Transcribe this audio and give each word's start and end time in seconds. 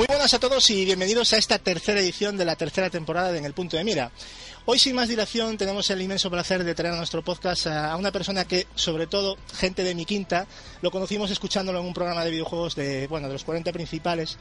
Muy 0.00 0.06
buenas 0.06 0.32
a 0.32 0.40
todos 0.40 0.70
y 0.70 0.86
bienvenidos 0.86 1.34
a 1.34 1.36
esta 1.36 1.58
tercera 1.58 2.00
edición 2.00 2.38
de 2.38 2.46
la 2.46 2.56
tercera 2.56 2.88
temporada 2.88 3.32
de 3.32 3.38
En 3.38 3.44
el 3.44 3.52
Punto 3.52 3.76
de 3.76 3.84
Mira. 3.84 4.10
Hoy, 4.64 4.78
sin 4.78 4.96
más 4.96 5.10
dilación, 5.10 5.58
tenemos 5.58 5.90
el 5.90 6.00
inmenso 6.00 6.30
placer 6.30 6.64
de 6.64 6.74
traer 6.74 6.94
a 6.94 6.96
nuestro 6.96 7.22
podcast 7.22 7.66
a 7.66 7.94
una 7.96 8.10
persona 8.10 8.46
que, 8.46 8.66
sobre 8.74 9.06
todo, 9.06 9.36
gente 9.52 9.84
de 9.84 9.94
mi 9.94 10.06
quinta, 10.06 10.46
lo 10.80 10.90
conocimos 10.90 11.30
escuchándolo 11.30 11.80
en 11.80 11.84
un 11.84 11.92
programa 11.92 12.24
de 12.24 12.30
videojuegos 12.30 12.76
de, 12.76 13.08
bueno, 13.08 13.26
de 13.26 13.34
los 13.34 13.44
40 13.44 13.74
principales 13.74 14.38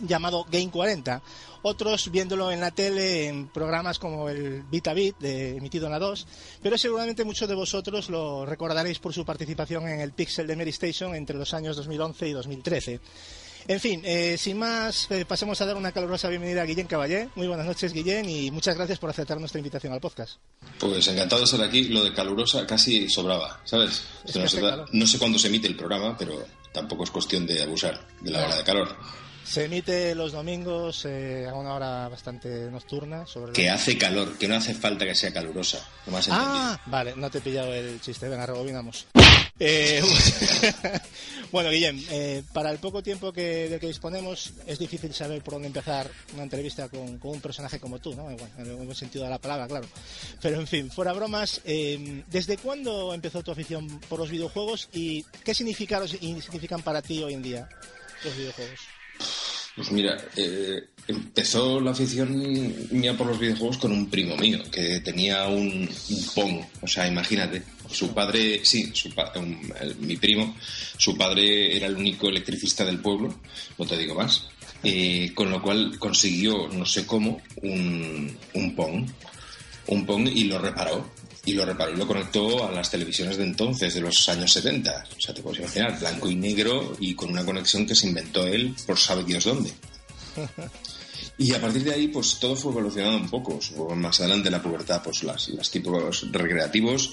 llamado 0.00 0.46
Game 0.50 0.72
40. 0.72 1.22
Otros 1.62 2.10
viéndolo 2.10 2.50
en 2.50 2.60
la 2.60 2.72
tele 2.72 3.28
en 3.28 3.46
programas 3.46 4.00
como 4.00 4.28
el 4.28 4.64
VitaBit, 4.64 5.16
de, 5.18 5.58
emitido 5.58 5.86
en 5.86 5.92
la 5.92 6.00
2, 6.00 6.26
pero 6.60 6.76
seguramente 6.76 7.24
muchos 7.24 7.48
de 7.48 7.54
vosotros 7.54 8.10
lo 8.10 8.44
recordaréis 8.44 8.98
por 8.98 9.14
su 9.14 9.24
participación 9.24 9.86
en 9.86 10.00
el 10.00 10.10
Pixel 10.10 10.48
de 10.48 10.56
Mary 10.56 10.70
Station 10.70 11.14
entre 11.14 11.36
los 11.36 11.54
años 11.54 11.76
2011 11.76 12.28
y 12.28 12.32
2013. 12.32 13.00
En 13.68 13.78
fin, 13.80 14.02
eh, 14.04 14.36
sin 14.38 14.58
más, 14.58 15.08
eh, 15.10 15.24
pasemos 15.24 15.60
a 15.60 15.66
dar 15.66 15.76
una 15.76 15.92
calurosa 15.92 16.28
bienvenida 16.28 16.62
a 16.62 16.64
Guillén 16.64 16.86
Caballé. 16.86 17.28
Muy 17.36 17.46
buenas 17.46 17.66
noches, 17.66 17.92
Guillén, 17.92 18.28
y 18.28 18.50
muchas 18.50 18.76
gracias 18.76 18.98
por 18.98 19.08
aceptar 19.10 19.38
nuestra 19.38 19.58
invitación 19.60 19.92
al 19.92 20.00
podcast. 20.00 20.36
Pues 20.80 21.06
encantado 21.08 21.40
de 21.40 21.44
estar 21.44 21.62
aquí. 21.62 21.84
Lo 21.84 22.02
de 22.02 22.12
calurosa 22.12 22.66
casi 22.66 23.08
sobraba, 23.08 23.60
¿sabes? 23.64 24.02
Es 24.26 24.34
no, 24.36 24.42
que 24.42 24.48
sé, 24.48 24.60
no 24.92 25.06
cuándo 25.18 25.38
se 25.38 25.46
emite 25.46 25.68
el 25.68 25.76
programa, 25.76 26.16
pero 26.18 26.44
tampoco 26.72 27.04
es 27.04 27.10
cuestión 27.10 27.46
de 27.46 27.62
abusar 27.62 28.00
de 28.20 28.30
la 28.32 28.44
hora 28.44 28.56
de 28.56 28.64
calor. 28.64 28.96
Se 29.44 29.64
emite 29.64 30.14
los 30.14 30.32
domingos 30.32 31.04
eh, 31.04 31.46
a 31.48 31.54
una 31.54 31.74
hora 31.74 32.08
bastante 32.08 32.70
nocturna. 32.70 33.26
Sobre 33.26 33.52
Que 33.52 33.66
la- 33.66 33.74
hace 33.74 33.96
calor, 33.98 34.36
que 34.38 34.48
no 34.48 34.56
hace 34.56 34.74
falta 34.74 35.04
que 35.04 35.14
sea 35.14 35.32
calurosa. 35.32 35.78
No 36.06 36.18
Ah, 36.30 36.80
vale, 36.86 37.14
no 37.16 37.30
te 37.30 37.38
he 37.38 37.40
pillado 37.40 37.72
el 37.72 38.00
chiste. 38.00 38.28
Venga, 38.28 38.46
rebobinamos. 38.46 39.06
Eh, 39.64 40.02
bueno, 41.52 41.70
Guillem, 41.70 42.04
eh, 42.10 42.42
para 42.52 42.72
el 42.72 42.78
poco 42.78 43.00
tiempo 43.00 43.32
que, 43.32 43.68
del 43.68 43.78
que 43.78 43.86
disponemos, 43.86 44.54
es 44.66 44.76
difícil 44.76 45.14
saber 45.14 45.40
por 45.40 45.54
dónde 45.54 45.68
empezar 45.68 46.10
una 46.34 46.42
entrevista 46.42 46.88
con, 46.88 47.20
un 47.22 47.40
personaje 47.40 47.78
como 47.78 48.00
tú, 48.00 48.12
¿no? 48.12 48.24
Bueno, 48.24 48.48
en 48.58 48.66
el 48.66 48.74
buen 48.74 48.96
sentido 48.96 49.22
de 49.22 49.30
la 49.30 49.38
palabra, 49.38 49.68
claro. 49.68 49.86
Pero, 50.40 50.58
en 50.58 50.66
fin, 50.66 50.90
fuera 50.90 51.12
bromas, 51.12 51.60
eh, 51.64 52.24
¿desde 52.26 52.56
cuándo 52.56 53.14
empezó 53.14 53.44
tu 53.44 53.52
afición 53.52 54.00
por 54.08 54.18
los 54.18 54.30
videojuegos 54.30 54.88
y 54.92 55.24
qué 55.44 55.54
significan 55.54 56.82
para 56.82 57.00
ti 57.00 57.22
hoy 57.22 57.34
en 57.34 57.42
día 57.42 57.68
los 58.24 58.36
videojuegos? 58.36 58.80
Pues 59.74 59.90
mira, 59.90 60.18
eh, 60.36 60.82
empezó 61.08 61.80
la 61.80 61.92
afición 61.92 62.30
mía 62.90 63.16
por 63.16 63.26
los 63.26 63.38
videojuegos 63.38 63.78
con 63.78 63.92
un 63.92 64.08
primo 64.10 64.36
mío 64.36 64.62
que 64.70 65.00
tenía 65.00 65.46
un, 65.48 65.88
un 66.10 66.26
Pong. 66.34 66.60
O 66.82 66.86
sea, 66.86 67.08
imagínate, 67.08 67.62
su 67.90 68.12
padre, 68.12 68.60
sí, 68.64 68.90
su 68.92 69.10
pa- 69.14 69.32
mi 70.00 70.16
primo, 70.16 70.54
su 70.98 71.16
padre 71.16 71.74
era 71.76 71.86
el 71.86 71.96
único 71.96 72.28
electricista 72.28 72.84
del 72.84 72.98
pueblo, 73.00 73.34
no 73.78 73.86
te 73.86 73.96
digo 73.96 74.14
más. 74.14 74.46
eh, 74.84 75.30
con 75.34 75.50
lo 75.50 75.62
cual 75.62 75.96
consiguió, 75.98 76.68
no 76.68 76.84
sé 76.84 77.06
cómo, 77.06 77.40
un, 77.62 78.36
un 78.54 78.74
Pong. 78.76 79.08
Un 79.86 80.06
Pong 80.06 80.28
y 80.28 80.44
lo 80.44 80.58
reparó. 80.58 81.10
Y 81.44 81.54
lo 81.54 81.64
reparó 81.64 81.92
y 81.92 81.96
lo 81.96 82.06
conectó 82.06 82.68
a 82.68 82.70
las 82.70 82.90
televisiones 82.90 83.36
de 83.36 83.44
entonces, 83.44 83.94
de 83.94 84.00
los 84.00 84.28
años 84.28 84.52
70. 84.52 85.06
O 85.16 85.20
sea, 85.20 85.34
te 85.34 85.42
puedes 85.42 85.58
imaginar, 85.58 85.98
blanco 85.98 86.30
y 86.30 86.36
negro 86.36 86.96
y 87.00 87.14
con 87.14 87.30
una 87.30 87.44
conexión 87.44 87.84
que 87.84 87.96
se 87.96 88.06
inventó 88.06 88.46
él 88.46 88.74
por 88.86 88.98
sabe 88.98 89.24
Dios 89.24 89.44
dónde. 89.44 89.72
Y 91.38 91.54
a 91.54 91.60
partir 91.60 91.82
de 91.82 91.94
ahí, 91.94 92.08
pues 92.08 92.38
todo 92.38 92.54
fue 92.54 92.70
evolucionando 92.70 93.18
un 93.18 93.28
poco. 93.28 93.60
Supongo 93.60 93.96
más 93.96 94.20
adelante 94.20 94.50
la 94.50 94.62
pubertad, 94.62 95.02
pues 95.02 95.24
las, 95.24 95.48
los 95.48 95.70
tipos 95.70 96.30
recreativos. 96.30 97.12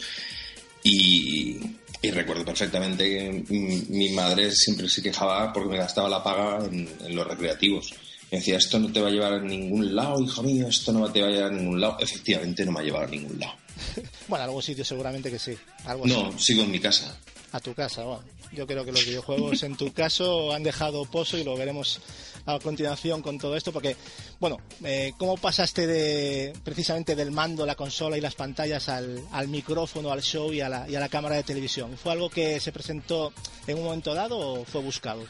Y, 0.84 1.58
y 2.02 2.12
recuerdo 2.12 2.46
perfectamente 2.46 3.04
que 3.04 3.46
mi, 3.90 4.10
madre 4.10 4.52
siempre 4.52 4.88
se 4.88 5.02
quejaba 5.02 5.52
porque 5.52 5.70
me 5.70 5.78
gastaba 5.78 6.08
la 6.08 6.24
paga 6.24 6.66
en, 6.66 6.88
en 7.06 7.16
los 7.16 7.28
recreativos. 7.28 7.94
Me 8.32 8.38
decía, 8.38 8.58
esto 8.58 8.80
no 8.80 8.92
te 8.92 9.02
va 9.02 9.08
a 9.08 9.12
llevar 9.12 9.34
a 9.34 9.42
ningún 9.42 9.96
lado, 9.96 10.22
hijo 10.22 10.44
mío, 10.44 10.68
esto 10.68 10.94
no 10.94 11.12
te 11.12 11.22
va 11.22 11.28
a 11.28 11.32
llevar 11.32 11.52
a 11.52 11.56
ningún 11.56 11.82
lado. 11.82 11.98
Efectivamente, 12.00 12.64
no 12.64 12.72
me 12.72 12.82
ha 12.82 12.84
llevado 12.84 13.06
a 13.06 13.10
ningún 13.10 13.40
lado. 13.40 13.54
Bueno, 14.28 14.46
algún 14.46 14.62
sitio 14.62 14.84
seguramente 14.86 15.30
que 15.32 15.40
sí. 15.40 15.58
Algo 15.86 16.06
No, 16.06 16.28
así. 16.28 16.40
sigo 16.54 16.64
en 16.64 16.72
mi 16.72 16.80
casa. 16.80 17.18
A 17.52 17.60
tu 17.60 17.74
casa, 17.74 18.04
bueno. 18.04 18.24
Yo 18.52 18.66
creo 18.66 18.84
que 18.84 18.92
los 18.92 19.06
videojuegos 19.06 19.62
en 19.62 19.76
tu 19.76 19.94
caso 19.94 20.52
han 20.54 20.64
dejado 20.64 21.06
pozo 21.06 21.38
y 21.38 21.44
lo 21.44 21.56
veremos 21.56 22.00
a 22.48 22.58
continuación 22.58 23.22
con 23.22 23.38
todo 23.38 23.56
esto, 23.56 23.72
porque, 23.72 23.96
bueno, 24.40 24.58
eh, 24.84 25.14
¿cómo 25.20 25.38
pasaste 25.38 25.86
de 25.86 26.54
precisamente 26.64 27.16
del 27.16 27.30
mando, 27.30 27.64
la 27.68 27.76
consola 27.76 28.18
y 28.18 28.22
las 28.22 28.34
pantallas 28.34 28.90
al, 28.90 29.22
al 29.32 29.48
micrófono, 29.50 30.12
al 30.12 30.24
show 30.24 30.52
y 30.52 30.62
a, 30.62 30.70
la, 30.70 30.90
y 30.90 30.96
a 30.96 31.00
la 31.00 31.10
cámara 31.10 31.36
de 31.36 31.44
televisión? 31.44 31.96
¿Fue 31.96 32.12
algo 32.12 32.30
que 32.32 32.60
se 32.60 32.72
presentó 32.72 33.32
en 33.68 33.78
un 33.78 33.84
momento 33.84 34.16
dado 34.16 34.38
o 34.40 34.66
fue 34.66 34.82
buscado? 34.82 35.24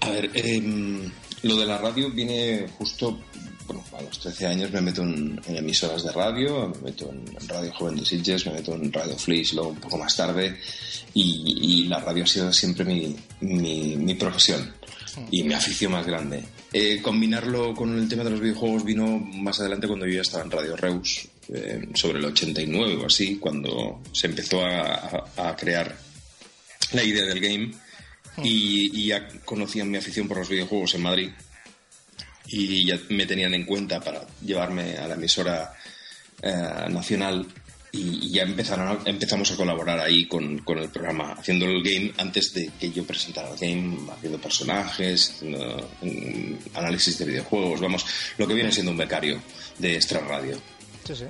A 0.00 0.10
ver, 0.10 0.30
em, 0.34 1.12
lo 1.42 1.56
de 1.56 1.64
la 1.66 1.78
radio 1.78 2.10
viene 2.10 2.66
justo, 2.76 3.20
bueno, 3.66 3.84
a 3.96 4.02
los 4.02 4.18
13 4.18 4.46
años 4.46 4.70
me 4.72 4.80
meto 4.80 5.02
en, 5.02 5.40
emisoras 5.46 6.02
de 6.02 6.12
radio, 6.12 6.68
me 6.68 6.90
meto 6.90 7.10
en 7.10 7.48
Radio 7.48 7.72
Joven 7.72 7.96
de 7.96 8.04
Sitges, 8.04 8.46
me 8.46 8.52
meto 8.52 8.74
en 8.74 8.92
Radio 8.92 9.16
Flix, 9.16 9.52
luego 9.54 9.70
un 9.70 9.80
poco 9.80 9.98
más 9.98 10.16
tarde, 10.16 10.58
y, 11.14 11.84
la 11.88 12.00
radio 12.00 12.24
ha 12.24 12.26
sido 12.26 12.52
siempre 12.52 12.84
mi, 12.84 14.14
profesión 14.14 14.72
y 15.30 15.42
mi 15.42 15.54
afición 15.54 15.92
más 15.92 16.06
grande. 16.06 16.42
Eh, 16.72 17.00
combinarlo 17.02 17.74
con 17.74 17.98
el 17.98 18.08
tema 18.08 18.24
de 18.24 18.30
los 18.30 18.40
videojuegos 18.40 18.84
vino 18.84 19.18
más 19.18 19.60
adelante 19.60 19.86
cuando 19.86 20.06
yo 20.06 20.14
ya 20.14 20.22
estaba 20.22 20.44
en 20.44 20.50
Radio 20.50 20.76
Reus, 20.76 21.28
eh, 21.52 21.88
sobre 21.94 22.18
el 22.18 22.24
89 22.24 22.96
o 23.02 23.06
así, 23.06 23.36
cuando 23.36 24.00
se 24.12 24.28
empezó 24.28 24.64
a 24.64 25.56
crear 25.58 25.94
la 26.92 27.02
idea 27.02 27.24
del 27.24 27.40
game 27.40 27.72
y, 28.42 29.00
y 29.00 29.06
ya 29.08 29.28
conocían 29.44 29.90
mi 29.90 29.98
afición 29.98 30.28
por 30.28 30.38
los 30.38 30.48
videojuegos 30.48 30.94
en 30.94 31.02
Madrid 31.02 31.30
y 32.52 32.86
ya 32.86 32.98
me 33.08 33.26
tenían 33.26 33.54
en 33.54 33.64
cuenta 33.64 33.98
para 34.00 34.24
llevarme 34.44 34.96
a 34.98 35.08
la 35.08 35.14
emisora 35.14 35.72
eh, 36.42 36.52
nacional 36.90 37.46
y, 37.92 38.30
ya 38.32 38.42
empezaron 38.42 38.88
a- 38.88 38.98
empezamos 39.10 39.50
a 39.52 39.56
colaborar 39.56 40.00
ahí 40.00 40.26
con, 40.26 40.58
con 40.60 40.78
el 40.78 40.88
programa, 40.88 41.32
haciendo 41.32 41.66
el 41.66 41.82
game 41.82 42.12
antes 42.18 42.52
de 42.54 42.70
que 42.80 42.90
yo 42.90 43.04
presentara 43.04 43.50
el 43.50 43.58
game, 43.58 43.98
haciendo 44.12 44.38
personajes, 44.40 45.30
haciendo, 45.36 45.90
mm, 46.00 46.54
análisis 46.74 47.18
de 47.18 47.24
videojuegos, 47.26 47.80
vamos, 47.80 48.06
lo 48.38 48.46
que 48.46 48.54
viene 48.54 48.72
siendo 48.72 48.92
un 48.92 48.98
becario 48.98 49.40
de 49.78 49.94
Extra 49.96 50.20
Radio. 50.20 50.58
Sí, 51.06 51.14
sí. 51.16 51.24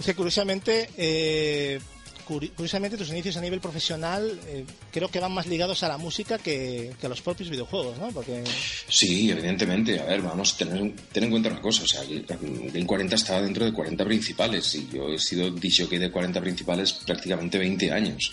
Es 0.00 0.06
que 0.06 0.14
curiosamente, 0.14 0.90
eh, 0.96 1.80
curiosamente 2.28 2.98
tus 2.98 3.08
inicios 3.08 3.38
a 3.38 3.40
nivel 3.40 3.58
profesional 3.58 4.38
eh, 4.46 4.64
creo 4.92 5.08
que 5.08 5.18
van 5.18 5.32
más 5.32 5.46
ligados 5.46 5.82
a 5.82 5.88
la 5.88 5.96
música 5.96 6.36
que, 6.36 6.92
que 7.00 7.06
a 7.06 7.08
los 7.08 7.22
propios 7.22 7.48
videojuegos, 7.48 7.96
¿no? 7.96 8.08
Porque 8.08 8.44
Sí, 8.88 9.30
evidentemente. 9.30 9.98
A 9.98 10.04
ver, 10.04 10.20
vamos, 10.20 10.56
tener, 10.58 10.92
ten 11.10 11.24
en 11.24 11.30
cuenta 11.30 11.48
una 11.48 11.62
cosa. 11.62 11.84
O 11.84 11.86
sea, 11.86 12.02
Game 12.04 12.86
40 12.86 13.14
estaba 13.14 13.40
dentro 13.40 13.64
de 13.64 13.72
40 13.72 14.04
principales 14.04 14.74
y 14.74 14.88
yo 14.92 15.08
he 15.08 15.18
sido 15.18 15.50
disjockey 15.50 15.98
de 15.98 16.10
40 16.10 16.38
principales 16.40 16.92
prácticamente 16.92 17.56
20 17.56 17.92
años. 17.92 18.32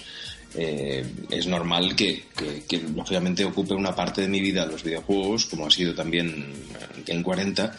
Eh, 0.57 1.05
es 1.29 1.47
normal 1.47 1.95
que, 1.95 2.25
que, 2.35 2.63
que, 2.67 2.77
lógicamente, 2.93 3.45
ocupe 3.45 3.73
una 3.73 3.95
parte 3.95 4.21
de 4.21 4.27
mi 4.27 4.41
vida 4.41 4.65
los 4.65 4.83
videojuegos, 4.83 5.45
como 5.45 5.67
ha 5.67 5.71
sido 5.71 5.93
también 5.95 6.53
Game 7.05 7.23
40, 7.23 7.77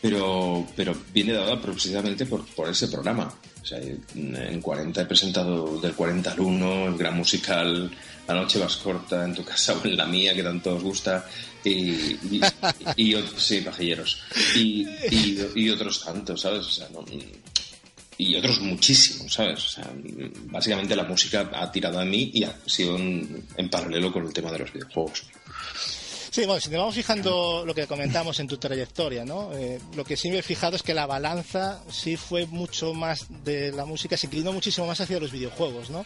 pero, 0.00 0.66
pero 0.74 0.96
viene 1.12 1.32
dada 1.32 1.60
precisamente 1.60 2.26
por, 2.26 2.44
por 2.46 2.68
ese 2.68 2.88
programa. 2.88 3.32
O 3.66 3.68
sea, 3.68 3.80
en 3.80 4.60
40 4.60 5.02
he 5.02 5.06
presentado 5.06 5.80
del 5.80 5.92
40 5.92 6.30
al 6.30 6.38
1, 6.38 6.86
el 6.86 6.96
gran 6.96 7.16
musical 7.16 7.90
La 8.28 8.34
noche 8.34 8.60
más 8.60 8.76
corta 8.76 9.24
en 9.24 9.34
tu 9.34 9.44
casa 9.44 9.74
o 9.74 9.84
en 9.84 9.96
la 9.96 10.06
mía, 10.06 10.32
que 10.34 10.44
tanto 10.44 10.76
os 10.76 10.84
gusta, 10.84 11.26
y, 11.64 12.14
y, 12.96 13.16
sí, 13.36 13.62
pajilleros, 13.62 14.22
y, 14.54 15.68
otros 15.68 16.04
tantos, 16.04 16.40
¿sabes? 16.40 16.64
O 16.64 16.70
sea, 16.70 16.88
no, 16.92 17.04
y 18.18 18.36
otros 18.36 18.60
muchísimos, 18.60 19.32
¿sabes? 19.32 19.64
O 19.64 19.68
sea, 19.68 19.92
básicamente 20.44 20.94
la 20.94 21.02
música 21.02 21.50
ha 21.52 21.70
tirado 21.72 21.98
a 21.98 22.04
mí 22.04 22.30
y 22.34 22.44
ha 22.44 22.54
sido 22.66 22.96
en 22.96 23.68
paralelo 23.68 24.12
con 24.12 24.26
el 24.26 24.32
tema 24.32 24.52
de 24.52 24.60
los 24.60 24.72
videojuegos. 24.72 25.24
Sí, 26.36 26.44
bueno, 26.44 26.60
si 26.60 26.68
nos 26.68 26.80
vamos 26.80 26.94
fijando 26.94 27.64
lo 27.64 27.74
que 27.74 27.86
comentamos 27.86 28.38
en 28.40 28.46
tu 28.46 28.58
trayectoria, 28.58 29.24
¿no? 29.24 29.54
Eh, 29.54 29.80
lo 29.94 30.04
que 30.04 30.18
sí 30.18 30.28
me 30.28 30.40
he 30.40 30.42
fijado 30.42 30.76
es 30.76 30.82
que 30.82 30.92
la 30.92 31.06
balanza 31.06 31.80
sí 31.90 32.18
fue 32.18 32.44
mucho 32.44 32.92
más 32.92 33.24
de 33.42 33.72
la 33.72 33.86
música, 33.86 34.18
se 34.18 34.26
inclinó 34.26 34.52
muchísimo 34.52 34.86
más 34.86 35.00
hacia 35.00 35.18
los 35.18 35.32
videojuegos, 35.32 35.88
¿no? 35.88 36.04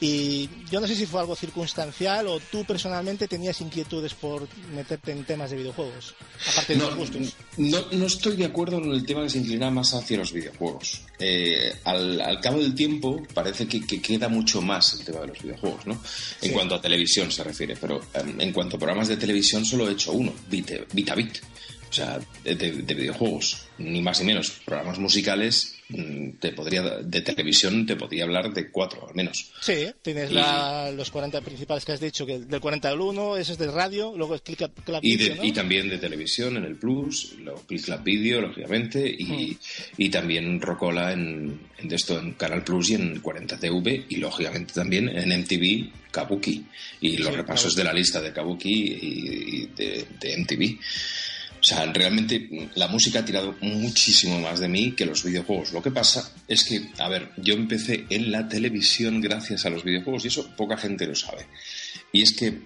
Y 0.00 0.50
yo 0.70 0.80
no 0.80 0.86
sé 0.86 0.94
si 0.94 1.06
fue 1.06 1.20
algo 1.20 1.34
circunstancial 1.34 2.26
o 2.26 2.38
tú 2.38 2.64
personalmente 2.64 3.26
tenías 3.28 3.60
inquietudes 3.62 4.12
por 4.14 4.46
meterte 4.74 5.12
en 5.12 5.24
temas 5.24 5.50
de 5.50 5.56
videojuegos, 5.56 6.14
aparte 6.52 6.74
de 6.74 6.78
no, 6.78 6.86
los 6.86 6.96
gustos. 6.96 7.36
No, 7.56 7.78
no 7.92 8.06
estoy 8.06 8.36
de 8.36 8.44
acuerdo 8.44 8.78
en 8.78 8.92
el 8.92 9.06
tema 9.06 9.22
de 9.22 9.30
se 9.30 9.38
inclina 9.38 9.70
más 9.70 9.94
hacia 9.94 10.18
los 10.18 10.32
videojuegos. 10.32 11.02
Eh, 11.18 11.72
al, 11.84 12.20
al, 12.20 12.40
cabo 12.40 12.58
del 12.58 12.74
tiempo 12.74 13.22
parece 13.32 13.66
que, 13.66 13.86
que, 13.86 14.02
queda 14.02 14.28
mucho 14.28 14.60
más 14.60 14.94
el 14.94 15.04
tema 15.04 15.20
de 15.20 15.28
los 15.28 15.42
videojuegos, 15.42 15.86
¿no? 15.86 15.94
En 15.94 16.48
sí. 16.48 16.50
cuanto 16.50 16.74
a 16.74 16.80
televisión 16.80 17.32
se 17.32 17.42
refiere, 17.42 17.76
pero 17.80 17.98
um, 17.98 18.40
en 18.40 18.52
cuanto 18.52 18.76
a 18.76 18.78
programas 18.78 19.08
de 19.08 19.16
televisión 19.16 19.64
solo 19.64 19.88
he 19.88 19.92
hecho 19.92 20.12
uno, 20.12 20.32
Vitabit. 20.48 21.38
O 21.88 21.92
sea, 21.92 22.18
de, 22.44 22.54
de, 22.54 22.94
videojuegos, 22.94 23.68
ni 23.78 24.02
más 24.02 24.20
ni 24.20 24.26
menos. 24.26 24.50
Programas 24.64 24.98
musicales, 24.98 25.75
te 26.40 26.52
podría 26.52 26.82
de 26.82 27.20
televisión 27.20 27.86
te 27.86 27.94
podría 27.94 28.24
hablar 28.24 28.52
de 28.52 28.70
cuatro 28.70 29.08
al 29.08 29.14
menos. 29.14 29.52
Sí, 29.60 29.86
tienes 30.02 30.30
y, 30.30 30.34
la, 30.34 30.90
los 30.90 31.10
40 31.10 31.40
principales 31.42 31.84
que 31.84 31.92
has 31.92 32.00
dicho, 32.00 32.26
que 32.26 32.40
del 32.40 32.60
40 32.60 32.88
al 32.88 33.00
1, 33.00 33.36
ese 33.36 33.52
es 33.52 33.58
de 33.58 33.70
radio, 33.70 34.12
luego 34.16 34.34
es 34.34 34.40
Click 34.42 34.58
Club 34.84 34.98
y, 35.02 35.16
Video, 35.16 35.34
de, 35.34 35.36
¿no? 35.36 35.44
y 35.44 35.52
también 35.52 35.88
de 35.88 35.98
televisión 35.98 36.56
en 36.56 36.64
el 36.64 36.74
Plus, 36.76 37.34
luego 37.38 37.62
Click 37.66 37.84
Club 37.84 38.02
Video, 38.02 38.40
lógicamente, 38.40 39.06
y, 39.08 39.26
Hmm. 39.26 39.56
y 39.98 40.08
también 40.08 40.60
Rocola 40.60 41.12
en, 41.12 41.60
en, 41.78 41.92
esto, 41.92 42.18
en 42.18 42.32
Canal 42.32 42.64
Plus 42.64 42.90
y 42.90 42.94
en 42.94 43.22
40TV, 43.22 44.06
y 44.08 44.16
lógicamente 44.16 44.74
también 44.74 45.08
en 45.08 45.28
MTV 45.40 45.90
Kabuki, 46.10 46.64
y 47.00 47.16
los 47.18 47.28
Sí, 47.28 47.36
repasos 47.36 47.74
claro. 47.74 47.88
de 47.88 47.94
la 47.94 47.98
lista 48.00 48.20
de 48.20 48.32
Kabuki 48.32 48.70
y, 48.72 49.62
y 49.62 49.66
de, 49.76 50.06
de 50.18 50.36
MTV. 50.38 50.78
O 51.66 51.68
sea, 51.68 51.84
realmente 51.92 52.70
la 52.76 52.86
música 52.86 53.18
ha 53.18 53.24
tirado 53.24 53.56
muchísimo 53.60 54.38
más 54.38 54.60
de 54.60 54.68
mí 54.68 54.92
que 54.92 55.04
los 55.04 55.24
videojuegos. 55.24 55.72
Lo 55.72 55.82
que 55.82 55.90
pasa 55.90 56.32
es 56.46 56.62
que, 56.62 56.90
a 56.98 57.08
ver, 57.08 57.32
yo 57.38 57.54
empecé 57.54 58.06
en 58.08 58.30
la 58.30 58.46
televisión 58.46 59.20
gracias 59.20 59.66
a 59.66 59.70
los 59.70 59.82
videojuegos 59.82 60.24
y 60.24 60.28
eso 60.28 60.48
poca 60.56 60.76
gente 60.76 61.08
lo 61.08 61.16
sabe. 61.16 61.48
Y 62.12 62.22
es 62.22 62.34
que 62.34 62.60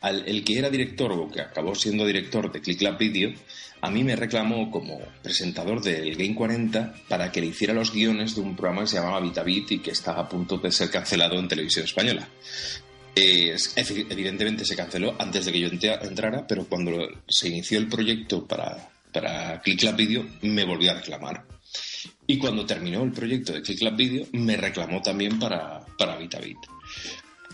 al, 0.00 0.28
el 0.28 0.44
que 0.44 0.58
era 0.60 0.70
director 0.70 1.10
o 1.10 1.28
que 1.28 1.40
acabó 1.40 1.74
siendo 1.74 2.06
director 2.06 2.52
de 2.52 2.60
Click 2.60 2.82
Lab 2.82 2.98
Video, 2.98 3.32
a 3.80 3.90
mí 3.90 4.04
me 4.04 4.14
reclamó 4.14 4.70
como 4.70 5.00
presentador 5.20 5.82
del 5.82 6.14
Game 6.14 6.36
40 6.36 6.94
para 7.08 7.32
que 7.32 7.40
le 7.40 7.48
hiciera 7.48 7.74
los 7.74 7.92
guiones 7.92 8.36
de 8.36 8.42
un 8.42 8.54
programa 8.54 8.82
que 8.82 8.90
se 8.90 8.96
llamaba 8.98 9.18
Vitabit 9.18 9.72
y 9.72 9.78
que 9.80 9.90
estaba 9.90 10.20
a 10.20 10.28
punto 10.28 10.58
de 10.58 10.70
ser 10.70 10.88
cancelado 10.88 11.36
en 11.36 11.48
televisión 11.48 11.84
española. 11.84 12.28
Eh, 13.14 13.56
evidentemente 13.76 14.64
se 14.64 14.76
canceló 14.76 15.16
antes 15.18 15.44
de 15.44 15.52
que 15.52 15.60
yo 15.60 15.68
entrara, 15.68 16.46
pero 16.46 16.64
cuando 16.66 16.92
se 17.28 17.48
inició 17.48 17.78
el 17.78 17.88
proyecto 17.88 18.46
para, 18.46 18.90
para 19.12 19.60
Click 19.60 19.82
Lab 19.82 19.96
Video 19.96 20.24
me 20.42 20.64
volvió 20.64 20.92
a 20.92 20.94
reclamar. 20.94 21.44
Y 22.26 22.38
cuando 22.38 22.64
terminó 22.64 23.02
el 23.02 23.12
proyecto 23.12 23.52
de 23.52 23.62
Click 23.62 23.82
Lab 23.82 23.96
Video 23.96 24.26
me 24.32 24.56
reclamó 24.56 25.02
también 25.02 25.38
para, 25.38 25.80
para 25.98 26.16
Vitabit. 26.16 26.58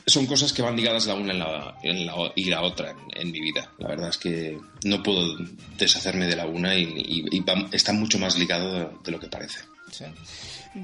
Son 0.06 0.26
cosas 0.26 0.53
que 0.53 0.62
van 0.62 0.76
ligadas 0.76 1.06
la 1.06 1.14
una 1.14 1.32
en 1.32 1.38
la, 1.41 1.79
en 1.82 2.06
la, 2.06 2.14
y 2.37 2.44
la 2.44 2.62
otra 2.62 2.91
en, 2.91 2.99
en, 3.12 3.32
mi 3.32 3.41
vida. 3.41 3.73
La 3.79 3.88
verdad 3.88 4.11
es 4.11 4.19
que 4.19 4.56
no 4.85 5.02
puedo 5.02 5.37
deshacerme 5.76 6.26
de 6.26 6.37
la 6.37 6.47
una 6.47 6.76
y, 6.76 6.85
y, 6.85 7.37
y 7.37 7.44
está 7.73 7.93
mucho 7.93 8.19
más 8.19 8.38
ligado 8.38 8.73
de, 8.73 8.88
de 9.02 9.11
lo 9.11 9.19
que 9.19 9.26
parece. 9.26 9.61
Sí. 9.90 10.04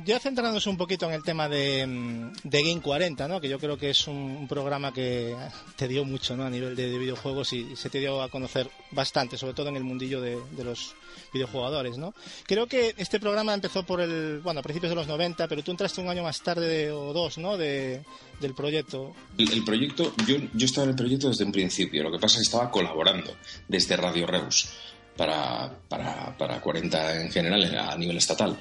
Ya 0.07 0.19
centrándonos 0.19 0.67
un 0.67 0.79
poquito 0.79 1.07
en 1.07 1.13
el 1.13 1.23
tema 1.23 1.51
de, 1.51 2.31
de 2.45 2.63
Game 2.63 2.81
40, 2.81 3.29
¿no? 3.29 3.43
que 3.43 3.49
yo 3.51 3.59
creo 3.59 3.77
que 3.77 3.91
es 3.91 4.07
un, 4.09 4.49
programa 4.49 4.91
que 4.91 5.37
te 5.77 5.87
dio 5.87 6.07
mucho 6.07 6.35
¿no? 6.35 6.47
a 6.47 6.51
nivel 6.51 6.75
de, 6.75 6.91
de, 6.91 6.99
videojuegos 6.99 7.53
y 7.53 7.77
se 7.77 7.91
te 7.91 7.99
dio 7.99 8.23
a 8.23 8.31
conocer 8.31 8.71
bastante, 8.91 9.37
sobre 9.37 9.53
todo 9.53 9.69
en 9.69 9.77
el 9.77 9.85
mundillo 9.85 10.23
de, 10.23 10.39
los 10.65 10.95
videojugadores. 11.35 11.99
¿no? 11.99 12.15
Creo 12.47 12.67
que 12.67 12.95
este 12.97 13.21
programa 13.21 13.53
empezó 13.53 13.85
por 13.85 14.01
el, 14.01 14.41
bueno, 14.41 14.61
a 14.61 14.63
principios 14.63 14.89
de 14.89 14.97
los 14.97 15.07
90, 15.07 15.47
pero 15.47 15.63
tú 15.63 15.73
entraste 15.73 16.01
un 16.01 16.09
año 16.09 16.23
más 16.23 16.41
tarde 16.41 16.91
o 16.91 17.13
dos 17.13 17.37
¿no? 17.37 17.59
de, 17.59 18.03
del 18.41 18.55
proyecto. 18.55 19.15
El 19.37 19.63
proyecto, 19.63 20.15
yo, 20.27 20.37
yo 20.55 20.65
estaba 20.65 20.85
en 20.85 20.91
el 20.91 20.97
proyecto 20.97 21.29
desde 21.29 21.45
un 21.45 21.53
principio, 21.53 22.03
lo 22.03 22.11
que 22.11 22.19
pasa 22.19 22.37
es 22.37 22.49
que 22.49 22.55
estaba 22.55 22.71
colaborando 22.71 23.37
desde 23.69 23.99
Radio 23.99 24.27
Reus 24.27 24.71
para, 25.19 25.71
para, 25.87 26.35
para 26.39 26.63
40 26.63 27.21
en 27.25 27.31
general 27.31 27.77
a 27.77 27.95
nivel 27.99 28.17
estatal 28.17 28.59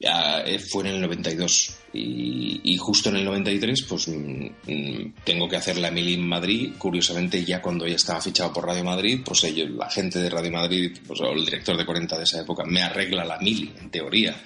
ya 0.00 0.44
fue 0.70 0.84
en 0.88 0.94
el 0.94 1.00
92 1.00 1.74
y, 1.92 2.60
y, 2.62 2.76
justo 2.76 3.08
en 3.08 3.16
el 3.16 3.24
93 3.24 3.82
pues 3.82 4.06
mmm, 4.08 5.12
tengo 5.24 5.48
que 5.48 5.56
hacer 5.56 5.76
la 5.78 5.90
mili 5.90 6.14
en 6.14 6.26
Madrid. 6.28 6.72
Curiosamente 6.78 7.44
ya 7.44 7.60
cuando 7.60 7.86
ya 7.86 7.96
estaba 7.96 8.20
fichado 8.20 8.52
por 8.52 8.64
Radio 8.66 8.84
Madrid 8.84 9.20
pues 9.24 9.42
ellos, 9.44 9.70
la 9.70 9.90
gente 9.90 10.20
de 10.20 10.30
Radio 10.30 10.52
Madrid 10.52 10.96
pues, 11.06 11.20
o 11.20 11.32
el 11.32 11.44
director 11.44 11.76
de 11.76 11.84
40 11.84 12.16
de 12.16 12.24
esa 12.24 12.40
época 12.42 12.64
me 12.64 12.82
arregla 12.82 13.24
la 13.24 13.38
mili 13.38 13.72
en 13.80 13.90
teoría 13.90 14.36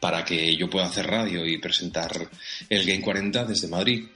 para 0.00 0.24
que 0.24 0.56
yo 0.56 0.68
pueda 0.68 0.86
hacer 0.86 1.06
radio 1.06 1.46
y 1.46 1.58
presentar 1.58 2.10
el 2.68 2.84
Game 2.86 3.02
40 3.02 3.44
desde 3.44 3.68
Madrid. 3.68 4.06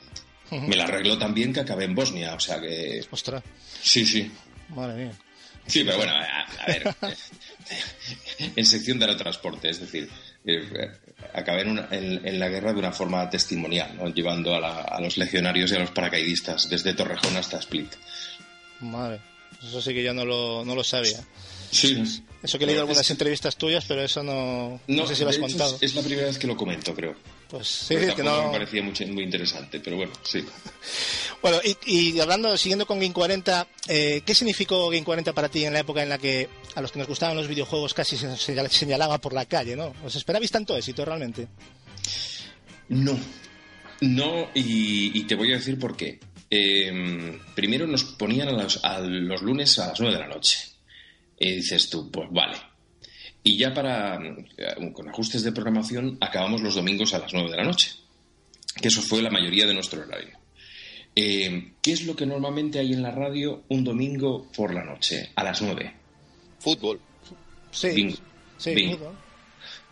Uh 0.51 0.57
-huh. 0.57 0.67
me 0.69 0.77
la 0.77 0.85
arregló 0.85 1.17
también 1.19 1.53
que 1.53 1.61
acabé 1.61 1.85
en 1.85 1.95
Bosnia 1.95 2.35
o 2.35 2.41
sea 2.41 2.61
que 2.61 3.01
Ostras. 3.11 3.43
sí 3.83 4.05
sí. 4.05 4.31
Madre 4.71 5.05
mía. 5.05 5.13
Sí, 5.67 5.83
pero 5.85 5.97
bueno, 5.97 6.13
a, 6.13 6.43
a 6.63 6.67
ver, 6.67 6.95
en 8.57 8.67
sección 8.67 8.99
de 8.99 9.07
aerotransporte, 9.07 9.71
es 9.71 9.81
decir, 9.81 10.11
eh, 10.45 10.91
acabé 11.33 11.63
en, 11.63 11.71
una, 11.71 11.89
en, 11.91 12.27
en, 12.27 12.39
la 12.39 12.49
guerra 12.49 12.73
de 12.73 12.79
una 12.79 12.93
forma 12.93 13.29
testimonial, 13.31 13.97
¿no? 13.97 14.09
llevando 14.13 14.55
a, 14.55 14.61
la, 14.61 14.81
a, 14.83 15.01
los 15.01 15.17
legionarios 15.17 15.73
y 15.73 15.77
a 15.77 15.81
los 15.81 15.91
paracaidistas 15.91 16.69
desde 16.69 16.95
Torrejón 16.95 17.37
hasta 17.37 17.59
Split. 17.59 17.93
Madre, 18.81 19.21
eso 19.63 19.81
sí 19.81 19.95
que 19.95 20.03
ya 20.03 20.13
no 20.13 20.25
lo, 20.25 20.65
no 20.65 20.75
lo 20.75 20.85
sabía. 20.85 21.19
Sí. 21.71 22.03
Eso 22.43 22.59
que 22.59 22.65
he 22.65 22.67
leído 22.67 22.83
algunas 22.83 23.11
entrevistas 23.11 23.57
tuyas, 23.57 23.85
pero 23.89 24.03
eso 24.03 24.23
no, 24.23 24.81
no, 24.87 25.03
no 25.03 25.07
sé 25.07 25.17
si 25.17 25.25
lo 25.25 25.31
has 25.31 25.39
contado. 25.39 25.79
Es, 25.81 25.95
la 25.95 26.03
primera 26.03 26.27
vez 26.27 26.39
que 26.39 26.47
lo 26.47 26.57
comento, 26.57 26.95
creo. 26.95 27.15
Pues 27.55 27.69
sí, 27.69 27.95
que 28.17 28.23
no. 28.25 28.47
Me 28.47 28.51
parecía 28.51 28.83
muy, 28.83 28.93
muy 29.13 29.23
interesante, 29.23 29.79
pero 29.79 29.97
bueno, 29.97 30.13
sí. 30.25 30.45
Bueno, 31.41 31.61
y, 31.63 31.77
y, 31.85 32.21
hablando, 32.21 32.57
siguiendo 32.57 32.87
con 32.87 32.99
Game 32.99 33.13
40, 33.13 33.69
eh, 33.89 34.23
¿qué 34.25 34.35
significó 34.35 34.89
Game 34.89 35.05
40 35.05 35.35
para 35.35 35.51
ti 35.51 35.65
en 35.65 35.75
la 35.75 35.81
época 35.81 36.03
en 36.03 36.09
la 36.09 36.17
que 36.17 36.49
a 36.75 36.81
los 36.81 36.91
que 36.91 36.99
nos 36.99 37.07
gustaban 37.07 37.37
los 37.37 37.47
videojuegos 37.47 37.93
casi 37.93 38.17
se 38.17 38.35
señalaba 38.37 39.19
por 39.19 39.35
la 39.35 39.45
calle, 39.45 39.77
¿no? 39.77 39.93
¿Os 40.03 40.17
esperabais 40.17 40.51
tanto 40.51 40.75
éxito 40.75 41.05
realmente? 41.05 41.47
No, 42.89 43.17
no, 44.01 44.49
y, 44.55 45.17
y 45.17 45.25
te 45.25 45.35
voy 45.35 45.53
a 45.53 45.57
decir 45.57 45.79
por 45.79 45.97
qué. 45.97 46.19
Eh, 46.51 47.39
primero 47.55 47.87
nos 47.87 48.05
ponían 48.05 48.49
a 48.49 48.53
los, 48.53 48.83
a 48.83 48.99
los, 49.01 49.43
lunes 49.43 49.79
a 49.79 49.89
las 49.89 50.01
9 50.01 50.15
de 50.17 50.21
la 50.21 50.29
noche. 50.29 50.59
Y 51.39 51.57
dices 51.57 51.89
tú, 51.89 52.11
pues 52.11 52.29
vale. 52.33 52.57
Y 53.47 53.59
ya 53.59 53.75
para, 53.75 54.19
con 54.95 55.09
ajustes 55.11 55.45
de 55.45 55.53
programación, 55.53 56.17
acabamos 56.21 56.63
los 56.63 56.75
domingos 56.75 57.13
a 57.13 57.19
las 57.19 57.33
9 57.35 57.51
de 57.51 57.57
la 57.59 57.65
noche. 57.65 57.93
Que 58.81 58.89
eso 58.89 59.03
fue 59.03 59.21
la 59.21 59.31
mayoría 59.31 59.67
de 59.67 59.75
nuestro 59.75 60.01
horario. 60.01 60.39
Eh, 61.15 61.73
¿Qué 61.83 61.93
es 61.93 62.07
lo 62.07 62.17
que 62.17 62.25
normalmente 62.25 62.79
hay 62.79 62.95
en 62.95 63.03
la 63.03 63.11
radio 63.11 63.63
un 63.69 63.85
domingo 63.85 64.51
por 64.57 64.73
la 64.73 64.83
noche, 64.83 65.31
a 65.37 65.45
las 65.45 65.61
9? 65.61 65.95
Fútbol. 66.59 66.99
Sí. 67.71 67.91
Bingo. 67.91 68.17
Sí, 68.57 68.75
Bingo. 68.75 68.97
fútbol. 68.97 69.15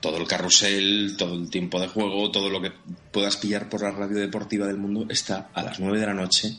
Todo 0.01 0.17
el 0.17 0.27
carrusel, 0.27 1.15
todo 1.19 1.35
el 1.35 1.51
tiempo 1.51 1.79
de 1.79 1.89
juego, 1.89 2.31
todo 2.31 2.49
lo 2.49 2.61
que 2.61 2.73
puedas 3.13 3.37
pillar 3.37 3.69
por 3.69 3.83
la 3.83 3.91
radio 3.91 4.17
deportiva 4.17 4.67
del 4.67 4.79
mundo 4.79 5.07
está 5.11 5.51
a 5.53 5.63
las 5.63 5.79
9 5.79 6.01
de 6.01 6.07
la 6.07 6.15
noche 6.15 6.57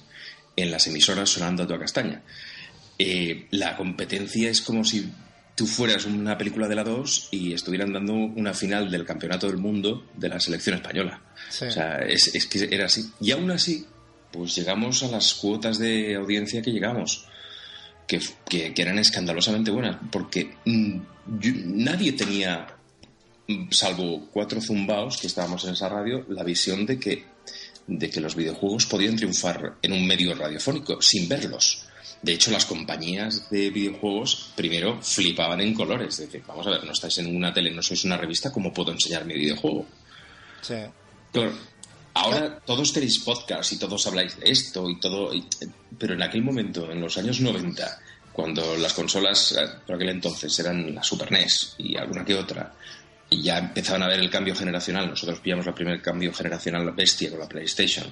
en 0.56 0.70
las 0.70 0.86
emisoras 0.86 1.30
sonando 1.30 1.64
a 1.64 1.68
tu 1.68 1.78
castaña. 1.78 2.22
Eh, 3.00 3.48
la 3.50 3.76
competencia 3.76 4.50
es 4.52 4.62
como 4.62 4.86
si 4.86 5.12
tú 5.56 5.68
fueras 5.68 6.06
una 6.06 6.38
película 6.38 6.68
de 6.68 6.76
la 6.76 6.84
2 6.84 7.30
y 7.32 7.54
estuvieran 7.54 7.94
dando 7.94 8.14
una 8.14 8.54
final 8.54 8.90
del 8.90 9.06
campeonato 9.06 9.48
del 9.48 9.58
mundo 9.58 10.06
de 10.16 10.30
la 10.30 10.40
selección 10.40 10.76
española. 10.76 11.22
Sí. 11.50 11.66
O 11.66 11.72
sea, 11.72 12.00
es, 12.00 12.34
es, 12.34 12.48
que 12.48 12.68
era 12.72 12.86
así. 12.86 13.12
Y 13.20 13.32
aún 13.32 13.52
así, 13.52 13.86
pues 14.32 14.56
llegamos 14.56 15.04
a 15.04 15.08
las 15.08 15.34
cuotas 15.36 15.78
de 15.78 16.16
audiencia 16.16 16.62
que 16.62 16.72
llegamos, 16.72 17.26
que, 18.08 18.20
que, 18.50 18.74
que 18.74 18.82
eran 18.82 18.98
escandalosamente 19.00 19.72
buenas, 19.72 19.98
porque 20.12 20.56
yo, 20.66 21.52
nadie 21.66 22.14
tenía, 22.14 22.68
salvo 23.70 24.28
cuatro 24.32 24.60
zumbaos 24.60 25.18
que 25.18 25.28
estábamos 25.28 25.64
en 25.66 25.74
esa 25.74 25.88
radio, 25.88 26.26
la 26.30 26.44
visión 26.44 26.86
de 26.86 27.00
que, 27.00 27.26
de 27.86 28.10
que 28.10 28.22
los 28.22 28.36
videojuegos 28.36 28.88
podían 28.88 29.16
triunfar 29.16 29.76
en 29.82 29.94
un 29.94 30.08
medio 30.08 30.34
radiofónico 30.34 31.02
sin 31.02 31.30
verlos. 31.30 31.86
De 32.24 32.32
hecho, 32.32 32.52
las 32.52 32.66
compañías 32.66 33.50
de 33.50 33.70
videojuegos 33.70 34.54
primero 34.56 35.02
flipaban 35.02 35.60
en 35.60 35.74
colores. 35.74 36.20
Es 36.20 36.28
decir, 36.28 36.42
vamos 36.48 36.66
a 36.66 36.70
ver, 36.70 36.86
no 36.86 36.94
estáis 36.94 37.18
en 37.18 37.36
una 37.36 37.54
tele, 37.54 37.70
no 37.70 37.84
sois 37.84 38.06
una 38.06 38.16
revista, 38.16 38.50
¿cómo 38.50 38.74
puedo 38.74 38.94
enseñar 38.94 39.26
mi 39.26 39.34
videojuego? 39.34 39.86
Sí. 40.62 40.76
Claro. 41.34 41.52
Ahora 42.14 42.60
todos 42.60 42.94
tenéis 42.94 43.20
podcast 43.20 43.74
y 43.74 43.78
todos 43.78 44.08
habláis 44.08 44.40
de 44.40 44.50
esto 44.50 44.90
y 44.90 45.00
todo, 45.00 45.34
y, 45.34 45.46
pero 45.98 46.14
en 46.14 46.22
aquel 46.22 46.44
momento, 46.44 46.90
en 46.90 47.02
los 47.02 47.18
años 47.18 47.42
90, 47.42 48.00
cuando 48.32 48.78
las 48.78 48.94
consolas 48.94 49.56
por 49.86 49.96
aquel 49.96 50.10
entonces 50.10 50.58
eran 50.60 50.96
la 50.96 51.04
Super 51.04 51.32
NES 51.32 51.76
y 51.80 51.98
alguna 51.98 52.24
que 52.24 52.36
otra, 52.36 52.74
y 53.30 53.42
ya 53.42 53.58
empezaban 53.58 54.04
a 54.04 54.08
ver 54.08 54.20
el 54.20 54.30
cambio 54.30 54.56
generacional, 54.56 55.10
nosotros 55.10 55.40
pillamos 55.40 55.66
el 55.68 55.74
primer 55.74 56.02
cambio 56.02 56.32
generacional 56.32 56.92
bestia 56.92 57.32
con 57.32 57.40
la 57.40 57.50
PlayStation, 57.50 58.06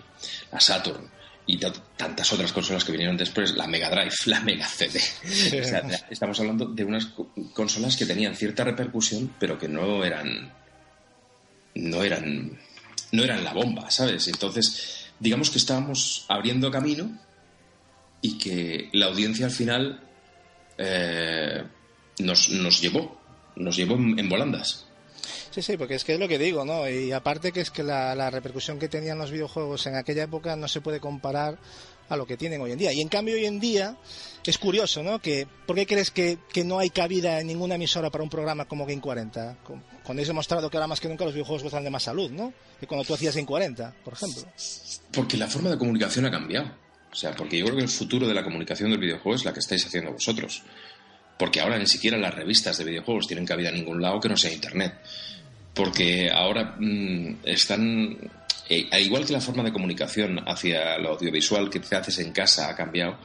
la 0.51 0.59
Saturn, 0.59 1.07
y 1.45 1.57
tantas 1.57 2.31
otras 2.33 2.53
consolas 2.53 2.83
que 2.83 2.91
vinieron 2.91 3.17
después, 3.17 3.55
la 3.55 3.67
Mega 3.67 3.89
Drive, 3.89 4.13
la 4.25 4.39
Mega 4.41 4.67
CD. 4.67 4.99
Sí. 4.99 5.59
O 5.59 5.63
sea, 5.63 5.81
estamos 6.09 6.39
hablando 6.39 6.65
de 6.65 6.83
unas 6.83 7.07
consolas 7.53 7.97
que 7.97 8.05
tenían 8.05 8.35
cierta 8.35 8.63
repercusión, 8.63 9.33
pero 9.39 9.57
que 9.57 9.67
no 9.67 10.03
eran 10.03 10.53
no 11.75 12.03
eran 12.03 12.57
no 13.11 13.23
eran 13.23 13.43
la 13.43 13.53
bomba, 13.53 13.91
¿sabes? 13.91 14.27
Entonces, 14.27 15.07
digamos 15.19 15.49
que 15.49 15.57
estábamos 15.57 16.25
abriendo 16.29 16.71
camino 16.71 17.11
y 18.21 18.37
que 18.37 18.89
la 18.93 19.07
audiencia 19.07 19.47
al 19.47 19.51
final 19.51 20.01
eh, 20.77 21.63
nos, 22.19 22.49
nos 22.49 22.81
llevó, 22.81 23.19
nos 23.55 23.75
llevó 23.75 23.95
en, 23.95 24.29
volandas. 24.29 24.87
Sí, 25.51 25.61
sí, 25.61 25.75
porque 25.75 25.95
es 25.95 26.05
que 26.05 26.13
es 26.13 26.19
lo 26.19 26.29
que 26.29 26.37
digo, 26.37 26.63
¿no? 26.63 26.89
Y 26.89 27.11
aparte 27.11 27.51
que 27.51 27.59
es 27.59 27.71
que 27.71 27.83
la, 27.83 28.29
repercusión 28.29 28.79
que 28.79 28.87
tenían 28.87 29.17
los 29.17 29.31
videojuegos 29.31 29.85
en 29.85 29.95
aquella 29.95 30.23
época 30.23 30.55
no 30.55 30.67
se 30.67 30.79
puede 30.79 31.01
comparar 31.01 31.59
a 32.07 32.15
lo 32.15 32.25
que 32.25 32.37
tienen 32.37 32.61
hoy 32.61 32.71
en 32.71 32.77
día. 32.77 32.93
Y 32.93 33.01
en 33.01 33.09
cambio 33.09 33.35
hoy 33.35 33.45
en 33.45 33.59
día 33.59 33.97
es 34.45 34.57
curioso, 34.57 35.03
¿no? 35.03 35.19
Que, 35.19 35.47
¿Por 35.65 35.75
qué 35.75 35.85
crees 35.85 36.09
que, 36.09 36.39
que 36.53 36.63
no 36.63 36.79
hay 36.79 36.89
cabida 36.89 37.39
en 37.41 37.47
ninguna 37.47 37.75
emisora 37.75 38.09
para 38.09 38.23
un 38.23 38.29
programa 38.29 38.65
como 38.65 38.85
Game 38.85 39.01
40? 39.01 39.57
Cuando 40.03 40.21
has 40.21 40.27
demostrado 40.27 40.69
que 40.69 40.77
ahora 40.77 40.87
más 40.87 41.01
que 41.01 41.09
nunca 41.09 41.25
los 41.25 41.33
videojuegos 41.33 41.63
gozan 41.63 41.83
de 41.83 41.89
más 41.89 42.03
salud, 42.03 42.31
¿no? 42.31 42.53
Que 42.79 42.87
cuando 42.87 43.05
tú 43.05 43.13
hacías 43.13 43.35
Game 43.35 43.45
40, 43.45 43.93
por 44.05 44.13
ejemplo. 44.13 44.43
Porque 45.11 45.35
la 45.37 45.47
forma 45.47 45.69
de 45.69 45.77
comunicación 45.77 46.25
ha 46.25 46.31
cambiado. 46.31 46.71
O 47.11 47.15
sea, 47.15 47.35
porque 47.35 47.57
yo 47.57 47.65
creo 47.65 47.77
que 47.77 47.83
el 47.83 47.89
futuro 47.89 48.25
de 48.25 48.33
la 48.33 48.43
comunicación 48.43 48.89
del 48.89 48.99
videojuego 48.99 49.35
es 49.35 49.43
la 49.43 49.51
que 49.51 49.59
estáis 49.59 49.85
haciendo 49.85 50.13
vosotros. 50.13 50.63
Porque 51.37 51.59
ahora 51.59 51.77
ni 51.77 51.87
siquiera 51.87 52.17
las 52.17 52.33
revistas 52.33 52.77
de 52.77 52.85
videojuegos 52.85 53.27
tienen 53.27 53.45
cabida 53.45 53.69
en 53.69 53.75
ningún 53.75 54.01
lado 54.01 54.19
que 54.19 54.29
no 54.29 54.37
sea 54.37 54.53
Internet. 54.53 54.93
Porque 55.73 56.29
ahora 56.29 56.75
mmm, 56.77 57.35
están 57.43 58.17
e, 58.71 59.01
igual 59.01 59.25
que 59.25 59.33
la 59.33 59.41
forma 59.41 59.63
de 59.63 59.73
comunicación 59.73 60.41
hacia 60.47 60.97
lo 60.97 61.09
audiovisual 61.09 61.69
que 61.69 61.81
te 61.81 61.93
haces 61.93 62.19
en 62.19 62.31
casa 62.31 62.69
ha 62.69 62.75
cambiado, 62.75 63.17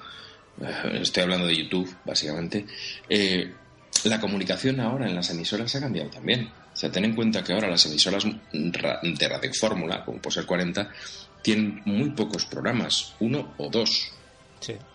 eh, 0.60 0.98
estoy 1.02 1.22
hablando 1.22 1.46
de 1.46 1.56
YouTube, 1.56 1.94
básicamente, 2.04 2.66
eh, 3.08 3.52
la 4.04 4.20
comunicación 4.20 4.80
ahora 4.80 5.06
en 5.06 5.14
las 5.14 5.30
emisoras 5.30 5.74
ha 5.76 5.80
cambiado 5.80 6.10
también. 6.10 6.50
O 6.72 6.76
sea, 6.76 6.90
ten 6.90 7.04
en 7.04 7.14
cuenta 7.14 7.44
que 7.44 7.52
ahora 7.52 7.68
las 7.68 7.86
emisoras 7.86 8.26
de 8.52 9.28
Radio 9.28 9.54
Fórmula, 9.54 10.04
como 10.04 10.18
puede 10.18 10.34
ser 10.34 10.46
40, 10.46 10.90
tienen 11.42 11.80
muy 11.84 12.10
pocos 12.10 12.44
programas, 12.46 13.14
uno 13.20 13.54
o 13.56 13.70
dos 13.70 14.12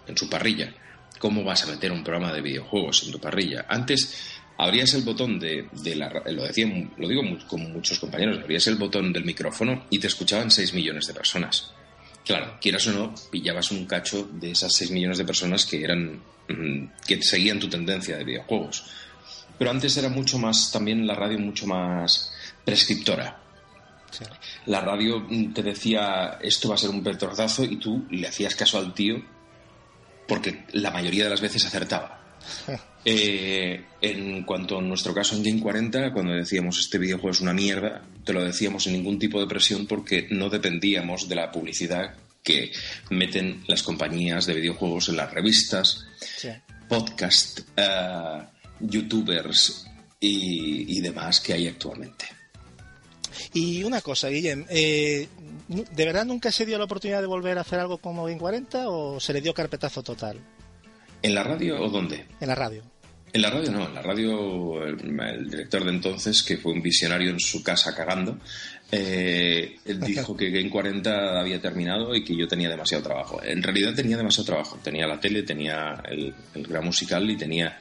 en 0.06 0.18
su 0.18 0.30
parrilla. 0.30 0.74
¿Cómo 1.18 1.44
vas 1.44 1.64
a 1.64 1.68
meter 1.68 1.92
un 1.92 2.04
programa 2.04 2.34
de 2.34 2.42
videojuegos 2.42 3.04
en 3.04 3.12
tu 3.12 3.20
parrilla? 3.20 3.66
Antes 3.70 4.41
abrías 4.62 4.94
el 4.94 5.02
botón 5.02 5.40
de, 5.40 5.68
la, 5.96 6.22
lo 6.28 6.44
decía, 6.44 6.68
lo 6.98 7.08
digo 7.08 7.24
con 7.48 7.74
muchos 7.74 7.98
compañeros, 7.98 8.38
abrías 8.44 8.68
el 8.68 8.76
botón 8.76 9.12
del 9.12 9.26
micrófono 9.26 9.86
y 9.90 9.98
te 9.98 10.06
escuchaban 10.06 10.52
6 10.52 10.76
millones 10.76 11.08
de 11.08 11.16
personas. 11.16 11.74
Claro, 12.24 12.60
quieras 12.62 12.86
o 12.86 12.92
no, 12.92 13.16
pillabas 13.32 13.72
un 13.72 13.88
cacho 13.88 14.30
de 14.34 14.52
esas 14.52 14.72
6 14.76 14.92
millones 14.92 15.18
de 15.18 15.26
personas 15.26 15.66
que 15.66 15.84
eran 15.84 16.22
mm, 16.48 16.92
que 17.08 17.24
seguían 17.24 17.60
tu 17.60 17.68
tendencia 17.68 18.18
de 18.18 18.24
videojuegos. 18.24 18.86
Pero 19.58 19.72
antes 19.72 19.98
era 19.98 20.10
mucho 20.10 20.38
más, 20.38 20.72
también 20.72 21.08
la 21.08 21.16
radio 21.16 21.40
mucho 21.40 21.66
más 21.66 22.32
prescriptora. 22.64 23.42
La 24.68 24.82
radio 24.82 25.26
te 25.56 25.64
decía 25.64 26.38
esto 26.40 26.70
va 26.70 26.76
a 26.76 26.78
ser 26.78 26.92
un 26.92 27.02
petordazo 27.02 27.64
y 27.64 27.78
tú 27.78 28.06
le 28.12 28.28
hacías 28.28 28.56
caso 28.56 28.78
al 28.78 28.94
tío 28.94 29.24
porque 30.28 30.66
la 30.74 30.92
mayoría 30.92 31.24
de 31.24 31.32
las 31.32 31.42
veces 31.42 31.66
acertaba. 31.66 32.38
Eh, 33.04 33.84
en 34.02 34.44
cuanto 34.44 34.78
a 34.78 34.82
nuestro 34.82 35.14
caso 35.14 35.36
en 35.36 35.44
Game 35.44 35.60
40, 35.60 36.14
cuando 36.14 36.34
decíamos 36.34 36.80
este 36.80 37.00
videojuego 37.00 37.32
es 37.32 37.42
una 37.42 37.54
mierda, 37.54 38.04
te 38.24 38.34
lo 38.34 38.44
decíamos 38.44 38.84
sin 38.84 38.94
ningún 38.94 39.18
tipo 39.18 39.40
de 39.40 39.48
presión 39.48 39.88
porque 39.88 40.28
no 40.30 40.50
dependíamos 40.50 41.28
de 41.28 41.36
la 41.36 41.52
publicidad 41.52 42.16
que 42.44 42.72
meten 43.10 43.64
las 43.68 43.84
compañías 43.84 44.46
de 44.46 44.56
videojuegos 44.56 45.10
en 45.10 45.18
las 45.18 45.32
revistas, 45.32 46.06
podcast, 46.88 47.62
uh, 47.78 48.44
youtubers 48.80 49.86
y, 50.20 50.98
y, 50.98 51.02
demás 51.02 51.40
que 51.40 51.54
hay 51.54 51.68
actualmente. 51.68 52.26
Y 53.54 53.84
una 53.84 54.02
cosa, 54.02 54.30
Guillem, 54.30 54.66
eh, 54.70 55.28
¿de 55.68 56.06
verdad 56.06 56.26
nunca 56.26 56.52
se 56.52 56.66
dio 56.66 56.78
la 56.78 56.86
oportunidad 56.86 57.22
de 57.22 57.28
volver 57.28 57.58
a 57.58 57.62
hacer 57.62 57.80
algo 57.80 57.98
como 57.98 58.26
Game 58.26 58.40
40 58.40 58.90
o 58.90 59.20
se 59.20 59.34
le 59.34 59.42
dio 59.42 59.54
carpetazo 59.54 60.04
total? 60.04 60.40
¿En 61.22 61.36
la 61.36 61.44
radio 61.44 61.80
o 61.82 61.90
dónde? 61.90 62.26
En 62.40 62.48
la 62.48 62.56
radio. 62.56 62.91
En 63.34 63.42
la 63.42 63.50
radio 63.50 63.72
no, 63.72 63.88
en 63.88 63.94
la 63.94 64.02
radio 64.02 64.84
el, 64.84 65.50
director 65.50 65.86
de 65.86 65.92
entonces, 65.92 66.44
que 66.44 66.58
fue 66.58 66.74
un 66.74 66.82
visionario 66.82 67.30
en 67.30 67.40
su 67.40 67.64
casa 67.64 67.96
cagando, 67.96 68.38
eh, 68.92 69.78
dijo 69.86 70.36
que 70.36 70.50
Game 70.50 70.70
40 70.70 71.40
había 71.40 71.62
terminado 71.62 72.14
y 72.14 72.26
que 72.26 72.36
yo 72.36 72.46
tenía 72.46 72.70
demasiado 72.70 73.04
trabajo. 73.04 73.42
En 73.42 73.64
realidad 73.64 73.96
tenía 73.96 74.18
demasiado 74.18 74.48
trabajo. 74.48 74.80
Tenía 74.84 75.08
la 75.08 75.20
tele, 75.20 75.44
tenía 75.44 76.04
el, 76.10 76.34
gran 76.56 76.84
musical 76.84 77.30
y 77.30 77.38
tenía 77.38 77.78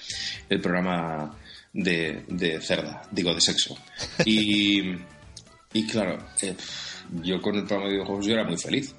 el 0.49 0.61
programa 0.61 1.37
de, 1.73 2.25
de 2.29 2.61
cerda, 2.61 3.03
digo, 3.11 3.35
de 3.35 3.41
sexo. 3.41 3.77
Y, 4.25 4.95
claro, 5.91 6.19
eh, 6.43 6.55
yo 7.23 7.43
con 7.43 7.57
el 7.57 7.65
programa 7.65 7.87
de 7.87 7.95
videojuegos 7.95 8.27
yo 8.27 8.35
era 8.35 8.45
muy 8.45 8.57
feliz. 8.57 8.95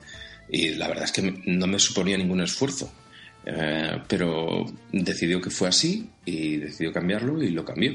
Y 0.49 0.71
la 0.71 0.89
verdad 0.89 1.05
es 1.05 1.13
que 1.13 1.33
no 1.45 1.67
me 1.67 1.79
suponía 1.79 2.17
ningún 2.17 2.41
esfuerzo. 2.41 2.91
Eh, 3.45 4.01
pero 4.07 4.65
decidió 4.91 5.41
que 5.41 5.49
fue 5.49 5.67
así 5.67 6.09
y 6.25 6.57
decidió 6.57 6.91
cambiarlo 6.91 7.41
y 7.41 7.49
lo 7.49 7.65
cambió. 7.65 7.93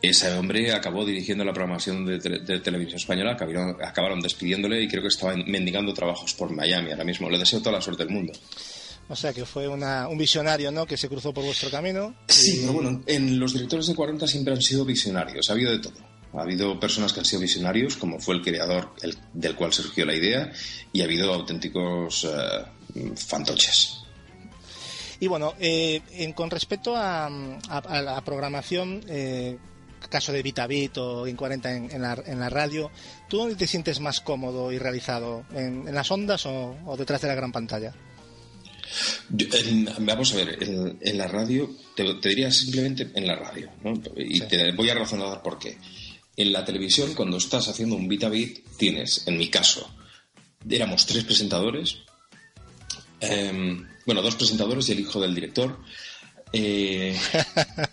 Ese 0.00 0.32
hombre 0.32 0.72
acabó 0.72 1.04
dirigiendo 1.04 1.44
la 1.44 1.52
programación 1.52 2.04
de, 2.04 2.18
televisión 2.18 2.96
española, 2.96 3.36
acabaron, 3.80 4.20
despidiéndole 4.20 4.82
y 4.82 4.88
creo 4.88 5.02
que 5.02 5.08
estaba 5.08 5.36
mendigando 5.36 5.94
trabajos 5.94 6.34
por 6.34 6.52
Miami 6.52 6.90
ahora 6.90 7.04
mismo. 7.04 7.30
Le 7.30 7.38
deseo 7.38 7.60
toda 7.60 7.76
la 7.76 7.80
suerte 7.80 8.04
del 8.04 8.12
mundo. 8.12 8.32
O 9.08 9.14
sea 9.14 9.32
que 9.32 9.44
fue 9.44 9.68
un 9.68 10.18
visionario, 10.18 10.72
¿no? 10.72 10.86
Que 10.86 10.96
se 10.96 11.08
cruzó 11.08 11.32
por 11.32 11.44
vuestro 11.44 11.70
camino. 11.70 12.16
Sí, 12.26 12.58
pero 12.62 12.72
bueno, 12.72 13.02
en 13.06 13.38
los 13.38 13.52
directores 13.52 13.86
de 13.86 13.94
40 13.94 14.26
siempre 14.26 14.54
han 14.54 14.62
sido 14.62 14.84
visionarios, 14.84 15.48
ha 15.48 15.52
habido 15.52 15.70
de 15.70 15.78
todo. 15.78 15.94
Ha 16.34 16.42
habido 16.42 16.80
personas 16.80 17.12
que 17.12 17.20
han 17.20 17.26
sido 17.26 17.42
visionarios, 17.42 17.96
como 17.96 18.18
fue 18.18 18.34
el 18.34 18.42
creador 18.42 18.94
del 19.34 19.54
cual 19.54 19.72
surgió 19.72 20.04
la 20.06 20.16
idea, 20.16 20.50
y 20.92 21.02
ha 21.02 21.04
habido 21.04 21.32
auténticos 21.32 22.24
eh, 22.24 23.12
fantoches. 23.14 24.01
Y 25.22 25.28
bueno, 25.28 25.54
eh, 25.60 26.02
con 26.34 26.50
respecto 26.50 26.96
a, 26.96 27.30
la 27.30 28.20
programación, 28.24 29.04
eh, 29.06 29.56
caso 30.10 30.32
de 30.32 30.42
Vitabit 30.42 30.98
o 30.98 31.28
in 31.28 31.36
40 31.36 31.76
en, 31.76 32.02
la, 32.02 32.48
radio, 32.50 32.90
¿tú 33.28 33.36
dónde 33.36 33.54
te 33.54 33.68
sientes 33.68 34.00
más 34.00 34.20
cómodo 34.20 34.72
y 34.72 34.80
realizado? 34.80 35.44
¿En, 35.54 35.94
las 35.94 36.10
ondas 36.10 36.44
o, 36.46 36.96
detrás 36.98 37.20
de 37.20 37.28
la 37.28 37.36
gran 37.36 37.52
pantalla? 37.52 37.94
vamos 40.00 40.32
a 40.32 40.36
ver, 40.38 40.58
en, 40.60 41.16
la 41.16 41.28
radio, 41.28 41.70
te, 41.94 42.02
diría 42.28 42.50
simplemente 42.50 43.08
en 43.14 43.24
la 43.24 43.36
radio, 43.36 43.70
¿no? 43.84 43.92
y 44.16 44.40
te 44.40 44.72
voy 44.72 44.90
a 44.90 44.94
razonar 44.94 45.40
por 45.40 45.56
qué. 45.56 45.78
En 46.36 46.52
la 46.52 46.64
televisión, 46.64 47.14
cuando 47.14 47.36
estás 47.36 47.68
haciendo 47.68 47.94
un 47.94 48.08
bit 48.08 48.24
a 48.24 48.28
bit, 48.28 48.66
tienes, 48.76 49.22
en 49.28 49.38
mi 49.38 49.48
caso, 49.48 49.88
éramos 50.68 51.06
tres 51.06 51.22
presentadores, 51.22 51.98
em, 53.20 53.86
bueno, 54.06 54.22
dos 54.22 54.36
presentadores 54.36 54.88
y 54.88 54.92
el 54.92 55.00
hijo 55.00 55.20
del 55.20 55.34
director. 55.34 55.78
Eh, 56.52 57.18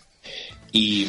y, 0.72 1.06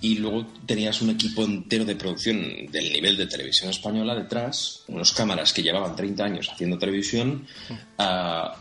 y 0.00 0.16
luego 0.16 0.46
tenías 0.66 1.00
un 1.02 1.10
equipo 1.10 1.44
entero 1.44 1.84
de 1.84 1.96
producción 1.96 2.66
del 2.70 2.92
nivel 2.92 3.16
de 3.16 3.26
televisión 3.26 3.70
española 3.70 4.14
detrás, 4.14 4.84
unos 4.88 5.12
cámaras 5.12 5.52
que 5.52 5.62
llevaban 5.62 5.96
30 5.96 6.24
años 6.24 6.50
haciendo 6.52 6.78
televisión, 6.78 7.46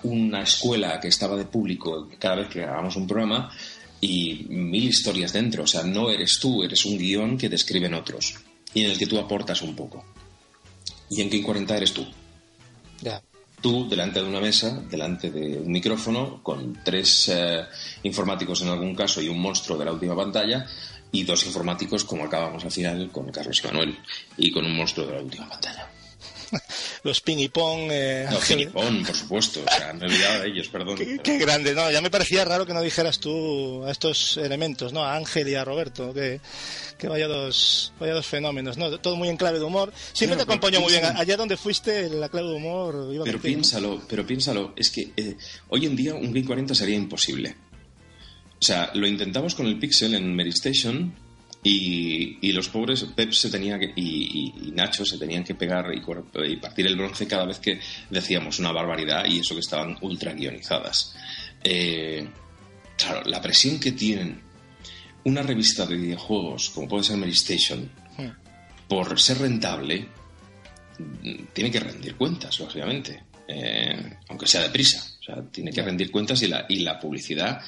una 0.04 0.42
escuela 0.42 1.00
que 1.00 1.10
estaba 1.10 1.36
de 1.36 1.46
público 1.46 2.10
cada 2.18 2.36
vez 2.36 2.48
que 2.48 2.62
grabábamos 2.62 2.96
un 2.96 3.08
programa 3.08 3.52
y 4.00 4.46
mil 4.50 4.86
historias 4.86 5.34
dentro. 5.34 5.64
O 5.64 5.68
sea, 5.68 5.84
no 5.84 6.10
eres 6.10 6.40
tú, 6.40 6.64
eres 6.64 6.86
un 6.86 6.98
guion 6.98 7.38
que 7.38 7.50
te 7.50 7.56
escriben 7.56 7.94
otros 7.94 8.36
y 8.74 8.84
en 8.84 8.92
el 8.92 8.98
que 8.98 9.08
tú 9.08 9.20
aportas 9.20 9.62
un 9.62 9.76
poco. 9.76 10.06
Y 11.10 11.22
en 11.22 11.30
King 11.30 11.44
40 11.44 11.78
eres 11.78 11.94
tú. 11.94 12.06
Ya 13.02 13.22
tú 13.64 13.88
delante 13.90 14.22
de 14.22 14.28
una 14.28 14.42
mesa, 14.42 14.78
delante 14.92 15.32
de 15.32 15.58
un 15.58 15.72
micrófono, 15.72 16.44
con 16.44 16.78
tres 16.84 17.30
eh, 17.30 17.64
informáticos 18.04 18.62
en 18.62 18.68
algún 18.68 18.94
caso 18.94 19.22
y 19.22 19.30
un 19.30 19.40
monstruo 19.40 19.78
de 19.78 19.86
la 19.86 19.94
última 19.94 20.16
pantalla, 20.16 20.66
y 21.14 21.24
dos 21.24 21.46
informáticos, 21.46 22.04
como 22.04 22.26
acabamos 22.26 22.66
al 22.66 22.72
final, 22.72 23.10
con 23.10 23.32
Carlos 23.32 23.62
y 23.64 23.68
Manuel, 23.68 23.98
y 24.36 24.52
con 24.52 24.66
un 24.66 24.76
monstruo 24.76 25.08
de 25.08 25.14
la 25.14 25.22
última 25.22 25.48
pantalla. 25.48 25.88
Los 27.04 27.20
ping 27.20 27.38
y 27.38 27.50
pong. 27.50 27.90
Eh, 27.92 28.26
no, 28.32 28.40
ping 28.40 28.60
y 28.60 28.66
pong, 28.68 29.06
por 29.06 29.16
supuesto. 29.16 29.62
O 29.66 29.70
sea, 29.70 29.92
me 29.94 30.06
he 30.06 30.10
olvidado 30.10 30.42
de 30.42 30.48
ellos, 30.48 30.70
perdón. 30.70 30.98
Qué, 31.22 31.38
grande, 31.38 31.74
no. 31.76 31.92
Ya 31.92 32.02
me 32.02 32.10
parecía 32.10 32.46
raro 32.46 32.66
que 32.66 32.74
no 32.74 32.82
dijeras 32.82 33.20
tú 33.20 33.84
a 33.86 33.92
estos 33.92 34.38
elementos, 34.38 34.94
¿no? 34.94 35.04
A 35.04 35.18
Ángel 35.18 35.50
y 35.50 35.56
a 35.56 35.66
Roberto, 35.66 36.14
que, 36.14 36.40
que 36.98 37.10
vaya 37.10 37.28
dos, 37.28 37.92
vaya 38.00 38.14
dos 38.14 38.26
fenómenos, 38.26 38.78
¿no? 38.78 38.98
Todo 39.00 39.18
muy 39.18 39.28
en 39.28 39.36
clave 39.36 39.60
de 39.60 39.66
humor. 39.66 39.92
Siempre 40.14 40.38
te 40.38 40.44
acompañó 40.44 40.80
muy 40.80 40.94
bien. 40.94 41.04
Allá 41.06 41.36
donde 41.36 41.58
fuiste, 41.58 42.10
la 42.10 42.30
clave 42.30 42.48
de 42.48 42.56
humor 42.56 43.10
iba 43.14 43.26
Pero 43.26 43.42
piénsalo, 43.42 44.02
pero 44.08 44.26
piénsalo. 44.26 44.74
Es 44.78 44.90
que 44.90 45.12
eh, 45.18 45.36
hoy 45.68 45.86
en 45.86 45.98
día 45.98 46.16
un 46.16 46.32
Game 46.32 46.46
40 46.46 46.74
sería 46.74 46.96
imposible. 46.96 47.56
O 48.62 48.66
sea, 48.66 48.92
lo 48.94 49.06
intentamos 49.06 49.56
con 49.56 49.68
el 49.68 49.78
Pixel 49.78 50.16
en 50.16 50.34
Medistation 50.34 51.14
y, 51.64 52.52
los 52.52 52.68
pobres, 52.68 53.06
Pep 53.16 53.32
se 53.32 53.50
tenía 53.50 53.80
que, 53.80 53.94
y, 53.96 54.72
Nacho 54.74 55.06
se 55.06 55.18
tenían 55.18 55.44
que 55.44 55.56
pegar 55.56 55.86
y, 55.94 56.56
partir 56.58 56.88
el 56.88 56.98
bronce 56.98 57.26
cada 57.26 57.46
vez 57.46 57.60
que 57.60 57.80
decíamos 58.10 58.60
una 58.60 58.72
barbaridad 58.72 59.26
y 59.26 59.40
eso 59.40 59.54
que 59.54 59.62
estaban 59.62 59.98
ultra 60.02 60.34
guionizadas. 60.34 61.16
Eh, 61.64 62.28
claro, 62.98 63.22
la 63.26 63.42
presión 63.42 63.80
que 63.80 63.94
tienen 63.94 64.42
una 65.24 65.42
revista 65.42 65.86
de 65.86 65.96
videojuegos, 65.96 66.70
como 66.72 66.88
puede 66.90 67.06
ser 67.06 67.18
Mary 67.18 67.32
Station, 67.32 67.90
hmm. 68.18 68.88
por 68.90 69.20
ser 69.20 69.40
rentable, 69.40 70.08
tiene 71.54 71.72
que 71.72 71.80
rendir 71.80 72.16
cuentas, 72.16 72.60
lógicamente, 72.60 73.24
eh, 73.48 74.18
aunque 74.28 74.48
sea 74.48 74.62
deprisa. 74.62 75.02
O 75.22 75.24
sea, 75.24 75.42
tiene 75.50 75.72
que 75.72 75.82
rendir 75.82 76.12
cuentas 76.12 76.42
y 76.42 76.48
la, 76.48 76.66
y 76.68 76.80
la 76.80 77.00
publicidad 77.00 77.62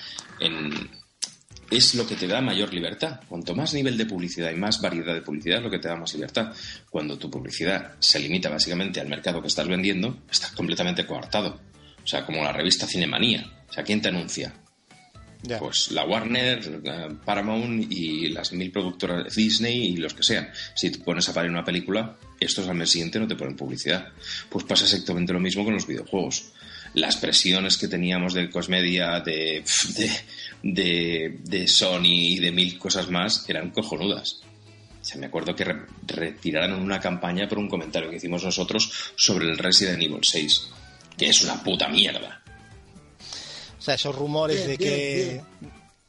es 1.72 1.96
lo 1.96 2.08
que 2.08 2.16
te 2.16 2.28
da 2.28 2.42
mayor 2.42 2.74
libertad. 2.74 3.22
Cuanto 3.28 3.56
más 3.56 3.74
nivel 3.74 3.98
de 3.98 4.06
publicidad 4.06 4.52
y 4.52 4.56
más 4.56 4.82
variedad 4.82 5.14
de 5.14 5.22
publicidad 5.22 5.58
es 5.58 5.64
lo 5.64 5.70
que 5.70 5.80
te 5.80 5.88
da 5.88 5.96
más 5.96 6.14
libertad. 6.14 6.54
Cuando 6.90 7.18
tu 7.18 7.30
publicidad 7.30 7.96
se 8.00 8.20
limita 8.20 8.50
básicamente 8.50 9.00
al 9.00 9.08
mercado 9.08 9.42
que 9.42 9.48
estás 9.48 9.68
vendiendo, 9.68 10.20
estás 10.30 10.52
completamente 10.52 11.06
coartado. 11.06 11.60
O 12.04 12.08
sea, 12.08 12.26
como 12.26 12.44
la 12.44 12.52
revista 12.52 12.86
Cinemanía. 12.88 13.46
O 13.70 13.74
sea, 13.74 13.84
¿quién 13.84 14.02
te 14.02 14.10
anuncia? 14.10 14.54
Pues 15.60 15.92
la 15.92 16.06
Warner, 16.06 16.82
Paramount 17.24 17.92
y 17.92 18.30
las 18.30 18.52
mil 18.54 18.72
productoras 18.72 19.34
Disney 19.36 19.88
y 19.88 19.98
los 19.98 20.14
que 20.14 20.24
sean. 20.24 20.50
Si 20.74 20.90
te 20.90 21.00
pones 21.00 21.28
a 21.30 21.34
parir 21.34 21.52
una 21.52 21.64
película, 21.64 22.18
estos 22.40 22.68
al 22.68 22.76
mes 22.76 22.90
siguiente 22.90 23.20
no 23.20 23.28
te 23.28 23.36
ponen 23.36 23.56
publicidad. 23.56 24.10
Pues 24.50 24.66
pasa 24.66 24.86
exactamente 24.86 25.34
lo 25.34 25.40
mismo 25.40 25.64
con 25.64 25.74
los 25.74 25.88
videojuegos. 25.88 26.52
Las 26.94 27.18
presiones 27.18 27.78
que 27.78 27.88
teníamos 27.88 28.34
de 28.34 28.50
Cosmedia, 28.50 29.20
de, 29.20 29.64
de, 29.96 30.12
de, 30.66 31.68
Sony 31.68 32.34
y 32.34 32.40
de 32.40 32.52
mil 32.52 32.80
cosas 32.80 33.10
más 33.10 33.48
eran 33.48 33.70
cojonudas. 33.70 34.42
se 35.02 35.20
me 35.20 35.28
acuerdo 35.28 35.56
que 35.56 35.66
retiraron 36.08 36.82
una 36.82 37.00
campaña 37.00 37.48
por 37.48 37.60
un 37.60 37.70
comentario 37.70 38.10
que 38.10 38.16
hicimos 38.16 38.44
nosotros 38.44 38.92
sobre 39.16 39.46
el 39.46 39.58
Resident 39.58 40.02
Evil 40.02 40.24
6, 40.24 40.70
que 41.18 41.28
es 41.28 41.44
una 41.44 41.64
puta 41.64 41.88
mierda. 41.88 42.42
O 43.78 43.82
sea, 43.82 43.94
esos 43.94 44.16
rumores 44.16 44.66
de 44.66 44.78
que... 44.78 45.42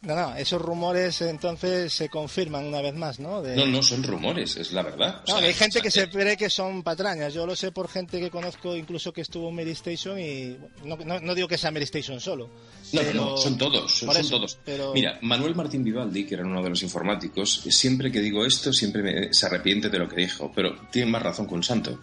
No, 0.07 0.15
no, 0.15 0.37
esos 0.37 0.63
rumores 0.63 1.21
entonces 1.21 1.93
se 1.93 2.09
confirman 2.09 2.65
una 2.65 2.81
vez 2.81 2.95
más, 2.95 3.19
¿no? 3.19 3.43
No, 3.43 3.67
no 3.67 3.83
son 3.83 4.05
rumores, 4.05 4.57
es 4.57 4.71
la 4.73 4.83
verdad. 4.83 5.23
no, 5.27 5.37
hay 5.39 5.53
gente 5.53 5.81
que 5.81 5.91
se 5.91 6.09
cree 6.09 6.37
que 6.37 6.49
son 6.49 6.85
patrañas. 6.85 7.35
Yo 7.35 7.45
lo 7.45 7.57
sé 7.57 7.73
por 7.73 7.89
gente 7.89 8.21
que 8.21 8.31
conozco, 8.31 8.77
incluso 8.77 9.13
que 9.13 9.23
estuvo 9.23 9.49
en 9.49 9.57
Mary 9.57 9.73
Station 9.73 10.17
y 10.21 10.57
no, 10.85 10.97
no, 10.97 11.35
digo 11.35 11.49
que 11.49 11.59
sea 11.59 11.73
Mary 11.73 11.87
Station 11.87 12.21
solo. 12.21 12.49
No, 12.93 13.03
no, 13.15 13.37
son 13.37 13.59
todos, 13.59 13.99
son, 13.99 14.29
todos. 14.29 14.61
Mira, 14.95 15.19
Manuel 15.23 15.57
Martín 15.57 15.83
Vivaldi, 15.83 16.25
que 16.25 16.35
era 16.35 16.45
uno 16.45 16.63
de 16.63 16.71
los 16.71 16.85
informáticos, 16.85 17.63
siempre 17.69 18.13
que 18.13 18.21
digo 18.21 18.47
esto, 18.47 18.73
siempre 18.73 19.35
se 19.35 19.47
arrepiente 19.47 19.91
de 19.91 19.99
lo 19.99 20.09
que 20.09 20.21
dijo, 20.21 20.53
pero 20.55 20.77
tiene 20.93 21.11
más 21.11 21.23
razón 21.23 21.49
que 21.49 21.55
un 21.55 21.65
santo. 21.65 22.01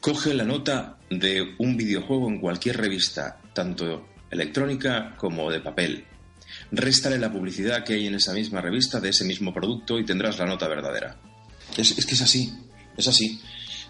Coge 0.00 0.32
la 0.32 0.44
nota 0.44 0.96
de 1.10 1.54
un 1.58 1.76
videojuego 1.76 2.30
en 2.30 2.40
cualquier 2.40 2.78
revista, 2.78 3.38
tanto 3.52 4.08
electrónica 4.30 5.14
como 5.18 5.50
de 5.50 5.60
papel. 5.60 6.06
Réstale 6.72 7.18
la 7.18 7.32
publicidad 7.32 7.84
que 7.84 7.94
hay 7.94 8.06
en 8.06 8.14
esa 8.14 8.32
misma 8.32 8.60
revista 8.60 9.00
de 9.00 9.10
ese 9.10 9.24
mismo 9.24 9.52
producto 9.52 9.98
y 9.98 10.04
tendrás 10.04 10.38
la 10.38 10.46
nota 10.46 10.68
verdadera. 10.68 11.16
Es, 11.76 11.96
es 11.96 12.06
que 12.06 12.14
es 12.14 12.22
así, 12.22 12.52
es 12.96 13.06
así 13.08 13.40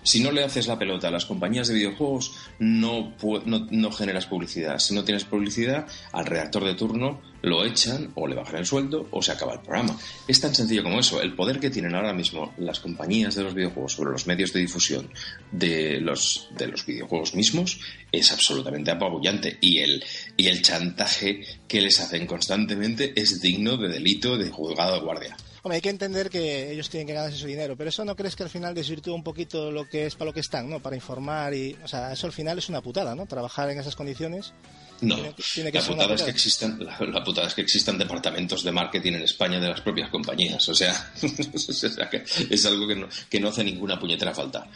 si 0.06 0.20
no 0.20 0.30
le 0.30 0.44
haces 0.44 0.68
la 0.68 0.78
pelota 0.78 1.08
a 1.08 1.10
las 1.10 1.26
compañías 1.26 1.66
de 1.66 1.74
videojuegos, 1.74 2.32
no, 2.60 3.12
no, 3.44 3.90
generas 3.90 4.26
publicidad. 4.26 4.78
Si 4.78 4.94
no 4.94 5.02
tienes 5.02 5.24
publicidad, 5.24 5.84
al 6.12 6.26
redactor 6.26 6.64
de 6.64 6.74
turno 6.74 7.20
lo 7.42 7.64
echan 7.64 8.12
o 8.14 8.28
le 8.28 8.36
bajan 8.36 8.60
el 8.60 8.66
sueldo 8.66 9.08
o 9.10 9.20
se 9.20 9.32
acaba 9.32 9.54
el 9.54 9.62
programa. 9.62 9.98
Es 10.28 10.40
tan 10.40 10.54
sencillo 10.54 10.84
como 10.84 11.00
eso. 11.00 11.20
El 11.20 11.34
poder 11.34 11.58
que 11.58 11.70
tienen 11.70 11.96
ahora 11.96 12.12
mismo 12.12 12.54
las 12.56 12.78
compañías 12.78 13.34
de 13.34 13.42
los 13.42 13.54
videojuegos 13.54 13.94
sobre 13.94 14.12
los 14.12 14.28
medios 14.28 14.52
de 14.52 14.60
difusión 14.60 15.10
de 15.50 16.00
los, 16.00 16.50
de 16.56 16.68
los 16.68 16.86
videojuegos 16.86 17.34
mismos 17.34 17.80
es 18.12 18.30
absolutamente 18.30 18.92
apabullante. 18.92 19.58
Y 19.60 19.78
el, 19.78 20.04
y 20.36 20.46
el 20.46 20.62
chantaje 20.62 21.42
que 21.66 21.80
les 21.80 21.98
hacen 21.98 22.28
constantemente 22.28 23.12
es 23.16 23.40
digno 23.40 23.76
de 23.76 23.88
delito 23.88 24.38
de 24.38 24.50
juzgado 24.50 24.94
de 24.94 25.00
guardia 25.00 25.36
hay 25.74 25.80
que 25.80 25.90
entender 25.90 26.30
que 26.30 26.70
ellos 26.70 26.88
tienen 26.88 27.06
que 27.06 27.14
ganarse 27.14 27.36
su 27.36 27.46
dinero, 27.46 27.76
pero 27.76 27.90
eso 27.90 28.04
no 28.04 28.14
crees 28.16 28.36
que 28.36 28.42
al 28.42 28.50
final 28.50 28.74
desvirtúa 28.74 29.14
un 29.14 29.22
poquito 29.22 29.70
lo 29.70 29.88
que 29.88 30.06
es 30.06 30.14
para 30.14 30.30
lo 30.30 30.34
que 30.34 30.40
están, 30.40 30.68
¿no? 30.68 30.80
Para 30.80 30.96
informar 30.96 31.54
y, 31.54 31.76
o 31.82 31.88
sea, 31.88 32.12
eso 32.12 32.26
al 32.26 32.32
final 32.32 32.58
es 32.58 32.68
una 32.68 32.80
putada, 32.80 33.14
¿no? 33.14 33.26
Trabajar 33.26 33.70
en 33.70 33.78
esas 33.78 33.96
condiciones. 33.96 34.52
No, 35.00 35.16
la, 35.18 35.30
putada 35.32 36.14
es 36.14 36.22
que 36.22 36.30
existan, 36.30 36.78
la, 36.82 37.22
putada 37.22 37.48
es 37.48 37.54
que 37.54 37.60
existan 37.60 37.98
departamentos 37.98 38.64
de 38.64 38.72
marketing 38.72 39.12
en 39.12 39.22
España 39.22 39.60
de 39.60 39.68
las 39.68 39.82
propias 39.82 40.08
compañías. 40.08 40.66
O 40.70 40.74
sea, 40.74 41.12
es 41.22 42.66
algo 42.66 42.88
que 42.88 42.96
no, 42.96 43.08
que 43.28 43.38
no 43.38 43.48
hace 43.48 43.62
ninguna 43.62 43.98
puñetera 43.98 44.32
falta. 44.32 44.66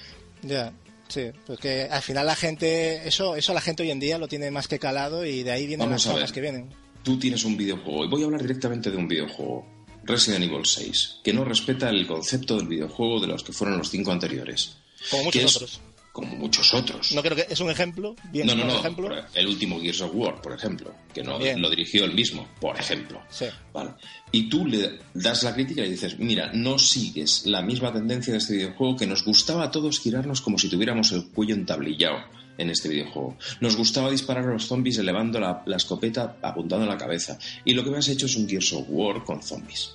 Ya, 0.42 0.72
Sí, 1.10 1.32
porque 1.44 1.88
al 1.90 2.02
final 2.02 2.24
la 2.24 2.36
gente, 2.36 3.06
eso, 3.06 3.34
eso 3.34 3.52
la 3.52 3.60
gente 3.60 3.82
hoy 3.82 3.90
en 3.90 3.98
día 3.98 4.16
lo 4.16 4.28
tiene 4.28 4.50
más 4.52 4.68
que 4.68 4.78
calado 4.78 5.24
y 5.24 5.42
de 5.42 5.50
ahí 5.50 5.66
vienen 5.66 5.90
las 5.90 6.06
cosas 6.06 6.30
que 6.30 6.40
vienen. 6.40 6.70
Tú 7.02 7.18
tienes 7.18 7.44
un 7.44 7.56
videojuego, 7.56 8.04
y 8.04 8.08
voy 8.08 8.22
a 8.22 8.26
hablar 8.26 8.42
directamente 8.42 8.92
de 8.92 8.96
un 8.96 9.08
videojuego. 9.08 9.66
Resident 10.10 10.44
Evil 10.44 10.66
6, 10.66 11.20
que 11.22 11.32
no 11.32 11.44
respeta 11.44 11.88
el 11.88 12.06
concepto 12.06 12.56
del 12.56 12.68
videojuego 12.68 13.20
de 13.20 13.28
los 13.28 13.42
que 13.42 13.52
fueron 13.52 13.78
los 13.78 13.90
cinco 13.90 14.12
anteriores. 14.12 14.76
Como 15.10 15.24
muchos 15.24 15.56
otros. 15.56 15.80
Como 16.12 16.36
muchos 16.36 16.74
otros. 16.74 17.12
No 17.12 17.22
creo 17.22 17.36
que 17.36 17.46
es 17.48 17.60
un 17.60 17.70
ejemplo. 17.70 18.16
Bien, 18.32 18.46
no, 18.46 18.54
no, 18.56 18.64
no. 18.64 18.78
Ejemplo. 18.80 19.08
El 19.32 19.46
último 19.46 19.80
Gears 19.80 20.00
of 20.00 20.10
War, 20.12 20.42
por 20.42 20.52
ejemplo, 20.52 20.92
que 21.14 21.22
no 21.22 21.38
lo 21.38 21.70
dirigió 21.70 22.04
él 22.04 22.14
mismo, 22.14 22.48
por 22.60 22.78
ejemplo. 22.78 23.22
Sí. 23.30 23.46
Vale. 23.72 23.92
Y 24.32 24.48
tú 24.48 24.66
le 24.66 24.98
das 25.14 25.44
la 25.44 25.54
crítica 25.54 25.84
y 25.84 25.90
dices, 25.90 26.18
mira, 26.18 26.50
no 26.52 26.78
sigues 26.78 27.46
la 27.46 27.62
misma 27.62 27.92
tendencia 27.92 28.32
de 28.32 28.38
este 28.38 28.54
videojuego 28.54 28.96
que 28.96 29.06
nos 29.06 29.24
gustaba 29.24 29.64
a 29.64 29.70
todos 29.70 30.00
girarnos 30.00 30.40
como 30.40 30.58
si 30.58 30.68
tuviéramos 30.68 31.12
el 31.12 31.26
cuello 31.26 31.54
entablillado 31.54 32.18
en 32.58 32.70
este 32.70 32.88
videojuego. 32.88 33.36
Nos 33.60 33.76
gustaba 33.76 34.10
disparar 34.10 34.44
a 34.44 34.52
los 34.52 34.66
zombies 34.66 34.98
elevando 34.98 35.38
la, 35.38 35.62
la 35.64 35.76
escopeta 35.76 36.36
apuntando 36.42 36.84
a 36.86 36.88
la 36.88 36.98
cabeza. 36.98 37.38
Y 37.64 37.72
lo 37.72 37.84
que 37.84 37.90
me 37.90 37.98
has 37.98 38.08
hecho 38.08 38.26
es 38.26 38.36
un 38.36 38.48
Gears 38.48 38.72
of 38.72 38.86
War 38.88 39.24
con 39.24 39.42
zombies. 39.42 39.92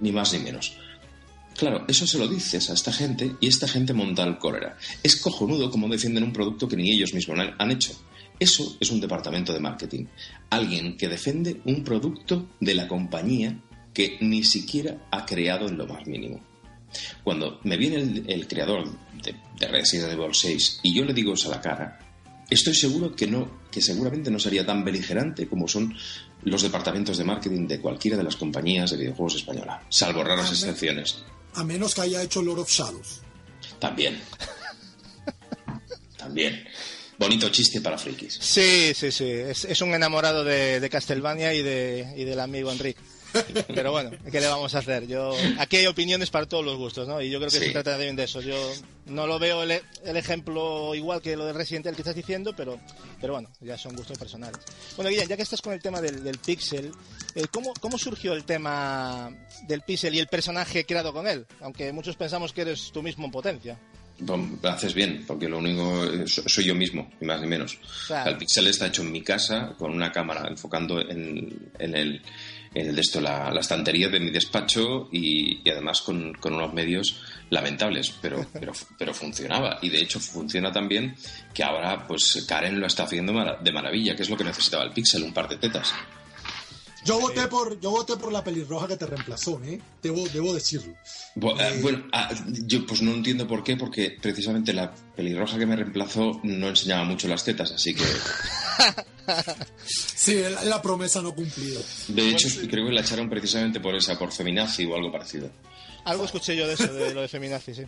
Ni 0.00 0.12
más 0.12 0.32
ni 0.32 0.40
menos. 0.40 0.76
Claro, 1.56 1.84
eso 1.86 2.06
se 2.06 2.18
lo 2.18 2.26
dices 2.26 2.68
a 2.70 2.74
esta 2.74 2.92
gente 2.92 3.36
y 3.40 3.46
esta 3.46 3.68
gente 3.68 3.92
monta 3.92 4.24
el 4.24 4.38
cólera. 4.38 4.76
Es 5.02 5.16
cojonudo 5.16 5.70
como 5.70 5.88
defienden 5.88 6.24
un 6.24 6.32
producto 6.32 6.68
que 6.68 6.76
ni 6.76 6.92
ellos 6.92 7.14
mismos 7.14 7.38
han 7.58 7.70
hecho. 7.70 7.92
Eso 8.38 8.76
es 8.80 8.90
un 8.90 9.00
departamento 9.00 9.52
de 9.52 9.60
marketing. 9.60 10.06
Alguien 10.50 10.96
que 10.96 11.08
defiende 11.08 11.60
un 11.64 11.84
producto 11.84 12.48
de 12.60 12.74
la 12.74 12.88
compañía 12.88 13.56
que 13.92 14.18
ni 14.20 14.42
siquiera 14.42 15.06
ha 15.12 15.24
creado 15.24 15.68
en 15.68 15.78
lo 15.78 15.86
más 15.86 16.04
mínimo. 16.06 16.40
Cuando 17.22 17.60
me 17.62 17.76
viene 17.76 18.24
el, 18.26 18.46
creador 18.48 18.90
de, 19.22 19.34
de, 19.58 19.68
Resident 19.68 20.12
Evil 20.12 20.34
6 20.34 20.80
y 20.82 20.94
yo 20.94 21.04
le 21.04 21.14
digo 21.14 21.34
eso 21.34 21.48
a 21.48 21.56
la 21.56 21.60
cara, 21.60 21.98
estoy 22.50 22.74
seguro 22.74 23.14
que 23.14 23.26
no, 23.26 23.62
que 23.70 23.80
seguramente 23.80 24.30
no 24.30 24.38
sería 24.38 24.66
tan 24.66 24.84
beligerante 24.84 25.48
como 25.48 25.66
son 25.66 25.94
los 26.44 26.62
departamentos 26.62 27.18
de 27.18 27.24
marketing 27.24 27.66
de 27.66 27.80
cualquiera 27.80 28.16
de 28.16 28.22
las 28.22 28.36
compañías 28.36 28.90
de 28.90 28.98
videojuegos 28.98 29.36
españolas, 29.36 29.82
salvo 29.88 30.22
raras 30.22 30.50
excepciones. 30.50 31.24
A 31.54 31.64
menos 31.64 31.94
que 31.94 32.02
haya 32.02 32.22
hecho 32.22 32.42
Lord 32.42 32.60
of 32.60 32.70
Shadows. 32.70 33.20
También. 33.78 34.20
También. 36.16 36.64
Bonito 37.18 37.48
chiste 37.48 37.80
para 37.80 37.96
frikis. 37.96 38.38
Sí, 38.40 38.92
sí, 38.94 39.12
sí. 39.12 39.24
Es, 39.24 39.80
un 39.80 39.94
enamorado 39.94 40.42
de, 40.42 40.80
de 40.80 40.90
Castlevania 40.90 41.54
y, 41.54 41.62
de, 41.62 42.12
y 42.16 42.24
del 42.24 42.40
amigo 42.40 42.72
Enrique. 42.72 43.00
Pero 43.74 43.92
bueno, 43.92 44.10
¿qué 44.30 44.40
le 44.40 44.46
vamos 44.46 44.74
a 44.74 44.78
hacer? 44.78 45.06
Yo 45.06 45.32
Aquí 45.58 45.76
hay 45.76 45.86
opiniones 45.86 46.30
para 46.30 46.46
todos 46.46 46.64
los 46.64 46.76
gustos, 46.76 47.08
¿no? 47.08 47.20
Y 47.20 47.30
yo 47.30 47.38
creo 47.38 47.50
que 47.50 47.58
se 47.58 47.70
trata 47.70 47.96
bien 47.96 48.16
de 48.16 48.24
eso. 48.24 48.40
Yo 48.40 48.56
no 49.06 49.26
lo 49.26 49.38
veo 49.38 49.62
el, 49.62 49.80
ejemplo 50.04 50.94
igual 50.94 51.20
que 51.20 51.36
lo 51.36 51.46
de 51.46 51.52
Resident 51.52 51.86
Evil 51.86 51.96
que 51.96 52.02
estás 52.02 52.14
diciendo, 52.14 52.54
pero, 52.56 52.78
pero 53.20 53.34
bueno, 53.34 53.50
ya 53.60 53.76
son 53.76 53.96
gustos 53.96 54.18
personales. 54.18 54.60
Bueno, 54.96 55.10
Guillén, 55.10 55.28
ya 55.28 55.36
que 55.36 55.42
estás 55.42 55.62
con 55.62 55.72
el 55.72 55.82
tema 55.82 56.00
del, 56.00 56.22
del 56.22 56.38
pixel, 56.38 56.92
eh, 57.34 57.46
¿cómo, 57.50 57.72
¿cómo 57.80 57.98
surgió 57.98 58.32
el 58.32 58.44
tema 58.44 59.30
del 59.66 59.82
pixel 59.82 60.14
y 60.14 60.18
el 60.18 60.28
personaje 60.28 60.84
creado 60.84 61.12
con 61.12 61.26
él? 61.26 61.46
Aunque 61.60 61.92
muchos 61.92 62.16
pensamos 62.16 62.52
que 62.52 62.62
eres 62.62 62.90
tú 62.92 63.02
mismo 63.02 63.26
en 63.26 63.30
potencia. 63.30 63.78
Lo 64.20 64.38
haces 64.70 64.94
bien, 64.94 65.24
porque 65.26 65.48
lo 65.48 65.58
único 65.58 66.06
soy 66.26 66.64
yo 66.64 66.74
mismo, 66.74 67.10
ni 67.20 67.26
más 67.26 67.40
ni 67.40 67.48
menos. 67.48 67.78
el 68.24 68.36
pixel 68.36 68.68
está 68.68 68.86
hecho 68.86 69.02
en 69.02 69.10
mi 69.10 69.22
casa 69.22 69.74
con 69.76 69.90
una 69.90 70.12
cámara 70.12 70.46
enfocando 70.48 71.00
en, 71.00 71.72
en 71.80 71.96
el 71.96 72.22
de 72.74 73.00
esto, 73.00 73.20
la, 73.20 73.50
estantería 73.58 74.08
de 74.08 74.18
mi 74.18 74.30
despacho 74.30 75.08
y, 75.12 75.68
además 75.70 76.02
con, 76.02 76.32
unos 76.42 76.72
medios 76.72 77.20
lamentables, 77.50 78.14
pero, 78.20 78.44
pero, 78.52 78.72
pero 78.98 79.14
funcionaba. 79.14 79.78
Y 79.82 79.90
de 79.90 80.02
hecho 80.02 80.18
funciona 80.18 80.72
tan 80.72 80.88
bien 80.88 81.14
que 81.52 81.62
ahora 81.62 82.06
pues 82.06 82.44
Karen 82.48 82.80
lo 82.80 82.86
está 82.86 83.04
haciendo 83.04 83.32
de 83.60 83.72
maravilla, 83.72 84.16
que 84.16 84.22
es 84.22 84.30
lo 84.30 84.36
que 84.36 84.44
necesitaba 84.44 84.84
el 84.84 84.92
Pixel, 84.92 85.22
un 85.22 85.32
par 85.32 85.48
de 85.48 85.56
tetas. 85.56 85.94
Yo 87.04 87.20
voté 87.20 87.46
por 87.48 87.78
yo 87.80 87.90
voté 87.90 88.16
por 88.16 88.32
la 88.32 88.42
pelirroja 88.42 88.88
que 88.88 88.96
te 88.96 89.04
reemplazó, 89.04 89.60
¿eh? 89.62 89.78
Debo, 90.02 90.26
debo 90.32 90.54
decirlo. 90.54 90.94
Bueno, 91.34 91.60
eh, 91.60 92.04
ah, 92.12 92.30
yo 92.46 92.86
pues 92.86 93.02
no 93.02 93.12
entiendo 93.12 93.46
por 93.46 93.62
qué, 93.62 93.76
porque 93.76 94.16
precisamente 94.20 94.72
la 94.72 94.94
pelirroja 95.14 95.58
que 95.58 95.66
me 95.66 95.76
reemplazó 95.76 96.40
no 96.42 96.68
enseñaba 96.68 97.04
mucho 97.04 97.28
las 97.28 97.44
tetas, 97.44 97.72
así 97.72 97.94
que... 97.94 98.04
sí, 99.86 100.42
la, 100.64 100.82
promesa 100.82 101.22
no 101.22 101.34
cumplida. 101.34 101.80
De 102.08 102.30
hecho, 102.30 102.48
creo 102.68 102.86
que 102.86 102.92
la 102.92 103.00
echaron 103.00 103.28
precisamente 103.28 103.80
por 103.80 103.94
esa, 103.94 104.18
por 104.18 104.32
feminazi 104.32 104.84
o 104.84 104.94
algo 104.94 105.10
parecido. 105.10 105.50
Algo 106.04 106.24
escuché 106.24 106.56
yo 106.56 106.66
de 106.66 106.74
eso, 106.74 106.92
de 106.92 107.14
lo 107.14 107.22
de 107.22 107.28
feminazi, 107.28 107.74
sí. 107.74 107.82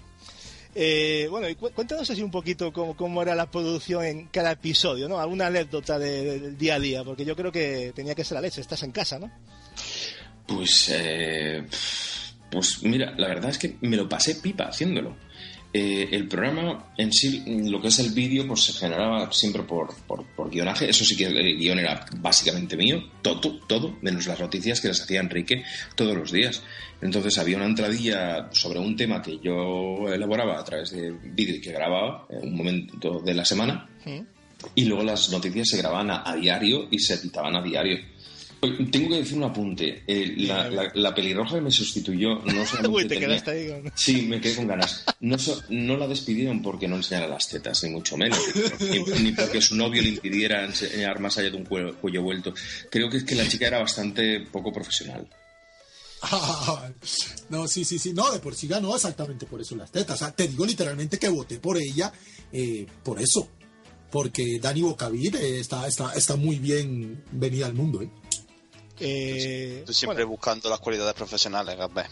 Eh, 0.78 1.26
bueno, 1.30 1.46
cuéntanos 1.74 2.10
así 2.10 2.22
un 2.22 2.30
poquito 2.30 2.70
cómo, 2.70 3.22
era 3.22 3.34
la 3.34 3.50
producción 3.50 4.04
en 4.04 4.26
cada 4.26 4.52
episodio, 4.52 5.08
¿no? 5.08 5.18
Alguna 5.18 5.46
anécdota 5.46 5.98
del 5.98 6.58
día 6.58 6.74
a 6.74 6.78
día, 6.78 7.02
porque 7.02 7.24
yo 7.24 7.34
creo 7.34 7.50
que 7.50 7.92
tenía 7.94 8.14
que 8.14 8.24
ser 8.24 8.34
la 8.34 8.42
leche, 8.42 8.60
estás 8.60 8.82
en 8.82 8.92
casa, 8.92 9.18
¿no? 9.18 9.30
Pues, 10.46 10.90
eh, 10.92 11.66
pues 12.50 12.82
mira, 12.82 13.14
la 13.16 13.28
verdad 13.28 13.50
es 13.50 13.58
que 13.58 13.78
me 13.80 13.96
lo 13.96 14.06
pasé 14.06 14.34
pipa 14.34 14.64
haciéndolo. 14.64 15.16
Eh, 15.78 16.08
el 16.10 16.26
programa 16.26 16.92
en 16.96 17.12
sí, 17.12 17.42
lo 17.68 17.82
que 17.82 17.88
es 17.88 17.98
el 17.98 18.12
vídeo, 18.12 18.46
pues 18.46 18.62
se 18.62 18.72
generaba 18.72 19.30
siempre 19.30 19.62
por, 19.62 19.94
por, 20.06 20.24
por, 20.24 20.50
guionaje. 20.50 20.88
Eso 20.88 21.04
sí 21.04 21.14
que 21.14 21.26
el 21.26 21.58
guion 21.58 21.78
era 21.78 22.06
básicamente 22.16 22.78
mío, 22.78 23.04
todo, 23.20 23.58
todo, 23.66 23.94
menos 24.00 24.26
las 24.26 24.40
noticias 24.40 24.80
que 24.80 24.88
les 24.88 25.02
hacía 25.02 25.20
Enrique 25.20 25.64
todos 25.94 26.16
los 26.16 26.32
días. 26.32 26.62
Entonces 27.02 27.36
había 27.36 27.58
una 27.58 27.66
entradilla 27.66 28.48
sobre 28.52 28.78
un 28.78 28.96
tema 28.96 29.20
que 29.20 29.38
yo 29.38 30.08
elaboraba 30.08 30.58
a 30.58 30.64
través 30.64 30.92
de 30.92 31.10
vídeo 31.10 31.60
que 31.60 31.72
grababa 31.72 32.26
en 32.30 32.48
un 32.48 32.56
momento 32.56 33.20
de 33.20 33.34
la 33.34 33.44
semana. 33.44 33.86
Y 34.74 34.86
luego 34.86 35.02
las 35.04 35.30
noticias 35.30 35.68
se 35.68 35.76
grababan 35.76 36.10
a, 36.10 36.22
a 36.24 36.36
diario 36.36 36.88
y 36.90 36.98
se 37.00 37.16
editaban 37.16 37.54
a 37.54 37.62
diario. 37.62 37.98
Tengo 38.90 39.10
que 39.10 39.16
decir 39.16 39.36
un 39.36 39.44
apunte. 39.44 40.02
Eh, 40.06 40.34
la, 40.38 40.90
la, 40.94 41.14
pelirroja 41.14 41.56
que 41.56 41.60
me 41.60 41.70
sustituyó 41.70 42.36
no 42.44 42.66
solamente 42.66 42.88
Uy, 42.88 43.02
te 43.02 43.08
tenía- 43.10 43.28
quedaste 43.28 43.50
ahí 43.50 43.68
con- 43.82 43.92
Sí, 43.94 44.22
me 44.22 44.40
quedé 44.40 44.56
con 44.56 44.66
ganas. 44.66 45.04
No, 45.20 45.38
so- 45.38 45.62
no 45.68 45.96
la 45.96 46.06
despidieron 46.08 46.62
porque 46.62 46.88
no 46.88 46.96
enseñara 46.96 47.28
las 47.28 47.48
tetas, 47.48 47.82
ni 47.84 47.90
mucho 47.90 48.16
menos. 48.16 48.38
Ni, 48.80 48.98
ni 49.22 49.32
porque 49.32 49.60
su 49.60 49.76
novio 49.76 50.02
le 50.02 50.08
impidiera 50.08 50.64
enseñar 50.64 51.20
más 51.20 51.36
allá 51.38 51.50
de 51.50 51.56
un 51.56 51.64
cuello, 51.64 51.96
cuello 52.00 52.22
vuelto. 52.22 52.54
Creo 52.90 53.08
que 53.10 53.18
es 53.18 53.24
que 53.24 53.34
la 53.34 53.46
chica 53.46 53.66
era 53.66 53.78
bastante 53.80 54.40
poco 54.40 54.72
profesional. 54.72 55.28
Ah, 56.22 56.88
no, 57.50 57.68
sí, 57.68 57.84
sí, 57.84 57.98
sí, 57.98 58.12
no, 58.12 58.32
de 58.32 58.38
por 58.40 58.54
sí 58.54 58.66
ganó 58.66 58.96
exactamente 58.96 59.46
por 59.46 59.60
eso 59.60 59.76
las 59.76 59.92
tetas. 59.92 60.16
O 60.16 60.18
sea, 60.24 60.32
te 60.34 60.48
digo 60.48 60.64
literalmente 60.64 61.18
que 61.18 61.28
voté 61.28 61.58
por 61.58 61.76
ella 61.76 62.10
eh, 62.52 62.86
por 63.04 63.20
eso. 63.20 63.48
Porque 64.10 64.58
Dani 64.60 64.82
Bocavid 64.82 65.34
eh, 65.36 65.60
está, 65.60 65.86
está, 65.86 66.12
está 66.14 66.36
muy 66.36 66.58
bien 66.58 67.22
venida 67.32 67.66
al 67.66 67.74
mundo. 67.74 68.00
¿eh? 68.02 68.08
Eh, 68.98 69.82
Tú 69.86 69.92
siempre 69.92 70.24
bueno, 70.24 70.30
buscando 70.30 70.70
las 70.70 70.80
cualidades 70.80 71.14
profesionales, 71.14 71.76
Gabé. 71.76 72.06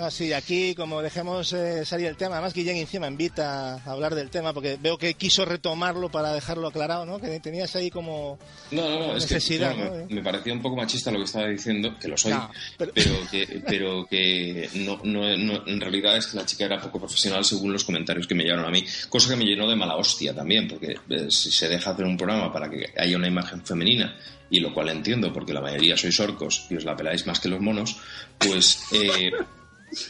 No, 0.00 0.10
sí, 0.10 0.32
aquí 0.32 0.74
como 0.74 1.02
dejemos 1.02 1.52
eh, 1.52 1.84
salir 1.84 2.06
el 2.06 2.16
tema, 2.16 2.36
además 2.36 2.54
Guillén 2.54 2.76
encima 2.76 3.06
invita 3.06 3.74
a 3.74 3.90
hablar 3.92 4.14
del 4.14 4.30
tema 4.30 4.52
porque 4.52 4.78
veo 4.80 4.96
que 4.98 5.14
quiso 5.14 5.44
retomarlo 5.44 6.08
para 6.10 6.32
dejarlo 6.32 6.68
aclarado, 6.68 7.04
¿no? 7.06 7.18
Que 7.20 7.38
tenías 7.40 7.76
ahí 7.76 7.90
como... 7.90 8.38
No, 8.70 8.82
no, 8.88 8.98
no, 9.08 9.16
es 9.16 9.26
que 9.26 9.34
Necesidad, 9.34 9.74
claro, 9.74 9.98
¿no? 10.08 10.14
me, 10.14 10.22
parecía 10.22 10.52
un 10.52 10.62
poco 10.62 10.76
machista 10.76 11.10
lo 11.10 11.18
que 11.18 11.24
estaba 11.24 11.46
diciendo, 11.48 11.96
que 12.00 12.08
lo 12.08 12.16
soy, 12.16 12.32
No, 12.32 12.50
pero- 12.78 12.92
pero... 12.94 13.14
que, 13.30 13.62
pero 13.66 14.06
que 14.06 14.68
no, 14.74 15.00
no, 15.04 15.36
no- 15.36 15.66
en 15.66 15.80
realidad 15.80 16.16
es 16.16 16.28
que 16.28 16.36
la 16.38 16.46
chica 16.46 16.64
era 16.64 16.80
poco 16.80 16.98
profesional 16.98 17.44
según 17.44 17.72
los 17.72 17.84
comentarios 17.84 18.26
que 18.26 18.34
me 18.34 18.42
llegaron 18.44 18.64
a 18.64 18.70
mí, 18.70 18.84
cosa 19.08 19.28
que 19.30 19.36
me 19.36 19.44
llenó 19.44 19.68
de 19.68 19.76
mala 19.76 19.96
hostia 19.96 20.34
también, 20.34 20.66
porque 20.66 20.96
eh, 21.10 21.26
si 21.30 21.50
se 21.50 21.68
deja 21.68 21.90
hacer 21.90 22.04
un 22.06 22.16
programa 22.16 22.52
para 22.52 22.70
que 22.70 22.86
haya 22.96 23.16
una 23.16 23.28
imagen 23.28 23.64
femenina, 23.64 24.16
y 24.52 24.58
lo 24.58 24.74
cual 24.74 24.88
entiendo 24.88 25.32
porque 25.32 25.52
la 25.52 25.60
mayoría 25.60 25.96
sois 25.96 26.18
orcos 26.18 26.66
y 26.70 26.74
os 26.76 26.84
la 26.84 26.96
peláis 26.96 27.24
más 27.26 27.38
que 27.38 27.48
los 27.48 27.60
monos, 27.60 27.96
pues... 28.38 28.80
eh, 28.92 29.30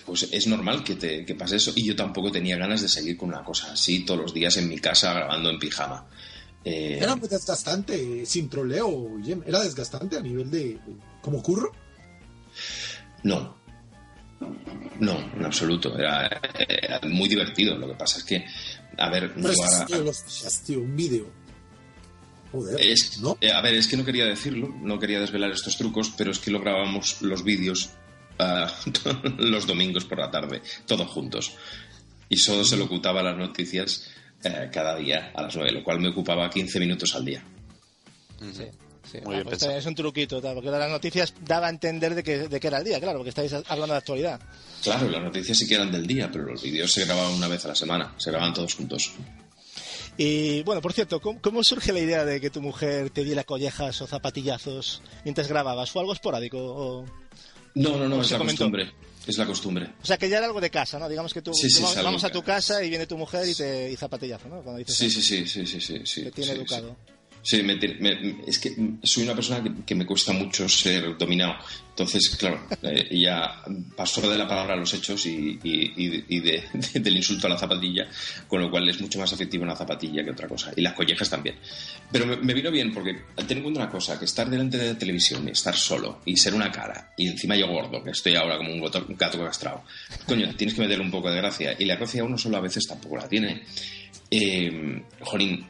pues 0.07 0.29
es 0.31 0.47
normal 0.47 0.85
que, 0.85 0.95
te, 0.97 1.25
que 1.25 1.35
pase 1.35 1.57
eso. 1.57 1.73
Y 1.75 1.85
yo 1.87 1.97
tampoco 1.97 2.31
tenía 2.31 2.57
ganas 2.57 2.83
de 2.83 2.89
seguir 2.89 3.17
con 3.17 3.29
una 3.31 3.43
cosa 3.45 3.73
así 3.73 4.01
todos 4.05 4.21
los 4.21 4.35
días 4.35 4.57
en 4.57 4.69
mi 4.69 4.79
casa 4.79 5.13
grabando 5.15 5.51
en 5.51 5.59
pijama. 5.59 6.07
Eh, 6.65 6.99
Era 7.01 7.17
muy 7.17 7.29
desgastante, 7.29 8.27
sin 8.27 8.49
troleo, 8.51 9.17
Guillem. 9.17 9.43
Era 9.47 9.61
desgastante 9.61 10.17
a 10.17 10.21
nivel 10.21 10.51
de. 10.51 10.79
como 11.23 11.43
curro. 11.43 11.73
No. 13.23 13.59
No, 14.99 15.19
en 15.37 15.45
absoluto. 15.45 15.97
Era, 15.99 16.27
era 16.59 17.01
muy 17.05 17.29
divertido. 17.29 17.77
Lo 17.79 17.89
que 17.89 17.95
pasa 17.95 18.19
es 18.19 18.25
que, 18.25 18.45
a 18.99 19.09
ver, 19.11 19.33
Pero 19.35 19.51
es 19.51 19.85
que 19.87 19.99
los 19.99 20.23
fichas, 20.25 20.63
tío, 20.63 20.81
un 20.81 20.97
vídeo. 20.97 21.31
Joder, 22.53 22.81
es- 22.81 23.21
¿no? 23.21 23.39
eh, 23.41 23.53
a 23.53 23.61
ver, 23.61 23.75
es 23.75 23.87
que 23.87 23.97
no 23.97 24.05
quería 24.05 24.25
decirlo, 24.25 24.69
no 24.83 24.99
quería 24.99 25.21
desvelar 25.21 25.53
estos 25.53 25.77
trucos, 25.77 26.13
pero 26.17 26.33
es 26.33 26.39
que 26.41 26.51
lo 26.51 26.59
grabábamos 26.61 27.23
los 27.23 27.45
vídeos 27.45 27.91
ah, 28.41 28.73
los 29.39 29.67
domingos 29.67 30.05
por 30.05 30.19
la 30.19 30.31
tarde, 30.31 30.63
todos 30.87 31.09
juntos. 31.09 31.53
Y 32.29 32.37
solo 32.37 32.65
se 32.65 32.77
locutaba 32.77 33.23
las 33.23 33.37
noticias 33.37 34.09
eh, 34.45 34.71
cada 34.73 34.97
día 34.97 35.33
a 35.35 35.43
las 35.43 35.55
9, 35.57 35.73
lo 35.73 35.85
cual 35.85 36.01
me 36.01 36.09
ocupaba 36.09 36.49
15 36.49 36.79
minutos 36.81 37.15
al 37.15 37.25
día. 37.25 37.43
Sí, 38.41 38.53
sí. 39.11 39.19
Muy 39.25 39.35
Ah, 39.35 39.39
bien 39.39 39.43
pues 39.45 39.59
pensado. 39.59 39.77
es 39.77 39.87
un 39.87 39.95
truquito, 39.97 40.41
tal, 40.41 40.55
porque 40.55 40.71
las 40.71 40.89
noticias 40.91 41.35
daba 41.45 41.67
a 41.67 41.71
entender 41.71 42.15
de 42.15 42.23
que, 42.23 42.49
de 42.49 42.61
que 42.61 42.67
era 42.69 42.79
el 42.79 42.85
día, 42.85 43.01
claro, 43.01 43.19
porque 43.19 43.31
estáis 43.31 43.53
hablando 43.53 43.93
de 43.95 43.99
actualidad. 43.99 44.41
Claro, 44.83 45.09
las 45.09 45.23
noticias 45.23 45.59
sí 45.59 45.67
que 45.67 45.75
eran 45.75 45.91
del 45.91 46.07
día, 46.07 46.31
pero 46.33 46.45
los 46.47 46.63
vídeos 46.63 46.93
se 46.93 47.05
grababan 47.05 47.33
una 47.33 47.49
vez 47.49 47.65
a 47.65 47.69
la 47.69 47.75
semana, 47.75 48.15
se 48.19 48.31
grababan 48.31 48.55
todos 48.55 48.75
juntos. 48.75 49.11
Y 50.17 50.63
bueno, 50.65 50.81
por 50.81 50.93
cierto, 50.93 51.21
¿cómo, 51.21 51.41
cómo 51.41 51.63
surge 51.65 51.93
la 51.93 52.01
idea 52.01 52.25
de 52.25 52.41
que 52.41 52.51
tu 52.51 52.61
mujer 52.61 53.11
te 53.11 53.25
diera 53.25 53.43
collejas 53.45 54.01
o 54.03 54.07
zapatillazos 54.07 55.03
mientras 55.25 55.49
grababas? 55.49 55.91
¿Fue 55.91 56.01
algo 56.03 56.13
esporádico? 56.13 56.59
O, 56.59 57.05
No, 57.75 57.91
no, 57.97 58.05
no, 58.05 58.11
¿Cómo 58.11 58.23
es 58.23 58.31
la 58.31 58.39
comentó? 58.39 58.65
costumbre. 58.65 58.93
Es 59.27 59.37
la 59.39 59.47
costumbre. 59.47 59.87
o 60.03 60.07
sea, 60.07 60.17
que 60.17 60.29
ya 60.29 60.39
era 60.39 60.47
algo 60.47 60.61
de 60.61 60.71
casa, 60.71 60.99
¿no? 60.99 61.09
Digamos 61.09 61.33
que 61.35 61.43
tú 61.43 61.53
Sí, 61.55 61.69
sí, 61.71 61.83
vamos, 61.83 62.03
vamos 62.03 62.25
a 62.25 62.31
tu 62.31 62.43
casa 62.43 62.83
y 62.83 62.89
viene 62.89 63.07
tu 63.07 63.17
mujer 63.19 63.47
y 63.49 63.55
te 63.55 63.93
y 63.93 63.97
zapatillazo, 63.97 64.49
¿no? 64.49 64.63
Cuando 64.63 64.79
dices 64.79 64.97
Sí, 64.97 65.11
sí, 65.11 65.23
sí, 65.23 65.47
sí, 65.47 65.67
sí, 65.67 65.81
sí, 65.81 66.01
sí. 66.05 66.23
te 66.25 66.31
tiene 66.33 66.53
sí, 66.53 66.57
educado. 66.59 66.97
Sí, 67.43 67.63
me 67.63 67.75
me- 67.77 68.37
es 68.47 68.59
que 68.59 68.75
soy 69.03 69.23
una 69.25 69.35
persona 69.35 69.63
que, 69.87 69.95
me 69.95 70.05
cuesta 70.05 70.33
mucho 70.33 70.69
ser 70.69 71.17
dominado. 71.17 71.55
Entonces, 71.89 72.37
claro, 72.39 72.67
eh, 72.83 73.09
ya 73.19 73.63
pasó 73.97 74.21
de 74.31 74.37
la 74.39 74.47
palabra 74.47 74.75
a 74.75 74.77
los 74.77 74.93
hechos 74.95 75.25
y, 75.27 75.57
de- 75.57 76.25
de- 76.29 77.01
del 77.01 77.17
insulto 77.17 77.47
a 77.47 77.51
la 77.51 77.59
zapatilla, 77.59 78.07
con 78.47 78.61
lo 78.61 78.71
cual 78.71 78.89
es 78.89 79.01
mucho 79.01 79.19
más 79.19 79.33
afectivo 79.33 79.65
una 79.65 79.75
zapatilla 79.75 80.23
que 80.23 80.31
otra 80.31 80.49
cosa. 80.49 80.73
Y 80.77 80.83
las 80.83 80.93
collejas 80.93 81.29
también. 81.31 81.57
Pero 82.13 82.27
me, 82.27 82.53
vino 82.55 82.71
bien 82.71 82.93
porque, 82.93 83.17
ten 83.47 83.59
en 83.59 83.63
cuenta 83.63 83.81
una 83.81 83.91
cosa, 83.91 84.19
que 84.19 84.27
estar 84.27 84.49
delante 84.49 84.77
de 84.77 84.93
la 84.93 84.99
televisión 84.99 85.47
y 85.49 85.53
estar 85.53 85.75
solo 85.75 86.21
y 86.27 86.37
ser 86.37 86.55
una 86.55 86.71
cara, 86.71 87.13
y 87.17 87.27
encima 87.29 87.57
yo 87.57 87.69
gordo, 87.69 88.03
que 88.05 88.11
estoy 88.11 88.35
ahora 88.37 88.59
como 88.59 88.73
un 88.73 88.81
gato, 88.81 89.07
castrado, 89.45 89.83
coño, 90.27 90.55
tienes 90.57 90.75
que 90.75 90.83
meterle 90.83 91.05
un 91.05 91.11
poco 91.11 91.31
de 91.31 91.37
gracia. 91.37 91.75
Y 91.79 91.85
la 91.87 91.97
gracia 91.97 92.23
uno 92.25 92.37
solo 92.37 92.59
a 92.59 92.61
veces 92.61 92.87
tampoco 92.87 93.17
la 93.17 93.29
tiene. 93.29 93.63
Eh, 94.31 95.03
Jolín, 95.21 95.67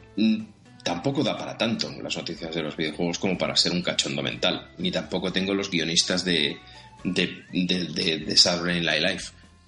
tampoco 0.83 1.23
da 1.23 1.37
para 1.37 1.57
tanto 1.57 1.89
las 2.01 2.15
noticias 2.17 2.53
de 2.53 2.63
los 2.63 2.75
videojuegos 2.77 3.19
como 3.19 3.37
para 3.37 3.55
ser 3.55 3.71
un 3.71 3.81
cachondo 3.81 4.21
mental. 4.21 4.69
Ni 4.77 4.91
tampoco 4.91 5.31
tengo 5.31 5.53
los 5.53 5.69
guionistas 5.69 6.23
de, 6.25 6.57
de, 7.03 7.43
de, 7.51 7.85
de- 7.85 8.17
de 8.19 8.37
Saturday 8.37 8.81
Live. 8.81 9.21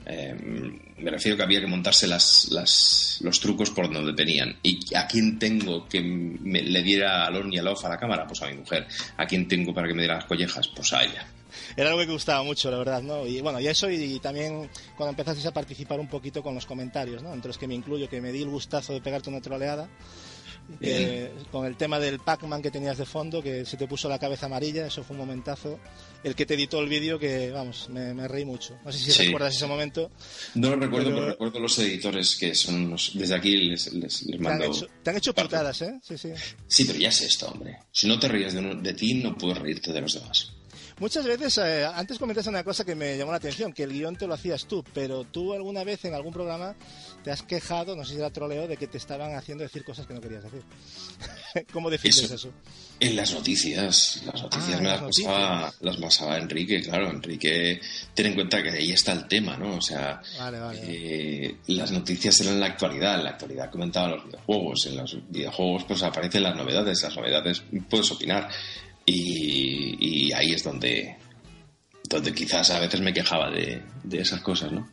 Eh, 0.06 0.36
me 0.98 1.10
refiero 1.12 1.38
que 1.38 1.44
había 1.44 1.62
que 1.62 1.68
montarse 1.68 2.08
las, 2.08 2.50
las, 2.52 3.20
los 3.22 3.40
trucos 3.40 3.70
por 3.70 3.92
donde 3.92 4.14
tenían. 4.14 4.58
¿Y 4.62 4.94
a 4.96 5.08
quién 5.08 5.40
tengo 5.40 5.88
que 5.88 6.02
me, 6.02 6.62
le 6.62 6.84
diera 6.84 7.26
al 7.26 7.38
on 7.38 7.54
y 7.54 7.58
al 7.58 7.68
off 7.68 7.86
a 7.86 7.90
la 7.90 7.98
cámara? 7.98 8.28
Pues 8.28 8.42
a 8.42 8.48
mi 8.48 8.56
mujer. 8.58 8.86
¿A 9.18 9.26
quién 9.26 9.48
tengo 9.48 9.74
para 9.74 9.88
que 9.88 9.94
me 9.94 10.02
diera 10.02 10.16
las 10.16 10.26
collejas? 10.26 10.68
Pues 10.76 10.92
a 10.94 11.04
ella. 11.04 11.26
Era 11.78 11.90
algo 11.92 12.02
que 12.02 12.12
gustaba 12.12 12.44
mucho, 12.44 12.70
la 12.72 12.78
verdad, 12.80 13.02
¿no? 13.04 13.26
Y 13.28 13.40
bueno, 13.40 13.60
y 13.60 13.68
eso 13.68 13.90
y, 13.90 14.20
también 14.20 14.70
cuando 14.98 15.12
empezaste 15.12 15.48
a 15.48 15.52
participar 15.54 16.00
un 16.00 16.08
poquito 16.08 16.42
con 16.44 16.56
los 16.56 16.66
comentarios, 16.66 17.22
¿no? 17.22 17.32
Entre 17.34 17.48
los 17.48 17.58
que 17.58 17.68
me 17.68 17.76
incluyo, 17.76 18.10
que 18.10 18.20
me 18.20 18.32
di 18.32 18.42
el 18.42 18.50
gustazo 18.50 18.92
de 18.94 19.02
pegarte 19.02 19.30
una 19.30 19.40
troleada. 19.40 19.88
Eh, 20.82 21.32
con 21.52 21.66
el 21.66 21.76
tema 21.78 22.00
del 22.00 22.20
Pac-Man 22.20 22.62
que 22.62 22.72
tenías 22.72 22.98
de 22.98 23.06
fondo, 23.06 23.42
que 23.42 23.66
se 23.66 23.78
te 23.78 23.88
puso 23.88 24.10
la 24.10 24.20
cabeza 24.20 24.46
amarilla, 24.48 24.88
eso 24.88 25.04
fue 25.04 25.16
un 25.16 25.22
momentazo. 25.22 25.80
El 26.24 26.36
que 26.36 26.46
te 26.46 26.54
editó 26.54 26.80
el 26.80 26.88
vídeo, 26.90 27.20
que 27.20 27.52
vamos, 27.52 27.90
me, 27.90 28.14
me 28.14 28.28
reí 28.28 28.46
mucho. 28.46 28.78
No 28.86 28.92
sé 28.92 28.98
si 29.00 29.12
Sí. 29.12 29.26
recuerdas 29.26 29.56
ese 29.56 29.66
momento. 29.68 30.10
No 30.56 30.70
lo 30.70 30.78
recuerdo, 30.78 31.08
Pero- 31.10 31.16
pero 31.20 31.30
recuerdo 31.32 31.60
los 31.60 31.78
editores 31.80 32.36
que 32.38 32.56
son 32.56 32.76
unos... 32.86 33.12
Desde 33.14 33.36
aquí 33.36 33.58
les, 33.58 33.92
les, 33.94 34.24
les 34.24 34.26
Te 34.26 34.36
han 34.36 34.42
mando... 34.42 34.66
hecho, 34.66 34.88
te 35.04 35.10
han 35.10 35.18
hecho 35.18 35.34
putadas, 35.34 35.82
¿eh? 35.82 36.00
Sí, 36.02 36.18
sí. 36.18 36.30
Sí, 36.68 36.86
pero 36.86 36.98
ya 37.00 37.10
es 37.10 37.22
esto, 37.22 37.48
hombre. 37.48 37.78
Si 37.92 38.08
no 38.08 38.18
te 38.20 38.28
ríes 38.30 38.54
de, 38.54 38.60
uno- 38.60 38.76
de 38.82 38.94
ti, 38.94 39.16
no 39.16 39.38
puedes 39.38 39.58
reírte 39.58 39.92
de 39.92 40.02
los 40.02 40.14
demás. 40.14 40.52
Muchas 41.00 41.26
veces, 41.26 41.58
eh, 41.58 41.86
antes 41.86 42.20
comentaste 42.20 42.50
una 42.52 42.64
cosa 42.64 42.86
que 42.86 42.94
me 42.96 43.18
llamó 43.18 43.32
la 43.32 43.38
atención, 43.38 43.74
que 43.74 43.84
el 43.84 43.92
guion 43.92 44.16
te 44.16 44.28
lo 44.28 44.36
hacías 44.36 44.66
tú, 44.68 44.84
pero 44.94 45.24
tú 45.26 45.52
alguna 45.52 45.84
vez 45.84 46.06
en 46.06 46.14
algún 46.14 46.32
programa 46.32 46.76
te 47.24 47.32
has 47.32 47.42
quejado, 47.44 47.96
no 47.96 48.04
sé 48.04 48.14
si 48.14 48.20
era 48.20 48.30
troleo, 48.30 48.68
de 48.68 48.76
que 48.78 48.88
te 48.88 48.98
estaban 48.98 49.34
haciendo 49.36 49.64
decir 49.64 49.84
cosas 49.84 50.06
que 50.06 50.14
no 50.14 50.22
querías 50.22 50.44
decir. 50.44 50.62
¿Cómo 51.72 51.90
defiendes 51.90 52.24
Eso. 52.26 52.36
eso? 52.36 52.52
En 53.00 53.16
las 53.16 53.34
noticias, 53.34 54.22
las 54.26 54.42
noticias 54.42 54.76
Ah, 54.76 54.82
me 54.82 54.88
las 54.90 55.02
las 55.02 55.12
pasaba, 55.18 55.74
las 55.82 55.98
pasaba 55.98 56.38
Enrique, 56.38 56.82
claro, 56.82 57.10
Enrique, 57.10 57.80
ten 58.14 58.26
en 58.28 58.34
cuenta 58.36 58.62
que 58.62 58.70
ahí 58.72 58.92
está 58.92 59.14
el 59.14 59.28
tema, 59.28 59.58
¿no? 59.58 59.76
O 59.78 59.82
sea, 59.82 60.22
Vale, 60.38 60.60
vale. 60.60 60.80
eh, 60.84 61.56
las 61.68 61.92
noticias 61.92 62.40
eran 62.42 62.60
la 62.60 62.68
actualidad, 62.68 63.16
en 63.18 63.24
la 63.26 63.30
actualidad 63.32 63.70
comentaban 63.72 64.12
los 64.12 64.26
videojuegos, 64.26 64.86
en 64.88 64.98
los 64.98 65.18
videojuegos 65.30 65.84
pues 65.86 66.04
aparecen 66.04 66.44
las 66.44 66.56
novedades, 66.56 67.02
las 67.04 67.16
novedades 67.16 67.64
puedes 67.90 68.12
opinar 68.12 68.50
y, 69.06 70.28
y 70.28 70.32
ahí 70.34 70.54
es 70.54 70.64
donde, 70.64 71.18
donde 72.10 72.34
quizás 72.34 72.70
a 72.72 72.80
veces 72.80 73.02
me 73.02 73.14
quejaba 73.14 73.50
de, 73.50 73.82
de 74.04 74.22
esas 74.22 74.42
cosas, 74.42 74.72
¿no? 74.72 74.90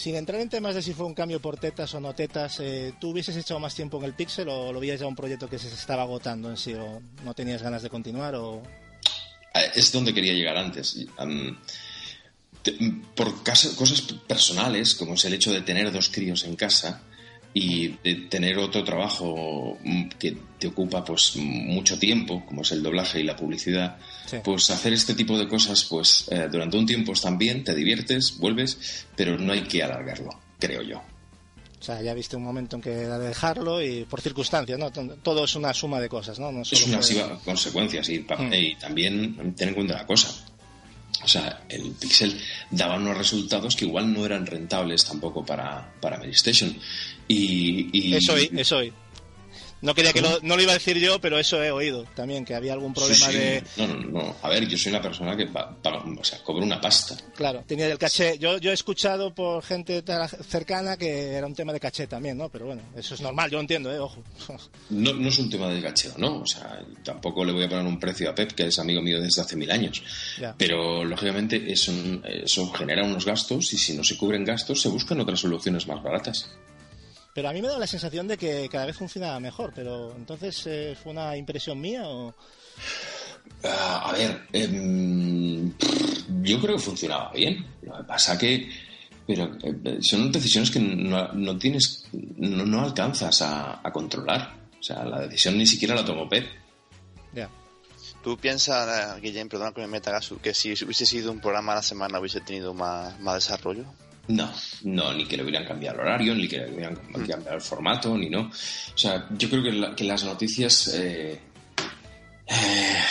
Sin 0.00 0.16
entrar 0.16 0.40
en 0.40 0.48
temas 0.48 0.74
de 0.74 0.80
si 0.80 0.94
fue 0.94 1.04
un 1.04 1.12
cambio 1.12 1.42
por 1.42 1.58
tetas 1.58 1.92
o 1.92 2.00
no 2.00 2.14
tetas, 2.14 2.58
eh, 2.60 2.94
¿tú 2.98 3.10
hubieses 3.10 3.36
echado 3.36 3.60
más 3.60 3.74
tiempo 3.74 3.98
en 3.98 4.04
el 4.04 4.14
Pixel 4.14 4.48
o 4.48 4.72
lo 4.72 4.80
veías 4.80 4.98
ya 4.98 5.06
un 5.06 5.14
proyecto 5.14 5.46
que 5.46 5.58
se 5.58 5.68
estaba 5.68 6.04
agotando 6.04 6.48
en 6.48 6.56
sí 6.56 6.72
o 6.72 7.02
no 7.22 7.34
tenías 7.34 7.62
ganas 7.62 7.82
de 7.82 7.90
continuar 7.90 8.34
o... 8.34 8.62
Eh, 9.52 9.72
es 9.74 9.92
donde 9.92 10.14
quería 10.14 10.32
llegar 10.32 10.56
antes. 10.56 11.06
Por 13.14 13.42
cosas 13.42 14.00
personales, 14.26 14.94
como 14.94 15.12
es 15.12 15.24
el 15.26 15.34
hecho 15.34 15.52
de 15.52 15.60
tener 15.60 15.92
dos 15.92 16.08
críos 16.08 16.44
en 16.44 16.56
casa 16.56 17.02
y 17.52 17.88
de 18.04 18.14
tener 18.28 18.58
otro 18.58 18.84
trabajo 18.84 19.78
que 20.18 20.36
te 20.58 20.68
ocupa 20.68 21.04
pues 21.04 21.34
mucho 21.36 21.98
tiempo, 21.98 22.44
como 22.46 22.62
es 22.62 22.70
el 22.72 22.82
doblaje 22.82 23.20
y 23.20 23.24
la 23.24 23.36
publicidad, 23.36 23.98
Sí. 24.26 24.36
pues 24.44 24.70
hacer 24.70 24.92
este 24.92 25.14
tipo 25.14 25.36
de 25.36 25.48
cosas 25.48 25.84
pues 25.84 26.26
eh, 26.30 26.48
durante 26.50 26.76
un 26.76 26.86
tiempo 26.86 27.12
están 27.12 27.36
bien, 27.38 27.64
te 27.64 27.74
diviertes, 27.74 28.38
vuelves, 28.38 29.06
pero 29.16 29.36
no 29.36 29.52
hay 29.52 29.62
que 29.62 29.82
alargarlo, 29.82 30.30
creo 30.58 30.82
yo. 30.82 30.98
O 31.80 31.82
sea, 31.82 32.02
ya 32.02 32.12
viste 32.12 32.36
un 32.36 32.44
momento 32.44 32.76
en 32.76 32.82
que 32.82 32.90
de 32.90 33.18
dejarlo 33.18 33.82
y 33.82 34.04
por 34.04 34.20
circunstancias, 34.20 34.78
¿no? 34.78 34.90
Todo 34.90 35.44
es 35.44 35.56
una 35.56 35.72
suma 35.72 35.98
de 35.98 36.10
cosas, 36.10 36.38
¿no? 36.38 36.52
no 36.52 36.62
es 36.62 36.86
una 36.86 37.00
fue... 37.00 37.38
consecuencias 37.42 38.08
y, 38.10 38.18
mm. 38.20 38.52
y 38.52 38.74
también 38.76 39.54
ten 39.56 39.70
en 39.70 39.74
cuenta 39.74 39.94
una 39.94 40.06
cosa. 40.06 40.28
O 41.22 41.28
sea, 41.28 41.64
el 41.68 41.92
Pixel 41.92 42.38
daba 42.70 42.96
unos 42.96 43.16
resultados 43.16 43.76
que 43.76 43.84
igual 43.84 44.12
no 44.12 44.24
eran 44.24 44.46
rentables 44.46 45.04
tampoco 45.04 45.44
para, 45.44 45.92
para 46.00 46.18
Medistation. 46.18 46.74
Y, 47.30 47.90
y... 47.92 48.14
Eso, 48.16 48.34
eso. 48.36 48.80
No 49.82 49.94
quería 49.94 50.12
que 50.12 50.20
lo, 50.20 50.40
no 50.42 50.56
lo 50.56 50.62
iba 50.62 50.72
a 50.72 50.74
decir 50.74 50.98
yo, 50.98 51.20
pero 51.20 51.38
eso 51.38 51.62
he 51.62 51.70
oído 51.70 52.04
también, 52.14 52.44
que 52.44 52.54
había 52.54 52.74
algún 52.74 52.92
problema 52.92 53.28
de... 53.28 53.64
No, 53.78 53.86
no, 53.86 53.96
no. 53.96 54.36
A 54.42 54.48
ver, 54.50 54.68
yo 54.68 54.76
soy 54.76 54.90
una 54.90 55.00
persona 55.00 55.34
que 55.36 55.44
o 55.44 56.24
sea, 56.24 56.42
cobro 56.42 56.64
una 56.64 56.80
pasta. 56.80 57.16
Claro, 57.34 57.64
tenía 57.66 57.86
el 57.86 57.96
caché. 57.96 58.36
Yo, 58.38 58.58
yo 58.58 58.72
he 58.72 58.74
escuchado 58.74 59.34
por 59.34 59.62
gente 59.62 60.04
cercana 60.46 60.98
que 60.98 61.32
era 61.32 61.46
un 61.46 61.54
tema 61.54 61.72
de 61.72 61.80
caché 61.80 62.06
también, 62.06 62.36
¿no? 62.36 62.50
Pero 62.50 62.66
bueno, 62.66 62.82
eso 62.94 63.14
es 63.14 63.22
normal, 63.22 63.50
yo 63.50 63.58
entiendo, 63.58 63.92
¿eh? 63.92 63.98
Ojo. 63.98 64.22
No, 64.90 65.12
no 65.12 65.28
es 65.28 65.38
un 65.38 65.48
tema 65.48 65.68
de 65.68 65.80
cacheo, 65.80 66.12
¿no? 66.18 66.40
O 66.40 66.46
sea, 66.46 66.82
tampoco 67.04 67.44
le 67.44 67.52
voy 67.52 67.64
a 67.64 67.68
poner 67.68 67.86
un 67.86 67.98
precio 67.98 68.28
a 68.28 68.34
Pep, 68.34 68.52
que 68.52 68.66
es 68.66 68.78
amigo 68.78 69.00
mío 69.00 69.20
desde 69.20 69.40
hace 69.40 69.56
mil 69.56 69.70
años. 69.70 70.02
Pero, 70.58 71.04
lógicamente, 71.04 71.72
eso, 71.72 71.92
eso 72.24 72.70
genera 72.72 73.04
unos 73.04 73.24
gastos 73.24 73.72
y 73.72 73.78
si 73.78 73.96
no 73.96 74.02
se 74.02 74.18
cubren 74.18 74.44
gastos, 74.44 74.82
se 74.82 74.88
buscan 74.88 75.20
otras 75.20 75.40
soluciones 75.40 75.86
más 75.86 76.02
baratas. 76.02 76.50
Pero 77.34 77.48
a 77.48 77.52
mí 77.52 77.62
me 77.62 77.68
da 77.68 77.78
la 77.78 77.86
sensación 77.86 78.26
de 78.26 78.36
que 78.36 78.68
cada 78.68 78.86
vez 78.86 78.96
funcionaba 78.96 79.38
mejor, 79.38 79.72
pero 79.74 80.14
entonces 80.16 80.66
eh, 80.66 80.96
fue 81.00 81.12
una 81.12 81.36
impresión 81.36 81.80
mía 81.80 82.02
o... 82.08 82.34
Ah, 83.62 84.10
a 84.10 84.12
ver, 84.12 84.46
em, 84.52 85.72
yo 86.42 86.60
creo 86.60 86.76
que 86.76 86.82
funcionaba 86.82 87.30
bien. 87.32 87.66
Lo 87.82 87.96
que 87.98 88.04
pasa 88.04 88.36
que 88.36 88.68
pero 89.30 89.48
eh, 89.62 89.98
son 90.00 90.32
decisiones 90.32 90.72
que 90.72 90.80
no, 90.80 91.56
tienes, 91.56 92.04
no, 92.12 92.80
alcanzas 92.82 93.42
a, 93.42 93.80
controlar. 93.92 94.56
O 94.80 94.82
sea, 94.82 95.04
la 95.04 95.20
decisión 95.20 95.56
ni 95.56 95.68
siquiera 95.68 95.94
la 95.94 96.04
tomó 96.04 96.28
Pep. 96.28 96.48
Ya. 97.32 97.48
¿Tú 98.24 98.36
piensas, 98.36 99.20
Guillem, 99.20 99.48
perdona 99.48 99.72
que 99.72 99.82
me 99.82 99.86
meta 99.86 100.18
que 100.42 100.52
si 100.52 100.72
hubiese 100.72 101.06
sido 101.06 101.30
un 101.30 101.38
programa 101.38 101.72
a 101.72 101.76
la 101.76 101.82
semana 101.82 102.18
hubiese 102.18 102.40
tenido 102.40 102.74
más, 102.74 103.20
más 103.20 103.36
desarrollo? 103.36 103.84
No, 104.28 104.52
no, 104.84 105.12
ni 105.12 105.26
que 105.26 105.36
le 105.36 105.42
hubieran 105.42 105.64
cambiado 105.64 105.96
el 105.96 106.02
horario, 106.02 106.34
ni 106.34 106.46
que 106.46 106.58
le 106.58 106.72
hubieran 106.72 106.94
mm. 106.94 107.26
cambiado 107.26 107.56
el 107.56 107.60
formato, 107.60 108.16
ni 108.16 108.28
no. 108.28 108.42
O 108.42 108.98
sea, 108.98 109.26
yo 109.30 109.48
creo 109.50 109.94
que, 109.94 110.04
las 110.04 110.24
noticias 110.24 110.88
eh, 110.94 111.40
eh, 112.46 113.02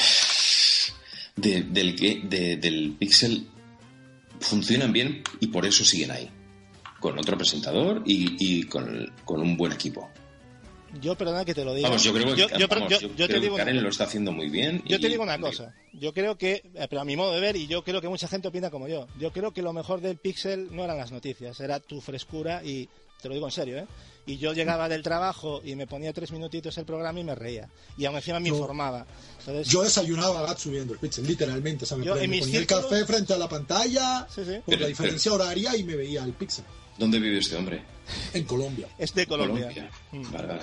del, 1.36 1.74
del 2.60 2.96
Pixel 2.98 3.48
funcionan 4.40 4.92
bien 4.92 5.24
y 5.40 5.48
por 5.48 5.66
eso 5.66 5.84
siguen 5.84 6.12
ahí. 6.12 6.30
Con 7.00 7.18
otro 7.18 7.38
presentador 7.38 8.04
y, 8.06 8.64
con, 8.64 9.14
con 9.24 9.42
un 9.42 9.56
buen 9.56 9.72
equipo. 9.72 10.10
Yo, 11.02 11.16
perdona 11.16 11.46
que 11.46 11.54
te 11.54 11.64
lo 11.64 11.74
diga. 11.74 11.90
Vamos, 11.90 12.04
yo 12.04 12.14
creo 12.14 12.36
que, 12.36 13.56
Karen 13.56 13.84
lo 13.84 13.90
está 13.90 14.06
haciendo 14.06 14.32
muy 14.32 14.50
bien. 14.50 14.82
Yo 14.86 15.00
te 15.00 15.10
digo 15.10 15.24
una 15.24 15.40
cosa. 15.40 15.74
Yo 15.94 16.14
creo 16.14 16.38
que, 16.38 16.64
eh, 16.76 16.88
pero 16.90 17.02
a 17.02 17.06
mi 17.06 17.16
modo 17.16 17.34
de 17.34 17.40
ver, 17.40 17.56
y 17.56 17.68
yo 17.68 17.84
creo 17.84 18.02
que 18.02 18.08
mucha 18.08 18.28
gente 18.28 18.48
opina 18.48 18.70
como 18.70 18.88
yo, 18.88 19.08
yo 19.20 19.32
creo 19.32 19.52
que 19.52 19.62
lo 19.62 19.74
mejor 19.74 20.02
del 20.02 20.18
Pixel 20.18 20.70
no 20.72 20.84
eran 20.84 20.98
las 20.98 21.12
noticias, 21.12 21.60
era 21.60 21.80
tu 21.80 22.02
frescura 22.02 22.64
y 22.64 22.88
te 23.22 23.28
lo 23.28 23.34
digo 23.34 23.48
en 23.48 23.52
serio, 23.52 23.78
¿eh? 23.80 23.88
Y 24.26 24.38
yo 24.38 24.54
llegaba 24.54 24.88
del 24.88 25.02
trabajo 25.02 25.62
y 25.64 25.76
me 25.76 25.88
ponía 25.88 26.14
tres 26.14 26.32
minutitos 26.32 26.78
el 26.78 26.86
programa 26.86 27.20
y 27.20 27.24
me 27.24 27.34
reía. 27.34 27.68
Y 27.98 28.06
aún 28.06 28.16
encima 28.16 28.40
me 28.40 28.50
informaba. 28.50 29.06
Yo 29.66 29.82
desayunaba 29.82 30.42
a 30.42 30.44
Gatsu 30.44 30.70
viendo 30.70 30.94
el 30.94 31.00
Pixel, 31.00 31.26
literalmente. 31.26 31.86
O 31.92 31.98
me, 31.98 32.06
ponía 32.06 32.60
el 32.60 32.68
café 32.68 33.06
frente 33.06 33.34
a 33.34 33.38
la 33.38 33.50
pantalla, 33.50 34.28
por 34.66 34.80
la 34.80 34.88
diferencia 34.88 35.34
horaria 35.34 35.76
y 35.76 35.84
me 35.84 35.96
veía 35.96 36.24
el 36.24 36.34
Pixel. 36.34 36.64
¿Dónde 37.00 37.18
vive 37.18 37.40
este 37.40 37.56
hombre? 37.56 37.82
En 38.34 38.44
Colombia. 38.44 38.88
Es 38.98 39.14
de 39.14 39.26
Colombia. 39.26 39.90
Mm. 40.12 40.32
Vale, 40.32 40.48
vale. 40.48 40.62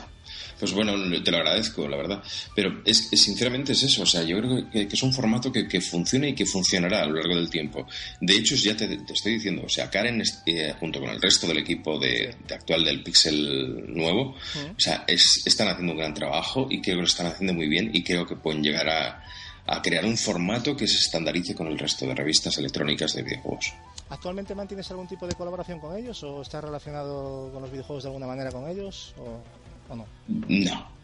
Pues 0.59 0.73
bueno, 0.73 0.93
te 1.23 1.31
lo 1.31 1.39
agradezco, 1.39 1.89
la 1.89 1.97
verdad. 1.97 2.23
Pero 2.55 2.83
es, 2.85 3.09
sinceramente 3.11 3.73
es 3.73 3.83
eso. 3.85 4.03
O 4.03 4.07
sea, 4.07 4.23
yo 4.23 4.39
creo 4.39 4.71
que, 4.71 4.89
es 4.91 5.03
un 5.03 5.15
formato 5.15 5.51
que, 5.51 5.81
funciona 5.81 6.29
y 6.29 6.35
que 6.35 6.45
funcionará 6.45 7.03
a 7.03 7.07
lo 7.07 7.15
largo 7.15 7.37
del 7.37 7.49
tiempo. 7.49 7.87
De 8.21 8.35
hecho, 8.35 8.55
ya 8.55 8.77
te, 8.77 8.99
estoy 9.09 9.35
diciendo, 9.35 9.63
o 9.65 9.69
sea, 9.69 9.89
Karen, 9.89 10.23
eh, 10.47 10.75
junto 10.79 11.01
con 11.01 11.11
el 11.11 11.23
resto 11.23 11.47
del 11.47 11.59
equipo 11.59 11.99
de, 11.99 12.35
actual 12.51 12.85
del 12.85 13.03
Pixel 13.03 13.95
nuevo, 13.95 14.35
o 14.77 14.81
sea, 14.81 15.05
están 15.07 15.69
haciendo 15.69 15.93
un 15.93 15.99
gran 15.99 16.15
trabajo 16.15 16.67
y 16.71 16.83
creo 16.83 16.97
que 16.97 17.03
lo 17.03 17.07
están 17.07 17.27
haciendo 17.27 17.55
muy 17.55 17.69
bien 17.69 17.91
y 17.95 18.03
creo 18.03 18.27
que 18.27 18.37
pueden 18.37 18.63
llegar 18.63 18.89
a, 18.89 19.25
a 19.67 19.83
crear 19.83 20.05
un 20.05 20.17
formato 20.17 20.77
que 20.77 20.87
se 20.87 20.99
estandarice 20.99 21.55
con 21.55 21.67
el 21.67 21.79
resto 21.79 22.07
de 22.07 22.15
revistas 22.15 22.57
electrónicas 22.59 23.15
de 23.15 23.23
videojuegos. 23.23 23.73
¿Actualmente 24.09 24.55
mantienes 24.55 24.91
algún 24.91 25.09
tipo 25.09 25.27
de 25.27 25.35
colaboración 25.35 25.81
con 25.81 25.97
ellos 25.97 26.23
o 26.23 26.43
estás 26.43 26.63
relacionado 26.63 27.51
con 27.53 27.63
los 27.63 27.71
videojuegos 27.71 28.05
de 28.05 28.09
alguna 28.09 28.27
manera 28.27 28.51
con 28.53 28.69
ellos? 28.69 29.15
O... 29.19 29.43
¿O 29.89 29.95
no? 29.95 30.07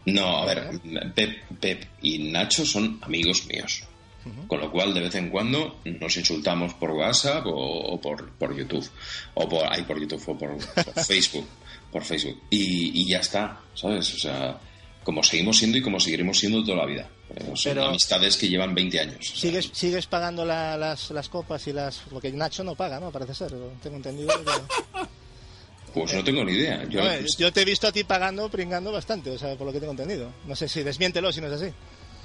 No, 0.05 0.39
a 0.39 0.47
ver, 0.47 0.81
Pep, 1.61 1.85
y 2.03 2.31
Nacho 2.31 2.65
son 2.65 2.99
amigos 3.03 3.47
míos. 3.47 3.85
Con 4.47 4.61
lo 4.61 4.71
cual, 4.71 4.95
de 4.95 5.01
vez 5.01 5.15
en 5.17 5.31
cuando 5.31 5.81
nos 5.85 6.17
insultamos 6.17 6.75
por 6.75 6.93
WhatsApp 6.93 7.45
o, 7.47 8.01
por, 8.01 8.31
por, 8.33 8.57
YouTube. 8.57 8.89
O 9.35 9.49
por, 9.49 9.73
ahí 9.73 9.83
por 9.83 10.01
YouTube 10.01 10.23
o 10.29 10.39
por, 10.39 10.61
Facebook. 11.07 11.47
Por 11.91 12.05
Facebook. 12.05 12.41
Y, 12.49 13.11
ya 13.11 13.19
está, 13.19 13.61
¿sabes? 13.75 14.15
O 14.15 14.19
sea, 14.19 14.61
como 15.03 15.25
seguimos 15.25 15.59
siendo 15.59 15.79
y 15.79 15.83
como 15.83 15.99
seguiremos 15.99 16.39
siendo 16.39 16.63
toda 16.63 16.79
la 16.79 16.87
vida. 16.87 17.09
Son 17.55 17.79
amistades 17.79 18.37
que 18.37 18.49
llevan 18.49 18.75
20 18.75 19.01
años. 19.01 19.33
¿Sigues, 19.35 19.71
sigues 19.73 20.07
pagando 20.07 20.45
las, 20.45 21.11
las 21.11 21.29
copas 21.29 21.67
y 21.67 21.73
las. 21.73 22.03
Lo 22.11 22.21
que 22.21 22.33
Nacho 22.33 22.65
no 22.65 22.75
paga, 22.75 22.99
¿no? 23.01 23.11
Parece 23.11 23.35
ser. 23.35 23.53
Tengo 23.83 23.97
entendido. 23.97 24.31
Pues 25.95 26.15
no 26.15 26.25
tengo 26.25 26.45
ni 26.45 26.53
idea. 26.53 26.85
Yo, 27.37 27.53
te 27.53 27.63
he 27.63 27.65
visto 27.65 27.87
a 27.87 27.93
ti 27.93 28.05
pagando, 28.05 28.49
pringando 28.49 28.93
bastante, 28.93 29.31
o 29.31 29.39
sea, 29.39 29.57
por 29.57 29.67
lo 29.67 29.73
que 29.73 29.81
tengo 29.81 29.93
entendido. 29.93 30.33
No 30.47 30.57
sé 30.57 30.69
si 30.69 30.83
desmiéntelo 30.83 31.31
si 31.33 31.41
no 31.41 31.49
es 31.49 31.61
así. 31.61 31.73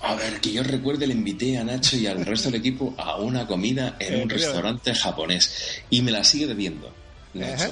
A 0.02 0.16
ver, 0.16 0.40
que 0.40 0.52
yo 0.52 0.64
recuerde, 0.64 1.08
le 1.08 1.14
invité 1.14 1.58
a 1.58 1.64
Nacho 1.64 1.98
y 1.98 2.08
al 2.08 2.26
resto 2.26 2.50
del 2.50 2.60
equipo 2.60 2.94
a 2.98 3.18
una 3.18 3.48
comida 3.48 3.98
en 4.00 4.22
un 4.22 4.30
restaurante 4.30 4.94
japonés 4.94 5.82
y 5.90 6.02
me 6.02 6.12
la 6.12 6.24
sigue 6.24 6.48
debiendo. 6.48 6.94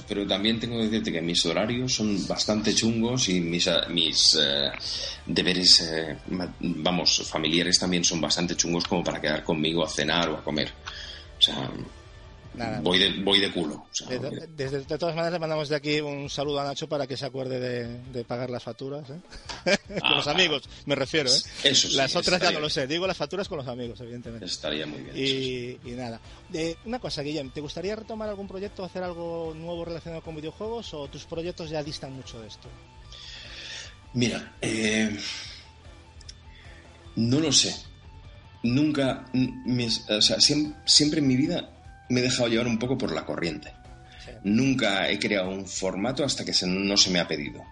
Pero 0.08 0.28
también 0.28 0.60
tengo 0.60 0.78
que 0.78 0.86
decirte 0.86 1.12
que 1.12 1.22
mis 1.22 1.46
horarios 1.46 1.94
son 1.94 2.28
bastante 2.28 2.74
chungos 2.74 3.30
y 3.30 3.40
mis, 3.40 3.70
mis 3.90 4.38
eh, 4.42 4.72
deberes, 5.26 5.82
eh, 5.82 6.18
vamos, 6.60 7.24
familiares 7.26 7.80
también 7.80 8.04
son 8.04 8.22
bastante 8.22 8.56
chungos 8.56 8.86
como 8.86 9.04
para 9.04 9.22
quedar 9.22 9.44
conmigo 9.44 9.84
a 9.84 9.90
cenar 9.90 10.30
o 10.30 10.38
a 10.38 10.44
comer. 10.44 10.72
O 11.38 11.42
sea, 11.42 11.70
Voy, 12.82 13.00
de, 13.00 13.24
voy 13.24 13.40
de 13.40 13.52
culo. 13.52 13.86
de, 14.58 14.98
todas 14.98 15.16
maneras, 15.16 15.34
le 15.34 15.40
mandamos 15.40 15.70
de 15.70 15.76
aquí 15.76 16.00
un 16.00 16.30
saludo 16.30 16.60
a 16.60 16.64
Nacho 16.64 16.88
para 16.88 17.06
que 17.08 17.18
se 17.18 17.26
acuerde 17.26 17.60
de, 18.00 18.24
pagar 18.24 18.50
las 18.50 18.64
facturas. 18.64 19.10
¿eh? 19.10 19.20
con 19.88 20.00
ah, 20.04 20.16
los 20.16 20.28
amigos, 20.28 20.64
me 20.86 20.96
refiero. 20.96 21.30
¿eh? 21.30 21.40
Eso 21.64 21.90
las 21.96 22.16
otras 22.16 22.42
ya 22.42 22.52
no 22.52 22.60
lo 22.60 22.70
sé. 22.70 22.88
Digo 22.88 23.06
las 23.08 23.18
facturas 23.18 23.48
con 23.48 23.58
los 23.58 23.68
amigos, 23.68 24.00
evidentemente. 24.02 24.46
Estaría 24.46 24.86
muy 24.86 25.02
bien. 25.02 25.80
Y, 25.84 25.92
nada. 25.92 26.20
una 26.86 27.00
cosa, 27.00 27.22
Guillem, 27.22 27.52
¿te 27.52 27.62
gustaría 27.62 27.96
retomar 27.96 28.30
algún 28.30 28.48
proyecto, 28.48 28.84
hacer 28.84 29.04
algo 29.04 29.54
nuevo 29.56 29.86
relacionado 29.86 30.22
con 30.22 30.36
videojuegos 30.36 30.94
o 30.94 31.08
tus 31.08 31.26
proyectos 31.26 31.70
ya 31.70 31.84
distan 31.84 32.14
mucho 32.14 32.40
de 32.40 32.48
esto? 32.48 32.70
Mira, 34.14 34.56
eh, 34.62 35.18
no 37.16 37.40
lo 37.40 37.52
sé. 37.52 37.76
Nunca, 38.64 39.26
o 40.10 40.22
sea, 40.22 40.38
siempre 40.40 41.20
en 41.20 41.28
mi 41.28 41.36
vida 41.36 41.75
me 42.10 42.20
he 42.20 42.24
dejado 42.24 42.48
llevar 42.48 42.68
un 42.68 42.80
poco 42.80 42.98
por 42.98 43.12
la 43.12 43.26
corriente. 43.26 43.72
Nunca 44.44 45.10
he 45.10 45.20
creado 45.20 45.50
un 45.50 45.66
formato 45.66 46.24
hasta 46.24 46.46
que 46.46 46.52
no 46.66 46.98
se 46.98 47.10
me 47.10 47.20
ha 47.20 47.28
pedido. 47.28 47.64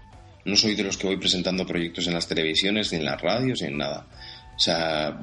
No 0.45 0.55
soy 0.55 0.75
de 0.75 0.83
los 0.83 0.97
que 0.97 1.07
voy 1.07 1.17
presentando 1.17 1.65
proyectos 1.65 2.07
en 2.07 2.13
las 2.13 2.27
televisiones, 2.27 2.91
ni 2.91 2.99
en 2.99 3.05
las 3.05 3.21
radios, 3.21 3.61
ni 3.61 3.67
en 3.69 3.77
nada. 3.77 4.05
O 4.55 4.59
sea, 4.59 5.19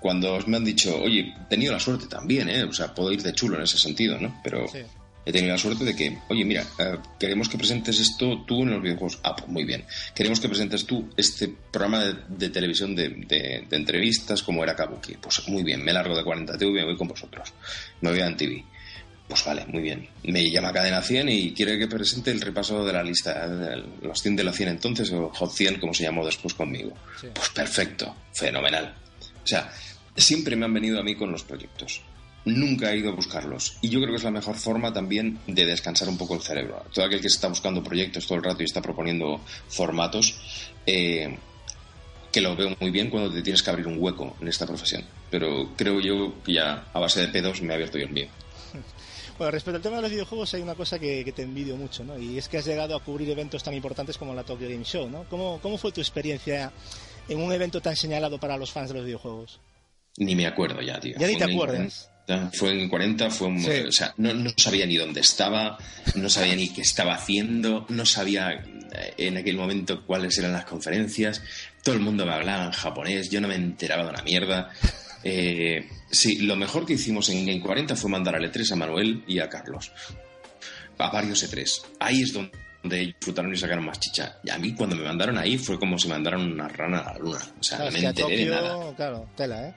cuando 0.00 0.38
me 0.46 0.56
han 0.56 0.64
dicho, 0.64 0.96
oye, 1.02 1.34
he 1.38 1.48
tenido 1.48 1.72
la 1.72 1.80
suerte 1.80 2.06
también, 2.06 2.48
¿eh? 2.48 2.64
O 2.64 2.72
sea, 2.72 2.94
puedo 2.94 3.12
ir 3.12 3.22
de 3.22 3.32
chulo 3.32 3.56
en 3.56 3.62
ese 3.62 3.78
sentido, 3.78 4.18
¿no? 4.18 4.40
Pero 4.42 4.66
he 5.26 5.32
tenido 5.32 5.52
la 5.52 5.58
suerte 5.58 5.84
de 5.84 5.96
que, 5.96 6.18
oye, 6.28 6.44
mira, 6.44 6.64
eh, 6.78 6.98
queremos 7.18 7.48
que 7.48 7.58
presentes 7.58 7.98
esto 7.98 8.44
tú 8.46 8.62
en 8.62 8.70
los 8.70 8.82
videojuegos. 8.82 9.18
Ah, 9.24 9.34
pues 9.34 9.48
muy 9.48 9.64
bien. 9.64 9.84
Queremos 10.14 10.38
que 10.38 10.48
presentes 10.48 10.86
tú 10.86 11.10
este 11.16 11.48
programa 11.48 12.04
de, 12.28 12.48
televisión 12.48 12.94
de, 12.94 13.66
entrevistas 13.72 14.44
como 14.44 14.62
era 14.62 14.76
Kabuki. 14.76 15.16
Pues 15.16 15.46
muy 15.48 15.64
bien, 15.64 15.84
me 15.84 15.92
largo 15.92 16.16
de 16.16 16.22
40 16.22 16.56
TV 16.56 16.70
y 16.70 16.74
me 16.74 16.84
voy 16.84 16.96
con 16.96 17.08
vosotros. 17.08 17.52
Me 18.00 18.10
voy 18.10 18.20
a 18.20 18.36
TV. 18.36 18.64
Pues 19.26 19.44
vale, 19.44 19.66
muy 19.66 19.82
bien. 19.82 20.08
Me 20.22 20.48
llama 20.48 20.72
Cadena 20.72 21.02
100 21.02 21.28
y 21.28 21.52
quiere 21.52 21.76
que 21.76 21.88
presente 21.88 22.30
el 22.30 22.40
repaso 22.40 22.84
de 22.84 22.92
la 22.92 23.02
lista, 23.02 23.48
los 24.00 24.22
100 24.22 24.36
de 24.36 24.44
la 24.44 24.52
100 24.52 24.68
entonces, 24.68 25.10
o 25.10 25.28
Hot 25.30 25.50
100, 25.50 25.80
como 25.80 25.92
se 25.92 26.04
llamó 26.04 26.24
después 26.24 26.54
conmigo. 26.54 26.92
Pues 27.34 27.48
perfecto, 27.48 28.14
fenomenal. 28.32 28.94
O 29.42 29.46
sea, 29.46 29.72
siempre 30.16 30.54
me 30.54 30.66
han 30.66 30.74
venido 30.74 31.00
a 31.00 31.02
mí 31.02 31.16
con 31.16 31.32
los 31.32 31.42
proyectos 31.42 32.02
nunca 32.46 32.92
he 32.92 32.98
ido 32.98 33.10
a 33.10 33.14
buscarlos. 33.14 33.76
Y 33.82 33.90
yo 33.90 34.00
creo 34.00 34.12
que 34.12 34.16
es 34.16 34.24
la 34.24 34.30
mejor 34.30 34.56
forma 34.56 34.92
también 34.92 35.38
de 35.46 35.66
descansar 35.66 36.08
un 36.08 36.16
poco 36.16 36.34
el 36.34 36.40
cerebro. 36.40 36.82
Todo 36.94 37.04
aquel 37.04 37.20
que 37.20 37.26
está 37.26 37.48
buscando 37.48 37.82
proyectos 37.82 38.26
todo 38.26 38.38
el 38.38 38.44
rato 38.44 38.62
y 38.62 38.64
está 38.64 38.80
proponiendo 38.80 39.40
formatos, 39.68 40.38
eh, 40.86 41.36
que 42.32 42.40
lo 42.40 42.56
veo 42.56 42.74
muy 42.80 42.90
bien 42.90 43.10
cuando 43.10 43.32
te 43.32 43.42
tienes 43.42 43.62
que 43.62 43.70
abrir 43.70 43.86
un 43.86 43.96
hueco 43.98 44.36
en 44.40 44.48
esta 44.48 44.66
profesión. 44.66 45.04
Pero 45.30 45.72
creo 45.76 46.00
yo 46.00 46.42
que 46.42 46.54
ya 46.54 46.86
a 46.92 47.00
base 47.00 47.20
de 47.20 47.28
pedos 47.28 47.60
me 47.60 47.72
he 47.72 47.74
abierto 47.74 47.98
yo 47.98 48.06
el 48.06 48.12
mío. 48.12 48.28
Bueno, 49.38 49.50
respecto 49.50 49.76
al 49.76 49.82
tema 49.82 49.96
de 49.96 50.02
los 50.02 50.10
videojuegos 50.10 50.54
hay 50.54 50.62
una 50.62 50.74
cosa 50.74 50.98
que, 50.98 51.22
que 51.22 51.30
te 51.30 51.42
envidio 51.42 51.76
mucho, 51.76 52.02
¿no? 52.04 52.18
Y 52.18 52.38
es 52.38 52.48
que 52.48 52.56
has 52.56 52.64
llegado 52.64 52.96
a 52.96 53.04
cubrir 53.04 53.28
eventos 53.28 53.62
tan 53.62 53.74
importantes 53.74 54.16
como 54.16 54.34
la 54.34 54.44
Tokyo 54.44 54.66
Game 54.66 54.82
Show, 54.82 55.10
¿no? 55.10 55.24
¿Cómo, 55.28 55.60
cómo 55.60 55.76
fue 55.76 55.92
tu 55.92 56.00
experiencia 56.00 56.72
en 57.28 57.42
un 57.42 57.52
evento 57.52 57.82
tan 57.82 57.94
señalado 57.96 58.40
para 58.40 58.56
los 58.56 58.72
fans 58.72 58.88
de 58.88 58.94
los 58.94 59.04
videojuegos? 59.04 59.60
Ni 60.16 60.34
me 60.34 60.46
acuerdo 60.46 60.80
ya, 60.80 60.98
tío. 60.98 61.18
Ya 61.18 61.26
ni 61.26 61.36
te 61.36 61.44
acuerdas. 61.44 62.08
40, 62.26 62.50
Fue 62.58 62.70
en 62.72 62.88
40, 62.88 63.30
fue 63.30 63.48
un... 63.48 63.60
Sí. 63.60 63.70
O 63.88 63.92
sea, 63.92 64.12
no, 64.16 64.34
no 64.34 64.50
sabía 64.56 64.86
ni 64.86 64.96
dónde 64.96 65.20
estaba, 65.20 65.78
no 66.16 66.28
sabía 66.28 66.56
ni 66.56 66.68
qué 66.72 66.82
estaba 66.82 67.14
haciendo, 67.14 67.86
no 67.88 68.04
sabía 68.04 68.50
eh, 68.52 69.14
en 69.18 69.36
aquel 69.36 69.56
momento 69.56 70.04
cuáles 70.04 70.36
eran 70.38 70.52
las 70.52 70.64
conferencias, 70.64 71.42
todo 71.82 71.94
el 71.94 72.00
mundo 72.00 72.26
me 72.26 72.32
hablaba 72.32 72.64
en 72.64 72.72
japonés, 72.72 73.30
yo 73.30 73.40
no 73.40 73.48
me 73.48 73.54
enteraba 73.54 74.02
de 74.04 74.10
una 74.10 74.22
mierda. 74.22 74.70
Eh, 75.22 75.88
sí, 76.10 76.38
lo 76.38 76.56
mejor 76.56 76.84
que 76.84 76.94
hicimos 76.94 77.28
en 77.28 77.46
Game 77.46 77.60
40 77.60 77.94
fue 77.96 78.10
mandar 78.10 78.34
al 78.36 78.42
E3 78.52 78.72
a 78.72 78.76
Manuel 78.76 79.24
y 79.26 79.38
a 79.38 79.48
Carlos. 79.48 79.92
A 80.98 81.10
varios 81.10 81.44
E3. 81.48 81.82
Ahí 82.00 82.22
es 82.22 82.32
donde 82.32 82.98
disfrutaron 82.98 83.52
y 83.52 83.56
sacaron 83.56 83.84
más 83.84 84.00
chicha. 84.00 84.38
Y 84.42 84.50
a 84.50 84.58
mí 84.58 84.74
cuando 84.74 84.96
me 84.96 85.04
mandaron 85.04 85.36
ahí 85.38 85.58
fue 85.58 85.78
como 85.78 85.98
si 85.98 86.08
mandaran 86.08 86.40
una 86.40 86.68
rana 86.68 87.00
a 87.00 87.12
la 87.14 87.18
luna. 87.18 87.40
O 87.60 87.62
sea, 87.62 87.78
Claro, 87.78 87.92
no 87.92 87.98
me 88.00 88.06
a 88.06 88.10
enteré 88.10 88.36
de 88.36 88.46
nada. 88.50 88.94
claro, 88.96 89.28
tela, 89.36 89.68
¿eh? 89.68 89.74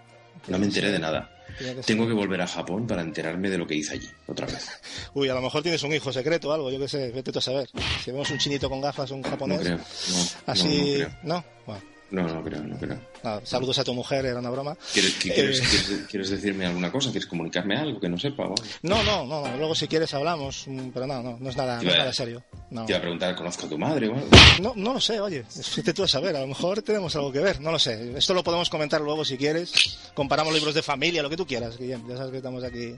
No 0.47 0.57
me 0.59 0.65
enteré 0.65 0.91
de 0.91 0.99
nada. 0.99 1.29
Que. 1.57 1.73
Tengo 1.85 2.07
que 2.07 2.13
volver 2.13 2.41
a 2.41 2.47
Japón 2.47 2.87
para 2.87 3.01
enterarme 3.01 3.49
de 3.49 3.57
lo 3.57 3.67
que 3.67 3.75
hice 3.75 3.93
allí, 3.93 4.09
otra 4.27 4.47
vez. 4.47 4.67
Uy, 5.13 5.29
a 5.29 5.33
lo 5.33 5.41
mejor 5.41 5.61
tienes 5.63 5.83
un 5.83 5.93
hijo 5.93 6.11
secreto 6.11 6.49
o 6.49 6.51
algo, 6.53 6.71
yo 6.71 6.79
qué 6.79 6.87
sé, 6.87 7.11
vete 7.11 7.31
tú 7.31 7.39
a 7.39 7.41
saber. 7.41 7.69
Si 8.03 8.11
vemos 8.11 8.29
un 8.29 8.37
chinito 8.37 8.69
con 8.69 8.81
gafas, 8.81 9.11
un 9.11 9.21
No 9.21 9.29
japonés, 9.29 9.59
creo. 9.61 9.77
No, 9.77 9.83
no, 9.83 10.23
así... 10.45 10.67
no 10.67 10.83
creo. 10.95 11.09
¿No? 11.23 11.45
Bueno, 11.65 11.81
No, 12.11 12.23
no 12.23 12.43
creo, 12.43 12.61
no 12.63 12.77
creo. 12.77 12.99
nada, 13.23 13.41
saludos 13.43 13.77
a 13.79 13.83
tu 13.83 13.93
mujer, 13.93 14.25
era 14.25 14.39
una 14.39 14.49
broma. 14.49 14.75
¿Quieres, 14.93 15.13
qué 15.15 15.29
Eh. 15.29 15.33
quieres, 15.33 15.61
quieres- 15.61 16.07
quieres 16.09 16.29
decirme 16.29 16.65
alguna 16.65 16.91
cosa? 16.91 17.11
¿Quieres 17.11 17.27
comunicarme 17.27 17.75
algo 17.77 17.99
que 17.99 18.09
no 18.09 18.17
sepa? 18.17 18.47
Bueno, 18.47 18.63
No, 18.81 19.03
no, 19.03 19.25
no, 19.25 19.47
no, 19.47 19.57
luego 19.57 19.75
si 19.75 19.87
quieres 19.87 20.13
hablamos, 20.13 20.63
mm, 20.67 20.89
pero 20.89 21.05
no, 21.05 21.21
no, 21.21 21.37
no 21.39 21.49
es 21.49 21.55
nada, 21.55 21.81
no 21.81 21.89
es 21.89 21.97
nada 21.97 22.11
serio. 22.13 22.43
No. 22.71 22.85
Te 22.85 22.93
iba 22.93 22.97
a 22.99 23.01
preguntar, 23.01 23.35
¿conozco 23.35 23.65
a 23.65 23.69
tu 23.69 23.77
madre 23.77 24.07
o 24.09 24.15
algo? 24.15 24.27
No, 24.61 24.73
no 24.75 24.93
lo 24.93 24.99
sé, 25.01 25.19
oye, 25.19 25.43
vete 25.75 25.93
tú 25.93 26.03
a 26.03 26.07
saber, 26.07 26.35
a 26.35 26.41
lo 26.41 26.47
mejor 26.47 26.81
tenemos 26.81 27.15
algo 27.15 27.31
que 27.31 27.39
ver, 27.39 27.61
no 27.61 27.71
lo 27.71 27.79
sé. 27.79 28.17
Esto 28.17 28.33
lo 28.33 28.43
podemos 28.43 28.69
comentar 28.69 29.01
luego 29.01 29.23
si 29.25 29.37
quieres. 29.37 29.97
Comparamos 30.13 30.53
libros 30.53 30.73
de 30.73 30.81
familia, 30.83 31.21
lo 31.23 31.29
que 31.29 31.37
tú 31.37 31.45
quieras, 31.45 31.77
Guillem, 31.77 32.07
ya 32.07 32.17
sabes 32.17 32.31
que 32.31 32.37
estamos 32.37 32.63
aquí. 32.63 32.95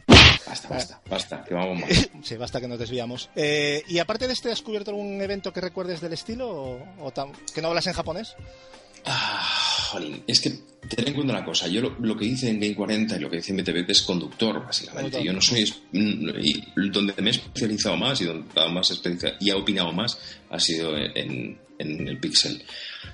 Basta, 0.48 0.68
basta, 0.70 1.02
basta, 1.10 1.44
que 1.44 1.54
vamos 1.54 1.80
mal. 1.82 1.90
Sí, 2.24 2.36
basta 2.38 2.60
que 2.62 2.68
nos 2.68 2.80
desviamos. 2.80 3.30
Eh, 3.36 3.84
y 3.88 4.00
aparte 4.00 4.28
de 4.28 4.34
este, 4.34 4.52
¿has 4.52 4.62
cubierto 4.62 4.92
algún 4.92 5.22
evento 5.22 5.52
que 5.54 5.60
recuerdes 5.62 6.02
del 6.02 6.14
estilo 6.14 6.50
o, 6.50 6.80
o 7.00 7.14
que 7.54 7.62
no 7.62 7.70
hablas 7.70 7.88
en 7.88 7.94
japonés? 7.94 8.36
Ah, 9.06 9.88
jolín, 9.92 10.24
es 10.28 10.40
que 10.42 10.50
ten 10.88 11.08
en 11.08 11.14
cuenta 11.14 11.34
una 11.34 11.46
cosa, 11.46 11.68
yo 11.68 11.82
lo, 11.82 11.96
lo 12.00 12.18
que 12.18 12.26
hice 12.26 12.50
en 12.50 12.60
Game 12.60 12.76
40 12.76 13.16
y 13.16 13.20
lo 13.20 13.30
que 13.30 13.38
hice 13.38 13.52
en 13.52 13.58
BTV 13.58 13.86
es 13.90 14.02
conductor, 14.02 14.64
básicamente. 14.66 15.24
Yo 15.24 15.32
no 15.34 15.42
soy... 15.42 15.64
mm, 15.92 16.30
y 16.42 16.64
donde 16.90 17.14
me 17.22 17.30
he 17.30 17.32
especializado 17.32 17.98
más 17.98 18.20
y 18.22 18.26
donde 18.26 18.48
he 18.52 18.54
dado 18.56 18.70
más 18.72 18.92
especializa- 18.92 19.36
y 19.40 19.50
he 19.50 19.54
opinado 19.54 19.92
más 19.92 20.18
ha 20.50 20.60
sido 20.60 20.98
en, 20.98 21.58
en 21.80 22.08
el 22.08 22.18
Pixel. 22.20 22.64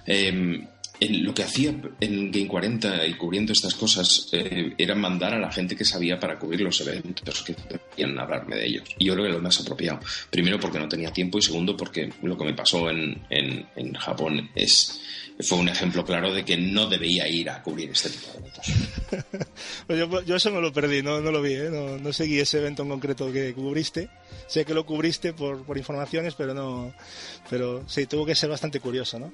Eh, 0.05 0.63
en 0.99 1.23
lo 1.23 1.31
que 1.31 1.43
hacía 1.43 1.69
en 1.99 2.31
Game 2.31 2.47
40 2.47 3.05
y 3.05 3.13
cubriendo 3.13 3.53
estas 3.53 3.75
cosas 3.75 4.29
eh, 4.31 4.73
era 4.79 4.95
mandar 4.95 5.35
a 5.35 5.39
la 5.39 5.51
gente 5.51 5.75
que 5.75 5.85
sabía 5.85 6.19
para 6.19 6.39
cubrir 6.39 6.61
los 6.61 6.81
eventos 6.81 7.43
que 7.43 7.53
querían 7.95 8.17
hablarme 8.17 8.55
de 8.55 8.65
ellos. 8.65 8.83
Y 8.97 9.05
yo 9.05 9.13
creo 9.13 9.27
que 9.27 9.33
lo 9.33 9.39
más 9.39 9.59
apropiado. 9.61 9.99
Primero 10.31 10.59
porque 10.59 10.79
no 10.79 10.87
tenía 10.89 11.13
tiempo 11.13 11.37
y 11.37 11.43
segundo 11.43 11.77
porque 11.77 12.11
lo 12.23 12.35
que 12.35 12.45
me 12.45 12.55
pasó 12.55 12.89
en, 12.89 13.21
en, 13.29 13.67
en 13.75 13.93
Japón 13.93 14.49
es 14.55 14.99
fue 15.39 15.59
un 15.59 15.69
ejemplo 15.69 16.03
claro 16.03 16.33
de 16.33 16.43
que 16.43 16.57
no 16.57 16.87
debía 16.87 17.27
ir 17.27 17.49
a 17.49 17.61
cubrir 17.61 17.91
este 17.91 18.09
tipo 18.09 18.31
de 18.31 18.37
eventos. 18.39 18.65
Pues 19.87 19.99
yo, 19.99 20.21
yo 20.23 20.35
eso 20.35 20.51
me 20.51 20.59
lo 20.59 20.73
perdí, 20.73 21.01
no, 21.01 21.21
no 21.21 21.31
lo 21.31 21.41
vi, 21.41 21.53
¿eh? 21.53 21.69
no, 21.71 21.97
no 21.97 22.11
seguí 22.11 22.39
ese 22.39 22.57
evento 22.57 22.83
en 22.83 22.89
concreto 22.89 23.31
que 23.31 23.53
cubriste. 23.53 24.09
Sé 24.47 24.65
que 24.65 24.73
lo 24.73 24.85
cubriste 24.85 25.31
por, 25.33 25.63
por 25.63 25.77
informaciones, 25.77 26.33
pero 26.35 26.53
no. 26.53 26.93
Pero 27.49 27.83
sí, 27.87 28.05
tuvo 28.05 28.25
que 28.25 28.35
ser 28.35 28.49
bastante 28.49 28.81
curioso, 28.81 29.17
¿no? 29.17 29.31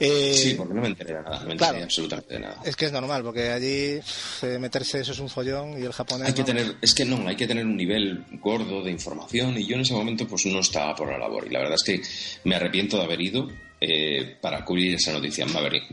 Eh, 0.00 0.34
Sí, 0.34 0.54
porque 0.54 0.74
no 0.74 0.80
me 0.80 0.88
enteré 0.88 1.14
de 1.14 1.22
nada, 1.22 1.38
no 1.40 1.46
me 1.46 1.52
enteré 1.52 1.70
claro. 1.70 1.84
absolutamente 1.84 2.34
de 2.34 2.40
nada. 2.40 2.60
Es 2.64 2.74
que 2.74 2.86
es 2.86 2.92
normal, 2.92 3.22
porque 3.22 3.50
allí 3.50 4.00
eh, 4.42 4.58
meterse 4.58 5.00
eso 5.00 5.12
es 5.12 5.18
un 5.20 5.28
follón 5.28 5.80
y 5.80 5.84
el 5.84 5.92
japonés. 5.92 6.28
Hay 6.28 6.34
que 6.34 6.44
tener, 6.44 6.76
es 6.80 6.92
que 6.94 7.04
no, 7.04 7.28
hay 7.28 7.36
que 7.36 7.46
tener 7.46 7.64
un 7.64 7.76
nivel 7.76 8.24
gordo 8.40 8.82
de 8.82 8.90
información 8.90 9.56
y 9.56 9.66
yo 9.66 9.76
en 9.76 9.82
ese 9.82 9.94
momento 9.94 10.26
pues 10.26 10.46
no 10.46 10.58
estaba 10.58 10.94
por 10.96 11.08
la 11.10 11.18
labor 11.18 11.46
y 11.46 11.50
la 11.50 11.60
verdad 11.60 11.76
es 11.76 11.84
que 11.84 12.02
me 12.48 12.56
arrepiento 12.56 12.96
de 12.96 13.04
haber 13.04 13.20
ido 13.20 13.48
eh, 13.88 14.36
para 14.40 14.64
cubrir 14.64 14.94
esa 14.94 15.12
noticia 15.12 15.44
en 15.44 15.52
Maverick. 15.52 15.84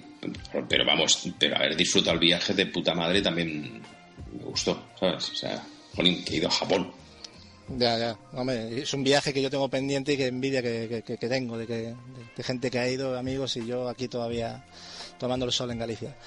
Pero, 0.69 0.85
vamos, 0.85 1.29
pero 1.37 1.55
haber 1.57 1.75
disfrutado 1.75 2.13
el 2.13 2.19
viaje 2.19 2.53
de 2.53 2.65
puta 2.67 2.93
madre 2.93 3.21
también 3.21 3.81
me 4.37 4.43
gustó, 4.45 4.87
¿sabes? 4.99 5.29
O 5.29 5.35
sea, 5.35 5.61
jolín, 5.95 6.23
que 6.23 6.33
he 6.35 6.37
ido 6.37 6.47
a 6.47 6.51
Japón. 6.51 6.91
Ya, 7.77 7.97
ya. 7.97 8.17
Hombre, 8.33 8.81
es 8.81 8.93
un 8.93 9.03
viaje 9.03 9.33
que 9.33 9.41
yo 9.41 9.49
tengo 9.49 9.69
pendiente 9.69 10.13
y 10.13 10.17
que 10.17 10.27
envidia 10.27 10.61
que, 10.61 11.03
que- 11.05 11.17
tengo 11.29 11.57
de, 11.57 11.65
que, 11.67 11.93
de 12.35 12.43
gente 12.43 12.69
que 12.71 12.79
ha 12.79 12.89
ido, 12.89 13.17
amigos, 13.17 13.55
y 13.57 13.65
yo 13.65 13.87
aquí 13.87 14.07
todavía 14.07 14.63
tomando 15.23 15.45
el 15.45 15.53
sol 15.53 15.71
en 15.71 15.79
Galicia. 15.79 16.17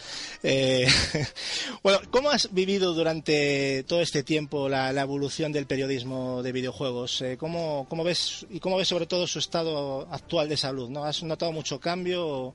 Eh, 0.42 0.86
bueno, 1.82 2.00
¿cómo 2.10 2.30
has 2.30 2.50
vivido 2.54 2.94
durante 2.94 3.82
todo 3.82 4.00
este 4.00 4.22
tiempo 4.22 4.70
la, 4.70 4.90
la 4.90 5.02
evolución 5.02 5.52
del 5.52 5.66
periodismo 5.66 6.42
de 6.42 6.50
videojuegos? 6.50 7.20
Eh, 7.20 7.36
¿cómo, 7.36 7.86
¿Cómo 7.90 8.04
ves 8.04 8.46
y 8.48 8.58
cómo 8.58 8.78
ves 8.78 8.88
sobre 8.88 9.04
todo 9.04 9.26
su 9.26 9.38
estado 9.38 10.08
actual 10.10 10.48
de 10.48 10.56
salud? 10.56 10.88
¿No 10.88 11.04
has 11.04 11.22
notado 11.22 11.52
mucho 11.52 11.78
cambio 11.78 12.54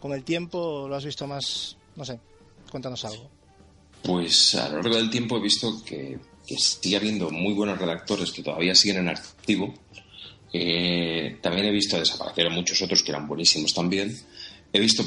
con 0.00 0.14
el 0.14 0.24
tiempo? 0.24 0.86
¿Lo 0.88 0.96
has 0.96 1.04
visto 1.04 1.26
más? 1.26 1.76
No 1.94 2.06
sé, 2.06 2.18
cuéntanos 2.70 3.04
algo. 3.04 3.28
Pues 4.02 4.54
a 4.54 4.70
lo 4.70 4.76
largo 4.76 4.96
del 4.96 5.10
tiempo 5.10 5.36
he 5.36 5.42
visto 5.42 5.84
que, 5.84 6.18
que 6.46 6.56
sigue 6.56 6.96
habiendo 6.96 7.30
muy 7.30 7.52
buenos 7.52 7.78
redactores 7.78 8.32
que 8.32 8.42
todavía 8.42 8.74
siguen 8.74 9.00
en 9.00 9.08
activo. 9.10 9.74
Eh, 10.54 11.36
también 11.42 11.66
he 11.66 11.70
visto 11.70 11.98
desaparecer 11.98 12.46
a 12.46 12.50
muchos 12.50 12.80
otros 12.80 13.02
que 13.02 13.10
eran 13.10 13.28
buenísimos 13.28 13.74
también. 13.74 14.18
He 14.72 14.80
visto 14.80 15.04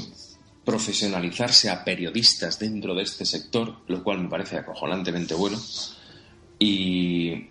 profesionalizarse 0.66 1.70
a 1.70 1.84
periodistas 1.84 2.58
dentro 2.60 2.96
de 2.96 3.04
este 3.04 3.24
sector, 3.26 3.76
lo 3.88 4.04
cual 4.04 4.22
me 4.22 4.30
parece 4.30 4.58
acojonantemente 4.58 5.34
bueno. 5.36 5.58
Y 6.60 7.48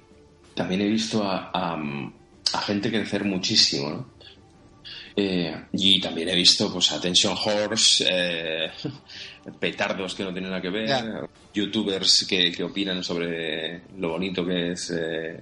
también 0.54 0.80
he 0.82 0.88
visto 0.88 1.22
a, 1.22 1.50
a- 1.52 2.12
a 2.52 2.58
gente 2.60 2.90
crecer 2.90 3.24
muchísimo, 3.24 3.90
¿no? 3.90 4.14
Eh, 5.16 5.54
y 5.72 6.00
también 6.00 6.28
he 6.28 6.34
visto 6.34 6.72
pues 6.72 6.90
Attention 6.90 7.36
Horse, 7.44 8.04
eh, 8.08 8.70
petardos 9.60 10.14
que 10.14 10.24
no 10.24 10.32
tienen 10.32 10.50
nada 10.50 10.60
que 10.62 10.70
ver, 10.70 11.28
youtubers 11.52 12.26
que, 12.28 12.50
que 12.50 12.64
opinan 12.64 13.02
sobre 13.04 13.82
lo 13.96 14.10
bonito 14.10 14.44
que 14.44 14.72
es 14.72 14.90
eh, 14.90 15.40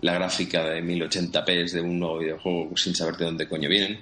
la 0.00 0.14
gráfica 0.14 0.64
de 0.64 0.82
1080p 0.82 1.70
de 1.70 1.80
un 1.82 1.98
nuevo 1.98 2.18
videojuego 2.18 2.74
sin 2.76 2.94
saber 2.94 3.16
de 3.16 3.24
dónde 3.26 3.46
coño 3.48 3.68
vienen. 3.68 4.00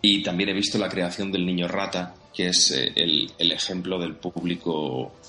Y 0.00 0.22
también 0.22 0.50
he 0.50 0.54
visto 0.54 0.78
la 0.78 0.88
creación 0.88 1.32
del 1.32 1.44
niño 1.46 1.66
rata, 1.66 2.14
que 2.34 2.48
es 2.48 2.70
eh, 2.72 2.92
el, 2.96 3.32
el 3.38 3.52
ejemplo 3.52 3.98
del 3.98 4.16
público 4.16 5.20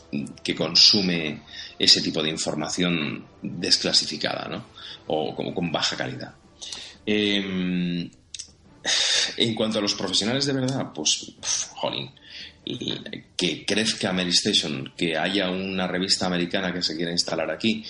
que 0.43 0.56
consume 0.56 1.41
ese 1.78 2.01
tipo 2.01 2.24
de 2.24 2.30
información 2.30 3.26
desclasificada, 3.41 4.47
¿no? 4.47 4.66
O 5.08 5.36
como 5.36 5.53
con 5.53 5.72
baja 5.72 5.95
calidad. 5.95 6.34
Em, 7.06 8.10
en 9.38 9.56
cuanto 9.56 9.80
a 9.80 9.82
los 9.82 9.93
profesionales 9.93 10.45
de 10.45 10.53
verdad, 10.53 10.91
pues, 10.93 11.34
pf, 11.39 11.68
jolín, 11.76 12.12
que 13.36 13.66
crezca 13.66 14.14
Mary 14.14 14.30
Station, 14.30 14.93
que 14.97 15.18
haya 15.18 15.49
una 15.49 15.88
revista 15.88 16.26
americana 16.26 16.74
que 16.74 16.82
se 16.82 16.95
quiera 16.95 17.12
instalar 17.12 17.51
aquí, 17.51 17.84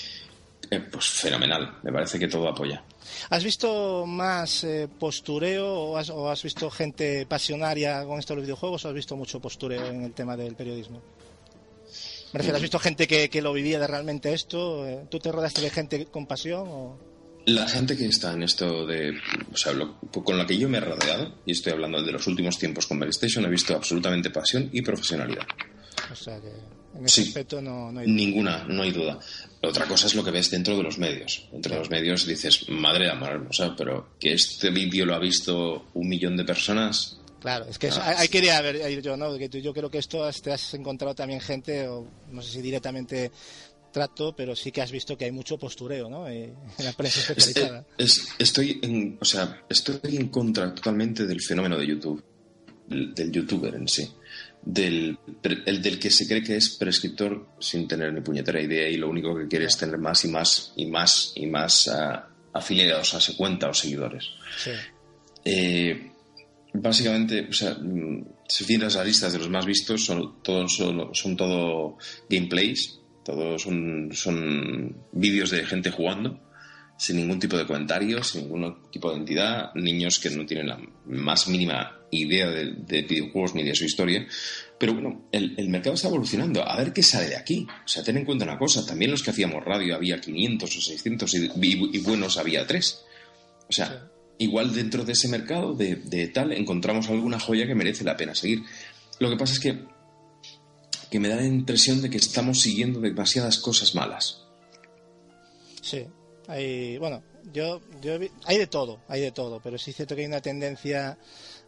eh, 0.69 0.79
pues 0.79 1.05
fenomenal. 1.05 1.77
Me 1.83 1.91
parece 1.91 2.19
que 2.19 2.27
todo 2.27 2.49
apoya. 2.49 2.83
¿Has 3.29 3.43
visto 3.43 4.05
más 4.05 4.63
eh, 4.63 4.87
postureo 4.99 5.67
o 5.67 5.97
has, 5.97 6.09
o 6.09 6.29
has 6.29 6.41
visto 6.43 6.69
gente 6.69 7.25
pasionaria 7.25 8.03
con 8.05 8.19
esto 8.19 8.33
de 8.33 8.37
los 8.37 8.45
videojuegos 8.45 8.85
o 8.85 8.89
has 8.89 8.93
visto 8.95 9.15
mucho 9.15 9.39
postureo 9.39 9.85
en 9.87 10.03
el 10.03 10.13
tema 10.13 10.35
del 10.37 10.55
periodismo? 10.55 11.01
Me 12.33 12.39
refiero, 12.39 12.57
¿has 12.57 12.61
visto 12.61 12.79
gente 12.79 13.07
que, 13.07 13.29
que 13.29 13.41
lo 13.41 13.53
vivía 13.53 13.79
de 13.79 13.87
realmente 13.87 14.33
esto? 14.33 14.85
Eh, 14.87 15.05
¿Tú 15.09 15.19
te 15.19 15.31
rodeaste 15.31 15.61
de 15.61 15.69
gente 15.69 16.05
con 16.07 16.25
pasión? 16.27 16.67
O... 16.67 16.99
La 17.45 17.67
gente 17.67 17.95
que 17.95 18.07
está 18.07 18.33
en 18.33 18.43
esto 18.43 18.85
de. 18.85 19.11
O 19.53 19.55
sea, 19.57 19.71
lo- 19.73 19.99
con 19.99 20.37
la 20.37 20.45
que 20.45 20.57
yo 20.57 20.67
me 20.67 20.79
he 20.79 20.81
rodeado, 20.81 21.35
y 21.45 21.51
estoy 21.51 21.73
hablando 21.73 22.01
de 22.03 22.11
los 22.11 22.25
últimos 22.27 22.57
tiempos 22.57 22.87
con 22.87 22.97
Mary 22.99 23.11
Station, 23.11 23.45
he 23.45 23.49
visto 23.49 23.75
absolutamente 23.75 24.31
pasión 24.31 24.69
y 24.73 24.81
profesionalidad. 24.81 25.45
o 26.11 26.15
sea 26.15 26.39
que 26.41 26.49
en 26.97 27.05
ese 27.05 27.21
Sí. 27.23 27.27
aspecto 27.29 27.61
no, 27.61 27.91
no 27.91 27.99
hay... 27.99 28.07
Ninguna, 28.07 28.63
no 28.67 28.81
hay 28.83 28.91
duda. 28.91 29.19
Otra 29.69 29.85
cosa 29.85 30.07
es 30.07 30.15
lo 30.15 30.23
que 30.23 30.31
ves 30.31 30.49
dentro 30.51 30.75
de 30.77 30.83
los 30.83 30.97
medios. 30.97 31.47
Dentro 31.51 31.73
de 31.73 31.79
los 31.79 31.89
medios 31.89 32.25
dices, 32.25 32.69
madre 32.69 33.05
de 33.05 33.11
amor 33.11 33.29
hermosa, 33.29 33.75
pero 33.75 34.09
que 34.19 34.33
este 34.33 34.69
vídeo 34.69 35.05
lo 35.05 35.15
ha 35.15 35.19
visto 35.19 35.87
un 35.93 36.07
millón 36.07 36.35
de 36.37 36.43
personas. 36.45 37.19
Claro, 37.41 37.65
es 37.69 37.77
que 37.77 37.87
eso- 37.87 37.99
Ah, 38.01 38.09
hay, 38.09 38.15
hay 38.17 38.25
sí. 38.27 38.31
que 38.31 38.37
ir 38.39 38.51
a 38.51 38.61
ver, 38.61 39.01
yo, 39.01 39.15
¿no? 39.17 39.37
Que 39.37 39.49
tú- 39.49 39.59
yo 39.59 39.73
creo 39.73 39.89
que 39.91 39.99
esto 39.99 40.23
has- 40.23 40.41
te 40.41 40.51
has 40.51 40.73
encontrado 40.73 41.13
también 41.13 41.39
gente, 41.41 41.87
o 41.87 42.07
no 42.31 42.41
sé 42.41 42.51
si 42.53 42.61
directamente 42.61 43.31
trato, 43.91 44.35
pero 44.35 44.55
sí 44.55 44.71
que 44.71 44.81
has 44.81 44.91
visto 44.91 45.17
que 45.17 45.25
hay 45.25 45.31
mucho 45.31 45.57
postureo, 45.57 46.09
¿no? 46.09 46.27
Eh, 46.27 46.53
en 46.79 46.85
la 46.85 46.91
prensa 46.93 47.19
Es- 47.19 47.29
especializada. 47.29 47.85
es- 47.97 48.27
estoy 48.39 48.79
en, 48.81 49.17
o 49.21 49.25
sea, 49.25 49.61
estoy 49.69 49.99
en 50.17 50.27
contra 50.29 50.73
totalmente 50.75 51.25
del 51.25 51.39
fenómeno 51.41 51.77
de 51.77 51.87
YouTube, 51.87 52.23
del, 52.87 53.13
del 53.13 53.31
youtuber 53.31 53.73
en 53.75 53.87
sí. 53.87 54.09
Del, 54.65 55.19
el 55.43 55.81
del 55.81 55.99
que 55.99 56.09
se 56.09 56.27
cree 56.27 56.43
que 56.43 56.57
es 56.57 56.75
prescriptor 56.75 57.49
sin 57.59 57.87
tener 57.87 58.11
ni 58.11 58.21
puñetera 58.21 58.59
idea 58.59 58.89
y 58.89 58.97
lo 58.97 59.09
único 59.09 59.35
que 59.37 59.47
quiere 59.47 59.65
es 59.65 59.77
tener 59.77 59.99
más 59.99 60.25
y 60.25 60.29
más 60.29 60.73
y 60.75 60.87
más 60.87 61.33
y 61.35 61.45
más 61.45 61.87
ah, 61.87 62.27
afiliados 62.51 63.13
a 63.13 63.21
su 63.21 63.37
cuenta 63.37 63.69
o 63.69 63.73
seguidores. 63.73 64.25
Sí. 64.57 64.71
Eh, 65.45 66.11
básicamente, 66.73 67.47
o 67.47 67.53
sea, 67.53 67.75
mm, 67.75 68.25
si 68.47 68.65
miras 68.65 68.95
las 68.95 69.05
listas 69.05 69.33
de 69.33 69.39
los 69.39 69.49
más 69.49 69.65
vistos, 69.65 70.03
son 70.03 70.41
todos 70.41 70.75
son, 70.75 71.13
son 71.13 71.37
todo 71.37 71.97
gameplays, 72.27 72.99
todos 73.23 73.61
son, 73.61 74.09
son 74.13 74.97
vídeos 75.11 75.51
de 75.51 75.65
gente 75.65 75.91
jugando, 75.91 76.39
sin 76.97 77.17
ningún 77.17 77.39
tipo 77.39 77.55
de 77.55 77.67
comentarios, 77.67 78.29
sin 78.29 78.43
ningún 78.43 78.89
tipo 78.89 79.11
de 79.11 79.17
entidad, 79.17 79.73
niños 79.75 80.19
que 80.19 80.31
no 80.31 80.45
tienen 80.45 80.69
la 80.69 80.79
más 81.05 81.47
mínima 81.47 81.94
idea 82.21 82.49
de, 82.49 82.73
de 82.73 83.01
videojuegos 83.03 83.55
ni 83.55 83.63
de 83.63 83.75
su 83.75 83.85
historia. 83.85 84.25
Pero 84.79 84.93
bueno, 84.93 85.27
el, 85.31 85.53
el 85.57 85.69
mercado 85.69 85.95
está 85.95 86.07
evolucionando. 86.09 86.67
A 86.67 86.77
ver 86.77 86.91
qué 86.93 87.01
sale 87.03 87.27
de 87.29 87.37
aquí. 87.37 87.65
O 87.85 87.87
sea, 87.87 88.03
ten 88.03 88.17
en 88.17 88.25
cuenta 88.25 88.43
una 88.45 88.57
cosa. 88.57 88.85
También 88.85 89.11
los 89.11 89.23
que 89.23 89.31
hacíamos 89.31 89.63
radio 89.63 89.95
había 89.95 90.19
500 90.19 90.77
o 90.77 90.81
600 90.81 91.33
y, 91.33 91.37
y- 91.61 91.89
y 91.93 91.99
buenos 91.99 92.37
había 92.37 92.67
3. 92.67 93.01
O 93.69 93.71
sea, 93.71 94.09
igual 94.37 94.73
dentro 94.75 95.05
de 95.05 95.13
ese 95.13 95.27
mercado 95.29 95.73
de, 95.73 95.95
de 95.95 96.27
tal 96.27 96.51
encontramos 96.51 97.09
alguna 97.09 97.39
joya 97.39 97.65
que 97.65 97.73
merece 97.75 98.03
la 98.03 98.17
pena 98.17 98.35
seguir. 98.35 98.63
Lo 99.19 99.29
que 99.29 99.37
pasa 99.37 99.53
es 99.53 99.59
que, 99.61 99.79
que 101.09 101.19
me 101.19 101.29
da 101.29 101.37
la 101.37 101.45
impresión 101.45 102.01
de 102.01 102.09
que 102.09 102.17
estamos 102.17 102.59
siguiendo 102.61 102.99
demasiadas 102.99 103.59
cosas 103.59 103.95
malas. 103.95 104.41
Sí, 105.81 106.05
hay, 106.47 106.97
bueno, 106.97 107.23
yo, 107.53 107.81
yo 108.01 108.13
hay 108.45 108.57
de 108.57 108.67
todo, 108.67 108.99
hay 109.07 109.21
de 109.21 109.31
todo, 109.31 109.61
pero 109.63 109.77
sí 109.77 109.91
es 109.91 109.95
cierto 109.95 110.15
que 110.15 110.21
hay 110.21 110.27
una 110.27 110.41
tendencia 110.41 111.17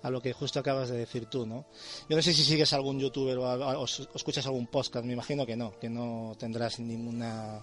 a 0.07 0.09
lo 0.09 0.21
que 0.21 0.33
justo 0.33 0.59
acabas 0.59 0.89
de 0.89 0.97
decir 0.97 1.25
tú, 1.27 1.45
¿no? 1.45 1.65
Yo 2.09 2.15
no 2.15 2.21
sé 2.21 2.33
si 2.33 2.43
sigues 2.43 2.73
algún 2.73 2.99
youtuber 2.99 3.37
o, 3.37 3.45
a- 3.45 3.77
o 3.77 3.85
s- 3.85 4.03
o 4.03 4.15
escuchas 4.15 4.45
algún 4.45 4.67
podcast, 4.67 5.05
me 5.05 5.13
imagino 5.13 5.45
que 5.45 5.55
no, 5.55 5.77
que 5.79 5.89
no 5.89 6.35
tendrás 6.39 6.79
ninguna, 6.79 7.57
a 7.57 7.61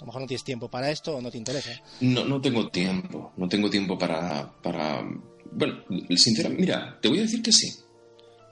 lo 0.00 0.06
mejor 0.06 0.22
no 0.22 0.26
tienes 0.26 0.44
tiempo 0.44 0.68
para 0.68 0.90
esto 0.90 1.16
o 1.16 1.20
no 1.20 1.30
te 1.30 1.38
interesa. 1.38 1.70
No, 2.00 2.24
no 2.24 2.40
tengo 2.40 2.68
tiempo, 2.68 3.32
no 3.36 3.48
tengo 3.48 3.68
tiempo 3.70 3.98
para, 3.98 4.50
para... 4.62 5.04
Bueno, 5.52 5.82
sinceramente, 6.16 6.62
mira, 6.62 6.98
te 7.00 7.08
voy 7.08 7.18
a 7.18 7.22
decir 7.22 7.42
que 7.42 7.52
sí. 7.52 7.68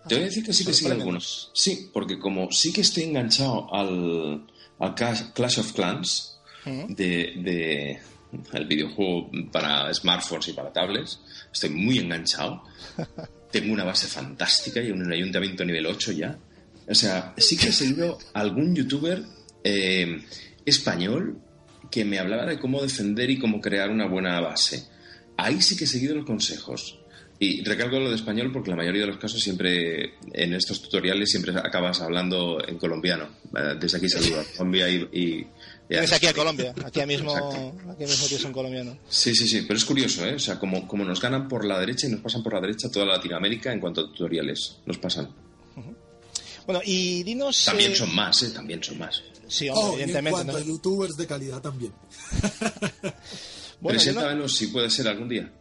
Te 0.09 0.15
voy 0.17 0.25
a 0.25 0.27
decir 0.27 0.45
que 0.45 0.53
sí 0.53 0.65
que 0.65 0.73
sí 0.73 0.81
Sorpréndenos. 0.85 1.01
algunos. 1.03 1.51
Sí, 1.55 1.91
porque 1.93 2.19
como 2.19 2.51
sí 2.53 2.73
que 2.73 2.83
estoy 2.83 3.05
enganchado 3.05 3.73
al, 3.75 4.47
al 4.79 4.95
Clash 4.95 5.59
of 5.61 5.73
Clans 5.73 6.41
de, 6.65 7.33
de 7.43 8.01
el 8.53 8.67
videojuego 8.67 9.31
para 9.53 9.93
smartphones 9.95 10.49
y 10.49 10.53
para 10.55 10.73
tablets, 10.73 11.21
estoy 11.55 11.71
muy 11.71 11.99
enganchado. 11.99 12.63
Tengo 13.51 13.73
una 13.73 13.85
base 13.85 14.09
fantástica 14.09 14.83
y 14.83 14.91
un 14.91 15.11
ayuntamiento 15.11 15.65
nivel 15.65 15.87
8 15.87 16.13
ya. 16.13 16.37
O 16.87 16.95
sea, 16.95 17.33
sí 17.39 17.57
que 17.57 17.69
he 17.69 17.73
seguido 17.73 18.19
algún 18.35 18.75
youtuber 18.75 19.23
eh, 19.63 20.23
español 20.67 21.39
que 21.91 22.05
me 22.05 22.19
hablaba 22.19 22.45
de 22.45 22.59
cómo 22.59 22.83
defender 22.83 23.31
y 23.31 23.39
cómo 23.39 23.61
crear 23.61 23.91
una 23.91 24.07
buena 24.07 24.41
base. 24.41 24.85
Ahí 25.37 25.63
sí 25.63 25.77
que 25.77 25.85
he 25.85 25.87
seguido 25.87 26.17
los 26.17 26.27
consejos. 26.27 26.99
Y 27.39 27.65
recalco 27.65 27.99
lo 27.99 28.11
de 28.11 28.17
español 28.17 28.51
porque 28.53 28.71
la 28.71 28.77
mayoría 28.77 29.03
de 29.03 29.09
los 29.09 29.19
casos 29.19 29.43
siempre, 29.43 30.15
en 30.33 30.55
estos 30.55 30.83
tutoriales, 30.83 31.31
siempre 31.31 31.53
acabas 31.57 32.01
hablando 32.01 32.59
en 32.67 32.79
colombiano. 32.79 33.29
Eh, 33.57 33.75
Desde 33.81 33.99
aquí 33.99 34.09
saludo 34.09 34.41
a 34.41 34.45
Colombia 34.57 34.89
y... 34.89 35.09
y, 35.13 35.23
y 35.23 35.47
Tienes 35.89 36.13
aquí 36.13 36.27
a 36.27 36.33
Colombia, 36.33 36.75
aquí 36.85 37.05
mismo, 37.07 37.31
Exacto. 37.37 37.91
aquí 37.91 38.05
mismo 38.05 38.27
tienes 38.27 38.45
un 38.47 38.53
colombiano. 38.53 38.99
Sí, 39.09 39.35
sí, 39.35 39.47
sí, 39.47 39.63
pero 39.63 39.77
es 39.79 39.85
curioso, 39.85 40.25
¿eh? 40.27 40.35
O 40.35 40.39
sea, 40.39 40.59
como, 40.59 40.89
como 40.89 41.05
nos 41.05 41.21
ganan 41.21 41.47
por 41.47 41.65
la 41.65 41.79
derecha 41.79 42.07
y 42.07 42.11
nos 42.11 42.21
pasan 42.21 42.43
por 42.43 42.55
la 42.55 42.61
derecha 42.61 42.91
toda 42.91 43.05
Latinoamérica 43.07 43.73
en 43.73 43.81
cuanto 43.81 44.01
a 44.01 44.05
tutoriales, 44.07 44.77
nos 44.87 44.97
pasan. 44.99 45.29
Bueno, 46.67 46.81
y 46.85 47.23
dinos... 47.23 47.65
También 47.67 47.93
eh, 47.93 47.97
son 47.97 48.15
más, 48.15 48.43
¿eh? 48.43 48.51
También 48.51 48.83
son 48.83 48.97
más. 48.99 49.23
Sí, 49.47 49.69
hombre, 49.69 49.85
Oh, 49.85 49.91
y 49.91 49.95
en 49.97 50.01
evidentemente. 50.05 50.31
cuanto 50.31 50.53
¿no? 50.55 50.59
a 50.59 50.63
youtubers 50.63 51.17
de 51.17 51.27
calidad 51.27 51.61
también. 51.61 51.93
Bueno, 53.81 53.99
no- 53.99 54.03
Preséntamelos 54.05 54.57
si 54.57 54.69
puede 54.69 54.89
ser 54.89 55.09
algún 55.09 55.29
día. 55.29 55.53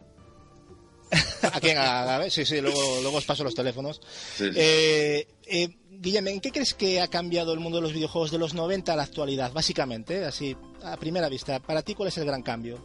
¿A 1.52 1.60
quién? 1.60 1.78
A- 1.78 2.14
a 2.14 2.18
ver, 2.18 2.30
sí, 2.30 2.44
sí, 2.44 2.60
luego, 2.60 3.00
luego 3.02 3.18
os 3.18 3.24
paso 3.24 3.44
los 3.44 3.54
teléfonos. 3.54 4.00
Sí, 4.36 4.44
sí. 4.44 4.50
Eh, 4.56 5.26
eh, 5.46 5.68
Guillem, 5.90 6.26
¿en 6.28 6.40
qué 6.40 6.50
crees 6.50 6.74
que 6.74 7.00
ha 7.00 7.08
cambiado 7.08 7.52
el 7.52 7.60
mundo 7.60 7.78
de 7.78 7.82
los 7.82 7.92
videojuegos 7.92 8.30
de 8.30 8.38
los 8.38 8.54
90 8.54 8.92
a 8.92 8.96
la 8.96 9.02
actualidad? 9.04 9.52
Básicamente, 9.52 10.24
así, 10.24 10.56
a 10.82 10.96
primera 10.96 11.28
vista. 11.28 11.60
Para 11.60 11.82
ti, 11.82 11.94
¿cuál 11.94 12.08
es 12.08 12.18
el 12.18 12.24
gran 12.26 12.42
cambio? 12.42 12.84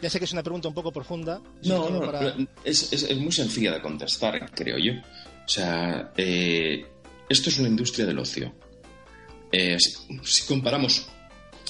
Ya 0.00 0.08
sé 0.10 0.18
que 0.20 0.26
es 0.26 0.32
una 0.32 0.42
pregunta 0.44 0.68
un 0.68 0.74
poco 0.74 0.92
profunda. 0.92 1.40
No, 1.64 1.90
no, 1.90 2.00
para- 2.00 2.34
es, 2.64 2.92
es- 2.92 3.02
es 3.02 3.16
muy 3.18 3.32
sencilla 3.32 3.72
de 3.72 3.80
contestar, 3.82 4.50
creo 4.54 4.78
yo. 4.78 4.92
O 4.92 5.48
sea, 5.48 6.12
eh, 6.16 6.86
esto 7.28 7.50
es 7.50 7.58
una 7.58 7.68
industria 7.68 8.06
del 8.06 8.18
ocio. 8.18 8.54
Eh, 9.50 9.76
si, 9.80 9.94
si 10.24 10.46
comparamos 10.46 11.08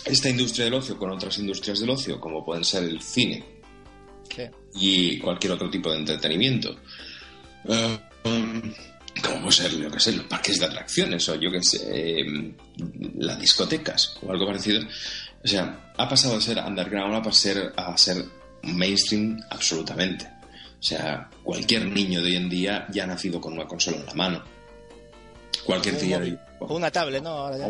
esta 0.09 0.29
industria 0.29 0.65
del 0.65 0.75
ocio 0.75 0.99
con 0.99 1.11
otras 1.11 1.39
industrias 1.39 1.81
del 1.81 1.91
ocio, 1.91 2.21
como 2.21 2.45
pueden 2.45 2.65
ser 2.65 2.85
el 2.85 3.01
cine 3.01 3.45
y 4.75 5.19
cualquier 5.19 5.55
otro 5.55 5.69
tipo 5.71 5.91
de 5.91 5.99
entretenimiento, 5.99 6.77
eh, 7.69 7.99
um, 8.25 8.63
como 9.23 9.41
puede 9.41 9.53
ser, 9.53 9.77
yo 9.77 9.91
qué 9.91 9.99
sé, 9.99 10.13
los 10.13 10.27
parques 10.27 10.61
de 10.61 10.67
atracciones 10.67 11.29
o 11.29 11.35
yo 11.35 11.51
qué 11.51 11.63
sé, 11.63 11.81
eh, 11.91 12.55
las 13.17 13.41
discotecas 13.41 14.17
o 14.23 14.31
algo 14.31 14.47
parecido, 14.47 14.83
o 15.43 15.49
sea, 15.49 15.93
ha 15.97 16.09
pasado 16.09 16.37
de 16.37 16.41
ser 16.41 16.59
underground 16.59 17.15
a 17.15 17.23
pasar 17.23 17.73
a 17.77 17.97
ser 17.97 18.25
mainstream 18.63 19.41
absolutamente. 19.51 20.29
O 20.81 20.83
sea, 20.83 21.29
cualquier 21.43 21.87
niño 21.87 22.21
de 22.21 22.27
hoy 22.29 22.37
en 22.37 22.49
día 22.49 22.87
ya 22.93 23.05
ha 23.05 23.07
nacido 23.07 23.41
con 23.41 23.53
una 23.55 23.67
consola 23.67 23.97
en 23.97 24.07
la 24.07 24.15
mano. 24.15 24.45
Cualquier 25.65 25.95
Un 25.97 26.01
día 26.01 26.19
móvil. 26.19 26.39
Una 26.61 26.91
tablet, 26.91 27.23
¿no? 27.23 27.31
Ahora 27.31 27.59
ya. 27.59 27.69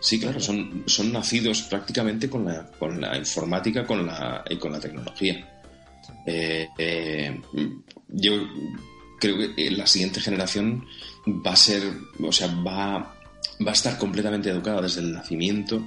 Sí, 0.00 0.20
claro, 0.20 0.38
son, 0.40 0.84
son 0.86 1.12
nacidos 1.12 1.62
prácticamente 1.62 2.28
con 2.28 2.44
la, 2.44 2.66
con 2.78 3.00
la 3.00 3.16
informática 3.16 3.86
con 3.86 4.06
la, 4.06 4.44
y 4.48 4.56
con 4.56 4.72
la 4.72 4.80
tecnología. 4.80 5.62
Eh, 6.26 6.68
eh, 6.78 7.40
yo 8.08 8.32
creo 9.18 9.36
que 9.54 9.70
la 9.70 9.86
siguiente 9.86 10.20
generación 10.20 10.84
va 11.26 11.52
a 11.52 11.56
ser, 11.56 11.82
o 12.22 12.32
sea, 12.32 12.48
va, 12.48 12.98
va 13.66 13.70
a 13.70 13.72
estar 13.72 13.96
completamente 13.98 14.50
educada 14.50 14.82
desde 14.82 15.00
el 15.00 15.12
nacimiento 15.12 15.82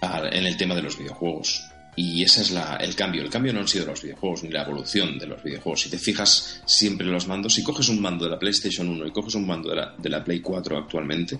a- 0.00 0.28
en 0.30 0.46
el 0.46 0.56
tema 0.56 0.74
de 0.74 0.82
los 0.82 0.96
videojuegos. 0.98 1.62
Y 1.98 2.22
ese 2.22 2.42
es 2.42 2.50
la, 2.50 2.76
el 2.76 2.94
cambio. 2.94 3.22
El 3.22 3.30
cambio 3.30 3.54
no 3.54 3.60
han 3.60 3.68
sido 3.68 3.86
los 3.86 4.02
videojuegos 4.02 4.42
ni 4.42 4.50
la 4.50 4.62
evolución 4.62 5.18
de 5.18 5.26
los 5.26 5.42
videojuegos. 5.42 5.80
Si 5.80 5.88
te 5.88 5.98
fijas 5.98 6.62
siempre 6.66 7.06
en 7.06 7.12
los 7.14 7.26
mandos, 7.26 7.54
si 7.54 7.64
coges 7.64 7.88
un 7.88 8.02
mando 8.02 8.26
de 8.26 8.32
la 8.32 8.38
PlayStation 8.38 8.86
1 8.86 9.06
y 9.06 9.12
coges 9.12 9.34
un 9.34 9.46
mando 9.46 9.70
de 9.70 9.76
la, 9.76 9.94
de 9.96 10.10
la 10.10 10.22
Play 10.22 10.40
4 10.40 10.76
actualmente, 10.76 11.38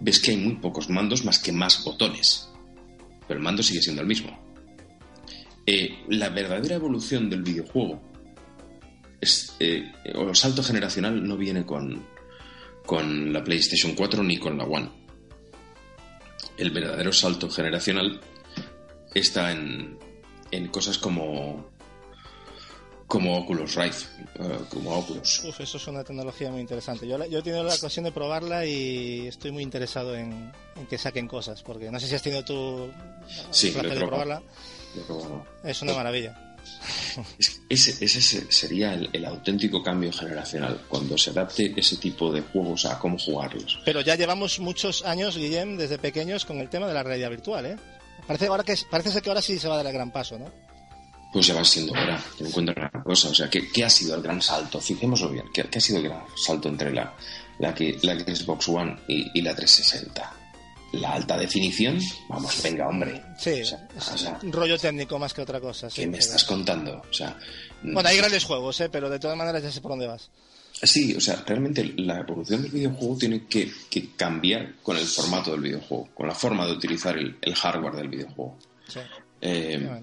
ves 0.00 0.20
que 0.20 0.32
hay 0.32 0.36
muy 0.36 0.56
pocos 0.56 0.90
mandos 0.90 1.24
más 1.24 1.38
que 1.38 1.52
más 1.52 1.82
botones. 1.82 2.50
Pero 3.26 3.38
el 3.38 3.44
mando 3.44 3.62
sigue 3.62 3.80
siendo 3.80 4.02
el 4.02 4.08
mismo. 4.08 4.38
Eh, 5.66 6.04
la 6.08 6.28
verdadera 6.28 6.74
evolución 6.74 7.30
del 7.30 7.42
videojuego 7.42 8.02
es, 9.18 9.56
eh, 9.58 9.90
o 10.14 10.28
el 10.28 10.36
salto 10.36 10.62
generacional 10.62 11.26
no 11.26 11.38
viene 11.38 11.64
con, 11.64 12.04
con 12.84 13.32
la 13.32 13.42
PlayStation 13.42 13.94
4 13.94 14.22
ni 14.22 14.36
con 14.36 14.58
la 14.58 14.64
One. 14.64 14.90
El 16.58 16.70
verdadero 16.70 17.10
salto 17.10 17.48
generacional 17.48 18.20
está 19.14 19.52
en, 19.52 19.98
en 20.50 20.68
cosas 20.68 20.98
como 20.98 21.72
como 23.06 23.38
Oculus 23.38 23.74
Rift, 23.76 24.06
eh, 24.40 24.58
como 24.70 24.90
Oculus. 24.98 25.44
Uf, 25.44 25.60
eso 25.60 25.76
es 25.76 25.86
una 25.86 26.02
tecnología 26.02 26.50
muy 26.50 26.60
interesante. 26.60 27.06
Yo, 27.06 27.16
la- 27.18 27.26
yo 27.26 27.38
he 27.38 27.42
tenido 27.42 27.62
la 27.62 27.74
ocasión 27.74 28.04
de 28.04 28.10
probarla 28.12 28.64
y 28.66 29.26
estoy 29.28 29.52
muy 29.52 29.62
interesado 29.62 30.16
en, 30.16 30.50
en 30.74 30.86
que 30.88 30.98
saquen 30.98 31.28
cosas, 31.28 31.62
porque 31.62 31.90
no 31.92 32.00
sé 32.00 32.08
si 32.08 32.14
has 32.14 32.22
tenido 32.22 32.44
tú 32.44 32.90
Sí, 33.50 33.72
lo 33.72 33.82
he 33.84 33.94
de 33.94 33.96
probarla. 34.06 34.42
Lo 34.96 35.02
he 35.02 35.04
probado. 35.04 35.46
Es 35.62 35.82
una 35.82 35.92
maravilla. 35.92 36.56
Es- 37.38 37.60
Ese, 37.68 38.04
ese 38.04 38.20
se- 38.22 38.50
sería 38.50 38.94
el, 38.94 39.10
el 39.12 39.24
auténtico 39.26 39.82
cambio 39.82 40.10
generacional, 40.10 40.80
cuando 40.88 41.16
se 41.18 41.30
adapte 41.30 41.72
ese 41.76 41.96
tipo 41.98 42.32
de 42.32 42.40
juegos 42.40 42.86
a 42.86 42.98
cómo 42.98 43.18
jugarlos. 43.18 43.78
Pero 43.84 44.00
ya 44.00 44.16
llevamos 44.16 44.58
muchos 44.60 45.04
años, 45.04 45.36
Guillem, 45.36 45.76
desde 45.76 45.98
pequeños 45.98 46.44
con 46.46 46.58
el 46.58 46.68
tema 46.70 46.88
de 46.88 46.94
la 46.94 47.02
realidad 47.02 47.30
virtual, 47.30 47.66
¿eh? 47.66 47.76
Parece, 48.26 48.46
ahora 48.46 48.62
que, 48.64 48.74
parece 48.90 49.10
ser 49.10 49.22
que 49.22 49.28
ahora 49.30 49.42
sí 49.42 49.58
se 49.58 49.68
va 49.68 49.74
a 49.74 49.76
dar 49.78 49.86
el 49.86 49.92
gran 49.92 50.10
paso, 50.10 50.38
¿no? 50.38 50.46
Pues 51.32 51.46
ya 51.46 51.54
va 51.54 51.64
siendo 51.64 51.92
hora, 51.92 52.22
te 52.38 52.46
encuentro 52.46 52.74
una 52.76 53.02
cosa. 53.02 53.28
O 53.28 53.34
sea, 53.34 53.50
¿qué, 53.50 53.68
qué 53.72 53.84
ha 53.84 53.90
sido 53.90 54.14
el 54.14 54.22
gran 54.22 54.40
salto? 54.40 54.80
Fijémoslo 54.80 55.30
bien, 55.30 55.44
¿qué, 55.52 55.64
qué 55.64 55.78
ha 55.78 55.80
sido 55.80 55.98
el 55.98 56.04
gran 56.04 56.22
salto 56.36 56.68
entre 56.68 56.92
la, 56.92 57.12
la, 57.58 57.74
que- 57.74 57.98
la 58.02 58.14
Xbox 58.14 58.68
One 58.68 58.96
y, 59.08 59.30
y 59.38 59.42
la 59.42 59.54
360? 59.54 60.32
¿La 60.92 61.12
alta 61.14 61.36
definición? 61.36 61.98
Vamos, 62.28 62.62
venga, 62.62 62.86
hombre. 62.88 63.20
Sí, 63.36 63.62
O 63.62 63.64
sea, 63.66 63.88
es 63.96 64.08
o 64.12 64.16
sea, 64.18 64.38
un 64.44 64.52
rollo 64.52 64.78
técnico 64.78 65.18
más 65.18 65.34
que 65.34 65.42
otra 65.42 65.60
cosa. 65.60 65.90
sí, 65.90 66.02
¿qué 66.02 66.06
me 66.06 66.18
estás 66.18 66.44
contando? 66.44 67.02
O 67.10 67.12
sea, 67.12 67.36
Bueno, 67.82 68.08
hay 68.08 68.16
grandes 68.16 68.44
juegos, 68.44 68.80
¿eh? 68.80 68.88
Pero 68.88 69.10
de 69.10 69.18
todas 69.18 69.36
maneras 69.36 69.60
ya 69.60 69.72
sé 69.72 69.80
por 69.80 69.90
dónde 69.90 70.06
vas. 70.06 70.30
Sí, 70.82 71.14
o 71.14 71.20
sea, 71.20 71.42
realmente 71.46 71.94
la 71.98 72.20
evolución 72.20 72.62
del 72.62 72.70
videojuego 72.72 73.16
tiene 73.16 73.46
que, 73.46 73.72
que 73.88 74.10
cambiar 74.16 74.74
con 74.82 74.96
el 74.96 75.06
formato 75.06 75.52
del 75.52 75.60
videojuego, 75.60 76.08
con 76.14 76.26
la 76.28 76.34
forma 76.34 76.66
de 76.66 76.72
utilizar 76.72 77.16
el, 77.16 77.36
el 77.40 77.54
hardware 77.54 77.94
del 77.94 78.08
videojuego. 78.08 78.58
Sí, 78.88 79.00
Eh. 79.40 80.00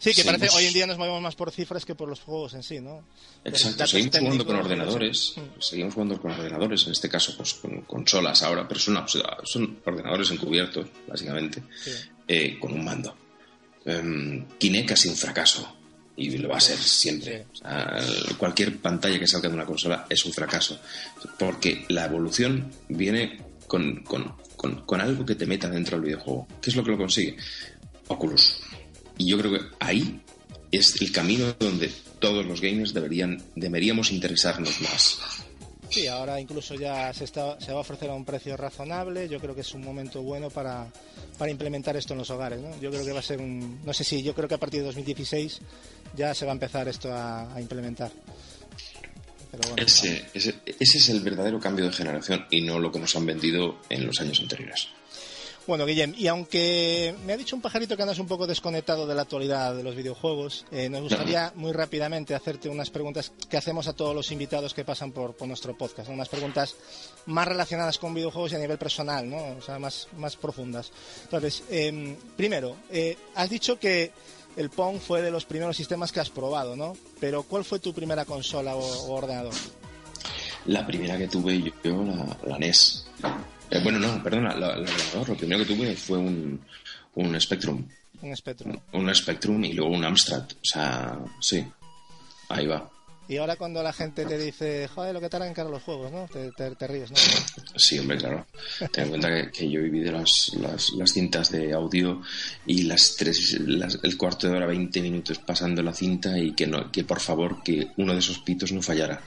Sí, 0.00 0.14
que 0.14 0.22
parece 0.22 0.46
seguimos- 0.46 0.54
hoy 0.58 0.64
en 0.66 0.72
día 0.74 0.86
nos 0.86 0.96
movemos 0.96 1.20
más 1.20 1.34
por 1.34 1.50
cifras 1.50 1.84
que 1.84 1.96
por 1.96 2.08
los 2.08 2.20
juegos 2.20 2.54
en 2.54 2.62
sí, 2.62 2.78
¿no? 2.80 3.02
Exacto, 3.44 3.84
seguimos 3.84 4.16
jugando 4.16 4.46
con 4.46 4.54
ordenadores, 4.56 5.32
Mm. 5.36 5.60
seguimos 5.60 5.94
jugando 5.94 6.20
con 6.22 6.30
ordenadores, 6.30 6.86
en 6.86 6.92
este 6.92 7.08
caso 7.08 7.36
pues 7.36 7.54
con 7.54 7.82
consolas 7.82 8.44
ahora, 8.44 8.66
pero 8.68 8.78
son, 8.78 8.96
son 9.42 9.80
ordenadores 9.84 10.30
encubiertos, 10.30 10.86
básicamente, 11.08 11.64
Sí. 11.82 11.90
eh, 12.28 12.58
con 12.60 12.72
un 12.74 12.84
mando. 12.84 13.16
Em, 13.84 14.46
Kinect 14.56 14.92
ha 14.92 14.96
sido 14.96 15.14
un 15.14 15.18
fracaso 15.18 15.76
y 16.18 16.36
lo 16.38 16.48
va 16.48 16.56
a 16.56 16.60
ser 16.60 16.76
siempre. 16.78 17.46
O 17.52 17.56
sea, 17.56 17.98
cualquier 18.36 18.78
pantalla 18.78 19.18
que 19.18 19.26
salga 19.26 19.48
de 19.48 19.54
una 19.54 19.64
consola 19.64 20.06
es 20.10 20.24
un 20.24 20.32
fracaso, 20.32 20.78
porque 21.38 21.84
la 21.88 22.04
evolución 22.06 22.70
viene 22.88 23.38
con, 23.66 24.02
con- 24.02 24.34
con- 24.56 24.84
con 24.84 25.00
algo 25.00 25.24
que 25.24 25.34
te 25.36 25.46
meta 25.46 25.68
dentro 25.70 25.96
del 25.96 26.06
videojuego. 26.06 26.46
¿Qué 26.60 26.70
es 26.70 26.76
lo 26.76 26.82
que 26.84 26.90
lo 26.90 26.98
consigue? 26.98 27.36
Oculus. 28.08 28.60
Y 29.16 29.28
yo 29.30 29.38
creo 29.38 29.52
que 29.52 29.60
ahí 29.80 30.20
es 30.72 31.00
el 31.00 31.12
camino 31.12 31.54
donde 31.58 31.90
todos 32.18 32.44
los 32.44 32.60
gamers 32.60 32.92
deberían, 32.92 33.42
deberíamos 33.54 34.10
interesarnos 34.12 34.80
más. 34.80 35.18
Sí, 35.90 36.06
ahora 36.06 36.38
incluso 36.38 36.74
ya 36.74 37.14
se, 37.14 37.24
está, 37.24 37.58
se 37.60 37.72
va 37.72 37.78
a 37.78 37.80
ofrecer 37.80 38.10
a 38.10 38.14
un 38.14 38.24
precio 38.26 38.56
razonable. 38.58 39.26
Yo 39.28 39.40
creo 39.40 39.54
que 39.54 39.62
es 39.62 39.72
un 39.72 39.82
momento 39.82 40.20
bueno 40.22 40.50
para, 40.50 40.86
para 41.38 41.50
implementar 41.50 41.96
esto 41.96 42.12
en 42.12 42.18
los 42.18 42.28
hogares. 42.28 42.60
¿no? 42.60 42.78
Yo 42.78 42.90
creo 42.90 43.04
que 43.06 43.12
va 43.12 43.20
a 43.20 43.22
ser 43.22 43.40
un. 43.40 43.80
No 43.86 43.94
sé 43.94 44.04
si, 44.04 44.22
yo 44.22 44.34
creo 44.34 44.46
que 44.48 44.54
a 44.54 44.58
partir 44.58 44.80
de 44.80 44.86
2016 44.86 45.60
ya 46.16 46.34
se 46.34 46.44
va 46.44 46.52
a 46.52 46.54
empezar 46.54 46.88
esto 46.88 47.12
a, 47.12 47.54
a 47.54 47.60
implementar. 47.60 48.10
Pero 49.50 49.62
bueno, 49.68 49.82
Ese, 49.82 50.26
ese, 50.34 50.54
ese 50.66 50.98
es 50.98 51.08
el 51.08 51.20
verdadero 51.20 51.58
cambio 51.58 51.86
de 51.86 51.92
generación 51.92 52.46
y 52.50 52.60
no 52.60 52.78
lo 52.78 52.92
que 52.92 52.98
nos 52.98 53.16
han 53.16 53.26
vendido 53.26 53.78
en 53.88 54.06
los 54.06 54.20
años 54.20 54.40
anteriores. 54.40 54.88
Bueno, 55.66 55.84
Guillem, 55.84 56.14
y 56.16 56.26
aunque 56.28 57.14
me 57.26 57.34
ha 57.34 57.36
dicho 57.36 57.54
un 57.54 57.60
pajarito 57.60 57.94
que 57.94 58.00
andas 58.02 58.18
un 58.18 58.26
poco 58.26 58.46
desconectado 58.46 59.06
de 59.06 59.14
la 59.14 59.22
actualidad 59.22 59.74
de 59.74 59.82
los 59.82 59.94
videojuegos, 59.94 60.64
eh, 60.72 60.88
nos 60.88 61.02
gustaría 61.02 61.52
muy 61.56 61.72
rápidamente 61.72 62.34
hacerte 62.34 62.70
unas 62.70 62.88
preguntas 62.88 63.32
que 63.50 63.58
hacemos 63.58 63.86
a 63.86 63.92
todos 63.92 64.14
los 64.14 64.32
invitados 64.32 64.72
que 64.72 64.86
pasan 64.86 65.12
por, 65.12 65.36
por 65.36 65.46
nuestro 65.46 65.76
podcast, 65.76 66.08
¿no? 66.08 66.14
unas 66.14 66.30
preguntas 66.30 66.74
más 67.26 67.46
relacionadas 67.46 67.98
con 67.98 68.14
videojuegos 68.14 68.52
y 68.52 68.54
a 68.54 68.58
nivel 68.60 68.78
personal, 68.78 69.28
¿no? 69.28 69.58
o 69.58 69.60
sea, 69.60 69.78
más, 69.78 70.08
más 70.16 70.36
profundas. 70.36 70.90
Entonces, 71.24 71.62
eh, 71.68 72.16
primero, 72.34 72.74
eh, 72.90 73.18
has 73.34 73.50
dicho 73.50 73.78
que 73.78 74.10
el 74.58 74.70
Pong 74.70 74.98
fue 74.98 75.22
de 75.22 75.30
los 75.30 75.44
primeros 75.44 75.76
sistemas 75.76 76.12
que 76.12 76.20
has 76.20 76.30
probado, 76.30 76.76
¿no? 76.76 76.94
Pero 77.20 77.44
¿cuál 77.44 77.64
fue 77.64 77.78
tu 77.78 77.94
primera 77.94 78.24
consola 78.24 78.74
o, 78.74 78.80
o 78.80 79.12
ordenador? 79.14 79.54
La 80.66 80.86
primera 80.86 81.16
que 81.16 81.28
tuve 81.28 81.62
yo, 81.62 81.72
yo, 81.82 82.02
la, 82.04 82.36
la 82.44 82.58
NES. 82.58 83.06
Eh, 83.70 83.80
bueno, 83.82 83.98
no, 83.98 84.22
perdona, 84.22 84.54
la, 84.54 84.76
la 84.76 84.90
ordenador, 84.90 85.28
lo 85.28 85.36
primero 85.36 85.64
que 85.64 85.74
tuve 85.74 85.94
fue 85.96 86.18
un, 86.18 86.60
un 87.14 87.40
Spectrum. 87.40 87.86
Un 88.20 88.36
Spectrum. 88.36 88.76
Un 88.92 89.14
Spectrum 89.14 89.64
y 89.64 89.72
luego 89.74 89.92
un 89.92 90.04
Amstrad. 90.04 90.42
O 90.42 90.64
sea, 90.64 91.18
sí, 91.40 91.64
ahí 92.48 92.66
va. 92.66 92.90
Y 93.28 93.36
ahora 93.36 93.56
cuando 93.56 93.82
la 93.82 93.92
gente 93.92 94.24
te 94.24 94.38
dice, 94.38 94.88
joder, 94.88 95.12
lo 95.12 95.20
que 95.20 95.28
tardan 95.28 95.48
en 95.48 95.54
cargar 95.54 95.70
los 95.72 95.82
juegos, 95.82 96.10
¿no? 96.10 96.26
Te, 96.32 96.50
te- 96.52 96.74
te 96.74 96.86
ríes, 96.86 97.10
¿no? 97.10 97.16
Sí, 97.76 97.98
hombre, 97.98 98.16
claro. 98.16 98.46
Ten 98.90 99.04
en 99.04 99.08
cuenta 99.10 99.28
que, 99.28 99.50
que 99.52 99.70
yo 99.70 99.80
he 99.80 99.82
vivido 99.82 100.12
las, 100.12 100.52
las, 100.58 100.90
las 100.94 101.12
cintas 101.12 101.50
de 101.52 101.72
audio 101.74 102.22
y 102.66 102.84
las 102.84 103.16
tres, 103.16 103.58
las- 103.60 103.98
el 104.02 104.16
cuarto 104.16 104.48
de 104.48 104.56
hora, 104.56 104.66
20 104.66 105.02
minutos 105.02 105.38
pasando 105.40 105.82
la 105.82 105.92
cinta 105.92 106.38
y 106.38 106.52
que, 106.54 106.66
no, 106.66 106.90
que 106.90 107.04
por 107.04 107.20
favor 107.20 107.62
que 107.62 107.88
uno 107.98 108.14
de 108.14 108.20
esos 108.20 108.38
pitos 108.38 108.72
no 108.72 108.80
fallara. 108.80 109.20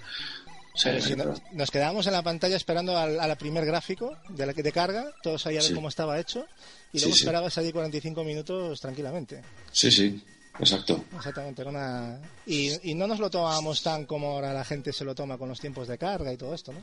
O 0.73 0.77
sea, 0.77 0.93
Pero 0.93 1.03
si 1.05 1.15
no- 1.15 1.23
claro. 1.25 1.41
nos 1.51 1.69
quedábamos 1.69 2.07
en 2.07 2.13
la 2.13 2.23
pantalla 2.23 2.55
esperando 2.55 2.97
al, 2.97 3.19
al 3.19 3.37
primer 3.37 3.65
gráfico 3.65 4.17
de 4.29 4.45
la 4.47 4.53
que 4.53 4.63
te 4.63 4.71
carga, 4.71 5.11
todos 5.21 5.45
ahí 5.45 5.57
a 5.57 5.59
ver 5.59 5.67
Sí. 5.67 5.73
cómo 5.75 5.89
estaba 5.89 6.19
hecho, 6.19 6.47
y 6.91 6.97
Sí, 6.97 7.05
luego 7.05 7.15
sí. 7.17 7.21
esperabas 7.23 7.57
allí 7.59 7.71
45 7.71 8.23
minutos 8.23 8.79
tranquilamente. 8.81 9.41
sí, 9.71 9.91
sí, 9.91 10.23
exacto. 10.59 11.03
Exactamente, 11.15 11.63
una... 11.63 12.19
Y, 12.45 12.91
y 12.91 12.95
no 12.95 13.07
nos 13.07 13.19
lo 13.19 13.29
tomábamos 13.29 13.81
tan 13.81 14.05
como 14.05 14.31
ahora 14.31 14.53
la 14.53 14.63
gente 14.65 14.91
se 14.93 15.03
lo 15.05 15.15
toma 15.15 15.37
con 15.37 15.49
los 15.49 15.59
tiempos 15.59 15.87
de 15.87 15.97
carga 15.97 16.31
y 16.33 16.37
todo 16.37 16.53
esto, 16.53 16.71
¿no? 16.73 16.79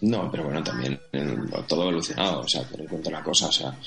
No, 0.00 0.30
pero 0.30 0.44
bueno, 0.44 0.62
también 0.62 1.00
eh, 1.12 1.36
todo 1.68 1.82
evolucionado, 1.82 2.40
o 2.40 2.48
sea, 2.48 2.66
en 2.76 2.86
cuenta 2.86 3.08
una 3.10 3.22
cosa, 3.22 3.46
o 3.46 3.52
sea, 3.52 3.78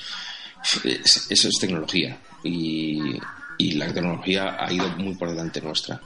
es- 0.84 1.26
eso 1.30 1.48
es 1.48 1.58
tecnología 1.60 2.18
y, 2.42 3.18
y 3.58 3.72
la 3.72 3.92
tecnología 3.92 4.56
ha 4.58 4.72
ido 4.72 4.88
muy 4.96 5.14
por 5.14 5.28
delante 5.30 5.60
nuestra. 5.60 6.00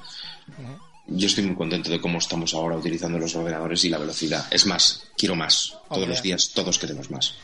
Yo 1.06 1.26
estoy 1.26 1.44
muy 1.44 1.56
contento 1.56 1.90
de 1.90 2.00
cómo 2.00 2.18
estamos 2.18 2.52
ahora 2.54 2.76
utilizando 2.76 3.18
los 3.18 3.34
ordenadores 3.34 3.84
y 3.84 3.88
la 3.88 3.98
velocidad. 3.98 4.46
Es 4.50 4.66
más, 4.66 5.04
quiero 5.16 5.34
más. 5.34 5.70
Todos 5.70 5.84
Hombre. 5.90 6.08
los 6.10 6.22
días 6.22 6.50
todos 6.54 6.78
queremos 6.78 7.10
más. 7.10 7.34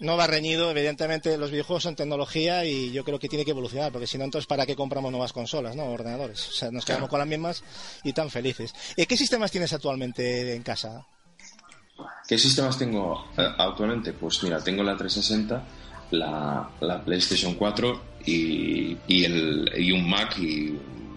No 0.00 0.16
va 0.16 0.26
reñido, 0.26 0.70
evidentemente 0.70 1.38
los 1.38 1.50
videojuegos 1.50 1.84
son 1.84 1.94
tecnología 1.94 2.64
y 2.64 2.90
yo 2.92 3.04
creo 3.04 3.18
que 3.18 3.28
tiene 3.28 3.44
que 3.44 3.52
evolucionar, 3.52 3.92
porque 3.92 4.06
si 4.08 4.18
no, 4.18 4.24
entonces 4.24 4.46
¿para 4.46 4.66
qué 4.66 4.74
compramos 4.74 5.10
nuevas 5.12 5.32
consolas, 5.32 5.76
no? 5.76 5.84
Ordenadores. 5.84 6.48
O 6.48 6.52
sea, 6.52 6.70
nos 6.70 6.84
quedamos 6.84 7.08
Claro. 7.08 7.10
con 7.10 7.18
las 7.20 7.28
mismas 7.28 7.62
y 8.02 8.12
tan 8.12 8.28
felices. 8.28 8.74
Eh, 8.96 9.06
¿Qué 9.06 9.16
sistemas 9.16 9.50
tienes 9.52 9.72
actualmente 9.72 10.54
en 10.54 10.62
casa? 10.62 11.06
¿Qué 12.26 12.36
sistemas 12.38 12.76
tengo 12.76 13.24
eh, 13.38 13.46
actualmente? 13.56 14.12
Pues 14.14 14.42
mira, 14.42 14.58
tengo 14.62 14.82
la 14.82 14.96
360, 14.96 15.64
la, 16.10 16.70
la 16.80 17.04
PlayStation 17.04 17.54
4 17.54 18.02
y, 18.26 18.96
y, 19.06 19.24
el, 19.24 19.70
y 19.76 19.92
un 19.92 20.08
Mac 20.08 20.36
y 20.38 20.70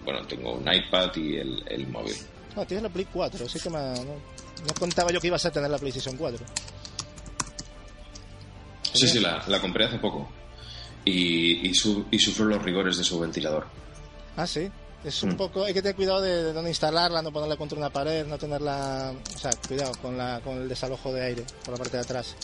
bueno, 0.04 0.24
tengo 0.26 0.54
un 0.54 0.72
iPad 0.72 1.16
y 1.16 1.36
el, 1.36 1.64
el 1.68 1.86
móvil. 1.88 2.14
No, 2.54 2.64
tienes 2.64 2.82
la 2.84 2.88
Play 2.90 3.06
4, 3.12 3.48
sí 3.48 3.58
que 3.58 3.70
me... 3.70 3.78
No, 3.78 4.04
no 4.04 4.74
contaba 4.78 5.10
yo 5.12 5.20
que 5.20 5.26
ibas 5.26 5.44
a 5.46 5.50
tener 5.50 5.68
la 5.70 5.78
PlayStation 5.78 6.16
4. 6.16 6.38
Sí, 8.92 9.08
sí, 9.08 9.20
la, 9.20 9.42
la 9.46 9.60
compré 9.60 9.84
hace 9.86 9.98
poco 9.98 10.28
y, 11.04 11.68
y, 11.68 11.74
su- 11.74 12.06
y 12.10 12.18
sufro 12.18 12.44
los 12.46 12.62
rigores 12.62 12.96
de 12.96 13.04
su 13.04 13.18
ventilador. 13.18 13.66
Ah, 14.36 14.46
sí. 14.46 14.68
Es 15.04 15.22
un 15.22 15.30
Mm. 15.30 15.36
poco... 15.36 15.64
Hay 15.64 15.72
que 15.72 15.80
tener 15.80 15.94
cuidado 15.94 16.20
de, 16.20 16.42
de 16.44 16.52
dónde 16.52 16.70
instalarla, 16.70 17.22
no 17.22 17.30
ponerla 17.32 17.56
contra 17.56 17.78
una 17.78 17.90
pared, 17.90 18.26
no 18.26 18.36
tenerla... 18.38 19.12
O 19.34 19.38
sea, 19.38 19.50
cuidado 19.68 19.92
con, 20.02 20.16
la, 20.18 20.40
con 20.42 20.58
el 20.58 20.68
desalojo 20.68 21.12
de 21.12 21.24
aire 21.24 21.44
por 21.64 21.72
la 21.74 21.78
parte 21.78 21.96
de 21.98 22.02
atrás. 22.02 22.34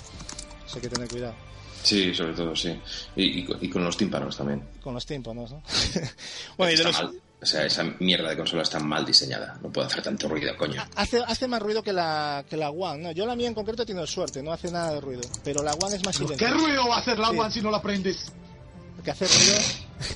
Eso 0.64 0.76
hay 0.76 0.82
que 0.82 0.88
tener 0.88 1.08
cuidado. 1.08 1.34
Sí, 1.82 2.14
sobre 2.14 2.32
todo, 2.32 2.54
sí. 2.56 2.80
Y, 3.16 3.40
y 3.40 3.44
con- 3.44 3.58
y 3.60 3.68
con 3.68 3.84
los 3.84 3.96
tímpanos 3.96 4.36
también. 4.36 4.62
Con 4.82 4.94
los 4.94 5.04
tímpanos, 5.04 5.50
¿no? 5.50 5.62
bueno, 6.56 6.72
y 6.72 6.76
de 6.76 6.84
los... 6.84 7.02
O 7.44 7.46
sea, 7.46 7.66
esa 7.66 7.84
mierda 8.00 8.30
de 8.30 8.38
consola 8.38 8.62
está 8.62 8.80
mal 8.80 9.04
diseñada. 9.04 9.58
No 9.62 9.70
puede 9.70 9.88
hacer 9.88 10.02
tanto 10.02 10.28
ruido, 10.30 10.56
coño. 10.56 10.82
Hace, 10.96 11.22
hace 11.26 11.46
más 11.46 11.60
ruido 11.60 11.82
que 11.82 11.92
la, 11.92 12.42
que 12.48 12.56
la 12.56 12.70
One, 12.70 13.02
¿no? 13.02 13.12
Yo 13.12 13.26
la 13.26 13.36
mía 13.36 13.48
en 13.48 13.54
concreto 13.54 13.82
he 13.82 13.86
tenido 13.86 14.06
suerte, 14.06 14.42
no 14.42 14.50
hace 14.50 14.72
nada 14.72 14.94
de 14.94 15.00
ruido. 15.02 15.20
Pero 15.44 15.62
la 15.62 15.72
One 15.74 15.94
es 15.94 16.04
más 16.06 16.16
¿Qué 16.16 16.24
silenciosa. 16.24 16.54
ruido 16.54 16.88
va 16.88 16.96
a 16.96 17.00
hacer 17.00 17.18
la 17.18 17.28
Sí. 17.28 17.38
One 17.38 17.50
si 17.50 17.60
no 17.60 17.70
la 17.70 17.82
prendes? 17.82 18.32
El 18.96 19.02
que 19.04 19.10
hace 19.10 19.26
ruido, 19.26 19.58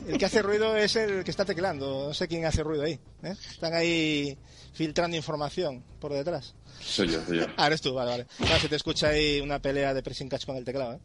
el 0.08 0.18
que 0.18 0.24
hace 0.24 0.40
ruido 0.42 0.74
es 0.76 0.96
el 0.96 1.22
que 1.22 1.30
está 1.30 1.44
teclando. 1.44 2.06
No 2.08 2.14
sé 2.14 2.26
quién 2.28 2.46
hace 2.46 2.62
ruido 2.62 2.84
ahí. 2.84 2.98
¿eh? 3.22 3.34
Están 3.50 3.74
ahí 3.74 4.38
filtrando 4.72 5.14
información 5.14 5.84
por 6.00 6.14
detrás. 6.14 6.54
Soy 6.80 7.08
yo, 7.10 7.22
soy 7.26 7.40
yo. 7.40 7.46
Ah, 7.58 7.66
eres 7.66 7.82
tú, 7.82 7.92
vale, 7.92 8.10
vale. 8.10 8.26
Claro, 8.38 8.58
se 8.58 8.70
te 8.70 8.76
escucha 8.76 9.08
ahí 9.08 9.40
una 9.42 9.58
pelea 9.60 9.92
de 9.92 10.02
pressing 10.02 10.30
catch 10.30 10.46
con 10.46 10.56
el 10.56 10.64
teclado. 10.64 10.94
¿eh? 10.94 11.00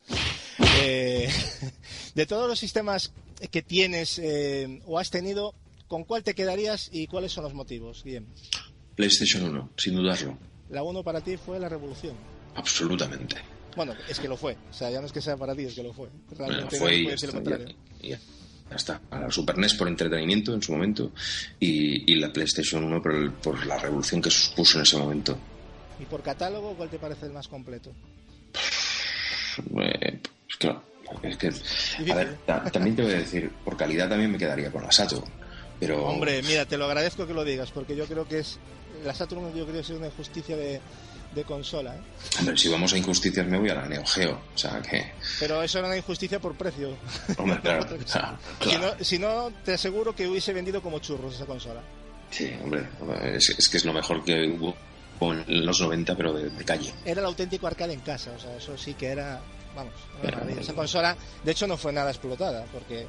Eh, 0.80 1.30
de 2.16 2.26
todos 2.26 2.48
los 2.48 2.58
sistemas 2.58 3.12
que 3.52 3.62
tienes 3.62 4.20
eh, 4.20 4.80
o 4.86 4.98
has 4.98 5.10
tenido, 5.10 5.54
¿con 5.94 6.06
cuál 6.06 6.24
te 6.24 6.34
quedarías 6.34 6.90
y 6.92 7.06
cuáles 7.06 7.32
son 7.32 7.44
los 7.44 7.54
motivos? 7.54 8.04
Bien. 8.04 8.26
PlayStation 8.96 9.44
1, 9.44 9.70
sin 9.78 9.94
dudarlo. 9.94 10.36
La 10.72 10.82
1 10.82 11.04
para 11.04 11.22
ti 11.22 11.38
fue 11.38 11.60
la 11.60 11.70
revolución. 11.70 12.16
Absolutamente. 12.56 13.36
Bueno, 13.76 13.94
es 14.10 14.20
que 14.20 14.28
lo 14.28 14.36
fue. 14.36 14.58
O 14.72 14.74
sea, 14.74 14.90
ya 14.90 15.00
no 15.02 15.06
es 15.06 15.12
que 15.12 15.22
sea 15.22 15.38
para 15.38 15.54
ti, 15.56 15.66
es 15.66 15.76
que 15.76 15.84
lo 15.84 15.94
fue. 15.94 16.10
Bueno, 16.10 16.48
Realmente 16.48 16.80
fue 16.80 16.96
y 16.96 17.04
ya 17.04 17.10
lo 17.10 17.14
está, 17.16 17.32
contrario. 17.32 17.68
ya- 18.02 18.10
ya- 18.10 18.20
ya 18.72 18.76
está. 18.76 19.02
A 19.12 19.20
la 19.20 19.30
Super 19.32 19.56
NES 19.60 19.76
por 19.76 19.88
entretenimiento 19.88 20.52
en 20.56 20.64
su 20.64 20.72
momento 20.72 21.12
y, 21.60 22.12
y 22.12 22.16
la 22.16 22.34
PlayStation 22.34 22.84
1 22.84 23.00
por, 23.00 23.14
el- 23.14 23.32
por 23.34 23.64
la 23.68 23.78
revolución 23.78 24.20
que 24.20 24.32
supuso 24.32 24.80
en 24.80 24.84
ese 24.86 24.98
momento. 24.98 25.38
Y 26.00 26.06
por 26.06 26.24
catálogo, 26.24 26.74
¿cuál 26.76 26.90
te 26.90 26.98
parece 26.98 27.28
el 27.28 27.34
más 27.34 27.48
completo? 27.48 27.92
Eh, 29.80 30.20
pues 30.48 30.58
claro, 30.58 30.84
es 31.22 31.38
que... 31.38 31.52
A 32.12 32.16
ver, 32.16 32.38
ta- 32.48 32.64
también 32.72 32.96
te 32.96 33.04
voy 33.04 33.12
a 33.12 33.18
decir, 33.20 33.52
por 33.64 33.78
calidad 33.78 34.10
también 34.10 34.32
me 34.32 34.40
quedaría 34.40 34.72
con 34.72 34.82
la 34.82 34.92
Saturn. 34.92 35.43
Pero... 35.80 36.06
Hombre, 36.06 36.42
mira, 36.44 36.66
te 36.66 36.78
lo 36.78 36.86
agradezco 36.86 37.28
que 37.28 37.34
lo 37.34 37.44
digas, 37.44 37.72
porque 37.72 37.96
yo 37.96 38.06
creo 38.06 38.28
que 38.28 38.40
es. 38.40 38.60
La 39.04 39.14
Saturn, 39.14 39.54
yo 39.54 39.66
creo 39.66 39.74
que 39.76 39.80
es 39.80 39.90
una 39.90 40.06
injusticia 40.08 40.56
de, 40.56 40.80
de 41.36 41.44
consola, 41.44 41.96
¿eh? 41.96 42.00
Hombre, 42.40 42.58
si 42.58 42.70
vamos 42.70 42.94
a 42.94 42.98
injusticias 42.98 43.46
me 43.46 43.58
voy 43.58 43.70
a 43.70 43.76
la 43.76 43.86
Neo 43.88 44.06
Geo. 44.06 44.40
O 44.54 44.58
sea 44.58 44.82
que... 44.82 45.12
Pero 45.40 45.62
eso 45.62 45.80
era 45.80 45.88
una 45.88 45.98
injusticia 45.98 46.40
por 46.40 46.56
precio. 46.56 46.96
Hombre, 47.38 47.60
claro. 47.62 47.86
Si, 48.62 48.78
no, 48.78 48.94
si 49.02 49.20
no, 49.20 49.52
te 49.66 49.74
aseguro 49.74 50.16
que 50.16 50.28
hubiese 50.28 50.54
vendido 50.54 50.82
como 50.82 51.00
churros 51.00 51.36
esa 51.36 51.46
consola. 51.46 51.82
Sí, 52.32 52.52
hombre, 52.64 52.88
es, 53.36 53.50
es 53.58 53.68
que 53.68 53.78
es 53.78 53.86
lo 53.86 53.94
mejor 53.94 54.24
que 54.24 54.48
hubo 54.48 54.76
en 55.22 55.66
los 55.66 55.80
90, 55.80 56.16
pero 56.16 56.34
de, 56.34 56.50
de 56.50 56.66
calle. 56.66 56.94
Era 57.06 57.22
el 57.22 57.28
auténtico 57.28 57.68
arcade 57.68 57.94
en 57.94 58.00
casa, 58.02 58.32
o 58.36 58.40
sea, 58.40 58.56
eso 58.56 58.78
sí 58.78 58.94
que 58.94 59.08
era. 59.08 59.42
Vamos, 59.76 59.94
maravilla. 60.24 60.62
Esa 60.62 60.74
consola, 60.74 61.16
de 61.44 61.52
hecho, 61.52 61.66
no 61.68 61.78
fue 61.78 61.92
nada 61.94 62.12
explotada, 62.12 62.66
porque 62.72 63.08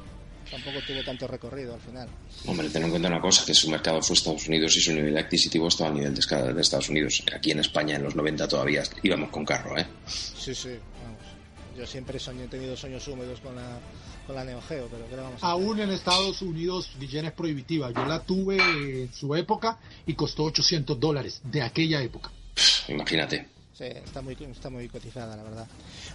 tampoco 0.51 0.79
tuvo 0.87 1.03
tanto 1.05 1.27
recorrido 1.27 1.75
al 1.75 1.81
final. 1.81 2.09
Hombre, 2.47 2.69
ten 2.71 2.85
en 2.85 2.91
cuenta 2.91 3.09
una 3.09 3.21
cosa, 3.21 3.45
que 3.45 3.55
su 3.55 3.71
mercado 3.71 4.03
fue 4.03 4.15
Estados 4.15 4.47
Unidos 4.49 4.77
y 4.77 4.81
su 4.81 4.93
nivel 4.93 5.17
adquisitivo 5.17 5.69
estaba 5.69 5.91
a 5.91 5.93
nivel 5.93 6.15
de, 6.15 6.21
escala 6.21 6.53
de 6.53 6.61
Estados 6.61 6.89
Unidos. 6.89 7.23
Aquí 7.35 7.51
en 7.51 7.61
España 7.61 7.97
en 7.97 8.03
los 8.03 8.15
90 8.15 8.49
todavía 8.49 8.83
íbamos 9.03 9.31
con 9.31 9.45
carro, 9.45 9.79
¿eh? 9.79 9.87
Sí, 10.07 10.55
sí, 10.55 10.71
vamos. 11.03 11.79
yo 11.79 11.87
siempre 11.87 12.19
soñé, 12.19 12.45
he 12.45 12.49
tenido 12.49 12.77
sueños 12.77 13.07
húmedos 13.09 13.41
con 13.41 13.57
la, 13.57 13.79
con 14.27 14.37
la 14.37 14.45
Neo 14.45 14.61
Geo, 14.63 14.89
pero 14.91 15.09
¿qué 15.09 15.17
vamos 15.17 15.33
a 15.33 15.37
hacer? 15.37 15.49
Aún 15.51 15.81
en 15.81 15.91
Estados 15.91 16.43
Unidos, 16.43 16.91
Guillén 16.99 17.27
es 17.27 17.33
prohibitiva. 17.33 17.91
Yo 17.91 18.05
la 18.05 18.21
tuve 18.21 18.57
en 19.03 19.13
su 19.13 19.35
época 19.35 19.79
y 20.07 20.15
costó 20.15 20.45
800 20.45 20.99
dólares 20.99 21.41
de 21.45 21.63
aquella 21.63 22.03
época. 22.03 22.31
Imagínate. 22.89 23.54
Sí, 23.77 23.85
está 23.85 24.23
muy, 24.23 24.37
está 24.53 24.71
muy 24.71 24.89
cotizada, 24.89 25.37
la 25.37 25.43
verdad. 25.43 25.67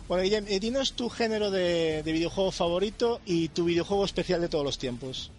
Bueno, 0.07 0.23
Guillem, 0.23 0.45
eh, 0.47 0.59
dinos 0.61 0.93
tu 0.93 1.09
género 1.09 1.51
de, 1.51 2.03
de 2.03 2.11
videojuego 2.13 2.51
favorito 2.51 3.19
y 3.25 3.49
tu 3.49 3.65
videojuego 3.65 4.05
especial 4.05 4.39
de 4.39 4.47
todos 4.47 4.63
los 4.63 4.77
tiempos. 4.77 5.29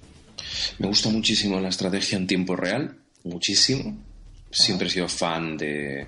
Me 0.78 0.86
gusta 0.88 1.08
muchísimo 1.08 1.58
la 1.60 1.68
estrategia 1.70 2.18
en 2.18 2.26
tiempo 2.26 2.56
real, 2.56 2.94
muchísimo. 3.24 3.96
Siempre 4.50 4.88
he 4.88 4.90
sido 4.90 5.08
fan 5.08 5.56
de, 5.56 6.06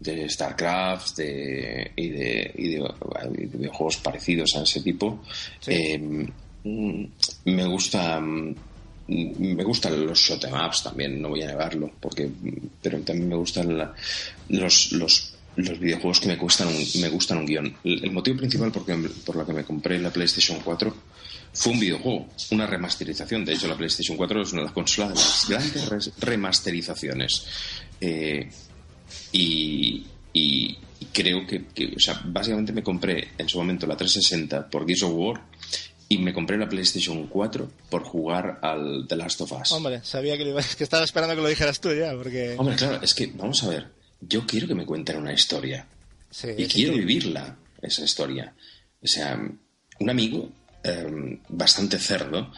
de 0.00 0.28
StarCraft 0.28 1.16
de, 1.16 1.92
y, 1.94 2.08
de, 2.08 2.52
y 2.56 2.68
de- 2.70 2.80
de 2.80 3.46
videojuegos 3.58 3.98
parecidos 3.98 4.56
a 4.56 4.62
ese 4.62 4.80
tipo. 4.80 5.22
Sí. 5.60 5.70
Eh, 5.72 5.98
mm, 6.64 7.04
me 7.44 7.66
gusta 7.66 8.20
mm, 8.20 8.54
me 9.08 9.62
gustan 9.62 10.04
los 10.04 10.18
shot 10.18 10.42
'em 10.44 10.54
ups 10.54 10.82
también, 10.82 11.22
no 11.22 11.28
voy 11.28 11.42
a 11.42 11.46
negarlo, 11.46 11.92
porque 12.00 12.28
pero 12.82 12.98
también 13.02 13.28
me 13.28 13.36
gustan 13.36 13.78
la- 13.78 13.94
los, 14.48 14.90
los 14.92 15.35
los 15.56 15.78
videojuegos 15.78 16.20
que 16.20 16.28
me 16.28 16.36
cuestan 16.38 16.68
un, 16.68 16.84
me 17.00 17.08
gustan 17.08 17.38
un 17.38 17.46
guion. 17.46 17.76
El, 17.84 18.04
el 18.04 18.10
motivo 18.12 18.36
principal 18.38 18.70
por, 18.72 18.84
que, 18.86 18.94
por 19.24 19.36
lo 19.36 19.46
que 19.46 19.52
me 19.52 19.64
compré 19.64 19.98
la 19.98 20.10
PlayStation 20.10 20.60
4 20.64 20.96
fue 21.54 21.72
un 21.72 21.80
videojuego, 21.80 22.28
una 22.50 22.66
remasterización. 22.66 23.44
De 23.44 23.54
hecho, 23.54 23.66
la 23.68 23.76
PlayStation 23.76 24.16
4 24.16 24.42
es 24.42 24.52
una 24.52 24.60
de 24.62 24.66
las 24.66 24.74
consolas 24.74 25.08
de 25.48 25.54
las 25.54 25.78
grandes 25.80 26.12
remasterizaciones. 26.18 27.46
Eh, 28.00 28.50
y, 29.32 30.06
y- 30.32 30.78
creo 31.12 31.46
que, 31.46 31.64
que, 31.66 31.94
o 31.96 32.00
sea, 32.00 32.20
básicamente 32.26 32.72
me 32.72 32.82
compré 32.82 33.28
en 33.38 33.48
su 33.48 33.58
momento 33.58 33.86
la 33.86 33.96
360 33.96 34.68
por 34.68 34.86
Gears 34.86 35.02
of 35.04 35.12
War 35.14 35.40
y 36.08 36.18
me 36.18 36.32
compré 36.34 36.56
la 36.58 36.68
PlayStation 36.68 37.26
4 37.26 37.70
por 37.90 38.02
jugar 38.04 38.58
al 38.62 39.06
The 39.08 39.16
Last 39.16 39.40
of 39.40 39.52
Us. 39.52 39.72
Hombre, 39.72 40.00
sabía 40.04 40.36
que, 40.36 40.44
que 40.78 40.84
estaba 40.84 41.04
esperando 41.04 41.34
que 41.34 41.42
lo 41.42 41.48
dijeras 41.48 41.80
tú 41.80 41.92
ya, 41.94 42.12
porque... 42.14 42.54
Hombre, 42.58 42.76
claro, 42.76 43.00
es 43.02 43.14
que, 43.14 43.26
vamos 43.34 43.62
a 43.64 43.68
ver, 43.68 43.86
yo 44.20 44.46
quiero 44.46 44.66
que 44.66 44.74
me 44.74 44.86
cuenten 44.86 45.18
una 45.18 45.32
historia 45.32 45.86
Sí, 46.30 46.48
y 46.56 46.66
quiero 46.66 46.94
vivirla, 46.94 47.56
esa 47.80 48.02
historia. 48.04 48.52
O 49.02 49.06
sea, 49.06 49.38
un 50.00 50.10
amigo 50.10 50.50
eh, 50.82 51.38
bastante 51.48 51.98
cerdo 51.98 52.52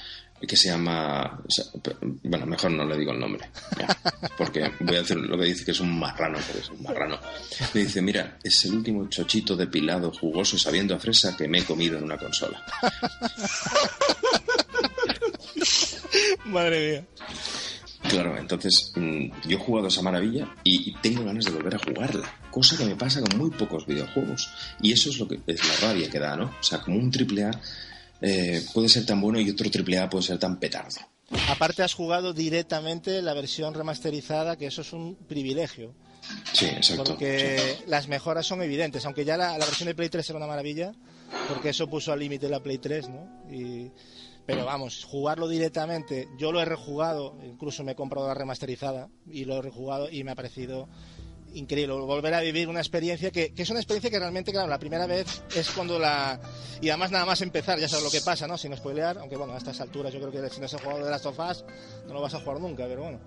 que 0.46 0.56
se 0.56 0.68
llama... 0.68 1.40
o 1.46 1.50
sea, 1.50 1.64
pe- 1.82 1.96
bueno, 2.00 2.46
mejor 2.46 2.70
no 2.70 2.84
le 2.84 2.96
digo 2.96 3.10
el 3.12 3.18
nombre, 3.20 3.50
ya, 3.78 3.88
porque 4.38 4.70
voy 4.80 4.96
a 4.96 5.00
decir 5.00 5.16
lo 5.16 5.36
que 5.36 5.46
dice 5.46 5.64
que 5.64 5.72
es 5.72 5.80
un 5.80 5.98
marrano, 5.98 6.38
pero 6.46 6.60
es 6.60 6.68
un 6.70 6.80
marrano. 6.82 7.18
Me 7.74 7.80
dice, 7.82 8.00
mira, 8.00 8.38
es 8.44 8.64
el 8.64 8.74
último 8.74 9.08
chochito 9.08 9.56
depilado, 9.56 10.12
jugoso, 10.12 10.56
sabiendo 10.56 10.94
a 10.94 11.00
fresa 11.00 11.36
que 11.36 11.48
me 11.48 11.58
he 11.58 11.64
comido 11.64 11.98
en 11.98 12.04
una 12.04 12.16
consola. 12.18 12.62
Madre 16.46 16.90
mía. 16.90 17.04
Claro, 18.08 18.38
entonces 18.38 18.92
mm, 18.96 19.26
yo 19.48 19.56
he 19.56 19.60
jugado 19.60 19.88
esa 19.88 20.02
maravilla 20.02 20.48
y, 20.64 20.90
y 20.90 20.94
tengo 21.02 21.24
ganas 21.24 21.44
de 21.44 21.50
volver 21.50 21.74
a 21.74 21.78
jugarla, 21.78 22.32
cosa 22.50 22.76
que 22.76 22.84
me 22.84 22.96
pasa 22.96 23.20
con 23.20 23.36
muy 23.38 23.50
pocos 23.50 23.86
videojuegos. 23.86 24.50
Y 24.80 24.92
eso 24.92 25.10
es 25.10 25.18
lo 25.18 25.28
que 25.28 25.40
es 25.46 25.60
la 25.82 25.88
rabia 25.88 26.08
que 26.10 26.18
da, 26.18 26.36
¿no? 26.36 26.46
O 26.58 26.62
sea, 26.62 26.80
como 26.80 26.96
un 26.98 27.10
triple 27.10 27.44
A 27.44 27.50
eh, 28.20 28.64
puede 28.74 28.88
ser 28.88 29.04
tan 29.06 29.20
bueno 29.20 29.38
y 29.40 29.50
otro 29.50 29.70
triple 29.70 29.98
A 29.98 30.08
puede 30.08 30.24
ser 30.24 30.38
tan 30.38 30.58
petardo. 30.58 30.96
Aparte 31.48 31.82
has 31.82 31.92
jugado 31.92 32.32
directamente 32.32 33.20
la 33.20 33.34
versión 33.34 33.74
remasterizada, 33.74 34.56
que 34.56 34.66
eso 34.66 34.80
es 34.80 34.92
un 34.94 35.14
privilegio, 35.14 35.94
Sí, 36.52 36.64
exacto. 36.66 37.04
porque 37.04 37.76
las 37.86 38.08
mejoras 38.08 38.46
son 38.46 38.62
evidentes, 38.62 39.04
aunque 39.04 39.24
ya 39.26 39.36
la, 39.36 39.58
la 39.58 39.64
versión 39.66 39.86
de 39.88 39.94
Play 39.94 40.08
3 40.08 40.28
era 40.30 40.38
una 40.38 40.46
maravilla, 40.46 40.92
porque 41.48 41.68
eso 41.70 41.86
puso 41.88 42.12
al 42.12 42.20
límite 42.20 42.48
la 42.48 42.62
Play 42.62 42.78
3, 42.78 43.08
¿no? 43.10 43.28
Y- 43.52 43.90
pero 44.48 44.64
vamos, 44.64 45.04
jugarlo 45.04 45.46
directamente, 45.46 46.26
yo 46.38 46.52
lo 46.52 46.62
he 46.62 46.64
rejugado, 46.64 47.36
incluso 47.44 47.84
me 47.84 47.92
he 47.92 47.94
comprado 47.94 48.28
la 48.28 48.32
remasterizada 48.32 49.10
y 49.30 49.44
lo 49.44 49.58
he 49.58 49.60
rejugado 49.60 50.08
y 50.10 50.24
me 50.24 50.30
ha 50.30 50.34
parecido 50.34 50.88
increíble 51.52 51.92
volver 51.92 52.32
a 52.32 52.40
vivir 52.40 52.66
una 52.66 52.80
experiencia 52.80 53.30
que, 53.30 53.52
que 53.52 53.62
es 53.62 53.68
una 53.68 53.80
experiencia 53.80 54.08
que 54.08 54.18
realmente, 54.18 54.50
claro, 54.50 54.66
la 54.66 54.78
primera 54.78 55.06
vez 55.06 55.42
es 55.54 55.70
cuando 55.72 55.98
la... 55.98 56.40
Y 56.80 56.88
además 56.88 57.10
nada 57.10 57.26
más 57.26 57.42
empezar, 57.42 57.78
ya 57.78 57.90
sabes 57.90 58.06
lo 58.06 58.10
que 58.10 58.22
pasa, 58.22 58.46
¿no? 58.46 58.56
Sin 58.56 58.74
spoilear, 58.74 59.18
aunque 59.18 59.36
bueno, 59.36 59.52
a 59.52 59.58
estas 59.58 59.82
alturas 59.82 60.14
yo 60.14 60.18
creo 60.18 60.32
que 60.32 60.48
si 60.48 60.62
no 60.62 60.66
se 60.66 60.76
ha 60.76 60.78
jugado 60.78 61.04
de 61.04 61.10
Last 61.10 61.26
of 61.26 61.38
Us 61.38 61.66
no 62.06 62.14
lo 62.14 62.22
vas 62.22 62.32
a 62.32 62.40
jugar 62.40 62.58
nunca, 62.58 62.86
pero 62.86 63.02
bueno. 63.02 63.20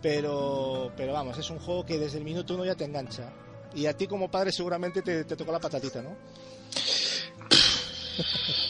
Pero, 0.00 0.94
pero 0.96 1.12
vamos, 1.12 1.36
es 1.36 1.50
un 1.50 1.58
juego 1.58 1.84
que 1.84 1.98
desde 1.98 2.16
el 2.16 2.24
minuto 2.24 2.54
uno 2.54 2.64
ya 2.64 2.74
te 2.74 2.84
engancha. 2.84 3.34
Y 3.74 3.84
a 3.84 3.94
ti 3.94 4.06
como 4.06 4.30
padre 4.30 4.50
seguramente 4.50 5.02
te, 5.02 5.24
te 5.24 5.36
tocó 5.36 5.52
la 5.52 5.60
patatita, 5.60 6.00
¿no? 6.00 6.16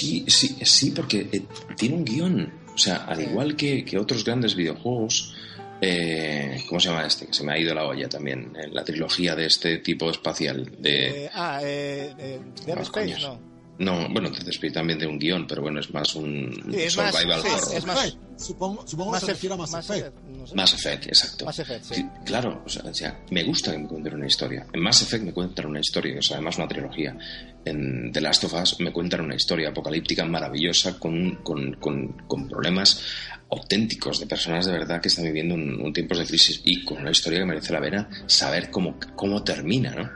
Sí, 0.00 0.24
sí, 0.28 0.56
sí, 0.62 0.90
porque 0.92 1.28
eh, 1.32 1.42
tiene 1.76 1.96
un 1.96 2.04
guion. 2.04 2.52
O 2.74 2.78
sea, 2.78 3.04
al 3.04 3.20
igual 3.20 3.56
que, 3.56 3.84
que 3.84 3.98
otros 3.98 4.24
grandes 4.24 4.54
videojuegos, 4.54 5.34
eh, 5.82 6.62
¿cómo 6.68 6.80
se 6.80 6.88
llama 6.88 7.06
este? 7.06 7.26
Que 7.26 7.32
se 7.34 7.44
me 7.44 7.52
ha 7.52 7.58
ido 7.58 7.74
la 7.74 7.84
olla 7.84 8.08
también. 8.08 8.52
en 8.56 8.74
la 8.74 8.84
trilogía 8.84 9.34
de 9.36 9.46
este 9.46 9.78
tipo 9.78 10.10
espacial. 10.10 10.70
De, 10.78 11.24
Eh, 11.26 11.30
ah, 11.34 11.60
eh, 11.62 12.14
eh, 12.18 12.40
Dead 12.66 12.78
Ah, 12.78 12.82
Space, 12.82 12.90
coños. 12.90 13.22
no. 13.22 13.50
No, 13.80 14.08
bueno, 14.10 14.28
Dead 14.28 14.46
Space 14.48 14.72
también 14.74 14.98
de 14.98 15.06
un 15.06 15.18
guion, 15.18 15.46
pero 15.46 15.62
bueno, 15.62 15.80
es 15.80 15.90
más 15.92 16.14
un 16.14 16.52
Sí, 16.70 16.80
es 16.82 16.96
más- 16.98 17.14
survival 17.14 17.40
horror. 17.40 17.74
es 17.74 17.86
más-. 17.86 18.16
Supongo, 18.36 18.86
supongo 18.86 19.12
que 19.12 19.20
se 19.20 19.26
refiere 19.28 19.54
a 19.54 19.56
Mass, 19.58 19.72
Mass 19.72 19.90
Effect. 19.90 20.06
Effect, 20.08 20.28
no 20.38 20.46
sé. 20.46 20.54
Mass 20.54 20.74
Effect, 20.74 21.06
exacto. 21.06 21.44
Mass 21.46 21.58
Effect, 21.60 21.84
sí. 21.84 21.94
Sí, 21.94 22.06
Claro, 22.26 22.62
o 22.64 22.68
sea, 22.68 22.82
o 22.84 22.92
sea, 22.94 23.18
me 23.30 23.42
gusta 23.42 23.72
que 23.72 23.78
me 23.78 23.88
cuenten 23.88 24.14
una 24.14 24.26
historia. 24.26 24.66
En 24.72 24.80
Mass 24.82 25.00
Effect 25.02 25.24
me 25.24 25.32
cuentan 25.32 25.64
una 25.66 25.80
historia, 25.80 26.18
o 26.18 26.22
sea, 26.22 26.36
además 26.36 26.56
una 26.58 26.68
trilogía. 26.68 27.16
En 27.64 28.10
The 28.10 28.20
Last 28.20 28.44
of 28.44 28.54
Us 28.54 28.80
me 28.80 28.92
cuentan 28.92 29.20
una 29.20 29.34
historia 29.34 29.68
apocalíptica 29.68 30.24
maravillosa 30.24 30.98
con, 30.98 31.36
con, 31.36 31.74
con, 31.74 32.08
con 32.26 32.48
problemas 32.48 33.02
auténticos 33.50 34.20
de 34.20 34.26
personas 34.26 34.66
de 34.66 34.72
verdad 34.72 35.00
que 35.00 35.08
están 35.08 35.24
viviendo 35.24 35.54
un, 35.54 35.80
un 35.80 35.92
tiempos 35.92 36.18
de 36.18 36.26
crisis 36.26 36.62
y 36.64 36.84
con 36.84 36.98
una 36.98 37.10
historia 37.10 37.40
que 37.40 37.44
merece 37.44 37.72
la 37.72 37.80
pena 37.80 38.08
saber 38.26 38.70
cómo, 38.70 38.96
cómo 39.14 39.42
termina, 39.42 39.94
¿no? 39.94 40.10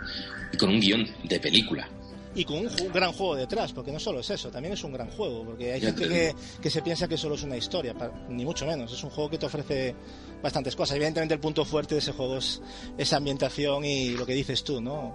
Y 0.53 0.57
con 0.57 0.71
un 0.71 0.81
guion 0.81 1.07
de 1.25 1.41
película. 1.41 1.89
Y 2.37 2.45
con 2.45 2.59
un 2.59 2.93
gran 2.93 3.13
juego 3.13 3.37
detrás, 3.37 3.73
porque 3.73 3.93
no 3.93 4.01
solo 4.01 4.21
es 4.21 4.31
eso, 4.31 4.51
también 4.51 4.75
es 4.75 4.83
un 4.83 4.93
gran 4.93 5.09
juego, 5.09 5.45
porque 5.45 5.73
hay 5.73 5.81
Ya 5.81 5.89
gente 5.89 6.03
te 6.03 6.09
que, 6.09 6.35
que 6.63 6.71
se 6.71 6.83
piensa 6.83 7.07
que 7.07 7.17
solo 7.17 7.37
es 7.37 7.45
una 7.45 7.57
historia, 7.57 7.95
ni 8.29 8.45
mucho 8.45 8.67
menos, 8.67 8.93
es 8.93 9.05
un 9.05 9.11
juego 9.11 9.31
que 9.31 9.39
te 9.39 9.47
ofrece 9.47 9.95
bastantes 10.43 10.75
cosas. 10.75 10.97
Evidentemente 10.97 11.35
el 11.35 11.41
punto 11.41 11.65
fuerte 11.65 11.95
de 11.95 12.01
ese 12.01 12.13
juego 12.13 12.39
es 12.39 12.61
esa 12.99 13.19
ambientación 13.19 13.85
y 13.85 14.11
lo 14.11 14.27
que 14.27 14.35
dices 14.35 14.65
tú, 14.65 14.81
¿no? 14.81 15.15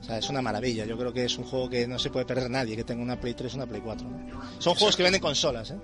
O 0.00 0.04
sea, 0.04 0.18
es 0.18 0.28
una 0.28 0.42
maravilla, 0.42 0.84
yo 0.84 0.96
creo 0.96 1.12
que 1.12 1.24
es 1.24 1.36
un 1.38 1.44
juego 1.44 1.68
que 1.68 1.86
no 1.86 1.98
se 1.98 2.10
puede 2.10 2.26
perder 2.26 2.50
nadie, 2.50 2.76
que 2.76 2.84
tenga 2.84 3.02
una 3.02 3.18
Play 3.18 3.34
3 3.34 3.54
o 3.54 3.56
una 3.56 3.66
Play 3.66 3.80
4. 3.80 4.08
¿no? 4.08 4.40
Son 4.58 4.74
juegos 4.74 4.96
que 4.96 5.02
venden 5.02 5.20
consolas, 5.20 5.70
¿eh? 5.70 5.76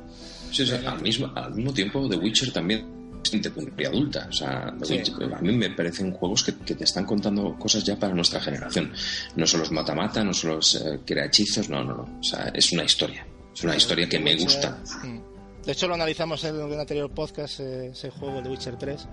Sí, 0.51 0.67
sí, 0.67 0.75
al, 0.75 1.01
mismo, 1.01 1.33
al 1.35 1.55
mismo 1.55 1.73
tiempo, 1.73 2.09
The 2.09 2.17
Witcher 2.17 2.53
también 2.53 3.03
de 3.31 3.87
adulta. 3.87 4.27
O 4.29 4.33
sea, 4.33 4.75
Sí. 4.83 5.01
A 5.35 5.41
mí 5.41 5.53
me 5.53 5.71
parecen 5.71 6.13
juegos 6.13 6.43
que, 6.45 6.57
que 6.57 6.75
te 6.75 6.85
están 6.85 7.05
contando 7.05 7.57
cosas 7.59 7.85
ya 7.85 7.97
para 7.97 8.15
nuestra 8.15 8.41
generación. 8.41 8.93
No 9.37 9.47
solo 9.47 9.63
es 9.65 9.71
mata-mata, 9.71 10.25
no 10.25 10.35
solo 10.35 10.59
es 10.59 10.75
eh, 10.75 11.01
crea 11.07 11.27
hechizos, 11.27 11.69
no, 11.69 11.85
no, 11.85 11.97
no. 11.97 12.19
O 12.21 12.23
sea, 12.23 12.51
es 12.55 12.73
una 12.73 12.85
historia. 12.85 13.27
Es 13.55 13.65
una 13.65 13.77
historia 13.77 14.09
que 14.09 14.19
me 14.19 14.35
gusta. 14.37 14.79
De 15.65 15.73
hecho, 15.73 15.87
lo 15.87 15.95
analizamos 15.95 16.43
en 16.43 16.61
un 16.61 16.79
anterior 16.79 17.09
podcast, 17.11 17.61
eh, 17.61 17.91
ese 17.93 18.11
juego 18.11 18.43
de 18.43 18.49
Witcher 18.49 18.77
3. 18.77 19.07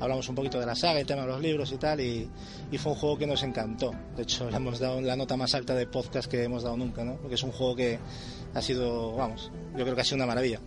Hablamos 0.00 0.28
un 0.28 0.34
poquito 0.34 0.60
de 0.60 0.66
la 0.66 0.74
saga, 0.74 1.00
el 1.00 1.06
tema 1.06 1.22
de 1.22 1.28
los 1.28 1.40
libros 1.40 1.72
y 1.72 1.78
tal, 1.78 1.98
y, 2.00 2.28
y 2.70 2.76
fue 2.76 2.92
un 2.92 2.98
juego 2.98 3.16
que 3.16 3.26
nos 3.26 3.42
encantó. 3.42 3.90
De 4.14 4.24
hecho, 4.24 4.50
le 4.50 4.56
hemos 4.56 4.78
dado 4.78 5.00
la 5.00 5.16
nota 5.16 5.36
más 5.38 5.54
alta 5.54 5.74
de 5.74 5.86
podcast 5.86 6.30
que 6.30 6.42
hemos 6.42 6.62
dado 6.62 6.76
nunca, 6.76 7.04
¿no? 7.04 7.16
Porque 7.16 7.36
es 7.36 7.42
un 7.42 7.52
juego 7.52 7.74
que 7.74 7.98
ha 8.52 8.60
sido, 8.60 9.14
vamos, 9.16 9.50
yo 9.76 9.82
creo 9.82 9.94
que 9.94 10.02
ha 10.02 10.04
sido 10.04 10.16
una 10.16 10.26
maravilla. 10.26 10.60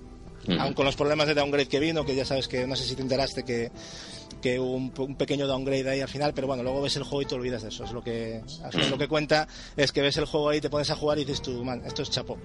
Mm. 0.48 0.60
Aun 0.60 0.74
con 0.74 0.86
los 0.86 0.96
problemas 0.96 1.28
de 1.28 1.36
downgrade 1.36 1.68
que 1.68 1.80
vino, 1.80 2.04
que 2.04 2.16
ya 2.16 2.26
sabes 2.26 2.48
que 2.48 2.66
no 2.66 2.76
sé 2.76 2.86
si 2.86 2.96
te 2.96 3.04
enteraste 3.04 3.44
que, 3.44 3.72
que 4.54 4.60
hubo 4.60 4.72
un, 4.76 4.94
un 4.98 5.16
pequeño 5.16 5.48
downgrade 5.48 5.90
ahí 5.90 6.02
al 6.02 6.08
final, 6.08 6.34
pero 6.34 6.48
bueno, 6.48 6.64
luego 6.64 6.82
ves 6.82 6.96
el 6.96 7.04
juego 7.04 7.22
y 7.22 7.26
te 7.26 7.36
olvidas 7.36 7.64
de 7.64 7.70
eso. 7.70 7.84
Es 7.84 7.92
lo 7.92 8.04
que, 8.04 8.42
al 8.64 8.72
final 8.72 8.90
lo 8.92 8.98
que 8.98 9.08
cuenta 9.08 9.48
es 9.76 9.92
que 9.92 10.02
ves 10.02 10.18
el 10.18 10.26
juego 10.26 10.50
ahí, 10.50 10.62
te 10.62 10.70
pones 10.70 10.90
a 10.90 10.96
jugar 10.96 11.18
y 11.20 11.26
dices 11.26 11.42
tú, 11.42 11.64
man, 11.64 11.82
esto 11.86 12.02
es 12.04 12.10
chapó. 12.10 12.38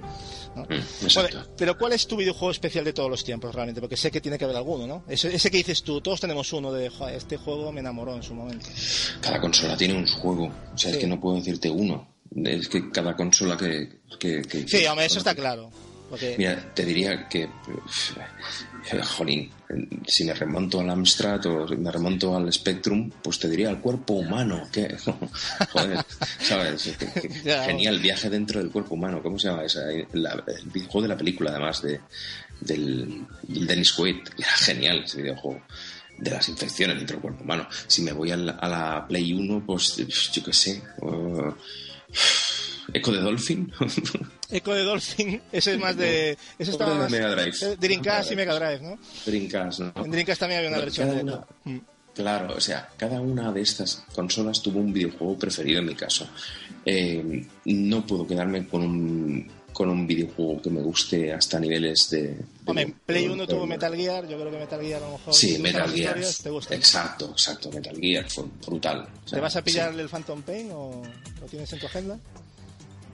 ¿no? 0.56 0.62
Mm, 0.62 1.46
pero 1.56 1.76
¿cuál 1.78 1.92
es 1.92 2.06
tu 2.06 2.16
videojuego 2.16 2.50
especial 2.50 2.84
de 2.84 2.92
todos 2.92 3.10
los 3.10 3.22
tiempos 3.24 3.54
realmente? 3.54 3.80
Porque 3.80 3.96
sé 3.96 4.10
que 4.10 4.20
tiene 4.20 4.38
que 4.38 4.44
haber 4.44 4.56
alguno, 4.56 4.86
¿no? 4.86 5.04
Ese, 5.08 5.34
ese 5.34 5.50
que 5.50 5.58
dices 5.58 5.82
tú, 5.82 6.00
todos 6.00 6.20
tenemos 6.20 6.52
uno 6.52 6.72
de, 6.72 6.88
"Joder, 6.90 7.14
este 7.14 7.36
juego 7.36 7.70
me 7.72 7.80
enamoró 7.80 8.14
en 8.14 8.22
su 8.22 8.34
momento. 8.34 8.66
Cada 9.20 9.40
consola 9.40 9.76
tiene 9.76 9.94
un 9.94 10.06
juego. 10.06 10.46
O 10.74 10.78
sea, 10.78 10.90
Sí. 10.90 10.96
es 10.96 10.98
que 10.98 11.06
no 11.06 11.20
puedo 11.20 11.36
decirte 11.36 11.70
uno. 11.70 12.08
Es 12.34 12.68
que 12.68 12.90
cada 12.90 13.14
consola 13.14 13.56
que... 13.56 14.00
que, 14.18 14.42
que- 14.42 14.66
Sí, 14.66 14.86
hombre, 14.86 15.06
eso 15.06 15.18
está 15.18 15.34
claro. 15.34 15.70
Porque, 16.08 16.34
Mira, 16.36 16.72
te 16.74 16.84
diría 16.84 17.26
que, 17.28 17.48
jolín, 19.04 19.50
si 20.06 20.24
me 20.24 20.34
remonto 20.34 20.80
al 20.80 20.90
Amstrad 20.90 21.44
o 21.46 21.66
me 21.76 21.90
remonto 21.90 22.36
al 22.36 22.52
Spectrum, 22.52 23.10
pues 23.22 23.38
te 23.38 23.48
diría 23.48 23.68
al 23.68 23.80
cuerpo 23.80 24.14
humano. 24.14 24.68
que 24.72 24.96
Joder, 25.72 26.04
¿sabes? 26.40 26.92
Genial, 27.44 27.98
viaje 28.00 28.28
dentro 28.28 28.60
del 28.60 28.70
cuerpo 28.70 28.94
humano. 28.94 29.22
¿Cómo 29.22 29.38
se 29.38 29.48
llama 29.48 29.64
esa? 29.64 29.80
La- 30.12 30.42
el 30.46 30.70
videojuego 30.70 31.02
de 31.02 31.08
la 31.08 31.16
película, 31.16 31.50
además, 31.50 31.80
de, 31.82 32.00
del, 32.60 33.24
del 33.42 33.66
Dennis 33.66 33.92
Quaid. 33.92 34.16
Era 34.38 34.50
genial 34.56 35.02
ese 35.04 35.22
videojuego. 35.22 35.62
De 36.18 36.30
las 36.30 36.48
infecciones 36.48 36.96
dentro 36.96 37.14
del 37.16 37.22
cuerpo 37.22 37.42
humano. 37.42 37.66
Si 37.86 38.02
me 38.02 38.12
voy 38.12 38.30
a 38.30 38.36
la, 38.36 38.52
a 38.52 38.68
la 38.68 39.06
Play 39.08 39.32
1, 39.32 39.64
pues 39.66 39.96
yo 40.32 40.42
qué 40.44 40.52
sé. 40.52 40.82
uh, 41.00 41.52
Echo 42.92 43.12
de 43.12 43.20
Dolphin. 43.20 43.72
Echo 44.50 44.74
de 44.74 44.82
Dolphin, 44.82 45.40
ese 45.52 45.74
es 45.74 45.78
más 45.80 45.96
de. 45.96 46.36
Ese 46.58 46.70
estaba 46.72 46.92
de 46.94 46.98
más. 47.00 47.10
Mega 47.10 47.30
Drive. 47.34 47.76
Dreamcast 47.76 48.32
y 48.32 48.36
Mega 48.36 48.54
Drive, 48.54 48.80
¿no? 48.82 48.98
Dreamcast, 49.24 49.80
¿no? 49.80 49.92
En 50.04 50.10
Dreamcast 50.10 50.40
también 50.40 50.58
había 50.58 50.70
una 50.70 50.78
versión 50.80 51.10
de 51.14 51.22
una-. 51.22 51.46
Mm. 51.64 51.78
Claro, 52.14 52.54
o 52.56 52.60
sea, 52.60 52.88
cada 52.98 53.20
una 53.22 53.50
de 53.52 53.62
estas 53.62 54.04
consolas 54.14 54.60
tuvo 54.62 54.80
un 54.80 54.92
videojuego 54.92 55.38
preferido 55.38 55.80
en 55.80 55.86
mi 55.86 55.94
caso. 55.94 56.28
Eh, 56.84 57.46
no 57.64 58.06
puedo 58.06 58.26
quedarme 58.26 58.66
con 58.68 58.82
un, 58.82 59.50
con 59.72 59.88
un 59.88 60.06
videojuego 60.06 60.60
que 60.60 60.68
me 60.68 60.82
guste 60.82 61.32
hasta 61.32 61.58
niveles 61.58 62.08
de... 62.10 62.22
de- 62.34 62.44
Hombre, 62.66 62.92
Play 63.06 63.28
1 63.28 63.46
tuvo 63.46 63.66
Metal 63.66 63.96
Gear, 63.96 64.28
yo 64.28 64.38
creo 64.38 64.50
que 64.50 64.58
Metal 64.58 64.80
Gear 64.82 65.02
a 65.02 65.06
lo 65.06 65.12
mejor. 65.12 65.32
Sí, 65.32 65.56
Metal 65.58 65.90
Gear. 65.90 66.18
historias, 66.18 66.38
te 66.42 66.50
gusta. 66.50 66.74
Exacto, 66.74 67.30
exacto, 67.30 67.70
Metal 67.72 67.96
Gear 67.96 68.28
fue 68.28 68.44
brutal. 68.66 69.08
O 69.24 69.28
sea, 69.28 69.36
¿Te 69.36 69.40
vas 69.40 69.56
a 69.56 69.60
sí. 69.60 69.64
pillar 69.64 69.98
el 69.98 70.08
Phantom 70.10 70.42
Pain 70.42 70.68
o 70.70 71.02
lo 71.40 71.46
tienes 71.46 71.72
en 71.72 71.78
tu 71.78 71.86
agenda? 71.86 72.18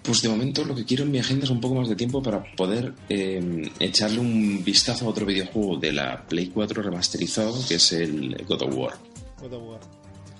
Pues 0.08 0.22
de 0.22 0.30
momento 0.30 0.64
lo 0.64 0.74
que 0.74 0.86
quiero 0.86 1.04
en 1.04 1.10
mi 1.10 1.18
agenda 1.18 1.44
es 1.44 1.50
un 1.50 1.60
poco 1.60 1.74
más 1.74 1.86
de 1.86 1.94
tiempo 1.94 2.22
para 2.22 2.42
poder 2.54 2.94
eh, 3.10 3.70
echarle 3.78 4.20
un 4.20 4.64
vistazo 4.64 5.04
a 5.04 5.08
otro 5.10 5.26
videojuego 5.26 5.76
de 5.76 5.92
la 5.92 6.24
Play 6.26 6.46
4 6.46 6.82
remasterizado, 6.82 7.54
que 7.68 7.74
es 7.74 7.92
el 7.92 8.42
God 8.48 8.62
of 8.62 8.74
War. 8.74 8.94
God 9.38 9.52
of 9.52 9.62
War. 9.68 9.80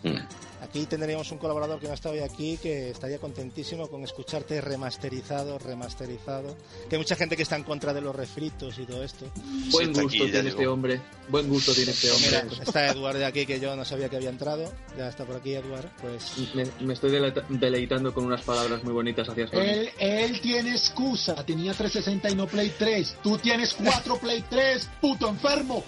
Mm. 0.04 0.47
Aquí 0.68 0.84
tendríamos 0.84 1.30
un 1.32 1.38
colaborador 1.38 1.80
que 1.80 1.88
no 1.88 1.94
está 1.94 2.10
hoy 2.10 2.18
aquí 2.18 2.58
que 2.58 2.90
estaría 2.90 3.18
contentísimo 3.18 3.88
con 3.88 4.04
escucharte 4.04 4.60
remasterizado, 4.60 5.58
remasterizado. 5.58 6.56
Que 6.90 6.96
hay 6.96 6.98
mucha 7.00 7.16
gente 7.16 7.36
que 7.36 7.42
está 7.42 7.56
en 7.56 7.64
contra 7.64 7.94
de 7.94 8.02
los 8.02 8.14
refritos 8.14 8.78
y 8.78 8.84
todo 8.84 9.02
esto. 9.02 9.24
Buen 9.70 9.90
está 9.90 10.02
gusto 10.02 10.22
aquí, 10.24 10.30
tiene 10.30 10.50
este 10.50 10.66
hombre. 10.66 11.00
Buen 11.28 11.48
gusto 11.48 11.72
tiene 11.74 11.92
este 11.92 12.08
Pues 12.08 12.22
hombre. 12.22 12.42
mira, 12.50 12.62
está 12.64 12.86
Eduardo 12.88 13.18
de 13.18 13.24
aquí 13.24 13.46
que 13.46 13.58
yo 13.60 13.74
no 13.76 13.84
sabía 13.86 14.10
que 14.10 14.16
había 14.16 14.28
entrado. 14.28 14.70
Ya 14.98 15.08
está 15.08 15.24
por 15.24 15.36
aquí 15.36 15.54
Eduardo. 15.54 15.88
Pues 16.02 16.32
Me, 16.54 16.64
me 16.80 16.92
estoy 16.92 17.12
deleita- 17.12 17.46
deleitando 17.48 18.12
con 18.12 18.26
unas 18.26 18.42
palabras 18.42 18.84
muy 18.84 18.92
bonitas 18.92 19.26
hacia 19.26 19.46
Sony. 19.48 19.60
Él, 19.60 19.90
él 19.98 20.40
tiene 20.42 20.72
excusa, 20.72 21.34
tenía 21.46 21.72
360 21.72 22.28
y 22.30 22.34
no 22.34 22.46
Play 22.46 22.74
3. 22.78 23.16
Tú 23.22 23.38
tienes 23.38 23.72
4 23.72 24.18
Play 24.20 24.44
3, 24.50 24.88
puto 25.00 25.28
enfermo. 25.30 25.82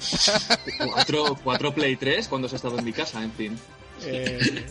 Cuatro, 0.90 1.36
cuatro 1.44 1.74
Play 1.74 1.96
3 1.96 2.28
cuando 2.28 2.46
has 2.46 2.54
estado 2.54 2.78
en 2.78 2.84
mi 2.86 2.92
casa, 2.94 3.22
en 3.22 3.32
fin. 3.32 3.58
Eh, 4.04 4.66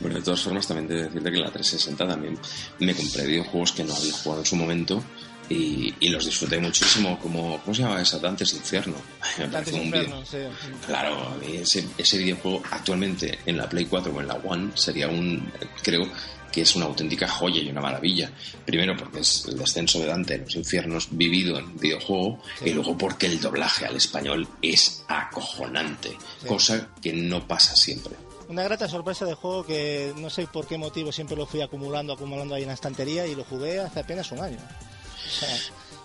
Bueno, 0.00 0.16
de 0.16 0.22
todas 0.22 0.40
formas, 0.40 0.66
también 0.66 0.88
de 0.88 1.04
decirte 1.04 1.30
que 1.30 1.36
en 1.36 1.42
la 1.44 1.50
360 1.50 2.06
también 2.08 2.38
me 2.78 2.94
compré 2.94 3.26
videojuegos 3.26 3.72
que 3.72 3.84
no 3.84 3.94
había 3.94 4.12
jugado 4.12 4.40
en 4.42 4.46
su 4.46 4.56
momento 4.56 5.02
y, 5.48 5.92
y 5.98 6.08
los 6.10 6.24
disfruté 6.24 6.58
muchísimo, 6.60 7.18
como, 7.18 7.60
¿cómo 7.62 7.74
se 7.74 7.82
llama 7.82 8.00
esa? 8.00 8.18
Dantes 8.20 8.52
Infierno. 8.54 8.94
Me 9.38 9.48
Dantes 9.48 9.74
un 9.74 9.80
Inferno, 9.82 10.22
video- 10.22 10.52
sí. 10.52 10.76
Claro, 10.86 11.28
a 11.30 11.34
mí 11.36 11.56
ese, 11.56 11.84
ese 11.98 12.18
videojuego 12.18 12.62
actualmente 12.70 13.38
en 13.46 13.56
la 13.56 13.68
Play 13.68 13.86
4 13.86 14.12
o 14.14 14.20
en 14.20 14.28
la 14.28 14.34
One 14.34 14.70
sería 14.74 15.08
un, 15.08 15.50
creo 15.82 16.08
que 16.52 16.62
es 16.62 16.74
una 16.74 16.86
auténtica 16.86 17.28
joya 17.28 17.60
y 17.62 17.68
una 17.70 17.80
maravilla. 17.80 18.30
Primero 18.66 18.96
porque 18.96 19.20
es 19.20 19.44
el 19.46 19.56
descenso 19.58 20.00
de 20.00 20.06
Dante 20.06 20.34
en 20.34 20.42
los 20.44 20.56
infiernos 20.56 21.08
vivido 21.10 21.56
en 21.58 21.76
videojuego 21.78 22.42
y 22.64 22.70
luego 22.70 22.96
porque 22.98 23.26
el 23.26 23.40
doblaje 23.40 23.86
al 23.86 23.94
español 23.96 24.48
es 24.62 25.04
acojonante, 25.08 26.16
cosa 26.46 26.88
que 27.00 27.12
no 27.12 27.46
pasa 27.46 27.74
siempre. 27.76 28.14
Una 28.50 28.64
grata 28.64 28.88
sorpresa 28.88 29.24
de 29.24 29.34
juego 29.34 29.64
que 29.64 30.12
no 30.16 30.28
sé 30.28 30.46
por 30.48 30.66
qué 30.66 30.76
motivo 30.76 31.12
siempre 31.12 31.36
lo 31.36 31.46
fui 31.46 31.60
acumulando, 31.62 32.12
acumulando 32.12 32.54
ahí 32.54 32.62
en 32.62 32.68
la 32.68 32.74
estantería 32.74 33.26
y 33.26 33.34
lo 33.36 33.44
jugué 33.44 33.78
hace 33.80 34.00
apenas 34.00 34.30
un 34.32 34.40
año. 34.40 34.58
O 34.58 35.30
sea, 35.30 35.48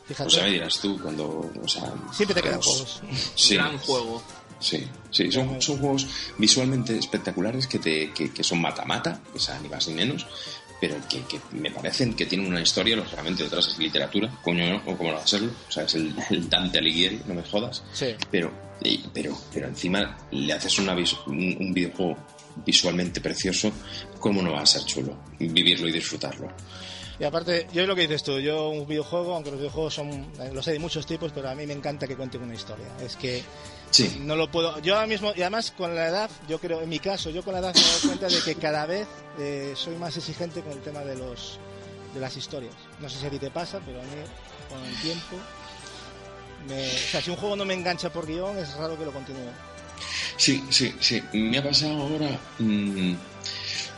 fíjate. 0.06 0.28
O 0.28 0.30
sea, 0.30 0.43
me 0.43 0.52
dirás 0.52 0.80
tú 0.80 1.00
cuando... 1.02 1.52
O 1.62 1.68
sea, 1.68 1.91
Siempre 2.14 2.36
te 2.36 2.41
quedan 2.43 2.62
juegos. 2.62 3.02
Sí, 3.36 3.56
Gran 3.56 3.78
juego. 3.80 4.22
Sí, 4.60 4.88
sí, 5.12 5.32
son, 5.32 5.62
son 5.62 5.80
juegos 5.80 6.08
visualmente 6.38 6.98
espectaculares 6.98 7.68
que, 7.68 7.78
te, 7.80 8.14
que, 8.14 8.32
que 8.32 8.43
son 8.43 8.62
mata-mata, 8.62 9.20
o 9.36 9.39
sea, 9.39 9.60
ni 9.60 9.68
más 9.68 9.86
ni 9.89 9.96
menos, 9.96 10.26
pero 10.80 10.96
que, 11.10 11.24
que 11.24 11.39
me 11.52 11.70
parecen 11.72 12.14
que 12.14 12.26
tienen 12.26 12.48
una 12.48 12.62
historia, 12.62 12.96
lógicamente 12.96 13.43
detrás 13.43 13.68
es 13.68 13.78
literatura, 13.78 14.32
coño, 14.43 14.66
¿no? 14.70 14.78
o 14.91 14.96
como 14.98 15.10
no 15.12 15.18
va 15.18 15.24
a 15.24 15.28
serlo, 15.28 15.52
o 15.68 15.72
sea, 15.72 15.84
es 15.84 15.96
el, 15.96 16.16
el 16.30 16.50
Dante 16.50 16.78
Alighieri, 16.80 17.22
no 17.28 17.34
me 17.34 17.43
jodas, 17.43 17.84
Sí. 17.93 18.16
pero, 18.32 18.50
y- 18.82 19.00
pero, 19.14 19.38
pero 19.54 19.68
encima 19.68 20.18
le 20.32 20.54
haces 20.54 20.80
una 20.80 20.96
vis- 20.96 21.18
un, 21.28 21.58
un 21.60 21.74
videojuego 21.74 22.18
visualmente 22.56 23.22
precioso, 23.22 23.72
¿cómo 24.20 24.41
no 24.41 24.53
va 24.53 24.62
a 24.62 24.66
ser 24.66 24.84
chulo? 24.86 25.18
Vivirlo 25.39 25.88
y 25.88 25.91
disfrutarlo. 25.91 26.49
Y 27.18 27.24
aparte, 27.24 27.68
yo 27.72 27.82
es 27.84 27.88
lo 27.88 27.95
que 27.95 28.01
dices 28.01 28.24
tú, 28.24 28.39
yo 28.39 28.70
un 28.70 28.86
videojuego, 28.88 29.36
aunque 29.36 29.49
los 29.49 29.60
videojuegos 29.60 29.93
son, 29.93 30.10
eh, 30.39 30.51
los 30.53 30.68
hay 30.68 30.74
de 30.74 30.80
muchos 30.80 31.06
tipos, 31.06 31.32
pero 31.34 31.49
a 31.49 31.56
mí 31.56 31.66
me 31.66 31.72
encanta 31.74 32.08
que 32.08 32.16
cuenten 32.18 32.41
una 32.43 32.53
historia. 32.56 32.88
Es 33.03 33.16
que 33.16 33.41
Sí, 33.89 34.18
no 34.20 34.36
lo 34.36 34.51
puedo, 34.51 34.78
yo 34.82 34.95
ahora 34.95 35.08
mismo, 35.08 35.32
y 35.34 35.41
además 35.41 35.72
con 35.72 35.95
la 35.95 36.10
edad, 36.10 36.30
yo 36.49 36.60
creo, 36.60 36.82
en 36.82 36.89
mi 36.89 36.99
caso, 36.99 37.30
yo 37.30 37.41
con 37.43 37.53
la 37.53 37.60
edad 37.60 37.74
me 37.74 37.80
dado 37.82 37.99
cuenta 38.06 38.28
de 38.28 38.41
que 38.41 38.56
cada 38.56 38.86
vez 38.86 39.08
eh, 39.39 39.72
soy 39.78 39.95
más 39.95 40.18
exigente 40.18 40.60
con 40.62 40.74
el 40.74 40.82
tema 40.82 41.01
de 41.01 41.16
los 41.16 41.58
de 42.14 42.20
las 42.20 42.36
historias. 42.36 42.74
No 42.99 43.08
sé 43.10 43.18
si 43.20 43.26
a 43.26 43.30
ti 43.30 43.39
te 43.39 43.51
pasa, 43.51 43.80
pero 43.86 43.99
a 44.01 44.03
mí 44.03 44.10
con 44.70 44.84
el 44.84 44.95
tiempo, 45.01 45.38
me- 46.68 46.86
o 46.88 47.08
sea, 47.12 47.22
si 47.22 47.30
un 47.30 47.38
juego 47.38 47.56
no 47.56 47.64
me 47.66 47.74
engancha 47.74 48.12
por 48.12 48.26
guion, 48.28 48.58
es 48.58 48.74
raro 48.76 48.97
que 48.97 49.06
lo 49.06 49.12
continúe. 49.14 49.51
Sí, 50.38 50.64
sí, 50.70 50.93
sí. 51.00 51.22
Me 51.34 51.58
ha 51.58 51.64
pasado 51.64 52.02
ahora. 52.02 52.39
mm, 52.60 53.14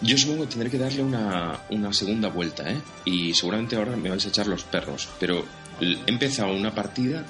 yo 0.01 0.17
supongo 0.17 0.43
que 0.43 0.49
tendré 0.49 0.69
que 0.69 0.77
darle 0.77 1.01
una, 1.01 1.59
una 1.71 1.91
segunda 1.91 2.29
vuelta, 2.29 2.69
¿eh? 2.69 2.77
Y 3.05 3.33
seguramente 3.33 3.75
ahora 3.75 3.95
me 3.95 4.09
vais 4.09 4.25
a 4.25 4.29
echar 4.29 4.47
los 4.47 4.63
perros. 4.63 5.09
Pero 5.19 5.43
he 5.81 5.97
empezado 6.05 6.53
una 6.53 6.75
partida, 6.75 7.25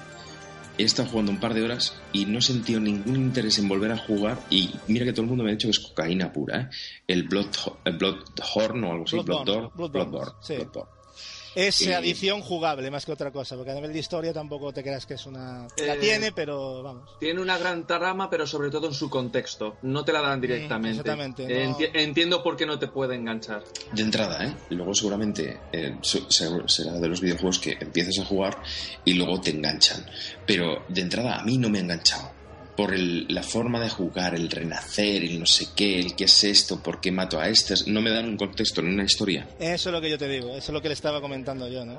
he 0.77 0.83
estado 0.83 1.07
jugando 1.09 1.31
un 1.31 1.39
par 1.39 1.53
de 1.53 1.63
horas 1.63 1.95
y 2.11 2.25
no 2.25 2.39
he 2.39 2.41
sentido 2.41 2.79
ningún 2.81 3.15
interés 3.15 3.57
en 3.59 3.69
volver 3.69 3.91
a 3.93 3.97
jugar. 3.97 4.39
Y 4.49 4.73
mira 4.87 5.05
que 5.05 5.13
todo 5.13 5.21
el 5.23 5.29
mundo 5.29 5.43
me 5.45 5.51
ha 5.51 5.53
dicho 5.53 5.67
que 5.67 5.71
es 5.71 5.79
cocaína 5.79 6.33
pura, 6.33 6.61
¿eh? 6.61 6.69
El 7.07 7.23
Blood, 7.23 7.47
el 7.85 7.97
Bloodhorn 7.97 8.83
o 8.83 8.91
algo 8.91 9.05
así. 9.05 9.17
Bloodborne, 9.19 9.45
Bloodborne. 9.45 9.71
Bloodborne, 9.75 9.91
Bloodborne, 9.91 10.33
sí. 10.41 10.55
Bloodborne. 10.55 10.96
Es 11.59 11.81
Y- 11.81 11.91
adición 11.91 12.41
jugable 12.41 12.91
más 12.91 13.03
que 13.03 13.11
otra 13.11 13.31
cosa, 13.31 13.55
porque 13.55 13.71
a 13.71 13.73
nivel 13.73 13.91
de 13.91 13.97
historia 13.97 14.31
tampoco 14.31 14.71
te 14.71 14.83
creas 14.83 15.07
que 15.07 15.15
es 15.15 15.25
una... 15.25 15.67
La 15.85 15.95
Eh, 15.95 15.97
tiene, 15.99 16.31
pero 16.31 16.83
vamos. 16.83 17.09
Tiene 17.19 17.41
una 17.41 17.57
gran 17.57 17.87
trama, 17.87 18.29
pero 18.29 18.45
sobre 18.45 18.69
todo 18.69 18.85
en 18.87 18.93
su 18.93 19.09
contexto. 19.09 19.77
No 19.81 20.05
te 20.05 20.13
la 20.13 20.21
dan 20.21 20.39
directamente. 20.39 20.99
exactamente, 20.99 21.43
no. 21.65 21.75
enti- 21.75 21.89
entiendo 21.93 22.43
por 22.43 22.55
qué 22.55 22.67
no 22.67 22.77
te 22.77 22.87
puede 22.87 23.15
enganchar. 23.15 23.63
De 23.91 24.03
entrada, 24.03 24.45
¿eh? 24.45 24.53
Luego 24.69 24.93
seguramente 24.93 25.59
eh, 25.73 25.97
será 26.03 26.99
de 26.99 27.07
los 27.07 27.21
videojuegos 27.21 27.57
que 27.57 27.75
empiezas 27.79 28.19
a 28.19 28.25
jugar 28.25 28.61
y 29.03 29.13
luego 29.13 29.41
te 29.41 29.49
enganchan. 29.49 30.05
Pero 30.45 30.83
de 30.87 31.01
entrada 31.01 31.39
a 31.39 31.43
mí 31.43 31.57
no 31.57 31.69
me 31.69 31.79
ha 31.79 31.81
enganchado. 31.81 32.36
Por 32.77 32.93
el- 32.93 33.25
la 33.27 33.41
forma 33.43 33.79
de 33.81 33.89
jugar, 33.89 34.35
el 34.35 34.49
renacer, 34.49 35.23
el 35.23 35.39
no 35.39 35.45
sé 35.47 35.69
qué, 35.75 35.99
el 35.99 36.15
qué 36.15 36.25
es 36.25 36.43
esto, 36.43 36.81
por 36.81 37.01
qué 37.01 37.11
mato 37.11 37.39
a 37.39 37.49
este. 37.49 37.73
No 37.87 38.01
me 38.01 38.11
dan 38.11 38.25
un 38.29 38.37
contexto 38.37 38.81
ni 38.83 38.93
una 38.93 39.03
historia. 39.03 39.47
Eso 39.59 39.89
es 39.89 39.93
lo 39.93 39.99
que 39.99 40.09
yo 40.11 40.17
te 40.17 40.27
digo, 40.29 40.49
eso 40.49 40.57
es 40.57 40.69
lo 40.69 40.81
que 40.81 40.87
le 40.89 40.93
estaba 40.93 41.19
comentando 41.19 41.67
yo, 41.67 41.83
¿no? 41.85 41.95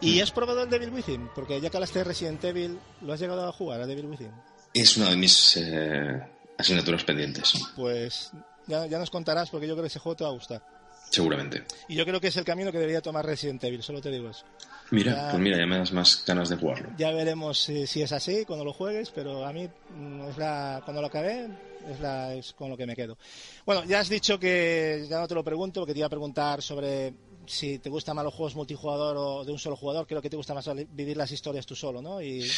Mm. 0.00 0.06
¿Y 0.06 0.20
has 0.20 0.30
probado 0.32 0.62
el 0.62 0.70
Devil 0.70 0.90
Within? 0.90 1.28
Porque 1.34 1.60
ya 1.60 1.68
que 1.70 1.76
hablaste 1.76 1.98
de 2.00 2.04
Resident 2.06 2.42
Evil, 2.44 2.78
¿lo 3.02 3.12
has 3.12 3.20
llegado 3.20 3.46
a 3.46 3.52
jugar 3.52 3.80
a 3.82 3.86
Devil 3.86 4.06
Within? 4.06 4.32
Es 4.74 4.96
una 4.96 5.10
de 5.10 5.16
mis 5.16 5.56
eh, 5.58 6.20
asignaturas 6.58 7.04
pendientes, 7.04 7.52
Pues 7.76 8.30
ya, 8.66 8.86
ya 8.86 8.98
nos 8.98 9.10
contarás 9.10 9.50
porque 9.50 9.66
yo 9.66 9.74
creo 9.74 9.82
que 9.84 9.88
ese 9.88 9.98
juego 9.98 10.16
te 10.16 10.24
va 10.24 10.30
a 10.30 10.34
gustar. 10.34 10.62
seguramente. 11.10 11.62
Y 11.88 11.94
yo 11.94 12.04
creo 12.04 12.20
que 12.20 12.28
es 12.28 12.36
el 12.36 12.44
camino 12.44 12.72
que 12.72 12.78
debería 12.78 13.00
tomar 13.00 13.24
Resident 13.24 13.62
Evil, 13.64 13.82
solo 13.82 14.00
te 14.00 14.10
digo 14.10 14.28
eso. 14.30 14.44
Mira, 14.90 15.12
Ya. 15.14 15.30
pues 15.30 15.42
mira, 15.42 15.58
ya 15.58 15.66
me 15.66 15.78
das 15.78 15.92
más 15.92 16.22
ganas 16.24 16.48
de 16.48 16.56
jugarlo. 16.56 16.90
Ya 16.96 17.10
veremos 17.10 17.58
si, 17.58 17.86
si 17.86 18.02
es 18.02 18.12
así 18.12 18.44
cuando 18.44 18.64
lo 18.64 18.72
juegues, 18.72 19.10
pero 19.10 19.44
a 19.44 19.52
mí 19.52 19.68
mm, 19.90 20.28
es 20.28 20.38
la, 20.38 20.80
cuando 20.84 21.00
lo 21.00 21.08
acabé 21.08 21.48
es, 21.90 22.00
la, 22.00 22.34
es 22.34 22.52
con 22.52 22.70
lo 22.70 22.76
que 22.76 22.86
me 22.86 22.94
quedo. 22.94 23.18
Bueno, 23.64 23.84
ya 23.84 23.98
has 24.00 24.08
dicho 24.08 24.38
que 24.38 25.04
ya 25.08 25.18
no 25.18 25.26
te 25.26 25.34
lo 25.34 25.42
pregunto, 25.42 25.80
porque 25.80 25.92
te 25.92 25.98
iba 26.00 26.06
a 26.06 26.10
preguntar 26.10 26.62
sobre 26.62 27.14
si 27.46 27.78
te 27.80 27.90
gustan 27.90 28.14
más 28.16 28.24
los 28.24 28.34
juegos 28.34 28.54
multijugador 28.56 29.16
o 29.16 29.44
de 29.44 29.52
un 29.52 29.58
solo 29.58 29.76
jugador, 29.76 30.06
creo 30.06 30.22
que 30.22 30.30
te 30.30 30.36
gusta 30.36 30.54
más 30.54 30.68
vivir 30.90 31.16
las 31.16 31.30
historias 31.32 31.66
tú 31.66 31.74
solo, 31.74 32.00
¿no? 32.02 32.20
Y, 32.22 32.48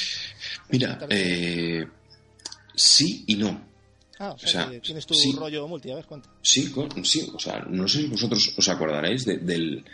Mira, 0.71 0.99
eh, 1.11 1.87
sí 2.75 3.25
y 3.27 3.37
no. 3.37 3.61
ah, 4.19 4.33
o 4.33 4.39
sea, 4.39 4.49
o 4.49 4.53
sea, 4.53 4.71
que 4.71 4.81
tienes 4.81 5.07
tu 5.07 5.15
sí. 5.15 5.33
rollo 5.33 5.67
multi, 5.69 5.91
a 5.91 5.95
ver, 5.97 6.05
cuenta. 6.07 6.29
Sí, 6.43 6.71
con- 6.71 7.05
sí, 7.05 7.31
o 7.35 7.39
sea, 7.39 7.61
no 7.69 7.87
sé 7.89 7.99
si 8.03 8.07
vosotros 8.07 8.55
os 8.57 8.69
acordaréis 8.69 9.25
de- 9.25 9.39
del, 9.39 9.85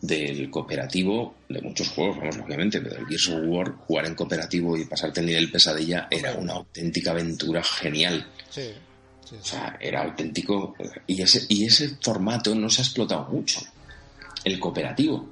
del 0.00 0.48
cooperativo 0.50 1.34
de 1.48 1.60
muchos 1.60 1.88
juegos, 1.88 2.18
vamos, 2.18 2.36
lógicamente, 2.36 2.80
pero 2.80 2.96
el 2.98 3.06
Gears 3.06 3.28
of 3.30 3.40
War, 3.46 3.72
jugar 3.72 4.06
en 4.06 4.14
cooperativo 4.14 4.76
y 4.76 4.84
pasarte 4.84 5.20
el 5.20 5.26
nivel 5.26 5.50
pesadilla 5.50 6.06
era 6.10 6.34
una 6.34 6.54
auténtica 6.54 7.10
aventura 7.10 7.62
genial. 7.62 8.26
Sí, 8.48 8.70
sí, 9.28 9.36
O 9.40 9.44
sea, 9.44 9.76
era 9.80 10.02
auténtico. 10.04 10.76
Y 11.06 11.20
ese, 11.22 11.44
y 11.48 11.64
ese 11.64 11.96
formato 12.00 12.54
no 12.54 12.70
se 12.70 12.80
ha 12.82 12.84
explotado 12.84 13.28
mucho. 13.30 13.60
El 14.44 14.58
cooperativo. 14.60 15.28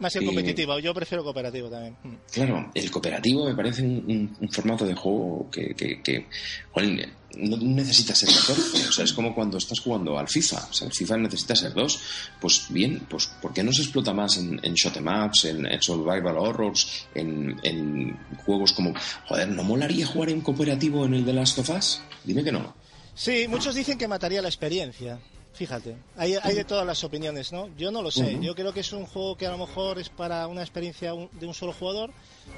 Más 0.00 0.12
que 0.14 0.22
y- 0.22 0.26
competitivo, 0.26 0.78
yo 0.78 0.94
prefiero 0.94 1.22
cooperativo 1.24 1.68
también. 1.68 1.96
Claro, 2.32 2.70
el 2.74 2.90
cooperativo 2.90 3.46
me 3.46 3.54
parece 3.54 3.82
un, 3.82 4.04
un- 4.06 4.36
un 4.40 4.48
formato 4.50 4.86
de 4.86 4.94
juego 4.94 5.48
que, 5.50 5.74
que, 5.74 6.02
que, 6.02 6.26
jolín, 6.72 7.02
no 7.36 7.56
necesita 7.56 8.14
ser 8.14 8.28
14. 8.28 8.88
O 8.88 8.92
sea, 8.92 9.04
es 9.04 9.12
como 9.12 9.34
cuando 9.34 9.58
estás 9.58 9.80
jugando 9.80 10.18
al 10.18 10.28
FIFA. 10.28 10.66
O 10.70 10.72
sea, 10.72 10.86
el 10.88 10.92
FIFA 10.94 11.18
necesita 11.18 11.54
ser 11.54 11.72
2. 11.74 12.00
Pues 12.40 12.66
bien, 12.68 13.06
pues 13.08 13.28
¿por 13.40 13.52
qué 13.52 13.62
no 13.62 13.72
se 13.72 13.82
explota 13.82 14.12
más 14.12 14.36
en, 14.36 14.60
en 14.62 14.74
shot 14.74 14.96
'em 14.96 15.08
en 15.08 15.82
survival 15.82 16.38
horrors, 16.38 17.06
en, 17.14 17.58
en 17.62 18.18
juegos 18.44 18.72
como... 18.72 18.94
Joder, 19.26 19.48
¿no 19.48 19.62
molaría 19.64 20.06
jugar 20.06 20.30
en 20.30 20.40
cooperativo 20.40 21.04
en 21.04 21.14
el 21.14 21.24
de 21.24 21.32
Last 21.32 21.58
of 21.58 21.70
Us? 21.70 22.00
Dime 22.24 22.44
que 22.44 22.52
no. 22.52 22.74
Sí, 23.14 23.46
muchos 23.48 23.74
dicen 23.74 23.98
que 23.98 24.08
mataría 24.08 24.42
la 24.42 24.48
experiencia. 24.48 25.18
Fíjate, 25.52 25.96
hay, 26.16 26.36
hay 26.42 26.54
de 26.54 26.64
todas 26.64 26.86
las 26.86 27.02
opiniones, 27.04 27.52
¿no? 27.52 27.68
Yo 27.76 27.90
no 27.90 28.02
lo 28.02 28.10
sé. 28.10 28.38
Yo 28.40 28.54
creo 28.54 28.72
que 28.72 28.80
es 28.80 28.92
un 28.92 29.04
juego 29.04 29.36
que 29.36 29.46
a 29.46 29.50
lo 29.50 29.58
mejor 29.58 29.98
es 29.98 30.08
para 30.08 30.46
una 30.46 30.62
experiencia 30.62 31.12
de 31.32 31.46
un 31.46 31.54
solo 31.54 31.72
jugador, 31.72 32.12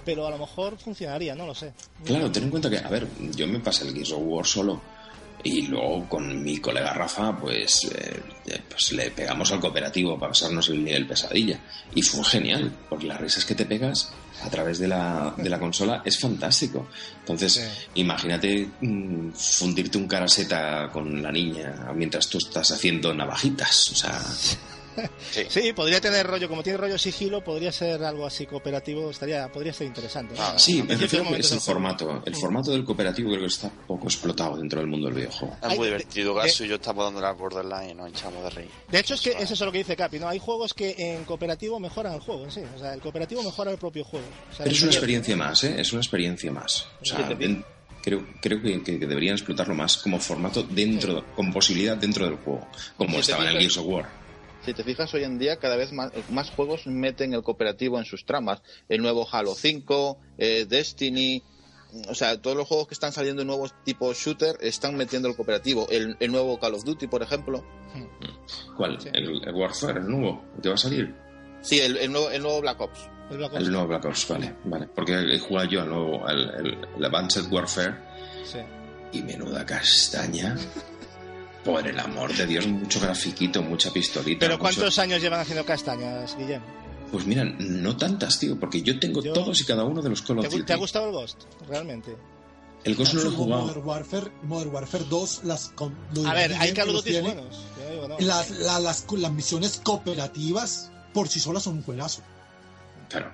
pero 0.04 0.26
a 0.26 0.30
lo 0.30 0.38
mejor 0.38 0.78
funcionaría, 0.78 1.34
no 1.34 1.46
lo 1.46 1.54
sé. 1.54 1.72
Claro, 2.04 2.30
ten 2.30 2.44
en 2.44 2.50
cuenta 2.50 2.70
que, 2.70 2.78
a 2.78 2.88
ver, 2.88 3.08
yo 3.34 3.46
me 3.48 3.58
pasé 3.60 3.88
el 3.88 3.94
Gears 3.94 4.12
of 4.12 4.20
War 4.22 4.46
solo 4.46 4.80
y 5.44 5.66
luego 5.66 6.08
con 6.08 6.42
mi 6.42 6.58
colega 6.58 6.92
Rafa, 6.92 7.36
pues, 7.36 7.84
eh, 7.84 8.22
eh, 8.46 8.60
pues 8.68 8.92
le 8.92 9.10
pegamos 9.10 9.50
al 9.50 9.60
cooperativo 9.60 10.18
para 10.18 10.30
pasarnos 10.30 10.68
el 10.68 10.84
nivel 10.84 11.06
pesadilla. 11.06 11.58
Y 11.94 12.02
fue 12.02 12.24
genial, 12.24 12.72
porque 12.88 13.06
las 13.06 13.20
risas 13.20 13.44
que 13.44 13.54
te 13.54 13.66
pegas 13.66 14.12
a 14.44 14.50
través 14.50 14.78
de 14.78 14.88
la, 14.88 15.34
de 15.36 15.48
la 15.48 15.58
consola 15.58 16.02
es 16.04 16.18
fantástico. 16.18 16.88
Entonces, 17.20 17.52
Sí. 17.54 17.60
imagínate 18.00 18.68
mm, 18.80 19.30
fundirte 19.32 19.98
un 19.98 20.08
caraseta 20.08 20.88
con 20.92 21.22
la 21.22 21.30
niña 21.32 21.92
mientras 21.94 22.28
tú 22.28 22.38
estás 22.38 22.70
haciendo 22.72 23.14
navajitas. 23.14 23.90
O 23.92 23.94
sea, 23.94 24.20
Sí. 25.30 25.42
Sí, 25.48 25.72
podría 25.72 26.00
tener 26.00 26.26
rollo, 26.26 26.48
como 26.48 26.62
tiene 26.62 26.78
rollo 26.78 26.98
sigilo, 26.98 27.42
podría 27.42 27.70
ser 27.72 28.02
algo 28.04 28.26
así 28.26 28.46
cooperativo, 28.46 29.10
estaría, 29.10 29.50
podría 29.50 29.72
ser 29.72 29.86
interesante. 29.86 30.34
¿no? 30.34 30.42
Ah, 30.42 30.54
sí, 30.58 30.82
me 30.82 30.96
refiero 30.96 31.26
que 31.28 31.36
es 31.36 31.52
el 31.52 31.60
formato. 31.60 32.22
El 32.24 32.34
formato 32.34 32.70
del 32.72 32.84
cooperativo 32.84 33.30
creo 33.30 33.40
que 33.42 33.46
está 33.46 33.70
poco 33.86 34.06
explotado 34.06 34.56
dentro 34.56 34.80
del 34.80 34.88
mundo 34.88 35.06
del 35.08 35.16
videojuego. 35.16 35.56
Es 35.62 35.76
muy 35.76 35.86
divertido. 35.86 36.34
de- 36.34 36.40
Gasu 36.42 36.64
y 36.64 36.68
yo 36.68 36.74
estamos 36.76 37.04
dando 37.04 37.20
la 37.20 37.32
borderline 37.32 37.90
y 37.90 37.94
nos 37.94 38.08
echamos 38.10 38.42
de 38.44 38.50
reír. 38.50 38.70
De 38.90 38.98
hecho, 38.98 39.14
es 39.14 39.20
que 39.20 39.30
Eso, 39.30 39.54
es 39.54 39.60
lo 39.60 39.72
que 39.72 39.78
dice 39.78 39.96
Capi, 39.96 40.18
¿no? 40.18 40.28
Hay 40.28 40.38
juegos 40.38 40.74
que 40.74 40.94
en 40.98 41.24
cooperativo 41.24 41.78
mejoran 41.80 42.14
el 42.14 42.20
juego 42.20 42.44
en 42.44 42.50
sí. 42.50 42.62
O 42.74 42.78
sea, 42.78 42.94
el 42.94 43.00
cooperativo 43.00 43.42
mejora 43.42 43.70
el 43.70 43.78
propio 43.78 44.04
juego. 44.04 44.26
O 44.50 44.54
sea, 44.54 44.64
Pero 44.64 44.76
es 44.76 44.82
una 44.82 44.90
experiencia 44.92 45.36
más, 45.36 45.64
¿eh? 45.64 45.74
Es 45.78 45.92
una 45.92 46.00
experiencia 46.02 46.52
más. 46.52 46.86
O 47.00 47.04
sea, 47.04 47.28
Sí, 47.28 47.62
creo, 48.02 48.26
creo 48.40 48.60
que, 48.60 48.78
deberían 48.98 49.34
explotarlo 49.36 49.74
más 49.74 49.96
como 49.98 50.18
formato 50.18 50.62
dentro, 50.64 51.24
con 51.36 51.52
posibilidad 51.52 51.96
dentro 51.96 52.24
del 52.26 52.36
juego, 52.36 52.66
como 52.96 53.14
Sí, 53.14 53.20
estaba 53.20 53.44
en 53.44 53.50
el. 53.50 53.58
Gears 53.58 53.76
of 53.78 53.86
War. 53.86 54.21
Si 54.64 54.72
te 54.74 54.84
fijas, 54.84 55.12
hoy 55.14 55.24
en 55.24 55.38
día 55.38 55.56
cada 55.56 55.76
vez 55.76 55.92
más, 55.92 56.12
más 56.30 56.50
juegos 56.50 56.86
meten 56.86 57.34
el 57.34 57.42
cooperativo 57.42 57.98
en 57.98 58.04
sus 58.04 58.24
tramas. 58.24 58.62
El 58.88 59.02
nuevo 59.02 59.26
Halo 59.30 59.54
5, 59.54 60.18
eh, 60.38 60.66
Destiny, 60.68 61.42
o 62.08 62.14
sea, 62.14 62.40
todos 62.40 62.56
los 62.56 62.68
juegos 62.68 62.86
que 62.88 62.94
están 62.94 63.12
saliendo 63.12 63.44
nuevos 63.44 63.74
tipo 63.84 64.12
shooter 64.14 64.56
están 64.60 64.96
metiendo 64.96 65.28
el 65.28 65.34
cooperativo. 65.36 65.88
El, 65.90 66.16
el 66.20 66.30
nuevo 66.32 66.58
Call 66.60 66.74
of 66.74 66.84
Duty, 66.84 67.08
por 67.08 67.22
ejemplo. 67.22 67.64
¿Cuál? 68.76 69.00
Sí. 69.00 69.08
El, 69.12 69.42
el 69.46 69.54
Warfare, 69.54 69.98
el 70.00 70.08
nuevo, 70.08 70.44
que 70.62 70.68
va 70.68 70.74
a 70.76 70.78
salir. 70.78 71.14
Sí, 71.60 71.80
el, 71.80 71.96
el 71.96 72.10
nuevo, 72.12 72.30
el 72.30 72.42
nuevo 72.42 72.60
Black 72.60 72.80
Ops. 72.80 73.00
el 73.30 73.36
Black 73.38 73.52
Ops. 73.52 73.60
El 73.62 73.70
nuevo 73.72 73.86
Black 73.88 74.04
Ops, 74.04 74.28
vale, 74.28 74.54
vale. 74.64 74.86
Porque 74.94 75.12
he 75.14 75.38
jugado 75.40 75.68
yo 75.68 75.82
al 75.82 75.88
nuevo, 75.90 76.28
el, 76.28 76.50
el, 76.50 76.78
el 76.96 77.04
Advanced 77.04 77.50
Warfare, 77.52 77.94
Sí. 78.44 78.58
y 79.12 79.22
menuda 79.22 79.66
castaña. 79.66 80.56
Por 81.64 81.86
el 81.86 81.98
amor 82.00 82.34
de 82.34 82.46
Dios, 82.46 82.66
mucho 82.66 83.00
grafiquito, 83.00 83.62
mucha 83.62 83.92
pistolita. 83.92 84.40
Pero 84.40 84.54
mucho- 84.58 84.62
¿cuántos 84.62 84.98
años 84.98 85.20
llevan 85.22 85.40
haciendo 85.40 85.64
castañas, 85.64 86.36
Guillem? 86.36 86.60
Pues 87.12 87.26
mira, 87.26 87.44
no 87.44 87.96
tantas, 87.96 88.38
tío, 88.38 88.58
porque 88.58 88.82
yo 88.82 88.98
tengo 88.98 89.22
Yo- 89.22 89.32
todos 89.32 89.60
y 89.60 89.64
cada 89.64 89.84
uno 89.84 90.00
de 90.02 90.08
los 90.10 90.22
Call 90.22 90.38
of 90.38 90.44
¿Te, 90.44 90.48
gu- 90.48 90.52
Duty. 90.54 90.64
te 90.66 90.72
ha 90.72 90.76
gustado 90.76 91.06
el 91.06 91.12
Ghost? 91.12 91.42
Realmente. 91.68 92.16
El 92.84 92.96
Ghost 92.96 93.14
no 93.14 93.22
lo 93.22 93.28
he 93.28 93.32
jugado. 93.32 93.62
Modern 93.66 93.86
Warfare, 93.86 94.30
Modern 94.42 94.74
Warfare 94.74 95.04
2, 95.08 95.40
las, 95.44 95.68
con, 95.68 95.94
lo 96.14 96.26
A 96.26 96.34
ver, 96.34 96.52
hay 96.58 96.70
que 96.70 96.80
Call 96.80 96.88
of 96.88 96.96
Duty 96.96 97.20
buenos. 97.20 97.60
Yo 97.78 97.90
digo, 97.92 98.08
no. 98.08 98.16
Las, 98.18 98.50
la- 98.50 98.80
las, 98.80 99.04
las 99.12 99.32
misiones 99.32 99.80
cooperativas 99.84 100.90
por 101.14 101.28
sí 101.28 101.38
solas 101.38 101.62
son 101.62 101.74
un 101.76 101.82
juegazo. 101.84 102.22
Claro. 103.08 103.30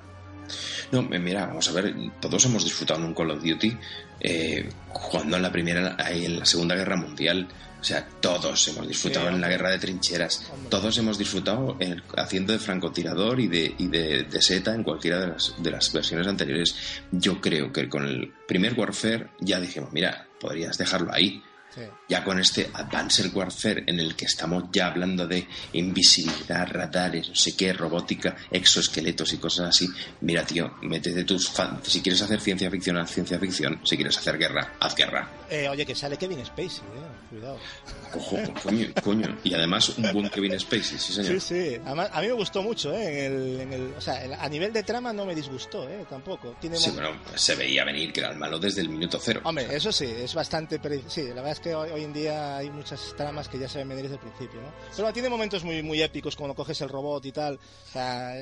No, 0.93 1.01
eh, 1.15 1.19
mira, 1.19 1.47
vamos 1.47 1.69
a 1.69 1.73
ver, 1.73 1.95
todos 2.21 2.45
hemos 2.47 2.65
disfrutado 2.65 3.01
en 3.01 3.07
un 3.07 3.15
Call 3.15 3.31
of 3.31 3.43
Duty 3.43 3.77
eh, 4.21 4.69
jugando 4.91 5.37
en 5.37 5.43
la 5.43 5.53
primera 5.53 5.97
en 6.11 6.41
la 6.41 6.45
Segunda 6.45 6.75
Guerra 6.75 6.97
Mundial. 6.97 7.49
O 7.81 7.85
sea, 7.85 8.07
todos 8.21 8.67
hemos 8.69 8.89
disfrutado 8.89 9.29
Sí, 9.29 9.35
en 9.35 9.41
la 9.41 9.49
guerra 9.49 9.71
de 9.71 9.79
trincheras. 9.79 10.47
Hombre. 10.53 10.69
Todos 10.69 10.99
hemos 10.99 11.17
disfrutado 11.17 11.77
en- 11.79 12.03
haciendo 12.17 12.53
de 12.53 12.59
francotirador 12.59 13.39
y 13.39 13.47
de, 13.47 13.75
y 13.79 13.87
de, 13.87 14.25
de 14.25 14.43
seta 14.43 14.75
en 14.75 14.83
cualquiera 14.83 15.21
de 15.21 15.27
las, 15.29 15.55
de 15.63 15.71
las 15.71 15.93
versiones 15.93 16.27
anteriores. 16.27 16.75
Yo 17.13 17.41
creo 17.41 17.73
que 17.73 17.89
con 17.89 18.05
el 18.07 18.33
primer 18.47 18.75
Warfare 18.79 19.29
ya 19.41 19.61
dijimos, 19.61 19.93
mira, 19.93 20.27
podrías 20.41 20.77
dejarlo 20.77 21.13
ahí. 21.13 21.43
Sí. 21.79 21.85
Ya 22.09 22.25
con 22.25 22.39
este 22.41 22.71
Advanced 22.73 23.33
Warfare 23.35 23.85
en 23.87 24.01
el 24.01 24.17
que 24.17 24.25
estamos 24.25 24.65
ya 24.73 24.89
hablando 24.89 25.27
de 25.27 25.47
invisibilidad, 25.73 26.67
radares, 26.69 27.29
no 27.29 27.35
sé 27.35 27.55
qué, 27.57 27.73
robótica, 27.73 28.37
exoesqueletos 28.51 29.33
y 29.33 29.39
cosas 29.39 29.69
así, 29.71 29.89
mira 30.23 30.45
tío, 30.45 30.75
métete 30.83 31.25
tus 31.25 31.49
fan... 31.49 31.81
Si 31.85 32.01
quieres 32.01 32.21
hacer 32.23 32.41
ciencia 32.41 32.71
ficción, 32.71 32.97
haz 32.99 33.11
ciencia 33.13 33.39
ficción. 33.39 33.81
Si 33.85 33.97
quieres 33.97 34.17
hacer 34.19 34.39
guerra, 34.39 34.75
haz 34.81 34.95
guerra. 34.95 35.29
Eh, 35.51 35.69
oye, 35.69 35.85
que 35.87 35.95
sale 35.95 36.17
Kevin 36.17 36.45
Spacey, 36.45 36.67
eh. 36.81 37.29
Cuidado. 37.31 37.59
Cojo, 38.13 38.39
coño, 38.63 38.87
coño. 39.03 39.39
Y 39.45 39.55
además 39.55 39.91
un 39.91 40.13
buen 40.13 40.29
Kevin 40.31 40.59
Spacey, 40.59 40.99
sí 40.99 41.13
señor. 41.13 41.41
Sí, 41.41 41.41
sí. 41.41 41.81
Además, 41.85 42.11
a 42.13 42.21
mí 42.21 42.27
me 42.27 42.33
gustó 42.33 42.63
mucho, 42.63 42.93
¿eh? 42.95 43.27
En 43.27 43.33
el, 43.33 43.61
en 43.61 43.73
el- 43.73 43.95
o 43.97 44.01
sea, 44.01 44.25
el- 44.25 44.33
a 44.35 44.49
nivel 44.49 44.73
de 44.73 44.83
trama 44.83 45.13
no 45.13 45.25
me 45.27 45.35
disgustó, 45.35 45.89
¿eh? 45.89 46.05
Tampoco. 46.09 46.57
Tiene 46.61 46.77
Sí, 46.77 46.91
bueno, 46.91 47.11
se 47.35 47.55
veía 47.55 47.85
venir 47.85 48.13
que 48.13 48.21
era 48.21 48.31
el 48.31 48.39
malo 48.39 48.59
desde 48.59 48.81
el 48.81 48.89
minuto 48.89 49.19
cero. 49.23 49.41
Hombre, 49.45 49.67
eso 49.71 49.93
sí, 49.93 50.07
es 50.07 50.35
bastante... 50.35 50.81
Sí, 51.09 51.23
la 51.29 51.35
verdad 51.37 51.53
es 51.53 51.61
que 51.61 51.68
hoy, 51.75 51.91
hoy 51.91 52.05
en 52.05 52.13
día 52.13 52.57
hay 52.59 52.71
muchas 52.71 53.15
tramas 53.17 53.49
que 53.49 53.59
ya 53.59 53.69
se 53.69 53.79
ven 53.79 53.89
venir 53.89 54.05
desde 54.05 54.17
el 54.17 54.21
principio, 54.21 54.61
¿no? 54.61 54.69
Pero 54.97 55.13
tiene 55.13 55.29
momentos 55.29 55.65
muy, 55.65 55.83
muy 55.83 56.03
épicos, 56.03 56.37
como 56.37 56.55
coges 56.55 56.81
el 56.81 56.89
robot 56.89 57.25
y 57.27 57.33
tal. 57.33 57.55
O 57.57 57.93
sea, 57.93 58.35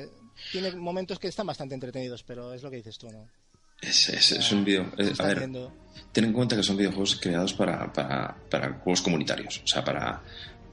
tiene 0.51 0.71
momentos 0.71 1.19
que 1.19 1.27
están 1.27 1.47
bastante 1.47 1.73
entretenidos, 1.75 2.23
pero 2.23 2.53
es 2.53 2.61
lo 2.63 2.69
que 2.69 2.77
dices 2.77 2.97
tú, 2.97 3.09
¿no? 3.11 3.27
Es, 3.81 4.09
es- 4.09 4.31
es 4.31 4.51
un 4.51 4.63
video. 4.65 4.83
Eh, 4.97 5.03
a 5.03 5.03
está 5.03 5.27
ver, 5.27 5.39
viendo- 5.39 5.71
ten 6.11 6.25
en 6.25 6.33
cuenta 6.33 6.55
que 6.55 6.63
son 6.63 6.77
videojuegos 6.77 7.15
creados 7.17 7.53
para, 7.53 7.91
para, 7.93 8.35
para 8.49 8.73
juegos 8.79 9.01
comunitarios, 9.01 9.61
o 9.63 9.67
sea, 9.67 9.83
para, 9.83 10.21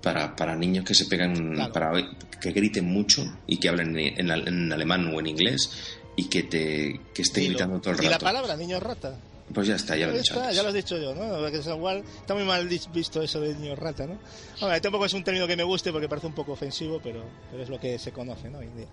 para, 0.00 0.34
para 0.34 0.56
niños 0.56 0.84
que 0.84 0.94
se 0.94 1.04
pegan, 1.06 1.54
Claro. 1.54 1.72
para 1.72 1.92
que 2.40 2.52
griten 2.52 2.86
mucho 2.86 3.22
y 3.46 3.58
que 3.58 3.68
hablen 3.68 3.98
en, 3.98 4.30
en 4.30 4.48
en 4.48 4.72
alemán 4.72 5.12
o 5.14 5.20
en 5.20 5.26
inglés 5.26 5.70
y 6.16 6.28
que 6.28 6.44
te 6.44 7.00
que 7.12 7.22
estén 7.22 7.44
gritando 7.48 7.80
todo 7.80 7.92
el 7.94 8.00
Y 8.00 8.04
la 8.04 8.12
rato. 8.12 8.24
palabra, 8.24 8.56
niño 8.56 8.80
rata. 8.80 9.18
Pues 9.54 9.66
ya 9.68 9.76
está, 9.76 9.96
ya 9.96 10.06
lo 10.08 10.12
he 10.14 10.18
dicho 10.18 10.32
está, 10.34 10.42
antes. 10.44 10.56
ya 10.56 10.62
lo 10.62 10.68
has 10.68 10.74
dicho 10.74 10.98
yo, 10.98 11.14
¿no? 11.14 11.38
Porque 11.40 11.58
es 11.58 11.66
igual, 11.66 12.04
está 12.20 12.34
muy 12.34 12.44
mal 12.44 12.68
visto 12.68 13.22
eso 13.22 13.40
de 13.40 13.54
niño 13.54 13.76
rata, 13.76 14.06
¿no? 14.06 14.18
Hombre, 14.60 14.80
tampoco 14.80 15.06
es 15.06 15.12
un 15.14 15.22
término 15.24 15.46
que 15.46 15.56
me 15.56 15.62
guste 15.62 15.92
porque 15.92 16.08
parece 16.08 16.26
un 16.26 16.34
poco 16.34 16.52
ofensivo, 16.52 17.00
pero, 17.02 17.24
pero 17.50 17.62
es 17.62 17.68
lo 17.68 17.78
que 17.78 17.98
se 17.98 18.12
conoce, 18.12 18.50
¿no? 18.50 18.58
Hoy 18.58 18.66
en 18.66 18.76
día. 18.76 18.86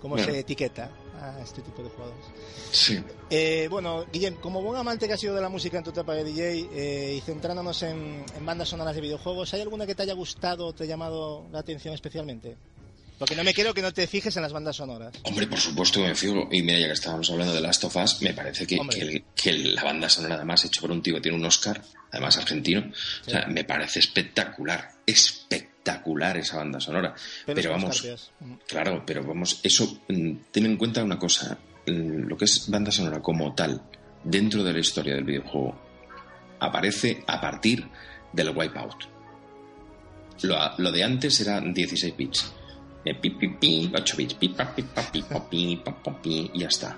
Cómo 0.00 0.14
Bueno. 0.14 0.30
se 0.32 0.38
etiqueta 0.38 0.90
a 1.20 1.40
este 1.42 1.60
tipo 1.60 1.82
de 1.82 1.88
jugadores. 1.88 2.24
Sí. 2.70 3.02
Eh, 3.30 3.66
bueno, 3.68 4.04
Guillem, 4.12 4.36
como 4.36 4.62
buen 4.62 4.76
amante 4.78 5.08
que 5.08 5.14
has 5.14 5.20
sido 5.20 5.34
de 5.34 5.40
la 5.40 5.48
música 5.48 5.76
en 5.78 5.82
tu 5.82 5.90
etapa 5.90 6.14
de 6.14 6.22
DJ 6.22 6.68
eh, 6.72 7.14
y 7.16 7.20
centrándonos 7.20 7.82
en, 7.82 8.24
en 8.36 8.46
bandas 8.46 8.68
sonoras 8.68 8.94
de 8.94 9.00
videojuegos, 9.00 9.52
¿hay 9.54 9.60
alguna 9.60 9.86
que 9.86 9.96
te 9.96 10.02
haya 10.04 10.14
gustado 10.14 10.66
o 10.66 10.72
te 10.72 10.84
haya 10.84 10.92
llamado 10.92 11.46
la 11.50 11.58
atención 11.58 11.94
especialmente? 11.94 12.56
Porque 13.18 13.34
no 13.34 13.42
me 13.44 13.52
quiero 13.52 13.74
que 13.74 13.82
no 13.82 13.92
te 13.92 14.06
fijes 14.06 14.36
en 14.36 14.42
las 14.42 14.52
bandas 14.52 14.76
sonoras. 14.76 15.12
Hombre, 15.24 15.46
por 15.48 15.58
supuesto 15.58 16.00
que 16.00 16.08
me 16.08 16.14
fijo. 16.14 16.48
Y 16.52 16.62
mira, 16.62 16.78
ya 16.78 16.86
que 16.86 16.92
estábamos 16.92 17.28
hablando 17.30 17.52
de 17.52 17.60
Last 17.60 17.82
of 17.84 17.96
Us, 17.96 18.22
me 18.22 18.32
parece 18.32 18.66
que, 18.66 18.76
que, 18.94 19.00
el- 19.00 19.24
que 19.34 19.52
la 19.52 19.82
banda 19.82 20.08
sonora, 20.08 20.36
además, 20.36 20.64
hecho 20.64 20.80
por 20.80 20.90
un 20.92 21.02
tío 21.02 21.14
que 21.16 21.20
tiene 21.22 21.36
un 21.36 21.44
Oscar, 21.44 21.82
además 22.12 22.38
argentino, 22.38 22.90
o 23.26 23.30
sea, 23.30 23.46
me 23.48 23.64
parece 23.64 23.98
espectacular. 23.98 24.88
Espectacular 25.04 26.36
esa 26.36 26.58
banda 26.58 26.78
sonora. 26.80 27.14
Pero 27.46 27.72
con 27.72 27.80
vamos. 27.82 28.06
Claro, 28.66 29.02
pero 29.06 29.24
vamos, 29.24 29.60
eso, 29.62 30.00
mm, 30.08 30.32
ten 30.52 30.66
en 30.66 30.76
cuenta 30.76 31.02
una 31.02 31.18
cosa, 31.18 31.58
mm, 31.86 32.28
lo 32.28 32.36
que 32.36 32.44
es 32.44 32.68
banda 32.70 32.92
sonora 32.92 33.20
como 33.20 33.54
tal, 33.54 33.82
dentro 34.22 34.62
de 34.62 34.72
la 34.72 34.78
historia 34.80 35.14
del 35.14 35.24
videojuego, 35.24 35.76
aparece 36.60 37.24
a 37.26 37.40
partir 37.40 37.86
del 38.32 38.50
Wipeout. 38.50 39.04
Lo, 40.42 40.56
lo 40.78 40.92
de 40.92 41.02
antes 41.02 41.40
era 41.40 41.60
16 41.60 42.16
bits. 42.16 42.52
Pi, 43.14 43.30
pi, 43.30 43.48
pi, 43.48 43.90
8 43.94 44.16
bits, 44.16 44.36
y 46.24 46.58
ya 46.58 46.68
está. 46.68 46.96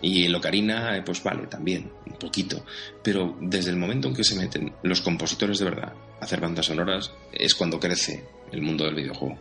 Y 0.00 0.24
el 0.24 0.34
Ocarina, 0.34 0.96
eh, 0.96 1.02
pues 1.02 1.22
vale, 1.22 1.46
también, 1.46 1.90
un 2.06 2.14
poquito. 2.14 2.64
Pero 3.02 3.36
desde 3.40 3.70
el 3.70 3.76
momento 3.76 4.08
en 4.08 4.14
que 4.14 4.24
se 4.24 4.36
meten 4.36 4.72
los 4.82 5.00
compositores 5.00 5.58
de 5.58 5.64
verdad 5.64 5.92
a 6.20 6.24
hacer 6.24 6.40
bandas 6.40 6.66
sonoras, 6.66 7.10
es 7.32 7.54
cuando 7.54 7.80
crece 7.80 8.24
el 8.52 8.62
mundo 8.62 8.84
del 8.84 8.94
videojuego. 8.94 9.38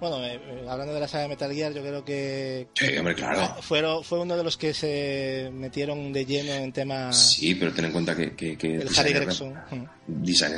Bueno, 0.00 0.22
eh, 0.24 0.34
eh, 0.34 0.66
hablando 0.68 0.92
de 0.92 1.00
la 1.00 1.08
saga 1.08 1.22
de 1.22 1.28
Metal 1.30 1.52
Gear, 1.52 1.72
yo 1.72 1.80
creo 1.80 2.04
que 2.04 2.66
Sí, 2.74 2.96
hombre, 2.98 3.14
claro. 3.14 3.62
fueron, 3.62 4.04
fue 4.04 4.20
uno 4.20 4.36
de 4.36 4.44
los 4.44 4.56
que 4.58 4.74
se 4.74 5.50
metieron 5.54 6.12
de 6.12 6.26
lleno 6.26 6.52
en 6.52 6.70
tema 6.72 7.12
Sí, 7.14 7.54
pero 7.54 7.72
ten 7.72 7.86
en 7.86 7.92
cuenta 7.92 8.14
que, 8.14 8.34
que, 8.36 8.58
que 8.58 8.74
el 8.76 8.88
Harry 8.96 9.12
Gregson. 9.14 9.54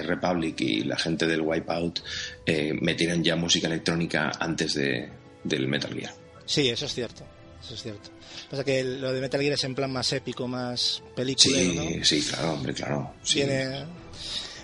Republic 0.07 0.61
y 0.61 0.84
la 0.84 0.97
gente 0.99 1.26
del 1.26 1.41
Wipeout 1.43 2.01
eh, 2.47 2.72
metieron 2.80 3.22
ya 3.22 3.36
música 3.36 3.68
electrónica 3.68 4.32
antes 4.41 4.74
de, 4.74 5.09
del 5.45 5.68
Metal 5.68 5.93
Gear. 5.95 6.12
Sí, 6.45 6.68
eso 6.68 6.86
es 6.86 6.95
cierto. 6.95 7.24
Eso 7.62 7.74
es 7.74 7.82
cierto. 7.82 8.11
Pasa 8.51 8.64
que 8.64 8.80
el- 8.80 9.01
lo 9.01 9.12
de 9.12 9.20
Metal 9.20 9.41
Gear 9.41 9.53
es 9.55 9.64
en 9.64 9.74
plan 9.74 9.93
más 9.93 10.12
épico, 10.12 10.49
más 10.49 11.03
película, 11.14 11.59
Sí, 11.59 11.74
¿no? 11.99 12.05
sí, 12.05 12.22
claro, 12.22 12.55
hombre, 12.55 12.72
claro. 12.74 13.14
Sí. 13.22 13.34
Tiene... 13.34 13.84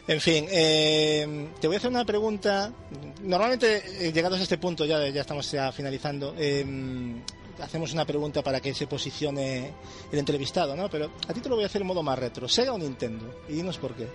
En 0.06 0.20
fin, 0.20 0.46
eh, 0.50 1.48
te 1.60 1.66
voy 1.66 1.76
a 1.76 1.78
hacer 1.78 1.90
una 1.90 2.04
pregunta. 2.04 2.70
Normalmente, 3.22 4.06
eh, 4.06 4.12
llegados 4.12 4.38
a 4.38 4.42
este 4.42 4.58
punto, 4.58 4.84
ya, 4.84 5.08
ya 5.08 5.22
estamos 5.22 5.50
ya 5.50 5.72
finalizando, 5.72 6.34
eh, 6.38 6.64
hacemos 7.60 7.92
una 7.94 8.04
pregunta 8.04 8.42
para 8.42 8.60
que 8.60 8.74
se 8.74 8.86
posicione 8.86 9.72
el 10.12 10.18
entrevistado, 10.18 10.76
¿no? 10.76 10.90
Pero 10.90 11.10
a 11.26 11.32
ti 11.32 11.40
te 11.40 11.48
lo 11.48 11.54
voy 11.54 11.64
a 11.64 11.68
hacer 11.68 11.80
en 11.80 11.86
modo 11.86 12.02
más 12.02 12.18
retro. 12.18 12.48
¿Sega 12.48 12.72
o 12.72 12.78
Nintendo? 12.78 13.42
Y 13.48 13.54
dinos 13.54 13.78
por 13.78 13.94
qué. 13.94 14.06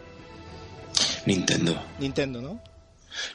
Nintendo. 1.25 1.81
Nintendo, 1.99 2.41
¿no? 2.41 2.61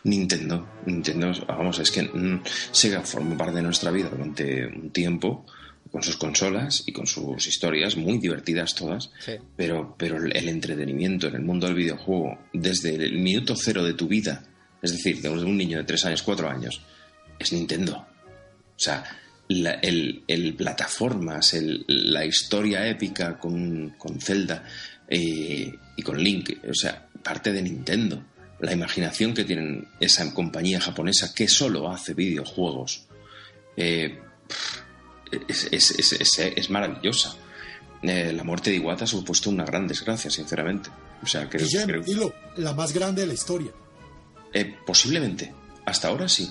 Nintendo, 0.05 0.67
Nintendo, 0.87 1.33
vamos, 1.49 1.81
es 1.81 1.91
que 1.91 2.03
mm, 2.03 2.43
Sega 2.71 3.03
formó 3.03 3.37
parte 3.37 3.57
de 3.57 3.63
nuestra 3.63 3.91
vida 3.91 4.09
durante 4.09 4.67
un 4.67 4.91
tiempo 4.91 5.45
con 5.95 6.03
sus 6.03 6.17
consolas 6.17 6.83
y 6.89 6.93
con 6.93 7.07
sus 7.07 7.47
historias 7.47 7.97
muy 7.97 8.19
divertidas 8.19 8.75
todas, 8.75 9.13
Sí. 9.21 9.35
pero, 9.55 9.95
pero 9.97 10.17
el 10.17 10.49
entretenimiento 10.49 11.29
en 11.29 11.37
el 11.37 11.43
mundo 11.43 11.69
del 11.69 11.77
videojuego 11.77 12.37
desde 12.53 12.97
el 12.97 13.21
minuto 13.21 13.55
cero 13.55 13.85
de 13.85 13.95
tu 13.95 14.09
vida, 14.09 14.43
es 14.83 14.91
decir, 14.91 15.21
de 15.23 15.29
un 15.29 15.57
niño 15.57 15.79
de 15.79 15.85
3 15.85 16.05
años, 16.07 16.23
4 16.25 16.51
años, 16.51 16.81
es 17.39 17.53
Nintendo. 17.53 17.95
O 18.77 18.77
sea, 18.77 19.05
la- 19.47 19.75
el, 19.75 20.25
el 20.27 20.55
plataformas, 20.55 21.55
el- 21.55 21.85
la 21.87 22.25
historia 22.27 22.89
épica 22.89 23.39
con, 23.39 23.91
con 23.97 24.21
Zelda 24.21 24.65
eh, 25.07 25.73
y 25.97 26.03
con 26.03 26.19
Link, 26.21 26.59
o 26.69 26.75
sea, 26.75 27.07
parte 27.23 27.53
de 27.53 27.63
Nintendo. 27.63 28.21
La 28.59 28.73
imaginación 28.73 29.33
que 29.33 29.45
tienen 29.45 29.87
esa 30.01 30.35
compañía 30.35 30.81
japonesa 30.81 31.33
que 31.33 31.47
solo 31.47 31.89
hace 31.89 32.15
videojuegos 32.15 33.07
eh, 33.77 34.19
es- 35.49 35.69
es- 35.73 36.13
es- 36.13 36.39
es 36.39 36.71
maravillosa. 36.71 37.35
Eh, 38.03 38.33
la 38.35 38.45
muerte 38.45 38.71
de 38.71 38.77
Iwata 38.77 39.05
ha 39.05 39.07
supuesto 39.07 39.49
una 39.51 39.65
gran 39.65 39.87
desgracia, 39.89 40.31
sinceramente. 40.31 40.91
O 41.23 41.27
sea, 41.27 41.49
creo, 41.49 41.65
Guillem, 41.67 41.87
creo- 41.89 42.03
dilo, 42.03 42.35
la 42.57 42.73
más 42.75 42.93
grande 42.93 43.23
de 43.23 43.27
la 43.29 43.35
historia. 43.35 43.71
eh, 44.57 44.77
posiblemente. 44.87 45.53
Hasta 45.85 46.09
ahora 46.09 46.29
sí. 46.29 46.49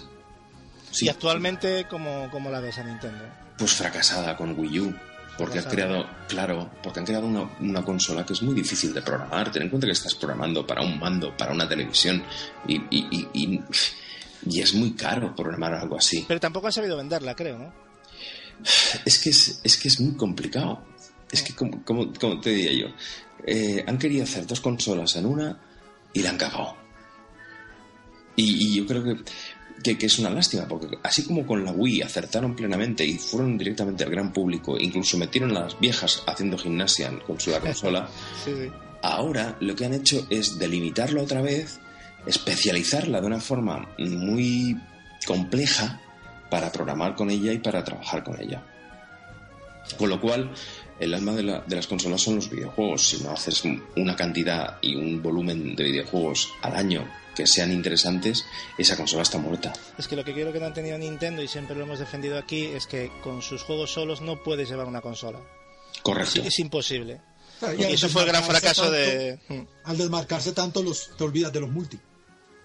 Sí. 0.91 1.05
Y 1.05 1.09
actualmente, 1.09 1.85
¿cómo, 1.89 2.27
cómo 2.31 2.49
la 2.51 2.59
ves 2.59 2.77
a 2.77 2.83
Nintendo? 2.83 3.23
Pues 3.57 3.71
fracasada 3.71 4.35
con 4.35 4.59
Wii 4.59 4.79
U. 4.81 4.93
Porque 5.37 5.57
han 5.59 5.65
creado, 5.65 6.05
claro, 6.27 6.69
porque 6.83 6.99
han 6.99 7.05
creado 7.05 7.25
una, 7.25 7.49
una 7.59 7.81
consola 7.83 8.23
que 8.25 8.33
es 8.33 8.41
muy 8.43 8.53
difícil 8.53 8.93
de 8.93 9.01
programar. 9.01 9.51
Ten 9.51 9.63
en 9.63 9.69
cuenta 9.69 9.87
que 9.87 9.93
estás 9.93 10.13
programando 10.15 10.67
para 10.67 10.81
un 10.81 10.99
mando, 10.99 11.35
para 11.35 11.53
una 11.53 11.67
televisión, 11.67 12.21
y, 12.67 12.75
y, 12.75 13.07
y, 13.09 13.27
y- 13.33 13.63
y 14.49 14.59
es 14.61 14.73
muy 14.75 14.91
caro 14.93 15.33
programar 15.35 15.73
algo 15.73 15.97
así. 15.97 16.25
Pero 16.27 16.39
tampoco 16.39 16.67
han 16.67 16.73
sabido 16.73 16.97
venderla, 16.97 17.33
creo, 17.35 17.57
¿no? 17.57 17.73
Es 19.05 19.19
que 19.19 19.29
es, 19.31 19.59
es, 19.63 19.77
que 19.77 19.87
es 19.87 19.99
muy 19.99 20.15
complicado. 20.15 20.83
Es 21.31 21.41
que, 21.41 21.53
como, 21.53 21.83
como- 21.83 22.13
como 22.13 22.39
te 22.39 22.51
diría 22.51 22.73
yo, 22.87 22.93
eh, 23.45 23.83
han 23.87 23.97
querido 23.97 24.23
hacer 24.23 24.45
dos 24.47 24.61
consolas 24.61 25.15
en 25.15 25.25
una 25.25 25.59
y 26.13 26.21
la 26.21 26.29
han 26.31 26.37
cagado. 26.37 26.75
Y, 28.35 28.67
y 28.67 28.75
yo 28.77 28.85
creo 28.87 29.03
que, 29.03 29.15
que, 29.83 29.97
que 29.97 30.05
es 30.07 30.17
una 30.19 30.29
lástima, 30.29 30.67
porque 30.67 30.87
así 31.03 31.23
como 31.23 31.45
con 31.45 31.63
la 31.65 31.71
Wii 31.71 32.01
acertaron 32.01 32.55
plenamente 32.55 33.05
y 33.05 33.17
fueron 33.17 33.57
directamente 33.57 34.03
al 34.03 34.09
gran 34.11 34.31
público, 34.33 34.77
incluso 34.79 35.17
metieron 35.17 35.55
a 35.57 35.61
las 35.61 35.79
viejas 35.79 36.23
haciendo 36.25 36.57
gimnasia 36.57 37.11
con 37.27 37.39
su 37.39 37.51
la 37.51 37.59
consola, 37.59 38.09
Sí, 38.45 38.51
sí. 38.55 38.71
ahora 39.03 39.55
lo 39.59 39.75
que 39.75 39.85
han 39.85 39.93
hecho 39.93 40.25
es 40.29 40.57
delimitarla 40.57 41.21
otra 41.21 41.41
vez, 41.41 41.79
especializarla 42.25 43.21
de 43.21 43.27
una 43.27 43.39
forma 43.39 43.87
muy 43.99 44.77
compleja 45.27 46.01
para 46.53 46.71
programar 46.71 47.15
con 47.15 47.31
ella 47.31 47.51
y 47.51 47.57
para 47.57 47.83
trabajar 47.83 48.23
con 48.23 48.39
ella. 48.39 48.61
Con 49.97 50.07
lo 50.07 50.21
cual, 50.21 50.51
el 50.99 51.11
alma 51.15 51.31
de, 51.33 51.41
la- 51.41 51.61
de 51.61 51.75
las 51.75 51.87
consolas 51.87 52.21
son 52.21 52.35
los 52.35 52.47
videojuegos. 52.47 53.07
Si 53.09 53.23
no 53.23 53.31
haces 53.31 53.63
un- 53.65 53.83
una 53.97 54.15
cantidad 54.15 54.77
y 54.79 54.95
un 54.95 55.19
volumen 55.23 55.75
de 55.75 55.83
videojuegos 55.85 56.49
al 56.61 56.75
año 56.75 57.09
que 57.35 57.47
sean 57.47 57.71
interesantes, 57.71 58.45
esa 58.77 58.95
consola 58.95 59.23
está 59.23 59.39
muerta. 59.39 59.73
Es 59.97 60.07
que 60.07 60.15
lo 60.15 60.23
que 60.23 60.35
quiero 60.35 60.53
que 60.53 60.59
no 60.59 60.67
han 60.67 60.75
tenido 60.75 60.95
Nintendo, 60.99 61.41
y 61.41 61.47
siempre 61.47 61.75
lo 61.75 61.85
hemos 61.85 61.97
defendido 61.97 62.37
aquí, 62.37 62.65
es 62.65 62.85
que 62.85 63.11
con 63.23 63.41
sus 63.41 63.63
juegos 63.63 63.91
solos 63.91 64.21
no 64.21 64.43
puedes 64.43 64.69
llevar 64.69 64.85
una 64.85 65.01
consola. 65.01 65.39
Correcto. 66.03 66.39
Es 66.43 66.59
imposible. 66.59 67.19
Claro, 67.59 67.75
Y 67.79 67.83
eso 67.85 68.09
fue 68.09 68.21
el 68.21 68.27
gran 68.27 68.43
fracaso 68.43 68.83
tanto- 68.83 68.95
de... 68.95 69.39
Al 69.85 69.97
desmarcarse 69.97 70.51
tanto, 70.51 70.83
los, 70.83 71.17
te 71.17 71.23
olvidas 71.23 71.51
de 71.51 71.61
los 71.61 71.71
multi. 71.71 71.97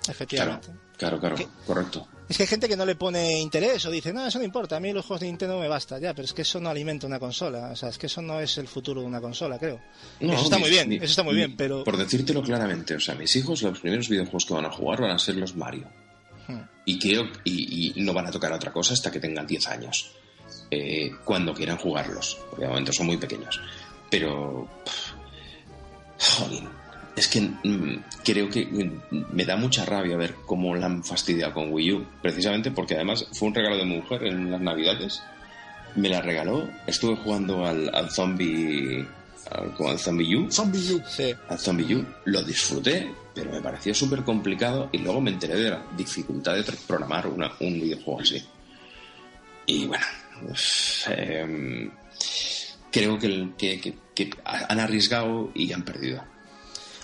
Efectivamente. 0.07 0.67
claro, 0.67 0.81
claro, 0.99 1.35
¿Qué? 1.35 1.49
correcto. 1.67 2.07
Es 2.29 2.37
que 2.37 2.43
hay 2.43 2.47
gente 2.47 2.69
que 2.69 2.77
no 2.77 2.85
le 2.85 2.95
pone 2.95 3.41
interés 3.41 3.87
o 3.87 3.91
dice, 3.91 4.13
no, 4.13 4.27
eso 4.27 4.39
no 4.39 4.45
importa, 4.45 4.77
a 4.77 4.81
mí 4.81 4.93
los 4.93 5.07
juegos 5.07 5.21
de 5.21 5.29
Nintendo 5.29 5.59
me 5.59 5.67
basta, 5.67 5.99
ya, 5.99 6.13
pero 6.13 6.27
es 6.27 6.35
que 6.35 6.43
eso 6.43 6.61
no 6.61 6.69
alimenta 6.69 7.07
una 7.07 7.19
consola, 7.19 7.71
o 7.73 7.77
sea, 7.77 7.89
es 7.89 7.97
que 7.97 8.05
eso 8.05 8.21
no 8.21 8.39
es 8.39 8.59
el 8.59 8.69
futuro 8.69 9.01
de 9.01 9.07
una 9.07 9.21
consola, 9.21 9.59
creo. 9.59 9.81
No, 10.21 10.35
eso 10.35 10.45
está 10.45 10.59
muy 10.59 10.69
bien, 10.69 10.93
eso 10.93 11.05
está 11.05 11.23
muy 11.23 11.35
bien, 11.35 11.57
pero... 11.57 11.85
Por 11.85 11.97
decírtelo 11.97 12.43
claramente, 12.43 12.97
o 12.97 13.01
sea, 13.01 13.15
mis 13.15 13.35
hijos, 13.37 13.63
los 13.63 13.81
primeros 13.81 14.11
videojuegos 14.11 14.45
que 14.45 14.53
van 14.53 14.67
a 14.67 14.71
jugar 14.71 15.01
van 15.01 15.13
a 15.13 15.19
ser 15.19 15.37
los 15.37 15.57
Mario. 15.57 15.89
Hmm. 16.47 16.61
Y 16.85 16.99
creo 16.99 17.29
y, 17.45 17.99
y 17.99 18.03
no 18.03 18.13
van 18.13 18.27
a 18.27 18.31
tocar 18.31 18.53
otra 18.53 18.73
cosa 18.73 18.93
hasta 18.93 19.11
que 19.11 19.21
tengan 19.21 19.47
10 19.47 19.69
años. 19.69 20.13
Eh, 20.71 21.13
cuando 21.25 21.55
quieran 21.55 21.79
jugarlos. 21.79 22.39
Porque 22.51 22.65
de 22.65 22.69
momento 22.69 22.93
son 22.93 23.07
muy 23.07 23.17
pequeños. 23.17 23.61
Pero. 24.11 24.69
pff, 24.85 26.41
Jolín. 26.41 26.69
Es 27.19 27.27
que 27.27 27.41
mm, 27.41 28.05
creo 28.25 28.49
que 28.49 28.65
mm, 28.65 29.25
me 29.33 29.45
da 29.45 29.57
mucha 29.57 29.85
rabia 29.85 30.17
ver 30.17 30.35
cómo 30.47 30.77
la 30.77 30.87
han 30.87 31.03
fastidiado 31.03 31.53
con 31.55 31.73
Wii 31.73 31.93
U. 31.93 32.07
Precisamente 32.23 32.71
porque 32.71 32.95
además 32.95 33.27
fue 33.33 33.49
un 33.49 33.55
regalo 33.55 33.77
de 33.77 33.85
mi 33.85 33.97
mujer 33.97 34.25
en 34.25 34.51
las 34.53 34.61
navidades. 34.61 35.21
Me 35.97 36.09
la 36.09 36.21
regaló. 36.21 36.69
Estuve 36.87 37.17
jugando 37.17 37.67
al, 37.67 37.93
al 37.93 38.11
Zombie. 38.11 39.05
Al, 39.51 39.75
al 39.89 39.99
Zombie 39.99 40.37
U 40.37 40.51
Zombie 40.53 40.93
U. 40.95 41.03
Sí. 41.09 41.35
al 41.49 41.59
Zombie 41.59 41.95
U 41.97 42.05
lo 42.27 42.43
disfruté, 42.43 43.11
pero 43.35 43.51
me 43.51 43.61
pareció 43.63 43.95
súper 43.95 44.23
complicado 44.23 44.91
y 44.93 44.99
luego 44.99 45.21
me 45.21 45.31
enteré 45.31 45.57
de 45.57 45.71
la 45.71 45.83
dificultad 45.97 46.55
de 46.55 46.65
programar 46.87 47.27
una- 47.27 47.53
un 47.61 47.81
videojuego 47.81 48.21
así. 48.21 48.45
Y 49.67 49.87
bueno, 49.87 50.05
pues, 50.47 51.05
em, 51.09 51.91
creo 52.93 53.19
que, 53.19 53.27
el- 53.27 53.55
que- 53.57 53.81
que- 53.81 53.95
que 54.15 54.31
han 54.45 54.79
arriesgado 54.81 55.51
y 55.55 55.73
han 55.73 55.83
perdido. 55.83 56.23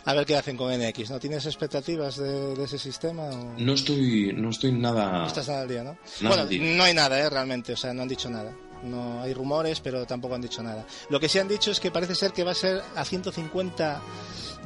A 0.06 0.12
ver 0.12 0.26
qué 0.26 0.36
hacen 0.36 0.56
con 0.56 0.70
NX, 0.70 1.10
¿no? 1.10 1.18
¿Tienes 1.18 1.46
expectativas 1.46 2.16
de, 2.16 2.54
de 2.54 2.64
ese 2.64 2.78
sistema 2.78 3.22
o...? 3.24 3.54
No 3.56 3.72
estoy, 3.72 4.32
no 4.36 4.50
estoy 4.50 4.72
nada... 4.72 5.20
No 5.20 5.26
estás 5.26 5.48
nada 5.48 5.62
al 5.62 5.68
día, 5.68 5.82
¿no? 5.82 5.96
Nada 6.20 6.36
bueno, 6.36 6.46
día. 6.46 6.76
no 6.76 6.84
hay 6.84 6.92
nada, 6.94 7.18
¿eh? 7.18 7.30
Realmente, 7.30 7.72
o 7.72 7.76
sea, 7.76 7.94
no 7.94 8.02
han 8.02 8.08
dicho 8.08 8.28
nada. 8.28 8.52
No 8.82 9.22
hay 9.22 9.32
rumores, 9.32 9.80
pero 9.80 10.04
tampoco 10.04 10.34
han 10.34 10.42
dicho 10.42 10.62
nada. 10.62 10.84
Lo 11.08 11.18
que 11.18 11.28
sí 11.30 11.38
han 11.38 11.48
dicho 11.48 11.70
es 11.70 11.80
que 11.80 11.90
parece 11.90 12.14
ser 12.14 12.32
que 12.32 12.44
va 12.44 12.50
a 12.50 12.54
ser 12.54 12.82
a 12.94 13.02
150 13.02 14.02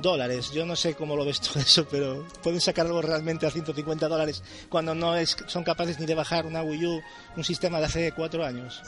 dólares. 0.03 0.51
Yo 0.53 0.67
no 0.67 0.75
sé 0.75 0.95
cómo 0.95 1.15
lo 1.15 1.25
ves 1.25 1.41
todo 1.41 1.61
eso, 1.61 1.87
pero 1.89 2.27
pueden 2.43 2.61
sacar 2.61 2.87
algo 2.87 3.01
realmente 3.01 3.47
a 3.47 3.51
150 3.53 4.09
dólares 4.09 4.43
cuando 4.69 4.93
no 4.97 5.15
es, 5.15 5.37
son 5.47 5.63
capaces 5.63 6.01
ni 6.01 6.07
de 6.07 6.17
bajar 6.17 6.47
una 6.47 6.63
Wii 6.65 6.87
U, 6.87 7.01
un 7.37 7.45
sistema 7.45 7.79
de 7.79 7.85
hace 7.85 8.11
cuatro 8.11 8.45
años. 8.45 8.83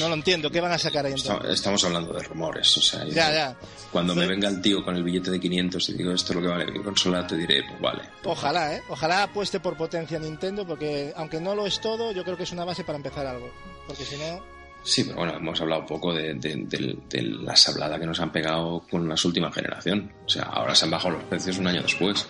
No 0.00 0.08
lo 0.08 0.14
entiendo. 0.14 0.50
¿Qué 0.50 0.60
van 0.60 0.72
a 0.72 0.78
sacar 0.78 1.04
ahí 1.06 1.12
entonces? 1.12 1.36
Esta- 1.42 1.52
Estamos 1.52 1.84
hablando 1.84 2.12
de 2.12 2.22
rumores, 2.22 2.76
o 2.78 2.80
sea... 2.80 3.04
Ya, 3.04 3.32
ya. 3.32 3.56
Cuando 3.92 4.14
me 4.14 4.26
venga 4.26 4.48
el 4.48 4.60
tío 4.62 4.82
con 4.82 4.96
el 4.96 5.02
billete 5.04 5.30
de 5.30 5.38
500 5.38 5.88
y 5.90 5.92
digo 5.92 6.12
esto 6.12 6.32
es 6.32 6.36
lo 6.36 6.40
que 6.42 6.48
vale 6.48 6.72
mi 6.72 6.82
consola, 6.82 7.26
te 7.26 7.36
diré, 7.36 7.62
pues 7.68 7.78
vale. 7.80 8.02
Ojalá, 8.24 8.74
¿eh? 8.74 8.82
Ojalá 8.88 9.24
apueste 9.24 9.60
por 9.60 9.76
potencia 9.76 10.18
Nintendo, 10.18 10.66
porque 10.66 11.12
aunque 11.14 11.40
no 11.40 11.54
lo 11.54 11.66
es 11.66 11.78
todo, 11.80 12.10
yo 12.12 12.24
creo 12.24 12.36
que 12.36 12.44
es 12.44 12.52
una 12.52 12.64
base 12.64 12.84
para 12.84 12.96
empezar 12.96 13.26
algo. 13.26 13.50
Porque 13.86 14.04
si 14.04 14.16
no, 14.16 14.40
Sí, 14.84 15.04
pero 15.04 15.18
bueno, 15.18 15.34
hemos 15.36 15.60
hablado 15.60 15.82
un 15.82 15.86
poco 15.86 16.12
de, 16.12 16.34
de- 16.34 16.56
de- 16.66 16.98
de 17.08 17.22
la 17.22 17.54
sablada 17.54 18.00
que 18.00 18.06
nos 18.06 18.18
han 18.18 18.32
pegado 18.32 18.84
con 18.90 19.08
las 19.08 19.24
últimas 19.24 19.54
generación. 19.54 20.10
O 20.26 20.28
sea, 20.28 20.42
ahora 20.44 20.74
se 20.74 20.86
han 20.86 20.90
bajado 20.90 21.14
los 21.14 21.24
precios 21.24 21.58
un 21.58 21.68
año 21.68 21.82
después. 21.82 22.26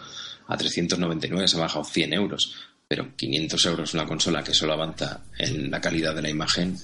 A 0.48 0.56
399 0.58 1.48
se 1.48 1.56
han 1.56 1.62
bajado 1.62 1.82
100 1.84 2.12
euros. 2.12 2.54
Pero 2.88 3.16
500 3.16 3.64
euros 3.64 3.94
una 3.94 4.04
consola 4.04 4.42
que 4.44 4.52
solo 4.52 4.74
avanza 4.74 5.20
en 5.38 5.70
la 5.70 5.80
calidad 5.80 6.14
de 6.14 6.20
la 6.22 6.28
imagen. 6.28 6.76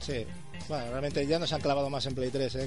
sí. 0.00 0.24
Bueno, 0.68 0.84
realmente 0.90 1.26
ya 1.26 1.38
nos 1.38 1.52
han 1.52 1.60
clavado 1.60 1.90
más 1.90 2.06
en 2.06 2.14
Play 2.14 2.30
3, 2.30 2.54
¿eh? 2.56 2.66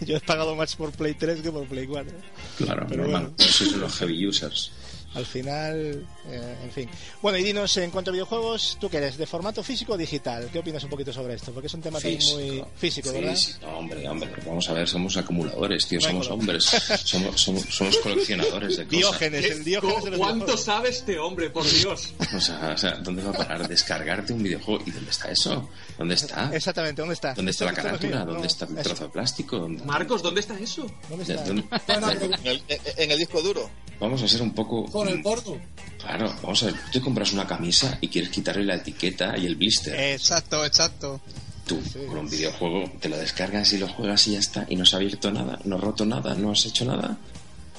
Que 0.00 0.04
yo 0.06 0.16
he 0.16 0.20
pagado 0.20 0.54
más 0.54 0.76
por 0.76 0.92
Play 0.92 1.14
3 1.14 1.40
que 1.40 1.50
por 1.50 1.66
Play 1.66 1.86
4. 1.86 2.12
Claro, 2.58 2.86
Pero 2.88 3.02
normal. 3.04 3.22
bueno. 3.22 3.34
Esos 3.38 3.70
son 3.70 3.80
los 3.80 3.94
heavy 3.96 4.26
users. 4.26 4.70
Al 5.14 5.24
final, 5.24 6.06
eh, 6.26 6.56
en 6.64 6.70
fin. 6.70 6.88
Bueno, 7.22 7.38
y 7.38 7.42
dinos, 7.42 7.74
en 7.78 7.90
cuanto 7.90 8.10
a 8.10 8.12
videojuegos, 8.12 8.76
¿tú 8.78 8.90
qué 8.90 8.98
eres? 8.98 9.16
¿De 9.16 9.26
formato 9.26 9.62
físico 9.62 9.94
o 9.94 9.96
digital? 9.96 10.48
¿Qué 10.52 10.58
opinas 10.58 10.84
un 10.84 10.90
poquito 10.90 11.12
sobre 11.12 11.34
esto? 11.34 11.50
Porque 11.52 11.66
es 11.66 11.74
un 11.74 11.80
tema 11.80 11.98
también 11.98 12.20
muy 12.34 12.64
físico, 12.76 13.10
¿verdad? 13.12 13.34
Físico, 13.34 13.66
hombre, 13.68 14.06
hombre. 14.08 14.30
Vamos 14.46 14.68
a 14.68 14.74
ver, 14.74 14.86
somos 14.86 15.16
acumuladores, 15.16 15.86
tío. 15.88 15.98
No 16.00 16.06
Somos 16.08 16.30
hombres. 16.30 16.64
Somos, 17.04 17.40
somos, 17.40 17.62
somos 17.70 17.96
coleccionadores 17.98 18.76
de 18.76 18.84
cosas. 18.84 18.90
Diógenes, 18.98 19.44
el 19.46 19.64
Diógenes 19.64 20.04
de 20.04 20.10
los 20.10 20.18
¿Cuánto 20.20 20.56
sabe 20.56 20.90
este 20.90 21.18
hombre, 21.18 21.50
por 21.50 21.64
Dios? 21.64 22.12
O 22.36 22.40
sea, 22.40 22.72
o 22.74 22.78
sea, 22.78 22.90
¿dónde 22.96 23.22
va 23.22 23.30
a 23.30 23.32
parar? 23.32 23.66
Descargarte 23.66 24.32
un 24.34 24.42
videojuego. 24.42 24.84
¿Y 24.86 24.90
dónde 24.90 25.10
está 25.10 25.30
eso? 25.30 25.68
¿Dónde 25.96 26.14
está? 26.14 26.54
Exactamente, 26.54 27.00
¿dónde 27.00 27.14
está? 27.14 27.32
¿Dónde 27.32 27.50
está 27.50 27.64
la 27.64 27.70
no 27.72 27.76
carátula? 27.76 28.18
¿Dónde 28.24 28.40
no, 28.40 28.44
está 28.46 28.66
el 28.66 28.76
trozo 28.82 29.04
de 29.04 29.10
plástico? 29.10 29.58
¿Dónde- 29.58 29.82
Marcos, 29.84 30.22
¿dónde 30.22 30.40
está 30.40 30.58
eso? 30.58 30.86
¿Dónde 31.08 31.24
¿De 31.24 31.32
está? 31.34 31.46
dónde- 31.46 31.62
de- 31.62 31.78
pregunta. 31.78 32.38
En 32.44 32.46
el, 32.46 32.62
en 32.98 33.10
el 33.10 33.18
disco 33.18 33.40
duro. 33.40 33.68
Vamos 33.98 34.22
a 34.22 34.28
ser 34.28 34.42
un 34.42 34.52
poco... 34.54 34.86
Con 34.98 35.08
el 35.08 35.22
bordo. 35.22 35.58
Claro, 35.98 36.34
vamos 36.42 36.62
a 36.62 36.66
ver. 36.66 36.74
Tú 36.74 36.90
te 36.92 37.00
compras 37.00 37.32
una 37.32 37.46
camisa 37.46 37.98
y 38.00 38.08
quieres 38.08 38.30
quitarle 38.30 38.64
la 38.64 38.76
etiqueta 38.76 39.36
y 39.36 39.46
el 39.46 39.56
blister. 39.56 39.94
Exacto, 40.12 40.64
exacto. 40.64 41.20
Tú, 41.66 41.80
con 42.08 42.18
un 42.18 42.30
videojuego, 42.30 42.90
te 43.00 43.08
lo 43.08 43.16
descargas 43.16 43.72
y 43.74 43.78
lo 43.78 43.88
juegas 43.88 44.26
y 44.26 44.32
ya 44.32 44.38
está. 44.38 44.66
Y 44.68 44.76
no 44.76 44.84
has 44.84 44.94
abierto 44.94 45.30
nada, 45.30 45.58
no 45.64 45.76
has 45.76 45.82
roto 45.82 46.04
nada, 46.04 46.34
no 46.34 46.52
has 46.52 46.64
hecho 46.66 46.84
nada. 46.84 47.16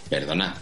Perdona. 0.10 0.56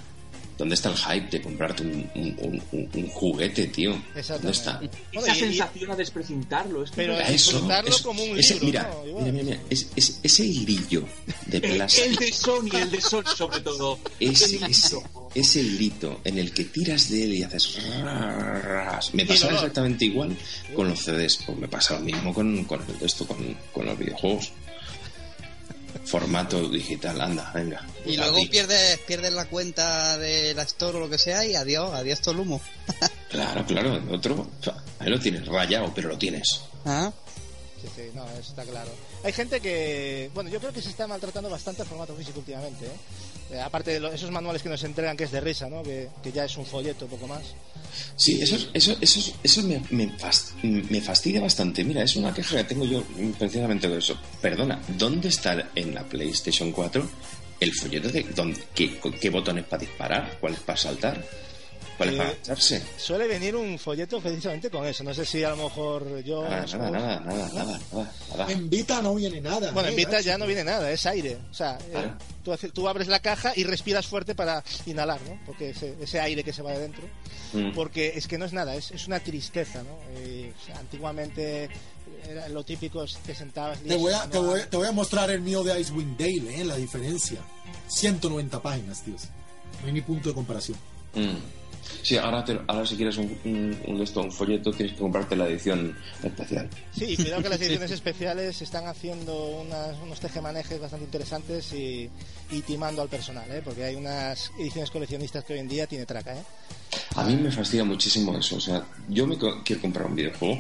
¿Dónde 0.58 0.74
está 0.74 0.90
el 0.90 0.98
hype 0.98 1.30
de 1.38 1.42
comprarte 1.44 1.84
un, 1.84 2.10
un- 2.16 2.62
un- 2.72 2.90
un 2.94 3.08
juguete, 3.10 3.68
tío? 3.68 3.92
¿Dónde 4.28 4.52
está? 4.52 4.82
Esa 5.12 5.36
sensación 5.36 5.92
a 5.92 5.96
desprecintarlo. 5.96 6.84
Es 6.84 6.90
que 6.90 6.96
Pero 6.98 7.20
eso, 7.20 7.32
disfrutarlo 7.52 7.90
eso- 7.92 8.04
como 8.04 8.24
un 8.24 8.40
ese- 8.40 8.54
libro, 8.56 8.66
mira, 8.68 8.90
¿no? 8.92 9.08
Igual. 9.08 9.24
mira, 9.26 9.34
mira, 9.34 9.44
mira, 9.46 9.60
es- 9.70 9.88
es- 9.96 10.20
ese 10.24 10.46
hilillo 10.46 11.04
de 11.46 11.62
plástico. 11.62 12.08
el 12.08 12.16
de 12.16 12.32
Sony, 12.34 12.70
el 12.82 12.90
de 12.92 13.02
Sony 13.02 13.24
sobre 13.36 13.60
todo. 13.62 14.00
Ese, 14.20 14.56
ese, 14.70 14.98
ese 15.36 15.64
grito 15.64 16.22
en 16.24 16.40
el 16.40 16.52
que 16.52 16.64
tiras 16.66 17.10
de 17.10 17.24
él 17.26 17.34
y 17.36 17.44
haces... 17.44 17.78
Me 19.14 19.24
Y 19.24 19.26
pasa 19.26 19.46
el 19.46 19.54
olor. 19.54 19.54
exactamente 19.64 20.06
igual 20.06 20.36
con 20.76 20.90
los 20.90 21.00
CDs, 21.04 21.38
pues 21.46 21.58
me 21.58 21.68
pasa 21.68 21.94
lo 21.96 22.00
mismo 22.02 22.34
con, 22.34 22.64
con 22.66 22.82
esto, 23.02 23.28
con, 23.28 23.38
con 23.72 23.86
los 23.86 23.98
videojuegos. 23.98 24.52
Formato 26.06 26.70
digital, 26.70 27.20
anda, 27.22 27.52
venga. 27.54 27.86
Y 28.06 28.18
luego 28.18 28.38
ti. 28.38 28.48
pierdes, 28.48 29.00
pierdes 29.00 29.34
la 29.34 29.46
cuenta 29.46 30.18
de 30.18 30.54
la 30.54 30.64
Store 30.64 30.98
o 30.98 31.02
lo 31.02 31.10
que 31.10 31.18
sea 31.18 31.46
y 31.46 31.56
adiós, 31.56 31.94
adiós 31.94 32.22
todo 32.22 32.34
el 32.36 32.42
humo. 32.42 32.62
Claro, 33.30 33.66
claro, 33.66 33.94
el 33.94 34.10
otro, 34.10 34.48
ahí 35.00 35.10
lo 35.10 35.20
tienes 35.20 35.46
rayado, 35.46 35.92
pero 35.94 36.08
lo 36.08 36.18
tienes. 36.18 36.62
¿Ah? 36.86 37.12
Sí, 37.96 38.04
no, 38.14 38.26
está 38.40 38.64
claro. 38.64 38.92
Hay 39.24 39.34
gente 39.34 39.60
que, 39.60 40.30
bueno, 40.34 40.50
yo 40.50 40.60
creo 40.60 40.72
que 40.74 40.82
se 40.82 40.90
está 40.90 41.08
maltratando 41.08 41.50
bastante 41.50 41.82
el 41.84 41.88
formato 41.88 42.16
físico 42.16 42.40
últimamente, 42.40 42.86
¿eh? 42.86 42.90
Eh, 43.50 43.62
aparte 43.62 43.92
de 43.92 44.00
lo- 44.02 44.12
esos 44.12 44.30
manuales 44.30 44.62
que 44.62 44.68
nos 44.70 44.84
entregan 44.84 45.16
que 45.16 45.24
es 45.24 45.32
de 45.32 45.40
risa, 45.40 45.70
¿no? 45.70 45.82
Que, 45.82 46.10
que 46.22 46.32
ya 46.34 46.44
es 46.46 46.58
un 46.58 46.66
folleto, 46.66 47.08
poco 47.08 47.28
más. 47.28 47.42
Sí, 48.18 48.42
eso, 48.42 48.56
es- 48.58 48.68
eso, 48.74 48.98
eso, 49.00 49.20
es- 49.20 49.34
eso 49.42 49.64
me, 49.64 49.82
me, 49.90 50.14
me 50.90 51.02
fastidia 51.02 51.40
bastante. 51.42 51.84
Mira, 51.84 52.04
es 52.04 52.16
una 52.18 52.34
queja 52.34 52.58
que 52.58 52.64
tengo 52.66 52.84
yo 52.86 53.04
precisamente 53.40 53.88
de 53.88 54.00
eso. 54.00 54.20
Perdona, 54.42 54.82
¿dónde 54.98 55.30
está 55.30 55.70
en 55.76 55.96
la 55.96 56.04
PlayStation 56.04 56.72
4 56.74 57.08
el 57.60 57.74
folleto 57.74 58.10
de 58.10 58.24
dónde, 58.36 58.62
qué, 58.76 59.00
qué 59.20 59.30
botones 59.30 59.64
para 59.66 59.80
disparar? 59.80 60.38
¿Cuáles 60.42 60.60
para 60.60 60.78
saltar? 60.78 61.26
¿Cuáles 61.98 62.16
Eh, 62.16 62.18
para 62.18 62.30
agacharse? 62.30 62.84
Suele 62.98 63.28
venir 63.28 63.56
un 63.56 63.78
folleto 63.80 64.20
precisamente 64.22 64.70
con 64.70 64.86
eso. 64.86 65.04
No 65.04 65.14
sé 65.14 65.26
si 65.26 65.44
a 65.44 65.50
lo 65.50 65.58
mejor 65.58 66.24
yo... 66.24 66.44
Nada, 66.44 66.66
nada, 66.78 66.90
nada, 66.92 67.20
nada, 67.20 67.50
nada, 67.54 67.80
nada, 67.92 68.12
nada. 68.38 68.52
En 68.52 68.70
Vita 68.70 69.02
no 69.02 69.16
viene 69.16 69.42
nada. 69.42 69.72
Bueno, 69.72 69.90
en 69.90 69.94
eh, 69.96 69.98
Vita 69.98 70.22
ya 70.22 70.38
no 70.38 70.46
viene 70.46 70.64
nada, 70.64 70.92
es 70.92 71.06
aire. 71.06 71.38
O 71.50 71.54
sea, 71.54 71.78
eh, 71.78 71.92
Claro. 71.92 72.12
tú, 72.44 72.54
hace- 72.54 72.70
tú 72.70 72.88
abres 72.88 73.08
la 73.08 73.20
caja 73.20 73.52
y 73.56 73.64
respiras 73.64 74.06
fuerte 74.06 74.36
para 74.36 74.64
inhalar, 74.86 75.20
¿no? 75.28 75.40
Porque 75.46 75.72
ese, 75.72 75.96
ese 76.00 76.20
aire 76.20 76.44
que 76.44 76.54
se 76.54 76.62
va 76.62 76.72
de 76.72 76.80
dentro. 76.80 77.04
Mm. 77.54 77.72
Porque 77.74 78.14
es 78.16 78.28
que 78.28 78.38
no 78.38 78.46
es 78.46 78.54
nada, 78.54 78.76
es, 78.76 78.92
es 78.92 79.08
una 79.08 79.20
tristeza, 79.20 79.82
¿no? 79.82 79.98
Eh, 80.20 80.54
o 80.62 80.66
sea, 80.66 80.78
antiguamente 80.78 81.70
era 82.30 82.48
lo 82.50 82.64
típico 82.64 83.04
es 83.04 83.18
te 83.18 83.34
sentabas... 83.34 83.80
Te 83.80 83.96
voy, 83.96 84.14
a, 84.14 84.30
te, 84.30 84.38
voy, 84.38 84.62
te 84.70 84.78
voy 84.78 84.88
a 84.88 84.92
mostrar 84.92 85.30
el 85.32 85.42
mío 85.42 85.64
de 85.64 85.80
Icewind 85.80 86.18
Dale, 86.18 86.62
¿eh? 86.62 86.66
La 86.66 86.76
diferencia. 86.76 87.40
190 87.88 88.62
páginas, 88.62 89.02
tíos. 89.04 89.24
No 89.82 89.88
hay 89.88 89.94
ni 89.94 90.02
punto 90.02 90.30
de 90.30 90.36
comparación. 90.36 90.78
Mm. 91.16 91.36
Sí, 92.04 92.18
ahora, 92.18 92.44
te- 92.44 92.60
ahora 92.68 92.86
si 92.86 92.96
quieres 92.96 93.18
un, 93.18 93.38
un, 93.46 93.78
un, 93.88 94.02
esto, 94.02 94.22
un 94.22 94.32
folleto 94.32 94.72
tienes 94.72 94.94
que 94.96 95.00
comprarte 95.02 95.36
la 95.36 95.48
edición 95.48 95.98
especial. 96.24 96.70
Sí, 96.96 97.16
cuidado 97.18 97.44
que 97.44 97.50
las 97.50 97.62
ediciones 97.62 97.92
especiales 97.92 98.62
están 98.62 98.88
haciendo 98.88 99.36
unas- 99.62 99.98
unos 100.02 100.20
tejemanejes 100.20 100.80
bastante 100.80 101.06
interesantes 101.06 101.74
y, 101.74 102.10
y 102.52 102.62
timando 102.62 103.02
al 103.02 103.10
personal, 103.10 103.50
¿eh? 103.52 103.62
Porque 103.64 103.84
hay 103.84 103.96
unas 103.96 104.52
ediciones 104.60 104.90
coleccionistas 104.92 105.44
que 105.44 105.54
hoy 105.54 105.60
en 105.60 105.68
día 105.68 105.88
tiene 105.88 106.06
traca, 106.06 106.34
¿eh? 106.36 106.44
A 107.16 107.24
mí 107.24 107.36
me 107.36 107.52
fastidia 107.52 107.84
muchísimo 107.84 108.38
eso. 108.38 108.56
O 108.58 108.62
sea, 108.62 108.86
yo 109.10 109.28
me 109.28 109.38
co- 109.38 109.62
quiero 109.64 109.82
comprar 109.82 110.06
un 110.06 110.16
videojuego 110.16 110.60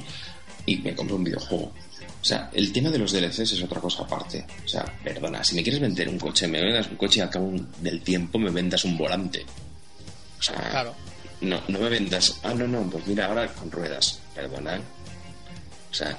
y 0.65 0.77
me 0.77 0.93
compro 0.95 1.15
un 1.15 1.23
videojuego. 1.23 1.71
O 2.19 2.25
sea, 2.27 2.49
el 2.53 2.73
tema 2.73 2.89
de 2.89 2.97
los 2.97 3.11
DLCs 3.13 3.39
es 3.53 3.63
otra 3.63 3.79
cosa 3.79 4.03
aparte. 4.03 4.45
O 4.65 4.67
sea, 4.67 4.83
perdona, 5.03 5.43
si 5.43 5.55
me 5.55 5.63
quieres 5.63 5.79
vender 5.79 6.09
un 6.09 6.17
coche, 6.19 6.47
me 6.47 6.61
vendas 6.61 6.87
un 6.89 6.97
coche 6.97 7.19
y 7.19 7.23
a 7.23 7.29
cabo 7.29 7.51
del 7.79 8.01
tiempo 8.01 8.37
me 8.39 8.49
vendas 8.49 8.83
un 8.83 8.97
volante. 8.97 9.45
O 10.39 10.41
sea, 10.41 10.55
Claro. 10.69 10.93
No, 11.41 11.61
no 11.67 11.79
me 11.79 11.89
vendas. 11.89 12.39
Ah, 12.43 12.53
no, 12.53 12.67
no, 12.67 12.89
pues 12.89 13.05
mira, 13.07 13.25
ahora 13.27 13.51
con 13.53 13.71
ruedas. 13.71 14.19
Perdona. 14.35 14.81
O 15.91 15.93
sea, 15.93 16.17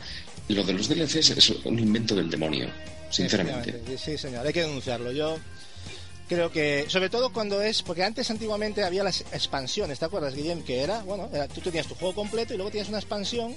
lo 0.48 0.64
de 0.64 0.72
los 0.72 0.88
DLCs 0.88 1.30
es 1.30 1.50
un 1.64 1.78
invento 1.78 2.14
del 2.14 2.30
demonio, 2.30 2.68
sinceramente. 3.10 3.82
Sí, 3.98 4.16
señor, 4.16 4.46
hay 4.46 4.52
que 4.52 4.62
denunciarlo. 4.62 5.12
Yo 5.12 5.38
creo 6.28 6.50
que, 6.50 6.86
sobre 6.88 7.10
todo 7.10 7.32
cuando 7.32 7.60
es, 7.62 7.82
porque 7.82 8.02
antes 8.04 8.30
antiguamente 8.30 8.82
había 8.84 9.04
las 9.04 9.20
expansiones, 9.32 9.98
¿te 9.98 10.04
acuerdas, 10.06 10.34
Guillem? 10.34 10.62
Que 10.62 10.80
era, 10.82 11.00
bueno, 11.02 11.28
era- 11.32 11.48
tú 11.48 11.60
tenías 11.60 11.86
tu 11.86 11.94
juego 11.94 12.14
completo 12.14 12.54
y 12.54 12.56
luego 12.56 12.70
tenías 12.70 12.88
una 12.88 12.98
expansión 12.98 13.54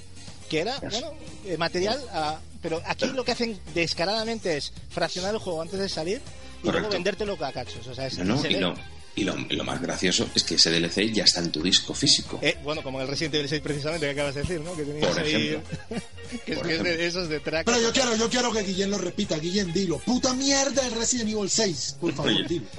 que 0.50 0.60
era, 0.60 0.78
bueno, 0.80 1.12
eh, 1.46 1.58
material, 1.58 2.00
a- 2.12 2.40
pero 2.62 2.82
aquí 2.86 3.08
lo 3.08 3.24
que 3.24 3.32
hacen 3.32 3.58
descaradamente 3.74 4.58
es 4.58 4.74
fraccionar 4.90 5.34
el 5.34 5.40
juego 5.40 5.62
antes 5.62 5.80
de 5.80 5.88
salir 5.90 6.22
y 6.64 6.70
luego 6.70 6.90
vendértelo 6.90 7.38
a 7.44 7.52
cachos. 7.54 7.88
O 7.88 7.96
sea, 7.96 8.08
es, 8.08 8.18
No, 8.20 8.26
no, 8.36 8.42
se 8.42 8.52
y 8.52 8.54
ve- 8.56 8.60
lo, 8.62 8.76
y, 9.16 9.24
lo, 9.24 9.64
más 9.64 9.82
gracioso 9.82 10.30
es 10.34 10.44
que 10.44 10.56
ese 10.56 10.72
DLC 10.72 11.12
ya 11.12 11.24
está 11.26 11.42
en 11.42 11.52
tu 11.52 11.62
disco 11.62 11.94
físico. 11.94 12.40
Eh, 12.42 12.58
bueno, 12.64 12.82
como 12.82 13.02
el 13.02 13.08
Resident 13.08 13.36
Evil 13.36 13.50
6 13.50 13.62
precisamente 13.62 14.06
que 14.06 14.12
acabas 14.12 14.36
de 14.36 14.42
decir, 14.42 14.62
¿no? 14.62 14.74
Que 14.76 14.84
tenías 14.84 15.08
Por 15.08 15.20
ahí... 15.20 15.36
ejemplo. 15.36 15.62
que 16.46 16.52
es, 16.54 16.58
Por 16.58 16.68
que 16.68 16.76
es 16.76 16.84
de 16.84 16.90
ejemplo. 16.90 17.06
esos 17.08 17.30
de 17.30 17.40
track. 17.42 17.66
Pero 17.66 17.82
yo 17.82 17.92
quiero, 17.92 18.16
yo 18.16 18.30
quiero 18.30 18.52
que 18.54 18.64
Guillén 18.64 18.90
lo 18.90 18.98
repita. 18.98 19.38
Guillén, 19.38 19.74
dilo. 19.74 20.00
Puta 20.00 20.34
mierda 20.34 20.86
el 20.86 20.94
Resident 20.94 21.30
Evil 21.30 21.50
6. 21.50 21.98
Por 22.00 22.14
favor, 22.14 22.32
Oye. 22.32 22.46
dilo. 22.48 22.66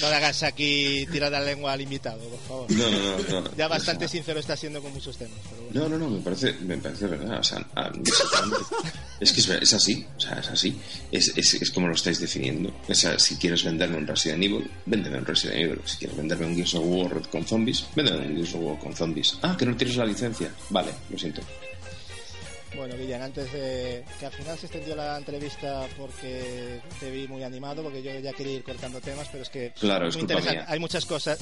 No 0.00 0.08
le 0.10 0.16
hagas 0.16 0.42
aquí 0.42 1.06
tirar 1.10 1.30
la 1.30 1.40
lengua 1.40 1.72
al 1.72 1.80
invitado, 1.80 2.18
por 2.18 2.40
favor. 2.40 2.72
No, 2.72 2.90
no, 2.90 2.98
no, 3.28 3.40
no. 3.42 3.56
Ya 3.56 3.66
O 3.66 3.68
bastante 3.68 4.08
sea, 4.08 4.18
sincero 4.18 4.40
está 4.40 4.56
siendo 4.56 4.82
con 4.82 4.92
muchos 4.92 5.16
temas. 5.16 5.38
Pero 5.48 5.62
bueno. 5.62 5.88
No, 5.88 5.88
no, 5.88 5.98
no, 5.98 6.16
me 6.16 6.20
parece, 6.20 6.52
me 6.54 6.76
parece 6.78 7.06
verdad. 7.06 7.38
O 7.38 7.42
sea, 7.42 7.64
es 9.20 9.32
que 9.32 9.40
es 9.40 9.72
así, 9.72 10.06
o 10.16 10.20
sea, 10.20 10.38
es 10.40 10.48
así. 10.48 10.76
Es, 11.12 11.32
es, 11.36 11.54
es 11.54 11.70
como 11.70 11.88
lo 11.88 11.94
estáis 11.94 12.18
definiendo. 12.20 12.74
O 12.88 12.94
sea, 12.94 13.18
si 13.18 13.36
quieres 13.36 13.64
venderme 13.64 13.98
un 13.98 14.06
Resident 14.06 14.42
Evil, 14.42 14.70
véndeme 14.84 15.23
un 15.24 15.34
Resident 15.34 15.56
Evil. 15.58 15.80
Si 15.84 15.96
quieres 15.98 16.16
venderme 16.16 16.46
un 16.46 16.54
Gears 16.54 16.74
of 16.74 16.84
War 16.86 17.28
con 17.28 17.44
zombies, 17.46 17.86
véndeme 17.94 18.26
un 18.26 18.36
Gears 18.36 18.54
of 18.54 18.60
War 18.62 18.78
con 18.78 18.94
zombies. 18.94 19.38
Ah, 19.42 19.56
que 19.58 19.66
no 19.66 19.76
tienes 19.76 19.96
la 19.96 20.04
licencia. 20.06 20.50
Vale, 20.70 20.90
lo 21.10 21.18
siento. 21.18 21.40
Bueno, 22.76 22.96
Guillén, 22.96 23.22
antes 23.22 23.52
de 23.52 24.04
que 24.18 24.26
al 24.26 24.32
final 24.32 24.58
se 24.58 24.66
extendió 24.66 24.96
la 24.96 25.16
entrevista 25.16 25.86
porque 25.96 26.80
te 26.98 27.08
vi 27.08 27.28
muy 27.28 27.44
animado, 27.44 27.84
porque 27.84 28.02
yo 28.02 28.18
ya 28.18 28.32
quería 28.32 28.54
ir 28.54 28.64
cortando 28.64 29.00
temas, 29.00 29.28
pero 29.30 29.44
es 29.44 29.48
que 29.48 29.72
Claro, 29.78 30.08
es 30.08 30.16
muy 30.16 30.22
culpa 30.22 30.34
interesante. 30.40 30.58
mía. 30.64 30.72
hay 30.72 30.80
muchas 30.80 31.06
cosas. 31.06 31.38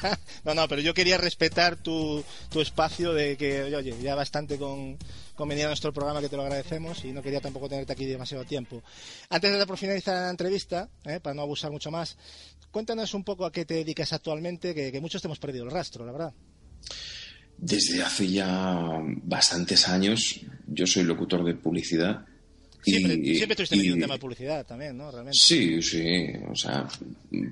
no, 0.44 0.54
no, 0.54 0.68
pero 0.68 0.80
yo 0.80 0.94
quería 0.94 1.18
respetar 1.18 1.74
tu, 1.74 2.22
tu 2.50 2.60
espacio 2.60 3.12
de 3.12 3.36
que, 3.36 3.64
oye, 3.64 3.96
ya 4.00 4.14
bastante 4.14 4.58
con, 4.58 4.96
con 5.34 5.48
venir 5.48 5.64
a 5.64 5.68
nuestro 5.68 5.92
programa, 5.92 6.20
que 6.20 6.28
te 6.28 6.36
lo 6.36 6.42
agradecemos, 6.42 7.04
y 7.04 7.10
no 7.10 7.20
quería 7.20 7.40
tampoco 7.40 7.68
tenerte 7.68 7.92
aquí 7.92 8.04
demasiado 8.06 8.44
tiempo. 8.44 8.80
Antes 9.28 9.50
de 9.50 9.58
dar 9.58 9.66
por 9.66 9.78
finalizar 9.78 10.14
la 10.14 10.30
entrevista, 10.30 10.88
eh, 11.04 11.18
para 11.18 11.34
no 11.34 11.42
abusar 11.42 11.72
mucho 11.72 11.90
más, 11.90 12.16
cuéntanos 12.76 13.14
un 13.14 13.24
poco 13.24 13.46
a 13.46 13.50
qué 13.50 13.64
te 13.64 13.72
dedicas 13.72 14.12
actualmente, 14.12 14.74
que, 14.74 14.92
que 14.92 15.00
muchos 15.00 15.22
te 15.22 15.28
hemos 15.28 15.38
perdido 15.38 15.64
el 15.64 15.70
rastro, 15.70 16.04
la 16.04 16.12
verdad. 16.12 16.34
Desde 17.56 18.02
hace 18.02 18.28
ya 18.30 19.00
bastantes 19.22 19.88
años, 19.88 20.40
yo 20.66 20.86
soy 20.86 21.04
locutor 21.04 21.42
de 21.42 21.54
publicidad. 21.54 22.26
y- 22.84 22.90
Siempre, 22.90 23.14
siempre 23.34 23.56
tuviste 23.56 23.76
y- 23.76 23.78
metido 23.78 23.94
un 23.94 24.00
tema 24.02 24.14
de 24.14 24.20
publicidad 24.20 24.66
también, 24.66 24.94
¿no? 24.94 25.10
Realmente. 25.10 25.38
Sí, 25.40 25.80
sí, 25.80 26.04
o 26.50 26.54
sea, 26.54 26.86
mm, 27.30 27.46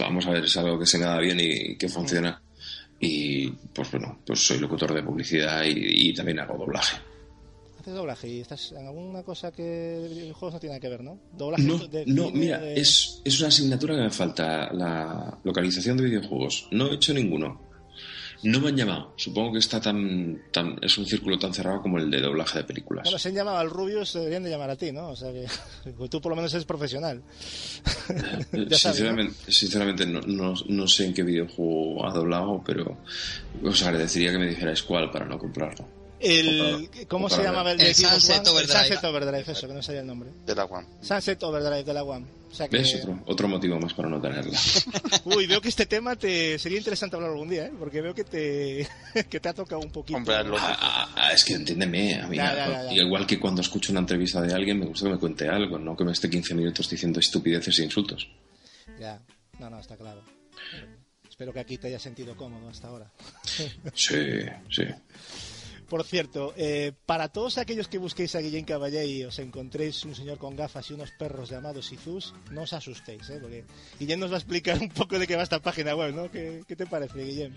vamos 0.00 0.26
a 0.26 0.30
ver, 0.32 0.44
es 0.44 0.56
algo 0.56 0.76
que 0.76 0.86
se 0.86 0.98
me 0.98 1.04
da 1.04 1.20
bien 1.20 1.38
y 1.38 1.76
que 1.76 1.88
funciona. 1.88 2.42
Y 2.98 3.48
pues 3.48 3.92
bueno, 3.92 4.18
pues 4.26 4.40
soy 4.44 4.58
locutor 4.58 4.92
de 4.92 5.04
publicidad 5.04 5.62
y, 5.62 6.08
y 6.08 6.14
también 6.14 6.40
hago 6.40 6.58
doblaje. 6.58 6.96
Haces 7.82 7.94
doblaje 7.94 8.28
y 8.28 8.40
estás 8.40 8.70
en 8.78 8.86
alguna 8.86 9.24
cosa 9.24 9.50
que 9.50 9.62
de 9.64 10.08
videojuegos 10.08 10.54
no 10.54 10.60
tiene 10.60 10.78
que 10.78 10.88
ver, 10.88 11.02
¿no? 11.02 11.18
Doblaje 11.36 11.64
No, 11.64 11.78
de 11.78 12.06
no, 12.06 12.30
mira, 12.30 12.60
de- 12.60 12.80
es, 12.80 13.20
es 13.24 13.40
una 13.40 13.48
asignatura 13.48 13.96
que 13.96 14.02
me 14.02 14.10
falta, 14.10 14.72
la 14.72 15.36
localización 15.42 15.96
de 15.96 16.04
videojuegos. 16.04 16.68
No 16.70 16.86
he 16.90 16.94
hecho 16.94 17.12
ninguno. 17.12 17.60
No 18.44 18.60
me 18.60 18.68
han 18.68 18.76
llamado. 18.76 19.14
Supongo 19.16 19.52
que 19.54 19.58
está 19.58 19.80
tan, 19.80 20.42
tan 20.52 20.76
es 20.80 20.96
un 20.96 21.06
círculo 21.06 21.38
tan 21.40 21.52
cerrado 21.52 21.82
como 21.82 21.98
el 21.98 22.08
de 22.08 22.20
doblaje 22.20 22.58
de 22.58 22.64
películas. 22.64 23.02
Bueno, 23.04 23.18
se 23.18 23.28
han 23.30 23.34
llamado 23.34 23.58
al 23.58 23.68
Rubius, 23.70 24.12
deberían 24.14 24.44
de 24.44 24.50
llamar 24.50 24.70
a 24.70 24.76
ti, 24.76 24.92
¿no? 24.92 25.08
O 25.10 25.16
sea 25.16 25.32
que 25.32 25.46
tú 26.08 26.20
por 26.20 26.30
lo 26.30 26.36
menos 26.36 26.54
eres 26.54 26.64
profesional. 26.64 27.20
Ya 28.52 28.78
sabes, 28.78 28.96
sinceramente, 28.98 29.34
sinceramente 29.52 30.06
no, 30.06 30.20
no, 30.20 30.54
no 30.68 30.86
sé 30.86 31.06
en 31.06 31.14
qué 31.14 31.24
videojuego 31.24 32.06
ha 32.06 32.12
doblado, 32.12 32.62
pero 32.64 32.98
os 33.64 33.82
agradecería 33.82 34.30
que 34.30 34.38
me 34.38 34.46
dijerais 34.48 34.84
cuál 34.84 35.10
para 35.10 35.24
no 35.26 35.36
comprarlo. 35.36 36.01
El, 36.22 36.88
¿Cómo 37.08 37.28
se 37.28 37.42
llamaba 37.42 37.72
el 37.72 37.80
El 37.80 37.88
de 37.88 37.94
Sunset 37.94 38.38
One? 38.46 38.50
Overdrive. 38.50 38.78
El 38.80 38.86
Sunset 38.86 39.04
Overdrive, 39.04 39.44
eso, 39.52 39.66
que 39.68 39.74
no 39.74 39.82
sabía 39.82 40.00
el 40.02 40.06
nombre. 40.06 40.30
De 40.46 40.54
la 40.54 40.64
One. 40.64 40.86
Sunset 41.00 41.42
Overdrive 41.42 41.84
de 41.84 41.94
la 41.94 42.04
One. 42.04 42.26
O 42.50 42.54
sea 42.54 42.68
que... 42.68 42.76
¿Ves? 42.78 42.94
Otro, 43.02 43.22
otro 43.26 43.48
motivo 43.48 43.80
más 43.80 43.94
para 43.94 44.08
no 44.08 44.20
tenerla. 44.20 44.58
Uy, 45.24 45.46
veo 45.46 45.60
que 45.60 45.68
este 45.70 45.86
tema 45.86 46.14
te 46.16 46.58
sería 46.58 46.78
interesante 46.78 47.16
hablar 47.16 47.30
algún 47.32 47.48
día, 47.48 47.66
¿eh? 47.66 47.72
Porque 47.78 48.00
veo 48.02 48.14
que 48.14 48.24
te, 48.24 48.86
que 49.30 49.40
te 49.40 49.48
ha 49.48 49.54
tocado 49.54 49.80
un 49.80 49.90
poquito. 49.90 50.16
Hombre, 50.18 50.44
lo- 50.44 50.56
Ah, 50.58 50.76
ah, 50.78 51.12
ah, 51.16 51.32
es 51.32 51.44
que 51.44 51.54
entiéndeme, 51.54 52.20
a 52.20 52.26
mí, 52.28 52.36
Ya, 52.36 52.54
ya, 52.54 52.68
ya, 52.84 52.92
ya. 52.94 53.02
igual 53.02 53.26
que 53.26 53.40
cuando 53.40 53.62
escucho 53.62 53.90
una 53.90 54.00
entrevista 54.00 54.40
de 54.42 54.52
alguien, 54.54 54.78
me 54.78 54.86
gusta 54.86 55.06
que 55.06 55.12
me 55.12 55.18
cuente 55.18 55.48
algo, 55.48 55.78
no 55.78 55.96
que 55.96 56.04
me 56.04 56.12
esté 56.12 56.28
15 56.30 56.54
minutos 56.54 56.88
diciendo 56.90 57.18
estupideces 57.20 57.78
e 57.78 57.84
insultos. 57.84 58.28
Ya, 59.00 59.20
no, 59.58 59.70
no, 59.70 59.80
está 59.80 59.96
claro. 59.96 60.22
Espero 61.28 61.52
que 61.54 61.60
aquí 61.60 61.78
te 61.78 61.88
hayas 61.88 62.02
sentido 62.02 62.36
cómodo 62.36 62.68
hasta 62.68 62.88
ahora. 62.88 63.10
Sí, 63.94 64.14
sí. 64.70 64.82
Por 65.92 66.04
cierto, 66.04 66.54
eh, 66.56 66.92
para 67.04 67.28
todos 67.28 67.58
aquellos 67.58 67.86
que 67.86 67.98
busquéis 67.98 68.34
a 68.34 68.40
Guillén 68.40 68.64
Caballé 68.64 69.04
y 69.04 69.24
os 69.24 69.38
encontréis 69.38 70.02
un 70.06 70.14
señor 70.14 70.38
con 70.38 70.56
gafas 70.56 70.88
y 70.88 70.94
unos 70.94 71.10
perros 71.10 71.50
llamados 71.50 71.92
Izus, 71.92 72.32
no 72.50 72.62
os 72.62 72.72
asustéis, 72.72 73.28
¿eh? 73.28 73.36
porque 73.38 73.64
Guillén 74.00 74.18
nos 74.18 74.30
va 74.30 74.36
a 74.36 74.38
explicar 74.38 74.78
un 74.80 74.88
poco 74.88 75.18
de 75.18 75.26
qué 75.26 75.36
va 75.36 75.42
esta 75.42 75.60
página 75.60 75.94
web, 75.94 76.14
¿no? 76.14 76.30
¿Qué, 76.30 76.62
qué 76.66 76.76
te 76.76 76.86
parece, 76.86 77.22
Guillén? 77.22 77.54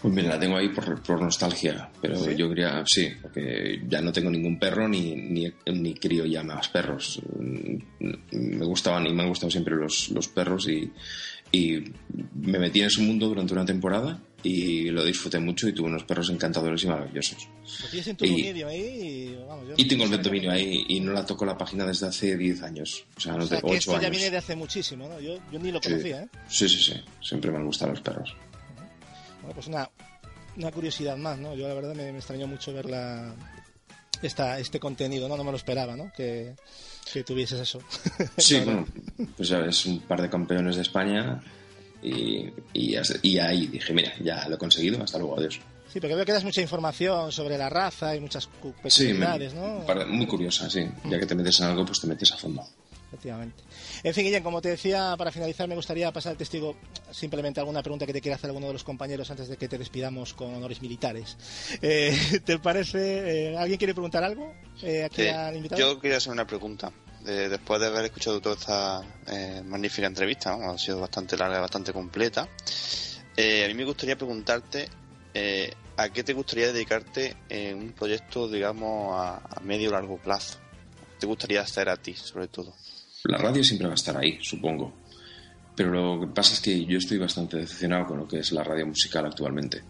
Pues 0.00 0.14
mira, 0.14 0.28
la 0.30 0.40
tengo 0.40 0.56
ahí 0.56 0.70
por, 0.70 1.02
por 1.02 1.20
nostalgia, 1.20 1.90
pero 2.00 2.16
¿Sí? 2.16 2.34
yo 2.36 2.48
quería, 2.48 2.82
sí, 2.86 3.12
porque 3.20 3.82
ya 3.86 4.00
no 4.00 4.10
tengo 4.12 4.30
ningún 4.30 4.58
perro 4.58 4.88
ni, 4.88 5.14
ni, 5.14 5.52
ni 5.66 5.92
crío 5.92 6.24
ya 6.24 6.42
más 6.42 6.70
perros. 6.70 7.20
Me 7.38 8.64
gustaban 8.64 9.06
y 9.06 9.12
me 9.12 9.24
han 9.24 9.28
gustado 9.28 9.50
siempre 9.50 9.76
los, 9.76 10.08
los 10.08 10.26
perros 10.28 10.70
y, 10.70 10.90
y 11.52 11.84
me 12.32 12.58
metí 12.58 12.80
en 12.80 12.86
ese 12.86 13.02
mundo 13.02 13.28
durante 13.28 13.52
una 13.52 13.66
temporada 13.66 14.22
y 14.44 14.90
lo 14.90 15.04
disfruté 15.04 15.38
mucho 15.40 15.66
y 15.68 15.72
tuve 15.72 15.88
unos 15.88 16.04
perros 16.04 16.28
encantadores 16.30 16.84
y 16.84 16.86
maravillosos. 16.86 17.48
Lo 17.82 17.88
tienes 17.88 18.06
en 18.08 18.16
tu 18.16 18.24
Y- 18.26 18.62
ahí 18.62 18.78
y, 18.78 19.34
vamos, 19.48 19.68
yo- 19.68 19.74
Y 19.76 19.88
tengo 19.88 20.04
el 20.04 20.22
dominio 20.22 20.50
ahí 20.52 20.84
y 20.88 21.00
no 21.00 21.12
la 21.12 21.24
toco 21.26 21.44
la 21.44 21.56
página 21.58 21.84
desde 21.86 22.06
hace 22.06 22.36
10 22.36 22.62
años, 22.62 23.04
o 23.16 23.20
sea, 23.20 23.32
no 23.32 23.44
O 23.44 23.46
sea, 23.46 23.56
de 23.56 23.62
que 23.62 23.66
8 23.68 23.76
esto 23.78 23.92
ya 23.92 23.98
años. 23.98 24.10
viene 24.12 24.30
de 24.30 24.36
hace 24.36 24.54
muchísimo, 24.54 25.08
¿no? 25.08 25.18
Yo, 25.20 25.38
yo 25.50 25.58
ni 25.58 25.72
lo 25.72 25.80
Sí. 25.82 25.88
conocía, 25.88 26.22
¿eh? 26.22 26.28
Sí, 26.48 26.68
sí, 26.68 26.78
sí, 26.78 26.94
siempre 27.22 27.50
me 27.50 27.56
han 27.58 27.66
gustado 27.66 27.90
los 27.92 28.00
perros. 28.02 28.36
Bueno, 29.40 29.54
pues 29.54 29.66
una, 29.66 29.90
una 30.56 30.70
curiosidad 30.70 31.16
más, 31.16 31.38
¿no? 31.38 31.54
Yo 31.54 31.66
la 31.66 31.74
verdad 31.74 31.94
me, 31.94 32.12
me 32.12 32.18
extrañó 32.18 32.46
mucho 32.46 32.72
ver 32.72 32.88
la, 32.88 33.34
esta, 34.22 34.58
este 34.58 34.78
contenido, 34.78 35.28
¿no? 35.28 35.36
No 35.36 35.44
me 35.44 35.50
lo 35.50 35.56
esperaba, 35.56 35.96
¿no? 35.96 36.12
Que, 36.16 36.54
que 37.12 37.24
tuvieses 37.24 37.60
eso. 37.60 37.80
Sí, 38.36 38.60
bueno, 38.64 38.86
pues 39.36 39.48
ya 39.48 39.58
ves, 39.58 39.84
un 39.86 40.00
par 40.00 40.20
de 40.22 40.28
campeones 40.30 40.76
de 40.76 40.82
España 40.82 41.42
y, 42.04 42.52
y, 42.72 43.38
ahí 43.38 43.66
dije, 43.66 43.92
mira, 43.92 44.12
ya 44.22 44.48
lo 44.48 44.56
he 44.56 44.58
conseguido, 44.58 45.02
hasta 45.02 45.18
luego, 45.18 45.38
adiós. 45.38 45.60
Sí, 45.92 46.00
porque 46.00 46.14
veo 46.16 46.24
que 46.24 46.32
das 46.32 46.44
mucha 46.44 46.60
información 46.60 47.30
sobre 47.32 47.56
la 47.56 47.68
raza 47.70 48.16
y 48.16 48.20
muchas 48.20 48.46
cu- 48.48 48.74
Sí, 48.88 49.04
me- 49.04 49.10
peculiaridades, 49.26 49.54
¿no? 49.54 49.86
para- 49.86 50.04
muy 50.06 50.26
curiosa, 50.26 50.68
sí. 50.68 50.80
Ya 51.08 51.18
que 51.20 51.26
te 51.26 51.34
metes 51.34 51.60
en 51.60 51.66
algo, 51.66 51.84
pues 51.86 52.00
te 52.00 52.06
metes 52.08 52.32
a 52.32 52.36
fondo. 52.36 52.62
Efectivamente. 53.08 53.62
En 54.02 54.12
fin, 54.12 54.24
Guillén, 54.24 54.42
como 54.42 54.60
te 54.60 54.70
decía, 54.70 55.14
para 55.16 55.30
finalizar 55.30 55.68
me 55.68 55.76
gustaría 55.76 56.10
pasar 56.10 56.32
al 56.32 56.36
testigo 56.36 56.74
simplemente 57.12 57.60
alguna 57.60 57.80
pregunta 57.80 58.06
que 58.06 58.12
te 58.12 58.20
quiera 58.20 58.34
hacer 58.34 58.50
alguno 58.50 58.66
de 58.66 58.72
los 58.72 58.82
compañeros 58.82 59.30
antes 59.30 59.46
de 59.46 59.56
que 59.56 59.68
te 59.68 59.78
despidamos 59.78 60.34
con 60.34 60.52
honores 60.52 60.82
militares. 60.82 61.36
Eh, 61.80 62.12
¿Te 62.44 62.58
parece? 62.58 63.52
eh, 63.52 63.56
¿Alguien 63.56 63.78
quiere 63.78 63.94
preguntar 63.94 64.24
algo 64.24 64.52
eh, 64.82 65.04
aquí 65.04 65.22
Sí, 65.22 65.28
al 65.28 65.54
invitado? 65.54 65.80
yo 65.80 66.00
quería 66.00 66.16
hacer 66.16 66.32
una 66.32 66.44
pregunta. 66.44 66.90
Eh, 67.26 67.48
después 67.48 67.80
de 67.80 67.86
haber 67.86 68.04
escuchado 68.04 68.40
toda 68.40 68.54
esta 68.54 69.02
eh, 69.28 69.62
magnífica 69.64 70.06
entrevista, 70.06 70.56
¿no? 70.56 70.72
ha 70.72 70.78
sido 70.78 71.00
bastante 71.00 71.36
larga, 71.36 71.60
bastante 71.60 71.92
completa, 71.92 72.48
eh, 73.36 73.64
a 73.64 73.68
mí 73.68 73.74
me 73.74 73.84
gustaría 73.84 74.16
preguntarte 74.16 74.88
eh, 75.32 75.72
a 75.96 76.08
qué 76.10 76.22
te 76.22 76.32
gustaría 76.32 76.72
dedicarte 76.72 77.36
en 77.48 77.78
un 77.78 77.92
proyecto, 77.92 78.48
digamos, 78.48 79.14
a, 79.14 79.36
a 79.36 79.60
medio 79.60 79.88
o 79.88 79.92
largo 79.92 80.18
plazo. 80.18 80.58
¿Qué 81.14 81.20
te 81.20 81.26
gustaría 81.26 81.60
hacer 81.60 81.88
a 81.88 81.96
ti, 81.96 82.14
sobre 82.14 82.48
todo? 82.48 82.74
La 83.24 83.38
radio 83.38 83.64
siempre 83.64 83.86
va 83.86 83.94
a 83.94 83.96
estar 83.96 84.16
ahí, 84.16 84.38
supongo. 84.42 84.92
Pero 85.74 85.90
lo 85.90 86.20
que 86.20 86.32
pasa 86.32 86.54
es 86.54 86.60
que 86.60 86.84
yo 86.84 86.98
estoy 86.98 87.18
bastante 87.18 87.56
decepcionado 87.56 88.06
con 88.06 88.18
lo 88.18 88.28
que 88.28 88.38
es 88.38 88.52
la 88.52 88.62
radio 88.62 88.86
musical 88.86 89.26
actualmente. 89.26 89.82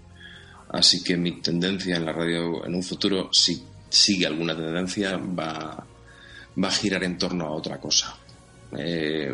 Así 0.70 1.04
que 1.04 1.16
mi 1.16 1.40
tendencia 1.42 1.96
en 1.96 2.06
la 2.06 2.12
radio 2.12 2.64
en 2.64 2.74
un 2.74 2.82
futuro, 2.82 3.28
si 3.32 3.62
sigue 3.88 4.26
alguna 4.26 4.56
tendencia, 4.56 5.16
va, 5.18 5.86
va 6.62 6.68
a 6.68 6.72
girar 6.72 7.04
en 7.04 7.18
torno 7.18 7.46
a 7.46 7.50
otra 7.50 7.78
cosa. 7.78 8.16
Eh, 8.76 9.32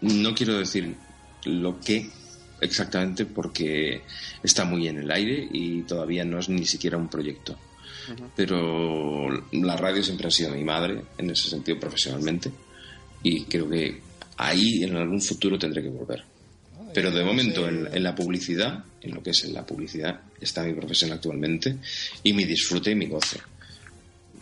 no 0.00 0.34
quiero 0.34 0.58
decir 0.58 0.94
lo 1.44 1.80
que 1.80 2.08
exactamente 2.60 3.24
porque 3.26 4.02
está 4.42 4.64
muy 4.64 4.88
en 4.88 4.98
el 4.98 5.10
aire 5.10 5.48
y 5.52 5.82
todavía 5.82 6.24
no 6.24 6.38
es 6.38 6.48
ni 6.48 6.66
siquiera 6.66 6.96
un 6.96 7.08
proyecto. 7.08 7.56
Pero 8.34 9.28
la 9.52 9.76
radio 9.76 10.02
siempre 10.02 10.28
ha 10.28 10.30
sido 10.30 10.50
mi 10.50 10.64
madre, 10.64 11.02
en 11.18 11.30
ese 11.30 11.50
sentido 11.50 11.78
profesionalmente, 11.78 12.50
y 13.22 13.44
creo 13.44 13.68
que 13.68 14.00
ahí 14.38 14.82
en 14.82 14.96
algún 14.96 15.20
futuro 15.20 15.58
tendré 15.58 15.82
que 15.82 15.90
volver. 15.90 16.24
Pero 16.94 17.10
de 17.10 17.22
momento 17.22 17.68
en, 17.68 17.86
en 17.92 18.02
la 18.02 18.14
publicidad, 18.14 18.82
en 19.02 19.14
lo 19.14 19.22
que 19.22 19.30
es 19.30 19.44
en 19.44 19.52
la 19.52 19.66
publicidad, 19.66 20.22
está 20.40 20.62
mi 20.62 20.72
profesión 20.72 21.12
actualmente 21.12 21.76
y 22.22 22.32
mi 22.32 22.44
disfrute 22.44 22.92
y 22.92 22.94
mi 22.94 23.06
goce. 23.06 23.40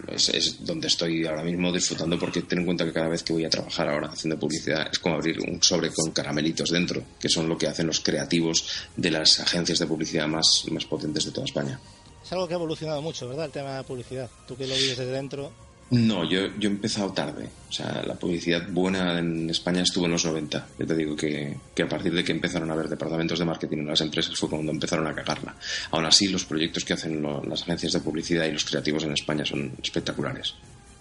Es, 0.09 0.29
es 0.29 0.65
donde 0.65 0.89
estoy 0.89 1.27
ahora 1.27 1.43
mismo 1.43 1.73
disfrutando 1.73 2.19
porque 2.19 2.43
ten 2.43 2.61
en 2.61 2.65
cuenta 2.65 2.85
que 2.85 2.93
cada 2.93 3.09
vez 3.09 3.23
que 3.23 3.33
voy 3.33 3.45
a 3.45 3.51
trabajar 3.51 3.89
ahora 3.89 4.09
haciendo 4.09 4.39
publicidad 4.39 4.89
es 4.91 4.99
como 4.99 5.17
abrir 5.17 5.41
un 5.41 5.63
sobre 5.63 5.91
con 5.91 6.11
caramelitos 6.13 6.71
dentro, 6.71 7.03
que 7.19 7.29
son 7.29 7.49
lo 7.49 7.59
que 7.59 7.67
hacen 7.67 7.87
los 7.87 8.01
creativos 8.01 8.67
de 8.97 9.11
las 9.11 9.41
agencias 9.41 9.79
de 9.79 9.87
publicidad 9.87 10.27
más, 10.29 10.65
más 10.71 10.85
potentes 10.85 11.25
de 11.25 11.33
toda 11.33 11.47
España. 11.47 11.81
Es 12.25 12.33
algo 12.33 12.49
que 12.49 12.55
ha 12.55 12.57
evolucionado 12.57 13.01
mucho, 13.03 13.29
¿verdad? 13.29 13.47
El 13.47 13.53
tema 13.53 13.71
de 13.71 13.77
la 13.77 13.83
publicidad. 13.85 14.29
Tú 14.49 14.57
que 14.57 14.67
lo 14.67 14.75
vives 14.75 14.99
desde 14.99 15.13
dentro. 15.13 15.53
No, 15.91 16.25
yo, 16.29 16.49
yo 16.59 16.69
he 16.69 16.73
empezado 16.73 17.13
tarde. 17.13 17.49
O 17.69 17.73
sea, 17.73 18.03
la 18.05 18.15
publicidad 18.15 18.67
buena 18.69 19.19
en 19.21 19.49
España 19.51 19.83
estuvo 19.83 20.07
en 20.07 20.13
los 20.13 20.25
90. 20.25 20.67
Yo 20.81 20.87
te 20.87 20.97
digo 20.97 21.15
que, 21.15 21.57
que 21.75 21.83
a 21.85 21.89
partir 21.89 22.13
de 22.13 22.25
que 22.25 22.33
empezaron 22.33 22.69
a 22.71 22.73
haber 22.73 22.89
departamentos 22.89 23.39
de 23.39 23.45
marketing 23.45 23.79
en 23.79 23.87
las 23.87 24.01
empresas 24.01 24.35
fue 24.37 24.49
cuando 24.49 24.73
empezaron 24.73 25.07
a 25.07 25.15
cagarla. 25.15 25.55
Aún 25.93 26.05
así, 26.05 26.27
los 26.27 26.45
proyectos 26.45 26.85
que 26.85 26.95
hacen 26.95 27.23
lo- 27.23 27.45
las 27.45 27.63
agencias 27.63 27.93
de 27.93 28.01
publicidad 28.01 28.47
y 28.47 28.53
los 28.53 28.65
creativos 28.65 29.05
en 29.05 29.13
España 29.13 29.45
son 29.45 29.73
espectaculares. 29.81 30.55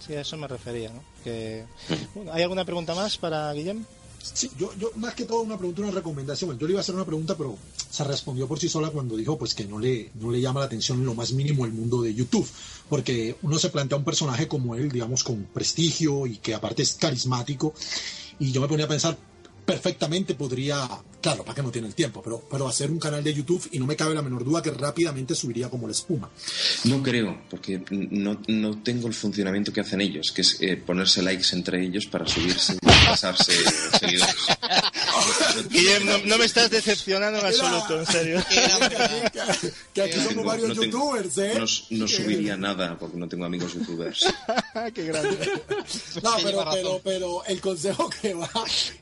Sí, 0.06 0.14
a 0.14 0.22
eso 0.22 0.38
me 0.38 0.48
refería, 0.48 0.90
¿no? 0.92 1.04
Que... 1.24 1.64
Bueno, 2.14 2.32
¿Hay 2.34 2.44
alguna 2.44 2.64
pregunta 2.64 2.94
más 2.94 3.18
para 3.18 3.52
Guillem? 3.54 3.84
Sí, 4.34 4.50
yo, 4.58 4.74
yo 4.80 4.92
más 4.96 5.14
que 5.14 5.26
todo 5.26 5.42
una 5.42 5.58
pregunta, 5.58 5.82
una 5.82 5.92
recomendación. 5.92 6.58
Yo 6.58 6.68
le 6.68 6.74
iba 6.74 6.80
a 6.80 6.82
hacer 6.82 6.96
una 6.96 7.06
pregunta, 7.06 7.36
pero 7.38 7.58
se 7.90 8.04
respondió 8.04 8.48
por 8.48 8.60
sí 8.60 8.68
sola 8.70 8.90
cuando 8.90 9.16
dijo 9.16 9.38
pues 9.38 9.54
que 9.54 9.66
no 9.66 9.80
le, 9.80 10.12
no 10.20 10.32
le 10.32 10.42
llama 10.42 10.62
la 10.62 10.66
atención 10.66 11.00
en 11.00 11.06
lo 11.06 11.14
más 11.14 11.32
mínimo 11.34 11.66
el 11.66 11.72
mundo 11.72 12.02
de 12.02 12.14
YouTube. 12.14 12.48
Porque 12.90 13.36
uno 13.42 13.60
se 13.60 13.70
plantea 13.70 13.98
un 13.98 14.04
personaje 14.04 14.48
como 14.48 14.76
él, 14.76 14.92
digamos, 14.92 15.24
con 15.24 15.44
prestigio 15.46 16.26
y 16.28 16.38
que 16.38 16.54
aparte 16.54 16.84
es 16.84 16.96
carismático. 16.96 17.74
Y 18.40 18.52
yo 18.52 18.62
me 18.62 18.68
ponía 18.68 18.86
a 18.86 18.90
pensar, 18.90 19.18
perfectamente 19.66 20.36
podría, 20.36 20.88
claro, 21.22 21.44
para 21.44 21.56
que 21.56 21.64
no 21.64 21.72
tiene 21.72 21.88
el 21.88 21.96
tiempo, 21.96 22.22
pero, 22.22 22.42
pero 22.50 22.68
hacer 22.68 22.92
un 22.92 23.00
canal 23.00 23.24
de 23.24 23.34
YouTube 23.34 23.68
y 23.72 23.80
no 23.80 23.86
me 23.86 23.96
cabe 23.96 24.14
la 24.14 24.22
menor 24.22 24.44
duda 24.44 24.62
que 24.62 24.72
rápidamente 24.72 25.36
subiría 25.36 25.70
como 25.70 25.88
la 25.88 25.92
espuma. 25.92 26.30
No 26.86 27.02
creo, 27.02 27.42
porque 27.50 27.82
no, 27.90 28.40
no 28.48 28.82
tengo 28.84 29.08
el 29.08 29.14
funcionamiento 29.14 29.74
que 29.74 29.82
hacen 29.82 30.02
ellos, 30.02 30.32
que 30.34 30.42
es 30.42 30.58
eh, 30.62 30.78
ponerse 30.78 31.22
likes 31.22 31.48
entre 31.54 31.84
ellos 31.84 32.06
para 32.06 32.28
subirse 32.28 32.78
y 33.06 33.08
pasarse 33.08 33.52
seguidores. 34.00 34.36
Guillem, 35.70 36.06
no, 36.06 36.18
no 36.26 36.38
me 36.38 36.46
estás 36.46 36.70
decepcionando 36.70 37.40
en 37.40 37.46
absoluto, 37.46 38.00
en 38.00 38.06
serio. 38.06 38.44
Que 39.94 40.02
aquí 40.02 40.14
somos 40.14 40.30
Tengo- 40.30 40.44
varios 40.44 40.70
no 40.70 40.76
tengo- 40.82 40.86
youtubers, 41.16 41.38
¿eh? 41.38 41.54
No, 41.56 41.66
no 42.00 42.08
subiría 42.08 42.58
nada 42.58 42.98
porque 42.98 43.18
no 43.18 43.28
tengo 43.28 43.46
amigos 43.46 43.74
youtubers. 43.74 44.26
Qué 44.94 45.04
grande. 45.06 45.38
No, 46.24 46.32
pero, 46.44 46.66
pero, 46.72 47.02
pero 47.04 47.46
el 47.46 47.62
consejo 47.62 48.10
que 48.10 48.34
va 48.34 48.50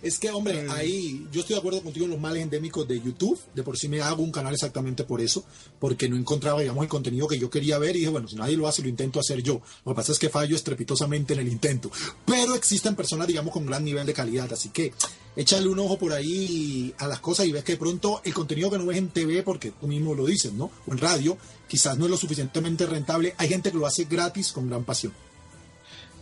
es 0.01 0.19
que, 0.19 0.29
hombre, 0.31 0.67
ahí 0.71 1.25
yo 1.31 1.41
estoy 1.41 1.53
de 1.55 1.59
acuerdo 1.59 1.81
contigo 1.81 2.05
en 2.05 2.11
los 2.11 2.19
males 2.19 2.43
endémicos 2.43 2.87
de 2.87 2.99
YouTube. 2.99 3.39
De 3.53 3.63
por 3.63 3.77
sí 3.77 3.87
me 3.87 4.01
hago 4.01 4.21
un 4.23 4.31
canal 4.31 4.53
exactamente 4.53 5.03
por 5.03 5.21
eso, 5.21 5.45
porque 5.79 6.09
no 6.09 6.17
encontraba, 6.17 6.59
digamos, 6.61 6.83
el 6.83 6.89
contenido 6.89 7.27
que 7.27 7.39
yo 7.39 7.49
quería 7.49 7.77
ver 7.77 7.95
y 7.95 7.99
dije, 7.99 8.11
bueno, 8.11 8.27
si 8.27 8.35
nadie 8.35 8.57
lo 8.57 8.67
hace, 8.67 8.81
lo 8.81 8.89
intento 8.89 9.19
hacer 9.19 9.41
yo. 9.41 9.61
Lo 9.85 9.93
que 9.93 9.95
pasa 9.95 10.11
es 10.11 10.19
que 10.19 10.29
fallo 10.29 10.55
estrepitosamente 10.55 11.33
en 11.33 11.39
el 11.39 11.47
intento. 11.47 11.89
Pero 12.25 12.55
existen 12.55 12.95
personas, 12.95 13.27
digamos, 13.27 13.53
con 13.53 13.65
gran 13.65 13.83
nivel 13.85 14.05
de 14.05 14.13
calidad, 14.13 14.51
así 14.51 14.69
que 14.69 14.91
échale 15.35 15.67
un 15.67 15.79
ojo 15.79 15.97
por 15.97 16.13
ahí 16.13 16.93
a 16.97 17.07
las 17.07 17.19
cosas 17.19 17.45
y 17.45 17.51
ves 17.51 17.63
que 17.63 17.73
de 17.73 17.77
pronto 17.77 18.21
el 18.23 18.33
contenido 18.33 18.69
que 18.69 18.77
no 18.77 18.85
ves 18.85 18.97
en 18.97 19.09
TV, 19.09 19.43
porque 19.43 19.71
tú 19.71 19.87
mismo 19.87 20.13
lo 20.13 20.25
dices, 20.25 20.53
¿no? 20.53 20.71
O 20.87 20.91
en 20.91 20.97
radio, 20.97 21.37
quizás 21.67 21.97
no 21.97 22.05
es 22.05 22.11
lo 22.11 22.17
suficientemente 22.17 22.85
rentable. 22.85 23.33
Hay 23.37 23.47
gente 23.49 23.71
que 23.71 23.77
lo 23.77 23.85
hace 23.87 24.05
gratis 24.05 24.51
con 24.51 24.69
gran 24.69 24.83
pasión. 24.83 25.13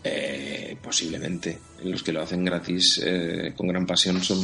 Eh, 0.04 0.78
posiblemente. 0.82 1.60
Los 1.84 2.02
que 2.02 2.12
lo 2.12 2.24
hacen 2.24 2.44
gratis 2.44 3.00
eh, 3.06 3.54
con 3.56 3.68
gran 3.68 3.86
pasión 3.86 4.24
son, 4.24 4.40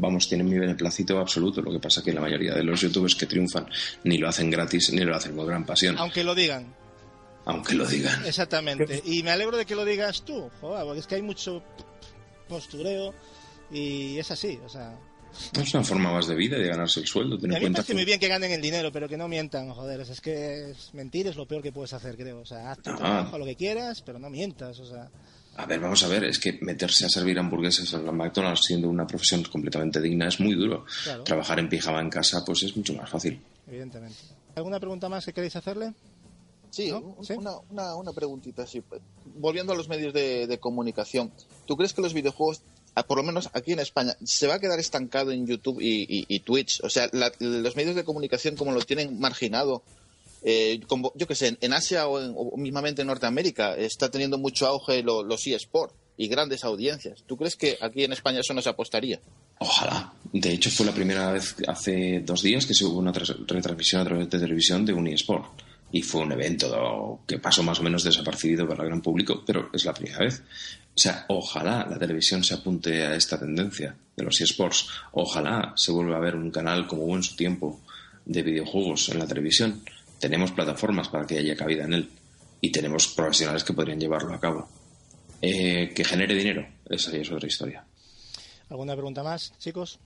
vamos, 0.00 0.28
tienen 0.28 0.48
mi 0.48 0.58
beneplácito 0.58 1.18
absoluto. 1.18 1.62
Lo 1.62 1.70
que 1.70 1.78
pasa 1.78 2.02
que 2.02 2.12
la 2.12 2.20
mayoría 2.20 2.54
de 2.54 2.64
los 2.64 2.80
youtubers 2.80 3.14
que 3.14 3.26
triunfan 3.26 3.68
ni 4.02 4.18
lo 4.18 4.28
hacen 4.28 4.50
gratis 4.50 4.92
ni 4.92 5.02
lo 5.04 5.14
hacen 5.14 5.36
con 5.36 5.46
gran 5.46 5.64
pasión, 5.64 5.96
Aunque 5.98 6.24
lo 6.24 6.34
digan. 6.34 6.74
aunque 7.44 7.74
lo 7.74 7.86
digan. 7.86 8.24
Exactamente. 8.26 9.00
Y 9.04 9.22
me 9.22 9.30
alegro 9.30 9.56
de 9.56 9.64
que 9.64 9.76
lo 9.76 9.84
digas 9.84 10.24
tú, 10.24 10.50
joder, 10.60 10.84
porque 10.84 11.00
es 11.00 11.06
que 11.06 11.14
hay 11.14 11.22
mucho 11.22 11.62
postureo 12.48 13.14
y 13.70 14.18
es 14.18 14.30
así, 14.30 14.58
o 14.64 14.68
sea... 14.68 14.98
Es 15.60 15.74
una 15.74 15.84
forma 15.84 16.10
más 16.12 16.26
de 16.26 16.34
vida 16.34 16.56
de 16.56 16.66
ganarse 16.68 17.00
el 17.00 17.06
sueldo. 17.06 17.36
Ten 17.36 17.50
a 17.50 17.54
mí 17.54 17.54
me 17.56 17.60
cuenta 17.60 17.76
parece 17.78 17.92
muy 17.92 18.02
que 18.02 18.06
bien 18.06 18.18
que 18.20 18.28
ganen 18.28 18.52
el 18.52 18.62
dinero, 18.62 18.90
pero 18.90 19.06
que 19.06 19.18
no 19.18 19.28
mientan, 19.28 19.68
joder, 19.70 20.00
es 20.00 20.20
que 20.22 20.70
es- 20.70 20.94
mentir 20.94 21.26
es 21.26 21.36
lo 21.36 21.46
peor 21.46 21.62
que 21.62 21.72
puedes 21.72 21.92
hacer, 21.92 22.16
creo. 22.16 22.40
O 22.40 22.46
sea, 22.46 22.70
haz 22.70 22.78
tu 22.80 22.90
Ah. 22.90 22.96
trabajo, 22.96 23.36
lo 23.38 23.44
que 23.44 23.54
quieras, 23.54 24.00
pero 24.00 24.18
no 24.18 24.30
mientas, 24.30 24.80
o 24.80 24.86
sea... 24.86 25.10
A 25.58 25.66
ver, 25.66 25.80
vamos 25.80 26.02
a 26.04 26.08
ver, 26.08 26.24
es 26.24 26.38
que 26.38 26.58
meterse 26.62 27.04
a 27.06 27.08
servir 27.10 27.38
hamburguesas 27.38 27.92
en 27.94 28.04
la 28.06 28.12
McDonald's 28.12 28.64
siendo 28.64 28.88
una 28.88 29.06
profesión 29.06 29.42
completamente 29.44 30.00
digna 30.00 30.28
es 30.28 30.38
muy 30.40 30.54
duro. 30.54 30.84
Claro. 31.04 31.24
Trabajar 31.24 31.58
en 31.58 31.68
pijama 31.68 32.00
en 32.00 32.10
casa 32.10 32.42
pues 32.44 32.62
es 32.62 32.76
mucho 32.76 32.94
más 32.94 33.08
fácil. 33.10 33.40
Evidentemente. 33.66 34.16
¿Alguna 34.54 34.78
pregunta 34.80 35.08
más 35.10 35.24
que 35.24 35.32
queréis 35.34 35.56
hacerle? 35.56 35.92
Sí, 36.70 36.92
¿Sí? 37.22 37.32
Una, 37.34 37.52
una, 37.70 37.94
una 37.94 38.12
preguntita 38.12 38.64
así. 38.64 38.82
Volviendo 39.36 39.72
a 39.72 39.76
los 39.76 39.88
medios 39.88 40.12
de, 40.12 40.46
de 40.46 40.58
comunicación, 40.58 41.32
¿tú 41.66 41.74
crees 41.76 41.94
que 41.94 42.02
los 42.02 42.12
videojuegos, 42.12 42.60
por 43.02 43.18
lo 43.18 43.24
menos 43.24 43.50
aquí 43.52 43.72
en 43.72 43.78
España, 43.80 44.16
se 44.24 44.46
va 44.46 44.54
a 44.54 44.58
quedar 44.60 44.78
estancado 44.78 45.30
en 45.32 45.46
YouTube 45.46 45.78
y, 45.80 46.38
Twitch? 46.40 46.80
O 46.82 46.88
sea, 46.90 47.08
la- 47.12 47.32
los 47.40 47.76
medios 47.76 47.94
de 47.96 48.04
comunicación 48.04 48.56
como 48.56 48.72
lo 48.72 48.80
tienen 48.82 49.18
marginado, 49.20 49.82
eh, 50.42 50.80
yo 51.14 51.26
que 51.26 51.34
sé, 51.34 51.56
en 51.60 51.72
Asia 51.72 52.06
o, 52.08 52.20
en- 52.22 52.32
o 52.36 52.56
mismamente 52.56 53.02
en 53.02 53.08
Norteamérica 53.08 53.74
está 53.76 54.10
teniendo 54.10 54.38
mucho 54.38 54.66
auge 54.66 55.02
lo- 55.02 55.22
los 55.24 55.46
eSports 55.46 55.94
y 56.18 56.28
grandes 56.28 56.64
audiencias. 56.64 57.22
¿Tú 57.26 57.36
crees 57.36 57.56
que 57.56 57.76
aquí 57.80 58.04
en 58.04 58.12
España 58.12 58.40
eso 58.40 58.54
no 58.54 58.62
se 58.62 58.68
apostaría? 58.70 59.20
Ojalá. 59.58 60.12
De 60.32 60.52
hecho, 60.52 60.70
fue 60.70 60.86
la 60.86 60.92
primera 60.92 61.32
vez 61.32 61.56
hace 61.66 62.20
dos 62.24 62.42
días 62.42 62.64
que 62.66 62.74
se 62.74 62.84
hubo 62.84 62.98
una 62.98 63.12
retransmisión 63.12 64.00
a 64.00 64.04
través 64.04 64.30
de 64.30 64.38
televisión 64.38 64.84
de 64.86 64.92
un 64.94 65.06
eSport. 65.08 65.44
Y 65.92 66.02
fue 66.02 66.22
un 66.22 66.32
evento 66.32 67.20
que 67.26 67.38
pasó 67.38 67.62
más 67.62 67.78
o 67.78 67.82
menos 67.82 68.02
desapercibido 68.02 68.66
para 68.68 68.82
el 68.82 68.88
gran 68.88 69.02
público, 69.02 69.42
pero 69.46 69.70
es 69.72 69.84
la 69.84 69.94
primera 69.94 70.18
vez. 70.18 70.42
O 70.96 70.98
sea, 70.98 71.26
ojalá 71.28 71.86
la 71.90 71.98
televisión 71.98 72.42
se 72.42 72.54
apunte 72.54 73.04
a 73.04 73.14
esta 73.14 73.38
tendencia 73.38 73.94
de 74.16 74.24
los 74.24 74.40
eSports. 74.40 74.88
Ojalá 75.12 75.74
se 75.76 75.92
vuelva 75.92 76.16
a 76.16 76.20
ver 76.20 76.34
un 76.34 76.50
canal 76.50 76.86
como 76.86 77.04
hubo 77.04 77.16
en 77.16 77.22
su 77.22 77.36
tiempo 77.36 77.80
de 78.24 78.42
videojuegos 78.42 79.10
en 79.10 79.18
la 79.18 79.26
televisión. 79.26 79.82
Tenemos 80.18 80.52
plataformas 80.52 81.10
para 81.10 81.26
que 81.26 81.38
haya 81.38 81.54
cabida 81.54 81.84
en 81.84 81.92
él 81.92 82.10
y 82.62 82.72
tenemos 82.72 83.08
profesionales 83.08 83.62
que 83.62 83.74
podrían 83.74 84.00
llevarlo 84.00 84.32
a 84.32 84.40
cabo. 84.40 84.68
Eh, 85.42 85.92
que 85.94 86.02
genere 86.02 86.34
dinero, 86.34 86.66
esa 86.88 87.14
es 87.14 87.30
otra 87.30 87.46
historia. 87.46 87.84
¿Alguna 88.70 88.94
pregunta 88.94 89.22
más, 89.22 89.52
chicos? 89.58 89.98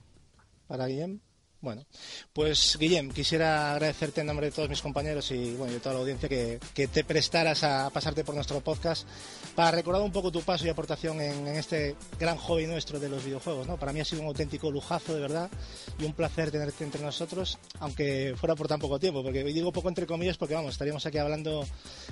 Para 0.67 0.87
Guillem. 0.87 1.21
Bueno, 1.61 1.85
pues 2.33 2.75
Guillem, 2.79 3.11
quisiera 3.11 3.73
agradecerte 3.73 4.21
en 4.21 4.27
nombre 4.27 4.47
de 4.47 4.51
todos 4.51 4.67
mis 4.67 4.81
compañeros 4.81 5.29
y 5.29 5.53
bueno, 5.53 5.71
de 5.71 5.79
toda 5.79 5.93
la 5.93 6.01
audiencia 6.01 6.27
que, 6.27 6.59
que 6.73 6.87
te 6.87 7.03
prestaras 7.03 7.63
a 7.63 7.91
pasarte 7.91 8.23
por 8.23 8.33
nuestro 8.33 8.61
podcast 8.61 9.07
para 9.53 9.69
recordar 9.69 10.01
un 10.01 10.11
poco 10.11 10.31
tu 10.31 10.41
paso 10.41 10.65
y 10.65 10.69
aportación 10.69 11.21
en, 11.21 11.47
en 11.47 11.55
este 11.55 11.95
gran 12.19 12.37
hobby 12.37 12.65
nuestro 12.65 12.99
de 12.99 13.09
los 13.09 13.23
videojuegos. 13.23 13.67
¿no? 13.67 13.77
Para 13.77 13.93
mí 13.93 13.99
ha 13.99 14.05
sido 14.05 14.23
un 14.23 14.29
auténtico 14.29 14.71
lujazo, 14.71 15.13
de 15.13 15.21
verdad, 15.21 15.51
y 15.99 16.05
un 16.05 16.13
placer 16.13 16.49
tenerte 16.49 16.83
entre 16.83 17.03
nosotros, 17.03 17.59
aunque 17.79 18.33
fuera 18.37 18.55
por 18.55 18.67
tan 18.67 18.79
poco 18.79 18.99
tiempo, 18.99 19.21
porque 19.21 19.43
digo 19.43 19.71
poco 19.71 19.89
entre 19.89 20.07
comillas 20.07 20.37
porque 20.37 20.55
vamos, 20.55 20.71
estaríamos 20.71 21.05
aquí 21.05 21.19
hablando 21.19 21.67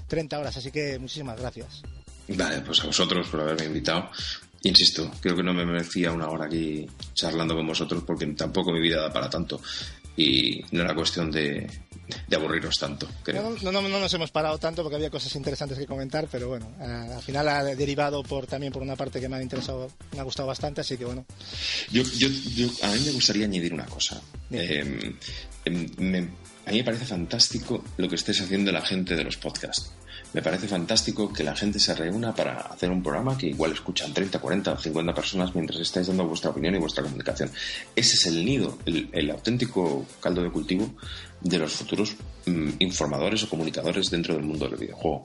30 0.08 0.38
horas, 0.40 0.58
así 0.58 0.72
que 0.72 1.00
muchísimas 1.00 1.40
gracias. 1.40 1.82
Vale, 2.28 2.62
pues 2.62 2.82
a 2.82 2.86
vosotros 2.86 3.28
por 3.30 3.42
haberme 3.42 3.66
invitado. 3.66 4.12
Insisto, 4.64 5.10
creo 5.22 5.36
que 5.36 5.44
no 5.44 5.54
me 5.54 5.66
merecía 5.66 6.12
una 6.12 6.28
hora 6.28 6.46
aquí 6.46 6.86
charlando 7.14 7.56
con 7.56 7.66
vosotros 7.68 8.04
porque 8.06 8.26
tampoco 8.28 8.72
mi 8.74 8.82
vida 8.82 9.02
da 9.02 9.14
para 9.14 9.30
tanto. 9.30 9.62
Y 10.18 10.62
no 10.72 10.82
era 10.82 10.94
cuestión 10.94 11.32
de, 11.32 11.66
de 12.28 12.36
aburriros 12.36 12.76
tanto, 12.78 13.08
creo. 13.24 13.56
No, 13.62 13.72
no, 13.72 13.82
no, 13.82 13.88
no 13.88 14.00
nos 14.02 14.14
hemos 14.14 14.32
parado 14.32 14.58
tanto 14.58 14.82
porque 14.84 14.98
había 14.98 15.10
cosas 15.10 15.34
interesantes 15.36 15.78
que 15.78 15.86
comentar, 15.86 16.28
pero 16.30 16.50
bueno, 16.50 16.70
eh, 16.82 17.14
al 17.16 17.22
final 17.22 17.48
ha 17.48 17.64
derivado 17.64 18.22
por 18.22 18.46
también 18.46 18.74
por 18.74 18.82
una 18.82 18.98
parte 18.98 19.22
que 19.22 19.30
me 19.30 19.38
ha 19.38 19.42
interesado, 19.42 19.90
me 20.12 20.20
ha 20.20 20.24
gustado 20.24 20.48
bastante, 20.50 20.82
así 20.82 20.98
que 20.98 21.06
bueno. 21.06 21.26
Yo, 21.90 22.04
yo, 22.18 22.28
yo- 22.28 22.68
a 22.84 22.92
mí 22.92 23.00
me 23.06 23.12
gustaría 23.12 23.46
añadir 23.46 23.74
una 23.74 23.86
cosa. 23.86 24.22
Eh, 24.52 25.16
em, 25.64 25.88
me- 26.00 26.28
a 26.66 26.72
mí 26.72 26.78
me 26.80 26.84
parece 26.84 27.06
fantástico 27.06 27.84
lo 27.96 28.10
que 28.10 28.16
estés 28.16 28.42
haciendo 28.42 28.74
la 28.74 28.82
gente 28.82 29.16
de 29.16 29.24
los 29.24 29.38
podcasts. 29.38 29.94
Me 30.34 30.42
parece 30.42 30.68
fantástico 30.68 31.34
que 31.34 31.44
la 31.44 31.56
gente 31.56 31.80
se 31.80 31.96
reúna 31.96 32.36
para 32.36 32.60
hacer 32.60 32.92
un 32.92 33.02
programa 33.02 33.38
que 33.38 33.48
igual 33.48 33.72
escuchan 33.72 34.14
30, 34.14 34.40
40 34.40 34.74
o 34.74 34.78
50 34.78 35.14
personas 35.14 35.56
mientras 35.56 35.80
estáis 35.80 36.08
dando 36.08 36.28
vuestra 36.28 36.52
opinión 36.52 36.76
y 36.76 36.80
vuestra 36.80 37.04
comunicación. 37.04 37.50
Ese 37.96 38.16
es 38.16 38.26
el 38.28 38.46
nido, 38.46 38.78
el, 38.86 39.10
el 39.12 39.32
auténtico 39.32 40.06
caldo 40.20 40.44
de 40.44 40.52
cultivo 40.52 40.94
de 41.42 41.58
los 41.58 41.74
futuros 41.74 42.16
mm, 42.46 42.72
informadores 42.80 43.44
o 43.44 43.50
comunicadores 43.50 44.10
dentro 44.10 44.36
del 44.36 44.44
mundo 44.44 44.68
del 44.68 44.80
videojuego. 44.80 45.24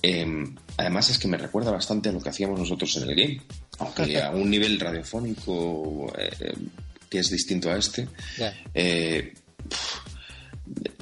Em, 0.00 0.54
además 0.76 1.10
es 1.10 1.18
que 1.18 1.28
me 1.28 1.36
recuerda 1.36 1.70
bastante 1.70 2.08
a 2.08 2.12
lo 2.12 2.20
que 2.20 2.28
hacíamos 2.28 2.58
nosotros 2.58 2.96
en 2.96 3.10
el 3.10 3.14
game, 3.14 3.42
aunque 3.78 4.22
a 4.22 4.30
un 4.30 4.50
nivel 4.50 4.78
radiofónico 4.78 6.12
eh, 6.16 6.54
que 7.10 7.18
es 7.18 7.30
distinto 7.30 7.70
a 7.70 7.76
este. 7.76 8.08
Eh, 8.74 9.34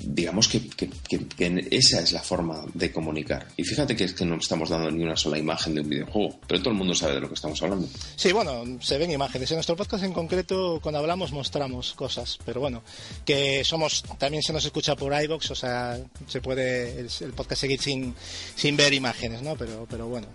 digamos 0.03 0.49
que, 0.49 0.69
que- 0.69 0.91
que- 1.09 1.27
que 1.27 1.69
esa 1.71 2.01
es 2.01 2.13
la 2.13 2.23
forma 2.23 2.65
de 2.75 2.93
comunicar. 2.93 3.47
Y 3.57 3.65
fíjate 3.65 3.97
que 3.97 4.05
es 4.05 4.13
que 4.13 4.25
no 4.25 4.37
estamos 4.37 4.69
dando 4.69 4.91
ni 4.91 5.03
una 5.03 5.17
sola 5.17 5.39
imagen 5.39 5.75
de 5.75 5.81
un 5.81 5.89
videojuego, 5.89 6.39
pero 6.47 6.61
todo 6.61 6.71
el 6.71 6.77
mundo 6.77 6.95
sabe 6.95 7.15
de 7.15 7.21
lo 7.21 7.29
que 7.29 7.35
estamos 7.35 7.61
hablando. 7.63 7.89
Sí, 8.17 8.33
bueno, 8.33 8.65
se 8.81 8.99
ven 8.99 9.11
imágenes. 9.11 9.51
En 9.51 9.57
nuestro 9.57 9.77
podcast 9.77 10.05
en 10.05 10.13
concreto, 10.13 10.79
cuando 10.83 10.99
hablamos, 10.99 11.33
mostramos 11.33 11.95
cosas. 11.95 12.39
Pero 12.45 12.61
bueno, 12.61 12.83
que 13.25 13.65
somos, 13.65 14.03
también 14.19 14.43
se 14.43 14.53
nos 14.53 14.65
escucha 14.65 14.95
por 14.97 15.13
iBox, 15.23 15.51
o 15.51 15.55
sea, 15.55 15.99
se 16.27 16.41
puede 16.41 17.01
el, 17.01 17.09
el 17.21 17.33
podcast 17.33 17.63
seguir 17.63 17.81
sin, 17.81 18.15
sin 18.55 18.77
ver 18.77 18.93
imágenes, 18.93 19.41
¿no? 19.43 19.57
Pero, 19.57 19.87
pero 19.89 20.07
bueno. 20.09 20.27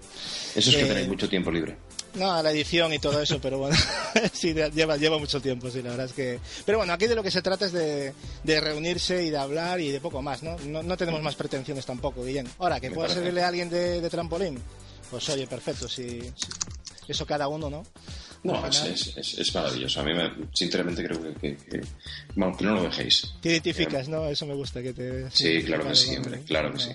Eso 0.56 0.70
es 0.72 0.76
que 0.76 0.84
Eh, 0.84 0.88
tenéis 0.88 1.08
mucho 1.08 1.30
tiempo 1.30 1.52
libre. 1.52 1.78
No, 2.16 2.42
la 2.42 2.52
edición 2.52 2.92
y 2.94 3.00
todo 3.00 3.22
eso, 3.22 3.40
pero 3.40 3.60
bueno, 3.60 3.76
sí, 4.34 4.54
lleva, 4.74 4.98
lleva 4.98 5.18
mucho 5.20 5.40
tiempo, 5.42 5.70
sí, 5.70 5.82
la 5.82 5.92
verdad 5.92 6.06
es 6.08 6.14
que... 6.14 6.40
Pero 6.66 6.80
bueno, 6.80 6.92
aquí 6.94 7.08
de 7.08 7.16
lo 7.16 7.22
que 7.24 7.32
se 7.32 7.42
trata 7.42 7.66
es 7.68 7.72
de, 7.72 8.14
de 8.44 8.60
reunirse 8.62 9.24
y 9.24 9.30
de 9.30 9.38
hablar 9.38 9.80
y 9.80 9.92
de 9.92 10.02
poco 10.02 10.22
más, 10.22 10.42
¿no? 10.44 10.58
No, 10.66 10.82
no 10.84 10.98
tenemos 10.98 11.22
más 11.22 11.36
pretensiones 11.36 11.86
tampoco, 11.86 12.24
Guillén. 12.24 12.48
Ahora, 12.58 12.80
que 12.80 12.90
Me 12.90 12.96
pueda 12.96 13.08
parece. 13.08 13.20
servirle 13.22 13.44
a 13.44 13.48
alguien 13.48 13.70
de, 13.70 14.02
de 14.02 14.10
trampolín, 14.10 14.60
pues 15.12 15.30
oye, 15.30 15.46
perfecto, 15.48 15.88
si, 15.88 16.22
si- 16.22 16.48
eso 17.08 17.26
cada 17.26 17.48
uno, 17.48 17.70
¿no? 17.70 17.86
No, 18.42 18.66
es, 18.68 18.84
es, 18.86 19.18
es- 19.18 19.38
es 19.40 19.54
maravilloso. 19.56 20.00
A 20.00 20.04
mí, 20.04 20.14
me- 20.14 20.32
sinceramente, 20.54 21.04
creo 21.06 21.22
que, 21.22 21.34
que, 21.36 21.58
que- 21.58 21.82
no 22.36 22.52
lo 22.60 22.84
dejéis. 22.84 23.34
Te 23.42 23.50
identificas, 23.50 24.08
¿no? 24.08 24.26
Eso 24.28 24.46
me 24.46 24.54
gusta 24.54 24.82
que 24.82 24.94
te... 24.94 25.30
Sí, 25.32 25.62
claro 25.64 25.86
que 25.88 25.96
sí, 25.96 26.16
hombre, 26.16 26.42
claro 26.44 26.72
que 26.74 26.80
sí. 26.80 26.90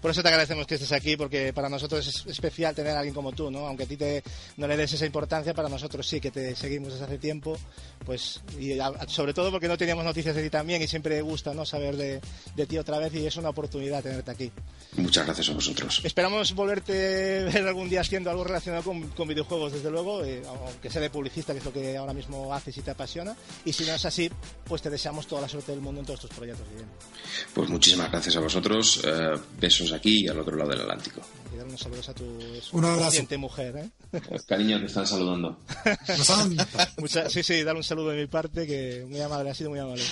Por 0.00 0.10
eso 0.12 0.22
te 0.22 0.28
agradecemos 0.28 0.66
que 0.66 0.74
estés 0.76 0.92
aquí, 0.92 1.16
porque 1.16 1.52
para 1.52 1.68
nosotros 1.68 2.06
es 2.06 2.24
especial 2.26 2.74
tener 2.74 2.92
a 2.94 2.98
alguien 3.00 3.14
como 3.14 3.32
tú, 3.32 3.50
¿no? 3.50 3.66
Aunque 3.66 3.82
a 3.84 3.86
ti 3.86 3.96
te, 3.96 4.22
no 4.56 4.66
le 4.68 4.76
des 4.76 4.92
esa 4.92 5.06
importancia, 5.06 5.54
para 5.54 5.68
nosotros 5.68 6.06
sí, 6.06 6.20
que 6.20 6.30
te 6.30 6.54
seguimos 6.54 6.92
desde 6.92 7.04
hace 7.06 7.18
tiempo, 7.18 7.56
pues, 8.04 8.40
y 8.58 8.78
a- 8.78 8.92
sobre 9.08 9.34
todo 9.34 9.50
porque 9.50 9.66
no 9.68 9.76
teníamos 9.76 10.04
noticias 10.04 10.36
de 10.36 10.42
ti 10.44 10.50
también 10.50 10.80
y 10.82 10.86
siempre 10.86 11.20
gusta, 11.22 11.52
¿no? 11.52 11.66
Saber 11.66 11.96
de, 11.96 12.20
de 12.54 12.66
ti 12.66 12.78
otra 12.78 12.98
vez 12.98 13.12
y 13.14 13.26
es 13.26 13.36
una 13.36 13.48
oportunidad 13.48 14.02
tenerte 14.02 14.30
aquí. 14.30 14.52
Muchas 14.96 15.24
gracias 15.26 15.48
a 15.50 15.52
vosotros. 15.54 16.00
Esperamos 16.04 16.54
volverte 16.54 17.40
a 17.40 17.44
ver 17.52 17.66
algún 17.66 17.88
día 17.88 18.00
haciendo 18.02 18.30
algo 18.30 18.44
relacionado 18.44 18.82
con, 18.84 19.02
con 19.10 19.26
videojuegos, 19.26 19.72
desde 19.72 19.90
luego, 19.90 20.24
eh, 20.24 20.42
aunque 20.46 20.90
sea 20.90 21.02
de 21.02 21.10
publicista, 21.10 21.52
que 21.52 21.58
es 21.58 21.64
lo 21.64 21.72
que 21.72 21.96
ahora 21.96 22.12
mismo 22.14 22.54
haces 22.54 22.76
y 22.78 22.82
te 22.82 22.92
apasiona. 22.92 23.36
Y 23.64 23.72
si 23.72 23.84
no 23.84 23.94
es 23.94 24.04
así, 24.04 24.30
pues 24.64 24.80
te 24.80 24.90
deseamos 24.90 25.26
toda 25.26 25.42
la 25.42 25.48
suerte 25.48 25.72
del 25.72 25.80
mundo 25.80 26.00
en 26.00 26.06
todos 26.06 26.20
tus 26.20 26.30
proyectos, 26.30 26.66
Guillem. 26.70 26.86
Pues 27.52 27.68
muchísimas 27.68 28.10
gracias 28.10 28.36
a 28.36 28.40
vosotros. 28.40 29.00
eh, 29.04 29.34
besos 29.60 29.87
aquí 29.92 30.24
y 30.24 30.28
al 30.28 30.38
otro 30.38 30.56
lado 30.56 30.70
del 30.70 30.80
Atlántico. 30.82 31.20
Y 31.52 31.56
dar 31.56 31.66
unos 31.66 31.80
saludos 31.80 32.08
a 32.08 32.14
tu 32.14 32.24
Un 32.72 32.84
abrazo. 32.84 33.04
paciente 33.04 33.36
mujer, 33.38 33.76
¿eh? 33.76 33.90
Eh, 34.12 34.20
Cariño, 34.46 34.78
te 34.80 34.86
están 34.86 35.06
saludando. 35.06 35.58
Mucha- 36.98 37.28
sí, 37.30 37.42
sí, 37.42 37.62
dar 37.62 37.76
un 37.76 37.84
saludo 37.84 38.10
de 38.10 38.16
mi 38.20 38.26
parte, 38.26 38.66
que 38.66 39.04
muy 39.08 39.20
amable, 39.20 39.50
ha 39.50 39.54
sido 39.54 39.70
muy 39.70 39.78
amable. 39.78 40.02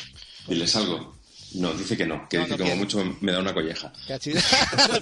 Diles 0.49 0.75
algo. 0.77 1.17
No, 1.55 1.73
dice 1.73 1.97
que 1.97 2.05
no, 2.05 2.29
que 2.29 2.37
No, 2.39 2.45
dice 2.45 2.59
no 2.59 2.65
como 2.65 2.77
mucho 2.77 3.17
me 3.21 3.33
da 3.33 3.39
una 3.39 3.55
colleja. 3.55 3.91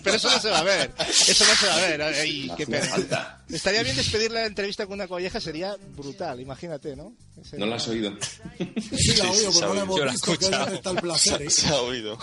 Pero 0.05 0.17
eso 0.17 0.31
no 0.31 0.39
se 0.41 0.51
va 0.51 0.59
a 0.59 0.63
ver, 0.63 0.93
eso 1.09 1.45
no 1.45 1.55
se 1.55 1.67
va 1.67 1.75
a 1.75 1.81
ver. 1.81 2.03
Ay, 2.03 2.51
qué 2.57 2.67
pena. 2.67 2.85
falta. 2.87 3.43
Estaría 3.49 3.83
bien 3.83 3.97
despedir 3.97 4.31
la 4.31 4.45
entrevista 4.47 4.85
con 4.87 4.95
una 4.95 5.09
colleja, 5.09 5.41
sería 5.41 5.75
brutal, 5.97 6.39
imagínate, 6.41 6.95
¿no? 6.95 7.13
Ese- 7.41 7.59
¿No 7.59 7.67
la 7.67 7.77
has 7.77 7.89
oído? 7.89 8.13
Sí, 8.59 9.17
la 9.17 9.31
oigo, 9.31 9.53
se 9.53 9.61
pero 9.61 9.73
no 9.73 9.73
ha 9.73 9.75
la 9.75 9.81
oído. 9.83 9.83
hemos 9.83 9.97
Yo 9.97 10.05
he 10.05 10.11
visto, 10.11 10.39
que 10.39 10.75
está 10.77 10.91
el 10.91 10.97
placer. 10.99 11.43
¿eh? 11.43 11.51
Se 11.51 11.69
ha 11.69 11.77
oído. 11.81 12.19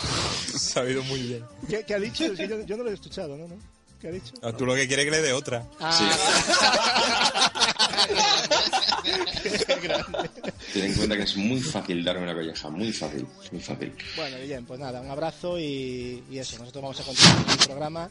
Se 0.58 0.80
ha 0.80 0.84
oído 0.84 1.04
muy 1.04 1.20
bien. 1.22 1.44
¿Qué, 1.70 1.84
qué 1.86 1.94
ha 1.96 2.00
dicho? 2.00 2.26
Es 2.26 2.38
que 2.40 2.48
yo, 2.48 2.66
yo 2.66 2.78
no 2.78 2.84
lo 2.84 2.92
he 2.92 2.94
escuchado, 2.94 3.36
¿no? 3.38 3.48
¿No? 3.48 3.56
¿Qué 4.00 4.08
ha 4.08 4.12
dicho? 4.12 4.34
Ah, 4.42 4.52
Tú 4.52 4.66
lo 4.66 4.74
que 4.76 4.88
quieres 4.88 5.06
que 5.06 5.12
le 5.12 5.22
dé 5.22 5.34
otra. 5.34 5.64
Qué 5.78 5.86
grande. 8.16 8.81
Ten 10.74 10.84
en 10.86 10.94
cuenta 10.96 11.18
que 11.18 11.24
es 11.24 11.36
muy 11.38 11.60
fácil 11.62 12.04
darme 12.04 12.24
una 12.24 12.34
colleja, 12.34 12.70
muy 12.70 12.92
fácil, 12.92 13.26
muy 13.52 13.62
fácil. 13.62 13.94
Bueno, 14.16 14.38
bien, 14.46 14.66
pues 14.66 14.80
nada, 14.80 15.02
un 15.02 15.10
abrazo 15.10 15.60
y, 15.60 16.24
y 16.30 16.38
eso, 16.38 16.58
nosotros 16.60 16.82
vamos 16.82 17.00
a 17.00 17.04
continuar 17.04 17.44
con 17.44 17.52
el 17.52 17.66
programa. 17.66 18.10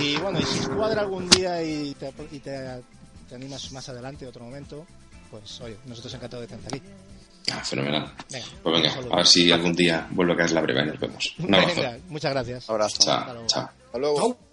Y 0.00 0.16
bueno, 0.16 0.40
y 0.40 0.44
si 0.44 0.58
cuadra 0.66 1.00
algún 1.02 1.28
día 1.30 1.62
y 1.62 1.94
te, 1.94 2.12
y 2.32 2.38
te, 2.40 2.82
te 3.28 3.34
animas 3.34 3.72
más 3.72 3.88
adelante, 3.88 4.26
otro 4.26 4.44
momento, 4.44 4.86
pues 5.30 5.60
oye, 5.60 5.76
nosotros 5.86 6.14
encantados 6.14 6.48
de 6.48 6.56
tenerte 6.56 6.76
aquí. 6.76 6.86
Ah, 7.50 7.64
fenomenal. 7.64 8.12
Venga, 8.30 8.46
Pues 8.62 8.82
venga, 8.82 8.94
a 9.12 9.16
ver 9.16 9.26
si 9.26 9.50
algún 9.50 9.72
día 9.72 10.06
vuelve 10.10 10.34
a 10.34 10.36
caer 10.36 10.50
la 10.52 10.60
breva 10.60 10.82
y 10.82 10.86
nos 10.88 11.00
vemos. 11.00 11.34
Un 11.38 11.54
abrazo. 11.54 11.76
Venga, 11.80 11.98
muchas 12.08 12.30
gracias. 12.32 12.68
Abrazo. 12.70 12.98
Chao, 13.00 13.46
chao. 13.46 13.70
Hasta 13.86 13.98
luego. 13.98 14.47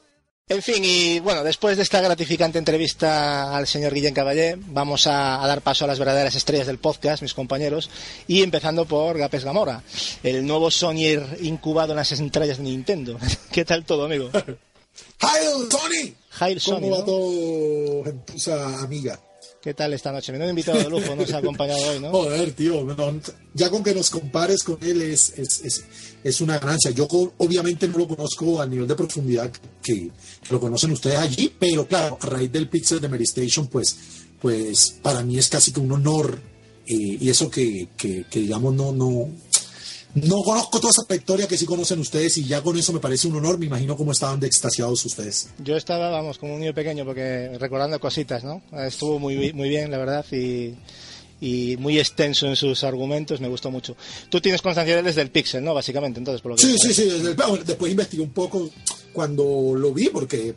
En 0.48 0.62
fin, 0.62 0.84
y 0.86 1.20
bueno, 1.22 1.44
después 1.44 1.76
de 1.76 1.82
esta 1.82 2.02
gratificante 2.02 2.60
entrevista 2.60 3.58
al 3.58 3.66
señor 3.66 3.96
Guillén 3.96 4.14
Caballé, 4.14 4.56
vamos 4.60 5.08
a, 5.08 5.44
a 5.44 5.48
dar 5.48 5.62
paso 5.62 5.86
a 5.86 5.88
las 5.88 5.98
verdaderas 5.98 6.36
estrellas 6.36 6.68
del 6.68 6.78
podcast, 6.78 7.24
mis 7.24 7.34
compañeros, 7.34 7.90
y 8.28 8.44
empezando 8.44 8.86
por 8.86 9.18
Gapes 9.18 9.44
Gamora, 9.44 9.82
el 10.22 10.46
nuevo 10.46 10.70
Sonyer 10.70 11.40
incubado 11.42 11.94
en 11.94 11.98
las 11.98 12.12
entrañas 12.12 12.58
de 12.58 12.64
Nintendo. 12.64 13.18
¿Qué 13.52 13.66
tal 13.66 13.86
todo, 13.86 14.06
amigo? 14.06 14.30
¡Hail! 15.20 16.16
Jair 16.30 16.60
Sony, 16.62 16.74
¿Cómo 16.76 16.92
va 16.92 16.98
¿no? 17.00 17.06
todo, 17.06 18.04
gentuza 18.04 18.80
amiga? 18.82 19.20
¿Qué 19.66 19.74
tal 19.74 19.92
esta 19.94 20.12
noche? 20.12 20.32
Menudo 20.32 20.52
invitado 20.52 20.78
de 20.78 20.88
lujo 20.92 21.16
nos 21.16 21.34
ha 21.34 21.40
acompañado 21.40 21.82
hoy, 21.90 22.00
¿no? 22.00 22.12
Joder, 22.12 22.52
tío, 22.52 22.86
ya 23.56 23.68
con 23.72 23.84
que 23.84 23.96
nos 23.96 24.12
compares 24.12 24.62
con 24.62 24.78
él 24.80 25.02
es, 25.02 25.34
es, 25.36 25.60
es, 25.66 25.86
es 26.24 26.40
una 26.40 26.60
ganancia. 26.60 26.92
Yo 26.92 27.08
obviamente 27.10 27.88
no 27.88 27.98
lo 27.98 28.08
conozco 28.08 28.62
a 28.62 28.68
nivel 28.68 28.88
de 28.88 28.94
profundidad 28.94 29.52
que, 29.82 30.12
lo 30.52 30.60
conocen 30.60 30.92
ustedes 30.92 31.18
allí, 31.18 31.52
pero 31.58 31.88
claro, 31.88 32.20
a 32.22 32.26
raíz 32.28 32.52
del 32.52 32.70
Pixel 32.70 33.02
de 33.02 33.10
Mary 33.10 33.24
Station, 33.24 33.66
pues, 33.66 33.98
pues 34.40 35.00
para 35.02 35.24
mí 35.24 35.40
es 35.40 35.50
casi 35.50 35.72
que 35.72 35.80
un 35.80 35.94
honor 35.94 36.40
eh, 36.86 37.18
y 37.20 37.28
eso 37.28 37.50
que, 37.50 37.88
que, 37.98 38.24
que 38.30 38.42
digamos 38.42 38.72
no, 38.72 38.92
no, 38.92 39.32
No 40.16 40.42
conozco 40.44 40.80
toda 40.80 40.92
esa 40.92 41.04
trayectoria 41.04 41.48
que 41.48 41.58
sí 41.58 41.66
conocen 41.66 42.00
ustedes 42.00 42.38
y 42.38 42.46
ya 42.46 42.62
con 42.62 42.78
eso 42.78 42.94
me 42.94 43.00
parece 43.00 43.28
un 43.28 43.36
honor. 43.36 43.58
Me 43.60 43.66
imagino 43.66 43.96
cómo 43.98 44.12
estaban 44.14 44.40
de 44.40 44.48
extasiados 44.48 45.04
ustedes. 45.06 45.50
Yo 45.64 45.76
estaba, 45.76 46.10
vamos, 46.10 46.38
como 46.38 46.54
un 46.54 46.62
niño 46.62 46.74
pequeño, 46.74 47.04
porque 47.06 47.52
recordando 47.60 48.00
cositas, 48.00 48.44
¿no? 48.44 48.62
Estuvo 48.86 49.20
muy, 49.20 49.52
muy 49.54 49.68
bien, 49.70 49.92
la 49.92 49.98
verdad, 49.98 50.26
y, 50.32 50.74
y 51.42 51.76
muy 51.78 52.00
extenso 52.00 52.48
en 52.48 52.56
sus 52.56 52.84
argumentos, 52.86 53.42
me 53.42 53.50
gustó 53.50 53.70
mucho. 53.72 53.98
Tú 54.30 54.40
tienes 54.40 54.62
constancia 54.62 55.02
desde 55.04 55.22
el 55.22 55.32
Pixel, 55.32 55.64
¿no? 55.64 55.74
Básicamente, 55.74 56.18
entonces, 56.20 56.42
por 56.42 56.52
lo 56.52 56.56
que 56.58 56.64
Sí, 56.64 56.78
sí, 56.80 56.94
sí. 56.94 57.04
desde 57.10 57.30
el- 57.32 57.36
bueno, 57.36 57.58
después 57.66 57.92
investigué 57.92 58.24
un 58.24 58.32
poco 58.32 58.70
cuando 59.12 59.74
lo 59.76 59.94
vi 59.94 60.08
porque 60.10 60.56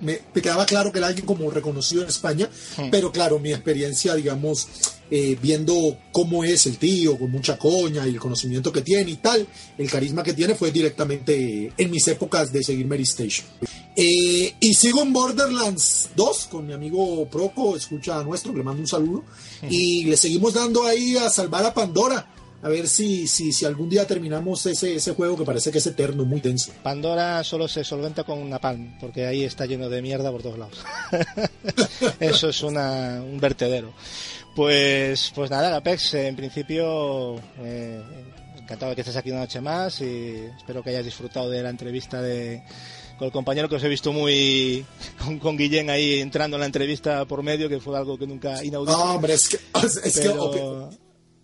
me, 0.00 0.20
me 0.34 0.42
quedaba 0.42 0.66
claro 0.66 0.92
que 0.92 0.98
era 0.98 1.08
alguien 1.08 1.24
como 1.26 1.50
reconocido 1.50 2.02
en 2.02 2.08
España, 2.08 2.48
pero 2.90 3.10
claro, 3.10 3.38
mi 3.38 3.52
experiencia, 3.52 4.14
digamos, 4.14 4.68
eh, 5.10 5.38
viendo 5.40 5.98
cómo 6.12 6.44
es 6.44 6.66
el 6.66 6.78
tío, 6.78 7.18
con 7.18 7.30
mucha 7.30 7.56
coña 7.58 8.06
y 8.06 8.10
el 8.10 8.20
conocimiento 8.20 8.72
que 8.72 8.82
tiene 8.82 9.10
y 9.10 9.16
tal, 9.16 9.46
el 9.76 9.90
carisma 9.90 10.22
que 10.22 10.34
tiene 10.34 10.54
fue 10.54 10.70
directamente 10.70 11.72
en 11.76 11.90
mis 11.90 12.06
épocas 12.08 12.52
de 12.52 12.62
seguir 12.62 12.86
Mary 12.86 13.04
Station. 13.04 13.46
Eh, 13.96 14.54
y 14.60 14.74
sigo 14.74 15.02
en 15.02 15.12
Borderlands 15.12 16.10
2 16.14 16.46
con 16.50 16.66
mi 16.66 16.72
amigo 16.72 17.28
Proco, 17.28 17.76
escucha 17.76 18.20
a 18.20 18.22
nuestro, 18.22 18.54
le 18.54 18.62
mando 18.62 18.80
un 18.80 18.86
saludo. 18.86 19.24
Y 19.68 20.04
le 20.04 20.16
seguimos 20.16 20.54
dando 20.54 20.86
ahí 20.86 21.16
a 21.16 21.28
salvar 21.28 21.64
a 21.64 21.74
Pandora. 21.74 22.34
A 22.60 22.68
ver 22.68 22.88
si, 22.88 23.28
si, 23.28 23.52
si 23.52 23.64
algún 23.64 23.88
día 23.88 24.04
terminamos 24.04 24.66
ese, 24.66 24.96
ese 24.96 25.14
juego 25.14 25.36
que 25.36 25.44
parece 25.44 25.70
que 25.70 25.78
es 25.78 25.86
eterno, 25.86 26.24
muy 26.24 26.40
denso. 26.40 26.72
Pandora 26.82 27.44
solo 27.44 27.68
se 27.68 27.84
solventa 27.84 28.24
con 28.24 28.38
una 28.38 28.58
palm, 28.58 28.98
porque 28.98 29.26
ahí 29.26 29.44
está 29.44 29.64
lleno 29.64 29.88
de 29.88 30.02
mierda 30.02 30.32
por 30.32 30.42
todos 30.42 30.58
lados. 30.58 30.78
Eso 32.20 32.48
es 32.48 32.62
una, 32.64 33.22
un 33.22 33.38
vertedero. 33.38 33.92
Pues, 34.58 35.30
pues 35.36 35.52
nada, 35.52 35.76
Apex, 35.76 36.14
en 36.14 36.34
principio, 36.34 37.36
eh, 37.60 38.02
encantado 38.56 38.90
de 38.90 38.96
que 38.96 39.02
estés 39.02 39.14
aquí 39.14 39.30
una 39.30 39.38
noche 39.42 39.60
más 39.60 40.00
y 40.00 40.34
espero 40.56 40.82
que 40.82 40.90
hayas 40.90 41.04
disfrutado 41.04 41.48
de 41.48 41.62
la 41.62 41.70
entrevista 41.70 42.20
de, 42.20 42.64
con 43.18 43.26
el 43.26 43.32
compañero 43.32 43.68
que 43.68 43.76
os 43.76 43.84
he 43.84 43.88
visto 43.88 44.12
muy 44.12 44.84
con, 45.24 45.38
con 45.38 45.56
Guillén 45.56 45.90
ahí 45.90 46.18
entrando 46.18 46.56
en 46.56 46.62
la 46.62 46.66
entrevista 46.66 47.24
por 47.24 47.44
medio, 47.44 47.68
que 47.68 47.78
fue 47.78 47.96
algo 47.96 48.18
que 48.18 48.26
nunca 48.26 48.64
inaudito. 48.64 48.98
No, 48.98 49.14
hombre, 49.14 49.34
es 49.34 49.48
que, 49.48 49.58
es 49.86 50.18
que 50.18 50.22
Pero- 50.22 50.90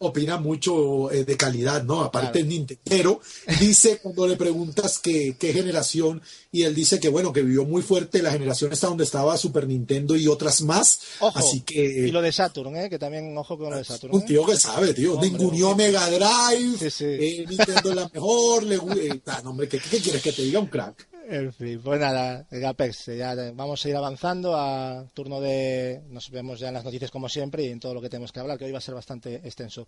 opina 0.07 0.39
mucho 0.39 1.11
eh, 1.11 1.25
de 1.25 1.37
calidad, 1.37 1.83
¿no? 1.85 2.03
Aparte 2.03 2.41
es 2.41 2.47
Nintendo. 2.47 3.21
Dice 3.61 3.99
cuando 4.03 4.27
le 4.27 4.37
preguntas 4.37 4.99
que, 4.99 5.37
qué 5.39 5.53
generación, 5.53 6.23
y 6.53 6.63
él 6.63 6.75
dice 6.75 7.01
que 7.01 7.09
bueno, 7.09 7.33
que 7.33 7.43
vivió 7.43 7.65
muy 7.65 7.83
fuerte 7.83 8.23
la 8.23 8.31
generación 8.31 8.73
esta 8.73 8.87
donde 8.87 9.05
estaba 9.05 9.37
Super 9.37 9.67
Nintendo 9.67 10.17
y 10.17 10.29
otras 10.29 10.63
más. 10.63 11.01
Ojo, 11.21 11.39
Así 11.39 11.61
que 11.61 11.85
y 11.85 12.11
lo 12.11 12.23
de 12.23 12.33
Saturn, 12.33 12.77
¿eh? 12.77 12.89
que 12.91 12.99
también 12.99 13.37
ojo 13.37 13.59
con 13.59 13.71
lo 13.71 13.77
de 13.77 13.85
Saturn. 13.85 14.15
un 14.15 14.23
¿eh? 14.23 14.27
tío 14.27 14.45
que 14.47 14.57
sabe, 14.57 14.95
tío. 14.95 15.15
Hombre, 15.15 15.31
Ningunió 15.31 15.75
Mega 15.75 16.09
Drive, 16.09 16.79
Sí, 16.79 16.91
sí. 16.91 17.05
eh, 17.05 17.45
Nintendo 17.49 17.91
es 17.91 17.97
la 17.97 18.11
mejor. 18.13 18.63
Le, 18.63 18.77
eh, 18.77 19.21
ah, 19.27 19.41
no, 19.43 19.51
hombre, 19.51 19.69
¿qué, 19.69 19.79
¿qué 19.79 19.99
quieres 19.99 20.23
que 20.23 20.33
te 20.33 20.43
diga 20.43 20.61
un 20.61 20.67
crack? 20.69 21.07
En 21.27 21.53
fin, 21.53 21.81
pues 21.83 22.01
nada, 22.01 22.47
Apex, 22.67 23.07
ya 23.07 23.35
vamos 23.55 23.85
a 23.85 23.89
ir 23.89 23.97
avanzando 23.97 24.57
a 24.57 25.07
turno 25.15 25.41
de. 25.41 26.03
Nos 26.11 26.31
vemos 26.31 26.61
ya 26.61 26.69
en 26.69 26.75
las 26.75 26.85
noticias 26.85 27.11
como 27.11 27.29
siempre 27.29 27.65
y 27.65 27.69
en 27.69 27.81
todo 27.81 27.95
lo 27.95 28.03
que 28.03 28.11
tenemos 28.11 28.31
que 28.31 28.41
hablar, 28.41 28.59
que 28.59 28.67
hoy 28.67 28.73
va 28.73 28.79
a 28.79 28.83
ser 28.83 28.95
bastante 28.95 29.37
extenso. 29.37 29.87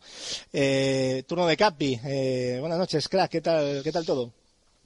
Eh, 0.53 1.25
turno 1.27 1.47
de 1.47 1.57
Capi, 1.57 2.01
eh, 2.05 2.57
buenas 2.61 2.79
noches, 2.79 3.09
crack, 3.09 3.31
¿qué 3.31 3.41
tal, 3.43 3.83
qué 3.83 3.93
tal 3.93 4.07
todo? 4.07 4.33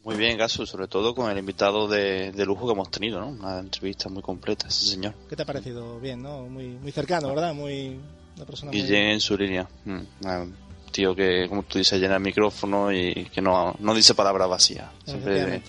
Muy 0.02 0.16
bien, 0.16 0.38
Gasu, 0.38 0.66
sobre 0.66 0.88
todo 0.88 1.14
con 1.14 1.30
el 1.30 1.38
invitado 1.38 1.86
de, 1.86 2.32
de 2.32 2.46
lujo 2.46 2.66
que 2.66 2.72
hemos 2.72 2.90
tenido, 2.90 3.20
¿no? 3.20 3.28
Una 3.28 3.60
entrevista 3.60 4.08
muy 4.08 4.22
completa, 4.22 4.66
ese 4.66 4.86
señor. 4.86 5.14
¿Qué 5.28 5.36
te 5.36 5.42
ha 5.42 5.46
parecido? 5.46 6.00
Bien, 6.00 6.20
¿no? 6.20 6.42
Muy, 6.44 6.68
muy 6.68 6.90
cercano, 6.90 7.28
¿verdad? 7.28 7.54
Muy. 7.54 8.00
Una 8.36 8.46
persona 8.46 8.72
muy. 8.72 8.80
Guillén 8.80 9.10
en 9.10 9.20
su 9.20 9.36
línea. 9.36 9.68
Mm, 9.84 10.00
un 10.24 10.56
tío 10.90 11.14
que, 11.14 11.46
como 11.48 11.62
tú 11.64 11.78
dices, 11.78 12.00
llena 12.00 12.16
el 12.16 12.22
micrófono 12.22 12.90
y 12.90 13.26
que 13.26 13.42
no, 13.42 13.76
no 13.78 13.94
dice 13.94 14.14
palabras 14.14 14.48
vacías. 14.48 14.88
Siempre. 15.04 15.62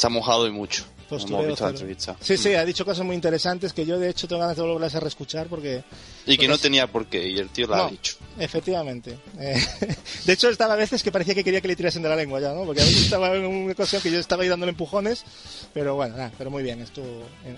Se 0.00 0.06
ha 0.06 0.10
mojado 0.10 0.46
y 0.46 0.50
mucho. 0.50 0.84
Postureo 1.10 1.48
visto 1.48 1.64
la 1.64 1.70
entrevista. 1.70 2.16
Sí, 2.20 2.36
sí, 2.36 2.54
ha 2.54 2.64
dicho 2.64 2.84
cosas 2.84 3.04
muy 3.04 3.16
interesantes 3.16 3.72
que 3.72 3.84
yo 3.84 3.98
de 3.98 4.10
hecho 4.10 4.28
tengo 4.28 4.40
ganas 4.42 4.56
de 4.56 4.62
volverlas 4.62 4.94
a 4.94 5.00
reescuchar 5.00 5.48
porque 5.48 5.82
Y 6.24 6.38
que 6.38 6.46
no 6.46 6.52
Pues- 6.52 6.60
tenía 6.62 6.86
por 6.86 7.06
qué, 7.06 7.26
y 7.28 7.36
el 7.36 7.48
tío 7.48 7.66
lo 7.66 7.74
No. 7.76 7.82
ha 7.86 7.90
dicho. 7.90 8.14
Efectivamente. 8.38 9.18
Eh, 9.40 9.60
de 10.24 10.32
hecho, 10.32 10.48
estaba 10.48 10.74
a 10.74 10.76
veces 10.76 11.02
que 11.02 11.10
parecía 11.10 11.34
que 11.34 11.42
quería 11.42 11.60
que 11.60 11.66
le 11.66 11.74
tirasen 11.74 12.02
de 12.02 12.08
la 12.08 12.14
lengua 12.14 12.38
ya, 12.40 12.52
¿no? 12.54 12.64
Porque 12.64 12.82
a 12.82 12.84
veces 12.84 13.02
estaba 13.02 13.34
en 13.34 13.44
una 13.44 13.72
ocasión 13.72 14.00
que 14.00 14.10
yo 14.12 14.20
estaba 14.20 14.44
ahí 14.44 14.48
dándole 14.48 14.70
empujones, 14.70 15.24
pero 15.74 15.96
bueno, 15.96 16.16
nada, 16.16 16.30
pero 16.38 16.48
muy 16.50 16.62
bien, 16.62 16.80
estuvo 16.80 17.04
eh, 17.44 17.56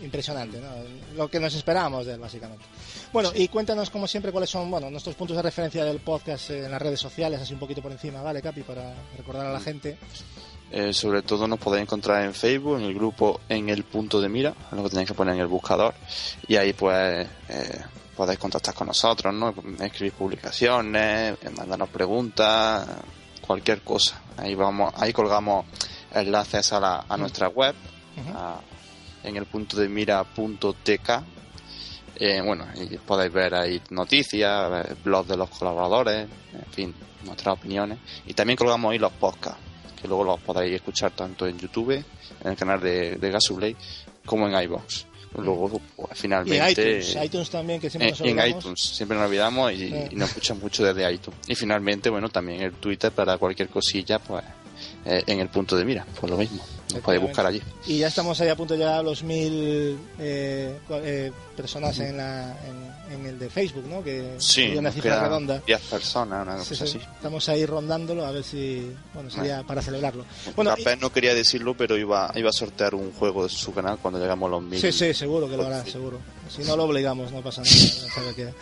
impresionante, 0.00 0.58
¿no? 0.58 0.68
Lo 1.16 1.28
que 1.28 1.38
nos 1.38 1.54
esperábamos 1.54 2.06
de 2.06 2.14
él, 2.14 2.18
básicamente. 2.20 2.64
Bueno, 3.12 3.30
y 3.34 3.48
cuéntanos, 3.48 3.90
como 3.90 4.06
siempre, 4.08 4.32
cuáles 4.32 4.48
son, 4.48 4.70
bueno, 4.70 4.90
nuestros 4.90 5.14
puntos 5.16 5.36
de 5.36 5.42
referencia 5.42 5.84
del 5.84 5.98
podcast 6.00 6.48
en 6.48 6.70
las 6.70 6.80
redes 6.80 6.98
sociales, 7.00 7.40
así 7.42 7.52
un 7.52 7.60
poquito 7.60 7.82
por 7.82 7.92
encima, 7.92 8.22
¿vale, 8.22 8.40
Capi? 8.40 8.62
Para 8.62 8.94
recordar 9.18 9.44
a 9.46 9.52
la 9.52 9.60
gente. 9.60 9.98
Eh, 10.70 10.92
sobre 10.92 11.22
todo 11.22 11.46
nos 11.46 11.58
podéis 11.60 11.82
encontrar 11.82 12.24
en 12.24 12.34
Facebook, 12.34 12.78
en 12.78 12.84
el 12.86 12.94
grupo 12.94 13.40
En 13.48 13.68
el 13.68 13.84
Punto 13.84 14.20
de 14.20 14.28
Mira, 14.28 14.52
lo 14.72 14.82
que 14.82 14.90
tenéis 14.90 15.08
que 15.08 15.14
poner 15.14 15.34
en 15.34 15.40
el 15.40 15.46
buscador. 15.46 15.94
Y 16.48 16.56
ahí 16.56 16.72
pues 16.72 17.26
eh, 17.48 17.80
podéis 18.16 18.38
contactar 18.38 18.74
con 18.74 18.88
nosotros, 18.88 19.32
¿no? 19.32 19.54
Escribir 19.80 20.12
publicaciones, 20.14 21.36
mandarnos 21.56 21.88
preguntas, 21.88 22.86
cualquier 23.46 23.82
cosa. 23.82 24.20
Ahí 24.36 24.54
vamos, 24.54 24.92
ahí 24.96 25.12
colgamos 25.12 25.66
enlaces 26.12 26.72
a, 26.72 26.80
la, 26.80 27.04
a 27.08 27.16
nuestra 27.16 27.48
web, 27.48 27.74
a- 28.34 28.60
en 29.22 29.36
el 29.36 29.46
punto 29.46 29.76
de 29.76 29.88
mira.tk. 29.88 31.10
Eh, 32.18 32.40
bueno, 32.42 32.66
y 32.74 32.96
podéis 32.98 33.32
ver 33.32 33.54
ahí 33.54 33.80
noticias, 33.90 34.86
blogs 35.04 35.28
de 35.28 35.36
los 35.36 35.50
colaboradores, 35.50 36.26
en 36.54 36.72
fin, 36.72 36.94
nuestras 37.24 37.58
opiniones. 37.58 37.98
Y 38.26 38.32
también 38.34 38.56
colgamos 38.56 38.90
ahí 38.92 38.98
los 38.98 39.12
podcasts, 39.12 39.60
que 40.06 40.08
luego 40.08 40.24
los 40.24 40.40
podréis 40.40 40.76
escuchar 40.76 41.10
tanto 41.10 41.46
en 41.46 41.58
YouTube, 41.58 41.92
en 41.92 42.04
el 42.50 42.56
canal 42.56 42.80
de, 42.80 43.16
de 43.16 43.30
Gasuplay, 43.30 43.76
como 44.24 44.48
en 44.48 44.62
iVoox. 44.62 45.04
Luego, 45.38 45.68
pues, 45.68 46.08
Y 46.08 46.10
en 46.12 46.16
finalmente... 46.16 46.70
iTunes, 47.00 47.18
iTunes 47.24 47.50
también, 47.50 47.80
que 47.80 47.90
siempre 47.90 48.08
en, 48.08 48.12
nos 48.12 48.20
en 48.20 48.56
iTunes, 48.56 48.80
siempre 48.80 49.18
nos 49.18 49.26
olvidamos 49.26 49.72
y, 49.72 49.92
Eh. 49.92 50.08
y 50.12 50.14
nos 50.16 50.28
escuchan 50.30 50.58
mucho 50.60 50.82
desde 50.84 51.12
iTunes. 51.12 51.40
Y 51.46 51.54
finalmente, 51.54 52.08
bueno, 52.08 52.28
también 52.30 52.62
el 52.62 52.72
Twitter 52.74 53.10
para 53.12 53.36
cualquier 53.36 53.68
cosilla, 53.68 54.18
pues 54.18 54.44
eh, 55.04 55.24
en 55.26 55.40
el 55.40 55.48
punto 55.48 55.76
de 55.76 55.84
mira, 55.84 56.06
pues 56.18 56.30
lo 56.30 56.38
mismo. 56.38 56.64
Nos 56.94 57.02
podéis 57.02 57.22
buscar 57.22 57.44
allí. 57.44 57.60
Y 57.86 57.98
ya 57.98 58.06
estamos 58.06 58.40
ahí 58.40 58.48
a 58.48 58.56
punto 58.56 58.74
de 58.74 58.78
llegar 58.78 59.00
a 59.00 59.02
los 59.02 59.22
mil 59.24 59.98
eh, 60.18 60.78
eh, 60.88 61.32
personas 61.56 61.98
en, 61.98 62.16
la, 62.16 62.56
en, 62.66 62.95
en 63.10 63.26
el 63.26 63.38
de 63.38 63.48
Facebook, 63.50 63.84
¿no? 63.88 64.02
Que 64.02 64.34
Sí, 64.38 64.74
una 64.76 64.90
cifra 64.90 65.22
redonda. 65.22 65.62
10 65.66 65.80
personas, 65.82 66.46
una 66.46 66.62
Sí, 66.62 66.68
cosa 66.70 66.86
sí, 66.86 66.98
así. 66.98 67.08
Estamos 67.16 67.48
ahí 67.48 67.64
rondándolo 67.66 68.24
a 68.26 68.30
ver 68.30 68.42
si, 68.44 68.92
bueno, 69.14 69.30
sería 69.30 69.62
para 69.62 69.80
celebrarlo. 69.82 70.24
Bueno, 70.54 70.74
y- 70.76 70.84
no 71.00 71.10
quería 71.12 71.34
decirlo, 71.34 71.76
pero 71.76 71.96
iba, 71.96 72.30
iba 72.34 72.50
a 72.50 72.52
sortear 72.52 72.94
un 72.94 73.12
juego 73.12 73.44
de 73.44 73.48
su 73.48 73.72
canal 73.72 73.98
cuando 74.00 74.18
llegamos 74.20 74.48
a 74.48 74.50
los 74.50 74.62
mil. 74.62 74.80
sí, 74.80 74.90
sí, 74.92 75.12
seguro 75.14 75.48
que 75.48 75.56
lo 75.56 75.66
hará, 75.66 75.84
seguro. 75.84 76.18
Si 76.48 76.62
no 76.62 76.76
lo 76.76 76.84
obligamos, 76.84 77.32
no 77.32 77.40
pasa 77.42 77.62
nada. 77.62 78.34
que- 78.34 78.52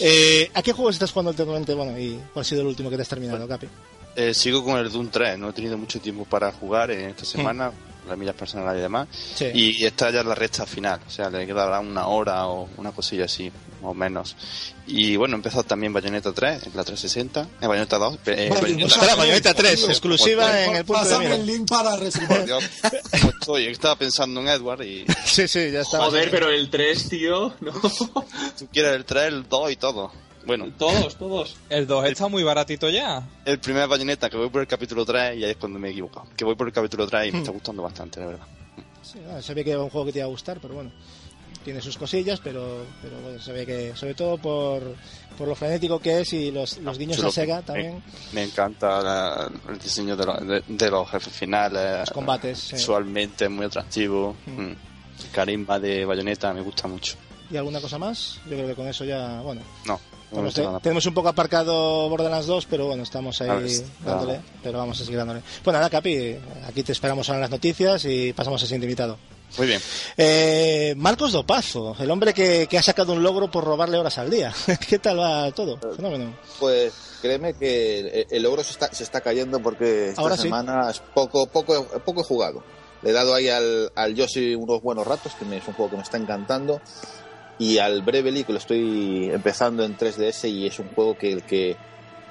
Eh, 0.00 0.50
¿A 0.54 0.62
qué 0.62 0.72
juegos 0.72 0.94
estás 0.96 1.12
jugando 1.12 1.30
últimamente? 1.30 1.74
Bueno, 1.74 1.98
y 1.98 2.18
cuál 2.32 2.42
ha 2.42 2.44
sido 2.44 2.62
el 2.62 2.66
último 2.68 2.90
que 2.90 2.96
te 2.96 3.02
has 3.02 3.08
terminado, 3.08 3.46
Capi? 3.46 3.68
Eh, 4.16 4.34
sigo 4.34 4.62
con 4.64 4.76
el 4.78 4.90
Doom 4.90 5.08
3, 5.08 5.38
no 5.38 5.50
he 5.50 5.52
tenido 5.52 5.78
mucho 5.78 6.00
tiempo 6.00 6.24
para 6.24 6.52
jugar 6.52 6.90
en 6.90 7.10
esta 7.10 7.24
semana, 7.24 7.72
las 8.08 8.18
millas 8.18 8.34
personales 8.34 8.78
y 8.80 8.82
demás. 8.82 9.08
Sí. 9.34 9.46
Y 9.54 9.84
está 9.84 10.10
ya 10.10 10.22
la 10.22 10.34
recta 10.34 10.66
final, 10.66 11.00
o 11.06 11.10
sea, 11.10 11.30
le 11.30 11.46
quedará 11.46 11.80
una 11.80 12.06
hora 12.08 12.46
o 12.46 12.68
una 12.76 12.92
cosilla 12.92 13.26
así, 13.26 13.50
más 13.80 13.90
o 13.90 13.94
menos. 13.94 14.36
Y 14.86 15.16
bueno, 15.16 15.34
he 15.34 15.38
empezado 15.38 15.62
también 15.62 15.92
Bayonetta 15.92 16.32
3, 16.32 16.66
en 16.66 16.76
la 16.76 16.82
360, 16.84 17.48
en 17.60 17.68
Bayonetta 17.68 17.98
2. 17.98 18.18
eh, 18.26 18.50
Bayonetta 18.52 18.86
Espera, 18.94 19.14
Bayonetta 19.14 19.54
3, 19.54 19.84
exclusiva 19.88 20.64
en 20.64 20.76
el 20.76 20.84
punto 20.84 21.08
de 21.08 21.18
mira. 21.20 21.34
el 21.36 21.46
link 21.46 21.68
para 21.68 21.96
reservar. 21.96 22.44
Dios, 22.44 22.64
¿cómo 23.20 23.32
estoy? 23.38 23.66
Estaba 23.66 23.96
pensando 23.96 24.40
en 24.40 24.48
Edward 24.48 24.82
y 24.82 25.04
Sí, 25.24 25.46
sí, 25.46 25.70
ya 25.70 25.82
está. 25.82 25.98
Joder, 25.98 26.30
pero 26.30 26.50
el 26.50 26.68
3, 26.68 27.08
tío, 27.08 27.54
no. 27.60 27.72
tú 28.58 28.68
quieres 28.72 28.96
el 28.96 29.04
3, 29.04 29.24
el 29.28 29.48
2 29.48 29.70
y 29.70 29.76
todo. 29.76 30.12
Bueno, 30.46 30.66
Todos, 30.78 31.16
todos. 31.16 31.56
El 31.70 31.86
2 31.86 32.06
está 32.06 32.28
muy 32.28 32.42
baratito 32.42 32.88
ya. 32.88 33.22
el 33.44 33.58
primer 33.58 33.86
Bayonetta 33.88 34.28
que 34.28 34.36
voy 34.36 34.48
por 34.50 34.60
el 34.62 34.66
capítulo 34.66 35.04
3 35.04 35.38
y 35.38 35.44
ahí 35.44 35.50
es 35.52 35.56
cuando 35.56 35.78
me 35.78 35.88
he 35.88 35.90
equivocado. 35.92 36.26
Que 36.36 36.44
voy 36.44 36.54
por 36.54 36.66
el 36.66 36.72
capítulo 36.72 37.06
3 37.06 37.28
y 37.28 37.32
me 37.32 37.38
está 37.38 37.50
gustando 37.52 37.82
bastante, 37.82 38.20
la 38.20 38.26
verdad. 38.26 38.46
Sí, 39.02 39.18
se 39.40 39.54
ve 39.54 39.64
que 39.64 39.70
era 39.72 39.80
un 39.82 39.90
juego 39.90 40.06
que 40.06 40.12
te 40.12 40.18
iba 40.18 40.26
a 40.26 40.30
gustar, 40.30 40.58
pero 40.60 40.74
bueno, 40.74 40.90
tiene 41.64 41.80
sus 41.80 41.96
cosillas, 41.96 42.40
pero, 42.42 42.84
pero 43.02 43.20
bueno, 43.20 43.40
se 43.40 43.52
ve 43.52 43.66
que, 43.66 43.94
sobre 43.96 44.14
todo 44.14 44.38
por, 44.38 44.82
por 45.38 45.46
lo 45.48 45.54
frenético 45.54 45.98
que 46.00 46.20
es 46.20 46.32
y 46.32 46.50
los, 46.50 46.78
los 46.78 46.98
guiños 46.98 47.16
Chulo. 47.18 47.28
a 47.28 47.32
Sega 47.32 47.62
también, 47.62 48.02
Me, 48.32 48.40
me 48.40 48.42
encanta 48.44 49.00
la- 49.02 49.50
el 49.68 49.78
diseño 49.78 50.16
de, 50.16 50.26
los- 50.26 50.46
de- 50.46 50.62
de 50.66 50.90
los 50.90 51.08
jefes 51.10 51.32
finales. 51.32 52.00
los 52.00 52.10
combates. 52.10 52.58
sí. 52.58 52.74
Visualmente 52.76 53.44
es 53.44 53.50
muy 53.50 53.66
atractivo. 53.66 54.34
Mm. 54.46 54.50
Mm. 54.62 54.76
El 55.24 55.30
carisma 55.30 55.78
de 55.78 56.04
Bayonetta 56.04 56.52
me 56.52 56.62
gusta 56.62 56.88
mucho. 56.88 57.14
¿Y 57.50 57.56
alguna 57.56 57.80
cosa 57.80 57.98
más? 57.98 58.40
Yo 58.46 58.52
creo 58.56 58.66
que 58.68 58.74
con 58.74 58.88
eso 58.88 59.04
ya, 59.04 59.40
bueno, 59.42 59.60
No, 59.84 60.00
te- 60.54 60.66
tenemos 60.82 61.06
un 61.06 61.14
poco 61.14 61.28
aparcado 61.28 62.08
Borderlands 62.08 62.46
2, 62.46 62.66
pero 62.68 62.86
bueno, 62.86 63.02
estamos 63.02 63.40
ahí 63.40 63.48
ver, 63.48 63.70
dándole, 64.04 64.32
claro. 64.34 64.44
pero 64.62 64.78
vamos 64.78 65.00
a 65.00 65.04
seguir 65.04 65.18
dándole. 65.18 65.42
Pues 65.62 65.74
nada, 65.74 65.88
Capi, 65.90 66.36
aquí 66.66 66.82
te 66.82 66.92
esperamos 66.92 67.28
ahora 67.28 67.38
en 67.38 67.42
las 67.42 67.50
noticias 67.50 68.04
y 68.04 68.32
pasamos 68.32 68.60
al 68.62 68.66
siguiente 68.68 68.86
invitado. 68.86 69.18
Muy 69.58 69.66
bien. 69.66 69.82
Eh, 70.16 70.94
Marcos 70.96 71.32
Dopazo, 71.32 71.94
el 72.00 72.10
hombre 72.10 72.32
que, 72.32 72.66
que 72.68 72.78
ha 72.78 72.82
sacado 72.82 73.12
un 73.12 73.22
logro 73.22 73.50
por 73.50 73.64
robarle 73.64 73.98
horas 73.98 74.16
al 74.16 74.30
día. 74.30 74.52
¿Qué 74.88 74.98
tal 74.98 75.20
va 75.20 75.50
todo? 75.52 75.78
Fenómeno. 75.94 76.32
Pues 76.58 76.92
créeme 77.20 77.52
que 77.52 78.26
el, 78.30 78.42
logro 78.42 78.64
se 78.64 78.70
está, 78.70 78.92
se 78.94 79.02
está 79.04 79.20
cayendo 79.20 79.60
porque 79.60 80.08
esta 80.08 80.22
Ahora 80.22 80.36
sí. 80.38 80.44
semana 80.44 80.90
es 80.90 81.00
poco, 81.00 81.46
poco, 81.46 81.84
poco 82.04 82.22
he 82.22 82.24
jugado. 82.24 82.62
Le 83.02 83.10
he 83.10 83.12
dado 83.12 83.34
ahí 83.34 83.48
al, 83.50 83.92
al 83.94 84.14
Yoshi 84.14 84.54
unos 84.54 84.80
buenos 84.80 85.06
ratos, 85.06 85.32
que 85.34 85.44
me- 85.44 85.58
es 85.58 85.66
un 85.68 85.74
juego 85.74 85.90
que 85.90 85.96
me 85.96 86.02
está 86.02 86.16
encantando. 86.16 86.80
Y 87.62 87.78
al 87.78 88.02
Brevely, 88.02 88.42
que 88.42 88.52
lo 88.52 88.58
estoy 88.58 89.30
empezando 89.32 89.84
en 89.84 89.96
3DS 89.96 90.50
y 90.50 90.66
es 90.66 90.80
un 90.80 90.88
juego 90.88 91.16
que, 91.16 91.30
el 91.30 91.42
que 91.44 91.76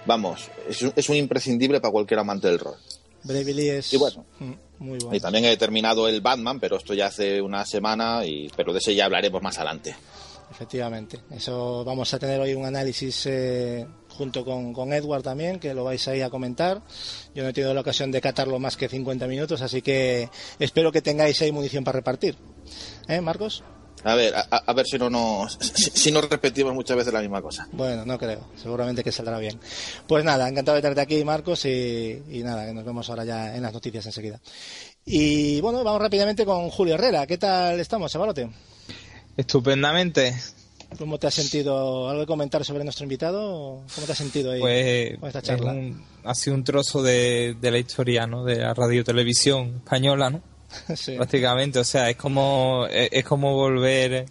vamos, 0.05 0.49
es 0.67 0.81
es 0.93 1.09
un 1.09 1.15
imprescindible 1.15 1.79
para 1.79 1.93
cualquier 1.93 2.19
amante 2.19 2.49
del 2.49 2.59
rol. 2.59 2.75
Bravely 3.23 3.69
es 3.69 3.93
Y 3.93 3.97
bueno. 3.97 4.25
mm, 4.39 4.51
muy 4.79 4.99
bueno. 4.99 5.15
Y 5.15 5.21
también 5.21 5.45
he 5.45 5.55
terminado 5.55 6.09
el 6.09 6.19
Batman, 6.19 6.59
pero 6.59 6.75
esto 6.75 6.93
ya 6.93 7.05
hace 7.05 7.41
una 7.41 7.65
semana, 7.65 8.25
y, 8.25 8.49
pero 8.57 8.73
de 8.73 8.79
ese 8.79 8.93
ya 8.93 9.05
hablaremos 9.05 9.41
más 9.41 9.57
adelante. 9.57 9.95
Efectivamente. 10.51 11.21
Eso 11.31 11.85
vamos 11.85 12.13
a 12.13 12.19
tener 12.19 12.41
hoy 12.41 12.53
un 12.53 12.65
análisis 12.65 13.25
eh, 13.27 13.87
junto 14.09 14.43
con, 14.43 14.73
con 14.73 14.91
Edward 14.91 15.23
también, 15.23 15.59
que 15.59 15.73
lo 15.73 15.85
vais 15.85 16.05
ahí 16.09 16.19
a 16.19 16.29
comentar. 16.29 16.81
Yo 17.33 17.43
no 17.43 17.49
he 17.49 17.53
tenido 17.53 17.73
la 17.73 17.79
ocasión 17.79 18.11
de 18.11 18.19
catarlo 18.19 18.59
más 18.59 18.75
que 18.75 18.89
50 18.89 19.27
minutos, 19.27 19.61
así 19.61 19.81
que 19.81 20.29
espero 20.59 20.91
que 20.91 21.01
tengáis 21.01 21.41
ahí 21.41 21.53
munición 21.53 21.85
para 21.85 21.99
repartir. 21.99 22.35
¿Eh, 23.07 23.21
Marcos? 23.21 23.63
A 24.03 24.15
ver, 24.15 24.33
a, 24.35 24.41
a 24.41 24.73
ver 24.73 24.85
si 24.87 24.97
no 24.97 25.09
nos, 25.09 25.57
si, 25.61 25.91
si 25.91 26.11
no 26.11 26.21
repetimos 26.21 26.73
muchas 26.73 26.97
veces 26.97 27.13
la 27.13 27.21
misma 27.21 27.41
cosa. 27.41 27.67
Bueno, 27.71 28.05
no 28.05 28.17
creo. 28.17 28.47
Seguramente 28.61 29.03
que 29.03 29.11
saldrá 29.11 29.37
bien. 29.37 29.59
Pues 30.07 30.23
nada, 30.25 30.49
encantado 30.49 30.75
de 30.75 30.81
tenerte 30.81 31.01
aquí, 31.01 31.23
Marcos, 31.23 31.65
y, 31.65 32.21
y 32.29 32.41
nada, 32.43 32.65
que 32.65 32.73
nos 32.73 32.83
vemos 32.83 33.09
ahora 33.09 33.25
ya 33.25 33.55
en 33.55 33.61
las 33.61 33.73
noticias 33.73 34.05
enseguida. 34.05 34.39
Y 35.05 35.61
bueno, 35.61 35.83
vamos 35.83 36.01
rápidamente 36.01 36.45
con 36.45 36.69
Julio 36.69 36.95
Herrera. 36.95 37.27
¿Qué 37.27 37.37
tal 37.37 37.79
estamos, 37.79 38.11
chavalote? 38.11 38.49
Estupendamente. 39.37 40.35
¿Cómo 40.97 41.17
te 41.17 41.27
has 41.27 41.33
sentido? 41.33 42.09
¿Algo 42.09 42.21
de 42.21 42.27
comentar 42.27 42.65
sobre 42.65 42.83
nuestro 42.83 43.05
invitado? 43.05 43.81
¿Cómo 43.95 44.05
te 44.05 44.11
has 44.11 44.17
sentido 44.17 44.51
ahí 44.51 44.59
Pues 44.59 45.17
con 45.19 45.27
esta 45.27 45.39
es 45.39 45.45
charla? 45.45 45.71
un- 45.71 46.03
ha 46.25 46.35
sido 46.35 46.55
un 46.55 46.63
trozo 46.65 47.01
de, 47.01 47.55
de 47.61 47.71
la 47.71 47.77
historia, 47.77 48.27
¿no? 48.27 48.43
De 48.43 48.57
la 48.57 48.73
radio 48.73 49.03
televisión 49.03 49.75
española, 49.77 50.29
¿no? 50.29 50.41
Sí. 50.95 51.15
Prácticamente, 51.15 51.79
o 51.79 51.83
sea, 51.83 52.09
es 52.09 52.15
como 52.17 52.85
es, 52.89 53.09
es 53.11 53.23
como 53.25 53.53
volver 53.53 54.25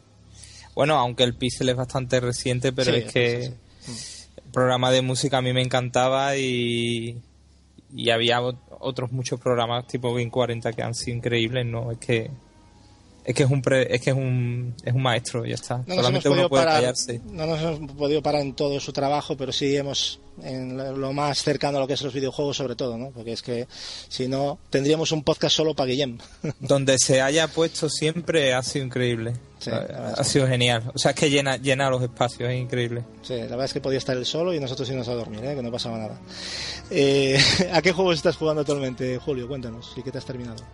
bueno, 0.74 0.96
aunque 0.98 1.24
el 1.24 1.34
Pixel 1.34 1.68
es 1.68 1.76
bastante 1.76 2.20
reciente, 2.20 2.72
pero 2.72 2.92
Sí, 2.92 2.98
es 2.98 3.12
que 3.12 3.42
sí, 3.82 4.32
el 4.44 4.52
programa 4.52 4.90
de 4.90 5.02
música 5.02 5.38
a 5.38 5.42
mí 5.42 5.52
me 5.52 5.62
encantaba 5.62 6.36
y 6.36 7.20
y 7.94 8.10
había 8.10 8.40
ot- 8.40 8.58
otros 8.78 9.10
muchos 9.12 9.40
programas 9.40 9.86
tipo 9.88 10.14
Game 10.14 10.30
40 10.30 10.72
que 10.72 10.82
han 10.82 10.94
sido 10.94 11.16
increíbles, 11.16 11.66
¿no? 11.66 11.90
Es 11.90 11.98
que 11.98 12.30
es 13.24 13.34
que 13.34 13.42
es 13.42 13.50
un 13.50 13.62
pre- 13.62 13.94
es 13.94 14.00
que 14.00 14.10
es 14.10 14.16
un 14.16 14.74
es 14.84 14.94
un 14.94 15.02
maestro, 15.02 15.44
ya 15.44 15.54
está. 15.54 15.78
No 15.78 15.82
nos, 15.82 15.88
hemos 15.88 15.96
Solamente 15.96 16.28
uno 16.28 16.34
podido 16.36 16.48
puede 16.50 16.64
parar, 16.64 16.80
callarse. 16.80 17.20
no 17.24 17.46
nos 17.46 17.60
hemos 17.60 17.92
podido 17.92 18.22
parar 18.22 18.42
en 18.42 18.54
todo 18.54 18.80
su 18.80 18.92
trabajo, 18.92 19.36
pero 19.36 19.52
sí 19.52 19.76
hemos 19.76 20.20
en 20.42 20.76
lo 21.00 21.12
más 21.12 21.42
cercano 21.42 21.78
a 21.78 21.80
lo 21.82 21.86
que 21.86 21.94
es 21.94 22.02
los 22.02 22.14
videojuegos 22.14 22.56
sobre 22.56 22.76
todo, 22.76 22.96
¿no? 22.96 23.10
Porque 23.10 23.32
es 23.32 23.42
que 23.42 23.66
si 24.08 24.26
no 24.26 24.58
tendríamos 24.70 25.12
un 25.12 25.22
podcast 25.22 25.56
solo 25.56 25.74
para 25.74 25.88
Guillem. 25.88 26.18
donde 26.60 26.96
se 26.98 27.20
haya 27.20 27.48
puesto 27.48 27.88
siempre 27.88 28.54
ha 28.54 28.62
sido 28.62 28.86
increíble. 28.86 29.34
Sí, 29.58 29.70
ha, 29.70 30.24
sido 30.24 30.46
genial. 30.46 30.90
O 30.94 30.98
sea, 30.98 31.10
es 31.10 31.16
que 31.18 31.28
llena, 31.28 31.58
llena 31.58 31.90
los 31.90 32.02
espacios, 32.02 32.48
es 32.48 32.58
increíble. 32.58 33.04
Sí, 33.20 33.34
la 33.34 33.42
verdad 33.42 33.66
es 33.66 33.74
que 33.74 33.82
podía 33.82 33.98
estar 33.98 34.16
él 34.16 34.24
solo 34.24 34.54
y 34.54 34.60
nosotros 34.60 34.88
irnos 34.88 35.06
a 35.08 35.14
dormir, 35.14 35.44
¿eh? 35.44 35.54
que 35.54 35.62
no 35.62 35.70
pasaba 35.70 35.98
nada. 35.98 36.18
Eh, 36.90 37.38
¿A 37.72 37.82
qué 37.82 37.92
juegos 37.92 38.16
estás 38.16 38.36
jugando 38.36 38.62
actualmente, 38.62 39.18
Julio? 39.18 39.46
Cuéntanos, 39.46 39.92
¿y 39.96 40.02
qué 40.02 40.10
te 40.10 40.16
has 40.16 40.24
terminado? 40.24 40.64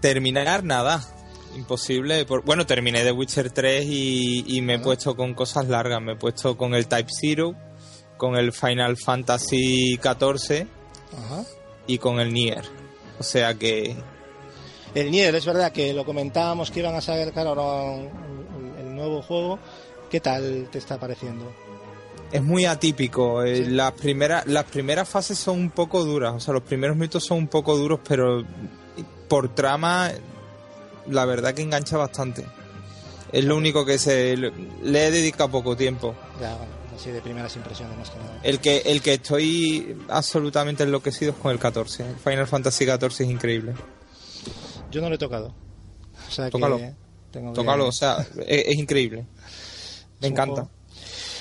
Terminar 0.00 0.64
nada. 0.64 1.06
Imposible. 1.56 2.24
Por- 2.24 2.44
bueno, 2.44 2.66
terminé 2.66 3.02
The 3.02 3.12
Witcher 3.12 3.50
3 3.50 3.84
y, 3.86 4.44
y 4.56 4.60
me 4.62 4.74
he 4.74 4.78
puesto 4.78 5.16
con 5.16 5.34
cosas 5.34 5.68
largas. 5.68 6.00
Me 6.00 6.12
he 6.12 6.16
puesto 6.16 6.56
con 6.56 6.74
el 6.74 6.86
Type 6.88 7.10
Zero, 7.20 7.54
con 8.16 8.36
el 8.36 8.52
Final 8.52 8.96
Fantasy 8.96 9.96
XIV 9.96 10.66
Ajá. 11.16 11.44
y 11.86 11.98
con 11.98 12.20
el 12.20 12.32
Nier. 12.32 12.64
O 13.18 13.22
sea 13.22 13.54
que 13.54 13.96
El 14.94 15.10
Nier, 15.10 15.34
es 15.34 15.44
verdad 15.44 15.72
que 15.72 15.92
lo 15.92 16.04
comentábamos 16.04 16.70
que 16.70 16.80
iban 16.80 16.94
a 16.94 17.00
sacar 17.00 17.46
ahora 17.46 17.96
el 18.78 18.94
nuevo 18.94 19.22
juego. 19.22 19.58
¿Qué 20.10 20.20
tal 20.20 20.68
te 20.70 20.78
está 20.78 20.98
pareciendo? 20.98 21.52
es 22.30 22.42
muy 22.42 22.66
atípico. 22.66 23.42
Eh, 23.42 23.66
Las, 23.70 23.92
primeras, 23.92 24.46
las 24.46 24.64
primeras 24.64 25.08
fases 25.08 25.38
son 25.38 25.58
un 25.60 25.70
poco 25.70 26.04
duras. 26.04 26.34
O 26.34 26.40
sea, 26.40 26.52
los 26.54 26.62
primeros 26.62 26.94
minutos 26.96 27.24
son 27.24 27.38
un 27.38 27.48
poco 27.48 27.74
duros, 27.76 28.00
pero 28.06 28.44
por 29.28 29.54
trama, 29.54 30.10
la 31.10 31.24
verdad 31.24 31.54
que 31.54 31.62
engancha 31.62 31.96
bastante. 31.96 32.46
Es 33.32 33.44
lo 33.44 33.56
único 33.56 33.84
que 33.84 33.98
se 33.98 34.36
le 34.36 35.06
he 35.06 35.10
dedicado 35.10 35.50
poco 35.50 35.76
tiempo. 35.76 36.14
Ya, 36.40 36.54
bueno, 36.56 36.72
así 36.96 37.10
de 37.10 37.20
primeras 37.20 37.54
impresiones 37.56 37.96
más 37.98 38.08
que 38.10 38.18
nada. 38.18 38.40
El 38.42 38.58
que, 38.60 38.78
el 38.86 39.02
que 39.02 39.14
estoy 39.14 39.96
absolutamente 40.08 40.84
enloquecido 40.84 41.32
es 41.32 41.36
con 41.38 41.52
el 41.52 41.58
14. 41.58 42.08
El 42.08 42.16
Final 42.16 42.46
Fantasy 42.46 42.86
14 42.86 43.24
es 43.24 43.30
increíble. 43.30 43.74
Yo 44.90 45.00
no 45.02 45.08
lo 45.10 45.16
he 45.16 45.18
tocado. 45.18 45.54
O 46.26 46.30
sea 46.30 46.46
que 46.46 46.50
Tócalo. 46.52 46.80
tengo 47.30 47.52
que- 47.52 47.56
Tócalo, 47.60 47.86
o 47.88 47.92
sea, 47.92 48.26
es, 48.46 48.64
es 48.68 48.76
increíble. 48.78 49.26
Me 50.20 50.28
encanta. 50.28 50.68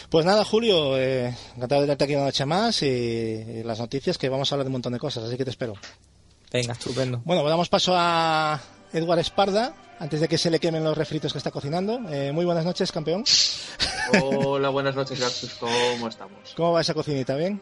Pues 0.09 0.25
nada, 0.25 0.45
Julio, 0.45 0.97
eh, 0.97 1.35
encantado 1.55 1.81
de 1.81 1.87
tenerte 1.87 2.03
aquí 2.05 2.15
una 2.15 2.25
noche 2.25 2.45
más 2.45 2.81
y, 2.81 2.85
y 2.85 3.63
las 3.63 3.79
noticias 3.79 4.17
que 4.17 4.29
vamos 4.29 4.51
a 4.51 4.55
hablar 4.55 4.65
de 4.65 4.69
un 4.69 4.73
montón 4.73 4.93
de 4.93 4.99
cosas, 4.99 5.23
así 5.25 5.35
que 5.37 5.43
te 5.45 5.51
espero. 5.51 5.73
Venga, 6.51 6.73
estupendo. 6.73 7.21
Bueno, 7.25 7.41
pues 7.41 7.49
damos 7.51 7.67
paso 7.67 7.93
a 7.95 8.57
Edward 8.93 9.19
Esparda, 9.19 9.73
antes 9.99 10.21
de 10.21 10.27
que 10.27 10.37
se 10.37 10.49
le 10.49 10.59
quemen 10.59 10.83
los 10.83 10.97
refritos 10.97 11.31
que 11.31 11.37
está 11.37 11.51
cocinando. 11.51 11.99
Eh, 12.09 12.31
muy 12.31 12.45
buenas 12.45 12.65
noches, 12.65 12.91
campeón. 12.91 13.23
Hola, 14.23 14.69
buenas 14.69 14.95
noches, 14.95 15.19
Gaxus. 15.19 15.55
¿Cómo 15.55 16.07
estamos? 16.07 16.53
¿Cómo 16.55 16.71
va 16.73 16.81
esa 16.81 16.93
cocinita? 16.93 17.35
¿Bien? 17.35 17.61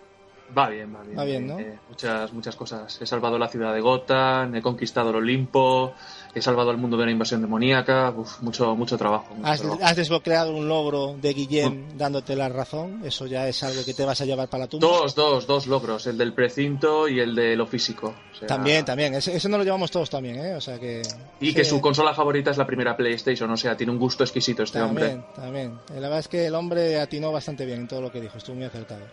Va 0.55 0.69
bien, 0.69 0.93
va 0.93 1.01
bien. 1.01 1.17
Va 1.17 1.23
bien, 1.23 1.47
¿no? 1.47 1.59
Eh, 1.59 1.79
muchas, 1.89 2.31
muchas 2.33 2.55
cosas. 2.55 3.01
He 3.01 3.05
salvado 3.05 3.39
la 3.39 3.47
ciudad 3.47 3.73
de 3.73 3.81
Gotham, 3.81 4.55
he 4.55 4.61
conquistado 4.61 5.09
el 5.09 5.15
Olimpo, 5.15 5.95
he 6.35 6.41
salvado 6.41 6.69
al 6.69 6.77
mundo 6.77 6.97
de 6.97 7.03
una 7.03 7.11
invasión 7.11 7.41
demoníaca. 7.41 8.11
Uf, 8.15 8.41
mucho, 8.41 8.75
mucho 8.75 8.97
trabajo. 8.97 9.33
mucho 9.33 9.47
Has, 9.47 9.61
trabajo. 9.61 9.79
has 9.83 9.95
desbloqueado 9.95 10.55
un 10.55 10.67
logro 10.67 11.15
de 11.19 11.33
Guillem 11.33 11.97
dándote 11.97 12.35
la 12.35 12.49
razón. 12.49 13.01
Eso 13.05 13.25
ya 13.25 13.47
es 13.47 13.63
algo 13.63 13.83
que 13.85 13.93
te 13.93 14.03
vas 14.05 14.19
a 14.21 14.25
llevar 14.25 14.49
para 14.49 14.65
la 14.65 14.67
tumba. 14.67 14.85
Dos, 14.87 15.15
dos, 15.15 15.47
dos 15.47 15.65
logros, 15.67 16.05
el 16.07 16.17
del 16.17 16.33
precinto 16.33 17.07
y 17.07 17.19
el 17.19 17.33
de 17.33 17.55
lo 17.55 17.65
físico. 17.65 18.13
O 18.33 18.35
sea, 18.37 18.47
También, 18.47 18.83
también. 18.85 19.15
Ese, 19.15 19.35
ese 19.35 19.47
no 19.49 19.57
lo 19.57 19.63
llevamos 19.63 19.89
todos 19.89 20.09
también, 20.09 20.35
¿eh? 20.37 20.55
O 20.55 20.61
sea 20.61 20.77
que... 20.77 21.01
Y 21.39 21.53
que 21.53 21.63
su 21.63 21.79
consola 21.79 22.13
favorita 22.13 22.51
es 22.51 22.57
la 22.57 22.67
primera 22.67 22.95
PlayStation, 22.97 23.49
o 23.49 23.57
sea, 23.57 23.77
tiene 23.77 23.91
un 23.93 23.97
gusto 23.99 24.23
exquisito 24.23 24.63
este 24.63 24.81
hombre. 24.81 25.21
También, 25.35 25.35
también. 25.35 25.79
La 25.95 26.01
verdad 26.01 26.19
es 26.19 26.27
que 26.27 26.45
el 26.47 26.55
hombre 26.55 26.99
atinó 26.99 27.31
bastante 27.31 27.65
bien 27.65 27.81
en 27.81 27.87
todo 27.87 28.01
lo 28.01 28.11
que 28.11 28.19
dijo, 28.19 28.37
estuvo 28.37 28.55
muy 28.57 28.65
acertado. 28.65 29.05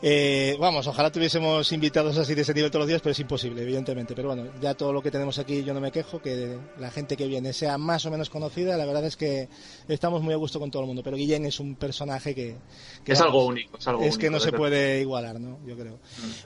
Eh, 0.00 0.56
vamos, 0.60 0.86
ojalá 0.86 1.10
tuviésemos 1.10 1.72
invitados 1.72 2.16
así 2.18 2.34
de 2.34 2.42
ese 2.42 2.54
nivel 2.54 2.70
todos 2.70 2.82
los 2.82 2.88
días, 2.88 3.00
pero 3.02 3.10
es 3.12 3.18
imposible, 3.18 3.62
evidentemente. 3.62 4.14
Pero 4.14 4.28
bueno, 4.28 4.52
ya 4.60 4.74
todo 4.74 4.92
lo 4.92 5.02
que 5.02 5.10
tenemos 5.10 5.38
aquí 5.38 5.64
yo 5.64 5.74
no 5.74 5.80
me 5.80 5.90
quejo, 5.90 6.22
que 6.22 6.56
la 6.78 6.90
gente 6.90 7.16
que 7.16 7.26
viene 7.26 7.52
sea 7.52 7.78
más 7.78 8.06
o 8.06 8.10
menos 8.10 8.30
conocida, 8.30 8.76
la 8.76 8.86
verdad 8.86 9.04
es 9.04 9.16
que 9.16 9.48
estamos 9.88 10.22
muy 10.22 10.34
a 10.34 10.36
gusto 10.36 10.60
con 10.60 10.70
todo 10.70 10.82
el 10.82 10.86
mundo. 10.86 11.02
Pero 11.02 11.16
Guillén 11.16 11.46
es 11.46 11.58
un 11.58 11.74
personaje 11.74 12.34
que... 12.34 12.56
que, 13.04 13.12
Es 13.12 13.18
vamos, 13.18 13.34
algo 13.34 13.46
único, 13.46 13.78
es 13.78 13.88
algo 13.88 14.02
Es 14.04 14.16
que 14.18 14.30
no 14.30 14.38
se 14.38 14.52
puede 14.52 15.00
igualar, 15.00 15.40
¿no? 15.40 15.58
Yo 15.66 15.76
creo. 15.76 15.98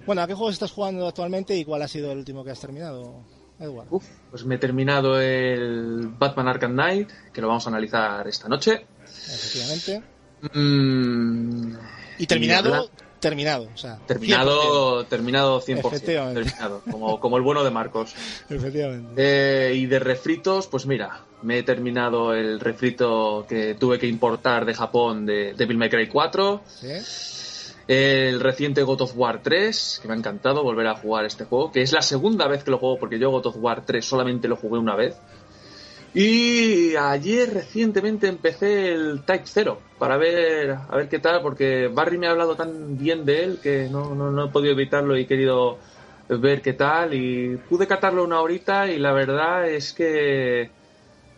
Bueno, 0.06 0.22
¿a 0.22 0.26
qué 0.26 0.34
juegos 0.34 0.54
estás 0.54 0.72
jugando 0.72 1.06
actualmente 1.06 1.54
y 1.54 1.64
cuál 1.64 1.82
ha 1.82 1.88
sido 1.88 2.10
el 2.10 2.18
último 2.18 2.42
que 2.44 2.52
has 2.52 2.60
terminado, 2.60 3.22
Edward? 3.58 3.88
Uf, 3.90 4.06
pues 4.30 4.46
me 4.46 4.54
he 4.54 4.58
terminado 4.58 5.20
el 5.20 6.08
Batman 6.18 6.48
Arkham 6.48 6.72
Knight, 6.72 7.10
que 7.34 7.42
lo 7.42 7.48
vamos 7.48 7.66
a 7.66 7.68
analizar 7.68 8.26
esta 8.26 8.48
noche. 8.48 8.86
Efectivamente. 9.04 10.02
Mm, 10.54 11.74
Y 12.18 12.26
terminado, 12.26 12.90
terminado, 13.22 13.68
o 13.72 13.78
sea... 13.78 13.98
100%. 14.00 14.06
terminado, 14.06 15.06
terminado 15.06 15.62
100%. 15.62 15.86
Efectivamente. 15.86 16.42
Terminado, 16.42 16.82
como, 16.90 17.20
como 17.20 17.36
el 17.38 17.42
bueno 17.42 17.64
de 17.64 17.70
Marcos. 17.70 18.14
Efectivamente. 18.50 19.12
Eh, 19.16 19.74
y 19.76 19.86
de 19.86 19.98
refritos, 19.98 20.66
pues 20.66 20.84
mira, 20.84 21.24
me 21.42 21.58
he 21.58 21.62
terminado 21.62 22.34
el 22.34 22.60
refrito 22.60 23.46
que 23.48 23.74
tuve 23.74 23.98
que 23.98 24.06
importar 24.06 24.66
de 24.66 24.74
Japón 24.74 25.24
de 25.24 25.54
Devil 25.54 25.78
May 25.78 25.88
Cry 25.88 26.08
4. 26.08 26.62
¿Sí? 26.66 26.88
El 27.88 28.40
reciente 28.40 28.82
God 28.82 29.02
of 29.02 29.12
War 29.16 29.42
3, 29.42 30.00
que 30.02 30.08
me 30.08 30.14
ha 30.14 30.16
encantado 30.16 30.62
volver 30.62 30.86
a 30.86 30.94
jugar 30.94 31.24
este 31.24 31.44
juego, 31.44 31.72
que 31.72 31.82
es 31.82 31.92
la 31.92 32.02
segunda 32.02 32.46
vez 32.46 32.64
que 32.64 32.70
lo 32.70 32.78
juego, 32.78 32.98
porque 32.98 33.18
yo 33.18 33.30
God 33.30 33.46
of 33.46 33.56
War 33.58 33.84
3 33.84 34.04
solamente 34.04 34.48
lo 34.48 34.56
jugué 34.56 34.78
una 34.78 34.96
vez. 34.96 35.16
Y 36.14 36.94
ayer 36.96 37.54
recientemente 37.54 38.28
empecé 38.28 38.92
el 38.92 39.22
Type 39.24 39.44
0 39.46 39.80
para 39.98 40.18
ver 40.18 40.72
a 40.72 40.96
ver 40.96 41.08
qué 41.08 41.18
tal, 41.18 41.40
porque 41.40 41.88
Barry 41.88 42.18
me 42.18 42.26
ha 42.26 42.32
hablado 42.32 42.54
tan 42.54 42.98
bien 42.98 43.24
de 43.24 43.44
él 43.44 43.60
que 43.62 43.88
no, 43.88 44.14
no, 44.14 44.30
no 44.30 44.46
he 44.46 44.48
podido 44.50 44.72
evitarlo 44.72 45.16
y 45.16 45.22
he 45.22 45.26
querido 45.26 45.78
ver 46.28 46.60
qué 46.60 46.74
tal. 46.74 47.14
Y 47.14 47.56
pude 47.68 47.86
catarlo 47.86 48.24
una 48.24 48.40
horita 48.40 48.88
y 48.88 48.98
la 48.98 49.12
verdad 49.12 49.68
es 49.68 49.92
que 49.94 50.70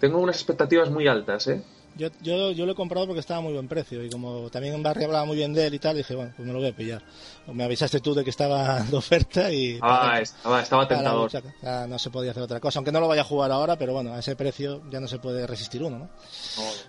tengo 0.00 0.18
unas 0.18 0.36
expectativas 0.36 0.90
muy 0.90 1.06
altas, 1.06 1.46
¿eh? 1.46 1.62
Yo, 1.96 2.08
yo, 2.20 2.50
yo 2.50 2.66
lo 2.66 2.72
he 2.72 2.74
comprado 2.74 3.06
porque 3.06 3.20
estaba 3.20 3.38
a 3.38 3.42
muy 3.42 3.52
buen 3.52 3.68
precio 3.68 4.04
y 4.04 4.10
como 4.10 4.50
también 4.50 4.74
en 4.74 4.82
Barry 4.82 5.04
hablaba 5.04 5.24
muy 5.24 5.36
bien 5.36 5.52
de 5.52 5.66
él 5.66 5.74
y 5.74 5.78
tal, 5.78 5.96
dije, 5.96 6.14
bueno, 6.14 6.32
pues 6.36 6.46
me 6.46 6.52
lo 6.52 6.58
voy 6.58 6.68
a 6.68 6.76
pillar. 6.76 7.02
Me 7.46 7.62
avisaste 7.62 8.00
tú 8.00 8.14
de 8.14 8.24
que 8.24 8.30
estaba 8.30 8.80
de 8.90 8.96
oferta 8.96 9.52
y... 9.52 9.78
Ah, 9.80 10.18
estaba, 10.20 10.60
estaba 10.60 10.88
tentador. 10.88 11.30
Ya 11.62 11.86
no 11.86 11.98
se 11.98 12.10
podía 12.10 12.32
hacer 12.32 12.42
otra 12.42 12.58
cosa, 12.58 12.80
aunque 12.80 12.90
no 12.90 13.00
lo 13.00 13.06
vaya 13.06 13.22
a 13.22 13.24
jugar 13.24 13.52
ahora, 13.52 13.76
pero 13.76 13.92
bueno, 13.92 14.12
a 14.12 14.18
ese 14.18 14.34
precio 14.34 14.82
ya 14.90 14.98
no 14.98 15.06
se 15.06 15.18
puede 15.18 15.46
resistir 15.46 15.82
uno, 15.82 15.98
¿no? 15.98 16.10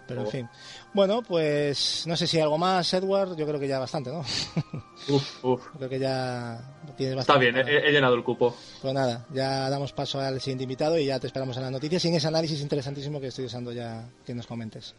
Pero 0.08 0.22
en 0.22 0.28
fin. 0.28 0.50
Bueno, 0.96 1.22
pues 1.22 2.06
no 2.08 2.16
sé 2.16 2.26
si 2.26 2.38
hay 2.38 2.44
algo 2.44 2.58
más, 2.58 2.94
Edward, 2.94 3.36
yo 3.36 3.46
creo 3.46 3.60
que 3.60 3.68
ya 3.68 3.80
bastante, 3.80 4.10
¿no? 4.12 4.20
Uf, 5.10 5.44
uf. 5.44 5.62
creo 5.78 5.90
que 5.90 6.00
ya 6.00 6.58
tienes 6.96 7.20
Está 7.20 7.34
bastante. 7.34 7.52
bien, 7.52 7.68
eh. 7.68 7.82
he, 7.84 7.90
he 7.90 7.92
llenado 7.92 8.16
el 8.16 8.24
cupo. 8.24 8.56
Pues 8.82 8.94
nada, 8.94 9.26
ya 9.34 9.70
damos 9.70 9.92
paso 9.92 10.22
al 10.22 10.40
siguiente 10.40 10.64
invitado 10.64 10.98
y 10.98 11.06
ya 11.08 11.20
te 11.20 11.28
esperamos 11.28 11.58
en 11.58 11.64
las 11.64 11.72
noticias 11.74 12.04
y 12.06 12.08
en 12.08 12.16
ese 12.16 12.28
análisis 12.28 12.62
interesantísimo 12.62 13.20
que 13.20 13.28
estoy 13.28 13.44
usando 13.46 13.74
ya 13.74 14.08
que 14.26 14.34
nos 14.34 14.48
comentes. 14.48 14.96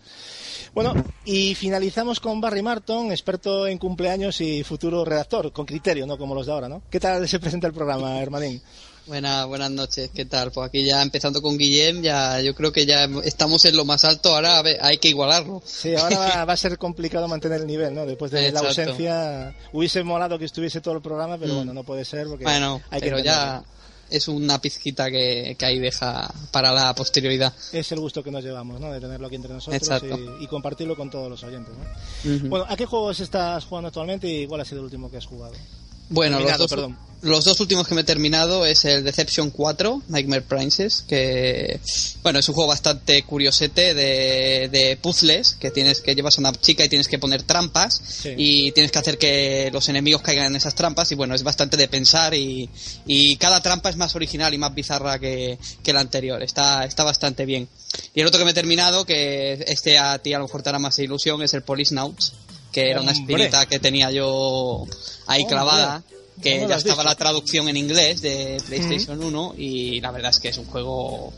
Bueno, 0.74 0.92
y 1.24 1.54
finalizamos 1.54 2.20
con 2.20 2.40
Barry 2.42 2.60
Marton, 2.62 3.10
experto 3.10 3.66
en 3.66 3.78
cumpleaños 3.78 4.40
y 4.42 4.62
futuro 4.64 5.02
redactor, 5.02 5.50
con 5.50 5.64
criterio, 5.64 6.06
no 6.06 6.18
como 6.18 6.34
los 6.34 6.44
de 6.46 6.52
ahora, 6.52 6.68
¿no? 6.68 6.82
¿Qué 6.90 7.00
tal 7.00 7.26
se 7.26 7.40
presenta 7.40 7.66
el 7.66 7.72
programa, 7.72 8.20
hermanín? 8.20 8.60
Buena, 9.06 9.44
buenas 9.44 9.70
noches, 9.70 10.10
¿qué 10.12 10.24
tal? 10.24 10.50
Pues 10.50 10.66
aquí 10.68 10.84
ya 10.84 11.00
empezando 11.00 11.40
con 11.40 11.56
Guillem, 11.56 12.02
ya 12.02 12.40
yo 12.40 12.56
creo 12.56 12.72
que 12.72 12.86
ya 12.86 13.04
estamos 13.22 13.64
en 13.64 13.76
lo 13.76 13.84
más 13.84 14.04
alto, 14.04 14.34
ahora 14.34 14.58
a 14.58 14.62
ver, 14.62 14.78
hay 14.82 14.98
que 14.98 15.08
igualarlo. 15.08 15.62
Sí, 15.64 15.94
ahora 15.94 16.18
va, 16.18 16.44
va 16.44 16.52
a 16.54 16.56
ser 16.56 16.76
complicado 16.76 17.28
mantener 17.28 17.60
el 17.60 17.68
nivel, 17.68 17.94
¿no? 17.94 18.04
Después 18.04 18.32
de 18.32 18.50
la 18.50 18.60
ausencia, 18.60 19.54
hubiese 19.72 20.02
molado 20.02 20.36
que 20.40 20.44
estuviese 20.46 20.80
todo 20.80 20.94
el 20.94 21.02
programa, 21.02 21.38
pero 21.38 21.52
Mm. 21.52 21.56
bueno, 21.58 21.72
no 21.74 21.84
puede 21.84 22.04
ser 22.04 22.26
porque 22.26 22.42
Bueno, 22.44 22.80
hay 22.90 23.00
que 23.00 23.06
pero 23.06 23.20
ya 23.20 23.62
es 24.10 24.26
una 24.26 24.60
pizquita 24.60 25.08
que, 25.08 25.54
que 25.56 25.66
ahí 25.66 25.78
deja 25.78 26.28
para 26.50 26.72
la 26.72 26.92
posterioridad. 26.92 27.52
es 27.72 27.92
el 27.92 28.00
gusto 28.00 28.24
que 28.24 28.32
nos 28.32 28.42
llevamos, 28.42 28.80
¿no? 28.80 28.90
De 28.92 29.00
tenerlo 29.00 29.28
aquí 29.28 29.36
entre 29.36 29.52
nosotros 29.52 30.02
y, 30.40 30.44
y 30.44 30.46
compartirlo 30.48 30.96
con 30.96 31.10
todos 31.10 31.30
los 31.30 31.44
oyentes, 31.44 31.72
¿no? 31.76 32.48
Bueno, 32.48 32.66
¿a 32.68 32.76
qué 32.76 32.86
juegos 32.86 33.20
estás 33.20 33.64
jugando 33.66 33.86
actualmente 33.86 34.26
y 34.26 34.48
cuál 34.48 34.62
ha 34.62 34.64
sido 34.64 34.78
el 34.80 34.86
último 34.86 35.08
que 35.08 35.18
has 35.18 35.26
jugado? 35.26 35.54
Bueno, 36.08 36.38
los 36.40 36.56
dos, 36.58 36.70
perdón. 36.70 36.96
los 37.22 37.44
dos 37.44 37.58
últimos 37.60 37.88
que 37.88 37.94
me 37.94 38.02
he 38.02 38.04
terminado 38.04 38.64
es 38.64 38.84
el 38.84 39.02
Deception 39.02 39.50
4, 39.50 40.02
Nightmare 40.08 40.42
Princess, 40.42 41.02
que 41.06 41.80
bueno, 42.22 42.38
es 42.38 42.48
un 42.48 42.54
juego 42.54 42.68
bastante 42.68 43.22
curiosete 43.24 43.94
de, 43.94 44.68
de 44.70 44.96
puzzles, 44.98 45.54
que 45.54 45.70
tienes 45.72 46.00
que 46.00 46.14
llevas 46.14 46.36
a 46.38 46.40
una 46.40 46.52
chica 46.52 46.84
y 46.84 46.88
tienes 46.88 47.08
que 47.08 47.18
poner 47.18 47.42
trampas 47.42 48.00
Sí. 48.06 48.34
y 48.36 48.72
tienes 48.72 48.92
que 48.92 48.98
hacer 48.98 49.18
que 49.18 49.70
los 49.72 49.88
enemigos 49.88 50.22
caigan 50.22 50.46
en 50.46 50.56
esas 50.56 50.74
trampas 50.76 51.10
y 51.12 51.16
bueno, 51.16 51.34
es 51.34 51.42
bastante 51.42 51.76
de 51.76 51.88
pensar 51.88 52.34
y, 52.34 52.70
y 53.06 53.36
cada 53.36 53.60
trampa 53.60 53.90
es 53.90 53.96
más 53.96 54.14
original 54.14 54.54
y 54.54 54.58
más 54.58 54.74
bizarra 54.74 55.18
que, 55.18 55.58
que 55.82 55.92
la 55.92 56.00
anterior, 56.00 56.42
está, 56.42 56.84
está 56.84 57.02
bastante 57.04 57.44
bien. 57.46 57.68
Y 58.14 58.20
el 58.20 58.26
otro 58.26 58.38
que 58.38 58.44
me 58.44 58.50
he 58.52 58.54
terminado, 58.54 59.04
que 59.04 59.64
este 59.66 59.98
a 59.98 60.18
ti 60.18 60.32
a 60.34 60.38
lo 60.38 60.44
mejor 60.44 60.62
te 60.62 60.68
hará 60.68 60.78
más 60.78 60.98
ilusión, 60.98 61.42
es 61.42 61.54
el 61.54 61.62
Policenauts, 61.62 62.32
que 62.72 62.90
era 62.90 63.00
una 63.00 63.12
espinita 63.12 63.66
que 63.66 63.78
tenía 63.78 64.10
yo 64.10 64.84
ahí 65.26 65.42
Hombre. 65.42 65.54
clavada 65.54 66.02
que 66.42 66.50
¿Cómo 66.56 66.62
lo 66.64 66.68
ya 66.68 66.76
estaba 66.76 67.02
la 67.02 67.14
traducción 67.14 67.66
en 67.70 67.78
inglés 67.78 68.20
de 68.20 68.60
PlayStation 68.66 69.22
1 69.24 69.54
y 69.56 70.02
la 70.02 70.10
verdad 70.10 70.30
es 70.32 70.38
que 70.38 70.48
es 70.48 70.58
un 70.58 70.66
juego 70.66 71.32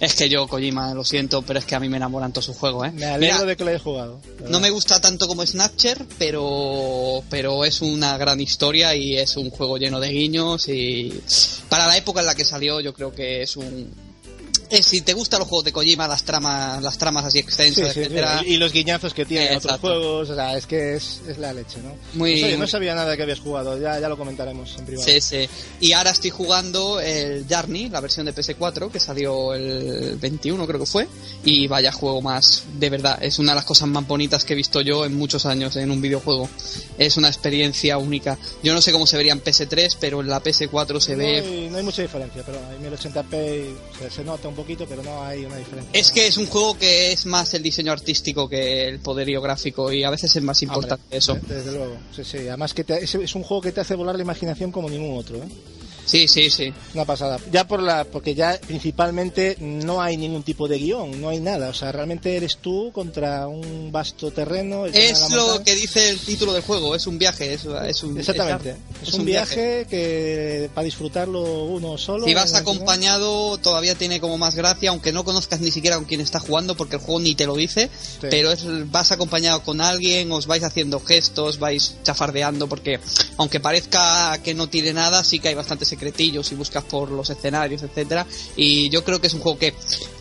es 0.00 0.14
que 0.16 0.28
yo 0.28 0.48
Kojima 0.48 0.92
lo 0.92 1.04
siento 1.04 1.42
pero 1.42 1.60
es 1.60 1.64
que 1.64 1.76
a 1.76 1.80
mí 1.80 1.88
me 1.88 1.98
enamoran 1.98 2.32
todos 2.32 2.46
sus 2.46 2.56
juegos 2.56 2.88
¿eh? 2.88 2.90
Me 2.92 3.04
alegro 3.04 3.36
Mira, 3.36 3.46
de 3.46 3.56
que 3.56 3.62
lo 3.62 3.70
hayas 3.70 3.82
jugado. 3.82 4.20
no 4.48 4.58
me 4.58 4.70
gusta 4.70 5.00
tanto 5.00 5.28
como 5.28 5.46
Snatcher 5.46 6.04
pero 6.18 7.22
pero 7.30 7.64
es 7.64 7.80
una 7.80 8.18
gran 8.18 8.40
historia 8.40 8.92
y 8.96 9.16
es 9.16 9.36
un 9.36 9.50
juego 9.50 9.78
lleno 9.78 10.00
de 10.00 10.08
guiños 10.08 10.68
y 10.68 11.20
para 11.68 11.86
la 11.86 11.96
época 11.96 12.18
en 12.18 12.26
la 12.26 12.34
que 12.34 12.44
salió 12.44 12.80
yo 12.80 12.92
creo 12.92 13.12
que 13.14 13.42
es 13.42 13.56
un 13.56 14.09
es, 14.70 14.86
si 14.86 15.00
te 15.02 15.12
gustan 15.12 15.40
los 15.40 15.48
juegos 15.48 15.64
de 15.64 15.72
Kojima 15.72 16.06
las 16.08 16.22
tramas 16.22 16.82
las 16.82 16.96
tramas 16.98 17.24
así 17.26 17.38
Sí, 17.38 17.44
extensas 17.44 17.92
sí, 17.92 18.00
etcétera 18.00 18.40
sí. 18.40 18.52
Y 18.52 18.56
los 18.56 18.72
guiñazos 18.72 19.12
que 19.14 19.24
tiene 19.26 19.48
en 19.52 19.56
otros 19.58 19.80
juegos, 19.80 20.30
o 20.30 20.34
sea, 20.34 20.56
es 20.56 20.66
que 20.66 20.94
es, 20.94 21.20
es 21.28 21.38
la 21.38 21.52
leche, 21.52 21.78
¿no? 21.82 21.90
Muy- 22.14 22.32
Pues, 22.32 22.44
oye, 22.44 22.56
no 22.56 22.66
sabía 22.66 22.94
nada 22.94 23.16
que 23.16 23.22
habías 23.22 23.40
jugado, 23.40 23.78
ya, 23.80 23.98
ya 24.00 24.08
lo 24.08 24.16
comentaremos 24.16 24.76
en 24.78 24.86
privado. 24.86 25.08
Sí, 25.08 25.20
sí. 25.20 25.48
Y 25.80 25.92
ahora 25.92 26.10
estoy 26.10 26.30
jugando 26.30 27.00
el 27.00 27.44
Journey, 27.48 27.88
la 27.88 28.00
versión 28.00 28.26
de 28.26 28.34
PS4, 28.34 28.90
que 28.90 29.00
salió 29.00 29.54
el 29.54 30.16
21 30.20 30.66
creo 30.66 30.80
que 30.80 30.86
fue. 30.86 31.06
Y 31.44 31.66
vaya 31.66 31.92
juego 31.92 32.20
más, 32.22 32.64
de 32.78 32.90
verdad. 32.90 33.18
Es 33.22 33.38
una 33.38 33.52
de 33.52 33.56
las 33.56 33.64
cosas 33.64 33.88
más 33.88 34.06
bonitas 34.06 34.44
que 34.44 34.52
he 34.52 34.56
visto 34.56 34.80
yo 34.80 35.04
en 35.04 35.14
muchos 35.16 35.46
años 35.46 35.76
en 35.76 35.90
un 35.90 36.00
videojuego. 36.00 36.48
Es 36.98 37.16
una 37.16 37.28
experiencia 37.28 37.98
única. 37.98 38.38
Yo 38.62 38.74
no 38.74 38.80
sé 38.82 38.92
cómo 38.92 39.06
se 39.06 39.16
vería 39.16 39.32
en 39.32 39.42
PS3, 39.42 39.96
pero 40.00 40.20
en 40.20 40.28
la 40.28 40.42
PS4 40.42 41.00
se 41.00 41.12
no, 41.12 41.18
ve... 41.18 41.40
hay, 41.40 41.68
no 41.70 41.78
hay 41.78 41.82
mucha 41.82 42.02
diferencia, 42.02 42.42
pero 42.44 42.58
hay 42.68 42.78
1080p 42.90 43.70
y 43.70 43.98
se, 44.02 44.10
se 44.10 44.24
nota 44.24 44.48
un 44.48 44.54
poquito, 44.60 44.86
pero 44.88 45.02
no 45.02 45.22
hay 45.22 45.44
una 45.44 45.56
diferencia. 45.56 45.90
Es 45.92 46.10
que 46.10 46.26
es 46.26 46.36
un 46.36 46.46
juego 46.46 46.76
que 46.78 47.12
es 47.12 47.26
más 47.26 47.52
el 47.54 47.62
diseño 47.62 47.92
artístico 47.92 48.48
que 48.48 48.88
el 48.88 49.00
poderío 49.00 49.40
gráfico 49.40 49.92
y 49.92 50.04
a 50.04 50.10
veces 50.10 50.34
es 50.36 50.42
más 50.42 50.62
importante 50.62 51.02
Hombre, 51.04 51.18
eso. 51.18 51.38
Desde 51.48 51.72
luego, 51.72 51.96
sí, 52.14 52.24
sí. 52.24 52.38
Además 52.48 52.74
que 52.74 52.84
te- 52.84 53.02
es, 53.04 53.14
es 53.14 53.34
un 53.34 53.42
juego 53.42 53.62
que 53.62 53.72
te 53.72 53.80
hace 53.80 53.94
volar 53.94 54.16
la 54.16 54.22
imaginación 54.22 54.70
como 54.72 54.88
ningún 54.88 55.18
otro, 55.18 55.36
¿eh? 55.38 55.48
Sí, 56.04 56.26
sí, 56.28 56.50
sí. 56.50 56.72
Una 56.94 57.04
pasada. 57.04 57.38
Ya 57.52 57.66
por 57.66 57.82
la, 57.82 58.04
porque 58.04 58.34
ya 58.34 58.58
principalmente 58.66 59.56
no 59.60 60.02
hay 60.02 60.16
ningún 60.16 60.42
tipo 60.42 60.66
de 60.68 60.78
guion, 60.78 61.20
no 61.20 61.28
hay 61.28 61.40
nada. 61.40 61.68
O 61.68 61.74
sea, 61.74 61.92
realmente 61.92 62.36
eres 62.36 62.58
tú 62.58 62.90
contra 62.92 63.46
un 63.46 63.92
vasto 63.92 64.30
terreno. 64.30 64.86
Es 64.86 65.30
lo 65.30 65.62
que 65.62 65.74
dice 65.74 66.10
el 66.10 66.18
título 66.18 66.52
del 66.52 66.62
juego, 66.62 66.94
es 66.94 67.06
un 67.06 67.18
viaje, 67.18 67.54
es, 67.54 67.64
es 67.86 68.02
un... 68.02 68.18
Exactamente. 68.18 68.76
Es, 69.02 69.14
un 69.14 69.24
viaje, 69.24 69.86
que 69.88 70.70
para 70.74 70.84
disfrutarlo 70.84 71.64
uno 71.64 71.96
solo. 71.98 72.26
Si 72.26 72.34
vas 72.34 72.54
acompañado 72.54 73.58
todavía 73.58 73.94
tiene 73.94 74.20
como 74.20 74.38
más 74.38 74.54
gracia, 74.54 74.90
aunque 74.90 75.12
no 75.12 75.24
conozcas 75.24 75.60
ni 75.60 75.70
siquiera 75.70 75.96
con 75.96 76.04
quién 76.04 76.20
está 76.20 76.40
jugando, 76.40 76.76
porque 76.76 76.96
el 76.96 77.02
juego 77.02 77.20
ni 77.20 77.34
te 77.34 77.46
lo 77.46 77.56
dice, 77.56 77.90
Sí. 78.20 78.26
pero 78.30 78.50
es, 78.52 78.64
vas 78.90 79.12
acompañado 79.12 79.62
con 79.62 79.80
alguien, 79.80 80.30
os 80.32 80.46
vais 80.46 80.62
haciendo 80.64 81.00
gestos, 81.00 81.58
vais 81.58 81.94
chafardeando, 82.02 82.68
porque 82.68 83.00
aunque 83.36 83.60
parezca 83.60 84.38
que 84.42 84.54
no 84.54 84.68
tiene 84.68 84.92
nada, 84.92 85.22
sí 85.24 85.38
que 85.38 85.48
hay 85.48 85.54
bastantes 85.54 85.89
secretillos 85.90 86.50
y 86.52 86.54
buscas 86.54 86.84
por 86.84 87.10
los 87.10 87.28
escenarios, 87.30 87.82
etcétera 87.82 88.26
Y 88.56 88.88
yo 88.90 89.04
creo 89.04 89.20
que 89.20 89.26
es 89.26 89.34
un 89.34 89.40
juego 89.40 89.58
que, 89.58 89.74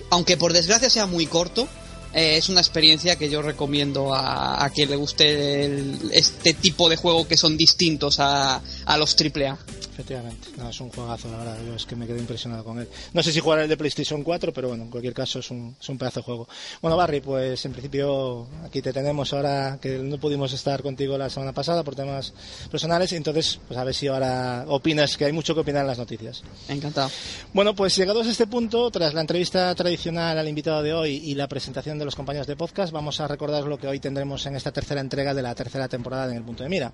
aunque 0.09 0.37
por 0.37 0.53
desgracia 0.53 0.89
sea 0.89 1.05
muy 1.05 1.25
corto, 1.25 1.67
eh, 2.13 2.37
es 2.37 2.49
una 2.49 2.59
experiencia 2.59 3.17
que 3.17 3.29
yo 3.29 3.41
recomiendo 3.41 4.13
a, 4.13 4.69
quien 4.73 4.89
le 4.89 4.95
guste 4.95 5.65
este 6.11 6.53
tipo 6.53 6.89
de 6.89 6.95
juego 6.97 7.27
que 7.27 7.37
son 7.37 7.55
distintos 7.55 8.19
a, 8.19 8.61
a 8.85 8.97
los 8.97 9.15
AAA. 9.15 9.57
Efectivamente, 9.99 10.47
no, 10.55 10.69
es 10.69 10.79
un 10.79 10.89
juegazo, 10.91 11.29
la 11.29 11.39
verdad. 11.39 11.57
Yo 11.67 11.75
es 11.75 11.85
que 11.85 11.93
me 11.93 12.07
quedé 12.07 12.19
impresionado 12.19 12.63
con 12.63 12.79
él. 12.79 12.87
No 13.11 13.21
sé 13.21 13.33
si 13.33 13.41
jugará 13.41 13.63
el 13.63 13.69
de 13.69 13.75
PlayStation 13.75 14.23
4, 14.23 14.53
pero 14.53 14.69
bueno, 14.69 14.85
en 14.85 14.89
cualquier 14.89 15.13
caso 15.13 15.39
es 15.39 15.51
un, 15.51 15.75
es 15.77 15.89
un 15.89 15.97
pedazo 15.97 16.21
de 16.21 16.23
juego. 16.23 16.47
Bueno, 16.81 16.95
Barry, 16.95 17.19
pues 17.19 17.65
en 17.65 17.73
principio 17.73 18.47
aquí 18.63 18.81
te 18.81 18.93
tenemos 18.93 19.33
ahora 19.33 19.77
que 19.81 19.97
no 19.97 20.17
pudimos 20.17 20.53
estar 20.53 20.81
contigo 20.83 21.17
la 21.17 21.29
semana 21.29 21.51
pasada 21.51 21.83
por 21.83 21.95
temas 21.95 22.33
personales, 22.71 23.11
entonces, 23.11 23.59
pues 23.67 23.77
a 23.77 23.83
ver 23.83 23.93
si 23.93 24.07
ahora 24.07 24.63
opinas, 24.69 25.17
que 25.17 25.25
hay 25.25 25.33
mucho 25.33 25.53
que 25.53 25.59
opinar 25.59 25.81
en 25.81 25.87
las 25.87 25.97
noticias. 25.97 26.43
Encantado. 26.69 27.11
Bueno, 27.51 27.75
pues 27.75 27.93
llegados 27.97 28.25
a 28.25 28.31
este 28.31 28.47
punto, 28.47 28.89
tras 28.91 29.13
la 29.13 29.19
entrevista 29.19 29.75
tradicional 29.75 30.37
al 30.37 30.47
invitado 30.47 30.81
de 30.81 30.93
hoy 30.93 31.17
y 31.25 31.35
la 31.35 31.49
presentación 31.49 31.99
de 31.99 32.05
los 32.05 32.15
compañeros 32.15 32.47
de 32.47 32.55
podcast, 32.55 32.93
vamos 32.93 33.19
a 33.19 33.27
recordar 33.27 33.65
lo 33.65 33.77
que 33.77 33.87
hoy 33.87 33.99
tendremos 33.99 34.45
en 34.45 34.55
esta 34.55 34.71
tercera 34.71 35.01
entrega 35.01 35.33
de 35.33 35.41
la 35.41 35.53
tercera 35.55 35.89
temporada 35.89 36.31
En 36.31 36.37
el 36.37 36.43
Punto 36.43 36.63
de 36.63 36.69
Mira. 36.69 36.93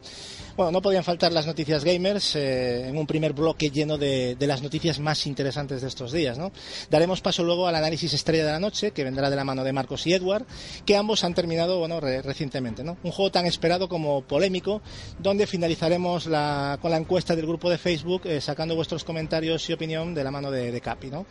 Bueno, 0.58 0.72
no 0.72 0.82
podían 0.82 1.04
faltar 1.04 1.32
las 1.32 1.46
noticias 1.46 1.84
gamers 1.84 2.36
eh, 2.36 2.95
un 2.98 3.08
primer 3.08 3.34
bloque 3.34 3.70
lleno 3.70 3.98
de, 3.98 4.36
de 4.36 4.48
las 4.48 4.62
noticias 4.62 5.00
más 5.00 5.26
interesantes 5.28 5.82
de 5.82 5.88
estos 5.88 6.12
días, 6.12 6.38
¿no? 6.38 6.52
Daremos 6.90 7.22
paso 7.22 7.44
luego 7.44 7.68
al 7.68 7.76
análisis 7.76 8.14
estrella 8.14 8.46
de 8.46 8.52
la 8.52 8.60
noche, 8.60 8.92
que 8.92 9.04
vendrá 9.04 9.30
de 9.30 9.36
la 9.36 9.44
mano 9.44 9.64
de 9.64 9.74
Marcos 9.74 10.06
y 10.08 10.14
Edward, 10.14 10.46
que 10.86 10.96
ambos 10.96 11.24
han 11.24 11.34
terminado, 11.34 11.80
bueno, 11.80 12.00
re- 12.00 12.22
recientemente, 12.22 12.84
¿no? 12.84 12.98
Un 13.04 13.12
juego 13.12 13.32
tan 13.32 13.46
esperado 13.46 13.90
como 13.90 14.22
polémico, 14.24 14.82
donde 15.20 15.48
finalizaremos 15.48 16.26
la- 16.28 16.78
con 16.82 16.92
la 16.92 16.98
encuesta 16.98 17.36
del 17.36 17.46
grupo 17.48 17.70
de 17.70 17.78
Facebook, 17.78 18.22
eh, 18.26 18.42
sacando 18.42 18.76
vuestros 18.76 19.04
comentarios 19.04 19.70
y 19.70 19.74
opinión 19.74 20.14
de 20.14 20.24
la 20.24 20.32
mano 20.32 20.52
de, 20.52 20.72
de 20.72 20.82
Capi, 20.82 21.08
¿no? 21.08 21.26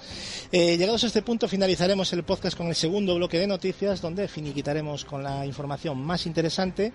Eh, 0.52 0.76
llegados 0.76 1.04
a 1.04 1.06
este 1.06 1.22
punto, 1.22 1.48
finalizaremos 1.48 2.12
el 2.12 2.24
podcast 2.24 2.56
con 2.56 2.66
el 2.68 2.74
segundo 2.74 3.14
bloque 3.14 3.38
de 3.38 3.46
noticias, 3.46 4.00
donde 4.00 4.28
finiquitaremos 4.28 5.04
con 5.04 5.22
la 5.22 5.46
información 5.46 5.98
más 5.98 6.26
interesante 6.26 6.92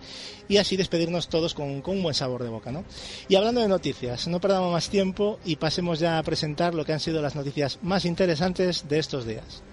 y 0.47 0.57
así 0.57 0.75
despedirnos 0.77 1.29
todos 1.29 1.53
con, 1.53 1.81
con 1.81 1.97
un 1.97 2.03
buen 2.03 2.15
sabor 2.15 2.43
de 2.43 2.49
boca, 2.49 2.71
¿no? 2.71 2.83
Y 3.27 3.35
hablando 3.35 3.61
de 3.61 3.67
noticias, 3.67 4.27
no 4.27 4.39
perdamos 4.39 4.58
más 4.67 4.89
tiempo 4.89 5.39
y 5.45 5.55
pasemos 5.55 5.99
ya 5.99 6.17
a 6.17 6.23
presentar 6.23 6.73
lo 6.73 6.85
que 6.85 6.93
han 6.93 6.99
sido 6.99 7.21
las 7.21 7.35
noticias 7.35 7.79
más 7.81 8.05
interesantes 8.05 8.87
de 8.87 8.99
estos 8.99 9.25
días. 9.25 9.63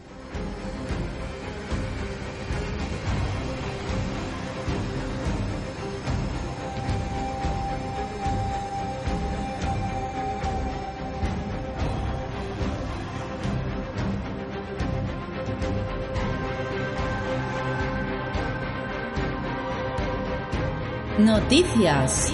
Noticias. 21.19 22.33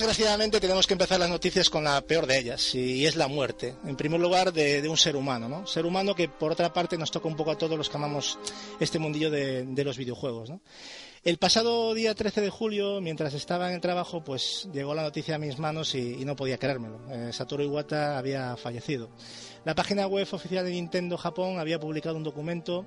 Desgraciadamente, 0.00 0.58
tenemos 0.58 0.88
que 0.88 0.94
empezar 0.94 1.20
las 1.20 1.30
noticias 1.30 1.70
con 1.70 1.84
la 1.84 2.00
peor 2.00 2.26
de 2.26 2.36
ellas, 2.36 2.74
y 2.74 3.06
es 3.06 3.14
la 3.14 3.28
muerte. 3.28 3.76
En 3.86 3.94
primer 3.94 4.20
lugar, 4.20 4.52
de, 4.52 4.88
un 4.88 4.96
ser 4.96 5.14
humano, 5.14 5.48
¿no? 5.48 5.68
Ser 5.68 5.86
humano 5.86 6.16
que, 6.16 6.28
por 6.28 6.50
otra 6.50 6.72
parte, 6.72 6.98
nos 6.98 7.12
toca 7.12 7.28
un 7.28 7.36
poco 7.36 7.52
a 7.52 7.58
todos 7.58 7.78
los 7.78 7.88
que 7.88 7.96
amamos 7.96 8.36
este 8.80 8.98
mundillo 8.98 9.30
de, 9.30 9.84
los 9.84 9.96
videojuegos. 9.96 10.50
El 11.22 11.38
pasado 11.38 11.94
día 11.94 12.12
13 12.12 12.40
de 12.40 12.50
julio, 12.50 13.00
mientras 13.00 13.34
estaba 13.34 13.68
en 13.68 13.76
el 13.76 13.80
trabajo, 13.80 14.24
pues 14.24 14.68
llegó 14.72 14.94
la 14.94 15.02
noticia 15.02 15.36
a 15.36 15.38
mis 15.38 15.60
manos 15.60 15.94
y, 15.94 16.14
y 16.20 16.24
no 16.24 16.34
podía 16.34 16.58
creérmelo. 16.58 17.00
Eh, 17.10 17.32
Satoru 17.32 17.62
Iwata 17.62 18.18
había 18.18 18.56
fallecido. 18.56 19.10
La 19.64 19.76
página 19.76 20.06
web 20.08 20.26
oficial 20.32 20.64
de 20.64 20.72
Nintendo 20.72 21.16
Japón 21.16 21.58
había 21.58 21.78
publicado 21.78 22.16
un 22.16 22.24
documento, 22.24 22.84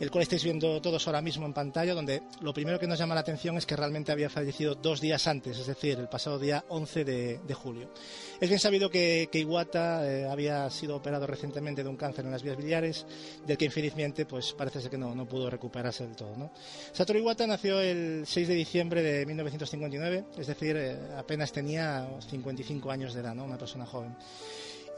el 0.00 0.10
cual 0.10 0.22
estáis 0.22 0.44
viendo 0.44 0.80
todos 0.80 1.06
ahora 1.06 1.22
mismo 1.22 1.46
en 1.46 1.52
pantalla, 1.52 1.94
donde 1.94 2.22
lo 2.40 2.52
primero 2.52 2.78
que 2.78 2.86
nos 2.86 2.98
llama 2.98 3.14
la 3.14 3.20
atención 3.22 3.56
es 3.56 3.66
que 3.66 3.76
realmente 3.76 4.12
había 4.12 4.30
fallecido 4.30 4.74
dos 4.74 5.00
días 5.00 5.26
antes, 5.26 5.58
es 5.58 5.66
decir, 5.66 5.98
el 5.98 6.08
pasado 6.08 6.38
día 6.38 6.64
11 6.68 7.04
de, 7.04 7.54
julio. 7.54 7.90
Es 8.40 8.48
bien 8.48 8.60
sabido 8.60 8.90
que, 8.90 9.28
que 9.32 9.38
Iwata 9.38 10.06
eh, 10.06 10.28
había 10.28 10.68
sido 10.70 10.96
operado 10.96 11.26
recientemente 11.26 11.82
de 11.82 11.88
un 11.88 11.96
cáncer 11.96 12.24
en 12.24 12.30
las 12.30 12.42
vías 12.42 12.56
biliares, 12.56 13.06
del 13.46 13.56
que 13.56 13.64
infelizmente 13.64 14.26
pues 14.26 14.52
parece 14.52 14.80
ser 14.80 14.90
que 14.90 14.98
no, 14.98 15.26
pudo 15.26 15.48
recuperarse 15.48 16.06
del 16.06 16.16
todo. 16.16 16.36
¿no? 16.36 16.52
Satoru 16.92 17.18
Iwata 17.20 17.46
nació 17.46 17.80
el 17.80 18.24
6 18.26 18.48
de 18.48 18.54
diciembre 18.54 19.02
de 19.02 19.24
1959, 19.24 20.24
es 20.36 20.46
decir, 20.46 20.76
eh, 20.76 20.96
apenas 21.16 21.52
tenía 21.52 22.06
55 22.28 22.90
años 22.90 23.14
de 23.14 23.20
edad, 23.20 23.36
una 23.38 23.58
persona 23.58 23.86
joven. 23.86 24.14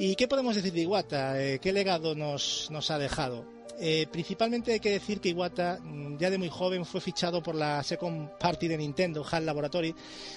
¿Y 0.00 0.14
qué 0.14 0.28
podemos 0.28 0.54
decir 0.54 0.72
de 0.72 0.82
Iwata? 0.82 1.42
Eh, 1.42 1.58
¿Qué 1.60 1.72
legado 1.72 2.14
nos 2.14 2.90
ha 2.90 2.98
dejado? 2.98 3.57
Eh, 3.80 4.06
principalmente 4.10 4.72
hay 4.72 4.80
que 4.80 4.90
decir 4.90 5.20
que 5.20 5.28
Iwata, 5.28 5.78
mm, 5.80 6.18
ya 6.18 6.30
de 6.30 6.38
muy 6.38 6.48
joven, 6.48 6.84
fue 6.84 7.00
fichado 7.00 7.42
por 7.42 7.54
la 7.54 7.82
Second 7.84 8.30
Party 8.38 8.66
de 8.66 8.76
Nintendo, 8.76 9.24
HAL 9.30 9.46
Laboratory, 9.46 9.94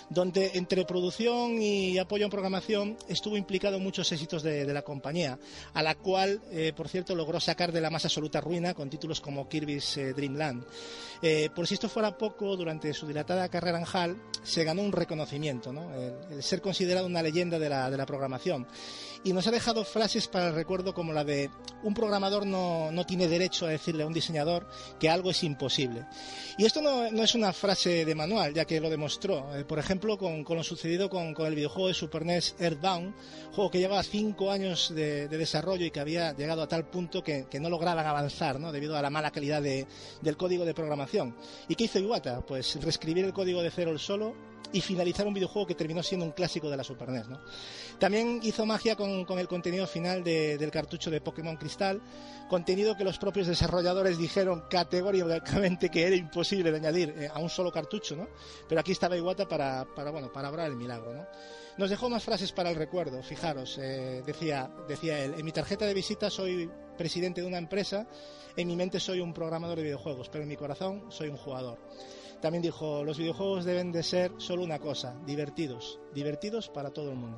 donde 0.10 0.52
entre 0.54 0.86
producción 0.86 1.60
y 1.60 1.98
apoyo 1.98 2.26
en 2.26 2.30
programación 2.30 2.98
estuvo 3.08 3.38
implicado 3.38 3.78
en 3.78 3.84
muchos 3.84 4.12
éxitos 4.12 4.44
de, 4.44 4.72
la 4.72 4.84
compañía, 4.84 5.40
a 5.74 5.82
la 5.82 5.96
cual, 5.96 6.42
eh, 6.52 6.72
por 6.76 6.88
cierto, 6.88 7.16
logró 7.16 7.40
sacar 7.40 7.72
de 7.72 7.82
la 7.82 7.90
más 7.90 8.06
absoluta 8.06 8.40
ruina 8.42 8.74
con 8.74 8.90
títulos 8.90 9.20
como 9.20 9.50
Kirby's 9.50 9.98
eh, 9.98 10.14
Dream 10.14 10.36
Land. 10.36 10.64
Eh, 11.24 11.50
por 11.54 11.68
si 11.68 11.74
esto 11.74 11.90
fuera 11.90 12.18
poco, 12.18 12.56
durante 12.56 12.94
su 12.94 13.08
dilatada 13.08 13.50
carrera 13.50 13.80
en 13.80 13.86
HAL 13.92 14.22
se 14.44 14.64
ganó 14.64 14.82
un 14.82 14.92
reconocimiento, 14.92 15.74
¿no? 15.74 15.94
el, 15.96 16.44
ser 16.44 16.62
considerado 16.62 17.08
una 17.08 17.22
leyenda 17.22 17.60
de 17.60 17.70
la 17.70 18.06
programación 18.06 18.68
y 19.24 19.34
nos 19.34 19.46
ha 19.48 19.52
dejado 19.52 19.84
frases 19.84 20.28
para 20.28 20.48
el 20.48 20.56
recuerdo 20.56 20.94
como 20.94 21.14
la 21.14 21.24
de 21.24 21.50
un 21.84 21.94
programador 21.94 22.46
no, 22.46 22.92
no, 22.92 23.06
tiene 23.06 23.28
derecho 23.28 23.66
a 23.66 23.70
decirle 23.70 24.04
a 24.04 24.08
un 24.08 24.14
diseñador 24.14 24.68
que 25.00 25.10
algo 25.10 25.32
es 25.32 25.44
imposible. 25.44 26.06
Y 26.58 26.66
esto 26.66 26.82
no, 26.82 27.12
no 27.12 27.24
es 27.24 27.36
una 27.36 27.54
frase 27.54 28.06
de 28.06 28.16
manual, 28.16 28.54
ya 28.54 28.66
que 28.66 28.80
lo 28.80 28.90
demostró. 28.90 29.56
Eh, 29.56 29.64
por 29.64 29.80
ejemplo, 29.80 30.18
con, 30.18 30.44
con 30.44 30.58
lo 30.58 30.64
sucedido 30.64 31.10
con, 31.10 31.34
con, 31.34 31.48
el 31.48 31.56
videojuego 31.56 31.88
de 31.88 31.94
Super 31.94 32.26
NES 32.26 32.56
Earthbound, 32.60 33.14
juego 33.54 33.72
que 33.72 33.80
llevaba 33.80 34.04
cinco 34.04 34.52
años 34.52 34.94
de, 34.94 35.28
de 35.28 35.38
desarrollo 35.38 35.86
y 35.86 35.92
que 35.92 36.00
había 36.00 36.34
llegado 36.34 36.62
a 36.62 36.68
tal 36.68 36.86
punto 36.86 37.24
que, 37.24 37.46
que 37.50 37.60
no 37.60 37.70
lograban 37.70 38.06
avanzar, 38.06 38.60
¿no? 38.60 38.72
debido 38.72 38.98
a 38.98 39.02
la 39.02 39.10
mala 39.10 39.32
calidad 39.32 39.62
de, 39.62 39.88
del 40.22 40.38
código 40.38 40.66
de 40.66 40.74
programación. 40.74 41.36
¿Y 41.68 41.76
qué 41.76 41.86
hizo 41.86 42.00
Iwata? 42.00 42.42
Pues 42.42 42.82
reescribir 42.82 43.26
el 43.26 43.34
código 43.34 43.62
de 43.62 43.72
cero 43.72 43.92
el 43.92 44.00
solo 44.00 44.51
y 44.74 44.82
finalizar 44.82 45.28
un 45.28 45.34
videojuego 45.34 45.68
que 45.68 45.76
terminó 45.76 46.02
siendo 46.04 46.26
un 46.26 46.32
clásico 46.32 46.70
de 46.70 46.78
la 46.78 46.84
Super 46.84 47.10
NES. 47.10 47.26
También 48.00 48.40
hizo 48.44 48.66
magia 48.66 48.96
con, 48.96 49.26
con 49.26 49.40
el 49.40 49.48
contenido 49.48 49.86
final 49.88 50.24
de, 50.24 50.58
del 50.58 50.72
cartucho 50.72 51.12
de 51.12 51.22
Pokémon 51.22 51.58
Cristal, 51.58 52.02
contenido 52.50 52.98
que 52.98 53.04
los 53.04 53.18
propios 53.18 53.48
desarrolladores 53.48 54.18
dijeron 54.18 54.64
categóricamente 54.70 55.90
que 55.90 56.08
era 56.08 56.16
imposible 56.16 56.72
de 56.72 56.78
añadir 56.78 57.16
eh, 57.18 57.30
a 57.34 57.40
un 57.40 57.50
solo 57.50 57.72
cartucho, 57.72 58.16
¿no? 58.16 58.28
pero 58.68 58.82
aquí 58.82 58.92
estaba 58.92 59.16
Iwata 59.18 59.48
para, 59.48 59.86
para, 59.96 60.12
bueno, 60.12 60.32
para 60.32 60.50
obrar 60.50 60.68
el 60.68 60.76
milagro. 60.76 61.14
¿no? 61.14 61.28
Nos 61.78 61.90
dejó 61.90 62.10
más 62.10 62.24
frases 62.24 62.52
para 62.52 62.70
el 62.70 62.76
recuerdo, 62.76 63.24
fijaros, 63.24 63.78
eh, 63.82 64.22
decía, 64.26 64.70
decía 64.88 65.20
él, 65.24 65.36
en 65.38 65.46
mi 65.46 65.52
tarjeta 65.52 65.86
de 65.86 65.94
visita 65.94 66.30
soy 66.30 66.70
presidente 66.98 67.42
de 67.42 67.48
una 67.48 67.58
empresa, 67.58 68.08
en 68.56 68.68
mi 68.68 68.76
mente 68.76 69.00
soy 69.00 69.20
un 69.20 69.34
programador 69.34 69.78
de 69.78 69.84
videojuegos, 69.84 70.30
pero 70.30 70.44
en 70.44 70.50
mi 70.50 70.58
corazón 70.58 71.06
soy 71.10 71.30
un 71.30 71.38
jugador. 71.38 71.80
También 72.42 72.62
dijo, 72.64 73.04
los 73.04 73.18
videojuegos 73.18 73.66
deben 73.66 73.92
de 73.92 74.02
ser 74.04 74.34
solo 74.38 74.64
una 74.64 74.80
cosa, 74.80 75.16
divertidos, 75.26 76.00
divertidos 76.14 76.70
para 76.70 76.90
todo 76.90 77.10
el 77.12 77.16
mundo. 77.16 77.38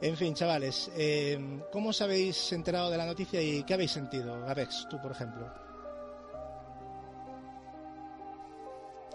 En 0.00 0.16
fin, 0.16 0.34
chavales, 0.34 0.90
eh, 0.96 1.60
¿cómo 1.72 1.88
os 1.90 2.00
habéis 2.02 2.52
enterado 2.52 2.90
de 2.90 2.98
la 2.98 3.06
noticia 3.06 3.40
y 3.42 3.64
qué 3.64 3.74
habéis 3.74 3.90
sentido? 3.92 4.40
Gabex, 4.42 4.86
tú 4.90 5.00
por 5.00 5.10
ejemplo. 5.12 5.50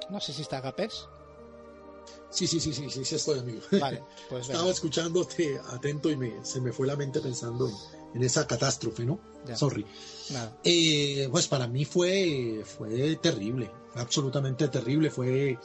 No 0.10 0.20
sé 0.20 0.34
si 0.34 0.42
está 0.42 0.60
Gapex. 0.60 1.08
Sí, 2.30 2.48
sí, 2.48 2.60
sí, 2.60 2.74
sí, 2.74 2.90
sí, 2.90 3.06
sí 3.06 3.16
estoy, 3.16 3.40
amigo. 3.40 3.62
Vale, 3.80 4.04
pues 4.30 4.42
Estaba 4.48 4.64
venga. 4.64 4.74
escuchándote 4.74 5.60
atento 5.70 6.10
y 6.10 6.18
me, 6.18 6.44
se 6.44 6.60
me 6.60 6.72
fue 6.74 6.88
la 6.88 6.96
mente 6.96 7.22
pensando 7.22 7.68
en, 7.68 7.76
en 8.14 8.24
esa 8.24 8.46
catástrofe, 8.48 9.06
¿no? 9.06 9.20
Ya. 9.46 9.56
Sorry. 9.56 9.86
Nada. 10.32 10.58
Eh, 10.64 11.28
pues 11.32 11.48
para 11.48 11.68
mí 11.68 11.86
fue, 11.86 12.64
fue 12.66 13.16
terrible, 13.18 13.72
fue 13.92 14.02
absolutamente 14.02 14.68
terrible. 14.68 15.10
Fue, 15.10 15.58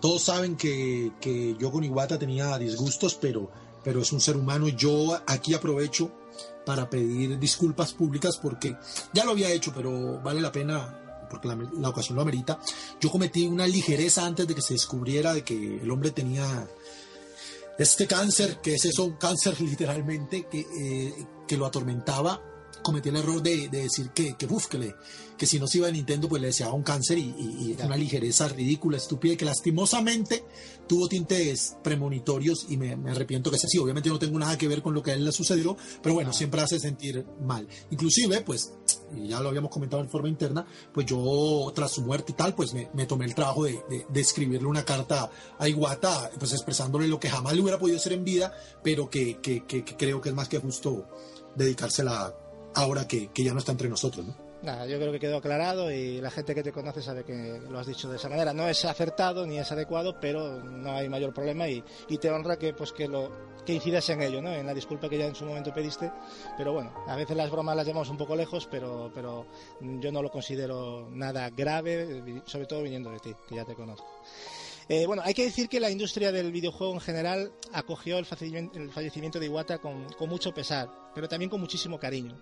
todos 0.00 0.22
saben 0.22 0.56
que, 0.56 1.12
que 1.20 1.56
yo 1.58 1.70
con 1.70 1.84
Iwata 1.84 2.18
tenía 2.18 2.56
disgustos, 2.58 3.14
pero, 3.14 3.50
pero 3.82 4.02
es 4.02 4.12
un 4.12 4.20
ser 4.20 4.36
humano. 4.36 4.68
Yo 4.68 5.18
aquí 5.26 5.54
aprovecho 5.54 6.12
para 6.64 6.88
pedir 6.88 7.38
disculpas 7.38 7.94
públicas 7.94 8.36
porque 8.36 8.76
ya 9.12 9.24
lo 9.24 9.32
había 9.32 9.50
hecho, 9.50 9.72
pero 9.74 10.20
vale 10.20 10.40
la 10.40 10.52
pena 10.52 11.26
porque 11.28 11.48
la, 11.48 11.56
la 11.78 11.88
ocasión 11.88 12.16
lo 12.16 12.22
amerita. 12.22 12.58
Yo 13.00 13.10
cometí 13.10 13.46
una 13.46 13.66
ligereza 13.66 14.24
antes 14.24 14.46
de 14.46 14.54
que 14.54 14.62
se 14.62 14.74
descubriera 14.74 15.34
de 15.34 15.44
que 15.44 15.80
el 15.82 15.90
hombre 15.90 16.10
tenía 16.10 16.68
este 17.78 18.06
cáncer, 18.06 18.60
que 18.60 18.74
es 18.74 18.84
eso, 18.84 19.04
un 19.04 19.12
cáncer 19.12 19.60
literalmente, 19.60 20.46
que, 20.46 20.60
eh, 20.60 21.26
que 21.48 21.56
lo 21.56 21.66
atormentaba 21.66 22.40
cometí 22.82 23.08
el 23.08 23.16
error 23.16 23.42
de, 23.42 23.68
de 23.68 23.82
decir 23.82 24.10
que, 24.10 24.34
que, 24.34 24.46
uf, 24.46 24.66
que, 24.66 24.78
le, 24.78 24.94
que, 25.36 25.46
si 25.46 25.58
no 25.58 25.66
se 25.66 25.78
iba 25.78 25.88
a 25.88 25.90
Nintendo, 25.90 26.28
pues 26.28 26.40
le 26.40 26.48
deseaba 26.48 26.72
un 26.72 26.82
cáncer 26.82 27.18
y, 27.18 27.34
y, 27.38 27.76
y 27.78 27.82
una 27.84 27.96
ligereza 27.96 28.48
ridícula, 28.48 28.96
estúpida, 28.96 29.36
que 29.36 29.44
lastimosamente 29.44 30.44
tuvo 30.86 31.08
tintes 31.08 31.76
premonitorios 31.82 32.66
y 32.68 32.76
me, 32.76 32.96
me, 32.96 33.10
arrepiento 33.10 33.50
que 33.50 33.58
sea 33.58 33.66
así. 33.66 33.78
Obviamente 33.78 34.08
no 34.08 34.18
tengo 34.18 34.38
nada 34.38 34.56
que 34.56 34.68
ver 34.68 34.82
con 34.82 34.94
lo 34.94 35.02
que 35.02 35.10
a 35.10 35.14
él 35.14 35.24
le 35.24 35.32
sucedió, 35.32 35.76
pero 36.02 36.14
bueno, 36.14 36.32
siempre 36.32 36.60
hace 36.60 36.78
sentir 36.78 37.26
mal. 37.42 37.68
Inclusive, 37.90 38.40
pues, 38.42 38.72
y 39.14 39.28
ya 39.28 39.40
lo 39.40 39.48
habíamos 39.48 39.70
comentado 39.70 40.02
en 40.02 40.08
forma 40.08 40.28
interna, 40.28 40.66
pues 40.92 41.06
yo 41.06 41.70
tras 41.74 41.92
su 41.92 42.02
muerte 42.02 42.32
y 42.32 42.34
tal, 42.34 42.54
pues 42.54 42.72
me, 42.74 42.88
me 42.94 43.06
tomé 43.06 43.26
el 43.26 43.34
trabajo 43.34 43.64
de, 43.64 43.80
de, 43.88 44.06
de, 44.08 44.20
escribirle 44.20 44.66
una 44.66 44.84
carta 44.84 45.30
a 45.58 45.68
Iwata, 45.68 46.30
pues 46.38 46.52
expresándole 46.52 47.08
lo 47.08 47.20
que 47.20 47.28
jamás 47.28 47.54
le 47.54 47.60
hubiera 47.60 47.78
podido 47.78 47.98
hacer 47.98 48.12
en 48.12 48.24
vida, 48.24 48.52
pero 48.82 49.10
que, 49.10 49.38
que, 49.40 49.64
que 49.66 49.84
creo 49.84 50.20
que 50.20 50.30
es 50.30 50.34
más 50.34 50.48
que 50.48 50.58
justo 50.58 51.06
dedicársela 51.58 52.34
ahora 52.74 53.06
que, 53.06 53.28
que, 53.28 53.44
ya 53.44 53.52
no 53.52 53.58
está 53.58 53.72
entre 53.72 53.88
nosotros, 53.88 54.26
¿no? 54.26 54.48
Nada, 54.62 54.86
yo 54.86 54.98
creo 54.98 55.12
que 55.12 55.20
quedó 55.20 55.36
aclarado 55.36 55.92
y 55.92 56.20
la 56.20 56.32
gente 56.32 56.52
que 56.52 56.64
te 56.64 56.72
conoce 56.72 57.00
sabe 57.00 57.22
que 57.22 57.60
lo 57.70 57.78
has 57.78 57.86
dicho 57.86 58.08
de 58.08 58.16
esa 58.16 58.28
manera. 58.28 58.52
No 58.52 58.68
es 58.68 58.84
acertado 58.84 59.46
ni 59.46 59.58
es 59.58 59.70
adecuado, 59.70 60.18
pero 60.20 60.64
no 60.64 60.96
hay 60.96 61.08
mayor 61.08 61.32
problema 61.32 61.68
y, 61.68 61.84
y 62.08 62.18
te 62.18 62.30
honra 62.30 62.58
que 62.58 62.72
pues 62.72 62.92
que 62.92 63.06
lo 63.06 63.30
que 63.64 63.74
incidas 63.74 64.08
en 64.08 64.22
ello, 64.22 64.40
¿no? 64.40 64.50
En 64.50 64.66
la 64.66 64.72
disculpa 64.72 65.10
que 65.10 65.18
ya 65.18 65.26
en 65.26 65.34
su 65.34 65.44
momento 65.44 65.74
pediste. 65.74 66.10
Pero 66.56 66.72
bueno, 66.72 66.90
a 67.06 67.14
veces 67.14 67.36
las 67.36 67.50
bromas 67.50 67.76
las 67.76 67.86
llevamos 67.86 68.08
un 68.08 68.16
poco 68.16 68.34
lejos, 68.34 68.66
pero, 68.70 69.12
pero 69.14 69.46
yo 69.80 70.10
no 70.10 70.22
lo 70.22 70.30
considero 70.30 71.08
nada 71.12 71.50
grave, 71.50 72.42
sobre 72.46 72.66
todo 72.66 72.82
viniendo 72.82 73.10
de 73.10 73.18
ti, 73.20 73.34
que 73.46 73.56
ya 73.56 73.66
te 73.66 73.74
conozco. 73.74 74.08
Eh, 74.90 75.06
bueno, 75.06 75.22
hay 75.22 75.34
que 75.34 75.44
decir 75.44 75.68
que 75.68 75.80
la 75.80 75.90
industria 75.90 76.32
del 76.32 76.50
videojuego 76.50 76.94
en 76.94 77.00
general 77.00 77.52
acogió 77.74 78.16
el 78.18 78.24
fallecimiento, 78.24 79.38
de 79.38 79.46
Iwata 79.46 79.78
con, 79.78 80.06
mucho 80.20 80.54
pesar, 80.54 80.88
pero 81.14 81.28
también 81.28 81.50
con 81.50 81.60
muchísimo 81.60 81.98
cariño. 81.98 82.38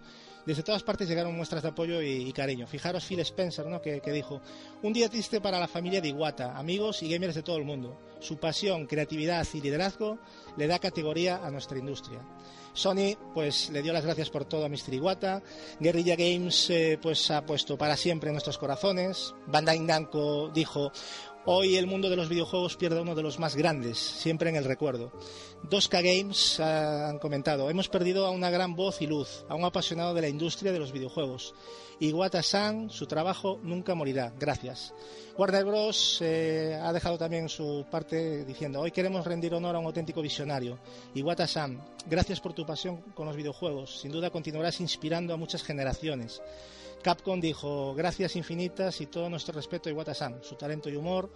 Desde 0.47 0.62
todas 0.62 0.85
partes 0.85 1.09
llegaron 1.09 1.35
muestras 1.35 1.64
de 1.64 1.70
apoyo 1.70 2.01
y, 2.01 2.32
cariño. 2.32 2.68
Fijaros 2.68 3.05
Phil 3.05 3.18
Spencer, 3.18 3.66
¿no? 3.66 3.82
que, 3.82 4.01
que, 4.01 4.12
dijo, 4.12 4.40
un 4.85 4.93
día 4.93 5.09
triste 5.09 5.40
para 5.40 5.59
la 5.59 5.66
familia 5.66 6.01
de 6.01 6.09
Iwata, 6.09 6.56
amigos 6.56 7.02
y 7.02 7.10
gamers 7.10 7.35
de 7.35 7.43
todo 7.43 7.56
el 7.56 7.64
mundo. 7.64 7.98
Su 8.20 8.39
pasión, 8.39 8.86
creatividad 8.86 9.44
y 9.52 9.60
liderazgo 9.60 10.20
le 10.56 10.68
da 10.68 10.78
categoría 10.78 11.44
a 11.44 11.51
nuestra 11.51 11.78
industria. 11.78 12.20
Sony 12.77 13.16
pues 13.32 13.70
le 13.70 13.81
dio 13.81 13.94
las 13.94 14.05
gracias 14.05 14.28
por 14.28 14.44
todo 14.44 14.66
a 14.66 14.68
Mr. 14.68 14.93
Iwata. 14.93 15.43
Guerrilla 15.81 16.14
Games 16.14 16.68
eh, 16.68 16.98
pues 17.01 17.31
ha 17.31 17.44
puesto 17.44 17.78
para 17.78 17.97
siempre 17.97 18.28
en 18.28 18.35
nuestros 18.35 18.59
corazones. 18.59 19.35
Bandai 19.47 19.81
Namco 19.81 20.51
dijo 20.51 20.93
Hoy 21.48 21.77
el 21.77 21.86
mundo 21.86 22.10
de 22.10 22.16
los 22.16 22.28
videojuegos 22.28 22.77
pierde 22.77 23.01
uno 23.01 23.14
de 23.14 23.23
los 23.23 23.39
más 23.39 23.55
grandes, 23.55 23.98
siempre 23.98 24.51
en 24.51 24.56
el 24.56 24.64
recuerdo. 24.64 25.12
2K 25.70 26.02
Games 26.02 26.59
han 26.59 27.20
comentado, 27.20 27.70
hemos 27.70 27.89
perdido 27.89 28.27
a 28.27 28.31
una 28.31 28.51
gran 28.51 28.74
voz 28.74 29.01
y 29.01 29.06
luz, 29.06 29.44
a 29.48 29.55
un 29.55 29.64
apasionado 29.64 30.12
de 30.12 30.23
la 30.23 30.28
industria 30.28 30.73
de 30.73 30.81
los 30.81 30.90
videojuegos. 30.90 31.55
Iwata-san, 32.01 32.90
su 32.90 33.06
trabajo 33.06 33.60
nunca 33.62 33.94
morirá. 33.94 34.32
Gracias. 34.36 34.93
Warner 35.39 35.64
Bros. 35.64 36.18
Eh, 36.20 36.77
ha 36.82 36.93
dejado 36.93 37.16
también 37.16 37.48
su 37.48 37.86
parte 37.89 38.44
diciendo, 38.44 38.81
hoy 38.81 38.90
queremos 38.90 39.24
rendir 39.24 39.55
honor 39.55 39.77
a 39.77 39.78
un 39.78 39.86
auténtico 39.86 40.23
visionario. 40.23 40.81
Iwata-san, 41.14 41.81
gracias 42.06 42.40
por 42.40 42.55
tu 42.55 42.66
pasión 42.66 43.02
con 43.14 43.27
los 43.27 43.36
videojuegos. 43.36 44.01
Sin 44.01 44.10
duda 44.10 44.31
continuarás 44.31 44.81
inspirando 44.81 45.32
a 45.32 45.36
muchas 45.36 45.62
generaciones. 45.62 46.43
Capcom 47.06 47.40
dijo 47.40 47.94
gracias 47.94 48.34
infinitas 48.34 49.00
y 49.00 49.06
todo 49.06 49.30
nuestro 49.30 49.54
respeto 49.54 49.88
a 49.88 49.92
Iwata-san. 49.92 50.42
Su 50.42 50.56
talento 50.56 50.90
y 50.90 50.96
humor 50.96 51.30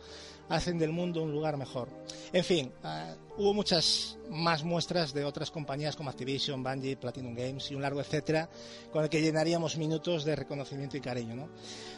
hacen 0.49 0.77
del 0.81 0.91
mundo 0.91 1.23
un 1.23 1.31
lugar 1.31 1.57
mejor. 1.57 1.89
En 2.33 2.43
fin, 2.43 2.73
uh, 2.83 3.41
hubo 3.41 3.55
muchas 3.55 4.19
más 4.31 4.65
muestras 4.65 5.15
de 5.15 5.25
otras 5.25 5.53
compañías 5.53 5.95
como 5.95 6.11
Activision, 6.11 6.65
Bungie, 6.65 6.97
Platinum 6.97 7.37
Games 7.37 7.71
y 7.71 7.77
un 7.77 7.83
largo 7.83 8.01
etcétera, 8.01 8.51
con 8.91 9.05
el 9.05 9.09
que 9.09 9.23
llenaríamos 9.23 9.77
minutos 9.77 10.25
de 10.25 10.35
reconocimiento 10.35 10.97
y 10.97 11.01
cariño. 11.01 11.37
¿no? 11.37 11.49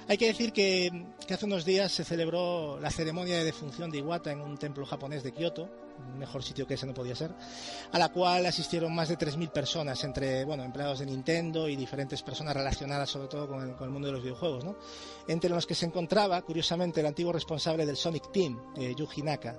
Hay 0.07 0.19
que 0.19 0.27
decir 0.27 0.53
que, 0.53 1.07
que 1.27 1.33
hace 1.33 1.47
unos 1.47 1.65
días 1.65 1.93
se 1.93 2.05
celebró 2.05 2.79
la 2.79 2.91
ceremonia 2.91 3.39
de 3.39 3.45
defunción 3.45 3.91
de 3.91 3.99
Iwata 3.99 4.33
en 4.33 4.43
un 4.43 4.59
templo 4.59 4.85
japonés 4.85 5.23
de 5.23 5.33
Kioto, 5.33 5.71
mejor 6.17 6.43
sitio 6.43 6.67
que 6.67 6.75
ese 6.75 6.87
no 6.87 6.95
podía 6.95 7.15
ser, 7.15 7.33
a 7.91 7.99
la 7.99 8.11
cual 8.11 8.47
asistieron 8.47 8.95
más 8.95 9.09
de 9.09 9.19
3.000 9.19 9.51
personas, 9.51 10.03
entre 10.05 10.45
bueno, 10.45 10.65
empleados 10.65 11.01
de 11.01 11.07
Nintendo 11.07 11.69
y 11.69 11.77
diferentes 11.77 12.23
personas 12.23 12.55
relacionadas 12.55 13.11
sobre 13.11 13.29
todo 13.29 13.49
con 13.49 13.63
el, 13.63 13.75
con 13.77 13.87
el 13.87 13.93
mundo 13.93 14.09
de 14.09 14.13
los 14.13 14.23
videojuegos. 14.23 14.65
¿no? 14.65 14.77
Entre 15.29 15.51
los 15.51 15.67
que 15.67 15.75
se 15.75 15.87
encontraba, 15.87 16.43
curiosamente, 16.43 17.01
el 17.01 17.07
antiguo 17.07 17.33
responsable 17.33 17.87
del 17.87 17.97
Sonic 17.97 18.31
Team, 18.33 18.61
eh, 18.77 18.95
Yuji 18.97 19.23
Naka. 19.23 19.57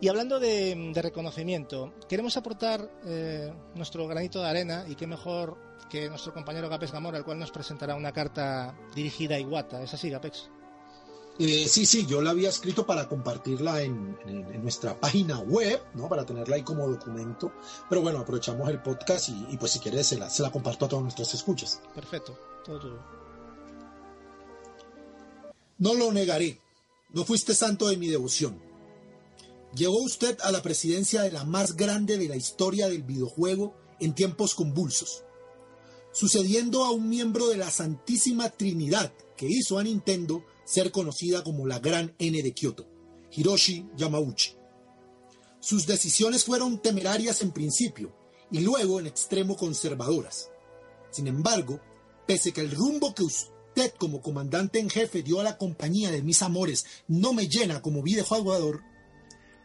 Y 0.00 0.08
hablando 0.08 0.40
de, 0.40 0.92
reconocimiento, 0.96 1.94
queremos 2.08 2.36
aportar 2.36 2.90
eh, 3.06 3.52
nuestro 3.74 4.08
granito 4.08 4.42
de 4.42 4.48
arena 4.48 4.84
y 4.88 4.96
qué 4.96 5.06
mejor 5.06 5.56
que 5.88 6.08
nuestro 6.08 6.32
compañero 6.32 6.68
Gapex 6.68 6.90
Gamora, 6.90 7.18
el 7.18 7.24
cual 7.24 7.38
nos 7.38 7.50
presentará 7.50 7.94
una 7.94 8.12
carta 8.12 8.74
dirigida 8.94 9.36
a 9.36 9.38
Iwata. 9.38 9.82
¿Es 9.82 9.94
así, 9.94 10.10
Gapex? 10.10 10.50
Eh, 11.38 11.66
sí, 11.66 11.86
sí, 11.86 12.04
yo 12.06 12.20
la 12.20 12.30
había 12.30 12.50
escrito 12.50 12.84
para 12.86 13.08
compartirla 13.08 13.82
en, 13.82 14.18
en- 14.26 14.52
en 14.54 14.62
nuestra 14.62 15.00
página 15.00 15.40
web, 15.40 15.80
¿no? 15.94 16.08
Para 16.08 16.26
tenerla 16.26 16.56
ahí 16.56 16.62
como 16.62 16.86
documento. 16.86 17.52
Pero 17.88 18.02
bueno, 18.02 18.18
aprovechamos 18.20 18.68
el 18.68 18.82
podcast 18.82 19.30
y, 19.30 19.46
y 19.50 19.56
pues 19.56 19.72
si 19.72 19.78
quieres 19.78 20.06
se 20.06 20.18
la, 20.18 20.28
se 20.28 20.42
la 20.42 20.52
comparto 20.52 20.84
a 20.84 20.88
todos 20.88 21.02
nuestros 21.02 21.32
escuchas. 21.34 21.80
Perfecto, 21.94 22.38
todo 22.64 22.78
tuyo. 22.78 22.98
No 25.78 25.94
lo 25.94 26.12
negaré, 26.12 26.60
no 27.12 27.24
fuiste 27.24 27.54
santo 27.54 27.88
de 27.88 27.96
mi 27.96 28.08
devoción. 28.08 28.60
Llegó 29.74 30.00
usted 30.02 30.38
a 30.42 30.52
la 30.52 30.62
presidencia 30.62 31.22
de 31.22 31.32
la 31.32 31.44
más 31.44 31.76
grande 31.76 32.18
de 32.18 32.28
la 32.28 32.36
historia 32.36 32.88
del 32.88 33.02
videojuego 33.02 33.74
en 34.00 34.14
tiempos 34.14 34.54
convulsos, 34.54 35.24
sucediendo 36.12 36.84
a 36.84 36.90
un 36.90 37.08
miembro 37.08 37.48
de 37.48 37.56
la 37.56 37.70
Santísima 37.70 38.50
Trinidad 38.50 39.12
que 39.36 39.46
hizo 39.48 39.78
a 39.78 39.82
Nintendo 39.82 40.44
ser 40.72 40.90
conocida 40.90 41.44
como 41.44 41.66
la 41.66 41.80
Gran 41.80 42.14
N 42.18 42.42
de 42.42 42.54
Kyoto, 42.54 42.88
Hiroshi 43.30 43.86
Yamauchi. 43.94 44.56
Sus 45.60 45.86
decisiones 45.86 46.44
fueron 46.44 46.80
temerarias 46.80 47.42
en 47.42 47.52
principio 47.52 48.16
y 48.50 48.60
luego 48.60 48.98
en 48.98 49.06
extremo 49.06 49.54
conservadoras. 49.54 50.48
Sin 51.10 51.26
embargo, 51.26 51.78
pese 52.26 52.54
que 52.54 52.62
el 52.62 52.70
rumbo 52.70 53.14
que 53.14 53.22
usted 53.22 53.92
como 53.98 54.22
comandante 54.22 54.78
en 54.78 54.88
jefe 54.88 55.22
dio 55.22 55.40
a 55.40 55.44
la 55.44 55.58
compañía 55.58 56.10
de 56.10 56.22
mis 56.22 56.40
amores 56.40 56.86
no 57.06 57.34
me 57.34 57.48
llena 57.48 57.82
como 57.82 58.02
videojugador, 58.02 58.80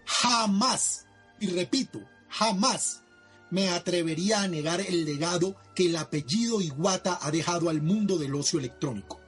jamás, 0.03 1.05
y 1.39 1.47
repito, 1.47 2.01
jamás 2.27 3.03
me 3.49 3.69
atrevería 3.69 4.41
a 4.41 4.49
negar 4.49 4.81
el 4.81 5.05
legado 5.05 5.55
que 5.73 5.85
el 5.85 5.95
apellido 5.95 6.59
Iwata 6.59 7.17
ha 7.21 7.31
dejado 7.31 7.69
al 7.69 7.81
mundo 7.81 8.17
del 8.17 8.35
ocio 8.35 8.59
electrónico. 8.59 9.21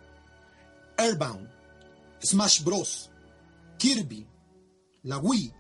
Airbound, 0.98 1.59
Smash 2.24 2.64
Bros., 2.64 3.10
Kirby, 3.78 4.28
la 5.04 5.18
Wii, 5.18 5.54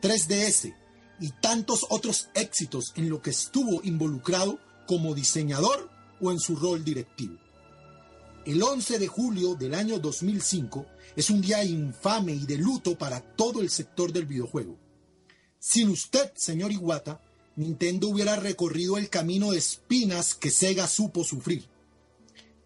3DS 0.00 0.74
y 1.20 1.30
tantos 1.40 1.86
otros 1.90 2.28
éxitos 2.34 2.92
en 2.96 3.10
lo 3.10 3.20
que 3.20 3.30
estuvo 3.30 3.82
involucrado 3.82 4.58
como 4.86 5.14
diseñador 5.14 5.90
o 6.20 6.30
en 6.30 6.38
su 6.38 6.56
rol 6.56 6.84
directivo. 6.84 7.38
El 8.46 8.62
11 8.62 8.98
de 8.98 9.06
julio 9.06 9.54
del 9.54 9.74
año 9.74 9.98
2005 9.98 10.86
es 11.14 11.28
un 11.28 11.40
día 11.40 11.62
infame 11.62 12.32
y 12.32 12.46
de 12.46 12.56
luto 12.56 12.96
para 12.96 13.20
todo 13.20 13.60
el 13.60 13.68
sector 13.68 14.12
del 14.12 14.26
videojuego. 14.26 14.78
Sin 15.58 15.90
usted, 15.90 16.32
señor 16.34 16.72
Iwata, 16.72 17.20
Nintendo 17.56 18.08
hubiera 18.08 18.36
recorrido 18.36 18.96
el 18.96 19.10
camino 19.10 19.50
de 19.50 19.58
espinas 19.58 20.34
que 20.34 20.50
Sega 20.50 20.88
supo 20.88 21.22
sufrir. 21.24 21.68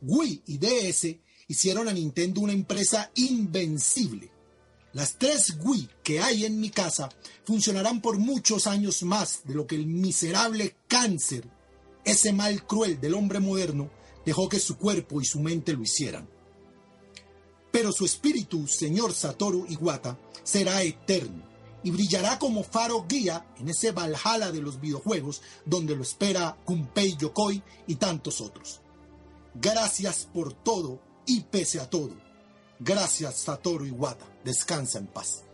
Wii 0.01 0.43
y 0.47 0.59
DS 0.59 1.17
hicieron 1.49 1.89
a 1.89 1.93
Nintendo 1.93 2.41
una 2.41 2.53
empresa 2.53 3.11
invencible. 3.15 4.31
Las 4.93 5.19
tres 5.19 5.57
Wii 5.63 5.89
que 6.03 6.21
hay 6.21 6.45
en 6.45 6.61
mi 6.61 6.71
casa 6.71 7.09
funcionarán 7.45 8.01
por 8.01 8.19
muchos 8.19 8.67
años 8.67 9.03
más 9.03 9.41
de 9.45 9.55
lo 9.55 9.67
que 9.67 9.75
el 9.75 9.87
miserable 9.87 10.77
cáncer, 10.87 11.49
ese 12.05 12.33
mal 12.33 12.65
cruel 12.67 13.01
del 13.01 13.15
hombre 13.15 13.41
moderno, 13.41 13.91
dejó 14.25 14.49
que 14.49 14.61
su 14.61 14.77
cuerpo 14.79 15.21
y 15.21 15.25
su 15.25 15.41
mente 15.41 15.73
lo 15.73 15.83
hicieran. 15.83 16.29
Pero 17.73 17.91
su 17.91 18.05
espíritu, 18.05 18.69
señor 18.69 19.13
Satoru 19.13 19.67
Iwata, 19.69 20.17
será 20.45 20.83
eterno 20.83 21.43
y 21.83 21.91
brillará 21.91 22.39
como 22.39 22.63
faro 22.63 23.05
guía 23.09 23.47
en 23.59 23.69
ese 23.69 23.91
Valhalla 23.91 24.53
de 24.53 24.63
los 24.63 24.81
videojuegos 24.81 25.43
donde 25.67 25.97
lo 25.97 26.03
espera 26.03 26.57
Gunpei 26.65 27.17
Yokoi 27.17 27.63
y 27.89 27.97
tantos 27.97 28.41
otros. 28.41 28.81
Gracias 29.55 30.29
por 30.33 30.53
todo 30.53 31.01
y 31.27 31.41
pese 31.41 31.81
a 31.81 31.89
todo. 31.89 32.11
Gracias 32.79 33.37
Satoru 33.37 33.87
Iwata. 33.87 34.27
Descansa 34.45 34.99
en 34.99 35.07
paz. 35.07 35.45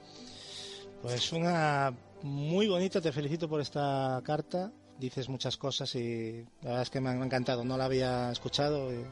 Pues 1.02 1.32
una 1.32 1.94
muy 2.22 2.68
bonita, 2.68 3.00
te 3.00 3.12
felicito 3.12 3.48
por 3.48 3.60
esta 3.60 4.20
carta. 4.24 4.72
Dices 4.98 5.30
muchas 5.30 5.56
cosas 5.56 5.94
y 5.94 6.44
la 6.60 6.68
verdad 6.68 6.82
es 6.82 6.90
que 6.90 7.00
me 7.00 7.08
ha 7.08 7.14
encantado. 7.14 7.64
No 7.64 7.78
la 7.78 7.86
había 7.86 8.30
escuchado, 8.30 8.92
eh, 8.92 9.02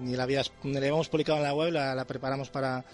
ni 0.00 0.14
la, 0.14 0.26
ni 0.26 0.72
la 0.72 0.78
habíamos 0.78 1.08
publicado 1.08 1.38
en 1.38 1.44
la 1.44 1.54
web, 1.54 1.72
la, 1.72 1.94
la 1.94 2.06
preparamos 2.06 2.50
para, 2.50 2.84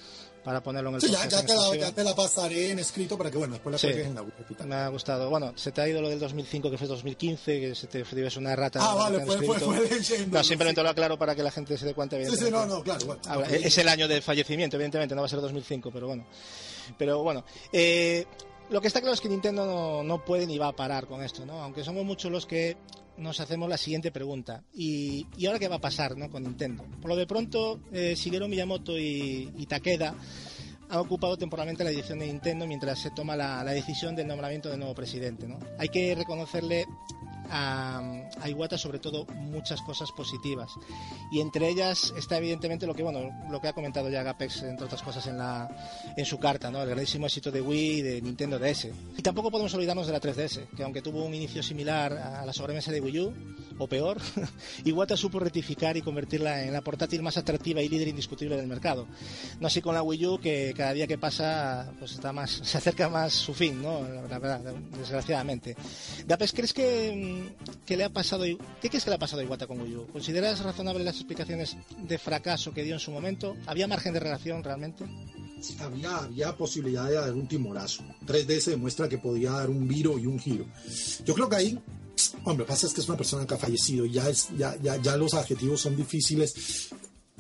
para 0.44 0.62
ponerlo 0.62 0.90
en 0.90 0.94
el 0.97 1.01
Sí, 1.01 1.09
ya, 1.09 1.19
podcast 1.19 1.32
ya 1.32 1.40
en 1.40 1.47
te 1.47 1.52
la, 1.52 1.59
exclusiva. 1.60 1.86
ya 1.89 1.94
te 1.94 2.05
la 2.05 2.15
pasaré 2.15 2.70
en 2.70 2.78
escrito 2.78 3.19
para 3.19 3.31
que, 3.31 3.39
bueno, 3.39 3.55
después 3.55 3.73
la 3.73 3.78
Sí. 3.78 3.86
en 3.89 4.15
la 4.15 4.23
web. 4.23 4.32
Me 4.66 4.74
ha 4.74 4.89
gustado. 4.89 5.28
Bueno, 5.31 5.52
se 5.56 5.73
te 5.73 5.81
ha 5.81 5.89
ido 5.89 6.01
lo 6.01 6.09
del 6.09 6.19
2005, 6.19 6.70
que 6.70 6.78
fue 6.78 6.86
2015, 6.86 7.60
que 7.60 7.74
se 7.74 7.86
te 7.86 8.02
ves 8.02 8.36
una 8.36 8.55
rata. 8.56 8.78
Ah, 8.82 8.94
vale, 8.94 9.24
fue, 9.27 9.36
fue, 9.43 9.59
fue 9.59 9.89
leyendo. 9.89 10.39
No, 10.39 10.44
simplemente 10.44 10.82
lo 10.82 10.89
aclaro 10.89 11.19
para 11.19 11.35
que 11.35 11.43
la 11.43 11.51
gente 11.51 11.77
se 11.77 11.86
dé 11.86 11.94
cuenta. 11.94 12.16
Sí, 12.24 12.51
no, 12.51 12.66
no, 12.66 12.82
claro. 12.82 13.05
bueno. 13.06 13.20
Ahora, 13.28 13.48
es 13.48 13.77
el 13.78 13.89
año 13.89 14.09
del 14.09 14.23
fallecimiento, 14.23 14.77
evidentemente, 14.77 15.15
no 15.15 15.23
va 15.23 15.27
a 15.27 15.31
ser 15.31 15.40
2005, 15.40 15.90
pero 15.93 16.06
bueno. 16.06 16.27
Pero 16.97 17.23
bueno, 17.23 17.44
eh, 17.73 18.24
lo 18.70 18.80
que 18.80 18.86
está 18.88 19.00
claro 19.00 19.14
es 19.14 19.20
que 19.20 19.28
Nintendo 19.28 19.64
no, 19.66 20.02
no 20.02 20.24
puede 20.24 20.46
ni 20.46 20.58
va 20.58 20.68
a 20.68 20.76
parar 20.76 21.06
con 21.06 21.22
esto, 21.22 21.46
¿no? 21.46 21.62
Aunque 21.62 21.84
somos 21.84 22.04
muchos 22.04 22.30
los 22.30 22.46
que 22.46 22.76
nos 23.18 23.40
hacemos 23.40 23.68
la 23.68 23.76
siguiente 23.76 24.10
pregunta. 24.10 24.62
¿Y, 24.72 25.26
y 25.36 25.46
ahora 25.46 25.58
qué 25.58 25.68
va 25.68 25.76
a 25.76 25.80
pasar 25.80 26.16
¿no? 26.16 26.30
con 26.30 26.44
Nintendo? 26.44 26.84
Por 27.00 27.10
lo 27.10 27.16
de 27.16 27.26
pronto, 27.26 27.80
eh, 27.92 28.14
Miyamoto 28.48 28.96
y, 28.98 29.52
y 29.56 29.66
Takeda 29.66 30.14
han 30.90 30.98
ocupado 30.98 31.36
temporalmente 31.36 31.84
la 31.84 31.90
dirección 31.90 32.18
de 32.18 32.26
Nintendo 32.26 32.66
mientras 32.66 32.98
se 32.98 33.10
toma 33.10 33.36
la, 33.36 33.62
la 33.62 33.72
decisión 33.72 34.16
del 34.16 34.26
nombramiento 34.26 34.70
del 34.70 34.78
nuevo 34.78 34.94
presidente. 34.94 35.46
¿no? 35.46 35.58
Hay 35.78 35.88
que 35.88 36.14
reconocerle 36.14 36.86
a, 37.50 38.00
a 38.40 38.48
Iwata 38.48 38.78
sobre 38.78 38.98
todo 38.98 39.26
muchas 39.34 39.80
cosas 39.82 40.12
positivas. 40.12 40.72
Y 41.30 41.40
entre 41.40 41.68
ellas 41.68 42.12
está 42.16 42.38
evidentemente 42.38 42.86
lo 42.86 42.94
que 42.94 43.02
bueno 43.02 43.30
lo 43.50 43.60
que 43.60 43.68
ha 43.68 43.72
comentado 43.72 44.08
ya 44.08 44.22
Gapex 44.22 44.62
entre 44.62 44.86
otras 44.86 45.02
cosas 45.02 45.26
en 45.26 45.38
la 45.38 45.68
en 46.16 46.24
su 46.24 46.38
carta 46.38 46.70
no 46.70 46.82
el 46.82 46.88
grandísimo 46.88 47.26
éxito 47.26 47.50
de 47.50 47.60
Wii 47.60 47.98
y 47.98 48.02
de 48.02 48.22
Nintendo 48.22 48.58
DS 48.58 48.88
y 49.16 49.22
tampoco 49.22 49.50
podemos 49.50 49.72
olvidarnos 49.74 50.06
de 50.06 50.12
la 50.12 50.20
3DS 50.20 50.68
que 50.76 50.82
aunque 50.82 51.02
tuvo 51.02 51.24
un 51.24 51.34
inicio 51.34 51.62
similar 51.62 52.12
a 52.12 52.44
la 52.44 52.52
sobremesa 52.52 52.92
de 52.92 53.00
Wii 53.00 53.20
U 53.20 53.34
o 53.78 53.86
peor 53.86 54.18
Iwata 54.84 55.16
supo 55.16 55.38
rectificar 55.38 55.96
y 55.96 56.02
convertirla 56.02 56.64
en 56.64 56.72
la 56.72 56.80
portátil 56.82 57.22
más 57.22 57.36
atractiva 57.36 57.80
y 57.80 57.88
líder 57.88 58.08
indiscutible 58.08 58.56
del 58.56 58.66
mercado. 58.66 59.06
No 59.60 59.66
así 59.66 59.80
con 59.80 59.94
la 59.94 60.02
Wii 60.02 60.26
U 60.26 60.38
que 60.38 60.74
cada 60.76 60.92
día 60.92 61.06
que 61.06 61.18
pasa 61.18 61.92
pues 61.98 62.12
está 62.12 62.32
más 62.32 62.50
se 62.62 62.78
acerca 62.78 63.08
más 63.08 63.32
su 63.32 63.54
fin 63.54 63.82
no 63.82 64.02
la 64.02 64.38
verdad 64.38 64.74
desgraciadamente. 64.98 65.76
Gapex 66.26 66.52
crees 66.52 66.72
que, 66.72 67.38
que 67.86 67.97
le 67.97 68.05
ha 68.05 68.10
pasado 68.10 68.44
¿qué 68.44 68.89
crees 68.89 69.05
que 69.05 69.10
le 69.10 69.16
ha 69.16 69.19
pasado 69.19 69.40
a 69.40 69.44
Iwata 69.44 69.66
con 69.66 69.81
Wii? 69.81 70.06
¿consideras 70.12 70.60
razonables 70.60 71.05
las 71.05 71.16
explicaciones 71.16 71.77
de 71.97 72.19
fracaso 72.19 72.73
que 72.73 72.82
dio 72.82 72.94
en 72.94 73.01
su 73.01 73.10
momento? 73.10 73.56
¿había 73.66 73.86
margen 73.86 74.12
de 74.12 74.20
relación 74.20 74.62
realmente? 74.62 75.05
había, 75.81 76.16
había 76.19 76.56
posibilidad 76.56 77.09
de 77.09 77.15
dar 77.15 77.32
un 77.32 77.48
timorazo. 77.48 78.05
3D 78.27 78.60
se 78.60 78.70
demuestra 78.73 79.09
que 79.09 79.19
podía 79.19 79.52
dar 79.52 79.70
un 79.70 79.89
viro 79.89 80.19
y 80.19 80.27
un 80.27 80.39
giro. 80.39 80.66
Yo 81.24 81.35
creo 81.35 81.48
que 81.48 81.56
ahí, 81.56 81.78
hombre, 82.44 82.65
pasa 82.65 82.86
es 82.86 82.94
que 82.94 83.01
es 83.01 83.09
una 83.09 83.16
persona 83.16 83.47
que 83.47 83.55
ha 83.55 83.59
fallecido 83.59 84.06
ya, 84.06 84.28
es, 84.28 84.48
ya, 84.56 84.77
ya, 84.81 84.97
ya 84.97 85.16
los 85.16 85.35
adjetivos 85.35 85.81
son 85.81 85.97
difíciles 85.97 86.90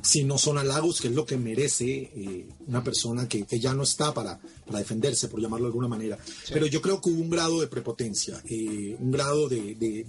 si 0.02 0.24
no 0.24 0.38
son 0.38 0.58
halagos, 0.58 1.00
que 1.00 1.08
es 1.08 1.14
lo 1.14 1.26
que 1.26 1.36
merece 1.36 1.86
eh, 2.14 2.48
una 2.66 2.84
persona 2.84 3.28
que, 3.28 3.44
que 3.44 3.58
ya 3.58 3.74
no 3.74 3.82
está 3.82 4.14
para, 4.14 4.38
para 4.66 4.78
defenderse, 4.78 5.28
por 5.28 5.40
llamarlo 5.40 5.66
de 5.66 5.70
alguna 5.70 5.88
manera. 5.88 6.18
Pero 6.52 6.66
yo 6.66 6.80
creo 6.80 7.00
que 7.00 7.10
hubo 7.10 7.20
un 7.20 7.30
grado 7.30 7.60
de 7.60 7.66
prepotencia, 7.66 8.40
eh, 8.48 8.96
un 9.00 9.10
grado 9.10 9.48
de, 9.48 9.74
de, 9.74 10.04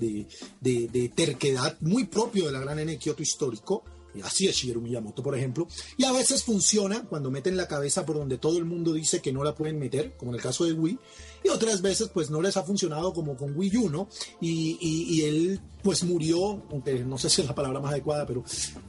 de, 0.62 0.88
de- 0.88 1.10
terquedad 1.10 1.76
muy 1.82 2.06
propio 2.06 2.46
de 2.46 2.52
la 2.52 2.60
gran 2.60 2.78
N 2.80 2.98
histórico. 3.20 3.84
eh, 4.16 4.22
Así 4.24 4.48
es 4.48 4.56
Shigeru 4.56 4.82
Miyamoto, 4.82 5.22
por 5.24 5.36
ejemplo. 5.36 5.68
Y 5.98 6.04
a 6.06 6.12
veces 6.12 6.44
funciona 6.44 7.04
cuando 7.06 7.32
meten 7.32 7.58
la 7.58 7.68
cabeza 7.68 8.06
por 8.06 8.16
donde 8.18 8.38
todo 8.38 8.58
el 8.58 8.66
mundo 8.66 8.94
dice 8.94 9.22
que 9.22 9.32
no 9.34 9.44
la 9.44 9.56
pueden 9.56 9.80
meter, 9.80 10.16
como 10.18 10.32
en 10.32 10.36
el 10.38 10.42
caso 10.42 10.66
de 10.66 10.74
Wii. 10.74 10.98
Y 11.44 11.50
otras 11.50 11.82
veces, 11.82 12.10
pues 12.14 12.30
no 12.30 12.42
les 12.42 12.58
ha 12.58 12.64
funcionado 12.64 13.14
como 13.14 13.36
con 13.38 13.58
Wii 13.58 13.78
U, 13.78 13.90
¿no? 13.90 14.10
Y, 14.42 14.78
y- 14.82 15.16
y 15.16 15.22
él, 15.24 15.60
pues 15.84 16.04
murió, 16.04 16.64
aunque 16.72 17.00
no 17.06 17.18
sé 17.18 17.30
si 17.30 17.42
es 17.42 17.48
la 17.48 17.56
palabra 17.56 17.80
más 17.80 17.92
adecuada, 17.94 18.26
pero 18.26 18.44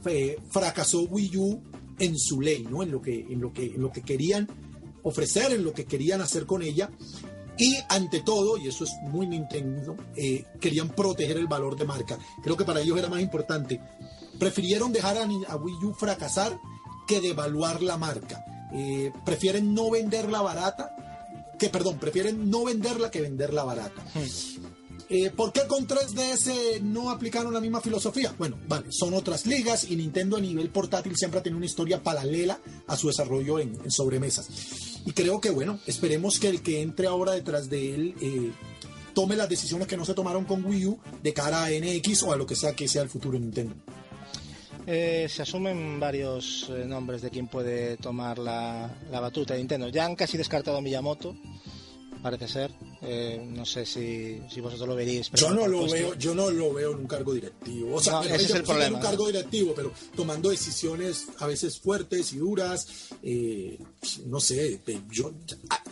eh, 0.05 0.37
fracasó 0.49 1.01
Wii 1.03 1.37
U 1.37 1.61
en 1.99 2.17
su 2.19 2.41
ley, 2.41 2.67
¿no? 2.69 2.83
En 2.83 2.91
lo 2.91 3.01
que, 3.01 3.19
en 3.29 3.39
lo 3.41 3.53
que, 3.53 3.65
en 3.67 3.81
lo 3.81 3.91
que 3.91 4.01
querían 4.01 4.47
ofrecer, 5.03 5.53
en 5.53 5.63
lo 5.63 5.73
que 5.73 5.85
querían 5.85 6.21
hacer 6.21 6.45
con 6.45 6.61
ella. 6.61 6.89
Y 7.57 7.77
ante 7.89 8.21
todo, 8.21 8.57
y 8.57 8.67
eso 8.67 8.83
es 8.85 8.91
muy 9.03 9.27
Nintendo, 9.27 9.95
eh, 10.15 10.45
querían 10.59 10.89
proteger 10.89 11.37
el 11.37 11.47
valor 11.47 11.77
de 11.77 11.85
marca. 11.85 12.17
Creo 12.43 12.57
que 12.57 12.65
para 12.65 12.81
ellos 12.81 12.97
era 12.97 13.07
más 13.09 13.21
importante. 13.21 13.79
Prefirieron 14.39 14.91
dejar 14.91 15.17
a, 15.17 15.23
a 15.23 15.55
Wii 15.55 15.85
U 15.85 15.93
fracasar 15.93 16.59
que 17.07 17.21
devaluar 17.21 17.81
la 17.83 17.97
marca. 17.97 18.43
Eh, 18.73 19.11
prefieren 19.25 19.73
no 19.73 19.91
venderla 19.91 20.41
barata, 20.41 21.10
que 21.61 21.69
perdón, 21.69 21.99
prefieren 21.99 22.49
no 22.49 22.63
venderla 22.63 23.11
que 23.11 23.21
venderla 23.21 23.63
barata. 23.63 24.03
Eh, 25.09 25.29
¿Por 25.29 25.53
qué 25.53 25.67
con 25.67 25.87
3DS 25.87 26.81
no 26.81 27.11
aplicaron 27.11 27.53
la 27.53 27.59
misma 27.59 27.81
filosofía? 27.81 28.33
Bueno, 28.35 28.57
vale, 28.67 28.87
son 28.89 29.13
otras 29.13 29.45
ligas 29.45 29.85
y 29.87 29.95
Nintendo 29.95 30.37
a 30.37 30.41
nivel 30.41 30.71
portátil 30.71 31.15
siempre 31.15 31.39
ha 31.39 31.43
tenido 31.43 31.57
una 31.57 31.67
historia 31.67 32.01
paralela 32.01 32.59
a 32.87 32.97
su 32.97 33.09
desarrollo 33.09 33.59
en, 33.59 33.75
en 33.75 33.91
sobremesas. 33.91 34.47
Y 35.05 35.11
creo 35.11 35.39
que, 35.39 35.51
bueno, 35.51 35.79
esperemos 35.85 36.39
que 36.39 36.47
el 36.47 36.63
que 36.63 36.81
entre 36.81 37.05
ahora 37.05 37.33
detrás 37.33 37.69
de 37.69 37.93
él 37.93 38.15
eh, 38.19 38.51
tome 39.13 39.35
las 39.35 39.47
decisiones 39.47 39.87
que 39.87 39.97
no 39.97 40.05
se 40.05 40.15
tomaron 40.15 40.45
con 40.45 40.65
Wii 40.65 40.85
U 40.87 40.99
de 41.21 41.31
cara 41.31 41.65
a 41.65 41.69
NX 41.69 42.23
o 42.23 42.33
a 42.33 42.37
lo 42.37 42.47
que 42.47 42.55
sea 42.55 42.75
que 42.75 42.87
sea 42.87 43.03
el 43.03 43.09
futuro 43.09 43.37
de 43.37 43.41
Nintendo. 43.41 43.75
Eh, 44.87 45.27
se 45.29 45.43
asumen 45.43 45.99
varios 45.99 46.67
eh, 46.69 46.85
nombres 46.85 47.21
de 47.21 47.29
quién 47.29 47.47
puede 47.47 47.97
tomar 47.97 48.39
la, 48.39 48.89
la 49.11 49.19
batuta 49.19 49.53
de 49.53 49.59
Nintendo. 49.59 49.89
Ya 49.89 50.05
han 50.05 50.15
casi 50.15 50.37
descartado 50.37 50.77
a 50.77 50.81
Miyamoto, 50.81 51.35
parece 52.23 52.47
ser. 52.47 52.71
Eh, 53.03 53.43
no 53.47 53.65
sé 53.65 53.85
si, 53.85 54.41
si 54.49 54.59
vosotros 54.59 54.87
lo 54.89 54.95
veréis. 54.95 55.29
pero 55.29 55.47
Yo 55.49 55.53
no 55.53 55.67
lo 55.67 55.79
puesto- 55.81 55.93
veo, 55.95 56.13
yo 56.15 56.35
no 56.35 56.49
lo 56.49 56.73
veo 56.73 56.91
en 56.93 56.99
un 56.99 57.07
cargo 57.07 57.33
directivo. 57.33 57.95
O 57.95 58.01
sea, 58.01 58.13
No, 58.13 58.23
ese 58.23 58.35
es 58.45 58.49
el 58.55 58.63
problema. 58.63 58.97
un 58.97 59.03
cargo 59.03 59.27
directivo, 59.27 59.73
pero 59.75 59.91
tomando 60.15 60.49
decisiones 60.49 61.27
a 61.39 61.47
veces 61.47 61.79
fuertes 61.79 62.33
y 62.33 62.37
duras. 62.37 62.87
no 64.25 64.39
sé, 64.39 64.81
yo 65.11 65.31
ah, 65.69 65.83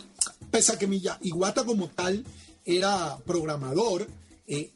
pese 0.50 0.72
a 0.72 0.78
que 0.78 0.86
Milla, 0.86 1.18
Iwata 1.22 1.64
como 1.64 1.88
tal 1.88 2.24
era 2.64 3.16
programador, 3.24 4.06
eh, 4.46 4.70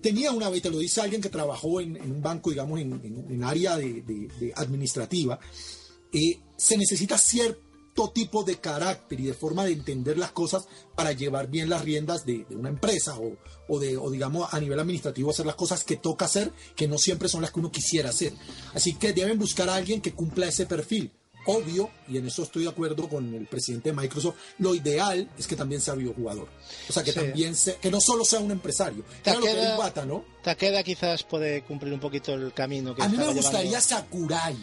tenía 0.00 0.32
una 0.32 0.48
vez, 0.50 0.62
te 0.62 0.70
lo 0.70 0.78
dice 0.78 1.00
alguien 1.00 1.20
que 1.22 1.28
trabajó 1.28 1.80
en, 1.80 2.00
un 2.00 2.22
banco, 2.22 2.50
digamos, 2.50 2.80
en, 2.80 2.92
en- 3.04 3.26
en 3.30 3.44
área 3.44 3.76
de- 3.76 4.02
de 4.02 4.52
administrativa, 4.56 5.38
eh, 6.12 6.40
se 6.56 6.76
necesita 6.76 7.16
cierto 7.18 8.10
tipo 8.14 8.42
de 8.44 8.56
carácter 8.56 9.20
y 9.20 9.24
de 9.24 9.34
forma 9.34 9.64
de 9.64 9.72
entender 9.72 10.16
las 10.18 10.32
cosas 10.32 10.64
para 10.96 11.12
llevar 11.12 11.48
bien 11.48 11.68
las 11.68 11.82
riendas 11.84 12.24
de, 12.24 12.44
de 12.48 12.56
una 12.56 12.68
empresa 12.70 13.18
o, 13.18 13.36
o 13.68 13.78
de, 13.78 13.96
o 13.96 14.10
digamos, 14.10 14.52
a 14.52 14.60
nivel 14.60 14.78
administrativo 14.80 15.30
hacer 15.30 15.44
las 15.46 15.56
cosas 15.56 15.84
que 15.84 15.96
toca 15.96 16.24
hacer, 16.24 16.52
que 16.74 16.88
no 16.88 16.96
siempre 16.98 17.28
son 17.28 17.42
las 17.42 17.50
que 17.52 17.60
uno 17.60 17.70
quisiera 17.70 18.10
hacer. 18.10 18.32
Así 18.74 18.94
que 18.94 19.12
deben 19.12 19.38
buscar 19.38 19.68
a 19.68 19.74
alguien 19.74 20.00
que 20.00 20.12
cumpla 20.12 20.46
ese 20.48 20.66
perfil. 20.66 21.10
Obvio, 21.46 21.90
y 22.08 22.18
en 22.18 22.26
eso 22.26 22.42
estoy 22.42 22.62
de 22.64 22.68
acuerdo 22.70 23.08
con 23.08 23.34
el 23.34 23.46
presidente 23.46 23.90
de 23.90 23.96
Microsoft, 23.96 24.36
lo 24.58 24.74
ideal 24.74 25.28
es 25.38 25.46
que 25.46 25.56
también 25.56 25.80
sea 25.80 25.94
videojugador. 25.94 26.48
O 26.88 26.92
sea, 26.92 27.02
que 27.02 27.12
Sí. 27.12 27.18
también 27.18 27.54
se- 27.56 27.76
que 27.76 27.90
no 27.90 28.00
solo 28.00 28.24
sea 28.24 28.40
un 28.40 28.50
empresario. 28.50 29.04
Era 29.24 29.34
lo 29.36 29.40
que 29.42 29.48
Takeda-. 29.52 30.22
Takeda 30.42 30.82
quizás 30.82 31.22
puede 31.24 31.62
cumplir 31.62 31.92
un 31.92 32.00
poquito 32.00 32.34
el 32.34 32.52
camino 32.52 32.94
que 32.94 33.02
A 33.02 33.08
mí 33.08 33.16
me 33.16 33.26
gustaría 33.32 33.62
llevando. 33.80 33.80
Sakurai. 33.80 34.56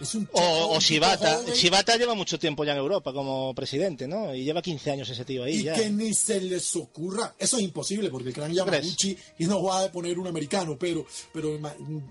Es 0.00 0.14
un 0.14 0.26
chico- 0.26 0.38
O, 0.38 0.42
o 0.42 0.66
un 0.66 0.68
tipo 0.72 0.80
Shibata. 0.80 1.40
Shibata 1.54 1.96
lleva 1.96 2.14
mucho 2.14 2.38
tiempo 2.38 2.64
ya 2.64 2.72
en 2.72 2.78
Europa 2.78 3.12
como 3.12 3.54
presidente, 3.54 4.06
¿no? 4.06 4.34
Y 4.34 4.44
lleva 4.44 4.60
15 4.62 4.90
años 4.90 5.08
ese 5.08 5.24
tío 5.24 5.44
ahí 5.44 5.54
y 5.56 5.62
ya. 5.64 5.74
que 5.74 5.88
ni 5.90 6.12
se 6.12 6.40
les 6.40 6.76
ocurra. 6.76 7.34
Eso 7.38 7.56
es 7.56 7.62
imposible 7.62 8.10
porque 8.10 8.28
el 8.28 8.34
gran 8.34 8.52
Yamaguchi 8.52 9.16
y 9.38 9.46
no 9.46 9.62
va 9.62 9.84
a 9.84 9.92
poner 9.92 10.18
un 10.18 10.26
americano, 10.26 10.76
pero, 10.78 11.06
pero 11.32 11.58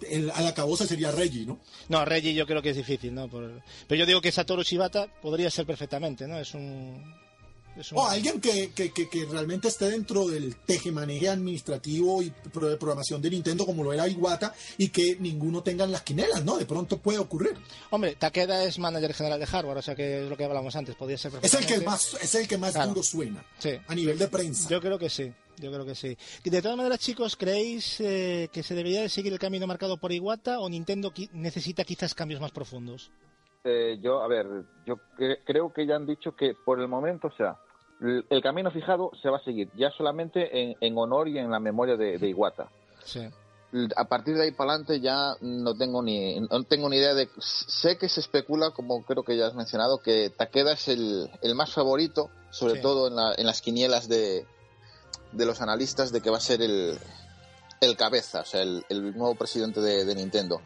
el, 0.10 0.32
a 0.32 0.42
la 0.42 0.54
caboza 0.54 0.86
sería 0.88 1.12
Reggie, 1.12 1.46
¿no? 1.46 1.60
No, 1.90 2.04
Reggie 2.06 2.34
yo 2.34 2.46
creo 2.48 2.62
que 2.62 2.72
es 2.72 2.78
difícil, 2.78 3.14
¿no? 3.14 3.28
Por- 3.30 3.62
Pero 3.88 4.00
yo 4.00 4.06
digo 4.06 4.22
que 4.22 4.32
Satoru 4.32 4.64
Shibata 4.64 5.08
podría 5.22 5.50
ser 5.52 5.66
perfectamente, 5.66 6.28
¿no? 6.28 6.40
Es 6.40 6.54
un... 6.54 7.04
Es 7.78 7.92
un... 7.92 7.98
O 7.98 8.06
alguien 8.08 8.40
que, 8.40 8.72
que, 8.72 8.92
que, 8.92 9.10
que 9.10 9.26
realmente 9.26 9.68
esté 9.68 9.90
dentro 9.90 10.28
del 10.28 10.56
tejemaneje 10.58 11.30
administrativo 11.30 12.22
y 12.22 12.30
pro- 12.30 12.70
de 12.70 12.78
programación 12.78 13.22
de 13.22 13.30
Nintendo 13.30 13.66
como 13.66 13.84
lo 13.84 13.92
era 13.94 14.08
Iwata 14.08 14.54
y 14.78 14.90
que 14.90 15.18
ninguno 15.20 15.62
tenga 15.64 15.86
las 15.86 16.02
quinelas, 16.04 16.44
¿no? 16.46 16.58
De 16.58 16.66
pronto 16.66 16.98
puede 16.98 17.20
ocurrir. 17.20 17.56
Hombre, 17.90 18.16
Takeda 18.16 18.64
es 18.64 18.80
manager 18.80 19.14
general 19.14 19.40
de 19.40 19.46
hardware, 19.46 19.78
o 19.78 19.82
sea 19.82 19.96
que 19.96 20.24
es 20.24 20.30
lo 20.30 20.38
que 20.38 20.46
hablamos 20.46 20.76
antes, 20.76 20.96
podría 20.96 21.18
ser 21.18 21.32
Es 21.42 21.54
el 21.54 21.66
que 21.66 21.80
más, 21.82 22.14
es 22.22 22.36
el 22.36 22.48
que 22.48 22.58
más 22.58 22.74
Claro. 22.74 22.90
duro 22.90 23.04
suena 23.04 23.44
Sí. 23.60 23.72
a 23.88 23.96
nivel 23.96 24.18
de 24.18 24.28
prensa. 24.28 24.70
Yo 24.70 24.80
creo 24.82 24.98
que 24.98 25.10
sí, 25.10 25.32
yo 25.58 25.72
creo 25.72 25.86
que 25.86 25.96
sí. 25.96 26.18
De 26.44 26.62
todas 26.62 26.78
maneras, 26.78 27.00
chicos, 27.00 27.36
¿creéis 27.36 28.00
eh, 28.00 28.50
que 28.52 28.64
se 28.64 28.74
debería 28.76 29.02
de 29.02 29.10
seguir 29.10 29.34
el 29.34 29.40
camino 29.40 29.68
marcado 29.68 29.98
por 29.98 30.12
Iwata 30.12 30.60
o 30.60 30.70
Nintendo 30.70 31.14
qui- 31.14 31.30
necesita 31.34 31.84
quizás 31.84 32.14
cambios 32.16 32.40
más 32.42 32.52
profundos? 32.52 33.12
Eh, 33.64 33.98
yo, 34.02 34.22
a 34.22 34.28
ver, 34.28 34.46
yo 34.86 34.98
cre- 35.18 35.40
creo 35.44 35.74
que 35.74 35.88
ya 35.88 35.96
han 35.96 36.06
dicho 36.06 36.36
que 36.36 36.54
por 36.54 36.80
el 36.80 36.88
momento, 36.88 37.28
o 37.30 37.36
sea, 37.36 37.58
el, 38.02 38.42
camino 38.42 38.72
fijado 38.72 39.12
se 39.22 39.30
va 39.30 39.38
a 39.38 39.44
seguir, 39.44 39.70
ya 39.76 39.90
solamente 39.92 40.62
en, 40.62 40.76
en 40.82 40.98
honor 40.98 41.28
y 41.28 41.38
en 41.38 41.50
la 41.52 41.60
memoria 41.60 41.96
de, 41.96 42.18
de 42.18 42.30
Iwata. 42.30 42.70
Sí. 43.04 43.22
a 43.96 44.06
partir 44.06 44.36
de 44.36 44.44
ahí 44.44 44.52
para 44.52 44.72
adelante 44.72 45.00
ya 45.00 45.36
no 45.42 45.76
tengo 45.76 46.02
ni 46.02 46.40
no 46.40 46.64
tengo 46.64 46.90
ni 46.90 46.98
idea 46.98 47.14
de 47.14 47.28
sé 47.40 47.98
que 47.98 48.10
se 48.10 48.20
especula 48.22 48.72
como 48.72 49.04
creo 49.04 49.24
que 49.24 49.36
ya 49.38 49.48
has 49.48 49.54
mencionado 49.54 49.98
que 50.00 50.30
Takeda 50.30 50.74
es 50.74 50.88
el, 50.88 51.30
el 51.42 51.56
más 51.56 51.74
favorito 51.74 52.30
sobre 52.52 52.76
Sí. 52.76 52.82
todo 52.82 53.08
en, 53.08 53.16
la- 53.16 53.34
en 53.38 53.46
las 53.46 53.62
quinielas 53.62 54.08
de, 54.08 54.46
de 55.34 55.46
los 55.46 55.62
analistas 55.62 56.12
de 56.12 56.22
que 56.22 56.30
va 56.30 56.38
a 56.38 56.42
ser 56.42 56.62
el, 56.62 56.98
el 57.82 57.96
cabeza 57.98 58.42
o 58.42 58.46
sea 58.46 58.62
el, 58.62 58.86
el 58.90 59.16
nuevo 59.18 59.36
presidente 59.36 59.82
de, 59.82 60.06
de 60.06 60.16
Nintendo 60.16 60.62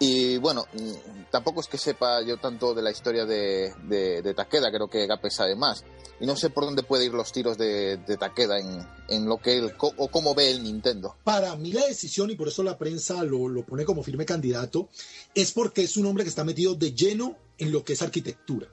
y 0.00 0.36
bueno 0.38 0.64
mm, 0.72 1.30
tampoco 1.30 1.60
es 1.60 1.66
que 1.66 1.78
sepa 1.78 2.22
yo 2.22 2.36
tanto 2.38 2.72
de 2.74 2.82
la 2.82 2.90
historia 2.90 3.24
de, 3.26 3.72
de, 3.88 4.34
Takeda 4.34 4.70
creo 4.70 4.88
que 4.88 5.06
Gape 5.06 5.30
sabe 5.30 5.56
más 5.56 5.84
y 6.20 6.26
no 6.26 6.36
sé 6.36 6.50
por 6.50 6.64
dónde 6.64 6.82
puede 6.82 7.04
ir 7.06 7.12
los 7.12 7.32
tiros 7.32 7.58
de, 7.58 7.96
de 7.98 8.16
Takeda 8.16 8.58
en, 8.58 8.86
en 9.08 9.26
lo 9.26 9.38
que 9.38 9.56
él 9.58 9.72
o 9.80 10.08
cómo 10.08 10.34
ve 10.34 10.50
el 10.50 10.62
Nintendo 10.62 11.16
Para 11.24 11.54
mí 11.56 11.72
la 11.72 11.86
decisión, 11.86 12.30
y 12.30 12.34
por 12.36 12.48
eso 12.48 12.62
la 12.62 12.76
prensa 12.78 13.22
lo, 13.24 13.48
lo 13.48 13.64
pone 13.64 13.84
como 13.84 14.02
firme 14.02 14.24
candidato, 14.26 14.88
es 15.34 15.52
porque 15.52 15.82
es 15.82 15.96
un 15.96 16.06
hombre 16.06 16.24
que 16.24 16.30
está 16.30 16.42
metido 16.44 16.74
de 16.74 16.92
lleno 16.92 17.36
en 17.56 17.70
lo 17.70 17.84
que 17.84 17.92
es 17.92 18.02
arquitectura, 18.02 18.66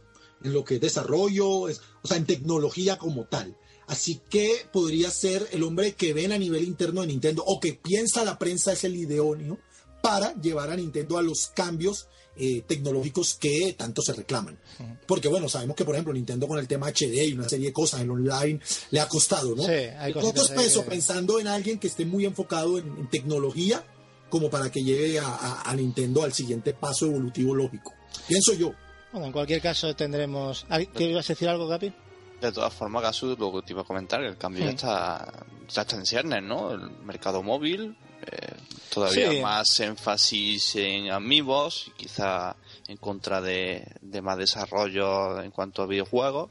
en 0.43 0.53
lo 0.53 0.63
que 0.65 0.75
es 0.75 0.81
desarrollo, 0.81 1.69
es- 1.69 1.81
o 2.01 2.07
sea, 2.07 2.17
en 2.17 2.25
tecnología 2.25 2.97
como 2.97 3.25
tal. 3.25 3.55
Así 3.87 4.19
que 4.29 4.65
podría 4.73 5.11
ser 5.11 5.47
el 5.51 5.61
hombre 5.61 5.93
que 5.93 6.13
ven 6.13 6.31
a 6.31 6.39
nivel 6.39 6.63
interno 6.63 7.01
de 7.01 7.07
Nintendo 7.07 7.43
o 7.45 7.59
que 7.59 7.73
piensa 7.73 8.25
la 8.25 8.39
prensa 8.39 8.73
es 8.73 8.83
el 8.85 8.95
ideóneo 8.95 9.59
para 10.07 10.33
llevar 10.35 10.69
a 10.71 10.75
Nintendo 10.75 11.17
a 11.17 11.21
los 11.23 11.47
cambios 11.47 12.07
eh, 12.37 12.61
tecnológicos 12.67 13.35
que 13.35 13.73
tanto 13.77 14.01
se 14.01 14.13
reclaman. 14.13 14.59
Porque 15.07 15.27
bueno, 15.29 15.47
sabemos 15.49 15.75
que 15.75 15.85
por 15.85 15.95
ejemplo 15.95 16.13
Nintendo 16.13 16.47
con 16.47 16.59
el 16.59 16.67
tema 16.67 16.87
HD 16.87 17.27
y 17.29 17.33
una 17.33 17.47
serie 17.47 17.67
de 17.67 17.73
cosas 17.73 18.01
en 18.01 18.09
online 18.11 18.59
le 18.91 18.99
ha 18.99 19.07
costado, 19.07 19.55
¿no? 19.55 19.63
Sí, 19.63 19.71
hay 19.71 20.11
cositas 20.13 20.49
peso 20.49 20.83
que- 20.83 20.89
pensando 20.91 21.39
en 21.39 21.47
alguien 21.47 21.79
que 21.79 21.87
esté 21.87 22.05
muy 22.05 22.25
enfocado 22.25 22.77
en, 22.77 22.87
en 22.97 23.09
tecnología 23.09 23.83
como 24.29 24.49
para 24.49 24.69
que 24.71 24.83
lleve 24.83 25.17
a, 25.19 25.27
a- 25.27 25.61
a 25.69 25.75
Nintendo 25.75 26.23
al 26.23 26.33
siguiente 26.33 26.73
paso 26.73 27.05
evolutivo 27.05 27.55
lógico. 27.55 27.93
Pienso 28.27 28.53
yo. 28.53 28.73
Bueno, 29.11 29.27
en 29.27 29.31
cualquier 29.31 29.61
caso 29.61 29.95
tendremos... 29.95 30.65
¿Qué 30.93 31.05
ibas 31.09 31.29
a 31.29 31.33
decir 31.33 31.47
algo, 31.47 31.67
Gapi? 31.67 31.93
De 32.41 32.51
todas 32.51 32.73
formas, 32.73 33.01
Gasu, 33.01 33.37
lo 33.39 33.53
que 33.53 33.61
te 33.65 33.71
iba 33.71 33.81
a 33.83 33.85
comentar, 33.85 34.21
el 34.21 34.37
cambio 34.37 34.63
ya, 34.65 34.69
Sí. 34.71 34.75
está, 34.75 35.45
ya 35.69 35.81
está 35.83 35.95
en 35.95 36.05
ciernes, 36.05 36.43
¿no? 36.43 36.73
El 36.73 36.89
mercado 37.05 37.41
móvil, 37.41 37.95
eh, 38.31 38.53
todavía 38.93 39.31
Sí. 39.31 39.41
más 39.41 39.79
énfasis 39.79 40.75
en 40.75 41.11
amigos, 41.11 41.91
quizá 41.97 42.55
en 42.87 42.97
contra 42.97 43.41
de, 43.41 43.85
de 44.01 44.21
más 44.21 44.37
desarrollo 44.37 45.41
en 45.41 45.51
cuanto 45.51 45.81
a 45.83 45.87
videojuegos, 45.87 46.49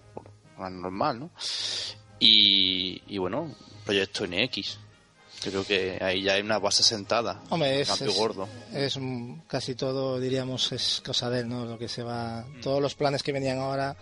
más 0.59 0.73
normal, 0.73 1.21
¿no? 1.21 1.31
Y, 2.19 3.03
y 3.09 3.19
bueno, 3.19 3.55
proyecto 3.85 4.27
NX. 4.27 4.79
Creo 5.43 5.65
que 5.67 5.99
ahí 6.01 6.23
ya 6.23 6.35
hay 6.35 6.41
una 6.43 6.59
base 6.59 6.83
sentada. 6.83 7.43
Hombre, 7.51 7.81
es, 7.83 7.89
cambio 7.89 8.09
es- 8.09 8.17
gordo. 8.17 8.49
es, 8.73 8.99
casi 9.47 9.75
todo, 9.75 10.19
diríamos, 10.19 10.73
es 10.73 11.03
cosa 11.05 11.29
de 11.29 11.41
él, 11.41 11.49
¿no? 11.49 11.67
Lo 11.67 11.79
que 11.79 11.89
se 11.89 12.03
va... 12.03 12.43
Mm. 12.49 12.61
Todos 12.63 12.81
los 12.81 12.95
planes 12.95 13.23
que 13.23 13.33
venían 13.33 13.59
ahora, 13.59 13.95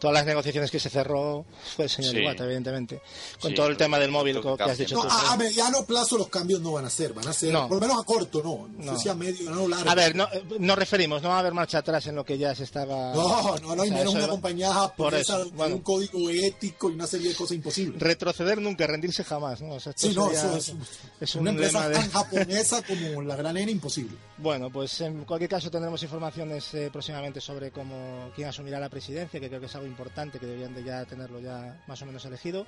todas 0.00 0.14
las 0.14 0.26
negociaciones 0.26 0.70
que 0.70 0.80
se 0.80 0.90
cerró, 0.90 1.44
fue 1.76 1.84
el 1.84 1.90
señor 1.90 2.12
Sí. 2.14 2.18
Iwata, 2.22 2.44
evidentemente. 2.44 3.00
Con 3.40 3.50
Sí, 3.50 3.54
todo 3.56 3.66
el 3.68 3.76
tema 3.76 3.98
del 3.98 4.10
móvil 4.10 4.40
que 4.40 4.56
que 4.56 4.62
has 4.64 4.78
dicho 4.78 4.96
No, 4.96 5.02
tú. 5.02 5.08
a, 5.10 5.32
a 5.32 5.36
mediano 5.36 5.84
plazo 5.84 6.18
los 6.18 6.28
cambios 6.28 6.60
no 6.60 6.72
van 6.72 6.86
a 6.86 6.90
ser, 6.90 7.12
van 7.12 7.28
a 7.28 7.32
ser, 7.32 7.52
No. 7.52 7.68
por 7.68 7.76
lo 7.80 7.86
menos 7.86 8.02
a 8.02 8.04
corto, 8.04 8.42
no. 8.42 8.68
No, 8.76 8.92
No. 8.92 8.96
sé 8.96 9.02
si 9.04 9.08
a 9.08 9.14
medio, 9.14 9.50
no 9.50 9.68
largo. 9.68 9.88
A 9.90 9.94
ver, 9.94 10.16
no, 10.16 10.24
eh, 10.32 10.42
nos 10.58 10.76
referimos, 10.78 11.22
no 11.22 11.28
va 11.28 11.36
a 11.36 11.38
haber 11.40 11.52
marcha 11.54 11.78
atrás 11.78 12.06
en 12.06 12.16
lo 12.16 12.24
que 12.24 12.36
ya 12.38 12.54
se 12.54 12.64
estaba... 12.64 13.14
No, 13.14 13.56
no, 13.58 13.76
no, 13.76 13.84
y 13.84 13.88
O 13.88 13.92
sea, 13.92 13.98
menos 13.98 14.00
eso 14.02 14.10
una 14.12 14.20
va- 14.22 14.28
compañía 14.28 14.68
Por 14.68 15.12
japonesa 15.12 15.20
eso, 15.20 15.32
donde 15.38 15.50
hay 15.52 15.56
bueno. 15.58 15.76
un 15.76 15.82
código 15.82 16.30
ético 16.30 16.90
y 16.90 16.94
una 16.94 17.06
serie 17.06 17.28
de 17.28 17.34
cosas 17.34 17.56
imposibles. 17.56 18.00
Retroceder 18.00 18.60
nunca, 18.60 18.86
rendirse 18.86 19.22
jamás, 19.22 19.60
¿no? 19.60 19.74
O 19.74 19.80
sea, 19.80 19.92
Sí, 19.94 20.12
no, 20.14 20.24
sería- 20.26 20.40
eso 20.40 20.56
es, 20.56 20.72
es 21.20 21.34
una 21.34 21.42
un 21.50 21.56
empresa 21.58 21.88
de- 21.88 21.94
tan 21.96 22.10
japonesa 22.10 22.82
como 22.82 23.22
la 23.22 23.36
gran 23.36 23.56
N 23.56 23.70
imposible. 23.70 24.16
Bueno, 24.38 24.70
pues 24.70 25.00
en 25.02 25.24
cualquier 25.24 25.50
caso 25.50 25.70
tendremos 25.70 26.02
informaciones 26.02 26.72
eh, 26.72 26.88
próximamente 26.90 27.40
sobre 27.42 27.70
cómo 27.70 28.30
quién 28.34 28.48
asumirá 28.48 28.80
la 28.80 28.88
presidencia, 28.88 29.38
que 29.38 29.48
creo 29.48 29.60
que 29.60 29.66
es 29.66 29.74
algo 29.74 29.86
importante, 29.90 30.38
que 30.38 30.46
deberían 30.46 30.74
de 30.74 30.84
ya 30.84 31.04
tenerlo 31.04 31.40
ya 31.40 31.82
más 31.86 32.00
o 32.02 32.06
menos 32.06 32.24
elegido. 32.24 32.66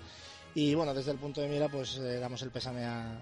Y 0.54 0.74
bueno, 0.74 0.92
desde 0.92 1.12
el 1.12 1.18
punto 1.18 1.40
de 1.40 1.48
mira, 1.48 1.68
pues 1.68 1.96
eh, 1.96 2.18
damos 2.18 2.42
el 2.42 2.50
pésame 2.50 2.84
a 2.84 3.18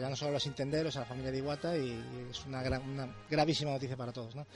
ya 0.00 0.08
no 0.08 0.14
solo 0.14 0.28
a 0.30 0.34
los 0.34 0.46
Nintenderos, 0.46 0.94
a 0.96 1.00
la 1.00 1.04
familia 1.06 1.32
de 1.32 1.38
Iwata 1.38 1.76
y 1.76 1.90
es 2.30 2.46
una, 2.46 2.62
gra- 2.62 2.80
una 2.80 3.12
gravísima 3.28 3.72
noticia 3.72 3.96
para 3.96 4.12
todos. 4.12 4.36
¿no? 4.36 4.46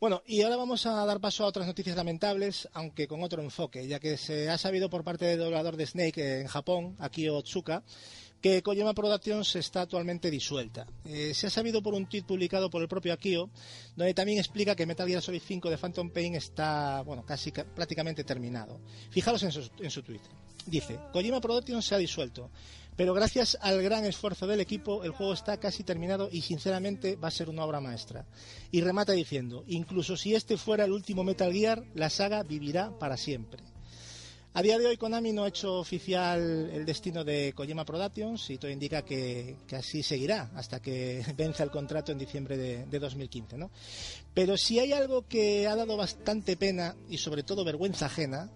Bueno, 0.00 0.22
y 0.24 0.42
ahora 0.42 0.54
vamos 0.56 0.86
a 0.86 1.04
dar 1.04 1.18
paso 1.20 1.42
a 1.42 1.48
otras 1.48 1.66
noticias 1.66 1.96
lamentables, 1.96 2.68
aunque 2.74 3.08
con 3.08 3.20
otro 3.24 3.42
enfoque, 3.42 3.88
ya 3.88 3.98
que 3.98 4.16
se 4.16 4.48
ha 4.48 4.56
sabido 4.56 4.88
por 4.88 5.02
parte 5.02 5.24
del 5.24 5.40
doblador 5.40 5.76
de 5.76 5.84
Snake 5.86 6.20
eh, 6.22 6.40
en 6.42 6.46
Japón, 6.46 6.94
Akio 7.00 7.36
Otsuka, 7.36 7.82
que 8.40 8.62
Kojima 8.62 8.94
Productions 8.94 9.56
está 9.56 9.82
actualmente 9.82 10.30
disuelta. 10.30 10.86
Eh, 11.04 11.32
se 11.34 11.48
ha 11.48 11.50
sabido 11.50 11.82
por 11.82 11.94
un 11.94 12.06
tweet 12.08 12.22
publicado 12.22 12.70
por 12.70 12.80
el 12.82 12.88
propio 12.88 13.12
Akio, 13.12 13.50
donde 13.96 14.14
también 14.14 14.38
explica 14.38 14.76
que 14.76 14.86
Metal 14.86 15.08
Gear 15.08 15.20
Solid 15.22 15.42
5 15.44 15.70
de 15.70 15.76
Phantom 15.78 16.10
Pain 16.10 16.34
está, 16.36 17.02
bueno, 17.02 17.24
casi 17.26 17.50
ca- 17.50 17.64
prácticamente 17.64 18.22
terminado. 18.24 18.80
Fijaros 19.10 19.42
en 19.42 19.50
su, 19.52 19.68
en 19.80 19.90
su 19.90 20.02
tweet. 20.02 20.20
Dice, 20.66 20.98
Kojima 21.12 21.40
Productions 21.40 21.84
se 21.84 21.94
ha 21.94 21.98
disuelto, 21.98 22.50
pero 22.94 23.14
gracias 23.14 23.56
al 23.60 23.82
gran 23.82 24.04
esfuerzo 24.04 24.46
del 24.46 24.60
equipo, 24.60 25.02
el 25.02 25.12
juego 25.12 25.32
está 25.32 25.58
casi 25.58 25.82
terminado 25.82 26.28
y 26.30 26.42
sinceramente 26.42 27.16
va 27.16 27.28
a 27.28 27.32
ser 27.32 27.48
una 27.48 27.64
obra 27.64 27.80
maestra. 27.80 28.26
Y 28.70 28.82
remata 28.82 29.12
diciendo, 29.12 29.64
incluso 29.66 30.16
si 30.16 30.34
este 30.34 30.56
fuera 30.58 30.84
el 30.84 30.92
último 30.92 31.24
Metal 31.24 31.52
Gear, 31.52 31.82
la 31.94 32.10
saga 32.10 32.42
vivirá 32.42 32.96
para 32.98 33.16
siempre. 33.16 33.62
A 34.54 34.62
día 34.62 34.78
de 34.78 34.86
hoy 34.86 34.96
Konami 34.96 35.32
no 35.32 35.44
ha 35.44 35.48
hecho 35.48 35.78
oficial 35.78 36.70
el 36.72 36.84
destino 36.84 37.22
de 37.22 37.52
Kojima 37.54 37.84
Productions 37.84 38.50
y 38.50 38.58
todo 38.58 38.70
indica 38.70 39.02
que, 39.02 39.56
que 39.66 39.76
así 39.76 40.02
seguirá 40.02 40.50
hasta 40.54 40.80
que 40.80 41.22
venza 41.36 41.62
el 41.62 41.70
contrato 41.70 42.12
en 42.12 42.18
diciembre 42.18 42.56
de, 42.56 42.86
de 42.86 42.98
2015. 42.98 43.58
¿no? 43.58 43.70
Pero 44.34 44.56
si 44.56 44.78
hay 44.78 44.92
algo 44.92 45.26
que 45.28 45.66
ha 45.68 45.76
dado 45.76 45.96
bastante 45.96 46.56
pena 46.56 46.96
y 47.08 47.18
sobre 47.18 47.42
todo 47.42 47.64
vergüenza 47.64 48.06
ajena, 48.06 48.50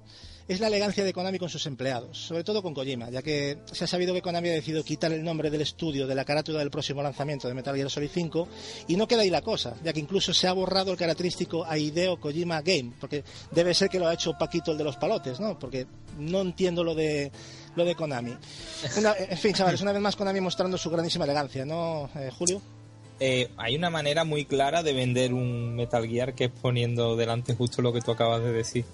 es 0.49 0.61
la 0.61 0.67
elegancia 0.67 1.05
de 1.05 1.13
Konami 1.13 1.39
con 1.39 1.49
sus 1.49 1.67
empleados, 1.67 2.19
sobre 2.19 2.45
todo 2.45 2.63
con 2.63 2.75
Kojima, 2.75 3.11
ya 3.11 3.23
que 3.23 3.59
se 3.71 3.85
ha 3.85 3.87
sabido 3.87 4.15
que 4.15 4.23
Konami 4.23 4.49
ha 4.49 4.53
decidido 4.53 4.85
quitar 4.85 5.13
el 5.13 5.23
nombre 5.23 5.51
del 5.51 5.61
estudio 5.61 6.07
de 6.07 6.15
la 6.15 6.25
carátula 6.25 6.59
del 6.59 6.71
próximo 6.71 7.03
lanzamiento 7.03 7.49
de 7.49 7.55
Metal 7.55 7.75
Gear 7.75 7.91
Solid 7.91 8.11
5 8.13 8.49
y 8.89 8.97
no 8.97 9.07
queda 9.07 9.23
ahí 9.23 9.31
la 9.31 9.43
cosa, 9.43 9.77
ya 9.85 9.93
que 9.93 10.01
incluso 10.01 10.35
se 10.35 10.49
ha 10.49 10.53
borrado 10.53 10.93
el 10.93 10.99
característico 10.99 11.65
Aideo 11.65 12.19
Kojima 12.19 12.61
Game, 12.63 12.93
porque 13.01 13.25
debe 13.51 13.75
ser 13.75 13.89
que 13.89 13.99
lo 13.99 14.09
ha 14.09 14.15
hecho 14.15 14.33
Paquito 14.39 14.73
el 14.73 14.79
de 14.79 14.85
los 14.85 14.97
palotes, 14.97 15.41
¿no? 15.41 15.59
Porque 15.59 15.87
no 16.19 16.41
entiendo 16.41 16.85
lo 16.85 16.95
de 16.95 17.31
lo 17.75 17.85
de 17.85 17.95
Konami. 17.95 18.37
En 19.29 19.39
fin, 19.39 19.55
chavales, 19.55 19.81
una 19.81 19.93
vez 19.93 20.03
más 20.03 20.17
Konami 20.17 20.41
mostrando 20.41 20.77
su 20.77 20.91
grandísima 20.91 21.25
elegancia, 21.25 21.65
¿no, 21.65 22.11
eh, 22.17 22.31
Julio? 22.37 22.61
Eh, 23.21 23.51
hay 23.57 23.77
una 23.77 23.89
manera 23.89 24.25
muy 24.25 24.45
clara 24.45 24.83
de 24.83 24.93
vender 24.93 25.33
un 25.33 25.77
Metal 25.77 26.07
Gear 26.09 26.35
que 26.35 26.47
es 26.47 26.51
poniendo 26.51 27.17
delante 27.17 27.55
justo 27.55 27.81
lo 27.81 27.93
que 27.93 28.01
tú 28.01 28.11
acabas 28.11 28.43
de 28.43 28.53
decir. 28.53 28.85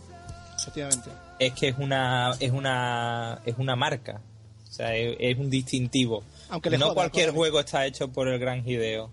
Efectivamente. 0.60 1.10
Es 1.38 1.52
que 1.54 1.68
es 1.68 1.78
una 1.78 2.34
es 2.40 2.50
una 2.52 3.40
es 3.44 3.54
una 3.58 3.76
marca, 3.76 4.20
o 4.68 4.72
sea, 4.72 4.94
es, 4.96 5.16
es 5.18 5.38
un 5.38 5.50
distintivo. 5.50 6.22
Aunque 6.50 6.70
le 6.70 6.78
no 6.78 6.86
joda, 6.86 6.94
cualquier 6.94 7.30
juego 7.32 7.60
está 7.60 7.86
hecho 7.86 8.08
por 8.08 8.28
el 8.28 8.38
gran 8.38 8.66
Hideo. 8.68 9.10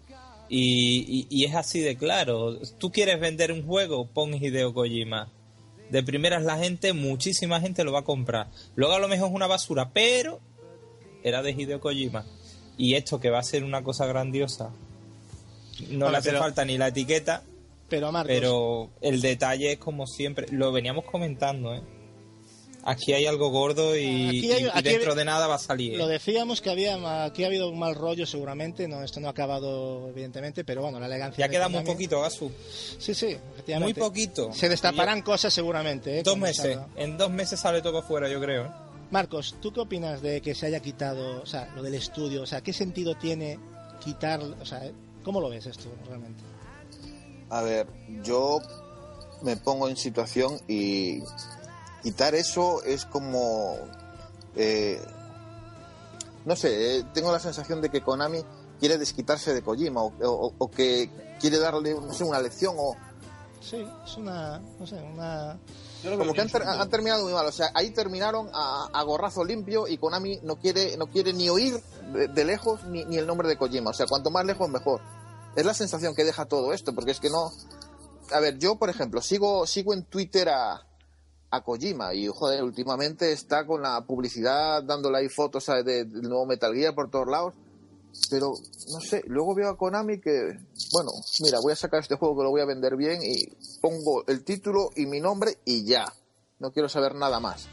Y, 0.48 1.06
y- 1.08 1.28
y 1.30 1.46
es 1.46 1.56
así 1.56 1.80
de 1.80 1.96
claro. 1.98 2.58
Tú 2.78 2.92
quieres 2.92 3.20
vender 3.20 3.52
un 3.52 3.66
juego, 3.66 4.06
pon 4.06 4.34
Hideo 4.34 4.74
Kojima. 4.74 5.30
De 5.90 6.02
primeras 6.04 6.44
la 6.44 6.58
gente, 6.58 6.94
muchísima 6.94 7.60
gente 7.62 7.84
lo 7.84 7.92
va 7.92 8.00
a 8.00 8.04
comprar. 8.04 8.48
Luego 8.76 8.94
a 8.96 9.00
lo 9.00 9.08
mejor 9.08 9.30
es 9.30 9.36
una 9.36 9.48
basura, 9.48 9.90
pero 9.92 10.40
era 11.24 11.42
de 11.42 11.52
Hideo 11.52 11.80
Kojima. 11.80 12.26
Y 12.78 12.94
esto 12.96 13.20
que 13.20 13.30
va 13.30 13.40
a 13.40 13.44
ser 13.44 13.64
una 13.64 13.84
cosa 13.84 14.06
grandiosa, 14.06 14.70
no 15.90 16.06
Vale, 16.06 16.12
le 16.12 16.18
hace 16.20 16.30
pero- 16.30 16.40
falta 16.42 16.64
ni 16.66 16.78
la 16.78 16.88
etiqueta, 16.90 17.44
Pero 17.90 18.12
Marcos, 18.12 18.32
pero 18.34 18.90
el 19.02 19.22
detalle 19.22 19.74
es 19.74 19.78
como 19.78 20.08
siempre. 20.08 20.48
Lo 20.52 20.72
veníamos 20.72 21.06
comentando, 21.06 21.74
¿eh? 21.76 21.82
Aquí 22.88 23.14
hay 23.14 23.26
algo 23.26 23.50
gordo 23.50 23.96
y, 23.98 24.28
Aquí 24.28 24.52
hay- 24.52 24.62
y- 24.64 24.66
y 24.66 24.70
aquí 24.70 24.84
dentro 24.84 25.12
hay- 25.14 25.18
de 25.18 25.26
nada 25.26 25.48
va 25.48 25.56
a 25.56 25.60
salir. 25.60 25.96
¿eh? 25.96 25.98
Lo 25.98 26.06
decíamos 26.08 26.62
que 26.62 26.70
había 26.70 27.24
aquí 27.26 27.44
ha 27.44 27.48
habido 27.48 27.68
un 27.70 27.80
mal 27.80 27.96
rollo 27.96 28.28
seguramente, 28.28 28.88
no 28.88 29.04
esto 29.04 29.20
no 29.20 29.28
ha 29.28 29.32
acabado 29.32 30.08
evidentemente, 30.10 30.64
pero 30.64 30.84
bueno, 30.84 31.00
la 31.00 31.08
elegancia 31.08 31.44
Ya 31.46 31.50
queda 31.50 31.68
muy 31.68 31.82
poquito, 31.84 32.22
Gasu. 32.22 32.52
Sí, 33.00 33.16
sí, 33.16 33.26
Muy 33.26 33.34
efectivamente. 33.54 34.00
poquito. 34.00 34.54
Se 34.54 34.70
destaparán 34.70 35.24
cosas 35.24 35.52
seguramente, 35.52 36.20
¿eh? 36.20 36.24
Dos 36.24 36.38
meses. 36.38 36.58
salga. 36.76 36.88
En 36.96 37.18
dos 37.18 37.32
meses 37.32 37.60
sale 37.60 37.82
todo 37.82 38.04
fuera, 38.04 38.30
yo 38.30 38.40
creo. 38.40 38.66
¿eh? 38.66 38.70
Marcos, 39.10 39.56
¿tú 39.62 39.72
qué 39.74 39.80
opinas 39.80 40.22
de 40.22 40.42
que 40.42 40.54
se 40.54 40.68
haya 40.68 40.80
quitado, 40.80 41.42
o 41.42 41.46
sea, 41.48 41.72
lo 41.76 41.82
del 41.82 41.96
estudio, 41.96 42.44
o 42.44 42.46
sea, 42.46 42.62
qué 42.62 42.72
sentido 42.74 43.16
tiene 43.16 43.58
quitar, 44.04 44.42
o 44.44 44.66
sea, 44.66 44.82
cómo 45.24 45.42
lo 45.42 45.50
ves 45.50 45.66
esto 45.66 45.90
realmente? 46.08 46.42
A 47.58 47.62
ver, 47.62 47.88
yo 48.24 48.60
me 49.42 49.56
pongo 49.58 49.88
en 49.88 49.96
situación 49.98 50.60
y 50.68 51.22
quitar 52.04 52.36
eso 52.36 52.84
es 52.84 53.06
como... 53.06 53.76
eh, 54.56 55.02
no 56.46 56.56
sé, 56.56 56.98
eh, 57.00 57.04
tengo 57.14 57.32
la 57.32 57.40
sensación 57.40 57.82
de 57.82 57.90
que 57.90 58.02
Konami 58.02 58.44
quiere 58.80 58.98
desquitarse 58.98 59.54
de 59.54 59.62
Kojima 59.62 60.04
o, 60.04 60.14
o- 60.22 60.54
o 60.58 60.70
que 60.72 61.10
quiere 61.40 61.58
darle 61.60 61.94
no 61.96 62.14
sé, 62.14 62.24
una 62.24 62.40
lección 62.40 62.76
o 62.78 62.96
Sí, 63.62 63.84
es 64.06 64.18
una, 64.18 64.60
no 64.80 64.86
sé, 64.86 64.96
una 65.02 65.58
como 66.20 66.34
que 66.34 66.42
han, 66.42 66.50
ter- 66.50 66.62
insulto. 66.62 66.82
han 66.84 66.90
terminado 66.92 67.24
muy 67.24 67.34
mal. 67.34 67.48
O 67.48 67.52
sea, 67.52 67.72
ahí 67.74 67.90
terminaron 67.90 68.48
a, 68.54 68.90
a 68.94 69.02
gorrazo 69.04 69.44
limpio 69.44 69.88
y 69.88 69.98
Konami 69.98 70.40
no 70.44 70.58
quiere, 70.58 70.98
no 70.98 71.08
quiere 71.08 71.34
ni 71.34 71.50
oír 71.50 71.82
de, 72.14 72.28
de 72.28 72.46
lejos 72.46 72.84
ni, 72.84 73.06
ni 73.06 73.18
el 73.18 73.26
nombre 73.26 73.48
de 73.48 73.58
Kojima. 73.58 73.90
O 73.90 73.94
sea, 73.94 74.06
cuanto 74.06 74.30
más 74.30 74.46
lejos 74.46 74.70
mejor. 74.70 75.02
Es 75.56 75.66
la 75.66 75.74
sensación 75.74 76.16
que 76.16 76.24
deja 76.24 76.46
todo 76.46 76.74
esto, 76.74 76.94
porque 76.94 77.12
es 77.12 77.20
que 77.20 77.30
no. 77.30 77.52
A 78.32 78.40
ver, 78.40 78.58
yo, 78.58 78.76
por 78.78 78.90
ejemplo, 78.90 79.22
sigo, 79.22 79.66
sigo 79.68 79.94
en 79.94 80.04
Twitter 80.04 80.50
a, 80.50 80.86
a 81.52 81.62
Kojima 81.64 82.14
y, 82.14 82.28
joder, 82.28 82.64
últimamente 82.64 83.32
está 83.32 83.66
con 83.66 83.82
la 83.84 84.02
publicidad 84.06 84.84
dándole 84.84 85.20
ahí 85.20 85.30
fotos 85.30 85.64
¿sabes? 85.66 85.86
de- 85.86 86.06
del 86.06 86.24
nuevo 86.24 86.46
Metal 86.46 86.74
Gear 86.74 86.94
por 86.96 87.10
todos 87.10 87.28
lados. 87.28 87.54
Pero, 88.30 88.54
no 88.94 89.00
sé, 89.02 89.24
luego 89.28 89.54
veo 89.54 89.70
a 89.70 89.78
Konami 89.78 90.20
que, 90.22 90.58
bueno, 90.94 91.12
mira, 91.42 91.60
voy 91.62 91.74
a 91.74 91.76
sacar 91.76 92.00
este 92.00 92.16
juego 92.16 92.38
que 92.38 92.44
lo 92.44 92.50
voy 92.50 92.62
a 92.62 92.66
vender 92.66 92.96
bien 92.96 93.20
y 93.22 93.46
pongo 93.82 94.24
el 94.28 94.44
título 94.44 94.90
y 94.96 95.06
mi 95.06 95.20
nombre 95.20 95.58
y 95.66 95.84
ya. 95.86 96.12
No 96.60 96.72
quiero 96.72 96.88
saber 96.88 97.14
nada 97.14 97.40
más. 97.42 97.68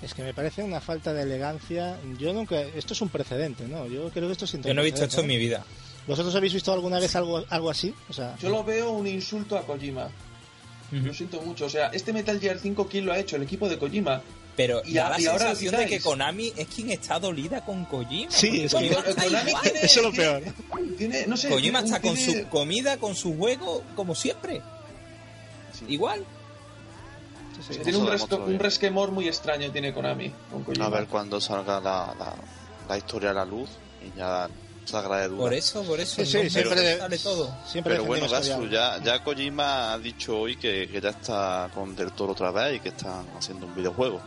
es 0.00 0.14
que 0.14 0.22
me 0.22 0.32
parece 0.32 0.62
una 0.62 0.80
falta 0.80 1.12
de 1.12 1.22
elegancia. 1.22 1.98
Yo 2.18 2.32
nunca, 2.32 2.60
esto 2.60 2.92
es 2.94 3.00
un 3.00 3.08
precedente, 3.08 3.66
¿no? 3.66 3.86
Yo 3.86 4.08
creo 4.10 4.28
que 4.28 4.32
esto 4.32 4.44
es 4.44 4.52
Yo 4.52 4.72
no 4.74 4.80
he 4.80 4.84
visto 4.84 5.04
esto 5.04 5.20
en 5.22 5.26
mi 5.26 5.36
vida. 5.36 5.64
¿Vosotros 6.08 6.34
habéis 6.34 6.54
visto 6.54 6.72
alguna 6.72 6.98
vez 6.98 7.14
algo 7.14 7.44
algo 7.48 7.70
así? 7.70 7.94
O 8.08 8.12
sea, 8.12 8.34
Yo 8.38 8.48
lo 8.48 8.64
veo 8.64 8.90
un 8.90 9.06
insulto 9.06 9.56
a 9.56 9.62
Kojima. 9.62 10.08
Lo 10.90 11.12
siento 11.12 11.40
mucho. 11.42 11.66
O 11.66 11.68
sea, 11.70 11.88
este 11.88 12.12
Metal 12.14 12.40
Gear 12.40 12.58
5, 12.58 12.88
¿quién 12.88 13.04
lo 13.04 13.12
ha 13.12 13.18
hecho? 13.18 13.36
El 13.36 13.42
equipo 13.42 13.68
de 13.68 13.78
Kojima. 13.78 14.22
Pero 14.56 14.82
Y 14.84 14.94
da 14.94 15.10
la 15.10 15.20
y 15.20 15.26
ahora 15.26 15.54
sensación 15.54 15.76
de 15.76 15.86
que. 15.86 16.00
Konami 16.00 16.52
es 16.56 16.66
quien 16.66 16.90
está 16.90 17.20
dolida 17.20 17.64
con 17.64 17.84
Kojima. 17.84 18.30
Sí, 18.30 18.62
es 18.64 18.74
que- 18.74 18.88
Konami 18.88 19.52
tiene- 19.62 19.80
eso 19.82 20.00
es 20.00 20.06
lo 20.06 20.12
peor. 20.12 20.42
Tiene, 20.96 21.26
no 21.26 21.36
sé, 21.36 21.48
Kojima 21.50 21.80
tiene- 21.82 21.96
está 21.96 22.00
con 22.08 22.16
tiene- 22.16 22.42
su 22.42 22.48
comida, 22.48 22.96
con 22.96 23.14
su 23.14 23.36
juego, 23.36 23.84
como 23.94 24.14
siempre. 24.14 24.62
Igual. 25.86 26.24
sí, 27.60 27.74
sí. 27.74 27.80
Tiene 27.82 27.98
un, 27.98 28.06
resco- 28.08 28.58
resquemor 28.58 29.10
muy 29.12 29.28
extraño, 29.28 29.70
tiene 29.70 29.92
Konami 29.92 30.32
con 30.50 30.64
Kojima. 30.64 30.86
A 30.86 30.88
ver 30.90 31.06
cuando 31.06 31.40
salga 31.40 31.80
la, 31.80 32.14
la, 32.18 32.34
la 32.88 32.96
historia 32.98 33.30
a 33.30 33.34
la 33.34 33.44
luz 33.44 33.68
y 34.04 34.16
ya 34.18 34.48
salga 34.88 35.20
de 35.20 35.28
duda. 35.28 35.38
Por 35.38 35.54
eso, 35.54 35.82
por 35.82 36.00
eso. 36.00 36.16
Sí, 36.16 36.26
sí, 36.26 36.50
siempre 36.50 36.80
de- 36.80 36.98
sale 36.98 37.18
todo. 37.18 37.54
siempre 37.66 37.94
Pero 37.94 38.04
bueno, 38.04 38.28
Gasu, 38.28 38.66
ya, 38.68 39.02
ya 39.02 39.22
Kojima 39.22 39.92
ha 39.92 39.98
dicho 39.98 40.38
hoy 40.38 40.56
que, 40.56 40.88
que 40.90 41.00
ya 41.00 41.10
está 41.10 41.70
con 41.74 41.94
Del 41.94 42.12
Toro 42.12 42.32
otra 42.32 42.50
vez 42.50 42.76
y 42.76 42.80
que 42.80 42.88
están 42.90 43.26
haciendo 43.38 43.66
un 43.66 43.74
videojuego. 43.74 44.20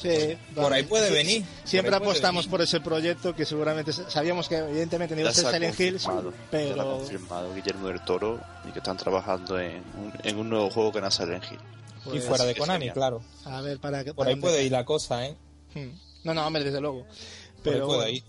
Sí, 0.00 0.36
Por 0.54 0.64
vale. 0.64 0.76
ahí 0.76 0.82
puede 0.82 1.08
Sí, 1.08 1.14
venir. 1.14 1.44
Siempre 1.64 1.92
Por 1.92 2.02
apostamos 2.02 2.44
venir. 2.46 2.50
por 2.50 2.62
ese 2.62 2.80
proyecto 2.80 3.36
que 3.36 3.44
seguramente 3.44 3.92
sabíamos 3.92 4.48
que 4.48 4.56
evidentemente 4.56 5.14
no 5.14 5.20
iba 5.20 5.30
a 5.30 5.34
ser 5.34 5.46
Silent 5.52 5.78
Hills, 5.78 6.02
confirmado, 6.04 6.32
ya 6.50 6.58
lo 6.58 6.82
ha 6.82 6.84
pero 6.84 6.96
confirmado 6.98 7.54
Guillermo 7.54 7.88
del 7.88 8.00
Toro 8.04 8.40
y 8.68 8.72
que 8.72 8.78
están 8.80 8.96
trabajando 8.96 9.60
en 9.60 9.76
un, 9.96 10.12
en 10.24 10.38
un 10.38 10.48
nuevo 10.48 10.70
juego 10.70 10.90
que 10.92 11.00
no 11.00 11.06
es 11.06 11.14
Silent 11.14 11.44
Hill. 11.50 11.58
Y 12.06 12.08
pues, 12.10 12.24
fuera 12.24 12.44
de 12.44 12.56
Konami, 12.56 12.78
sería. 12.86 12.92
claro. 12.94 13.22
a 13.44 13.60
ver 13.60 13.78
para 13.78 14.02
que 14.02 14.12
Por 14.12 14.26
ahí 14.26 14.34
puede 14.34 14.64
ir 14.64 14.72
la 14.72 14.84
cosa, 14.84 15.24
¿eh? 15.24 15.36
Hmm. 15.72 15.90
No, 16.24 16.34
no, 16.34 16.46
hombre, 16.48 16.64
desde 16.64 16.80
luego. 16.80 17.02
Por 17.02 17.08
ahí 17.12 17.62
Pero 17.62 17.86
puede 17.86 17.98
bueno. 18.00 18.12
ir. 18.12 18.24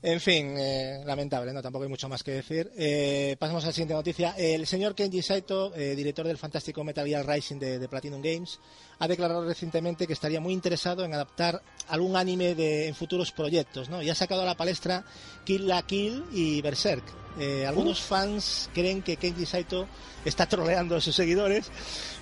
En 0.00 0.20
fin, 0.20 0.54
eh, 0.56 1.02
lamentable, 1.04 1.52
¿no? 1.52 1.60
Tampoco 1.60 1.82
hay 1.82 1.88
mucho 1.88 2.08
más 2.08 2.22
que 2.22 2.30
decir. 2.30 2.70
Eh, 2.76 3.36
pasamos 3.38 3.64
a 3.64 3.68
la 3.68 3.72
siguiente 3.72 3.94
noticia. 3.94 4.34
El 4.38 4.64
señor 4.66 4.94
Kenji 4.94 5.22
Saito, 5.22 5.74
eh, 5.74 5.96
director 5.96 6.24
del 6.24 6.38
fantástico 6.38 6.84
Metal 6.84 7.04
Gear 7.04 7.26
Rising 7.26 7.58
de, 7.58 7.78
de 7.80 7.88
Platinum 7.88 8.22
Games, 8.22 8.60
ha 9.00 9.08
declarado 9.08 9.44
recientemente 9.44 10.06
que 10.06 10.12
estaría 10.12 10.40
muy 10.40 10.52
interesado 10.52 11.04
en 11.04 11.14
adaptar 11.14 11.62
algún 11.88 12.16
anime 12.16 12.54
de, 12.54 12.86
en 12.86 12.94
futuros 12.94 13.32
proyectos, 13.32 13.88
¿no? 13.88 14.00
Y 14.00 14.08
ha 14.08 14.14
sacado 14.14 14.42
a 14.42 14.46
la 14.46 14.56
palestra 14.56 15.04
Kill 15.44 15.66
la 15.66 15.82
Kill 15.82 16.24
y 16.32 16.62
Berserk. 16.62 17.04
Eh, 17.40 17.66
algunos 17.66 18.00
fans 18.00 18.70
creen 18.74 19.02
que 19.02 19.16
Kenji 19.16 19.46
Saito 19.46 19.88
está 20.24 20.46
troleando 20.46 20.96
a 20.96 21.00
sus 21.00 21.14
seguidores 21.14 21.70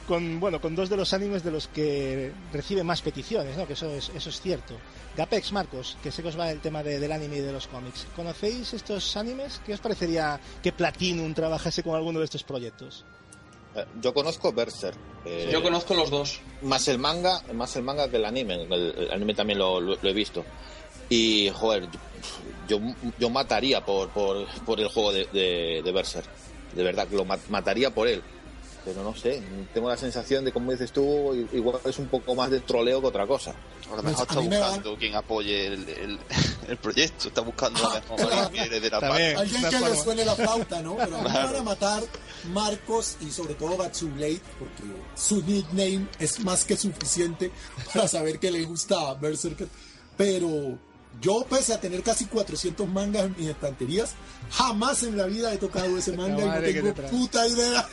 con 0.06 0.40
bueno 0.40 0.60
con 0.60 0.74
dos 0.74 0.88
de 0.88 0.96
los 0.96 1.12
animes 1.12 1.42
de 1.42 1.50
los 1.50 1.68
que 1.68 2.32
recibe 2.52 2.82
más 2.84 3.02
peticiones, 3.02 3.56
¿no? 3.56 3.66
Que 3.66 3.72
eso 3.74 3.90
es, 3.90 4.10
eso 4.14 4.30
es 4.30 4.40
cierto. 4.40 4.74
Gapex, 5.16 5.52
Marcos, 5.52 5.96
que 6.02 6.10
sé 6.12 6.22
que 6.22 6.28
os 6.28 6.38
va 6.38 6.50
el 6.50 6.60
tema 6.60 6.82
de- 6.82 6.98
del 6.98 7.10
anime 7.12 7.36
y 7.36 7.40
de 7.40 7.52
los 7.52 7.66
cómics. 7.66 8.06
¿Conocéis 8.14 8.72
estos 8.74 9.16
animes? 9.16 9.60
¿Qué 9.64 9.74
os 9.74 9.80
parecería 9.80 10.38
que 10.62 10.72
Platinum 10.72 11.32
trabajase 11.34 11.82
con 11.82 11.94
alguno 11.94 12.18
de 12.18 12.26
estos 12.26 12.42
proyectos? 12.44 13.04
Eh, 13.74 13.84
Yo 14.00 14.12
conozco 14.14 14.52
Berserk. 14.52 14.96
eh, 15.24 15.48
Yo 15.52 15.62
conozco 15.62 15.94
los 15.94 16.10
dos. 16.10 16.40
más 16.62 16.86
el 16.88 16.98
manga, 16.98 17.42
más 17.54 17.74
el 17.76 17.82
manga 17.82 18.08
que 18.08 18.16
el 18.16 18.24
anime. 18.24 18.62
El, 18.64 18.72
el 18.72 19.10
anime 19.10 19.34
también 19.34 19.58
lo, 19.58 19.80
lo- 19.80 19.96
lo 20.00 20.08
he 20.08 20.12
visto. 20.14 20.44
Y, 21.08 21.50
joder, 21.50 21.88
yo, 22.68 22.78
yo 23.18 23.30
mataría 23.30 23.84
por, 23.84 24.10
por, 24.10 24.46
por 24.64 24.80
el 24.80 24.88
juego 24.88 25.12
de, 25.12 25.26
de, 25.26 25.82
de 25.84 25.92
Berserk. 25.92 26.26
De 26.74 26.82
verdad, 26.82 27.06
que 27.08 27.16
lo 27.16 27.24
ma- 27.24 27.38
mataría 27.48 27.90
por 27.94 28.08
él. 28.08 28.22
Pero 28.86 29.02
no 29.02 29.14
sé, 29.16 29.42
tengo 29.74 29.88
la 29.88 29.96
sensación 29.96 30.44
de, 30.44 30.52
como 30.52 30.70
dices 30.70 30.92
tú, 30.92 31.34
i- 31.34 31.56
igual 31.56 31.80
es 31.84 31.98
un 31.98 32.06
poco 32.06 32.34
más 32.36 32.50
de 32.50 32.60
troleo 32.60 33.00
que 33.00 33.08
otra 33.08 33.26
cosa. 33.26 33.50
A 33.92 33.96
lo 33.96 34.02
mejor 34.04 34.20
A 34.20 34.22
está 34.22 34.34
da- 34.36 34.40
buscando 34.68 34.96
quien 34.96 35.14
apoye 35.16 35.66
el, 35.66 35.88
el, 35.88 36.18
el 36.68 36.76
proyecto, 36.76 37.26
está 37.28 37.40
buscando 37.40 37.82
la 37.82 38.00
mejor 38.00 38.16
claro. 38.28 38.46
que 38.50 38.52
viene 38.60 38.80
de 38.80 38.88
la 38.90 39.00
También. 39.00 39.34
parte. 39.34 39.56
Alguien 39.56 39.70
que 39.82 39.90
le 39.90 39.96
suene 39.96 40.24
la 40.24 40.34
flauta, 40.36 40.80
¿no? 40.82 40.96
Pero 40.96 41.16
a 41.16 41.18
mí 41.18 41.24
me 41.24 41.30
Claro. 41.30 41.46
van 41.48 41.56
a 41.56 41.62
matar 41.64 42.02
Marcos 42.52 43.16
y 43.20 43.30
sobre 43.32 43.54
todo 43.54 43.76
Batsublade 43.76 44.40
porque 44.58 44.82
su 45.16 45.42
nickname 45.42 46.06
es 46.20 46.38
más 46.40 46.64
que 46.64 46.76
suficiente 46.76 47.50
para 47.92 48.06
saber 48.06 48.38
que 48.38 48.50
le 48.52 48.62
gusta 48.64 49.14
Berserker. 49.14 49.68
Pero 50.16 50.78
yo, 51.20 51.46
pese 51.48 51.74
a 51.74 51.80
tener 51.80 52.02
casi 52.02 52.26
400 52.26 52.88
mangas 52.88 53.24
en 53.24 53.36
mis 53.36 53.48
estanterías, 53.48 54.14
jamás 54.50 55.02
en 55.02 55.16
la 55.16 55.26
vida 55.26 55.52
he 55.52 55.58
tocado 55.58 55.96
ese 55.96 56.12
manga 56.16 56.42
y 56.42 56.46
no 56.46 56.60
tengo 56.60 56.92
te 56.92 57.02
puta 57.04 57.46
idea. 57.46 57.86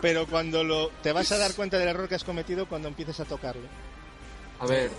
Pero 0.00 0.26
cuando 0.26 0.64
lo 0.64 0.88
te 1.02 1.12
vas 1.12 1.30
a 1.32 1.38
dar 1.38 1.54
cuenta 1.56 1.78
del 1.78 1.88
error 1.88 2.08
que 2.08 2.16
has 2.16 2.24
cometido 2.24 2.66
cuando 2.66 2.88
empieces 2.88 3.20
a 3.20 3.24
tocarlo. 3.24 3.68
A 4.58 4.66
ver, 4.66 4.90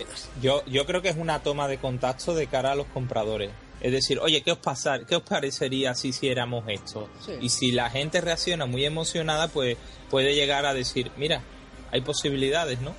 Yo, 0.42 0.62
yo 0.66 0.84
creo 0.84 1.00
que 1.00 1.08
es 1.08 1.16
una 1.16 1.42
toma 1.42 1.68
de 1.68 1.78
contacto 1.78 2.34
de 2.34 2.46
cara 2.48 2.72
a 2.72 2.74
los 2.74 2.86
compradores. 2.86 3.50
Es 3.80 3.92
decir, 3.92 4.18
oye, 4.18 4.42
¿qué 4.42 4.52
os, 4.52 4.58
pasar, 4.58 5.06
¿qué 5.06 5.16
os 5.16 5.22
parecería 5.22 5.94
si 5.94 6.08
hiciéramos 6.08 6.64
esto? 6.68 7.08
Sí. 7.24 7.32
Y 7.40 7.48
si 7.48 7.72
la 7.72 7.90
gente 7.90 8.20
reacciona 8.20 8.66
muy 8.66 8.84
emocionada, 8.84 9.48
pues 9.48 9.76
puede 10.10 10.34
llegar 10.34 10.66
a 10.66 10.74
decir, 10.74 11.10
mira, 11.16 11.42
hay 11.90 12.00
posibilidades, 12.02 12.80
¿no? 12.80 12.94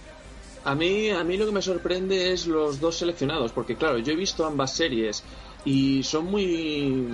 A 0.65 0.73
mí, 0.73 1.09
a 1.09 1.23
mí 1.23 1.37
lo 1.37 1.45
que 1.45 1.51
me 1.51 1.61
sorprende 1.61 2.31
es 2.31 2.47
los 2.47 2.79
dos 2.79 2.97
seleccionados, 2.97 3.51
porque 3.51 3.75
claro, 3.75 3.99
yo 3.99 4.13
he 4.13 4.15
visto 4.15 4.45
ambas 4.45 4.75
series 4.75 5.23
y 5.63 6.03
son 6.03 6.25
muy 6.25 7.07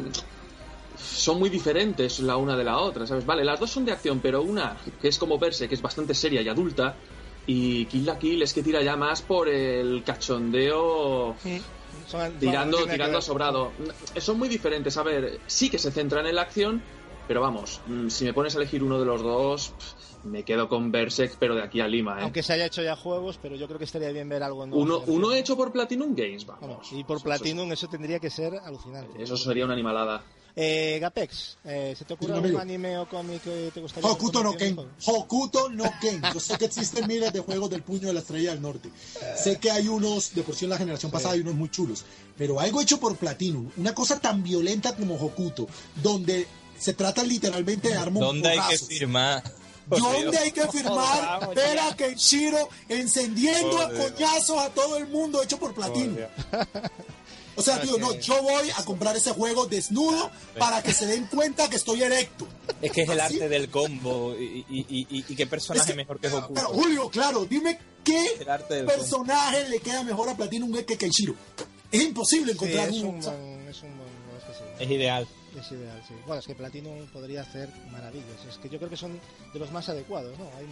son 0.95 1.39
muy 1.39 1.49
diferentes 1.49 2.19
la 2.19 2.37
una 2.37 2.55
de 2.55 2.63
la 2.63 2.77
otra, 2.77 3.05
¿sabes? 3.05 3.25
Vale, 3.25 3.43
las 3.43 3.59
dos 3.59 3.69
son 3.69 3.85
de 3.85 3.91
acción, 3.91 4.19
pero 4.21 4.41
una 4.41 4.77
que 5.01 5.07
es 5.07 5.17
como 5.17 5.37
verse, 5.37 5.67
que 5.67 5.75
es 5.75 5.81
bastante 5.81 6.13
seria 6.13 6.41
y 6.41 6.47
adulta, 6.47 6.97
y 7.45 7.85
Kill 7.85 8.05
la 8.05 8.17
Kill 8.17 8.41
es 8.41 8.53
que 8.53 8.63
tira 8.63 8.81
ya 8.81 8.95
más 8.95 9.21
por 9.21 9.49
el 9.49 10.03
cachondeo 10.05 11.35
tirando, 12.39 12.85
tirando 12.85 13.17
ver. 13.17 13.21
sobrado. 13.21 13.73
Son 14.17 14.37
muy 14.37 14.47
diferentes, 14.47 14.95
a 14.97 15.03
ver, 15.03 15.41
sí 15.47 15.69
que 15.69 15.77
se 15.77 15.91
centran 15.91 16.25
en 16.25 16.35
la 16.35 16.43
acción, 16.43 16.81
pero 17.27 17.41
vamos, 17.41 17.81
mm, 17.85 18.07
si 18.09 18.25
me 18.25 18.33
pones 18.33 18.55
a 18.55 18.59
elegir 18.59 18.83
uno 18.83 18.99
de 18.99 19.05
los 19.05 19.21
dos, 19.21 19.69
pff, 19.69 20.10
me 20.23 20.43
quedo 20.43 20.67
con 20.69 20.91
Berserk, 20.91 21.35
pero 21.39 21.55
de 21.55 21.63
aquí 21.63 21.81
a 21.81 21.87
Lima, 21.87 22.19
¿eh? 22.19 22.23
Aunque 22.23 22.43
se 22.43 22.53
haya 22.53 22.65
hecho 22.65 22.81
ya 22.83 22.95
juegos, 22.95 23.39
pero 23.41 23.55
yo 23.55 23.67
creo 23.67 23.77
que 23.79 23.85
estaría 23.85 24.11
bien 24.11 24.29
ver 24.29 24.43
algo 24.43 24.65
nuevo. 24.65 24.81
Uno, 24.81 25.03
uno 25.07 25.33
hecho 25.33 25.55
por 25.57 25.71
Platinum 25.71 26.13
Games, 26.15 26.45
Vamos, 26.45 26.61
vamos. 26.61 26.87
y 26.91 27.03
por 27.03 27.17
Eso- 27.17 27.23
Platinum 27.23 27.71
eso 27.71 27.87
tendría 27.87 28.19
que 28.19 28.29
ser 28.29 28.53
alucinante. 28.55 29.21
Eso 29.21 29.37
sería 29.37 29.65
una 29.65 29.73
animalada. 29.73 30.23
Eh, 30.53 30.97
Gapex, 30.99 31.59
eh, 31.63 31.95
¿se 31.97 32.03
te 32.03 32.13
ocurre 32.13 32.33
algún 32.33 32.59
anime 32.59 32.97
o 32.97 33.07
cómic 33.07 33.41
que 33.41 33.71
te 33.73 33.79
gustaría 33.79 34.09
Hokuto 34.09 34.43
no 34.43 34.53
Ken. 34.57 34.77
Hokuto 35.05 35.69
no 35.69 35.85
Ken. 36.01 36.21
Yo 36.33 36.39
sé 36.41 36.57
que 36.57 36.65
existen 36.65 37.07
miles 37.07 37.31
de 37.31 37.39
juegos 37.39 37.69
del 37.69 37.83
puño 37.83 38.07
de 38.07 38.13
la 38.13 38.19
estrella 38.19 38.51
del 38.51 38.61
norte. 38.61 38.89
Sé 39.37 39.59
que 39.59 39.71
hay 39.71 39.87
unos, 39.87 40.35
de 40.35 40.43
por 40.43 40.53
sí 40.53 40.65
en 40.65 40.71
la 40.71 40.77
generación 40.77 41.09
pasada 41.09 41.35
hay 41.35 41.39
unos 41.39 41.55
muy 41.55 41.69
chulos. 41.69 42.03
Pero 42.37 42.59
algo 42.59 42.81
hecho 42.81 42.99
por 42.99 43.15
Platinum, 43.15 43.69
una 43.77 43.93
cosa 43.95 44.19
tan 44.19 44.43
violenta 44.43 44.93
como 44.93 45.15
Hokuto, 45.15 45.67
donde 46.03 46.45
se 46.77 46.95
trata 46.95 47.23
literalmente 47.23 47.87
de 47.87 47.95
armar 47.95 48.21
un 48.23 48.27
¿Dónde 48.27 48.49
hay 48.49 48.59
que 48.71 48.77
firmar? 48.77 49.43
¿Dónde 49.99 50.37
hay 50.37 50.51
que 50.51 50.67
firmar? 50.67 51.21
Vamos, 51.39 51.55
Ver 51.55 51.75
ya. 51.75 51.87
a 51.89 51.95
Kenshiro 51.95 52.69
encendiendo 52.89 53.77
a 53.79 53.87
Por 53.89 53.95
Dios. 53.97 54.11
coñazos 54.11 54.57
a 54.57 54.69
todo 54.69 54.97
el 54.97 55.07
mundo 55.07 55.41
hecho 55.43 55.57
por 55.59 55.73
Platinum. 55.73 56.17
O 57.53 57.61
sea, 57.61 57.81
tío, 57.81 57.97
no, 57.97 58.13
yo 58.15 58.41
voy 58.41 58.69
a 58.75 58.83
comprar 58.85 59.15
ese 59.15 59.31
juego 59.31 59.65
desnudo 59.67 60.31
para 60.57 60.81
que 60.81 60.93
se 60.93 61.05
den 61.05 61.25
cuenta 61.25 61.69
que 61.69 61.75
estoy 61.75 62.01
erecto. 62.01 62.47
Es 62.81 62.91
que 62.93 63.01
es 63.01 63.09
el 63.09 63.19
¿Así? 63.19 63.33
arte 63.35 63.49
del 63.49 63.69
combo. 63.69 64.33
¿Y, 64.39 64.65
y, 64.69 64.85
y, 64.89 65.05
y- 65.27 65.35
qué 65.35 65.45
personaje 65.47 65.81
Es 65.83 65.87
que- 65.91 65.93
mejor 65.95 66.19
que 66.19 66.29
Goku? 66.29 66.53
Pero 66.53 66.69
Julio, 66.69 67.09
claro, 67.09 67.45
dime 67.45 67.77
qué 68.05 68.41
personaje 68.87 69.67
le 69.67 69.79
queda 69.79 70.01
mejor 70.03 70.29
a 70.29 70.35
Platinum 70.37 70.73
que 70.85 70.97
Kenshiro. 70.97 71.35
Es 71.91 72.01
imposible 72.01 72.53
Sí, 72.53 72.57
encontrar 72.57 72.87
es 72.89 72.95
un... 72.95 73.05
un 73.07 73.19
buen, 73.21 73.67
es 73.69 73.81
un 73.83 73.97
buen, 73.97 74.09
no, 74.09 74.37
es 74.37 74.57
sí. 74.57 74.63
Es 74.79 74.89
ideal. 74.89 75.27
Es 75.59 75.71
ideal, 75.71 76.01
sí. 76.07 76.13
Bueno, 76.25 76.39
es 76.39 76.47
que 76.47 76.55
Platinum 76.55 77.05
podría 77.07 77.41
hacer 77.41 77.69
maravillas. 77.91 78.45
Es 78.49 78.57
que 78.57 78.69
yo 78.69 78.77
creo 78.77 78.89
que 78.89 78.97
son 78.97 79.19
de 79.53 79.59
los 79.59 79.71
más 79.71 79.89
adecuados, 79.89 80.37
¿no? 80.39 80.45
Hay 80.57 80.65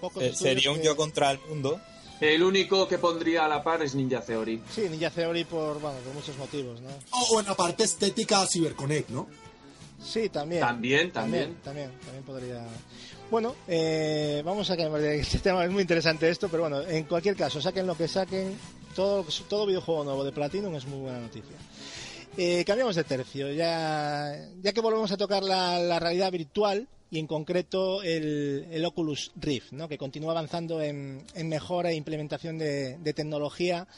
pocos 0.00 0.22
Eh, 0.22 0.32
Sería 0.34 0.70
un 0.70 0.78
que- 0.78 0.84
yo 0.84 0.96
contra 0.96 1.30
el 1.32 1.38
mundo. 1.48 1.80
El 2.20 2.42
único 2.42 2.86
que 2.86 2.98
pondría 2.98 3.46
a 3.46 3.48
la 3.48 3.62
par 3.64 3.82
es 3.82 3.94
Ninja 3.94 4.20
Theory. 4.20 4.62
Sí, 4.74 4.82
Ninja 4.90 5.10
Theory 5.10 5.44
por, 5.44 5.80
bueno, 5.80 5.98
por 6.00 6.14
muchos 6.14 6.36
motivos, 6.36 6.80
¿no? 6.80 6.90
O 7.12 7.36
o 7.36 7.40
en 7.40 7.46
la 7.46 7.54
parte 7.54 7.84
estética 7.84 8.46
CyberConnect, 8.46 9.08
¿no? 9.08 9.26
Sí, 10.02 10.28
también. 10.28 10.60
También, 10.60 11.10
También, 11.12 11.54
también. 11.56 11.90
también, 11.90 11.90
también 12.04 12.24
podría. 12.24 12.66
Bueno, 13.30 13.54
eh, 13.68 14.42
vamos 14.44 14.68
a 14.70 14.76
cambiar 14.76 15.00
de 15.02 15.20
este 15.20 15.38
tema, 15.38 15.64
es 15.64 15.70
muy 15.70 15.82
interesante 15.82 16.28
esto, 16.28 16.48
pero 16.48 16.62
bueno, 16.64 16.82
en 16.82 17.04
cualquier 17.04 17.36
caso, 17.36 17.60
saquen 17.60 17.86
lo 17.86 17.96
que 17.96 18.06
saquen, 18.08 18.56
todo, 18.94 19.24
todo 19.48 19.66
videojuego 19.66 20.04
nuevo 20.04 20.24
de 20.24 20.32
Platinum 20.32 20.74
es 20.74 20.86
muy 20.86 21.00
buena 21.00 21.20
noticia. 21.20 21.56
Eh, 22.36 22.64
cambiamos 22.64 22.96
de 22.96 23.04
tercio, 23.04 23.52
ya, 23.52 24.48
que 24.62 24.80
volvemos 24.80 25.10
a 25.12 25.16
tocar 25.16 25.42
la, 25.42 25.98
realidad 25.98 26.30
virtual 26.30 26.88
y 27.10 27.18
en 27.18 27.26
concreto 27.26 28.02
el, 28.02 28.68
el 28.70 28.84
Oculus 28.84 29.32
Rift, 29.34 29.72
¿no? 29.72 29.88
que 29.88 29.98
continúa 29.98 30.30
avanzando 30.30 30.80
en, 30.80 31.24
mejora 31.44 31.90
e 31.90 31.96
implementación 31.96 32.56
de, 32.56 32.98
de 32.98 33.12
tecnología 33.12 33.88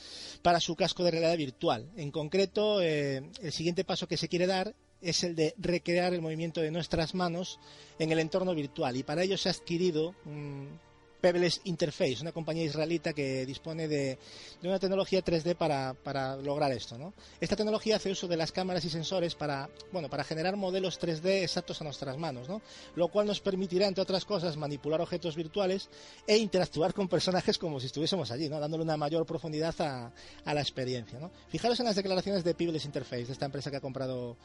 para 0.40 0.60
su 0.60 0.76
casco 0.76 1.04
de 1.04 1.10
realidad 1.10 1.36
virtual. 1.36 1.90
En 1.96 2.10
concreto, 2.10 2.80
eh, 2.80 3.22
el 3.42 3.52
siguiente 3.52 3.84
paso 3.84 4.08
que 4.08 4.16
se 4.16 4.28
quiere 4.28 4.46
dar 4.46 4.74
es 5.02 5.24
el 5.24 5.36
de 5.36 5.54
recrear 5.58 6.14
el 6.14 6.22
movimiento 6.22 6.60
de 6.62 6.70
nuestras 6.70 7.14
manos 7.14 7.58
en 7.98 8.12
el 8.12 8.18
entorno 8.18 8.54
virtual 8.54 8.96
y 8.96 9.02
para 9.02 9.24
ello 9.24 9.36
se 9.36 9.50
ha 9.50 9.52
adquirido 9.52 10.14
un 10.24 10.78
Pebbles 11.22 11.60
Interface, 11.64 12.18
una 12.20 12.32
compañía 12.32 12.64
israelita 12.64 13.12
que 13.12 13.46
dispone 13.46 13.86
de, 13.86 14.18
una 14.64 14.80
tecnología 14.80 15.24
3D 15.24 15.54
para, 15.54 16.36
lograr 16.36 16.72
esto. 16.72 16.98
¿no? 16.98 17.14
Esta 17.40 17.54
tecnología 17.54 17.96
hace 17.96 18.10
uso 18.10 18.26
de 18.26 18.36
las 18.36 18.50
cámaras 18.50 18.84
y 18.84 18.90
sensores 18.90 19.36
para, 19.36 19.70
bueno, 19.92 20.10
para 20.10 20.24
generar 20.24 20.56
modelos 20.56 21.00
3D 21.00 21.44
exactos 21.44 21.80
a 21.80 21.84
nuestras 21.84 22.18
manos, 22.18 22.48
¿no? 22.48 22.60
lo 22.96 23.06
cual 23.06 23.28
nos 23.28 23.40
permitirá, 23.40 23.86
entre 23.86 24.02
otras 24.02 24.24
cosas, 24.24 24.56
manipular 24.56 25.00
objetos 25.00 25.36
virtuales 25.36 25.88
e 26.26 26.36
interactuar 26.36 26.92
con 26.92 27.06
personajes 27.06 27.56
como 27.56 27.78
si 27.78 27.86
estuviésemos 27.86 28.32
allí, 28.32 28.48
¿no? 28.48 28.58
dándole 28.58 28.82
una 28.82 28.96
mayor 28.96 29.24
profundidad 29.24 29.74
a, 29.80 30.12
la 30.52 30.60
experiencia. 30.60 31.20
Fijaros 31.48 31.78
en 31.78 31.86
las 31.86 31.96
declaraciones 31.96 32.42
de 32.42 32.54
Pebbles 32.54 32.84
Interface, 32.84 33.26
de 33.26 33.32
esta 33.32 33.46
empresa 33.46 33.70
que 33.70 33.76
ha 33.76 33.80
comprado 33.80 34.36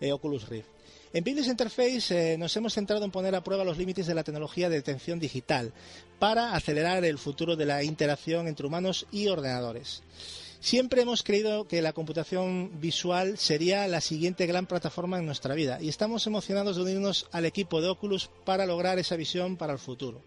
eh, 0.00 0.12
Oculus 0.12 0.48
Rift. 0.48 0.68
En 1.12 1.24
Pebbles 1.24 1.48
Interface 1.48 2.34
eh, 2.34 2.38
nos 2.38 2.56
hemos 2.56 2.74
centrado 2.74 3.04
en 3.04 3.10
poner 3.10 3.34
a 3.34 3.42
prueba 3.42 3.64
los 3.64 3.76
límites 3.76 4.06
de 4.06 4.14
la 4.14 4.22
tecnología 4.22 4.68
de 4.68 4.76
detención 4.76 5.18
digital 5.18 5.72
para 6.20 6.54
acelerar 6.54 7.04
el 7.04 7.18
futuro 7.18 7.56
de 7.56 7.66
la 7.66 7.82
interacción 7.82 8.46
entre 8.46 8.68
humanos 8.68 9.06
y 9.10 9.26
ordenadores. 9.26 10.04
Siempre 10.60 11.02
hemos 11.02 11.24
creído 11.24 11.66
que 11.66 11.82
la 11.82 11.94
computación 11.94 12.80
visual 12.80 13.38
sería 13.38 13.88
la 13.88 14.00
siguiente 14.00 14.46
gran 14.46 14.66
plataforma 14.66 15.18
en 15.18 15.26
nuestra 15.26 15.56
vida 15.56 15.78
y 15.80 15.88
estamos 15.88 16.28
emocionados 16.28 16.76
de 16.76 16.82
unirnos 16.82 17.26
al 17.32 17.44
equipo 17.44 17.80
de 17.80 17.88
Oculus 17.88 18.30
para 18.44 18.64
lograr 18.64 19.00
esa 19.00 19.16
visión 19.16 19.56
para 19.56 19.72
el 19.72 19.80
futuro. 19.80 20.22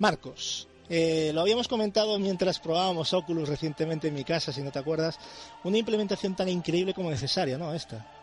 Marcos, 0.00 0.66
eh, 0.88 1.30
lo 1.32 1.42
habíamos 1.42 1.68
comentado 1.68 2.18
mientras 2.18 2.58
probábamos 2.58 3.12
Oculus 3.12 3.48
recientemente 3.48 4.08
en 4.08 4.14
mi 4.14 4.24
casa, 4.24 4.52
si 4.52 4.62
no 4.62 4.72
te 4.72 4.80
acuerdas, 4.80 5.16
una 5.62 5.78
implementación 5.78 6.34
tan 6.34 6.48
increíble 6.48 6.92
como 6.92 7.10
necesaria, 7.10 7.56
¿no? 7.56 7.72
Esta. 7.72 8.13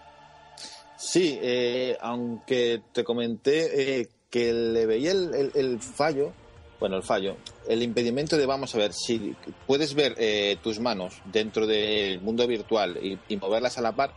Sí, 1.03 1.40
eh, 1.41 1.98
aunque 2.02 2.82
te 2.94 3.03
comenté 3.03 4.02
eh, 4.02 4.10
que 4.30 4.53
le 4.53 4.86
veía 4.86 5.11
el, 5.11 5.34
el- 5.34 5.52
el 5.56 5.80
fallo, 5.82 6.32
bueno, 6.80 6.95
el 6.98 7.03
fallo, 7.03 7.38
el 7.68 7.82
impedimento 7.84 8.38
de, 8.38 8.45
vamos 8.45 8.73
a 8.76 8.78
ver, 8.78 8.94
si 8.94 9.36
puedes 9.68 9.94
ver 9.94 10.15
eh, 10.18 10.57
tus 10.64 10.80
manos 10.80 11.15
dentro 11.26 11.65
del 11.68 12.22
mundo 12.22 12.45
virtual 12.48 12.98
y, 13.02 13.18
y 13.30 13.38
moverlas 13.38 13.78
a 13.78 13.82
la 13.82 13.91
par, 13.94 14.14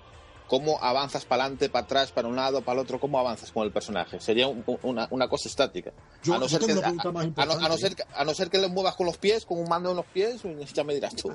¿cómo 0.46 0.78
avanzas 0.82 1.24
para 1.24 1.44
adelante, 1.44 1.68
para 1.70 1.84
atrás, 1.84 2.12
para 2.12 2.28
un 2.28 2.36
lado, 2.36 2.60
para 2.62 2.78
el 2.80 2.84
otro? 2.84 3.00
¿Cómo 3.00 3.18
avanzas 3.18 3.50
con 3.50 3.64
el 3.64 3.72
personaje? 3.72 4.20
Sería 4.20 4.46
un- 4.48 4.62
una, 4.82 5.08
una 5.10 5.28
cosa 5.28 5.48
estática. 5.48 5.90
Yo- 6.22 6.34
a, 6.34 6.38
no 6.38 6.48
ser 6.48 6.60
que, 6.60 6.72
a- 6.72 6.76
a 6.76 6.90
no- 6.92 7.08
a 7.08 7.12
no 7.12 7.22
importante. 7.24 7.78
ser 7.78 7.96
a 8.14 8.24
no 8.24 8.34
ser 8.34 8.50
que 8.50 8.58
le 8.58 8.68
muevas 8.68 8.94
con 8.94 9.06
los 9.06 9.16
pies, 9.16 9.44
con 9.46 9.58
un 9.58 9.68
mando 9.68 9.90
en 9.90 9.96
los 9.96 10.06
pies, 10.06 10.42
ya 10.74 10.84
me 10.84 10.94
dirás 10.94 11.16
tú. 11.16 11.34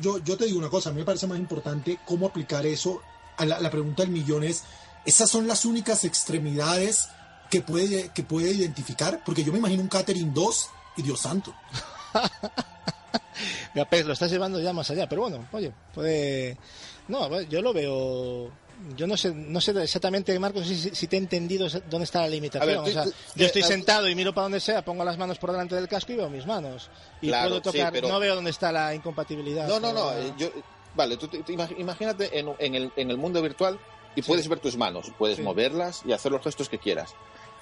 Yo, 0.00 0.18
yo 0.18 0.36
te 0.36 0.46
digo 0.46 0.58
una 0.58 0.70
cosa, 0.70 0.90
a 0.90 0.92
mí 0.92 1.00
me 1.00 1.04
parece 1.04 1.26
más 1.26 1.38
importante 1.38 1.98
cómo 2.04 2.26
aplicar 2.26 2.64
eso. 2.64 3.02
A 3.36 3.44
la, 3.44 3.58
la 3.58 3.68
pregunta 3.70 4.04
del 4.04 4.12
millón 4.12 4.44
es, 4.44 4.62
¿esas 5.04 5.30
son 5.30 5.46
las 5.46 5.64
únicas 5.64 6.04
extremidades 6.04 7.08
que 7.50 7.60
puede, 7.60 8.08
que 8.10 8.22
puede 8.22 8.50
identificar? 8.52 9.22
Porque 9.24 9.44
yo 9.44 9.52
me 9.52 9.58
imagino 9.58 9.82
un 9.82 9.88
Catering 9.88 10.32
2 10.34 10.68
y 10.96 11.02
Dios 11.02 11.20
santo. 11.20 11.54
Gapés, 13.74 14.06
lo 14.06 14.12
estás 14.12 14.30
llevando 14.30 14.60
ya 14.60 14.72
más 14.72 14.88
allá, 14.90 15.08
pero 15.08 15.22
bueno, 15.22 15.46
oye, 15.52 15.72
puede... 15.92 16.56
No, 17.08 17.40
yo 17.42 17.60
lo 17.60 17.72
veo... 17.72 18.50
Yo 18.96 19.06
no 19.06 19.16
sé, 19.16 19.32
no 19.32 19.60
sé 19.60 19.70
exactamente, 19.82 20.36
Marcos, 20.38 20.66
si, 20.66 20.76
si 20.76 21.06
te 21.06 21.16
he 21.16 21.18
entendido 21.18 21.66
dónde 21.88 22.04
está 22.04 22.20
la 22.22 22.28
limitación. 22.28 22.62
A 22.62 22.82
ver, 22.82 22.82
tú- 22.82 22.90
o 22.90 22.92
sea, 22.92 23.04
tú- 23.04 23.12
yo 23.36 23.46
estoy 23.46 23.62
eh, 23.62 23.66
sentado 23.66 24.08
y 24.08 24.14
miro 24.14 24.34
para 24.34 24.44
donde 24.44 24.60
sea, 24.60 24.84
pongo 24.84 25.04
las 25.04 25.16
manos 25.16 25.38
por 25.38 25.52
delante 25.52 25.74
del 25.76 25.88
casco 25.88 26.12
y 26.12 26.16
veo 26.16 26.28
mis 26.28 26.44
manos. 26.44 26.90
Y 27.20 27.28
Claro, 27.28 27.60
puedo 27.60 27.72
sí, 27.72 27.78
tocar, 27.78 27.92
pero- 27.92 28.08
no 28.08 28.18
veo 28.18 28.34
dónde 28.34 28.50
está 28.50 28.72
la 28.72 28.94
incompatibilidad. 28.94 29.68
No, 29.68 29.78
no, 29.80 29.92
no. 29.92 30.10
Pero- 30.10 30.36
Yo, 30.36 30.48
vale, 30.94 31.16
tú, 31.16 31.28
te- 31.28 31.42
te 31.42 31.52
imag- 31.54 31.74
imagínate 31.78 32.36
en, 32.38 32.48
en 32.58 32.74
el, 32.74 32.92
en 32.96 33.10
el 33.10 33.16
mundo 33.16 33.40
virtual 33.42 33.78
y 34.16 34.22
puedes 34.22 34.48
ver 34.48 34.60
tus 34.60 34.76
manos, 34.76 35.12
puedes 35.18 35.36
Sí. 35.36 35.42
moverlas 35.42 36.02
y 36.04 36.12
hacer 36.12 36.32
los 36.32 36.42
gestos 36.42 36.68
que 36.68 36.78
quieras. 36.78 37.14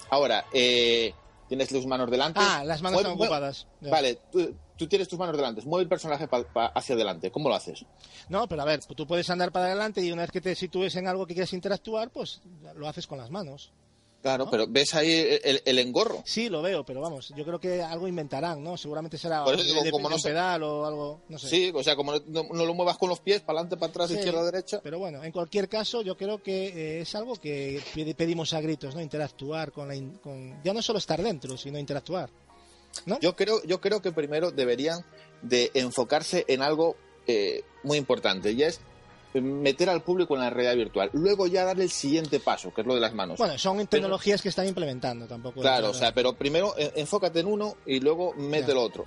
Ahora, 0.09 0.45
eh, 0.53 1.13
tienes 1.47 1.69
tus 1.69 1.85
manos 1.85 2.09
delante. 2.11 2.39
Ah, 2.41 2.63
las 2.65 2.81
manos 2.81 2.99
están 2.99 3.13
ocupadas. 3.13 3.67
Ya. 3.81 3.89
Vale, 3.91 4.19
tú, 4.31 4.53
tú 4.77 4.87
tienes 4.87 5.07
tus 5.07 5.17
manos 5.19 5.35
delante, 5.35 5.61
mueve 5.63 5.83
el 5.83 5.89
personaje 5.89 6.27
pa- 6.27 6.43
pa- 6.43 6.67
hacia 6.67 6.95
adelante. 6.95 7.31
¿Cómo 7.31 7.49
lo 7.49 7.55
haces? 7.55 7.85
No, 8.29 8.47
pero 8.47 8.61
a 8.61 8.65
ver, 8.65 8.83
tú 8.83 9.05
puedes 9.07 9.29
andar 9.29 9.51
para 9.51 9.65
adelante 9.67 10.01
y 10.01 10.11
una 10.11 10.23
vez 10.23 10.31
que 10.31 10.41
te 10.41 10.55
sitúes 10.55 10.95
en 10.95 11.07
algo 11.07 11.25
que 11.25 11.33
quieres 11.33 11.53
interactuar, 11.53 12.09
pues 12.11 12.41
lo 12.75 12.87
haces 12.87 13.07
con 13.07 13.17
las 13.17 13.29
manos. 13.29 13.71
Claro, 14.23 14.49
pero 14.49 14.65
ves 14.67 14.95
ahí 14.95 15.37
el, 15.43 15.61
el 15.65 15.79
engorro. 15.79 16.23
Sí, 16.25 16.47
lo 16.49 16.61
veo, 16.61 16.83
pero 16.85 17.01
vamos, 17.01 17.33
yo 17.35 17.43
creo 17.43 17.59
que 17.59 17.81
algo 17.83 18.07
inventarán, 18.07 18.63
¿no? 18.63 18.77
Seguramente 18.77 19.17
será 19.17 19.43
Por 19.43 19.53
eso 19.53 19.63
de- 19.63 19.69
digo, 19.69 19.83
de- 19.83 19.91
como 19.91 20.07
de 20.07 20.11
no 20.11 20.15
un 20.15 20.21
pedal 20.23 20.63
o 20.63 20.85
algo, 20.85 21.21
no 21.27 21.37
sé. 21.37 21.49
Sí, 21.49 21.71
o 21.75 21.83
sea, 21.83 21.95
como 21.97 22.13
no, 22.13 22.21
no- 22.27 22.43
no 22.53 22.65
lo 22.65 22.73
muevas 22.73 22.97
con 22.97 23.09
los 23.09 23.19
pies, 23.19 23.41
para 23.41 23.59
adelante, 23.59 23.75
para 23.77 23.89
atrás, 23.89 24.07
Sí, 24.09 24.15
izquierda, 24.15 24.43
derecha. 24.45 24.79
Pero 24.81 24.97
bueno, 24.97 25.21
en 25.25 25.31
cualquier 25.33 25.67
caso, 25.67 26.01
yo 26.01 26.15
creo 26.15 26.41
que 26.41 26.67
eh, 26.67 27.01
es 27.01 27.13
algo 27.15 27.35
que 27.35 27.81
pedi- 27.93 28.15
pedimos 28.15 28.53
a 28.53 28.61
gritos, 28.61 28.95
¿no? 28.95 29.01
Interactuar 29.01 29.73
con 29.73 29.89
la. 29.89 29.95
in- 29.95 30.17
con- 30.23 30.57
ya 30.63 30.73
no 30.73 30.81
solo 30.81 30.99
estar 30.99 31.21
dentro, 31.21 31.57
sino 31.57 31.77
interactuar. 31.77 32.29
Yo 33.21 33.35
creo, 33.35 33.61
yo 33.65 33.81
creo 33.81 34.01
que 34.01 34.11
primero 34.13 34.51
deberían 34.51 35.03
de 35.41 35.69
enfocarse 35.73 36.45
en 36.47 36.61
algo 36.61 36.95
eh, 37.27 37.63
muy 37.83 37.97
importante 37.97 38.51
y 38.53 38.63
es 38.63 38.79
meter 39.41 39.89
al 39.89 40.01
público 40.03 40.35
en 40.35 40.41
la 40.41 40.49
realidad 40.49 40.75
virtual. 40.75 41.09
Luego 41.13 41.47
ya 41.47 41.65
darle 41.65 41.83
el 41.83 41.89
siguiente 41.89 42.39
paso, 42.39 42.73
que 42.73 42.81
es 42.81 42.87
lo 42.87 42.95
de 42.95 42.99
las 43.01 43.13
manos. 43.13 43.37
Bueno, 43.37 43.57
son 43.57 43.85
tecnologías 43.87 44.41
que 44.41 44.49
están 44.49 44.67
implementando 44.67 45.25
tampoco. 45.27 45.61
claro, 45.61 45.89
o 45.89 45.93
sea, 45.93 46.13
pero 46.13 46.33
primero 46.33 46.73
eh, 46.77 46.91
enfócate 46.95 47.39
en 47.39 47.47
uno 47.47 47.75
y 47.85 47.99
luego 47.99 48.33
mete 48.35 48.71
el 48.71 48.77
otro. 48.77 49.05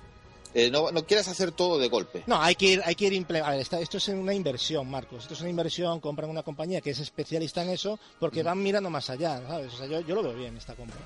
Eh, 0.53 0.71
no, 0.71 0.91
no 0.91 1.05
quieras 1.05 1.27
hacer 1.27 1.51
todo 1.51 1.77
de 1.77 1.87
golpe. 1.87 2.23
No, 2.25 2.41
hay 2.41 2.55
que 2.55 2.65
ir, 2.67 2.81
hay 2.83 2.95
que 2.95 3.05
ir 3.05 3.25
a 3.43 3.49
ver, 3.51 3.59
está- 3.59 3.79
esto 3.79 3.97
es 3.97 4.07
una 4.07 4.33
inversión, 4.33 4.89
Marcos. 4.89 5.23
Esto 5.23 5.33
es 5.35 5.41
una 5.41 5.49
inversión, 5.51 5.99
compran 5.99 6.29
una 6.29 6.41
compañía 6.41 6.81
que 6.81 6.89
es 6.91 6.99
especialista 6.99 7.61
en 7.61 7.69
eso, 7.69 7.99
porque 8.19 8.41
van 8.43 8.63
mirando 8.63 8.89
más 8.89 9.09
allá, 9.09 9.39
¿sabes? 9.47 9.73
O 9.73 9.77
sea, 9.77 9.85
yo, 9.87 9.99
yo 10.01 10.15
lo 10.15 10.23
veo 10.23 10.33
bien 10.33 10.57
esta 10.57 10.73
compra. 10.73 10.97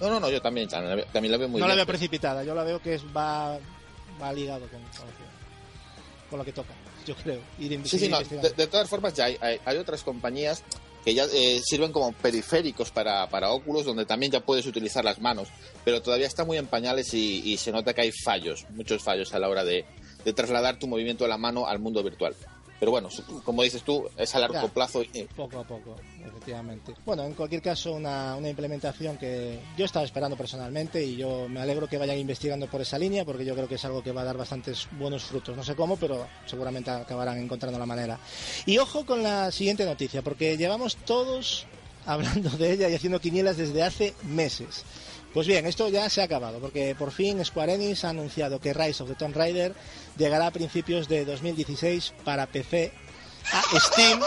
No, 0.00 0.08
no, 0.10 0.18
no, 0.18 0.30
yo 0.30 0.40
también, 0.42 0.68
también 0.68 0.90
la 0.90 0.96
veo- 0.96 1.06
también 1.12 1.32
la 1.32 1.38
veo 1.38 1.48
muy 1.48 1.60
no 1.60 1.66
la 1.68 1.74
bien. 1.74 1.86
veo 1.86 1.92
precipitada, 1.92 2.42
yo 2.42 2.54
la 2.54 2.64
veo 2.64 2.80
que 2.80 2.94
es, 2.94 3.02
va, 3.16 3.58
va 4.20 4.32
ligado 4.32 4.60
con, 4.68 4.80
con 4.80 5.06
lo 5.06 5.12
que, 5.12 6.30
con 6.30 6.38
lo 6.40 6.44
que 6.44 6.52
toca, 6.52 6.72
yo 7.08 7.16
creo. 7.16 7.40
Ir 7.58 7.80
Sí, 7.86 7.98
sí, 7.98 8.08
no, 8.08 8.20
de, 8.20 8.50
de 8.50 8.66
todas 8.66 8.88
formas 8.88 9.14
ya 9.14 9.24
hay, 9.24 9.36
hay- 9.40 9.58
hay 9.64 9.76
otras 9.78 10.02
compañías 10.02 10.62
que 11.04 11.14
ya 11.14 11.24
eh, 11.32 11.60
sirven 11.64 11.90
como 11.92 12.12
periféricos 12.12 12.90
para, 12.90 13.28
para 13.30 13.50
óculos 13.50 13.84
donde 13.86 14.04
también 14.04 14.30
ya 14.30 14.40
puedes 14.40 14.66
utilizar 14.66 15.04
las 15.04 15.20
manos, 15.20 15.48
pero 15.84 16.02
todavía 16.02 16.26
está 16.26 16.44
muy 16.44 16.58
en 16.58 16.66
pañales 16.66 17.14
y, 17.14 17.40
y 17.50 17.56
se 17.56 17.72
nota 17.72 17.94
que 17.94 18.02
hay 18.02 18.12
fallos, 18.12 18.66
muchos 18.70 19.02
fallos 19.02 19.32
a 19.34 19.38
la 19.38 19.48
hora 19.48 19.64
de, 19.64 19.84
de 20.24 20.32
trasladar 20.32 20.78
tu 20.78 20.86
movimiento 20.86 21.24
de 21.24 21.30
la 21.30 21.38
mano 21.38 21.66
al 21.66 21.78
mundo 21.78 22.02
virtual. 22.02 22.34
Pero 22.80 22.92
bueno, 22.92 23.08
como 23.44 23.64
dices 23.64 23.82
tú, 23.82 24.08
es 24.16 24.32
a 24.36 24.38
largo 24.38 24.54
Ya. 24.54 24.68
plazo 24.68 25.02
y 25.02 25.24
Poco 25.34 25.58
a 25.60 25.64
poco, 25.64 25.96
efectivamente. 26.28 26.94
Bueno, 27.04 27.24
en 27.24 27.34
cualquier 27.34 27.62
caso, 27.62 27.92
una, 27.92 28.36
una 28.36 28.48
implementación 28.48 29.16
que 29.16 29.60
yo 29.76 29.84
estaba 29.84 30.04
esperando 30.04 30.36
personalmente 30.36 31.02
y 31.02 31.16
yo 31.16 31.48
me 31.48 31.60
alegro 31.60 31.86
que 31.86 31.98
vayan 31.98 32.18
investigando 32.18 32.66
por 32.68 32.80
esa 32.80 32.98
línea 32.98 33.24
porque 33.24 33.44
yo 33.44 33.54
creo 33.54 33.68
que 33.68 33.74
es 33.74 33.84
algo 33.84 34.02
que 34.02 34.12
va 34.12 34.22
a 34.22 34.24
dar 34.24 34.36
bastantes 34.36 34.88
buenos 34.92 35.24
frutos. 35.24 35.56
No 35.56 35.64
sé 35.64 35.74
cómo, 35.74 35.96
pero 35.96 36.26
seguramente 36.46 36.90
acabarán 36.90 37.38
encontrando 37.38 37.78
la 37.78 37.86
manera. 37.86 38.18
Y 38.66 38.78
ojo 38.78 39.04
con 39.04 39.22
la 39.22 39.50
siguiente 39.50 39.84
noticia, 39.84 40.22
porque 40.22 40.56
llevamos 40.56 40.96
todos 40.96 41.66
hablando 42.06 42.50
de 42.50 42.72
ella 42.72 42.88
y 42.88 42.94
haciendo 42.94 43.20
quinielas 43.20 43.56
desde 43.56 43.82
hace 43.82 44.14
meses. 44.22 44.84
Pues 45.34 45.46
bien, 45.46 45.66
esto 45.66 45.88
ya 45.88 46.08
se 46.08 46.22
ha 46.22 46.24
acabado, 46.24 46.58
porque 46.58 46.96
por 46.98 47.12
fin 47.12 47.44
Square 47.44 47.74
Enix 47.74 48.04
ha 48.04 48.10
anunciado 48.10 48.60
que 48.60 48.72
Rise 48.72 49.02
of 49.02 49.10
the 49.10 49.14
Tomb 49.14 49.36
Raider 49.36 49.74
llegará 50.16 50.46
a 50.46 50.50
principios 50.50 51.06
de 51.06 51.26
2016 51.26 52.14
para 52.24 52.46
PC, 52.46 52.92
a 53.52 53.78
Steam, 53.78 54.20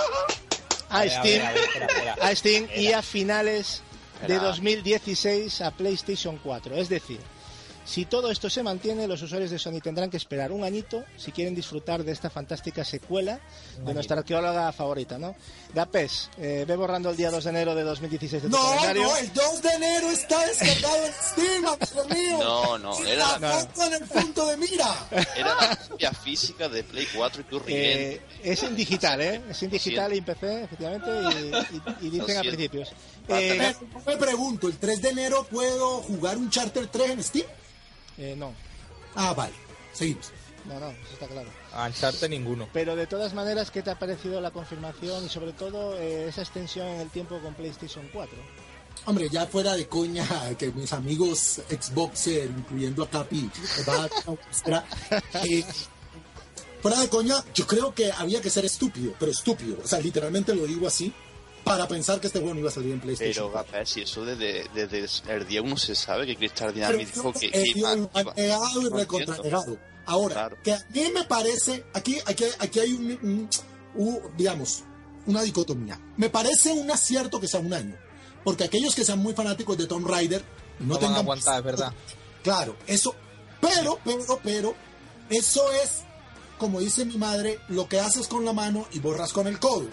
a 0.91 1.09
Steam, 1.09 1.23
ver, 1.23 1.41
a 1.45 1.51
ver, 1.53 1.63
espera, 1.63 1.85
espera. 1.88 2.13
a 2.22 2.35
Steam 2.35 2.68
y 2.76 2.91
a 2.91 3.01
finales 3.01 3.81
de 4.27 4.35
Espera. 4.35 4.49
2016 4.49 5.61
a 5.61 5.72
PlayStation 5.72 6.38
4. 6.43 6.76
Es 6.76 6.89
decir, 6.89 7.19
si 7.83 8.05
todo 8.05 8.29
esto 8.31 8.49
se 8.49 8.63
mantiene, 8.63 9.07
los 9.07 9.21
usuarios 9.21 9.49
de 9.51 9.57
Sony 9.59 9.79
tendrán 9.83 10.09
que 10.09 10.17
esperar 10.17 10.51
un 10.51 10.63
añito 10.63 11.03
si 11.17 11.31
quieren 11.31 11.55
disfrutar 11.55 12.03
de 12.03 12.11
esta 12.11 12.29
fantástica 12.29 12.85
secuela 12.85 13.39
de 13.83 13.93
nuestra 13.93 14.17
arqueóloga 14.19 14.71
favorita, 14.71 15.17
¿no? 15.17 15.35
Gapes, 15.73 16.29
eh, 16.37 16.63
ve 16.67 16.75
borrando 16.75 17.09
el 17.09 17.17
día 17.17 17.31
2 17.31 17.43
de 17.43 17.49
enero 17.49 17.73
de 17.75 17.83
2016 17.83 18.43
de 18.43 18.49
tu 18.49 18.55
No, 18.55 18.63
calendario. 18.69 19.03
no, 19.03 19.17
el 19.17 19.33
2 19.33 19.61
de 19.61 19.69
enero 19.69 20.09
está 20.11 20.45
descargado 20.45 21.05
en 21.05 21.13
Steam, 21.13 21.65
amigo 21.65 22.15
mío. 22.15 22.37
No, 22.39 22.77
no, 22.77 22.99
Y 23.03 23.09
era 23.09 23.39
la 23.39 23.65
pongo 23.73 23.85
en 23.87 23.93
el 23.93 24.07
punto 24.09 24.45
de 24.47 24.57
mira. 24.57 25.07
Era 25.35 25.55
la 25.55 25.75
copia 25.75 26.11
física 26.13 26.69
de 26.69 26.83
Play 26.83 27.07
4 27.15 27.41
y 27.41 27.43
tu 27.45 27.61
Eh, 27.67 28.21
es 28.43 28.63
en 28.63 28.75
digital, 28.75 29.21
¿eh? 29.21 29.41
Es 29.49 29.63
en 29.63 29.69
digital 29.71 30.13
y 30.13 30.19
en 30.19 30.25
PC, 30.25 30.63
efectivamente, 30.63 31.09
y, 31.11 32.05
y- 32.05 32.07
y 32.07 32.09
dicen 32.11 32.37
a 32.37 32.41
principios. 32.41 32.89
Eh, 33.27 33.73
Me 34.05 34.17
pregunto, 34.17 34.67
¿el 34.67 34.77
3 34.77 35.01
de 35.01 35.09
enero 35.09 35.47
puedo 35.49 36.01
jugar 36.03 36.37
un 36.37 36.49
Charter 36.49 36.87
3 36.87 37.09
en 37.11 37.23
Steam? 37.23 37.45
Eh, 38.22 38.35
no, 38.38 38.53
Ah, 39.15 39.34
vale. 39.34 39.53
Seguimos. 39.93 40.31
no, 40.65 40.80
no, 40.80 40.89
eso 40.89 41.14
está 41.14 41.27
claro. 41.27 41.49
Ancharte 41.73 42.30
ninguno. 42.30 42.68
Pero 42.72 42.95
de 42.95 43.07
todas 43.07 43.34
maneras, 43.34 43.72
¿qué 43.72 43.81
te 43.81 43.91
ha 43.91 43.99
parecido 43.99 44.39
la 44.39 44.52
confirmación 44.52 45.26
y 45.26 45.30
sobre 45.30 45.52
todo 45.53 45.98
eh, 45.98 46.27
esa 46.30 46.41
extensión 46.41 46.88
en 46.88 47.02
el 47.02 47.10
tiempo 47.10 47.39
con 47.39 47.53
PlayStation 47.53 48.07
4? 48.14 48.38
Hombre, 49.06 49.30
ya 49.30 49.48
fuera 49.48 49.73
de 49.73 49.88
coña, 49.88 50.26
que 50.57 50.72
mis 50.72 50.93
amigos 50.93 51.61
Xboxer, 51.68 52.45
incluyendo 52.45 53.03
a 53.03 53.10
Capi, 53.10 53.49
va 53.88 54.03
a 54.06 55.45
eh, 55.45 55.65
Fuera 56.81 56.99
de 56.99 57.10
coña, 57.10 57.35
yo 57.53 57.68
creo 57.68 57.93
que 57.93 58.11
había 58.11 58.41
que 58.41 58.49
ser 58.49 58.65
estúpido, 58.65 59.14
pero 59.19 59.31
estúpido. 59.31 59.77
O 59.84 59.88
sea, 59.88 59.99
literalmente 59.99 60.56
lo 60.56 60.65
digo 60.65 60.88
así, 60.88 61.14
para 61.63 61.88
pensar 61.88 62.19
que 62.19 62.27
este 62.27 62.39
juego 62.39 62.53
no 62.53 62.59
iba 62.61 62.69
a 62.69 62.73
salir 62.73 62.91
en 62.93 62.99
PlayStation. 62.99 63.51
Pero, 63.71 63.85
si 63.85 64.01
eso 64.01 64.25
desde, 64.25 64.67
desde 64.73 65.07
el 65.33 65.47
día 65.47 65.61
uno 65.61 65.77
se 65.77 65.95
sabe 65.95 66.25
que 66.25 66.35
Crystal 66.35 66.73
Dynamics 66.73 67.13
dijo 67.15 67.31
que 67.33 67.47
ellos 67.53 67.75
iba, 67.77 67.95
lo 67.95 68.09
han 68.13 68.21
iba- 68.25 68.33
negado 68.35 68.81
y 68.81 68.83
no 68.89 68.97
recontranegado. 68.97 69.77
Ahora, 70.05 70.33
Claro. 70.33 70.57
que 70.63 70.73
a 70.73 70.85
mí 70.93 71.03
me 71.13 71.23
parece, 71.25 71.85
aquí, 71.93 72.17
aquí, 72.25 72.45
aquí 72.59 72.79
hay 72.79 72.93
un, 72.93 73.19
un- 73.21 73.49
un, 73.95 74.19
digamos, 74.35 74.83
una 75.27 75.41
dicotomía. 75.43 75.99
Me 76.17 76.29
parece 76.29 76.71
un 76.73 76.89
acierto 76.89 77.39
que 77.39 77.47
sea 77.47 77.59
un 77.59 77.73
año. 77.73 77.95
Porque 78.43 78.63
aquellos 78.63 78.95
que 78.95 79.05
sean 79.05 79.19
muy 79.19 79.33
fanáticos 79.35 79.77
de 79.77 79.85
Tomb 79.85 80.07
Raider 80.07 80.43
no, 80.79 80.88
No 80.88 80.93
van 80.95 80.97
a 80.97 80.99
tengan 81.07 81.21
aguantar, 81.21 81.59
es 81.59 81.63
verdad. 81.65 81.93
Claro, 82.43 82.75
eso. 82.88 83.13
Pero, 83.61 83.99
pero, 84.03 84.39
pero, 84.43 84.75
eso 85.29 85.71
es, 85.83 85.99
como 86.57 86.79
dice 86.79 87.05
mi 87.05 87.19
madre, 87.19 87.59
lo 87.69 87.88
que 87.88 87.99
haces 87.99 88.27
con 88.27 88.43
la 88.43 88.51
mano 88.53 88.88
y 88.91 88.97
borras 88.99 89.31
con 89.31 89.45
el 89.45 89.59
codo. 89.59 89.85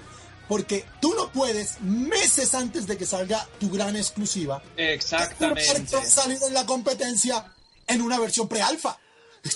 Porque 0.48 0.84
tú 1.00 1.14
no 1.14 1.30
puedes, 1.30 1.80
meses 1.82 2.54
antes 2.54 2.86
de 2.86 2.96
que 2.96 3.04
salga 3.06 3.46
tu 3.60 3.70
gran 3.70 3.94
exclusiva, 3.96 4.62
Exactamente. 4.76 5.86
salir 6.06 6.38
en 6.46 6.54
la 6.54 6.64
competencia 6.64 7.44
en 7.86 8.02
una 8.02 8.18
versión 8.18 8.48
pre-alfa. 8.48 8.98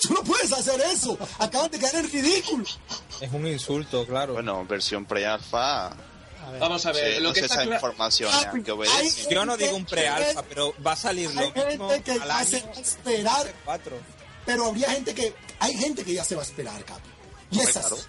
Tú 0.01 0.13
no 0.13 0.23
puedes 0.23 0.51
hacer 0.53 0.79
eso. 0.81 1.17
Acaban 1.39 1.69
de 1.71 1.77
caer 1.79 1.95
en 1.95 2.11
ridículo. 2.11 2.63
Es 3.19 3.31
un 3.31 3.45
insulto, 3.47 4.05
claro. 4.07 4.33
Bueno, 4.33 4.65
versión 4.65 5.05
pre-alfa. 5.05 5.95
Vamos 6.59 6.85
a 6.85 6.91
ver, 6.91 7.15
sí, 7.15 7.19
lo 7.21 7.29
no 7.29 7.33
que 7.33 7.39
está 7.41 7.63
esa 7.63 7.73
información 7.75 8.29
Ah, 8.33 8.51
¿eh? 8.53 8.61
que 8.63 8.71
obedece. 8.71 9.33
Yo 9.33 9.45
no 9.45 9.55
digo 9.57 9.75
un 9.75 9.85
pre-alfa, 9.85 10.43
pero 10.43 10.73
va 10.85 10.91
a 10.93 10.95
salir 10.95 11.33
lo 11.33 11.41
Hay 11.41 11.51
mismo 11.69 11.89
gente 11.89 12.03
que 12.03 12.11
al 12.11 12.27
ya 12.27 12.37
año 12.37 12.45
se 12.49 12.61
va 12.61 12.71
a 12.71 12.79
esperar, 12.81 13.53
4. 13.65 13.97
pero 14.45 14.65
habría 14.67 14.91
gente 14.91 15.13
que, 15.13 15.33
hay 15.59 15.73
gente 15.77 16.03
que 16.03 16.13
ya 16.13 16.23
se 16.23 16.35
va 16.35 16.41
a 16.41 16.45
esperar, 16.45 16.83
Capi. 16.83 17.09
Y 17.51 17.57
Hombre, 17.59 17.71
es 17.71 17.77
así. 17.77 17.87
claro. 17.89 18.03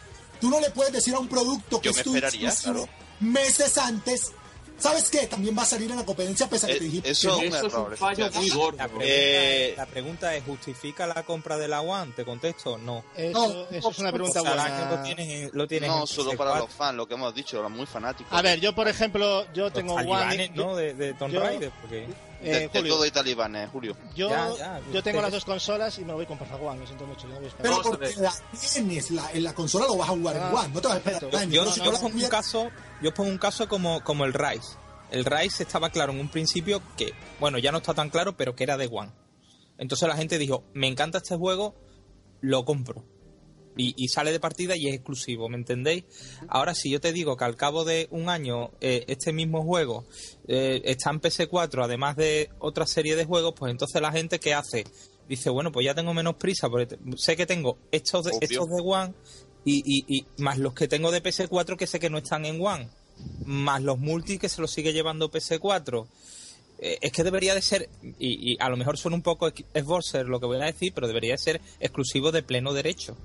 Tú 0.45 0.51
no 0.51 0.61
le 0.61 0.69
puedes 0.69 0.93
decir 0.93 1.15
a 1.15 1.19
un 1.21 1.27
producto 1.29 1.81
que 1.81 1.89
es 1.89 1.97
esperaría, 1.97 2.51
exclusivo 2.51 2.87
meses 3.21 3.79
antes. 3.79 4.31
¿Sabes 4.77 5.09
qué? 5.09 5.27
También 5.27 5.57
va 5.57 5.63
a 5.63 5.65
salir 5.65 5.91
en 5.91 5.97
la 5.97 6.05
competencia 6.05 6.51
pese 6.51 6.67
a 6.67 6.69
que 6.69 6.75
Eh, 6.75 6.79
te 6.81 6.85
dijimos 6.85 7.09
eso- 7.09 7.39
que 7.41 7.47
un 7.47 7.55
Eso 7.55 7.67
es 7.67 7.73
error, 7.73 7.91
un 7.93 7.97
fallo 7.97 8.31
muy 8.33 8.51
gordo. 8.51 8.77
La 8.77 8.85
pregunta, 8.89 9.07
Eh, 9.09 9.75
la 9.77 9.87
pregunta 9.87 10.35
es, 10.37 10.45
¿justifica 10.45 11.07
la 11.07 11.23
compra 11.23 11.57
de 11.57 11.69
la 11.69 11.81
One? 11.81 12.13
Te 12.15 12.25
contesto, 12.27 12.77
no. 12.77 13.05
eso, 13.17 13.49
no, 13.71 13.77
eso 13.79 13.91
es 13.91 13.99
una 14.01 14.11
O 14.11 14.13
pregunta 14.13 14.41
sea, 14.43 14.51
el 14.53 14.59
buena. 14.59 14.91
lo 14.91 15.03
tienes, 15.03 15.55
lo 15.55 15.67
tienes 15.67 15.89
No, 15.89 16.07
solo 16.07 16.33
PS4. 16.33 16.37
para 16.37 16.59
los 16.59 16.71
fans, 16.71 16.97
lo 16.97 17.07
que 17.09 17.15
hemos 17.15 17.35
dicho, 17.35 17.63
los 17.63 17.71
muy 17.71 17.87
fanáticos. 17.87 18.31
A 18.37 18.43
ver, 18.43 18.61
yo 18.61 18.75
por 18.75 18.87
ejemplo, 18.89 19.47
yo 19.55 19.65
Los 19.65 19.73
tengo 19.73 19.95
One... 19.95 20.51
¿no? 20.55 20.77
De, 20.77 20.93
de 20.93 21.15
Tomb 21.15 21.33
Raider, 21.35 21.71
porque... 21.81 22.07
eh, 22.45 22.69
de, 22.73 22.83
todo 22.89 23.03
hay 23.03 23.11
talibanes, 23.11 23.71
Julio. 23.71 23.97
yo, 24.15 24.29
Ya, 24.29 24.51
ya, 24.57 24.81
yo 24.93 25.03
tengo 25.03 25.21
las 25.21 25.33
dos 25.33 25.45
consolas 25.45 25.99
y 25.99 26.03
me 26.03 26.09
lo 26.09 26.15
voy 26.15 26.27
con 26.27 26.39
Porfa 26.39 26.57
One, 26.57 26.81
lo 26.81 26.87
siento 26.87 27.07
mucho. 27.07 27.23
yo 27.23 27.29
no 27.29 27.37
voy 27.37 27.45
a 27.45 27.49
esperar. 27.49 27.73
Pero 27.73 27.91
porque 27.91 28.15
la 28.21 28.33
tienes, 28.73 29.11
la, 29.11 29.31
en 29.33 29.45
la 29.45 29.55
consola 29.55 29.87
lo 29.87 29.97
vas 29.97 30.09
a 30.09 30.13
jugar 30.13 30.37
Ah, 30.37 30.49
en 30.51 30.57
One, 30.57 30.69
no 30.75 30.81
te 30.81 30.89
vas 30.89 30.95
a 30.95 30.99
esperar. 30.99 31.49
Yo, 31.49 31.75
yo 31.75 31.93
no 31.93 31.99
pongo 31.99 32.17
un 32.17 32.29
caso, 32.29 32.71
yo 33.03 33.09
os 33.11 33.15
pongo 33.15 33.31
un 33.31 33.39
caso 33.39 33.69
como, 33.69 34.03
como 34.03 34.25
el 34.25 34.33
Rise. 34.33 34.77
El 35.11 35.25
Rise 35.25 35.63
estaba 35.63 35.91
claro 35.91 36.13
en 36.13 36.21
un 36.21 36.29
principio 36.29 36.83
que, 36.97 37.15
bueno, 37.39 37.59
ya 37.59 37.71
no 37.73 37.79
está 37.79 37.95
tan 37.95 38.11
claro, 38.11 38.37
pero 38.37 38.55
que 38.57 38.65
era 38.65 38.77
de 38.77 38.89
One. 38.91 39.13
Entonces 39.79 40.09
la 40.09 40.17
gente 40.17 40.39
dijo, 40.39 40.65
me 40.73 40.87
encanta 40.89 41.19
este 41.19 41.37
juego, 41.37 41.75
lo 42.41 42.65
compro. 42.65 43.05
Y, 43.77 43.95
y 43.97 44.09
sale 44.09 44.31
de 44.31 44.39
partida 44.39 44.77
y 44.77 44.87
es 44.89 44.95
exclusivo, 44.95 45.49
¿me 45.49 45.57
entendéis? 45.57 46.05
Ahora, 46.49 46.75
si 46.75 46.91
yo 46.91 47.01
te 47.01 47.13
digo 47.13 47.37
que 47.37 47.45
al 47.45 47.57
cabo 47.57 47.85
de 47.85 48.07
un 48.13 48.29
año 48.29 48.71
eh, 48.81 49.05
este 49.09 49.33
mismo 49.33 49.65
juego 49.65 50.05
eh, 50.47 50.81
está 50.85 51.11
en 51.11 51.21
PS4, 51.21 51.85
además 51.85 52.15
de 52.17 52.51
otra 52.61 52.87
serie 52.87 53.17
de 53.17 53.25
juegos, 53.25 53.55
pues 53.57 53.73
entonces 53.73 54.01
la 54.01 54.13
gente, 54.13 54.39
¿qué 54.39 54.55
hace? 54.55 54.85
Dice, 55.29 55.51
bueno, 55.51 55.73
pues 55.73 55.85
ya 55.85 55.95
tengo 55.95 56.15
menos 56.15 56.37
prisa, 56.37 56.69
porque 56.69 56.87
te- 56.87 56.99
sé 57.17 57.37
que 57.37 57.47
tengo 57.47 57.79
estos 57.91 58.25
de, 58.27 58.31
Obvio. 58.31 58.39
estos 58.43 58.69
de 58.69 58.83
One 58.85 59.15
Y, 59.65 59.83
y, 59.85 60.19
y 60.19 60.27
más 60.43 60.59
los 60.59 60.75
que 60.75 60.87
tengo 60.87 61.11
de 61.11 61.23
PS4 61.23 61.77
que 61.77 61.87
sé 61.87 61.99
que 61.99 62.11
no 62.11 62.19
están 62.19 62.45
en 62.45 62.61
One, 62.65 62.89
más 63.45 63.83
los 63.83 63.99
multi 63.99 64.39
que 64.39 64.49
se 64.49 64.61
los 64.61 64.71
sigue 64.71 64.93
llevando 64.93 65.31
PS4. 65.31 66.07
Eh, 66.79 66.99
es 67.01 67.13
que 67.13 67.25
debería 67.25 67.55
de 67.55 67.63
ser, 67.63 67.89
y, 68.19 68.53
y 68.53 68.57
a 68.61 68.69
lo 68.69 68.77
mejor 68.77 68.99
suena 68.99 69.17
un 69.17 69.23
poco 69.23 69.51
esborser 69.73 70.27
lo 70.27 70.39
que 70.41 70.47
voy 70.47 70.61
a 70.61 70.65
decir, 70.67 70.93
pero 70.95 71.07
debería 71.07 71.33
de 71.33 71.39
ser 71.39 71.61
exclusivo 71.81 72.31
de 72.31 72.43
pleno 72.43 72.73
derecho. 72.75 73.17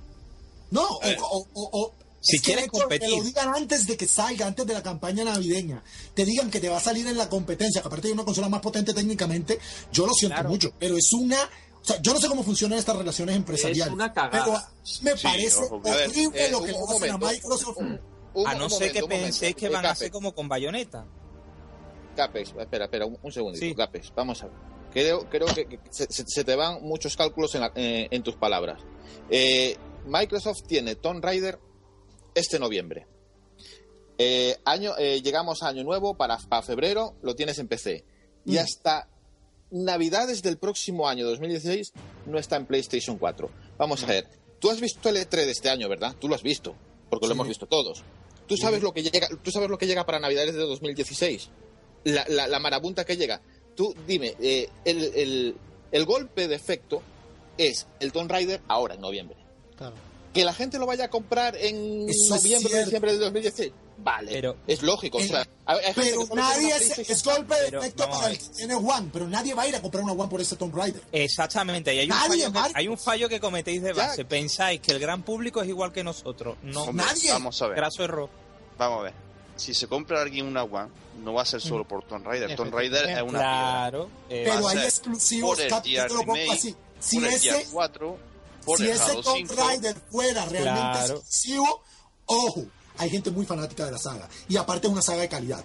No, 0.70 0.82
o, 0.86 0.98
o- 0.98 1.46
o- 1.54 1.70
o- 1.82 1.94
Si 2.22 2.36
es 2.36 2.42
que 2.42 2.46
quieres 2.46 2.64
Héctor, 2.66 2.80
competir. 2.82 3.08
Que 3.08 3.16
lo 3.16 3.22
digan 3.24 3.54
antes 3.54 3.86
de 3.86 3.96
que 3.96 4.06
salga, 4.06 4.46
antes 4.46 4.66
de 4.66 4.74
la 4.74 4.82
campaña 4.82 5.24
navideña. 5.24 5.82
Te 6.14 6.24
digan 6.26 6.50
que 6.50 6.60
te 6.60 6.68
va 6.68 6.76
a 6.76 6.80
salir 6.80 7.06
en 7.06 7.16
la 7.16 7.28
competencia, 7.30 7.80
que 7.80 7.88
aparte 7.88 8.08
de 8.08 8.12
una 8.14 8.24
consola 8.24 8.48
más 8.50 8.60
potente 8.60 8.92
técnicamente, 8.92 9.58
yo 9.90 10.06
lo 10.06 10.12
siento 10.12 10.42
mucho, 10.44 10.72
pero 10.78 10.96
es 10.98 11.12
una. 11.14 11.38
O 11.82 11.84
sea, 11.84 11.96
yo 12.02 12.12
no 12.12 12.20
sé 12.20 12.28
cómo 12.28 12.42
funcionan 12.42 12.78
estas 12.78 12.94
relaciones 12.94 13.36
empresariales. 13.36 13.94
una 13.94 14.12
cagada. 14.12 14.44
Pero 14.44 14.58
me 15.02 15.16
Sí, 15.16 15.22
parece 15.22 15.56
ojo, 15.64 15.80
a 15.82 15.94
ver, 15.96 16.08
horrible 16.10 16.46
eh, 16.46 16.50
lo 16.50 16.62
que 16.62 16.72
le 16.72 16.78
hacen 16.78 17.10
a 17.10 17.16
Microsoft. 17.18 17.78
Un- 17.78 18.46
a 18.46 18.54
no 18.54 18.64
un 18.64 18.70
ser 18.70 18.88
momento, 18.90 19.08
que 19.08 19.08
penséis 19.08 19.56
que 19.56 19.66
Eh, 19.66 19.70
van 19.70 19.86
a 19.86 19.94
ser 19.94 20.10
como 20.10 20.34
con 20.34 20.46
bayoneta. 20.46 21.06
Capex, 22.16 22.52
espera, 22.58 22.84
espera, 22.84 23.06
un, 23.06 23.18
un 23.22 23.32
segundito. 23.32 23.64
Sí. 23.64 23.74
Capex, 23.74 24.12
vamos 24.14 24.42
a 24.42 24.46
ver. 24.46 24.54
Creo, 24.92 25.28
creo 25.30 25.46
que, 25.46 25.66
que 25.66 25.80
se, 25.90 26.06
se- 26.12 26.24
se 26.26 26.44
te 26.44 26.54
van 26.54 26.82
muchos 26.82 27.16
cálculos 27.16 27.54
en, 27.54 27.60
la- 27.62 27.72
eh, 27.76 28.08
en 28.10 28.22
tus 28.22 28.34
palabras. 28.36 28.80
Eh, 29.30 29.76
Microsoft 30.06 30.62
tiene 30.66 30.94
Tomb 30.96 31.22
Raider 31.24 31.58
este 32.34 32.58
noviembre. 32.58 33.06
Eh, 34.18 34.56
año, 34.64 34.92
eh, 34.98 35.22
llegamos 35.22 35.62
a 35.62 35.68
año 35.68 35.82
nuevo 35.82 36.14
para, 36.16 36.36
para 36.38 36.62
febrero, 36.62 37.14
lo 37.22 37.34
tienes 37.34 37.58
en 37.58 37.68
PC. 37.68 38.04
Y 38.44 38.58
hasta 38.58 39.08
Navidades 39.70 40.42
del 40.42 40.58
próximo 40.58 41.08
año, 41.08 41.24
2016, 41.26 41.92
no 42.26 42.38
está 42.38 42.56
en 42.56 42.66
PlayStation 42.66 43.18
4. 43.18 43.50
Vamos 43.78 44.02
a 44.02 44.06
ver, 44.06 44.26
tú 44.58 44.68
has 44.70 44.80
visto 44.80 45.08
el 45.08 45.16
E3 45.16 45.30
de 45.46 45.50
este 45.52 45.70
año, 45.70 45.88
¿verdad? 45.88 46.16
Tú 46.18 46.28
lo 46.28 46.34
has 46.34 46.42
visto, 46.42 46.74
porque 47.08 47.26
lo 47.28 47.34
hemos 47.34 47.46
visto 47.48 47.66
todos. 47.66 48.02
¿Tú 48.48 48.56
sabes, 48.56 48.82
lo 48.82 48.92
que 48.92 49.02
llega, 49.04 49.28
¿Tú 49.42 49.50
sabes 49.52 49.70
lo 49.70 49.78
que 49.78 49.86
llega 49.86 50.04
para 50.04 50.18
Navidades 50.18 50.54
de 50.54 50.60
2016? 50.60 51.50
La, 52.04 52.24
la, 52.28 52.48
la 52.48 52.58
marabunta 52.58 53.04
que 53.04 53.16
llega. 53.16 53.40
Tú 53.76 53.94
dime, 54.08 54.34
eh, 54.40 54.68
el, 54.84 55.04
el- 55.14 55.56
el 55.92 56.04
golpe 56.04 56.46
de 56.48 56.54
efecto 56.56 57.02
es 57.58 57.86
el 58.00 58.10
Tomb 58.12 58.30
Raider 58.30 58.60
ahora, 58.68 58.94
en 58.94 59.00
noviembre. 59.00 59.36
Claro. 59.80 59.94
Que 60.32 60.44
la 60.44 60.52
gente 60.54 60.78
lo 60.78 60.86
vaya 60.86 61.06
a 61.06 61.10
comprar 61.10 61.56
en 61.56 62.08
Eso 62.08 62.36
es 62.36 62.42
noviembre 62.44 62.84
diciembre 62.84 63.12
de 63.14 63.18
2016. 63.18 63.72
Vale, 63.98 64.30
Pero- 64.32 64.56
es 64.66 64.80
lógico. 64.82 65.18
o 65.18 65.20
sea, 65.20 65.46
hay- 65.66 65.78
hay 65.78 65.92
gente 65.92 66.12
Pero 66.12 66.34
nadie 66.36 66.66
una 66.66 66.76
es, 66.76 67.24
golpe 67.24 67.54
de 67.56 67.66
efecto 67.78 68.08
para 68.08 68.30
el 68.30 68.38
tiene 68.38 68.74
One, 68.76 69.10
pero 69.12 69.26
nadie 69.28 69.52
va 69.54 69.62
a 69.64 69.68
ir 69.68 69.74
a 69.76 69.82
comprar 69.82 70.04
una 70.04 70.12
One 70.12 70.28
por 70.30 70.40
ese 70.40 70.54
Tomb 70.56 70.74
Raider. 70.74 71.02
Exactamente, 71.12 71.92
y 71.94 71.98
hay 71.98 72.06
un, 72.10 72.16
fallo 72.16 72.44
que, 72.44 72.50
Marcos. 72.50 72.72
hay 72.76 72.88
un 72.88 72.96
fallo 72.98 73.28
que 73.28 73.40
cometéis 73.40 73.82
de 73.82 73.92
Ya. 73.92 74.06
base. 74.06 74.24
Pensáis 74.24 74.80
que 74.80 74.92
el 74.92 75.00
gran 75.00 75.22
público 75.22 75.60
es 75.62 75.68
igual 75.68 75.92
que 75.92 76.04
nosotros. 76.04 76.56
No, 76.62 76.84
Hombre, 76.84 77.04
nadie. 77.06 77.32
Vamos 77.32 77.60
a 77.60 77.66
ver. 77.66 77.76
graso 77.76 78.04
error. 78.04 78.30
Vamos 78.78 79.00
a 79.00 79.02
ver. 79.02 79.12
Si 79.56 79.74
se 79.74 79.86
compra 79.88 80.22
alguien 80.22 80.46
una 80.46 80.62
One, 80.62 80.88
no 81.22 81.34
va 81.34 81.42
a 81.42 81.44
ser 81.44 81.60
solo 81.60 81.86
por 81.86 82.02
Tomb 82.04 82.24
Raider. 82.26 82.56
Tomb 82.56 82.72
Raider 82.72 83.10
es 83.10 83.20
una 83.22 83.38
Claro. 83.40 84.08
eh, 84.30 84.44
Pero 84.46 84.66
hay 84.68 84.78
exclusivos, 84.78 85.56
por 85.56 85.60
el 85.60 85.68
Cap, 85.68 85.84
yo 85.84 86.06
te 86.06 86.14
lo 86.14 86.20
pongo 86.20 86.34
Gear 86.36 86.50
así. 86.56 86.74
Si 86.98 87.16
por 87.18 87.28
el 87.28 87.34
ese, 87.34 87.50
Gear 87.50 87.62
4, 87.70 88.18
por 88.64 88.78
si 88.78 88.84
el 88.84 88.90
ese 88.90 89.12
Tomb 89.22 89.36
5. 89.48 89.54
Raider 89.56 89.96
fuera 90.10 90.44
realmente 90.46 90.80
Claro. 90.98 91.14
exclusivo, 91.16 91.82
ojo, 92.26 92.64
hay 92.98 93.10
gente 93.10 93.30
muy 93.30 93.46
fanática 93.46 93.86
de 93.86 93.92
la 93.92 93.98
saga. 93.98 94.28
Y 94.48 94.56
aparte 94.56 94.86
es 94.86 94.92
una 94.92 95.02
saga 95.02 95.22
de 95.22 95.28
calidad. 95.28 95.64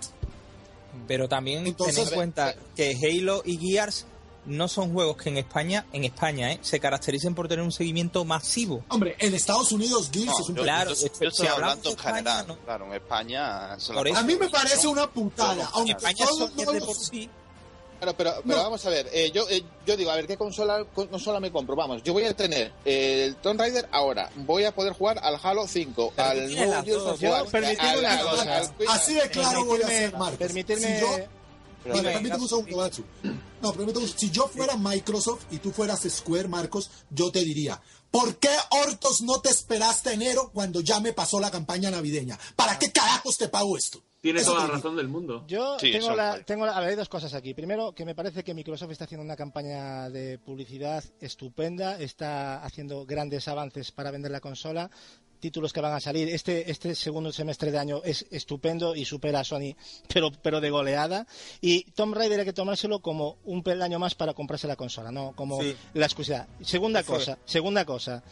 pero 1.07 1.27
también 1.27 1.67
Entonces- 1.67 1.95
tened 1.95 2.07
en 2.09 2.15
cuenta 2.15 2.55
que 2.75 2.95
Halo 3.03 3.41
y 3.45 3.57
Gears 3.57 4.05
no 4.45 4.67
son 4.69 4.93
juegos 4.93 5.17
que 5.17 5.29
en 5.29 5.37
España, 5.37 5.85
en 5.91 6.03
España, 6.05 6.51
eh, 6.53 6.59
se 6.61 6.79
caractericen 6.79 7.35
por 7.35 7.47
tener 7.49 7.63
un 7.65 7.71
seguimiento 7.71 8.23
masivo. 8.25 8.83
Hombre, 8.89 9.15
en 9.19 9.33
Estados 9.33 9.71
Unidos 9.73 10.09
Gears 10.13 10.27
No, 10.27 10.33
es 10.39 10.49
un 10.49 10.55
yo, 10.55 10.63
Claro, 10.63 10.93
yo- 10.93 11.07
yo 11.19 11.27
estoy 11.29 11.47
hablando 11.47 11.75
en 11.75 11.81
de 11.83 11.89
España, 12.01 12.15
general. 12.15 12.47
no. 12.47 12.57
Claro, 12.59 12.85
en 12.85 12.93
España. 12.93 13.75
eso- 13.75 13.93
A 13.99 14.23
mí 14.23 14.35
me 14.35 14.49
parece 14.49 14.87
una 14.87 15.09
putada, 15.11 15.63
En 15.63 15.67
aunque 15.73 15.91
España 15.91 16.25
todos 16.25 16.37
son 16.37 16.51
no 16.55 16.71
de 16.71 16.79
los- 16.79 16.87
por 16.87 16.95
sí. 16.97 17.29
Pero, 18.05 18.17
pero, 18.17 18.41
pero 18.45 18.57
No. 18.57 18.63
vamos 18.63 18.85
a 18.85 18.89
ver, 18.89 19.09
eh, 19.11 19.31
yo, 19.33 19.49
eh, 19.49 19.63
yo 19.85 19.97
digo, 19.97 20.11
a 20.11 20.15
ver, 20.15 20.27
¿qué 20.27 20.37
consola, 20.37 20.85
consola 20.93 21.39
me 21.39 21.51
compro? 21.51 21.75
Vamos, 21.75 22.03
yo 22.03 22.13
voy 22.13 22.23
a 22.25 22.35
tener 22.35 22.71
eh, 22.85 23.25
el 23.25 23.35
Tomb 23.37 23.59
Raider 23.59 23.87
ahora, 23.91 24.29
voy 24.35 24.63
a 24.65 24.73
poder 24.75 24.93
jugar 24.93 25.19
al 25.23 25.39
Halo 25.41 25.67
5, 25.67 26.13
Pero 26.15 26.27
tú 26.33 26.39
al 26.39 26.55
nuevo 26.55 26.73
Así 28.89 29.13
de 29.15 29.29
claro 29.29 29.65
voy 29.65 29.81
a 29.81 29.85
Permitirme- 29.87 29.87
ser, 29.99 30.17
Marcos. 30.17 30.37
permitirme- 30.39 30.95
Si 30.95 31.01
yo- 31.01 31.25
Vale, 31.93 32.11
permíteme 32.13 32.41
un 32.43 32.49
segundo, 32.49 32.77
Gatsu. 32.77 33.03
No, 33.61 33.73
permíteme 33.73 34.05
un- 34.05 34.17
Si 34.17 34.29
yo 34.31 34.47
fuera 34.47 34.75
Microsoft 34.75 35.43
y 35.51 35.57
tú 35.57 35.71
fueras 35.71 36.01
Square, 36.07 36.47
Marcos, 36.47 36.89
yo 37.11 37.31
te 37.31 37.43
diría, 37.43 37.79
¿por 38.11 38.35
qué 38.37 38.49
Hortos 38.71 39.21
no 39.21 39.39
te 39.41 39.49
esperaste 39.49 40.13
enero 40.13 40.49
cuando 40.53 40.81
ya 40.81 40.99
me 40.99 41.13
pasó 41.13 41.39
la 41.39 41.51
campaña 41.51 41.91
navideña? 41.91 42.37
¿Para 42.55 42.77
qué 42.79 42.91
carajos 42.91 43.37
te 43.37 43.49
pago 43.49 43.77
esto? 43.77 44.01
Tiene 44.25 44.43
toda 44.43 44.61
la 44.67 44.73
razón 44.73 44.95
del 44.95 45.07
mundo. 45.07 45.45
Yo 45.47 45.77
Sí, 45.79 45.91
tengo, 45.91 46.15
la, 46.15 46.41
tengo 46.43 46.65
la- 46.65 46.75
a 46.75 46.79
ver, 46.79 46.89
hay 46.89 46.95
dos 46.95 47.09
cosas 47.09 47.33
aquí. 47.35 47.53
Primero, 47.53 47.93
que 47.93 48.05
me 48.05 48.15
parece 48.15 48.43
que 48.43 48.53
Microsoft 48.55 48.89
está 48.91 49.03
haciendo 49.05 49.23
una 49.23 49.35
campaña 49.35 50.09
de 50.09 50.39
publicidad 50.39 51.03
estupenda, 51.21 51.99
está 51.99 52.63
haciendo 52.63 53.05
grandes 53.05 53.47
avances 53.47 53.91
para 53.91 54.09
vender 54.09 54.31
la 54.31 54.39
consola, 54.39 54.89
títulos 55.39 55.73
que 55.73 55.81
van 55.81 55.93
a 55.93 55.99
salir. 55.99 56.27
Este, 56.29 56.71
este 56.71 56.95
segundo 56.95 57.31
semestre 57.31 57.69
de 57.69 57.77
año 57.77 58.01
es 58.03 58.25
estupendo 58.31 58.95
y 58.95 59.05
supera 59.05 59.41
a 59.41 59.43
Sony, 59.43 59.75
pero, 60.11 60.31
pero 60.41 60.59
de 60.59 60.71
goleada. 60.71 61.27
Y 61.61 61.83
Tomb 61.91 62.15
Raider 62.15 62.39
hay 62.39 62.45
que 62.45 62.53
tomárselo 62.53 62.99
como 63.01 63.37
un 63.45 63.61
peldaño 63.61 63.99
más 63.99 64.15
para 64.15 64.33
comprarse 64.33 64.65
la 64.67 64.75
consola, 64.75 65.11
no 65.11 65.33
como 65.35 65.61
Sí. 65.61 65.75
la 65.93 66.05
exclusividad. 66.07 66.47
Segunda 66.61 67.03
cosa, 67.03 67.37
segunda 67.45 67.85
cosa. 67.85 68.23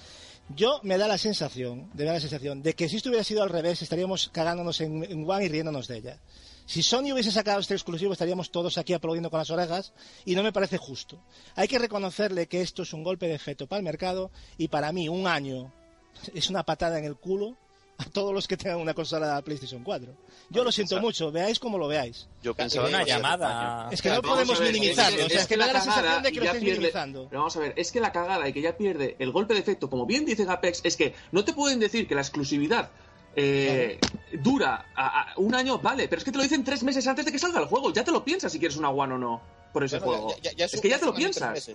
Yo 0.50 0.80
me 0.84 0.98
da 0.98 1.08
la 1.08 1.18
sensación, 1.18 1.90
de 1.94 2.06
da 2.06 2.14
la 2.14 2.20
sensación, 2.20 2.62
de 2.62 2.74
que 2.74 2.90
si 2.90 2.98
esto 2.98 3.10
hubiera 3.10 3.24
sido 3.24 3.44
al 3.44 3.50
revés, 3.50 3.82
estaríamos 3.82 4.30
cagándonos 4.30 4.82
en, 4.82 5.04
en 5.04 5.30
One 5.30 5.46
y 5.46 5.48
riéndonos 5.48 5.88
de 5.88 5.98
ella. 5.98 6.20
Si 6.66 6.82
Sony 6.82 7.12
hubiese 7.12 7.32
sacado 7.32 7.60
este 7.60 7.74
exclusivo, 7.74 8.14
estaríamos 8.14 8.52
todos 8.52 8.78
aquí 8.78 8.94
aplaudiendo 8.94 9.30
con 9.30 9.40
las 9.40 9.50
orejas 9.50 9.94
y 10.26 10.36
no 10.36 10.44
me 10.44 10.54
parece 10.54 10.78
justo. 10.78 11.22
Hay 11.56 11.68
que 11.68 11.80
reconocerle 11.80 12.48
que 12.48 12.62
esto 12.62 12.84
es 12.84 12.94
un 12.94 13.04
golpe 13.04 13.28
de 13.28 13.36
efecto 13.36 13.68
para 13.68 13.80
el 13.80 13.84
mercado 13.84 14.32
y 14.58 14.70
para 14.70 14.92
mí 14.92 15.10
un 15.10 15.28
año 15.28 15.74
es 16.34 16.50
una 16.50 16.64
patada 16.64 17.00
en 17.00 17.06
el 17.06 17.16
culo 17.16 17.58
a 17.98 18.06
todos 18.06 18.34
los 18.34 18.48
que 18.48 18.58
tengan 18.58 18.80
una 18.80 18.94
consola 18.94 19.42
PlayStation 19.44 19.84
4. 19.84 20.12
Yo 20.50 20.64
lo 20.64 20.72
siento 20.72 21.00
mucho, 21.00 21.32
veáis 21.32 21.60
como 21.60 21.78
lo 21.78 21.88
veáis. 21.88 22.28
Yo 22.42 22.54
pensaba 22.54 22.88
Una 22.90 23.04
llamada. 23.04 23.90
Es 23.92 24.02
que 24.02 24.10
no 24.10 24.22
podemos 24.22 24.60
minimizarlo, 24.60 25.20
es 25.20 25.26
o 25.26 25.30
sea, 25.30 25.42
es 25.42 25.48
que 25.48 25.58
me 25.58 25.66
da 25.68 25.74
la 25.74 25.82
sensación 25.82 26.24
de 26.24 26.32
que 26.32 26.40
lo 26.40 26.46
ya 26.46 26.52
estáis 26.52 26.64
pierde- 26.64 26.78
minimizando. 26.80 27.28
Pero 27.30 27.42
vamos 27.42 27.56
a 27.56 27.60
ver, 27.60 27.74
es 27.78 27.92
que 27.92 28.00
la 28.00 28.12
cagada 28.12 28.48
y 28.50 28.54
que 28.54 28.62
ya 28.62 28.76
pierde 28.76 29.16
el 29.20 29.32
golpe 29.32 29.54
de 29.54 29.60
efecto, 29.60 29.90
como 29.90 30.06
bien 30.06 30.26
dice 30.26 30.44
Gapex, 30.46 30.82
es 30.84 30.98
que 30.98 31.14
no 31.32 31.46
te 31.46 31.54
pueden 31.54 31.80
decir 31.80 32.08
que 32.08 32.16
la 32.16 32.22
exclusividad 32.22 32.90
eh, 33.36 34.00
dura 34.34 34.86
a- 34.96 35.32
a 35.32 35.34
un 35.38 35.56
año, 35.56 35.80
vale, 35.80 36.08
pero 36.08 36.20
es 36.20 36.24
que 36.24 36.32
te 36.32 36.38
lo 36.38 36.44
dicen 36.44 36.64
tres 36.64 36.84
meses 36.84 37.06
antes 37.08 37.26
de 37.26 37.32
que 37.32 37.40
salga 37.40 37.60
el 37.60 37.66
juego. 37.66 37.92
Ya 37.92 38.04
te 38.04 38.12
lo 38.12 38.24
piensas 38.24 38.52
si 38.52 38.60
quieres 38.60 38.78
una 38.78 38.90
One 38.92 39.14
o 39.16 39.18
no 39.18 39.42
por 39.72 39.84
ese 39.84 39.98
Bueno, 40.00 40.24
juego. 40.24 40.36
ya- 40.44 40.52
ya- 40.52 40.58
ya 40.58 40.66
es 40.66 40.80
que 40.82 40.90
ya 40.90 41.00
te 41.00 41.06
lo 41.06 41.14
piensas. 41.16 41.72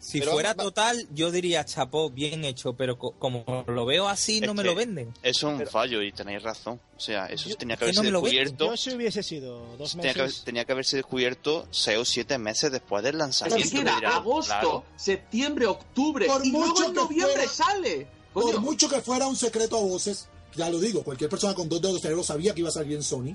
Meses. 0.00 0.10
Si 0.10 0.18
Pero 0.20 0.32
fuera 0.32 0.54
total, 0.54 1.06
yo 1.12 1.30
diría 1.30 1.64
chapó, 1.64 2.10
bien 2.10 2.44
hecho, 2.44 2.72
pero 2.72 2.98
co- 2.98 3.12
como 3.18 3.44
lo 3.68 3.84
veo 3.86 4.08
así, 4.08 4.38
Es 4.38 4.46
no 4.46 4.54
me 4.54 4.62
que 4.62 4.68
lo 4.70 4.74
venden. 4.74 5.14
Es 5.22 5.42
un 5.42 5.64
fallo 5.66 6.02
y 6.02 6.10
tenéis 6.12 6.42
razón. 6.42 6.80
O 6.96 7.00
sea, 7.00 7.26
eso 7.26 7.48
Yo- 7.50 7.56
tenía 7.56 7.76
que 7.76 7.84
es 7.84 7.90
que 7.90 8.10
no 8.10 8.18
haberse 8.18 8.36
venden. 8.36 8.44
descubierto. 8.54 8.70
Yo 8.70 8.76
si 8.76 8.90
hubiese 8.96 9.22
sido 9.22 9.76
dos 9.76 9.92
Tenía 9.92 10.14
que, 10.14 10.22
meses... 10.22 10.42
tenía 10.44 10.64
que 10.64 10.72
haberse 10.72 10.96
descubierto 10.96 11.66
6 11.70 11.98
o 11.98 12.04
7 12.04 12.38
meses 12.38 12.72
después 12.72 13.02
del 13.04 13.14
Es 13.14 13.18
lanzamiento. 13.18 13.68
que 13.70 13.84
Me 13.84 13.94
dirán, 13.94 14.04
agosto, 14.12 14.46
claro, 14.50 14.84
septiembre, 14.96 15.66
octubre 15.66 16.26
Por 16.26 16.44
y 16.46 16.50
luego 16.50 16.66
mucho 16.68 16.84
en 16.86 16.90
que 16.94 17.00
noviembre 17.00 17.34
fuera- 17.48 17.48
sale. 17.52 18.06
Por 18.32 18.60
mucho 18.60 18.88
que 18.88 19.00
fuera 19.00 19.26
un 19.26 19.36
secreto 19.36 19.76
a 19.76 19.80
voces, 19.80 20.28
ya 20.56 20.68
lo 20.70 20.78
digo, 20.78 21.02
cualquier 21.02 21.28
persona 21.28 21.54
con 21.54 21.68
dos 21.68 21.80
dedos 21.82 22.00
cerebro 22.00 22.22
sabía 22.24 22.54
que 22.54 22.60
iba 22.60 22.68
a 22.68 22.72
salir 22.72 22.96
en 22.96 23.02
Sony, 23.02 23.34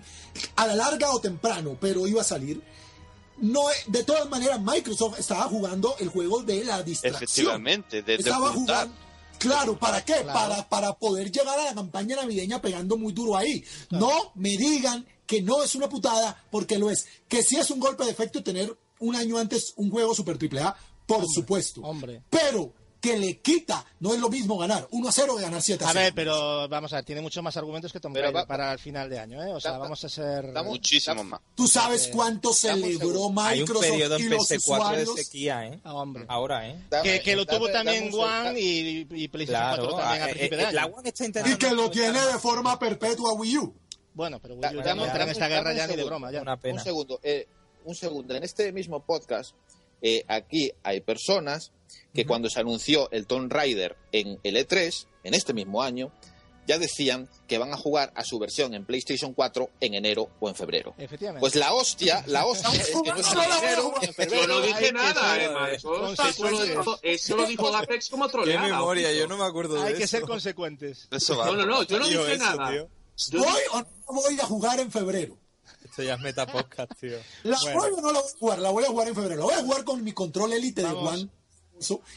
a 0.56 0.68
la 0.68 0.76
larga 0.76 1.12
o 1.12 1.20
temprano, 1.20 1.78
pero 1.80 2.08
iba 2.08 2.22
a 2.22 2.26
salir. 2.26 2.62
No, 3.38 3.64
de 3.88 4.04
todas 4.04 4.30
maneras, 4.30 4.62
Microsoft 4.62 5.20
estaba 5.20 5.44
jugando 5.44 5.96
el 6.00 6.10
juego 6.10 6.42
de 6.44 6.64
la 6.64 6.82
distracción. 6.84 7.24
efectivamente, 7.24 8.02
de, 8.02 8.14
de 8.18 8.24
estaba 8.24 8.52
jugando. 8.52 8.94
Claro, 9.38 9.78
¿para 9.78 10.04
qué? 10.04 10.14
Claro. 10.14 10.34
Para, 10.34 10.70
para 10.70 10.94
poder 10.94 11.30
llegar 11.32 11.60
a 11.60 11.66
la 11.66 11.76
campaña 11.76 12.16
navideña 12.16 12.62
pegando 12.62 12.98
muy 12.98 13.12
duro 13.14 13.36
ahí. 13.36 13.64
No 13.92 14.10
me 14.36 14.50
digan 14.58 15.06
que 15.28 15.42
no 15.42 15.62
es 15.64 15.76
una 15.76 15.90
putada, 15.90 16.42
porque 16.50 16.80
lo 16.80 16.90
es. 16.90 17.06
Que 17.28 17.44
sí 17.44 17.58
es 17.58 17.70
un 17.70 17.80
golpe 17.80 18.06
de 18.06 18.12
efecto 18.12 18.42
tener 18.44 18.76
un 19.00 19.16
año 19.16 19.38
antes 19.38 19.74
un 19.76 19.92
juego 19.92 20.16
super 20.16 20.38
triple 20.38 20.62
A, 20.62 20.76
por 21.06 21.26
supuesto. 21.28 21.82
hombre. 21.82 22.24
Pero 22.30 22.74
que 23.12 23.18
le 23.18 23.40
quita, 23.40 23.86
no 24.00 24.14
es 24.14 24.20
lo 24.20 24.30
mismo 24.30 24.58
ganar 24.58 24.88
1 24.92 25.08
a 25.08 25.12
0 25.12 25.36
que 25.38 25.44
ganar 25.44 25.62
7 25.62 25.84
a 25.84 25.88
A 25.90 25.92
0. 25.94 26.04
ver, 26.04 26.14
pero 26.16 26.68
vamos 26.68 26.92
a 26.94 26.98
ver, 26.98 27.06
tiene 27.06 27.22
muchos 27.22 27.44
más 27.44 27.56
argumentos 27.58 27.92
que 27.94 28.00
Tomb 28.00 28.14
Pero 28.14 28.26
Raider 28.26 28.42
va- 28.44 28.48
para 28.48 28.74
el 28.74 28.80
final 28.80 29.10
de 29.10 29.20
año, 29.20 29.44
¿eh? 29.44 29.54
O 29.54 29.60
sea, 29.60 29.72
Da- 29.74 29.78
vamos 29.78 30.04
a 30.04 30.10
ser... 30.10 30.52
damos- 30.54 30.72
Muchísimo 30.72 31.24
más. 31.24 31.40
¿Tú 31.56 31.68
sabes 31.68 32.10
cuánto 32.12 32.52
celebró 32.54 32.98
segundo. 33.12 33.42
Hay 33.42 33.60
un 33.62 33.68
Microsoft 33.68 33.90
periodo 33.90 34.20
y 34.20 34.22
en 34.24 34.30
los 34.32 34.50
PS4 34.52 34.96
de 34.98 35.06
sequía, 35.24 35.66
¿eh? 35.68 35.80
Ah, 35.84 35.94
hombre. 35.94 36.26
Ahora, 36.28 36.68
¿eh? 36.68 36.76
Dame- 36.90 37.04
Que, 37.04 37.22
que 37.22 37.36
lo 37.36 37.46
dame- 37.46 37.58
tuvo 37.60 37.68
dame 37.70 37.92
también. 38.00 38.14
One 38.14 38.60
y, 38.60 39.08
y 39.12 39.28
PlayStation 39.28 39.68
4 39.78 39.88
Claro, 39.88 39.98
también 40.04 40.22
a 40.24 40.26
eh, 40.26 40.30
principio 40.34 40.58
eh, 40.58 40.62
de 40.62 40.66
año. 40.68 40.76
la 40.76 40.86
One 40.88 41.10
está 41.10 41.26
intentando 41.26 41.56
Y 41.56 41.60
que 41.60 41.74
lo 41.76 41.90
tiene 41.92 42.20
de 42.20 42.40
forma 42.40 42.78
perpetua 42.80 43.34
Wii 43.34 43.58
U. 43.60 43.74
Bueno, 44.14 44.40
pero 44.42 44.56
Wii 44.56 44.62
Da- 44.62 44.72
U 44.72 44.84
ya 44.84 44.96
no 44.96 45.06
entra 45.06 45.24
en 45.24 45.30
esta 45.30 45.48
guerra 45.48 45.74
ya 45.74 45.88
ni 45.88 45.96
de 45.96 46.04
broma. 46.04 46.32
Ya. 46.32 46.42
Una 46.42 46.58
pena. 46.58 46.76
Un 46.80 46.84
segundo, 46.84 47.20
eh, 47.22 47.48
un 47.84 47.94
segundo. 47.94 48.34
En 48.36 48.44
este 48.44 48.72
mismo 48.72 49.00
podcast, 49.02 49.54
eh, 50.02 50.24
aquí 50.28 50.72
hay 50.84 51.02
personas 51.02 51.72
que 52.14 52.26
cuando 52.26 52.50
se 52.50 52.60
anunció 52.60 53.10
el 53.12 53.28
Tomb 53.28 53.52
Raider 53.52 53.98
en 54.12 54.40
el 54.44 54.56
E3, 54.56 55.08
en 55.24 55.34
este 55.34 55.54
mismo 55.54 55.82
año, 55.84 56.12
ya 56.68 56.80
decían 56.80 57.30
que 57.48 57.58
van 57.60 57.72
a 57.74 57.78
jugar 57.78 58.12
a 58.16 58.24
su 58.24 58.40
versión 58.40 58.74
en 58.74 58.86
PlayStation 58.86 59.34
4 59.34 59.70
en 59.82 59.94
enero 59.94 60.30
o 60.40 60.50
en 60.50 60.56
febrero. 60.56 60.96
Efectivamente. 60.98 61.40
Pues 61.42 61.56
la 61.56 61.74
hostia, 61.74 62.24
la 62.28 62.46
hostia 62.46 62.72
es 62.74 62.88
que 62.88 62.94
no 63.12 63.18
es 63.18 63.32
en 63.34 63.40
enero 63.40 63.94
ni 64.02 64.08
en 64.08 64.30
Yo 64.32 64.48
no 64.48 64.58
hay 64.58 64.68
dije 64.74 64.92
nada, 64.94 65.44
Emma. 65.44 65.70
Eso, 65.72 65.90
consecuentes. 65.94 66.30
eso 66.40 66.48
lo 66.50 66.66
dijo, 66.82 67.00
eso 67.04 67.38
lo 67.38 67.46
dijo 67.46 67.72
Gapex 67.72 68.10
como 68.10 68.26
Qué 68.26 68.32
troleada. 68.32 68.68
memoria, 68.68 69.08
ojito. 69.10 69.20
yo 69.22 69.28
no 69.28 69.38
me 69.38 69.46
acuerdo 69.46 69.76
de 69.76 69.82
Hay 69.82 69.90
eso. 69.92 70.00
que 70.00 70.08
ser 70.08 70.22
consecuentes. 70.24 71.08
Eso 71.12 71.38
va. 71.38 71.46
No, 71.48 71.56
no, 71.56 71.66
no, 71.66 71.84
yo 71.84 72.00
no 72.00 72.08
dije 72.08 72.34
eso, 72.34 72.44
nada. 72.44 72.72
tío. 72.72 72.90
Yo 73.30 73.40
¿Voy 73.40 73.62
o 73.74 73.80
no 73.82 74.22
voy 74.22 74.40
a 74.40 74.46
jugar 74.46 74.80
en 74.80 74.92
febrero? 74.92 75.38
Esto 75.86 76.04
ya 76.04 76.16
es 76.16 76.20
metapodcast, 76.20 76.92
tío. 77.00 77.18
La 77.44 77.58
Bueno. 77.62 77.80
voy 77.80 77.92
o 77.98 78.02
no 78.02 78.12
la 78.12 78.20
voy 78.20 78.30
a 78.34 78.38
jugar, 78.40 78.60
la 78.60 78.70
voy 78.72 78.84
a 78.84 78.88
jugar 78.88 79.08
en 79.08 79.16
febrero. 79.16 79.40
La 79.42 79.46
voy 79.46 79.54
a 79.54 79.64
jugar 79.64 79.84
con 79.86 80.04
mi 80.04 80.12
control 80.12 80.52
Elite 80.54 80.82
de. 80.82 80.88
One 80.90 81.30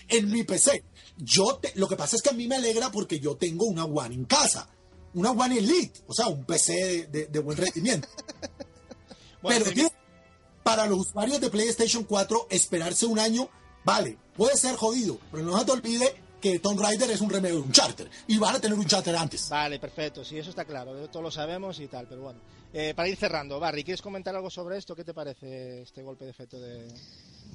en 0.08 0.30
mi 0.30 0.44
PC. 0.44 0.84
Yo 1.18 1.56
te- 1.60 1.72
lo 1.74 1.88
que 1.88 1.96
pasa 1.96 2.16
es 2.16 2.22
que 2.22 2.30
a 2.30 2.32
mí 2.32 2.46
me 2.46 2.56
alegra 2.56 2.90
porque 2.90 3.18
yo 3.20 3.36
tengo 3.36 3.66
una 3.66 3.84
One 3.84 4.14
en 4.14 4.24
casa. 4.24 4.68
Una 5.14 5.30
One 5.32 5.58
Elite, 5.58 6.00
o 6.06 6.14
sea, 6.14 6.28
un 6.28 6.44
PC 6.44 6.72
de, 6.74 7.06
de- 7.08 7.26
de 7.26 7.38
buen 7.40 7.56
rendimiento. 7.58 8.08
Bueno, 9.40 9.64
Pero 9.64 9.74
tío, 9.74 9.92
para 10.64 10.86
los 10.86 10.98
usuarios 10.98 11.40
de 11.40 11.48
PlayStation 11.48 12.02
4, 12.04 12.48
esperarse 12.50 13.06
un 13.06 13.18
año, 13.20 13.48
vale, 13.84 14.18
puede 14.36 14.56
ser 14.56 14.74
jodido, 14.74 15.18
pero 15.30 15.44
no 15.44 15.56
se 15.58 15.64
te 15.64 15.70
olvide 15.72 16.20
que 16.40 16.59
Tomb 16.60 16.81
Raider 16.81 17.10
es 17.10 17.20
un 17.20 17.31
remedio 17.31 17.56
de 17.56 17.62
un 17.62 17.73
charter 17.73 18.09
y 18.27 18.39
van 18.39 18.56
a 18.56 18.60
tener 18.60 18.78
un 18.78 18.86
charter 18.86 19.15
antes. 19.16 19.48
Vale, 19.48 19.78
perfecto, 19.78 20.24
sí, 20.24 20.39
eso 20.39 20.51
está 20.51 20.65
claro, 20.65 20.93
todos 21.09 21.23
lo 21.23 21.31
sabemos 21.31 21.78
y 21.81 21.86
tal, 21.89 22.06
pero 22.09 22.23
bueno. 22.23 22.39
Eh, 22.73 22.93
para 22.94 23.09
ir 23.09 23.16
cerrando, 23.16 23.59
Barry, 23.59 23.82
¿quieres 23.82 24.02
comentar 24.02 24.35
algo 24.36 24.51
sobre 24.51 24.77
esto? 24.77 24.94
¿Qué 24.94 25.02
te 25.05 25.15
parece 25.15 25.82
este 25.82 26.02
golpe 26.02 26.24
de 26.27 26.31
efecto 26.32 26.60
de... 26.60 26.85
de- 26.85 26.94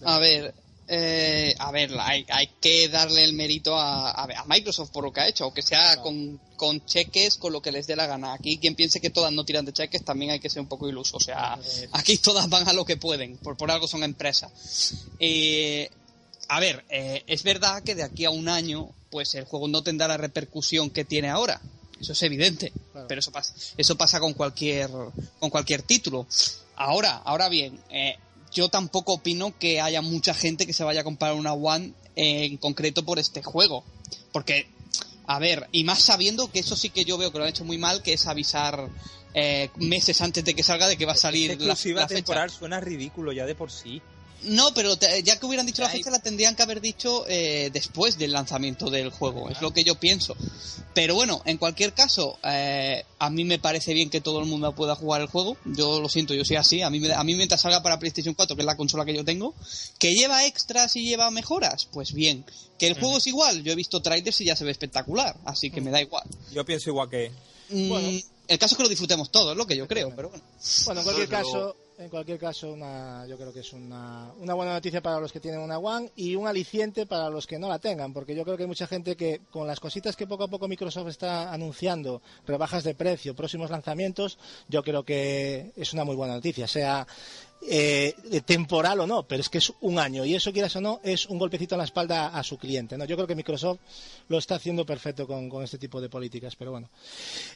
A 0.06 0.18
ver, 0.18 0.54
eh, 0.88 1.54
a 1.60 1.72
ver, 1.72 1.92
hay, 2.00 2.26
hay 2.30 2.48
que 2.60 2.90
darle 2.90 3.24
el 3.24 3.34
mérito 3.34 3.78
a, 3.78 4.10
a- 4.10 4.24
a 4.24 4.46
Microsoft 4.46 4.90
por 4.90 5.04
lo 5.04 5.14
que 5.14 5.22
ha 5.22 5.28
hecho, 5.28 5.44
aunque 5.44 5.62
sea 5.62 6.02
con, 6.02 6.40
con 6.58 6.84
cheques, 6.88 7.38
con 7.38 7.54
lo 7.54 7.62
que 7.62 7.72
les 7.72 7.86
dé 7.86 7.96
la 7.96 8.08
gana. 8.08 8.34
Aquí 8.34 8.58
quien 8.58 8.74
piense 8.74 9.00
que 9.00 9.12
todas 9.12 9.32
no 9.32 9.46
tiran 9.46 9.66
de 9.66 9.72
cheques 9.72 10.04
también 10.04 10.32
hay 10.32 10.40
que 10.40 10.50
ser 10.50 10.62
un 10.62 10.68
poco 10.68 10.90
iluso. 10.90 11.18
O 11.18 11.22
sea, 11.22 11.60
aquí 11.92 12.18
todas 12.18 12.50
van 12.50 12.68
a 12.68 12.74
lo 12.74 12.84
que 12.84 12.98
pueden, 12.98 13.38
por, 13.38 13.56
por 13.56 13.70
algo 13.70 13.88
son 13.88 14.04
empresas. 14.04 14.96
Eh, 15.20 15.90
a 16.48 16.60
ver, 16.60 16.84
eh, 16.90 17.24
es 17.28 17.44
verdad 17.44 17.84
que 17.84 17.96
de 17.96 18.04
aquí 18.04 18.26
a 18.26 18.30
un 18.30 18.50
año, 18.50 18.90
pues 19.10 19.34
el 19.36 19.46
juego 19.46 19.68
no 19.68 19.84
tendrá 19.84 20.08
la 20.08 20.18
repercusión 20.18 20.90
que 20.90 21.06
tiene 21.06 21.30
ahora. 21.30 21.62
Eso 22.00 22.14
es 22.14 22.24
evidente. 22.24 22.74
Claro. 22.92 23.08
Pero 23.08 23.20
eso 23.20 23.32
pasa, 23.32 23.54
eso 23.78 23.96
pasa 23.96 24.20
con 24.20 24.34
cualquier, 24.34 24.90
con 25.40 25.50
cualquier 25.50 25.84
título. 25.84 26.28
Ahora, 26.76 27.18
ahora 27.18 27.50
bien, 27.50 27.80
eh, 27.90 28.18
yo 28.52 28.70
tampoco 28.70 29.14
opino 29.14 29.58
que 29.58 29.80
haya 29.82 30.02
mucha 30.02 30.34
gente 30.34 30.66
que 30.66 30.74
se 30.74 30.84
vaya 30.84 31.02
a 31.02 31.04
comprar 31.04 31.34
una 31.34 31.54
One 31.54 31.94
en 32.16 32.58
concreto 32.58 33.06
por 33.06 33.20
este 33.20 33.42
juego. 33.42 33.84
Porque, 34.32 34.68
a 35.26 35.40
ver, 35.40 35.68
y 35.72 35.84
más 35.84 36.02
sabiendo 36.02 36.52
que 36.52 36.60
eso 36.60 36.76
sí 36.76 36.90
que 36.90 37.06
yo 37.06 37.18
veo 37.18 37.32
que 37.32 37.38
lo 37.38 37.46
han 37.46 37.50
hecho 37.52 37.66
muy 37.66 37.78
mal, 37.78 38.04
que 38.04 38.14
es 38.14 38.28
avisar 38.28 38.90
eh, 39.34 39.70
meses 39.78 40.22
antes 40.22 40.44
de 40.44 40.54
que 40.54 40.64
salga 40.64 40.88
de 40.88 40.98
que 40.98 41.06
va 41.06 41.14
a 41.14 41.18
salir 41.18 41.60
la, 41.62 41.68
la 41.68 41.76
fecha. 41.76 42.08
temporal 42.08 42.50
suena 42.50 42.80
ridículo 42.80 43.32
ya 43.32 43.46
de 43.46 43.56
por 43.56 43.72
sí. 43.72 44.02
No, 44.46 44.74
pero 44.74 44.98
te- 44.98 45.24
ya 45.24 45.40
que 45.40 45.46
hubieran 45.46 45.66
dicho 45.66 45.82
la 45.82 45.90
fecha, 45.90 46.10
la 46.12 46.20
tendrían 46.20 46.56
que 46.56 46.64
haber 46.64 46.82
dicho 46.82 47.26
eh, 47.28 47.70
después 47.74 48.18
del 48.18 48.32
lanzamiento 48.34 48.90
del 48.90 49.10
juego. 49.10 49.50
Es 49.50 49.62
lo 49.62 49.72
que 49.72 49.84
yo 49.84 49.96
pienso. 49.96 50.36
Pero 50.94 51.16
bueno, 51.16 51.42
en 51.46 51.58
cualquier 51.58 51.94
caso, 51.94 52.38
eh, 52.44 53.04
a 53.20 53.30
mí 53.30 53.46
me 53.46 53.58
parece 53.60 53.94
bien 53.94 54.10
que 54.10 54.22
todo 54.22 54.40
el 54.40 54.46
mundo 54.46 54.74
pueda 54.76 54.96
jugar 54.96 55.22
el 55.22 55.28
juego. 55.28 55.58
Yo 55.66 56.00
lo 56.00 56.10
siento, 56.10 56.34
yo 56.34 56.46
soy 56.46 56.58
así. 56.58 56.82
A 56.82 56.90
mí, 56.90 57.00
me- 57.00 57.14
a 57.14 57.24
mí 57.24 57.36
mientras 57.36 57.62
salga 57.62 57.82
para 57.82 58.00
PlayStation 58.00 58.34
4, 58.36 58.56
que 58.56 58.62
es 58.62 58.66
la 58.66 58.78
consola 58.78 59.06
que 59.06 59.14
yo 59.16 59.26
tengo, 59.26 59.54
que 60.00 60.14
lleva 60.14 60.46
extras 60.46 60.96
y 60.96 61.04
lleva 61.06 61.32
mejoras, 61.32 61.86
pues 61.92 62.14
bien. 62.14 62.46
Que 62.78 62.88
el 62.88 63.00
juego 63.00 63.18
es 63.18 63.28
igual. 63.28 63.64
Yo 63.64 63.72
he 63.72 63.76
visto 63.76 64.02
trailers 64.02 64.42
y 64.42 64.46
ya 64.46 64.56
se 64.56 64.66
ve 64.66 64.72
espectacular. 64.72 65.36
Así 65.46 65.72
que 65.72 65.82
me 65.82 65.90
da 65.92 66.02
igual. 66.02 66.24
Yo 66.54 66.66
pienso 66.66 66.90
igual 66.90 67.10
que... 67.10 67.32
Mm, 67.70 67.90
Bueno. 67.90 68.20
El 68.46 68.60
caso 68.60 68.76
es 68.76 68.78
que 68.78 68.84
lo 68.84 68.90
disfrutemos 68.90 69.32
todos, 69.32 69.52
es 69.54 69.58
lo 69.58 69.66
que 69.66 69.78
yo 69.78 69.88
creo. 69.88 70.14
Pero 70.14 70.28
bueno. 70.30 70.44
Bueno, 70.86 71.00
en 71.00 71.04
cualquier 71.06 71.30
caso, 71.30 71.76
en 72.04 72.10
cualquier 72.10 72.38
caso, 72.38 72.74
una, 72.74 73.26
yo 73.28 73.38
creo 73.38 73.54
que 73.54 73.62
es 73.62 73.72
una, 73.72 74.32
una 74.40 74.54
buena 74.54 74.74
noticia 74.74 75.02
para 75.02 75.20
los 75.20 75.32
que 75.32 75.40
tienen 75.40 75.62
una 75.62 75.78
One 75.78 76.12
y 76.16 76.36
un 76.36 76.48
aliciente 76.48 77.06
para 77.06 77.30
los 77.30 77.48
que 77.48 77.58
no 77.58 77.70
la 77.70 77.80
tengan, 77.80 78.14
porque 78.14 78.36
yo 78.36 78.44
creo 78.44 78.58
que 78.58 78.64
hay 78.64 78.68
mucha 78.68 78.88
gente 78.88 79.16
que 79.16 79.42
con 79.50 79.68
las 79.68 79.80
cositas 79.80 80.16
que 80.16 80.28
poco 80.28 80.44
a 80.44 80.48
poco 80.50 80.68
Microsoft 80.68 81.08
está 81.08 81.54
anunciando, 81.54 82.22
rebajas 82.46 82.84
de 82.84 82.94
precio, 82.94 83.36
próximos 83.36 83.72
lanzamientos, 83.72 84.38
yo 84.68 84.84
creo 84.84 85.04
que 85.04 85.72
es 85.76 85.94
una 85.94 86.04
muy 86.04 86.16
buena 86.16 86.36
noticia, 86.36 86.68
sea 86.68 87.08
eh, 87.68 88.14
temporal 88.46 89.00
o 89.00 89.08
no, 89.08 89.28
pero 89.28 89.42
es 89.42 89.50
que 89.50 89.58
es 89.58 89.74
un 89.82 90.00
año 90.00 90.26
y 90.26 90.36
eso 90.36 90.52
quieras 90.52 90.76
o 90.76 90.82
no 90.82 91.00
es 91.04 91.26
un 91.28 91.40
golpecito 91.40 91.76
en 91.76 91.80
la 91.80 91.86
espalda 91.86 92.28
a 92.28 92.44
su 92.44 92.58
cliente, 92.58 92.98
¿no? 92.98 93.06
Yo 93.06 93.16
creo 93.16 93.28
que 93.28 93.36
Microsoft 93.36 93.80
lo 94.28 94.38
está 94.38 94.56
haciendo 94.56 94.86
perfecto 94.86 95.28
con, 95.28 95.64
este 95.64 95.78
tipo 95.78 96.02
de 96.02 96.10
políticas, 96.10 96.56
pero 96.56 96.72
bueno. 96.72 96.90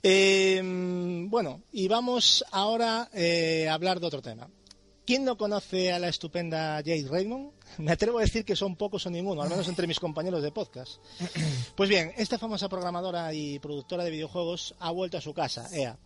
Eh, 0.01 0.61
bueno, 1.29 1.63
y 1.71 1.87
vamos 1.87 2.43
ahora 2.51 3.09
eh, 3.13 3.67
a 3.69 3.73
hablar 3.73 3.99
de 3.99 4.07
otro 4.07 4.21
tema. 4.21 4.49
¿Quién 5.05 5.23
no 5.23 5.37
conoce 5.37 5.93
a 5.93 5.99
la 5.99 6.09
estupenda 6.09 6.75
Jade 6.77 7.07
Raymond? 7.09 7.51
Me 7.77 7.93
atrevo 7.93 8.19
a 8.19 8.23
decir 8.23 8.43
que 8.43 8.57
son 8.57 8.75
pocos 8.75 9.05
o 9.05 9.09
ninguno, 9.09 9.41
al 9.41 9.49
menos 9.49 9.67
entre 9.69 9.87
mis 9.87 10.01
compañeros 10.01 10.43
de 10.43 10.51
podcast. 10.51 11.01
Pues 11.75 11.89
bien, 11.89 12.11
esta 12.17 12.37
famosa 12.37 12.67
programadora 12.67 13.33
y 13.33 13.59
productora 13.59 14.03
de 14.03 14.11
videojuegos 14.11 14.75
ha 14.79 14.91
vuelto 14.91 15.17
a 15.17 15.21
su 15.21 15.33
casa, 15.33 15.69
EA. 15.71 15.97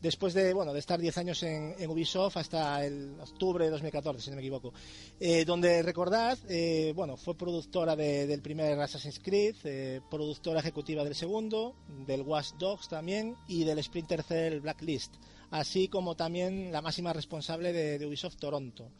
Después 0.00 0.32
de, 0.32 0.52
bueno, 0.54 0.72
de 0.72 0.78
estar 0.78 1.00
10 1.00 1.18
años 1.18 1.42
en, 1.42 1.74
en 1.76 1.90
Ubisoft 1.90 2.36
hasta 2.36 2.84
el 2.86 3.16
octubre 3.20 3.64
de 3.64 3.70
2014, 3.72 4.22
si 4.22 4.30
no 4.30 4.36
me 4.36 4.42
equivoco. 4.42 4.72
Eh, 5.18 5.44
donde, 5.44 5.82
recordad, 5.82 6.38
eh, 6.48 6.92
bueno, 6.94 7.16
fue 7.16 7.36
productora 7.36 7.96
de- 7.96 8.28
del 8.28 8.40
primer 8.40 8.78
Assassin's 8.80 9.18
Creed, 9.18 9.56
eh, 9.64 10.00
productora 10.08 10.60
ejecutiva 10.60 11.02
del 11.02 11.16
segundo, 11.16 11.74
del 12.06 12.22
Watch 12.22 12.52
Dogs 12.60 12.88
también 12.88 13.34
y 13.48 13.64
del 13.64 13.82
Splinter 13.82 14.22
Cell 14.22 14.60
Blacklist, 14.60 15.14
así 15.50 15.88
como 15.88 16.14
también 16.14 16.70
la 16.70 16.80
máxima 16.80 17.12
responsable 17.12 17.72
de, 17.72 18.06
Ubisoft 18.06 18.36
Toronto. 18.36 18.92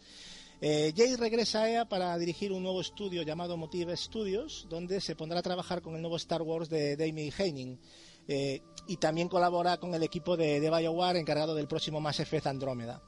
Jay 0.60 1.14
regresa 1.16 1.62
a 1.62 1.70
EA 1.70 1.84
para 1.88 2.18
dirigir 2.18 2.50
un 2.50 2.64
nuevo 2.64 2.80
estudio 2.80 3.22
llamado 3.22 3.56
Motive 3.56 3.96
Studios, 3.96 4.66
donde 4.68 5.00
se 5.00 5.14
pondrá 5.14 5.38
a 5.38 5.42
trabajar 5.42 5.80
con 5.80 5.94
el 5.94 6.00
nuevo 6.02 6.16
Star 6.16 6.42
Wars 6.42 6.68
de 6.68 6.96
Damien 6.96 7.32
Heining. 7.38 7.78
Eh, 8.28 8.62
y 8.86 8.96
también 8.98 9.28
colabora 9.28 9.78
con 9.78 9.94
el 9.94 10.02
equipo 10.02 10.36
de, 10.36 10.60
de 10.60 10.70
BioWare 10.70 11.18
encargado 11.18 11.54
del 11.54 11.66
próximo 11.66 12.00
Mass 12.00 12.20
Effect 12.20 12.46
Andrómeda. 12.46 13.02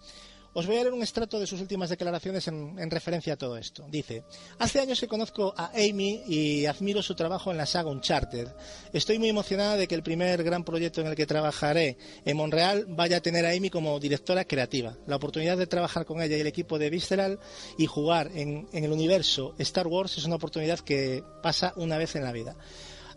Os 0.53 0.67
voy 0.67 0.79
a 0.79 0.81
leer 0.81 0.93
un 0.93 1.01
extracto 1.01 1.39
de 1.39 1.47
sus 1.47 1.61
últimas 1.61 1.91
declaraciones 1.91 2.49
en, 2.49 2.77
en 2.77 2.91
referencia 2.91 3.35
a 3.35 3.37
todo 3.37 3.57
esto. 3.57 3.87
Dice, 3.89 4.25
hace 4.59 4.81
años 4.81 4.99
que 4.99 5.07
conozco 5.07 5.55
a 5.57 5.71
Amy 5.77 6.25
y 6.27 6.67
admiro 6.67 7.03
su 7.03 7.15
trabajo 7.15 7.53
en 7.53 7.57
la 7.57 7.67
saga 7.67 7.89
Uncharted. 7.89 8.49
Estoy 8.93 9.21
muy 9.21 9.29
emocionada 9.29 9.77
de 9.77 9.87
que 9.87 9.95
el 9.95 10.03
primer 10.03 10.43
gran 10.43 10.65
proyecto 10.65 11.01
en 11.01 11.07
el 11.07 11.15
que 11.15 11.25
trabajaré 11.25 11.99
en 12.25 12.37
Montreal 12.37 12.87
vaya 12.89 13.19
a 13.19 13.21
tener 13.21 13.47
a 13.47 13.51
Amy 13.51 13.71
como 13.71 14.01
directora 14.01 14.45
creativa. 14.45 14.97
La 15.07 15.17
oportunidad 15.17 15.57
de 15.57 15.69
trabajar 15.69 16.05
con 16.05 16.21
ella 16.21 16.37
y 16.37 16.41
el 16.41 16.49
equipo 16.49 16.81
de 16.81 16.91
Visceral 16.91 17.39
y 17.79 17.87
jugar 17.87 18.33
en 18.35 18.67
el 18.73 18.91
universo 18.91 19.55
Star 19.59 19.87
Wars 19.87 20.19
es 20.19 20.25
una 20.25 20.35
oportunidad 20.35 20.81
que 20.81 21.23
pasa 21.45 21.75
una 21.77 21.97
vez 21.97 22.17
en 22.17 22.25
la 22.25 22.33
vida. 22.33 22.57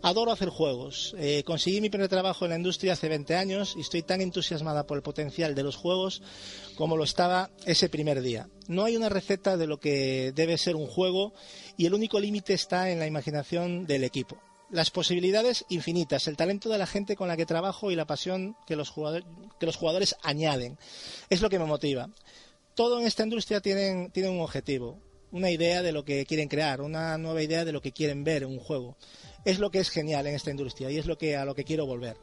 Adoro 0.04 0.32
hacer 0.32 0.50
juegos. 0.50 1.16
Eh, 1.16 1.44
conseguí 1.46 1.80
mi 1.80 1.88
primer 1.88 2.10
trabajo 2.10 2.44
en 2.44 2.50
la 2.50 2.58
industria 2.58 2.92
hace 2.92 3.08
20 3.08 3.36
años 3.36 3.74
y 3.74 3.80
estoy 3.80 4.02
tan 4.02 4.20
entusiasmada 4.20 4.86
por 4.86 4.98
el 4.98 5.02
potencial 5.02 5.54
de 5.54 5.62
los 5.62 5.76
juegos 5.76 6.20
como 6.76 6.98
lo 6.98 7.04
estaba 7.04 7.48
ese 7.64 7.88
primer 7.88 8.20
día. 8.20 8.50
No 8.68 8.84
hay 8.84 8.98
una 8.98 9.08
receta 9.08 9.56
de 9.56 9.66
lo 9.66 9.80
que 9.80 10.32
debe 10.34 10.58
ser 10.58 10.76
un 10.76 10.88
juego 10.88 11.32
y 11.78 11.86
el 11.86 11.94
único 11.94 12.20
límite 12.20 12.52
está 12.52 12.90
en 12.90 12.98
la 12.98 13.06
imaginación 13.06 13.86
del 13.86 14.04
equipo. 14.04 14.36
Las 14.68 14.90
posibilidades 14.90 15.64
infinitas, 15.70 16.28
el 16.28 16.36
talento 16.36 16.68
de 16.68 16.76
la 16.76 16.86
gente 16.86 17.16
con 17.16 17.28
la 17.28 17.38
que 17.38 17.46
trabajo 17.46 17.90
y 17.90 17.96
la 17.96 18.06
pasión 18.06 18.58
que 18.66 18.76
los 18.76 18.90
jugadores, 18.90 19.24
que 19.58 19.64
los 19.64 19.76
jugadores 19.76 20.16
añaden. 20.22 20.76
Es 21.30 21.40
lo 21.40 21.48
que 21.48 21.58
me 21.58 21.64
motiva. 21.64 22.10
Todo 22.74 23.00
en 23.00 23.06
esta 23.06 23.22
industria 23.22 23.62
tiene, 23.62 24.10
tiene 24.10 24.28
un 24.28 24.42
objetivo, 24.42 24.98
una 25.32 25.50
idea 25.50 25.80
de 25.80 25.92
lo 25.92 26.04
que 26.04 26.26
quieren 26.26 26.48
crear, 26.48 26.82
una 26.82 27.16
nueva 27.16 27.42
idea 27.42 27.64
de 27.64 27.72
lo 27.72 27.80
que 27.80 27.92
quieren 27.92 28.22
ver 28.22 28.42
en 28.42 28.50
un 28.50 28.58
juego 28.58 28.98
es 29.44 29.58
lo 29.58 29.70
que 29.70 29.78
es 29.80 29.90
genial 29.90 30.26
en 30.26 30.34
esta 30.34 30.50
industria 30.50 30.90
y 30.90 30.98
es 30.98 31.06
lo 31.06 31.18
que 31.18 31.36
a 31.36 31.44
lo 31.44 31.54
que 31.54 31.64
quiero 31.64 31.86
volver. 31.86 32.16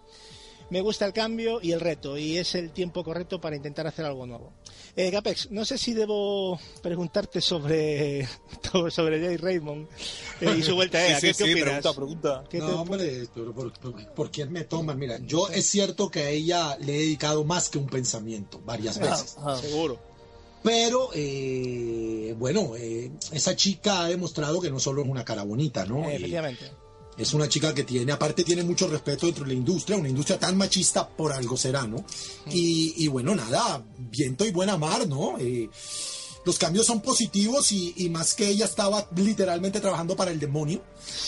Me 0.69 0.80
gusta 0.80 1.06
el 1.06 1.11
cambio 1.11 1.60
y 1.61 1.73
el 1.73 1.81
reto 1.81 2.18
y 2.18 2.38
es 2.38 2.56
el 2.56 2.72
tiempo 2.72 3.03
correcto 3.03 3.41
para 3.41 3.57
intentar 3.57 3.88
hacer 3.88 4.06
algo 4.06 4.26
nuevo. 4.26 4.53
Eh, 4.95 5.10
Gapex, 5.11 5.52
no 5.52 5.65
sé 5.65 5.77
si 5.77 5.93
debo 5.93 6.57
preguntarte 6.81 7.41
sobre 7.41 8.26
sobre 8.89 9.19
Jay 9.19 9.35
Raymond 9.35 9.85
eh, 10.39 10.56
y 10.60 10.64
su 10.64 10.73
vuelta 10.76 10.98
a 10.99 11.07
EA. 11.07 11.19
Sí, 11.19 11.27
¿Qué, 11.27 11.34
sí, 11.34 11.43
qué 11.43 11.53
sí, 11.53 11.61
opinas? 11.61 11.81
pregunta, 11.81 11.93
pregunta. 11.93 12.43
¿Qué 12.49 12.60
te- 12.60 12.64
No, 12.65 12.81
hombre, 12.84 13.27
pero 13.35 13.53
¿por, 13.53 13.73
por, 13.73 14.14
por 14.14 14.31
quién 14.31 14.49
me 14.49 14.64
toman? 14.64 14.98
Mira, 14.98 15.18
yo 15.26 15.49
es 15.49 15.65
cierto 15.65 16.10
que 16.10 16.22
a 16.22 16.30
ella 16.30 16.77
le 16.80 16.95
he 16.95 16.99
dedicado 16.99 17.43
más 17.43 17.68
que 17.68 17.77
un 17.77 17.88
pensamiento, 17.88 18.61
varias 18.64 18.98
veces. 18.98 19.35
Ah, 19.39 19.57
seguro. 19.61 19.99
Pero, 20.64 21.10
eh, 21.15 22.34
bueno, 22.38 22.73
eh, 22.77 23.11
esa 23.34 23.56
chica 23.57 24.02
ha 24.02 24.07
demostrado 24.07 24.61
que 24.61 24.69
no 24.69 24.80
solo 24.80 25.02
es 25.02 25.07
una 25.10 25.26
cara 25.26 25.43
bonita, 25.43 25.85
¿no? 25.85 26.07
Eh, 26.07 26.14
Y 26.14 26.15
efectivamente. 26.18 26.65
Es 27.22 27.34
una 27.34 27.48
chica 27.49 27.73
que 27.73 27.84
tiene, 27.84 28.11
aparte 28.11 28.43
tiene 28.43 28.64
mucho 28.64 28.88
respeto 28.88 29.26
dentro 29.26 29.43
de 29.43 29.49
la 29.52 29.57
industria, 29.57 29.98
una 29.98 30.10
industria 30.10 30.39
tan 30.39 30.57
machista 30.57 31.07
por 31.07 31.31
algo 31.34 31.56
será, 31.57 31.88
¿no? 31.88 32.03
Y, 32.52 32.93
y 33.03 33.07
bueno, 33.07 33.35
nada, 33.35 33.84
viento 33.98 34.45
y 34.45 34.52
buena 34.52 34.77
mar, 34.77 35.07
¿no? 35.07 35.38
Eh, 35.39 35.69
los 36.43 36.57
cambios 36.57 36.88
son 36.88 37.02
positivos 37.02 37.72
y, 37.72 37.93
y 37.98 38.10
más 38.10 38.34
que 38.34 38.48
ella 38.48 38.65
estaba 38.65 39.07
literalmente 39.15 39.80
trabajando 39.80 40.15
para 40.15 40.31
el 40.31 40.39
demonio. 40.39 40.81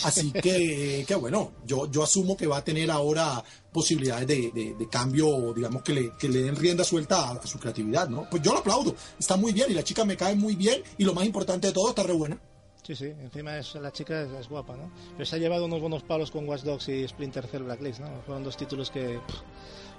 Así 0.03 0.32
que, 0.32 1.03
que 1.07 1.14
bueno, 1.15 1.52
yo, 1.68 1.90
yo 1.91 2.02
asumo 2.02 2.36
que 2.36 2.48
va 2.48 2.57
a 2.57 2.64
tener 2.64 2.90
ahora 2.90 3.44
posibilidades 3.72 4.26
de, 4.28 4.52
de- 4.52 4.74
de 4.74 4.90
cambio, 4.90 5.53
digamos, 5.53 5.84
que 5.84 5.94
le, 5.94 6.11
que 6.18 6.28
le 6.30 6.41
den 6.41 6.56
rienda 6.56 6.84
suelta 6.84 7.28
a, 7.30 7.32
a 7.34 7.45
su 7.48 7.60
creatividad, 7.60 8.10
¿no? 8.10 8.28
Pues 8.30 8.41
yo 8.41 8.53
lo 8.53 8.60
aplaudo, 8.60 8.95
está 9.20 9.38
muy 9.38 9.52
bien 9.53 9.68
y 9.70 9.76
la 9.76 9.84
chica 9.84 10.03
me 10.03 10.18
cae 10.18 10.34
muy 10.36 10.56
bien 10.56 10.82
y 10.98 11.03
lo 11.03 11.14
más 11.14 11.26
importante 11.28 11.68
de 11.68 11.74
todo, 11.74 11.90
está 11.90 12.02
re 12.02 12.14
buena. 12.14 12.41
Sí, 12.84 12.95
sí, 12.95 13.05
encima 13.05 13.57
es, 13.57 13.76
la 13.76 13.91
chica 13.91 14.22
es, 14.23 14.31
es 14.31 14.49
guapa, 14.49 14.76
¿no? 14.76 14.91
Pero 15.14 15.26
se 15.26 15.35
ha 15.38 15.39
llevado 15.39 15.65
unos 15.65 15.80
buenos 15.80 16.03
palos 16.03 16.30
con 16.31 16.47
Watch 16.47 16.64
Dogs 16.64 16.89
y 16.89 17.07
Splinter 17.07 17.47
Cell 17.47 17.64
Blacklist, 17.64 18.01
¿no? 18.01 18.07
Fueron 18.26 18.43
dos 18.43 18.57
títulos 18.57 18.91
que... 18.91 19.19
pff, 19.26 19.39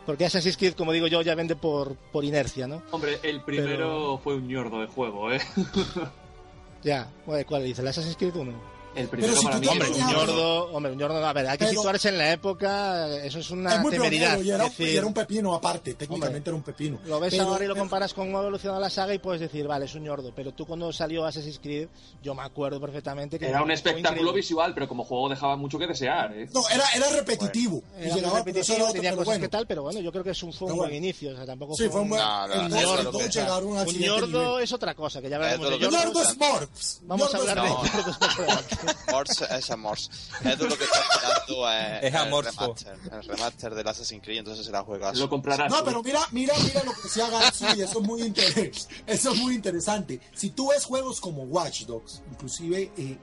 porque 0.04 0.26
Assassin's 0.26 0.58
Creed, 0.58 0.74
como 0.74 0.92
digo 0.92 1.06
yo, 1.06 1.22
ya 1.22 1.34
vende 1.34 1.56
por, 1.56 1.96
por 1.96 2.24
inercia, 2.26 2.66
¿no? 2.68 2.82
Hombre, 2.90 3.18
el 3.22 3.40
primero 3.42 3.66
Pero- 3.68 4.18
fue 4.22 4.34
un 4.34 4.46
ñordo 4.46 4.80
de 4.80 4.86
juego, 4.86 5.32
¿eh? 5.32 5.40
Ya, 6.82 7.10
¿cuál 7.24 7.46
cuál 7.46 7.64
dice? 7.64 7.80
¿El 7.80 7.88
Assassin's 7.88 8.16
Creed 8.18 8.36
1? 8.36 8.52
El 8.96 9.08
primero 9.08 9.32
Pero 9.32 9.40
si 9.40 9.44
para 9.46 9.56
tú 9.56 9.62
mí 9.62 9.68
Hombre, 9.68 9.88
un 9.90 10.06
ñordo, 10.10 10.72
hombre, 10.72 10.92
un 10.92 10.98
ñordo, 10.98 11.26
a 11.26 11.32
ver, 11.32 11.46
hay 11.48 11.58
que 11.58 11.64
Pero- 11.66 11.78
situarse 11.80 12.08
en 12.10 12.18
la 12.18 12.32
época, 12.32 13.16
eso 13.24 13.38
es 13.40 13.50
una 13.50 13.74
es 13.74 13.80
muy 13.80 13.90
temeridad. 13.90 14.34
pionero 14.38 14.44
y 14.44 14.50
era, 14.50 14.64
decir, 14.64 14.88
y 14.88 14.96
era 14.96 15.06
un 15.06 15.14
pepino 15.14 15.54
aparte, 15.54 15.94
técnicamente 15.94 16.50
era 16.50 16.56
un 16.56 16.62
pepino. 16.62 16.98
Lo 17.06 17.18
ves 17.20 17.32
Pero- 17.34 17.44
ahora 17.48 17.64
y 17.64 17.68
lo 17.68 17.76
comparas 17.76 18.14
con 18.14 18.26
cómo 18.26 18.38
ha 18.38 18.42
evolucionado 18.42 18.80
la 18.80 18.90
saga 18.90 19.12
y 19.14 19.18
puedes 19.18 19.40
decir, 19.40 19.66
vale, 19.66 19.84
es 19.86 19.94
un 19.94 20.04
ñordo. 20.04 20.32
Pero 20.34 20.52
tú 20.52 20.64
cuando 20.66 20.92
salió 20.92 21.24
Assassin's 21.24 21.58
Creed, 21.58 21.88
yo 22.22 22.34
me 22.34 22.42
acuerdo 22.42 22.80
perfectamente 22.80 23.38
que... 23.38 23.48
Era 23.48 23.62
un 23.62 23.70
espectáculo 23.70 24.10
increíble. 24.20 24.32
visual, 24.40 24.74
pero 24.74 24.88
como 24.88 25.04
juego 25.04 25.28
dejaba 25.28 25.56
mucho 25.56 25.78
que 25.78 25.86
desear, 25.86 26.32
¿eh? 26.36 26.48
No, 26.54 26.62
era, 26.70 26.84
era 26.96 27.08
repetitivo. 27.10 27.82
y 27.98 28.04
Era 28.06 28.14
llegaba, 28.16 28.38
repetitivo, 28.38 28.74
era 28.76 28.84
otro, 28.84 28.94
tenía 28.94 29.10
cosas 29.12 29.24
bueno. 29.26 29.40
que 29.42 29.48
tal, 29.48 29.66
pero 29.66 29.82
bueno, 29.82 30.00
yo 30.00 30.10
creo 30.12 30.24
que 30.24 30.30
es 30.30 30.42
un, 30.42 30.52
fue 30.52 30.68
un 30.68 30.76
buen 30.76 30.90
bueno. 30.90 31.04
inicio, 31.04 31.32
o 31.32 31.36
sea, 31.36 31.44
tampoco 31.46 31.74
Sí, 31.74 31.88
fue 31.88 32.00
un 32.00 32.08
buen. 32.10 32.22
Un 32.22 32.68
nivel. 32.68 34.62
es 34.62 34.72
otra 34.72 34.94
cosa, 34.94 35.20
que 35.20 35.28
ya 35.28 35.36
Es 35.36 35.54
hablaremos 35.54 35.80
de. 35.80 35.88
Ñordo 35.90 36.22
es 36.22 36.36
Morphs. 36.38 37.00
Vamos 37.04 37.34
a 37.34 37.38
hablar 37.38 37.60
de 37.62 37.68
Morse 39.10 39.46
es 39.50 39.70
Amors. 39.70 40.10
Es 40.44 40.58
de 40.58 40.68
lo 40.68 40.76
que 40.76 40.84
está 40.84 40.98
esperando 40.98 41.70
eh, 41.70 42.00
Es 42.02 42.14
el 42.14 42.44
remaster. 42.44 42.98
El 43.12 43.24
remaster 43.24 43.74
del 43.74 43.88
Assassin's 43.88 44.22
Creed, 44.22 44.38
entonces 44.38 44.66
será 44.66 44.82
juegazo. 44.82 45.18
Lo 45.18 45.28
comprarás. 45.28 45.70
No, 45.70 45.84
pero 45.84 46.02
mira, 46.02 46.20
mira, 46.32 46.54
mira 46.64 46.82
lo 46.84 46.92
que 46.92 47.02
decía 47.02 47.28
Gatsu 47.28 47.66
y 47.76 47.82
eso 47.82 48.00
es 48.00 48.06
muy 48.06 48.22
interesante. 48.22 48.72
Eso 49.06 49.32
es 49.32 49.38
muy 49.38 49.54
interesante. 49.54 50.20
Si 50.34 50.50
tú 50.50 50.68
ves 50.68 50.84
juegos 50.84 51.20
como 51.20 51.42
Watch 51.44 51.84
Dogs, 51.84 52.22
inclusive 52.30 52.92
eh, 52.96 53.18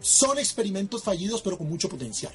son 0.00 0.38
experimentos 0.38 1.02
fallidos 1.02 1.42
pero 1.42 1.58
con 1.58 1.68
mucho 1.68 1.88
potencial. 1.88 2.32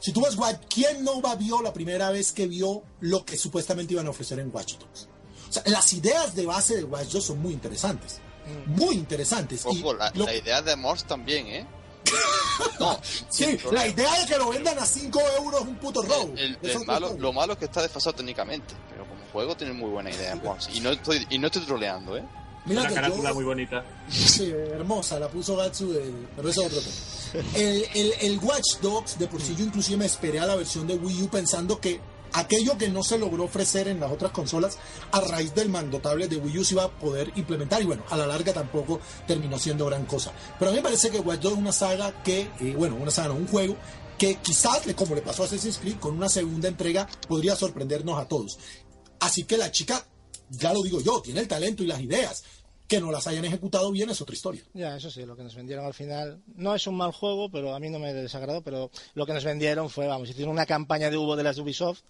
Si 0.00 0.12
tú 0.12 0.20
ves 0.22 0.36
Watch, 0.36 0.60
¿quién 0.68 1.02
no 1.02 1.22
va 1.22 1.34
vio 1.34 1.62
la 1.62 1.72
primera 1.72 2.10
vez 2.10 2.32
que 2.32 2.46
vio 2.46 2.82
lo 3.00 3.24
que 3.24 3.38
supuestamente 3.38 3.94
iban 3.94 4.06
a 4.06 4.10
ofrecer 4.10 4.38
en 4.38 4.54
Watch 4.54 4.74
Dogs? 4.74 5.08
O 5.48 5.52
sea, 5.52 5.62
las 5.66 5.92
ideas 5.92 6.34
de 6.34 6.46
base 6.46 6.76
de 6.76 6.84
Watch 6.84 7.08
Dogs 7.08 7.24
son 7.24 7.40
muy 7.40 7.52
interesantes. 7.52 8.20
Muy 8.66 8.94
interesantes. 8.96 9.64
Y 9.70 9.80
Ojo, 9.80 9.94
la, 9.94 10.10
lo- 10.14 10.24
la 10.26 10.34
idea 10.34 10.62
de 10.62 10.76
Morse 10.76 11.06
también, 11.06 11.46
¿eh? 11.46 11.66
sí, 13.28 13.58
la 13.72 13.86
idea 13.88 14.20
de 14.20 14.26
que 14.26 14.38
lo 14.38 14.50
vendan 14.50 14.78
a 14.78 14.86
5 14.86 15.20
euros 15.38 15.62
es 15.62 15.68
un 15.68 15.76
puto 15.76 16.02
robo. 16.02 16.32
El- 16.36 16.58
el 16.62 16.84
malo, 16.86 17.14
lo 17.18 17.32
malo 17.32 17.54
es 17.54 17.58
que 17.58 17.64
está 17.66 17.82
desfasado 17.82 18.16
técnicamente, 18.16 18.74
pero 18.90 19.06
como 19.06 19.20
juego 19.32 19.56
tiene 19.56 19.72
muy 19.72 19.90
buena 19.90 20.10
idea 20.10 20.34
Morse. 20.36 20.70
Y 20.72 20.80
no 20.80 20.90
estoy, 20.90 21.26
y 21.30 21.38
no 21.38 21.46
estoy 21.48 21.62
troleando, 21.62 22.16
¿eh? 22.16 22.24
Mira 22.66 22.80
Una 22.82 22.94
carátula 22.94 23.28
yo- 23.30 23.34
muy 23.34 23.44
bonita. 23.44 23.84
Sí, 24.08 24.50
hermosa, 24.50 25.18
la 25.18 25.28
puso 25.28 25.56
Gatsu, 25.56 25.92
del- 25.92 26.28
pero 26.36 26.48
eso 26.48 26.62
es 26.62 26.66
otro 26.68 26.80
tema. 26.80 26.94
El, 27.56 27.84
el, 27.94 28.12
el 28.20 28.38
Watch 28.38 28.76
Dogs, 28.80 29.18
de 29.18 29.26
por 29.26 29.42
sí 29.42 29.56
yo 29.58 29.64
inclusive 29.64 29.96
me 29.96 30.06
esperé 30.06 30.38
a 30.38 30.46
la 30.46 30.54
versión 30.54 30.86
de 30.86 30.94
Wii 30.94 31.22
U 31.24 31.28
pensando 31.28 31.80
que 31.80 32.00
aquello 32.34 32.76
que 32.76 32.88
no 32.88 33.02
se 33.02 33.18
logró 33.18 33.44
ofrecer 33.44 33.88
en 33.88 34.00
las 34.00 34.12
otras 34.12 34.32
consolas 34.32 34.78
a 35.12 35.20
raíz 35.20 35.54
del 35.54 35.68
mando 35.68 36.00
tablet 36.00 36.28
de 36.28 36.36
Wii 36.36 36.58
U 36.58 36.64
se 36.64 36.74
iba 36.74 36.84
a 36.84 36.90
poder 36.90 37.32
implementar 37.36 37.80
y 37.80 37.86
bueno, 37.86 38.04
a 38.10 38.16
la 38.16 38.26
larga 38.26 38.52
tampoco 38.52 39.00
terminó 39.26 39.58
siendo 39.58 39.86
gran 39.86 40.04
cosa. 40.04 40.32
Pero 40.58 40.70
a 40.70 40.72
mí 40.72 40.78
me 40.78 40.82
parece 40.82 41.10
que 41.10 41.20
Watch 41.20 41.40
Dogs 41.40 41.54
es 41.54 41.60
una 41.60 41.72
saga 41.72 42.22
que, 42.22 42.50
eh, 42.60 42.74
bueno, 42.76 42.96
una 42.96 43.10
saga, 43.10 43.28
no, 43.28 43.34
un 43.34 43.46
juego 43.46 43.76
que 44.18 44.36
quizás, 44.36 44.82
como 44.94 45.14
le 45.14 45.22
pasó 45.22 45.42
a 45.42 45.46
Assassin's 45.46 45.78
Creed, 45.78 45.96
con 45.98 46.16
una 46.16 46.28
segunda 46.28 46.68
entrega 46.68 47.08
podría 47.28 47.56
sorprendernos 47.56 48.18
a 48.18 48.26
todos. 48.26 48.58
Así 49.20 49.44
que 49.44 49.56
la 49.56 49.70
chica, 49.70 50.06
ya 50.50 50.72
lo 50.72 50.82
digo 50.82 51.00
yo, 51.00 51.20
tiene 51.22 51.40
el 51.40 51.48
talento 51.48 51.82
y 51.82 51.86
las 51.86 52.00
ideas. 52.00 52.44
Que 52.88 53.00
no 53.00 53.10
las 53.10 53.26
hayan 53.26 53.44
ejecutado 53.44 53.90
bien 53.90 54.10
es 54.10 54.20
otra 54.20 54.34
historia. 54.34 54.62
Ya, 54.74 54.96
eso 54.96 55.10
sí, 55.10 55.24
lo 55.24 55.36
que 55.36 55.42
nos 55.42 55.54
vendieron 55.54 55.86
al 55.86 55.94
final 55.94 56.42
no 56.54 56.74
es 56.74 56.86
un 56.86 56.96
mal 56.96 57.12
juego, 57.12 57.50
pero 57.50 57.74
a 57.74 57.80
mí 57.80 57.88
no 57.88 57.98
me 57.98 58.12
desagradó, 58.12 58.60
pero 58.62 58.90
lo 59.14 59.26
que 59.26 59.32
nos 59.32 59.44
vendieron 59.44 59.88
fue, 59.88 60.06
vamos, 60.06 60.28
hicieron 60.28 60.52
una 60.52 60.66
campaña 60.66 61.10
de 61.10 61.16
Hugo 61.16 61.36
de 61.36 61.44
las 61.44 61.58
Ubisoft 61.58 62.00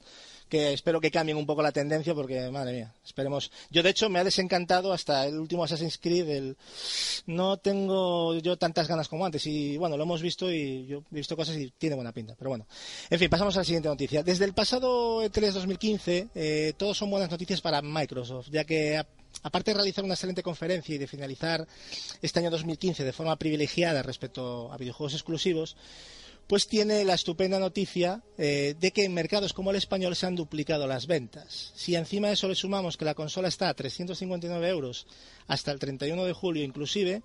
que 0.48 0.72
espero 0.72 1.00
que 1.00 1.10
cambien 1.10 1.36
un 1.36 1.46
poco 1.46 1.62
la 1.62 1.72
tendencia 1.72 2.14
porque, 2.14 2.50
madre 2.50 2.72
mía, 2.72 2.94
esperemos. 3.04 3.50
Yo, 3.70 3.82
de 3.82 3.90
hecho, 3.90 4.08
me 4.08 4.18
ha 4.18 4.24
desencantado 4.24 4.92
hasta 4.92 5.26
el 5.26 5.38
último 5.38 5.64
Assassin's 5.64 5.98
Creed, 5.98 6.28
el... 6.28 6.56
no 7.26 7.56
tengo 7.56 8.36
yo 8.38 8.56
tantas 8.56 8.88
ganas 8.88 9.08
como 9.08 9.24
antes 9.24 9.46
y, 9.46 9.76
bueno, 9.76 9.96
lo 9.96 10.04
hemos 10.04 10.22
visto 10.22 10.50
y 10.52 10.86
yo 10.86 11.02
he 11.10 11.16
visto 11.16 11.36
cosas 11.36 11.56
y 11.56 11.72
tiene 11.78 11.96
buena 11.96 12.12
pinta, 12.12 12.34
pero 12.38 12.50
bueno. 12.50 12.66
En 13.10 13.18
fin, 13.18 13.30
pasamos 13.30 13.56
a 13.56 13.60
la 13.60 13.64
siguiente 13.64 13.88
noticia. 13.88 14.22
Desde 14.22 14.44
el 14.44 14.54
pasado 14.54 15.22
E 15.22 15.30
E3 15.30 15.52
2015, 15.52 16.28
eh, 16.34 16.72
todos 16.76 16.96
son 16.96 17.10
buenas 17.10 17.30
noticias 17.30 17.60
para 17.60 17.82
Microsoft, 17.82 18.48
ya 18.50 18.64
que 18.64 19.02
aparte 19.42 19.70
de 19.70 19.76
realizar 19.76 20.04
una 20.04 20.14
excelente 20.14 20.42
conferencia 20.42 20.94
y 20.94 20.98
de 20.98 21.06
finalizar 21.06 21.66
este 22.22 22.40
año 22.40 22.50
2015 22.50 23.04
de 23.04 23.12
forma 23.12 23.36
privilegiada 23.36 24.02
respecto 24.02 24.72
a 24.72 24.76
videojuegos 24.76 25.14
exclusivos, 25.14 25.76
pues 26.46 26.68
tiene 26.68 27.04
la 27.04 27.14
estupenda 27.14 27.58
noticia 27.58 28.22
eh, 28.36 28.74
de 28.78 28.90
que 28.92 29.04
en 29.04 29.14
mercados 29.14 29.52
como 29.52 29.70
el 29.70 29.76
español 29.76 30.14
se 30.14 30.26
han 30.26 30.34
duplicado 30.34 30.86
las 30.86 31.06
ventas. 31.06 31.72
Si 31.74 31.94
encima 31.94 32.28
de 32.28 32.34
eso 32.34 32.48
le 32.48 32.54
sumamos 32.54 32.96
que 32.96 33.04
la 33.04 33.14
consola 33.14 33.48
está 33.48 33.68
a 33.68 33.74
359 33.74 34.68
euros 34.68 35.06
hasta 35.46 35.72
el 35.72 35.78
31 35.78 36.24
de 36.24 36.32
julio 36.32 36.62
inclusive, 36.62 37.22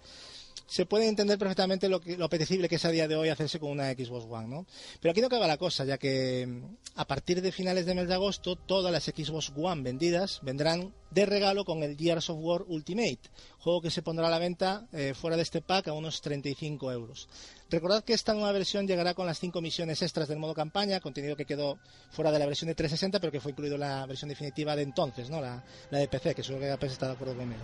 se 0.70 0.86
puede 0.86 1.08
entender 1.08 1.38
perfectamente 1.40 1.90
lo, 1.90 2.00
que, 2.00 2.16
lo 2.16 2.26
apetecible 2.26 2.70
que 2.70 2.76
es 2.76 2.86
a 2.86 2.92
día 2.92 3.08
de 3.08 3.16
hoy 3.16 3.30
hacerse 3.30 3.60
con 3.60 3.72
una 3.72 3.92
Xbox 3.92 4.26
One, 4.30 4.48
¿no? 4.48 4.68
Pero 5.02 5.12
aquí 5.12 5.20
no 5.20 5.28
acaba 5.28 5.48
la 5.48 5.58
cosa, 5.58 5.84
ya 5.84 5.98
que 5.98 6.46
mm, 6.48 6.78
a 6.96 7.08
partir 7.08 7.42
de 7.42 7.52
finales 7.52 7.88
de 7.88 7.96
mes 7.96 8.08
de 8.08 8.14
agosto 8.14 8.56
todas 8.56 8.92
las 8.92 9.06
Xbox 9.06 9.52
One 9.56 9.82
vendidas 9.82 10.40
vendrán 10.44 10.94
de 11.10 11.26
regalo 11.26 11.66
con 11.66 11.82
el 11.82 11.98
Gears 11.98 12.30
of 12.30 12.38
War 12.40 12.64
Ultimate, 12.68 13.20
juego 13.60 13.82
que 13.82 13.92
se 13.92 14.02
pondrá 14.02 14.28
a 14.28 14.32
la 14.32 14.40
venta 14.40 14.88
eh, 14.94 15.14
fuera 15.14 15.36
de 15.36 15.44
este 15.44 15.62
pack 15.62 15.90
a 15.90 15.94
unos 15.94 16.22
35 16.22 16.92
euros. 16.92 17.28
Recordad 17.70 18.04
que 18.04 18.14
esta 18.14 18.34
nueva 18.34 18.52
versión 18.52 18.88
llegará 18.88 19.14
con 19.14 19.28
las 19.28 19.40
5 19.40 19.62
misiones 19.62 20.02
extras 20.02 20.28
del 20.28 20.40
modo 20.40 20.56
campaña, 20.56 21.00
contenido 21.00 21.36
que 21.36 21.46
quedó 21.46 21.78
fuera 22.10 22.32
de 22.32 22.40
la 22.40 22.48
versión 22.48 22.68
de 22.68 22.74
360, 22.74 23.20
pero 23.20 23.32
que 23.32 23.40
fue 23.40 23.52
incluido 23.52 23.76
en 23.76 23.82
la 23.82 24.06
versión 24.08 24.30
definitiva 24.30 24.76
de 24.76 24.82
entonces, 24.82 25.30
¿no? 25.30 25.40
la, 25.40 25.64
la 25.92 26.00
de 26.00 26.08
PC, 26.08 26.34
que 26.34 26.42
seguro 26.42 26.66
que 26.66 26.78
PC 26.78 26.94
está 26.94 27.08
de 27.08 27.14
acuerdo 27.14 27.36
conmigo. 27.36 27.62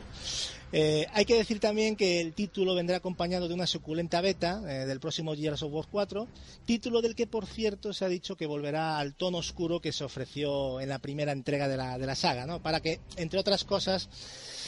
Eh, 0.72 1.08
hay 1.14 1.26
que 1.26 1.36
decir 1.36 1.60
también 1.60 1.96
que 1.96 2.22
el 2.22 2.34
título 2.34 2.76
vendrá 2.76 2.98
acompañado 2.98 3.48
de 3.48 3.54
una 3.54 3.66
suculenta 3.66 4.22
beta 4.22 4.62
eh, 4.68 4.86
del 4.86 5.00
próximo 5.00 5.34
Gears 5.34 5.64
of 5.64 5.74
War 5.74 5.86
4, 5.90 6.28
título 6.66 7.02
del 7.02 7.16
que, 7.16 7.26
por 7.26 7.48
cierto, 7.48 7.94
se 7.94 8.06
ha 8.06 8.10
dicho 8.10 8.36
que 8.36 8.46
volverá 8.46 9.00
al 9.00 9.16
tono 9.16 9.40
oscuro 9.40 9.80
que 9.80 9.92
se 9.92 10.04
ofreció 10.04 10.82
en 10.82 10.90
la 10.90 11.00
primera 11.00 11.32
entrega 11.32 11.68
de 11.68 11.78
la, 11.78 11.98
de 11.98 12.06
la 12.06 12.16
saga, 12.16 12.46
¿no? 12.46 12.62
para 12.62 12.80
que, 12.80 13.00
entre 13.16 13.40
otras 13.40 13.64
cosas, 13.64 14.10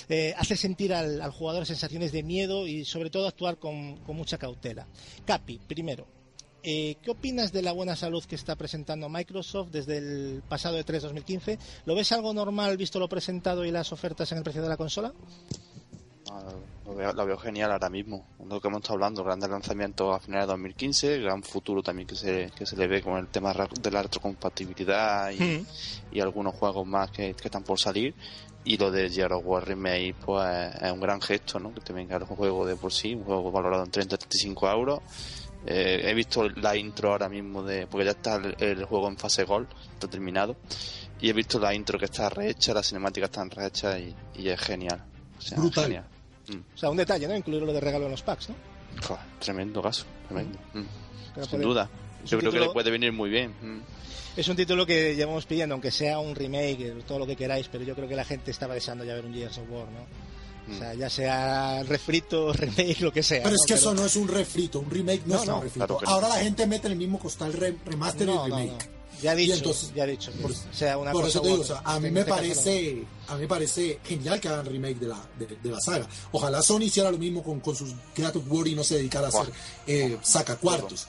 eh, 0.09 0.33
hace 0.37 0.55
sentir 0.55 0.93
al, 0.93 1.16
al 1.21 1.31
jugador 1.31 1.65
sensaciones 1.65 2.11
de 2.11 2.23
miedo 2.23 2.67
y, 2.67 2.85
sobre 2.85 3.09
todo, 3.09 3.27
actuar 3.27 3.57
con, 3.57 3.97
con 3.97 4.15
mucha 4.15 4.37
cautela. 4.37 4.87
Capi, 5.25 5.59
primero, 5.59 6.07
eh, 6.63 6.97
¿qué 7.01 7.11
opinas 7.11 7.51
de 7.53 7.61
la 7.61 7.71
buena 7.71 7.95
salud 7.95 8.23
que 8.25 8.35
está 8.35 8.55
presentando 8.55 9.07
Microsoft 9.09 9.69
desde 9.71 9.97
el 9.97 10.43
pasado 10.47 10.79
E3 10.79 10.99
2015? 11.01 11.59
¿Lo 11.85 11.95
ves 11.95 12.11
algo 12.11 12.33
normal 12.33 12.75
visto 12.77 12.99
lo 12.99 13.07
presentado 13.07 13.63
y 13.63 13.71
las 13.71 13.91
ofertas 13.93 14.31
en 14.31 14.39
el 14.39 14.43
precio 14.43 14.61
de 14.61 14.69
la 14.69 14.77
consola? 14.77 15.13
No, 16.27 16.43
lo, 16.85 16.95
veo, 16.95 17.13
lo 17.13 17.25
veo 17.25 17.37
genial 17.37 17.71
ahora 17.71 17.89
mismo. 17.89 18.27
Lo 18.45 18.59
que 18.59 18.67
hemos 18.67 18.81
estado 18.81 18.95
hablando, 18.95 19.23
grandes 19.23 19.49
lanzamientos 19.49 20.13
a 20.13 20.19
finales 20.19 20.45
de 20.45 20.51
2015, 20.53 21.19
gran 21.19 21.41
futuro 21.41 21.81
también 21.81 22.05
que 22.05 22.15
se, 22.15 22.51
que 22.53 22.65
se 22.65 22.75
le 22.75 22.87
ve 22.87 23.01
con 23.01 23.17
el 23.17 23.27
tema 23.27 23.53
de 23.53 23.91
la 23.91 24.03
retrocompatibilidad 24.03 25.31
y, 25.31 25.37
Mm. 25.39 25.65
y 26.11 26.19
algunos 26.19 26.53
juegos 26.55 26.85
más 26.85 27.11
que, 27.11 27.33
que 27.33 27.47
están 27.47 27.63
por 27.63 27.79
salir. 27.79 28.13
Y 28.67 28.77
lo 28.77 28.91
de 28.91 29.09
Gears 29.09 29.33
of 29.33 29.45
War 29.45 29.65
Remake, 29.65 30.13
pues 30.25 30.75
es 30.81 30.91
un 30.91 30.99
gran 30.99 31.21
gesto, 31.21 31.57
¿no? 31.57 31.73
Que 31.73 31.79
te 31.79 31.93
venga 31.93 32.17
el 32.17 32.25
juego 32.25 32.65
de 32.65 32.75
por 32.75 32.91
sí, 32.91 33.15
un 33.15 33.23
juego 33.23 33.49
valorado 33.49 33.85
en 33.85 33.91
30-35 33.91 34.73
euros. 34.73 34.99
Eh, 35.65 36.01
he 36.03 36.13
visto 36.13 36.49
la 36.49 36.75
intro 36.75 37.11
ahora 37.13 37.29
mismo 37.29 37.63
de. 37.63 37.87
Porque 37.87 38.03
ya 38.03 38.11
está 38.11 38.35
el, 38.35 38.55
el 38.59 38.83
juego 38.83 39.07
en 39.07 39.17
fase 39.17 39.45
gol, 39.45 39.69
está 39.93 40.09
terminado. 40.09 40.57
Y 41.21 41.29
he 41.29 41.33
visto 41.33 41.59
la 41.59 41.73
intro 41.73 41.97
que 41.97 42.05
está 42.05 42.27
rehecha, 42.29 42.73
las 42.73 42.87
cinemáticas 42.87 43.29
están 43.29 43.49
rehechas 43.49 43.99
y, 43.99 44.13
y 44.35 44.49
es 44.49 44.59
genial. 44.59 45.01
O 45.37 45.41
sea, 45.41 45.57
Brutal. 45.57 45.83
genial. 45.85 46.05
Mm. 46.49 46.73
O 46.75 46.77
sea, 46.77 46.89
un 46.89 46.97
detalle, 46.97 47.25
¿no? 47.25 47.37
Incluirlo 47.37 47.71
de 47.71 47.79
regalo 47.79 48.05
en 48.05 48.11
los 48.11 48.21
packs, 48.21 48.49
¿no? 48.49 48.55
Joder, 49.01 49.23
tremendo 49.39 49.81
caso, 49.81 50.05
tremendo. 50.27 50.59
Mm. 50.73 51.43
Sin 51.49 51.61
duda. 51.61 51.89
Es 52.23 52.29
Yo 52.29 52.39
creo 52.39 52.51
que 52.51 52.57
título- 52.57 52.67
le 52.67 52.73
puede 52.73 52.91
venir 52.91 53.11
muy 53.13 53.29
bien. 53.29 53.51
Mm. 53.61 53.81
Es 54.35 54.47
un 54.47 54.55
título 54.55 54.85
que 54.85 55.15
llevamos 55.15 55.45
pidiendo, 55.45 55.73
aunque 55.73 55.89
sea 55.91 56.19
un 56.19 56.35
remake, 56.35 56.93
todo 57.07 57.17
lo 57.19 57.25
que 57.25 57.35
queráis, 57.35 57.67
pero 57.71 57.83
yo 57.83 57.95
creo 57.95 58.07
que 58.07 58.15
la 58.15 58.23
gente 58.25 58.51
estaba 58.51 58.73
deseando 58.75 59.03
ya 59.03 59.15
ver 59.15 59.25
un 59.25 59.33
Gears 59.33 59.57
of 59.57 59.69
War, 59.69 59.87
¿no? 59.89 60.05
O 60.69 60.77
sea, 60.77 60.93
ya 60.93 61.09
sea 61.09 61.81
refrito, 61.83 62.51
remake, 62.53 62.99
lo 62.99 63.11
que 63.11 63.23
sea. 63.23 63.41
Pero 63.43 63.55
es 63.55 63.61
¿no? 63.61 63.65
que 63.67 63.73
eso 63.73 63.93
no 63.93 64.05
es 64.05 64.15
un 64.17 64.27
refrito, 64.27 64.79
un 64.79 64.89
remake 64.91 65.21
no, 65.25 65.35
No, 65.35 65.41
es 65.41 65.47
no, 65.47 65.55
un 65.57 65.63
refrito. 65.63 65.87
claro 65.87 65.99
que 65.99 66.05
no. 66.05 66.11
Ahora 66.11 66.27
la 66.29 66.35
gente 66.39 66.67
mete 66.67 66.87
en 66.87 66.93
el 66.93 66.99
mismo 66.99 67.17
costal 67.19 67.53
re- 67.53 67.77
remaster 67.85 68.27
No, 68.27 68.45
y 68.47 68.49
no, 68.51 68.57
remake. 68.57 68.89
Ya 69.23 69.33
dicho, 69.33 69.53
entonces- 69.55 69.91
ya 69.95 70.05
dicho. 70.05 70.31
Por, 70.41 70.51
o 70.51 70.55
sea, 70.71 70.97
una 70.99 71.11
por 71.11 71.21
cosa 71.23 71.29
eso 71.39 71.41
te 71.41 71.47
digo, 71.47 71.61
o 71.61 71.65
sea, 71.65 71.81
a 71.83 71.99
mí 71.99 72.11
me 72.11 72.19
este 72.19 72.29
caso 72.31 72.41
no. 72.43 72.47
parece, 72.49 73.03
a 73.29 73.33
mí 73.35 73.41
me 73.41 73.47
parece 73.47 73.99
genial 74.03 74.39
que 74.39 74.47
hagan 74.49 74.65
remake 74.67 74.99
de 74.99 75.07
la, 75.07 75.25
de, 75.39 75.45
de 75.47 75.71
la 75.71 75.79
saga. 75.79 76.07
Ojalá 76.33 76.61
Sony 76.61 76.81
hiciera 76.83 77.09
lo 77.09 77.17
mismo 77.17 77.41
con, 77.41 77.59
con 77.61 77.75
sus 77.75 77.93
of 77.93 78.43
War 78.51 78.67
y 78.67 78.75
no 78.75 78.83
se 78.83 78.97
dedicara 78.97 79.25
a 79.25 79.29
hacer 79.29 79.51
eh, 79.87 80.17
sacacuartos. 80.21 81.07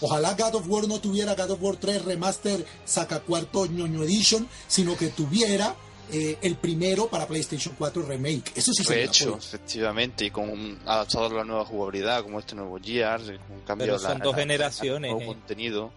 Ojalá 0.00 0.34
God 0.34 0.54
of 0.56 0.68
War 0.68 0.86
no 0.86 1.00
tuviera 1.00 1.34
God 1.34 1.50
of 1.50 1.62
War 1.62 1.76
3 1.76 2.04
Remaster 2.04 2.64
sacacuarto 2.84 3.66
ñoño 3.66 4.02
edition, 4.04 4.48
sino 4.68 4.96
que 4.96 5.08
tuviera 5.08 5.74
eh, 6.10 6.38
el 6.40 6.56
primero 6.56 7.08
para 7.08 7.26
PlayStation 7.26 7.74
4 7.76 8.02
Remake. 8.06 8.52
Eso 8.54 8.72
sí 8.72 8.82
sería 8.82 9.08
polla. 9.08 9.36
efectivamente, 9.36 10.24
y 10.24 10.30
con 10.30 10.48
un- 10.48 10.78
adaptado 10.86 11.26
a 11.26 11.32
la 11.34 11.44
nueva 11.44 11.64
jugabilidad, 11.66 12.22
como 12.22 12.38
este 12.38 12.54
nuevo 12.54 12.78
Gears, 12.82 13.24
con 13.24 13.56
un 13.56 13.62
cambio 13.66 13.86
Pero 13.88 13.98
son 13.98 14.18
la- 14.18 14.24
dos 14.24 14.32
la- 14.34 14.38
generaciones, 14.40 15.10
nuevo 15.10 15.20
eh. 15.32 15.34
contenido, 15.34 15.90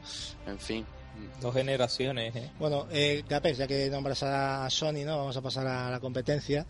en 0.47 0.59
fin. 0.59 0.85
Dos 1.41 1.53
generaciones, 1.53 2.35
¿eh? 2.35 2.49
Bueno, 2.59 2.87
eh, 2.91 3.23
Capes, 3.27 3.57
ya 3.57 3.67
que 3.67 3.89
nombras 3.89 4.23
a 4.23 4.69
Sony, 4.69 5.03
¿no? 5.05 5.17
Vamos 5.17 5.37
a 5.37 5.41
pasar 5.41 5.65
a 5.67 5.89
la 5.89 5.99
competencia. 5.99 6.65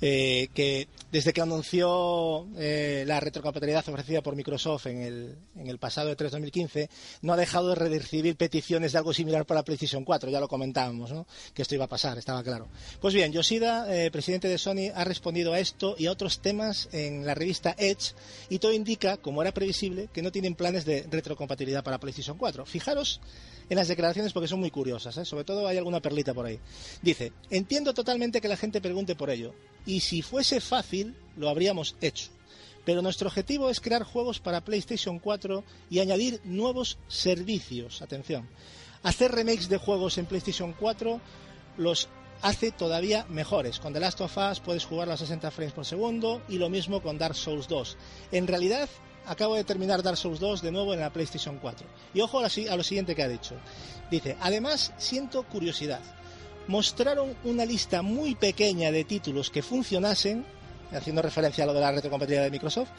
eh, 0.00 0.48
que 0.54 0.88
desde 1.12 1.32
que 1.32 1.40
anunció 1.40 2.46
eh, 2.56 3.04
la 3.06 3.20
retrocompatibilidad 3.20 3.86
ofrecida 3.88 4.22
por 4.22 4.36
Microsoft 4.36 4.86
en 4.86 5.02
el, 5.02 5.36
en 5.56 5.68
el 5.68 5.78
pasado 5.78 6.08
de 6.08 6.16
3 6.16 6.32
2015, 6.32 6.88
no 7.22 7.32
ha 7.32 7.36
dejado 7.36 7.68
de 7.70 7.74
recibir 7.74 8.36
peticiones 8.36 8.92
de 8.92 8.98
algo 8.98 9.12
similar 9.12 9.46
para 9.46 9.62
PlayStation 9.62 10.04
4. 10.04 10.30
Ya 10.30 10.40
lo 10.40 10.48
comentábamos, 10.48 11.12
¿no? 11.12 11.26
Que 11.52 11.62
esto 11.62 11.74
iba 11.74 11.84
a 11.84 11.88
pasar, 11.88 12.18
estaba 12.18 12.42
claro. 12.42 12.68
Pues 13.00 13.14
bien, 13.14 13.32
Yoshida, 13.32 13.86
eh, 13.94 14.10
presidente 14.10 14.48
de 14.48 14.58
Sony, 14.58 14.90
ha 14.94 15.04
respondido 15.04 15.52
a 15.52 15.58
esto 15.60 15.94
y 15.98 16.06
a 16.06 16.12
otros 16.12 16.40
temas 16.40 16.88
en 16.92 17.26
la 17.26 17.34
revista 17.34 17.74
Edge 17.78 18.14
y 18.48 18.58
todo 18.58 18.72
indica, 18.72 19.16
como 19.16 19.42
era 19.42 19.52
previsible, 19.52 20.08
que 20.12 20.22
no 20.22 20.32
tienen 20.32 20.54
planes 20.54 20.84
de 20.84 21.06
retrocompatibilidad 21.10 21.84
para 21.84 21.98
PlayStation 21.98 22.36
4. 22.38 22.66
Fijaros 22.66 23.20
en 23.70 23.76
las 23.76 23.88
declaraciones 23.94 24.32
porque 24.32 24.48
son 24.48 24.60
muy 24.60 24.70
curiosas, 24.70 25.16
¿eh? 25.16 25.24
sobre 25.24 25.44
todo 25.44 25.66
hay 25.66 25.78
alguna 25.78 26.00
perlita 26.00 26.34
por 26.34 26.46
ahí. 26.46 26.58
Dice, 27.02 27.32
entiendo 27.50 27.94
totalmente 27.94 28.40
que 28.40 28.48
la 28.48 28.56
gente 28.56 28.80
pregunte 28.80 29.14
por 29.14 29.30
ello, 29.30 29.54
y 29.86 30.00
si 30.00 30.22
fuese 30.22 30.60
fácil, 30.60 31.14
lo 31.36 31.48
habríamos 31.48 31.96
hecho. 32.00 32.30
Pero 32.84 33.00
nuestro 33.00 33.28
objetivo 33.28 33.70
es 33.70 33.80
crear 33.80 34.02
juegos 34.02 34.40
para 34.40 34.62
PlayStation 34.62 35.18
4 35.18 35.64
y 35.88 36.00
añadir 36.00 36.40
nuevos 36.44 36.98
servicios. 37.08 38.02
Atención. 38.02 38.48
Hacer 39.02 39.32
remakes 39.32 39.68
de 39.68 39.78
juegos 39.78 40.18
en 40.18 40.26
PlayStation 40.26 40.74
4 40.78 41.20
los 41.78 42.08
hace 42.42 42.72
todavía 42.72 43.24
mejores. 43.30 43.80
Con 43.80 43.92
The 43.94 44.00
Last 44.00 44.20
of 44.20 44.36
Us 44.36 44.60
puedes 44.60 44.84
jugar 44.84 45.08
a 45.08 45.16
60 45.16 45.50
frames 45.50 45.72
por 45.72 45.86
segundo 45.86 46.42
y 46.48 46.58
lo 46.58 46.68
mismo 46.68 47.02
con 47.02 47.16
Dark 47.16 47.34
Souls 47.34 47.68
2. 47.68 47.96
En 48.32 48.46
realidad, 48.46 48.88
acabo 49.26 49.54
de 49.54 49.64
terminar 49.64 50.02
Dark 50.02 50.16
Souls 50.16 50.40
2 50.40 50.62
de 50.62 50.72
nuevo 50.72 50.94
en 50.94 51.00
la 51.00 51.12
PlayStation 51.12 51.58
4. 51.58 51.86
Y 52.14 52.20
ojo 52.20 52.38
a 52.38 52.42
lo, 52.76 52.82
siguiente 52.82 53.14
que 53.14 53.22
ha 53.22 53.28
dicho. 53.28 53.54
Dice, 54.10 54.36
además 54.40 54.92
siento 54.98 55.42
curiosidad. 55.44 56.00
Mostraron 56.66 57.36
una 57.44 57.64
lista 57.64 58.02
muy 58.02 58.34
pequeña 58.34 58.90
de 58.90 59.04
títulos 59.04 59.50
que 59.50 59.62
funcionasen, 59.62 60.44
haciendo 60.92 61.22
referencia 61.22 61.64
a 61.64 61.66
lo 61.66 61.74
de 61.74 61.80
la 61.80 61.92
retrocompatibilidad 61.92 62.44
de 62.44 62.50
Microsoft, 62.50 62.90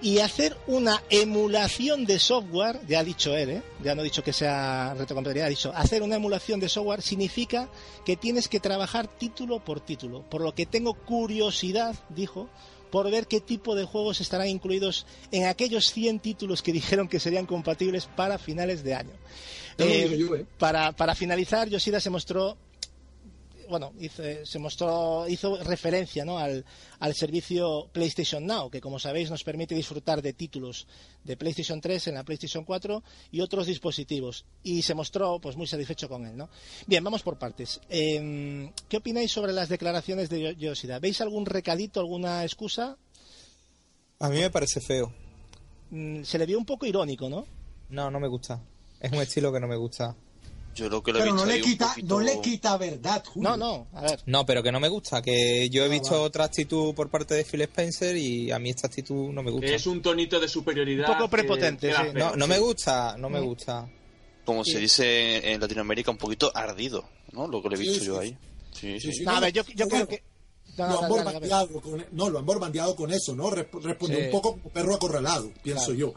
y 0.00 0.20
hacer 0.20 0.56
una 0.68 1.02
emulación 1.10 2.04
de 2.04 2.18
software, 2.18 2.80
ya 2.86 3.00
ha 3.00 3.04
dicho 3.04 3.36
él, 3.36 3.50
¿eh? 3.50 3.62
ya 3.82 3.94
no 3.94 4.02
ha 4.02 4.04
dicho 4.04 4.22
que 4.22 4.32
sea 4.32 4.94
retrocompatibilidad, 4.94 5.46
ha 5.46 5.50
dicho, 5.50 5.72
hacer 5.74 6.02
una 6.02 6.16
emulación 6.16 6.60
de 6.60 6.68
software 6.68 7.02
significa 7.02 7.68
que 8.04 8.16
tienes 8.16 8.48
que 8.48 8.60
trabajar 8.60 9.08
título 9.08 9.58
por 9.64 9.80
título, 9.80 10.22
por 10.22 10.40
lo 10.40 10.54
que 10.54 10.66
tengo 10.66 10.94
curiosidad, 10.94 11.96
dijo, 12.10 12.48
por 12.90 13.10
ver 13.10 13.26
qué 13.26 13.40
tipo 13.40 13.74
de 13.74 13.84
juegos 13.84 14.20
estarán 14.20 14.48
incluidos 14.48 15.06
en 15.30 15.46
aquellos 15.46 15.92
100 15.92 16.20
títulos 16.20 16.62
que 16.62 16.72
dijeron 16.78 17.08
que 17.08 17.20
serían 17.20 17.46
compatibles 17.46 18.06
para 18.06 18.38
finales 18.38 18.82
de 18.82 18.94
año. 18.94 19.12
Eh, 19.78 20.18
¿eh? 20.20 20.44
para, 20.58 20.92
para 20.92 21.14
finalizar, 21.14 21.68
Yoshida 21.68 22.00
se 22.00 22.10
mostró 22.10 22.56
bueno, 23.68 23.92
hizo, 24.00 24.22
se 24.44 24.58
mostró, 24.58 25.26
hizo 25.28 25.62
referencia 25.62 26.24
¿no? 26.24 26.38
al, 26.38 26.64
al 26.98 27.14
servicio 27.14 27.88
PlayStation 27.92 28.44
Now, 28.46 28.70
que 28.70 28.80
como 28.80 28.98
sabéis 28.98 29.30
nos 29.30 29.44
permite 29.44 29.74
disfrutar 29.74 30.20
de 30.22 30.32
títulos 30.32 30.86
de 31.24 31.36
PlayStation 31.36 31.80
3 31.80 32.08
en 32.08 32.14
la 32.14 32.24
PlayStation 32.24 32.64
4 32.64 33.02
y 33.30 33.40
otros 33.40 33.66
dispositivos. 33.66 34.44
Y 34.62 34.82
se 34.82 34.94
mostró 34.94 35.38
pues 35.40 35.56
muy 35.56 35.66
satisfecho 35.66 36.08
con 36.08 36.26
él. 36.26 36.36
¿no? 36.36 36.48
Bien, 36.86 37.04
vamos 37.04 37.22
por 37.22 37.38
partes. 37.38 37.80
Eh, 37.88 38.70
¿Qué 38.88 38.96
opináis 38.96 39.30
sobre 39.30 39.52
las 39.52 39.68
declaraciones 39.68 40.28
de 40.30 40.40
Yo- 40.40 40.50
Yoshida? 40.52 40.98
¿Veis 40.98 41.20
algún 41.20 41.46
recadito, 41.46 42.00
alguna 42.00 42.42
excusa? 42.44 42.96
A 44.20 44.28
mí 44.28 44.38
me 44.38 44.50
parece 44.50 44.80
feo. 44.80 45.12
Mm, 45.90 46.22
se 46.24 46.38
le 46.38 46.46
vio 46.46 46.58
un 46.58 46.64
poco 46.66 46.86
irónico, 46.86 47.28
¿no? 47.28 47.46
No, 47.90 48.10
no 48.10 48.18
me 48.20 48.28
gusta. 48.28 48.60
Es 49.00 49.12
un 49.12 49.18
estilo 49.20 49.52
que 49.52 49.60
no 49.60 49.68
me 49.68 49.76
gusta. 49.76 50.14
Yo 50.78 50.88
lo 50.88 51.02
que 51.02 51.12
lo 51.12 51.18
he 51.18 51.22
Pero 51.22 51.34
visto 51.34 51.46
no 51.46 51.52
le, 51.52 51.60
quita, 51.60 51.88
poquito- 51.88 52.06
no 52.08 52.20
le 52.20 52.40
quita 52.40 52.76
verdad, 52.78 53.24
Julio. 53.26 53.50
No, 53.50 53.56
no, 53.56 53.88
a 53.92 54.02
ver. 54.02 54.20
No, 54.26 54.46
pero 54.46 54.62
que 54.62 54.70
no 54.72 54.80
me 54.80 54.88
gusta. 54.88 55.20
Que 55.20 55.68
yo 55.70 55.82
he 55.82 55.86
Ah, 55.86 55.88
visto 55.90 56.10
vale. 56.12 56.22
otra 56.24 56.44
actitud 56.44 56.94
por 56.94 57.10
parte 57.10 57.34
de 57.34 57.44
Phil 57.44 57.62
Spencer 57.62 58.16
y 58.16 58.50
a 58.52 58.58
mí 58.58 58.70
esta 58.70 58.86
actitud 58.86 59.30
no 59.32 59.42
me 59.42 59.50
gusta. 59.50 59.66
Que 59.66 59.74
es 59.74 59.86
un 59.86 60.00
tonito 60.00 60.38
de 60.38 60.48
superioridad. 60.48 61.08
Un 61.08 61.14
poco 61.16 61.28
que 61.28 61.36
prepotente, 61.38 61.88
queda 61.88 62.04
sí. 62.04 62.10
No, 62.14 62.36
no 62.36 62.44
sí. 62.46 62.50
me 62.50 62.58
gusta, 62.58 63.16
no 63.18 63.28
me 63.28 63.40
gusta. 63.40 63.88
Como 64.44 64.64
se 64.64 64.78
dice 64.78 65.52
en 65.52 65.60
Latinoamérica, 65.60 66.10
un 66.10 66.16
poquito 66.18 66.50
ardido, 66.54 67.04
¿no? 67.32 67.46
Lo 67.48 67.62
que 67.62 67.68
le 67.70 67.74
he 67.76 67.78
visto 67.78 67.98
sí, 68.00 68.06
yo 68.06 68.14
sí. 68.14 68.28
ahí. 68.28 68.36
Sí, 68.72 69.00
Sí, 69.00 69.12
sí. 69.12 69.18
sí. 69.18 69.24
No, 69.24 69.32
a 69.32 69.40
ver, 69.40 69.52
yo, 69.52 69.62
yo 69.74 69.88
creo 69.88 70.06
que... 70.08 70.22
No, 70.78 70.92
lo 70.92 71.02
han 71.02 71.08
borbandeado 71.10 71.80
con, 71.80 72.06
no, 72.12 72.30
lo 72.30 72.38
han 72.38 72.46
borbandeado 72.46 72.96
con 72.96 73.12
eso, 73.12 73.34
¿no? 73.34 73.50
Respondió 73.50 74.18
Sí. 74.18 74.24
un 74.26 74.30
poco 74.30 74.52
como 74.52 74.70
perro 74.70 74.94
acorralado, 74.94 75.50
pienso 75.62 75.86
Claro. 75.86 75.98
yo. 75.98 76.14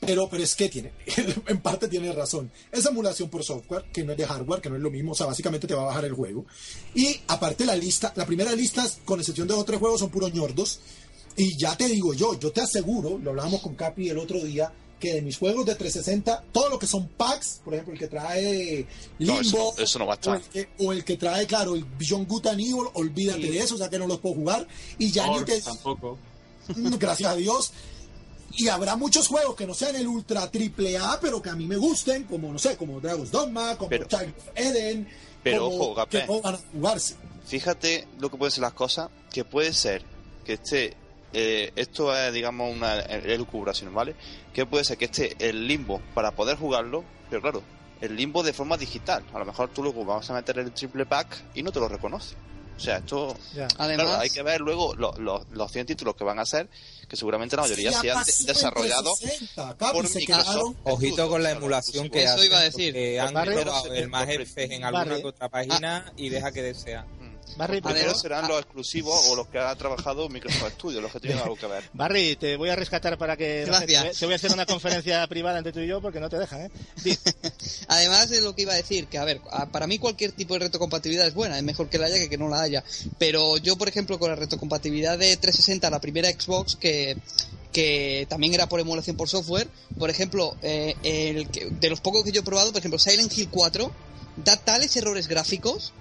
Pero, 0.00 0.28
pero 0.28 0.42
es 0.44 0.54
que 0.54 0.68
tiene, 0.68 0.92
en 1.46 1.60
parte 1.60 1.88
tiene 1.88 2.12
razón. 2.12 2.50
Es 2.70 2.86
emulación 2.86 3.28
por 3.28 3.42
software, 3.44 3.84
que 3.92 4.04
no 4.04 4.12
es 4.12 4.18
de 4.18 4.26
hardware, 4.26 4.60
que 4.60 4.70
no 4.70 4.76
es 4.76 4.82
lo 4.82 4.90
mismo, 4.90 5.12
o 5.12 5.14
sea, 5.14 5.26
básicamente 5.26 5.66
te 5.66 5.74
va 5.74 5.82
a 5.82 5.86
bajar 5.86 6.04
el 6.04 6.12
juego. 6.14 6.46
Y 6.94 7.20
aparte 7.26 7.64
la 7.66 7.74
lista, 7.76 8.12
la 8.16 8.24
primera 8.26 8.52
lista, 8.52 8.86
con 9.04 9.18
excepción 9.20 9.46
de 9.48 9.54
dos 9.54 9.62
o 9.62 9.66
tres 9.66 9.78
juegos, 9.80 10.00
son 10.00 10.10
puros 10.10 10.32
ñordos. 10.32 10.80
Y 11.36 11.56
ya 11.56 11.76
te 11.76 11.86
digo 11.88 12.14
yo, 12.14 12.38
yo 12.38 12.50
te 12.50 12.60
aseguro, 12.60 13.18
lo 13.18 13.30
hablábamos 13.30 13.60
con 13.60 13.74
Capi 13.76 14.08
el 14.08 14.18
otro 14.18 14.40
día, 14.40 14.72
que 14.98 15.14
de 15.14 15.22
mis 15.22 15.38
juegos 15.38 15.64
de 15.66 15.74
360, 15.74 16.44
todo 16.52 16.68
lo 16.68 16.78
que 16.78 16.86
son 16.86 17.08
packs, 17.08 17.60
por 17.64 17.74
ejemplo, 17.74 17.92
el 17.94 17.98
que 18.00 18.08
trae 18.08 18.86
No, 19.18 19.40
Limbo, 19.40 19.40
eso- 19.40 19.74
eso 19.78 19.98
no 19.98 20.06
va 20.06 20.14
a 20.14 20.16
estar. 20.16 20.34
o 20.34 20.36
el 20.36 20.42
que, 20.42 20.68
o 20.78 20.92
el 20.92 21.04
que 21.04 21.16
trae, 21.16 21.46
claro, 21.46 21.74
el 21.74 21.84
Beyond 21.84 22.28
Good 22.28 22.46
and 22.48 22.60
Evil, 22.60 22.84
olvídate 22.94 23.42
Sí. 23.42 23.48
de 23.48 23.58
eso, 23.58 23.74
o 23.74 23.78
sea 23.78 23.88
que 23.88 23.98
no 23.98 24.06
los 24.06 24.18
puedo 24.18 24.34
jugar. 24.34 24.66
Y 24.98 25.10
ya 25.10 25.26
ni 25.28 25.44
te, 25.44 25.60
tampoco. 25.60 26.18
gracias 26.98 27.30
a 27.32 27.36
Dios. 27.36 27.72
Y 28.52 28.68
habrá 28.68 28.96
muchos 28.96 29.28
juegos 29.28 29.54
que 29.56 29.66
no 29.66 29.74
sean 29.74 29.94
el 29.96 30.06
ultra 30.08 30.50
triple 30.50 30.96
A, 30.98 31.18
pero 31.20 31.40
que 31.42 31.50
a 31.50 31.54
mí 31.54 31.66
me 31.66 31.76
gusten, 31.76 32.24
como 32.24 32.50
no 32.52 32.58
sé, 32.58 32.76
como 32.76 32.98
Dragon's 33.00 33.30
Dogma, 33.30 33.76
como 33.76 33.90
Pero- 33.90 34.06
Child 34.06 34.34
of 34.36 34.44
Eden, 34.56 35.08
pero 35.42 35.68
como 35.70 35.90
ojo, 35.92 36.06
que 36.08 36.26
no 36.26 36.40
van 36.40 36.54
a 36.54 36.58
jugarse. 36.72 37.14
Fíjate 37.46 38.08
lo 38.18 38.30
que 38.30 38.36
pueden 38.36 38.50
ser 38.52 38.62
las 38.62 38.72
cosas, 38.72 39.10
que 39.30 39.44
puede 39.44 39.72
ser 39.72 40.02
que 40.44 40.54
esté, 40.54 40.96
eh, 41.32 41.72
esto 41.76 42.16
es 42.16 42.32
digamos 42.32 42.74
una 42.74 42.98
elucubración, 43.00 43.92
¿vale? 43.94 44.14
Que 44.52 44.66
puede 44.66 44.84
ser 44.84 44.96
que 44.98 45.06
esté 45.06 45.36
el 45.38 45.66
limbo 45.66 46.00
para 46.14 46.30
poder 46.32 46.56
jugarlo, 46.56 47.04
pero 47.30 47.42
claro, 47.42 47.62
el 48.00 48.16
limbo 48.16 48.42
de 48.42 48.52
forma 48.52 48.76
digital. 48.76 49.24
A 49.32 49.38
lo 49.38 49.44
mejor 49.44 49.70
tú 49.70 49.82
luego 49.82 50.04
vas 50.04 50.28
a 50.30 50.34
meter 50.34 50.58
el 50.58 50.72
triple 50.72 51.06
pack 51.06 51.28
y 51.54 51.62
no 51.62 51.72
te 51.72 51.80
lo 51.80 51.88
reconoce. 51.88 52.34
O 52.76 52.80
sea, 52.80 52.98
esto... 52.98 53.36
Además, 53.78 54.06
Claro, 54.06 54.20
hay 54.20 54.30
que 54.30 54.40
ver 54.44 54.60
luego 54.60 54.94
lo- 54.94 55.12
lo- 55.18 55.44
los 55.50 55.72
100 55.72 55.84
títulos 55.84 56.14
que 56.14 56.22
van 56.22 56.38
a 56.38 56.46
ser, 56.46 56.68
que 57.08 57.16
seguramente 57.16 57.56
la 57.56 57.62
mayoría 57.62 57.90
Ya 57.90 58.00
sean 58.00 58.22
desarrollados 58.46 59.18
360, 59.18 59.76
Capi, 59.76 59.92
por 59.98 60.06
se 60.06 60.18
Microsoft. 60.20 60.46
quedaron- 60.46 60.76
Ojito 60.84 61.28
con 61.28 61.42
la 61.42 61.50
emulación 61.50 62.08
que 62.08 62.22
Eso 62.22 62.34
hacen, 62.34 62.46
iba 62.46 62.58
a 62.58 62.62
decir. 62.62 63.20
han 63.20 63.34
probado 63.34 63.92
el 63.92 64.08
más 64.08 64.28
en 64.56 64.84
alguna 64.84 65.16
que 65.16 65.26
otra 65.26 65.48
página 65.48 66.12
y 66.16 66.28
deja 66.28 66.52
que 66.52 66.62
desea. 66.62 67.04
Barry, 67.56 67.80
Primero 67.80 68.00
Además- 68.00 68.20
serán 68.20 68.48
los 68.48 68.60
exclusivos 68.60 69.26
o 69.28 69.36
los 69.36 69.48
que 69.48 69.58
ha 69.58 69.74
trabajado 69.76 70.28
Microsoft 70.28 70.72
Studios, 70.74 71.02
los 71.02 71.12
que 71.12 71.20
tienen 71.20 71.38
algo 71.42 71.56
que 71.56 71.66
ver. 71.66 71.84
Barry, 71.92 72.36
te 72.36 72.56
voy 72.56 72.68
a 72.70 72.76
rescatar 72.76 73.16
para 73.18 73.36
que... 73.36 73.64
Gracias. 73.66 74.18
te 74.18 74.26
voy 74.26 74.34
a 74.34 74.36
hacer 74.36 74.52
una 74.52 74.66
conferencia 74.66 75.26
privada 75.28 75.58
entre 75.58 75.72
tú 75.72 75.80
y 75.80 75.86
yo 75.86 76.00
porque 76.00 76.20
no 76.20 76.28
te 76.28 76.38
dejan, 76.38 76.62
¿eh? 76.62 76.70
Además 77.88 78.30
de 78.30 78.40
lo 78.40 78.54
que 78.54 78.62
iba 78.62 78.72
a 78.72 78.76
decir, 78.76 79.06
que 79.06 79.18
a 79.18 79.24
ver, 79.24 79.40
para 79.72 79.86
mí 79.86 79.98
cualquier 79.98 80.32
tipo 80.32 80.54
de 80.54 80.60
retrocompatibilidad 80.60 81.26
es 81.26 81.34
buena, 81.34 81.56
es 81.56 81.64
mejor 81.64 81.88
que 81.88 81.98
la 81.98 82.06
haya 82.06 82.16
que 82.16 82.28
que 82.28 82.38
no 82.38 82.48
la 82.48 82.60
haya. 82.62 82.84
Pero 83.18 83.56
yo, 83.56 83.76
por 83.76 83.88
ejemplo, 83.88 84.18
con 84.18 84.30
la 84.30 84.36
retrocompatibilidad 84.36 85.18
de 85.18 85.36
360, 85.36 85.90
la 85.90 86.00
primera 86.00 86.28
Xbox, 86.30 86.76
que, 86.76 87.16
que 87.72 88.26
también 88.28 88.54
era 88.54 88.68
por 88.68 88.80
emulación 88.80 89.16
por 89.16 89.28
software, 89.28 89.68
por 89.98 90.10
ejemplo, 90.10 90.56
eh, 90.62 90.94
el 91.02 91.48
que- 91.50 91.66
de 91.70 91.90
los 91.90 92.00
pocos 92.00 92.24
que 92.24 92.32
yo 92.32 92.40
he 92.40 92.44
probado, 92.44 92.70
por 92.72 92.78
ejemplo, 92.78 92.98
Silent 92.98 93.36
Hill 93.36 93.48
4, 93.50 93.90
da 94.44 94.56
tales 94.56 94.94
errores 94.96 95.26
gráficos 95.28 95.92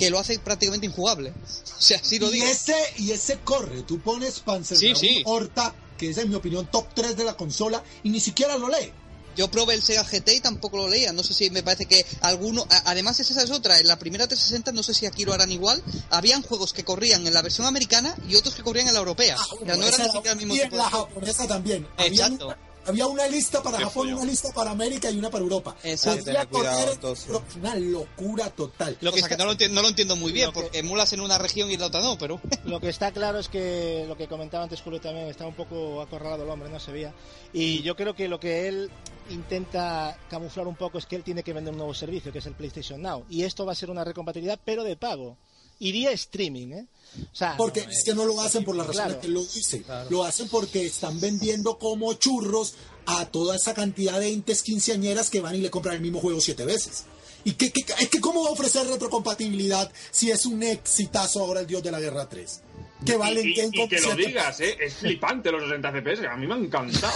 que 0.00 0.10
lo 0.10 0.18
hace 0.18 0.38
prácticamente 0.40 0.86
injugable. 0.86 1.32
O 1.80 1.82
sea, 1.82 1.98
sí 2.02 2.18
lo 2.18 2.28
y 2.28 2.32
digo. 2.34 2.46
ese 2.46 2.74
y 2.98 3.12
ese 3.12 3.38
corre 3.38 3.82
tú 3.84 4.00
pones 4.00 4.40
Panzer 4.40 4.76
Sí, 4.76 4.92
sí. 4.94 5.22
Horta 5.24 5.74
que 5.96 6.10
es 6.10 6.18
en 6.18 6.28
mi 6.28 6.34
opinión 6.34 6.66
top 6.70 6.86
3 6.94 7.16
de 7.16 7.24
la 7.24 7.34
consola 7.36 7.82
y 8.02 8.10
ni 8.10 8.20
siquiera 8.20 8.58
lo 8.58 8.68
lee 8.68 8.92
Yo 9.36 9.50
probé 9.50 9.74
el 9.74 9.82
Sega 9.82 10.02
GT 10.04 10.28
y 10.34 10.40
tampoco 10.40 10.76
lo 10.76 10.88
leía. 10.88 11.12
No 11.14 11.22
sé 11.22 11.32
si 11.32 11.48
me 11.50 11.62
parece 11.62 11.86
que 11.86 12.04
alguno. 12.20 12.66
Además, 12.84 13.18
esa 13.20 13.42
es 13.42 13.50
otra. 13.50 13.78
En 13.78 13.86
la 13.86 13.98
primera 13.98 14.26
360, 14.26 14.72
no 14.72 14.82
sé 14.82 14.92
si 14.92 15.06
aquí 15.06 15.24
lo 15.24 15.32
harán 15.32 15.50
igual. 15.52 15.82
Habían 16.10 16.42
juegos 16.42 16.72
que 16.74 16.84
corrían 16.84 17.26
en 17.26 17.32
la 17.32 17.40
versión 17.40 17.66
americana 17.66 18.14
y 18.28 18.34
otros 18.34 18.54
que 18.54 18.62
corrían 18.62 18.88
en 18.88 18.92
la 18.94 18.98
europea. 19.00 19.36
Ah, 19.38 19.44
o 19.54 19.64
sea, 19.64 19.76
no 19.76 19.86
eran 19.86 20.00
ni 20.00 20.04
era- 20.04 20.12
siquiera 20.12 20.32
el 20.32 20.36
mismo 20.38 20.54
y 20.54 20.58
en 20.60 20.64
tipo 20.64 20.76
la 20.76 20.90
japonesa 20.90 21.46
también 21.46 21.88
Exacto. 21.98 22.46
una- 22.48 22.58
Había 22.86 23.06
una 23.06 23.26
lista 23.26 23.62
para 23.62 23.78
Qué 23.78 23.84
Japón, 23.84 24.12
una 24.14 24.24
lista 24.24 24.48
para 24.54 24.70
América 24.70 25.10
y 25.10 25.18
una 25.18 25.30
para 25.30 25.42
Europa. 25.44 25.76
Exacto. 25.82 26.24
Cuidado, 26.50 27.14
una 27.56 27.74
locura 27.76 28.50
total. 28.50 28.96
Lo 29.00 29.12
que, 29.12 29.22
que 29.22 29.36
no, 29.36 29.44
lo 29.44 29.54
no 29.54 29.82
lo 29.82 29.88
entiendo 29.88 30.16
muy 30.16 30.32
bien, 30.32 30.50
que- 30.50 30.54
porque 30.60 30.78
emulas 30.78 31.12
en 31.12 31.20
una 31.20 31.38
región 31.38 31.70
y 31.70 31.74
en 31.74 31.80
la 31.80 31.86
otra 31.86 32.00
no, 32.00 32.16
pero... 32.18 32.40
Lo 32.64 32.80
que 32.80 32.88
está 32.88 33.12
claro 33.12 33.38
es 33.38 33.48
que 33.48 34.04
lo 34.08 34.16
que 34.16 34.26
comentaba 34.28 34.64
antes 34.64 34.80
Julio 34.80 35.00
también, 35.00 35.28
está 35.28 35.46
un 35.46 35.54
poco 35.54 36.00
acorralado 36.00 36.44
el 36.44 36.50
hombre, 36.50 36.68
no 36.70 36.80
se 36.80 36.90
veía. 36.92 37.14
Y 37.52 37.82
yo 37.82 37.94
creo 37.96 38.14
que 38.14 38.28
lo 38.28 38.40
que 38.40 38.68
él 38.68 38.90
intenta 39.30 40.18
camuflar 40.28 40.66
un 40.66 40.76
poco 40.76 40.98
es 40.98 41.06
que 41.06 41.16
él 41.16 41.22
tiene 41.22 41.42
que 41.42 41.52
vender 41.52 41.72
un 41.72 41.78
nuevo 41.78 41.94
servicio, 41.94 42.32
que 42.32 42.38
es 42.38 42.46
el 42.46 42.54
PlayStation 42.54 43.00
Now. 43.00 43.24
Y 43.28 43.44
esto 43.44 43.64
va 43.66 43.72
a 43.72 43.76
ser 43.76 43.90
una 43.90 44.04
recompatibilidad, 44.04 44.58
pero 44.64 44.84
de 44.84 44.96
pago. 44.96 45.36
Y 45.78 45.92
vía 45.92 46.10
streaming, 46.12 46.72
¿eh? 46.72 46.86
O 47.32 47.34
sea, 47.36 47.56
Porque 47.56 47.80
es 47.80 48.04
que 48.04 48.14
no 48.14 48.24
lo 48.24 48.40
hacen 48.40 48.64
por 48.64 48.76
las 48.76 48.86
razones 48.86 49.06
Claro. 49.16 49.20
que 49.20 49.28
lo 49.28 49.40
dice. 49.44 49.82
Lo 50.10 50.24
hacen 50.24 50.48
porque 50.48 50.86
están 50.86 51.20
vendiendo 51.20 51.78
como 51.78 52.12
churros 52.14 52.74
a 53.06 53.26
toda 53.26 53.56
esa 53.56 53.74
cantidad 53.74 54.20
de 54.20 54.28
entes 54.32 54.62
quinceañeras 54.62 55.30
que 55.30 55.40
van 55.40 55.54
y 55.56 55.58
le 55.58 55.70
compran 55.70 55.96
el 55.96 56.00
mismo 56.02 56.20
juego 56.20 56.40
siete 56.40 56.64
veces. 56.64 57.04
¿Y 57.42 57.52
qué, 57.54 57.72
qué- 57.72 57.84
es 57.98 58.08
que 58.10 58.20
cómo 58.20 58.42
va 58.42 58.50
a 58.50 58.52
ofrecer 58.52 58.86
retrocompatibilidad 58.86 59.90
si 60.10 60.30
es 60.30 60.44
un 60.46 60.62
exitazo 60.62 61.40
ahora 61.40 61.60
el 61.60 61.66
Dios 61.66 61.82
de 61.82 61.90
la 61.90 61.98
Guerra 62.00 62.28
3? 62.28 62.60
Que 63.04 63.16
valen 63.16 63.46
y, 63.46 63.58
y- 63.58 63.82
y 63.82 63.88
que 63.88 64.00
lo 64.00 64.14
digas, 64.14 64.60
¿eh? 64.60 64.76
Es 64.78 64.94
flipante 64.94 65.50
los 65.50 65.62
60 65.62 65.90
FPS, 65.90 66.26
a 66.26 66.36
mí 66.36 66.46
me 66.46 66.54
han 66.54 66.64
encantado. 66.64 67.12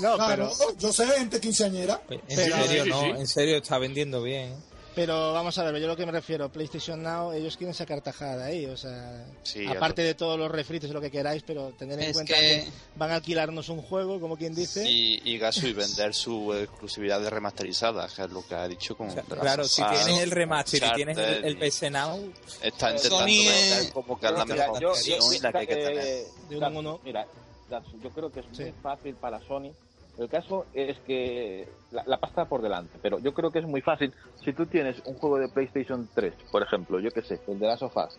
no, 0.00 0.16
Claro, 0.16 0.52
pero, 0.58 0.78
yo 0.78 0.92
sé 0.92 1.06
gente 1.06 1.40
quinceañera. 1.40 2.02
En 2.10 2.20
Pero- 2.28 2.56
serio, 2.66 2.84
sí, 2.84 2.90
no, 2.90 3.00
sí. 3.00 3.06
en 3.20 3.26
serio, 3.26 3.56
está 3.56 3.78
vendiendo 3.78 4.22
bien. 4.22 4.54
Pero 4.94 5.32
vamos 5.32 5.56
a 5.58 5.64
ver, 5.64 5.80
yo 5.80 5.88
lo 5.88 5.96
que 5.96 6.06
me 6.06 6.12
refiero, 6.12 6.48
PlayStation 6.50 7.02
Now, 7.02 7.32
ellos 7.32 7.56
quieren 7.56 7.74
sacar 7.74 8.00
tajada 8.00 8.46
ahí, 8.46 8.66
o 8.66 8.76
sea, 8.76 9.26
Sí, 9.42 9.66
aparte 9.66 10.02
de 10.02 10.14
todos 10.14 10.38
los 10.38 10.50
refritos 10.50 10.88
y 10.88 10.92
lo 10.92 11.00
que 11.00 11.10
queráis, 11.10 11.42
pero 11.42 11.70
tener 11.72 11.98
en 11.98 12.06
Es 12.10 12.12
cuenta 12.14 12.34
que- 12.34 12.40
que... 12.40 12.68
van 12.96 13.10
a 13.10 13.14
alquilarnos 13.16 13.68
un 13.68 13.82
juego, 13.82 14.20
como 14.20 14.36
quien 14.36 14.54
dice. 14.54 14.88
Y, 14.88 15.20
y 15.24 15.38
Gasu 15.38 15.66
y 15.66 15.72
vender 15.72 16.14
su 16.14 16.54
exclusividad 16.54 17.20
de 17.20 17.30
remasterizada, 17.30 18.08
que 18.14 18.22
es 18.22 18.30
lo 18.30 18.46
que 18.46 18.54
ha 18.54 18.68
dicho 18.68 18.96
con 18.96 19.08
O 19.08 19.12
sea, 19.12 19.22
claro, 19.22 19.64
si 19.64 19.82
tienes 19.82 20.20
el 20.20 20.30
remaster 20.30 20.82
y 20.84 20.94
tienes 20.94 21.18
el, 21.18 21.44
el 21.44 21.58
PC 21.58 21.90
Now, 21.90 22.32
Está 22.62 22.90
intentando 22.90 23.18
Sony, 23.18 23.26
vender 23.26 23.92
como 23.92 24.18
que 24.18 24.26
es 24.26 24.32
la 24.32 24.44
Mira, 24.44 24.56
mejor 24.66 24.80
yo- 24.80 24.90
opción 24.92 25.18
yo- 25.20 25.32
y 25.32 25.38
la 25.40 25.52
que 25.52 25.58
hay 25.58 25.66
que 25.66 25.76
tener. 25.76 25.98
eh, 26.06 26.24
De 26.48 26.56
uno 26.56 26.68
uno. 26.78 27.00
Mira, 27.04 27.26
Gatsu, 27.68 27.98
yo 28.00 28.10
creo 28.10 28.30
que 28.30 28.40
es 28.40 28.46
Sí. 28.52 28.62
muy 28.64 28.72
fácil 28.82 29.14
para 29.16 29.40
Sony. 29.46 29.70
El 30.18 30.28
caso 30.28 30.66
es 30.74 30.96
que 31.06 31.66
la, 31.94 32.02
la 32.06 32.18
pasta 32.18 32.46
por 32.46 32.60
delante, 32.60 32.98
pero 33.00 33.18
yo 33.20 33.32
creo 33.32 33.50
que 33.50 33.60
es 33.60 33.66
muy 33.66 33.80
fácil. 33.80 34.12
Si 34.44 34.52
tú 34.52 34.66
tienes 34.66 35.00
un 35.06 35.14
juego 35.14 35.38
de 35.38 35.48
PlayStation 35.48 36.08
3, 36.14 36.34
por 36.50 36.62
ejemplo, 36.62 37.00
yo 37.00 37.10
que 37.12 37.22
sé, 37.22 37.40
el 37.46 37.58
de 37.58 37.66
Last 37.66 37.82
of 37.82 37.96
Us, 37.96 38.18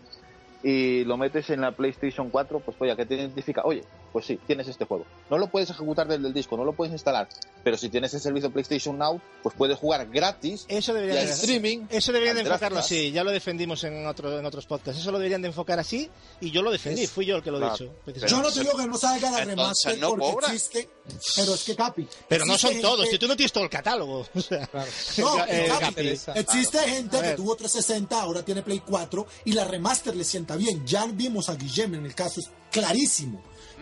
y 0.64 1.03
lo 1.03 1.17
metes 1.17 1.50
en 1.50 1.61
la 1.61 1.72
PlayStation 1.72 2.30
4, 2.30 2.59
pues 2.59 2.77
oye, 2.80 2.95
que 2.95 3.06
te 3.06 3.16
identifica, 3.16 3.61
oye, 3.66 3.84
pues 4.11 4.25
sí, 4.25 4.40
tienes 4.48 4.67
este 4.67 4.85
juego. 4.85 5.06
No 5.30 5.38
lo 5.38 5.48
puedes 5.48 5.69
ejecutar 5.69 6.08
desde 6.08 6.27
el 6.27 6.34
disco, 6.34 6.58
no 6.58 6.64
lo 6.66 6.74
puedes 6.74 6.92
instalar, 6.93 7.27
pero 7.64 7.77
si 7.77 7.90
tienes 7.90 8.14
el 8.14 8.19
servicio 8.22 8.50
PlayStation 8.51 8.98
Now, 8.98 9.19
pues 9.43 9.53
puedes 9.56 9.77
jugar 9.77 10.08
gratis 10.09 10.66
Eso 10.67 10.93
al 10.93 11.06
de- 11.08 11.24
streaming. 11.24 11.85
Eso 11.90 12.11
deberían 12.11 12.35
de 12.38 12.42
enfocarlo 12.43 12.80
así, 12.80 13.11
ya 13.11 13.24
lo 13.24 13.32
defendimos 13.32 13.84
en, 13.84 14.06
otro, 14.08 14.40
en 14.40 14.45
otros 14.45 14.66
podcasts. 14.66 15.01
Eso 15.01 15.11
lo 15.11 15.19
deberían 15.19 15.42
de 15.42 15.50
enfocar 15.50 15.80
así 15.80 16.09
y 16.42 16.51
yo 16.51 16.61
lo 16.61 16.72
defendí, 16.72 17.03
Es- 17.03 17.11
fui 17.11 17.25
yo 17.25 17.35
el 17.35 17.43
que 17.43 17.51
lo 17.51 17.58
he 17.58 17.61
claro. 17.61 17.75
dicho. 17.77 18.25
Yo 18.27 18.42
no 18.42 18.51
te 18.51 18.59
digo 18.61 18.77
que 18.77 18.88
no 18.88 18.98
salga 18.98 19.30
la 19.32 19.45
remaster 19.45 19.98
¿no 20.00 20.09
porque 20.11 20.25
cobra? 20.32 20.48
existe, 20.48 20.90
pero 21.35 21.53
es 21.53 21.64
que 21.64 21.75
Capi. 21.75 22.08
Pero 22.27 22.45
no 22.45 22.58
son 22.58 22.80
todos, 22.82 23.01
gente- 23.01 23.11
si 23.11 23.19
tú 23.19 23.27
no 23.27 23.35
tienes 23.35 23.51
todo 23.51 23.64
el 23.66 23.69
catálogo. 23.69 24.25
O 24.35 24.42
sea, 24.42 24.69
No, 25.17 25.45
eh, 25.45 25.67
Capi, 25.67 25.85
Capi. 25.85 26.08
existe 26.40 26.80
gente 26.80 27.17
A 27.17 27.22
que 27.22 27.30
tuvo 27.35 27.56
360, 27.56 28.22
ahora 28.22 28.43
tiene 28.43 28.61
Play 28.61 28.80
4 28.85 29.25
y 29.45 29.51
la 29.53 29.66
remaster 29.66 30.16
le 30.16 30.24
sienta 30.46 30.56
bien. 30.56 30.86
Ya 30.86 31.06
vimos 31.06 31.50
a 31.50 31.56
Guillem 31.56 31.96
en 31.96 32.06
el 32.06 32.14
caso, 32.16 32.40
es 32.40 32.50
clarísimo. 32.72 33.42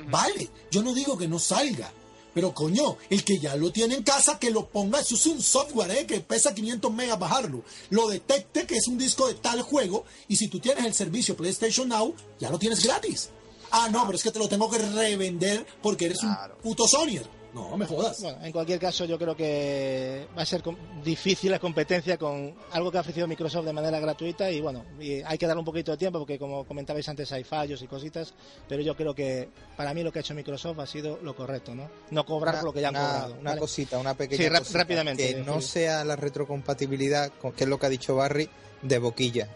Vale, 0.10 0.50
yo 0.72 0.82
no 0.82 0.94
digo 0.94 1.18
que 1.18 1.28
no 1.28 1.40
salga. 1.40 1.92
Pero 2.34 2.52
coño, 2.52 2.98
el 3.12 3.24
que 3.24 3.38
ya 3.38 3.56
lo 3.56 3.72
tiene 3.72 3.94
en 3.94 4.02
casa, 4.04 4.40
que 4.40 4.50
lo 4.50 4.68
ponga, 4.68 5.00
eso 5.02 5.14
es 5.14 5.26
un 5.28 5.40
software, 5.40 5.92
¿eh? 5.92 6.06
que 6.08 6.20
pesa 6.20 6.56
500 6.56 6.92
megas 6.92 7.20
bajarlo. 7.20 7.64
Lo 7.92 8.08
detecte 8.08 8.66
que 8.66 8.78
es 8.78 8.88
un 8.88 8.98
disco 8.98 9.28
de 9.28 9.36
tal 9.36 9.62
juego 9.62 10.04
y 10.28 10.36
si 10.36 10.48
tú 10.48 10.60
tienes 10.60 10.84
el 10.86 10.96
servicio 10.96 11.38
PlayStation 11.38 11.88
Now, 11.90 12.16
ya 12.40 12.50
lo 12.50 12.58
tienes 12.58 12.84
gratis. 12.84 13.30
Ah, 13.70 13.88
no, 13.92 14.04
pero 14.08 14.16
es 14.18 14.24
que 14.24 14.32
te 14.32 14.40
lo 14.40 14.50
tengo 14.50 14.68
que 14.70 14.80
revender 14.80 15.66
porque 15.84 16.06
eres 16.06 16.20
Claro. 16.20 16.56
un 16.56 16.62
puto 16.64 16.88
Sonyer. 16.88 17.28
No, 17.54 17.78
me 17.78 17.86
jodas. 17.86 18.20
Bueno, 18.22 18.44
en 18.44 18.52
cualquier 18.52 18.80
caso, 18.80 19.06
yo 19.06 19.20
creo 19.20 19.36
que 19.36 20.28
va 20.36 20.42
a 20.42 20.46
ser 20.46 20.64
difícil 21.04 21.52
la 21.52 21.60
competencia 21.60 22.18
con 22.18 22.56
algo 22.72 22.92
que 22.92 22.98
ha 22.98 23.02
ofrecido 23.02 23.28
Microsoft 23.28 23.66
de 23.66 23.74
manera 23.74 24.00
gratuita 24.00 24.50
y 24.50 24.60
bueno, 24.60 24.84
y 25.00 25.22
hay 25.22 25.38
que 25.38 25.46
darle 25.46 25.60
un 25.60 25.66
poquito 25.66 25.92
de 25.92 25.98
tiempo 25.98 26.18
porque 26.20 26.40
como 26.40 26.66
comentabais 26.66 27.08
antes 27.10 27.32
hay 27.32 27.44
fallos 27.44 27.82
y 27.84 27.88
cositas, 27.88 28.34
pero 28.68 28.82
yo 28.82 28.96
creo 28.96 29.14
que 29.14 29.50
para 29.78 29.94
mí 29.94 30.02
lo 30.02 30.12
que 30.12 30.18
ha 30.20 30.22
hecho 30.22 30.34
Microsoft 30.34 30.80
ha 30.80 30.88
sido 30.88 31.20
lo 31.22 31.36
correcto, 31.36 31.76
¿no? 31.76 31.90
No 32.10 32.26
cobrar 32.26 32.56
por 32.56 32.64
lo 32.66 32.74
que 32.74 32.82
ya 32.82 32.88
han 32.88 32.96
una, 32.96 33.04
cobrado. 33.08 33.34
una 33.40 33.50
¿vale? 33.52 33.60
cosita, 33.62 33.98
una 34.00 34.16
pequeña 34.16 34.44
Sí, 34.44 34.50
cosita, 34.58 34.80
rápidamente, 34.80 35.36
que 35.36 35.42
no 35.42 35.62
sea 35.62 36.04
la 36.04 36.16
retrocompatibilidad, 36.16 37.32
con, 37.40 37.52
que 37.52 37.66
es 37.66 37.70
lo 37.70 37.78
que 37.78 37.86
ha 37.86 37.90
dicho 37.90 38.16
Barry, 38.16 38.50
de 38.82 38.98
boquilla. 38.98 39.48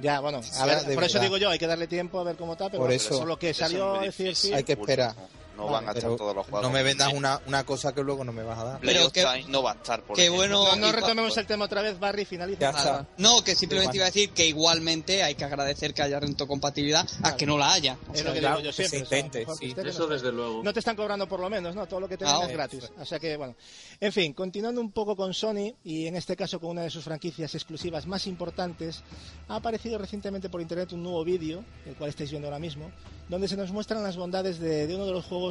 Ya, 0.00 0.20
bueno, 0.20 0.40
a 0.58 0.66
ver, 0.66 0.94
por 0.94 1.02
eso 1.04 1.18
digo 1.18 1.36
yo, 1.36 1.50
hay 1.50 1.58
que 1.58 1.66
darle 1.66 1.86
tiempo 1.88 2.20
a 2.20 2.24
ver 2.24 2.36
cómo 2.36 2.52
está, 2.52 2.66
pero 2.66 2.78
Por 2.78 2.88
bueno, 2.90 2.96
eso- 2.96 3.14
eso 3.14 3.26
lo 3.26 3.38
que 3.38 3.50
es 3.50 3.56
salió 3.56 3.94
a 3.94 4.02
decir 4.02 4.34
sí. 4.36 4.52
Hay 4.52 4.62
que 4.64 4.72
esperar. 4.74 5.14
No, 5.56 5.66
Vale, 5.66 5.86
van 5.86 5.88
a 5.88 5.98
estar 5.98 6.16
todos 6.16 6.34
los 6.34 6.44
juegos. 6.46 6.62
no 6.62 6.70
me 6.70 6.82
vendas 6.82 7.12
una, 7.12 7.40
una 7.46 7.64
cosa 7.64 7.94
que 7.94 8.02
luego 8.02 8.24
no 8.24 8.32
me 8.32 8.42
vas 8.42 8.58
a 8.58 8.64
dar. 8.64 8.80
Pero 8.80 9.10
que 9.10 9.44
no 9.48 9.62
va 9.62 9.72
a 9.72 9.74
estar. 9.74 10.02
por 10.02 10.18
ejemplo. 10.18 10.36
bueno- 10.36 10.76
No, 10.76 10.92
retomemos 10.92 11.36
el 11.36 11.46
tema 11.46 11.64
otra 11.66 11.82
vez, 11.82 11.98
Barry, 11.98 12.24
finaliza. 12.24 13.06
No, 13.18 13.42
que 13.44 13.54
simplemente 13.54 13.96
iba 13.96 14.06
a 14.06 14.08
decir 14.10 14.30
que 14.30 14.46
igualmente 14.46 15.22
hay 15.22 15.34
que 15.34 15.44
agradecer 15.44 15.94
que 15.94 16.02
haya 16.02 16.18
retrocompatibilidad 16.20 17.06
a 17.22 17.36
que 17.36 17.46
no 17.46 17.56
la 17.58 17.72
haya. 17.72 17.96
O 18.08 18.12
Es 18.12 18.18
sea, 18.20 18.28
lo 18.28 18.34
que 18.34 18.40
claro, 18.40 18.56
digo 18.58 18.70
yo 18.70 18.76
que 18.76 18.82
se 18.82 18.88
siempre. 18.88 19.06
o 19.06 19.08
sea, 19.08 19.18
intente, 19.18 19.38
mejor 19.40 19.58
que 19.58 19.68
sí. 19.68 19.74
que 19.74 19.88
Eso 19.88 20.06
desde 20.06 20.32
luego. 20.32 20.62
No 20.62 20.72
te 20.72 20.78
están 20.80 20.96
cobrando 20.96 21.28
por 21.28 21.40
lo 21.40 21.48
menos, 21.50 21.74
¿no? 21.74 21.86
Todo 21.86 22.00
lo 22.00 22.08
que 22.08 22.16
te 22.16 22.24
Ah, 22.26 22.40
es 22.42 22.52
gratis. 22.52 22.90
O 22.98 23.04
sea 23.04 23.18
que, 23.18 23.36
bueno. 23.36 23.54
En 24.00 24.12
fin, 24.12 24.32
continuando 24.32 24.80
un 24.80 24.90
poco 24.90 25.14
con 25.16 25.32
Sony, 25.34 25.74
y 25.84 26.06
en 26.06 26.16
este 26.16 26.36
caso 26.36 26.58
con 26.60 26.70
una 26.70 26.82
de 26.82 26.90
sus 26.90 27.04
franquicias 27.04 27.54
exclusivas 27.54 28.06
más 28.06 28.26
importantes, 28.26 29.02
ha 29.48 29.56
aparecido 29.56 29.98
recientemente 29.98 30.48
por 30.48 30.60
internet 30.60 30.92
un 30.92 31.02
nuevo 31.02 31.22
vídeo, 31.24 31.64
el 31.86 31.94
cual 31.94 32.10
estáis 32.10 32.30
viendo 32.30 32.48
ahora 32.48 32.58
mismo, 32.58 32.90
donde 33.28 33.46
se 33.48 33.56
nos 33.56 33.70
muestran 33.70 34.02
las 34.02 34.16
bondades 34.16 34.58
de, 34.58 34.86
de 34.86 34.94
uno 34.94 35.06
de 35.06 35.12
los 35.12 35.24
juegos 35.24 35.43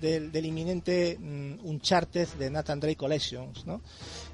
del, 0.00 0.30
del 0.30 0.46
inminente 0.46 1.18
mm, 1.18 1.66
Uncharted 1.66 2.28
de 2.38 2.50
Nathan 2.50 2.80
Drake 2.80 2.96
Collections, 2.96 3.66
¿no? 3.66 3.80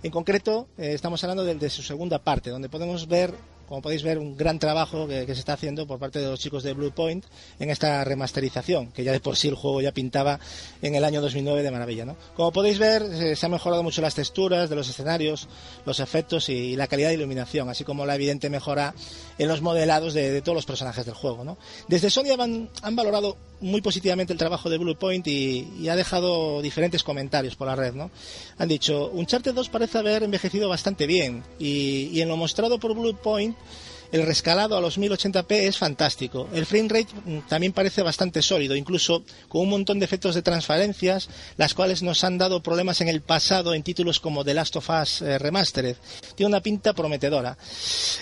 En 0.02 0.10
concreto, 0.10 0.68
eh, 0.76 0.92
estamos 0.94 1.22
hablando 1.24 1.44
de 1.44 1.70
su 1.70 1.82
segunda 1.82 2.18
parte, 2.18 2.50
donde 2.50 2.68
podemos 2.68 3.06
ver 3.08 3.34
como 3.68 3.82
podéis 3.82 4.02
ver, 4.02 4.18
un 4.18 4.36
gran 4.36 4.58
trabajo 4.58 5.08
que, 5.08 5.26
que 5.26 5.34
se 5.34 5.40
está 5.40 5.54
haciendo 5.54 5.86
por 5.86 5.98
parte 5.98 6.18
de 6.18 6.26
los 6.26 6.38
chicos 6.38 6.62
de 6.62 6.74
Blue 6.74 6.92
Point 6.92 7.24
en 7.58 7.70
esta 7.70 8.04
remasterización, 8.04 8.92
que 8.92 9.04
ya 9.04 9.12
de 9.12 9.20
por 9.20 9.36
sí 9.36 9.48
el 9.48 9.54
juego 9.54 9.80
ya 9.80 9.92
pintaba 9.92 10.38
en 10.82 10.94
el 10.94 11.04
año 11.04 11.20
2009 11.20 11.62
de 11.62 11.70
maravilla. 11.70 12.04
¿no? 12.04 12.16
Como 12.36 12.52
podéis 12.52 12.78
ver, 12.78 13.02
eh, 13.02 13.36
se 13.36 13.46
han 13.46 13.52
mejorado 13.52 13.82
mucho 13.82 14.02
las 14.02 14.14
texturas 14.14 14.68
de 14.68 14.76
los 14.76 14.88
escenarios, 14.88 15.48
los 15.86 16.00
efectos 16.00 16.48
y, 16.48 16.76
la 16.76 16.86
calidad 16.86 17.08
de 17.08 17.14
iluminación, 17.14 17.68
así 17.68 17.84
como 17.84 18.04
la 18.04 18.14
evidente 18.14 18.50
mejora 18.50 18.94
en 19.38 19.48
los 19.48 19.62
modelados 19.62 20.12
de, 20.12 20.30
de 20.30 20.42
todos 20.42 20.56
los 20.56 20.66
personajes 20.66 21.06
del 21.06 21.14
juego. 21.14 21.44
¿no? 21.44 21.56
Desde 21.88 22.10
Sony 22.10 22.32
han, 22.38 22.68
han 22.82 22.96
valorado 22.96 23.36
muy 23.64 23.80
positivamente 23.80 24.32
el 24.32 24.38
trabajo 24.38 24.68
de 24.68 24.78
Blue 24.78 24.96
Point 24.96 25.26
y, 25.26 25.68
y, 25.80 25.88
ha 25.88 25.96
dejado 25.96 26.60
diferentes 26.62 27.02
comentarios 27.02 27.56
por 27.56 27.66
la 27.66 27.74
red. 27.74 27.94
¿no? 27.94 28.10
Han 28.58 28.68
dicho, 28.68 29.10
Uncharted 29.12 29.54
2 29.54 29.68
parece 29.70 29.98
haber 29.98 30.22
envejecido 30.22 30.68
bastante 30.68 31.06
bien 31.06 31.42
y, 31.58 32.20
en 32.20 32.28
lo 32.28 32.36
mostrado 32.36 32.78
por 32.78 32.94
Blue 32.94 33.16
Point 33.16 33.56
el 34.12 34.22
rescalado 34.22 34.76
a 34.76 34.80
los 34.80 34.96
1080p 34.96 35.50
es 35.50 35.76
fantástico. 35.76 36.48
El 36.52 36.66
frame 36.66 36.88
rate 36.88 37.08
también 37.48 37.72
parece 37.72 38.00
bastante 38.02 38.42
sólido, 38.42 38.76
incluso 38.76 39.24
con 39.48 39.62
un 39.62 39.70
montón 39.70 39.98
de 39.98 40.04
efectos 40.04 40.36
de 40.36 40.42
transparencias, 40.42 41.28
las 41.56 41.74
cuales 41.74 42.00
nos 42.02 42.22
han 42.22 42.38
dado 42.38 42.62
problemas 42.62 43.00
en 43.00 43.08
el 43.08 43.22
pasado 43.22 43.74
en 43.74 43.82
títulos 43.82 44.20
como 44.20 44.44
The 44.44 44.54
Last 44.54 44.76
of 44.76 44.88
Us 44.88 45.22
eh, 45.22 45.38
Remastered. 45.38 45.96
Tiene 46.36 46.48
una 46.48 46.60
pinta 46.60 46.92
prometedora. 46.92 47.58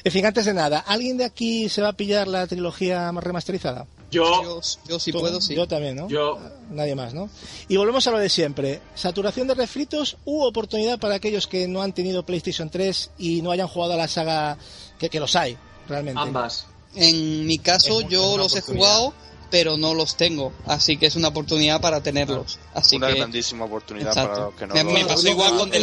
En 0.03 0.13
fin, 0.13 0.25
antes 0.25 0.47
de 0.47 0.55
nada, 0.55 0.79
¿alguien 0.79 1.19
de 1.19 1.27
aquí 1.27 1.69
se 1.69 1.83
va 1.83 1.89
a 1.89 1.97
pillar 1.97 2.27
la 2.27 2.47
trilogía 2.47 3.13
remasterizada? 3.13 3.87
Yo, 4.13 4.43
yo, 4.43 4.61
yo 4.87 4.99
si 5.01 5.11
Tú, 5.11 5.21
puedo, 5.21 5.41
sí. 5.41 5.55
Yo 5.55 5.67
también, 5.67 5.97
¿no? 5.97 6.09
Yo. 6.09 6.39
Nadie 6.71 6.95
más, 6.95 7.15
¿no? 7.15 7.29
Y 7.69 7.77
volvemos 7.77 8.07
a 8.07 8.11
lo 8.13 8.19
de 8.19 8.29
siempre. 8.29 8.81
Saturación 8.95 9.49
de 9.49 9.55
refritos 9.55 10.17
u 10.25 10.43
oportunidad 10.43 10.99
para 11.01 11.17
aquellos 11.17 11.47
que 11.47 11.67
no 11.67 11.83
han 11.83 11.93
tenido 11.93 12.23
PlayStation 12.25 12.71
3 12.71 13.11
y 13.19 13.43
no 13.43 13.51
hayan 13.51 13.67
jugado 13.69 13.95
a 13.95 13.97
la 13.97 14.07
saga 14.09 14.57
que, 14.99 15.09
que 15.11 15.19
los 15.19 15.35
hay, 15.35 15.57
realmente. 15.89 16.21
Ambas. 16.21 16.67
En 16.95 17.47
mi 17.47 17.59
caso, 17.59 18.01
Es 18.03 18.09
yo 18.09 18.37
los 18.37 18.55
he 18.55 18.61
jugado, 18.61 19.15
pero 19.51 19.77
no 19.79 19.95
los 19.95 20.15
tengo. 20.17 20.53
Así 20.67 20.99
que 20.99 21.07
es 21.07 21.17
una 21.17 21.29
oportunidad 21.29 21.81
para 21.81 22.03
tenerlos. 22.03 22.59
Así 22.75 22.97
Una 22.97 23.09
que. 23.09 23.15
grandísima 23.15 23.65
oportunidad 23.65 24.09
Exacto. 24.09 24.31
para 24.33 24.45
los 24.47 24.55
que 24.55 24.67
no 24.85 24.93
Me- 24.93 25.05
pasó 25.07 25.27
igual 25.29 25.57
con 25.57 25.71
di- 25.71 25.77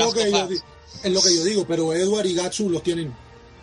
es 1.04 1.12
lo 1.14 1.22
que 1.22 1.36
yo 1.36 1.44
digo, 1.44 1.66
pero 1.68 1.94
Edward 1.94 2.26
y 2.26 2.34
Gatsu 2.36 2.70
los 2.70 2.84
tienen 2.84 3.14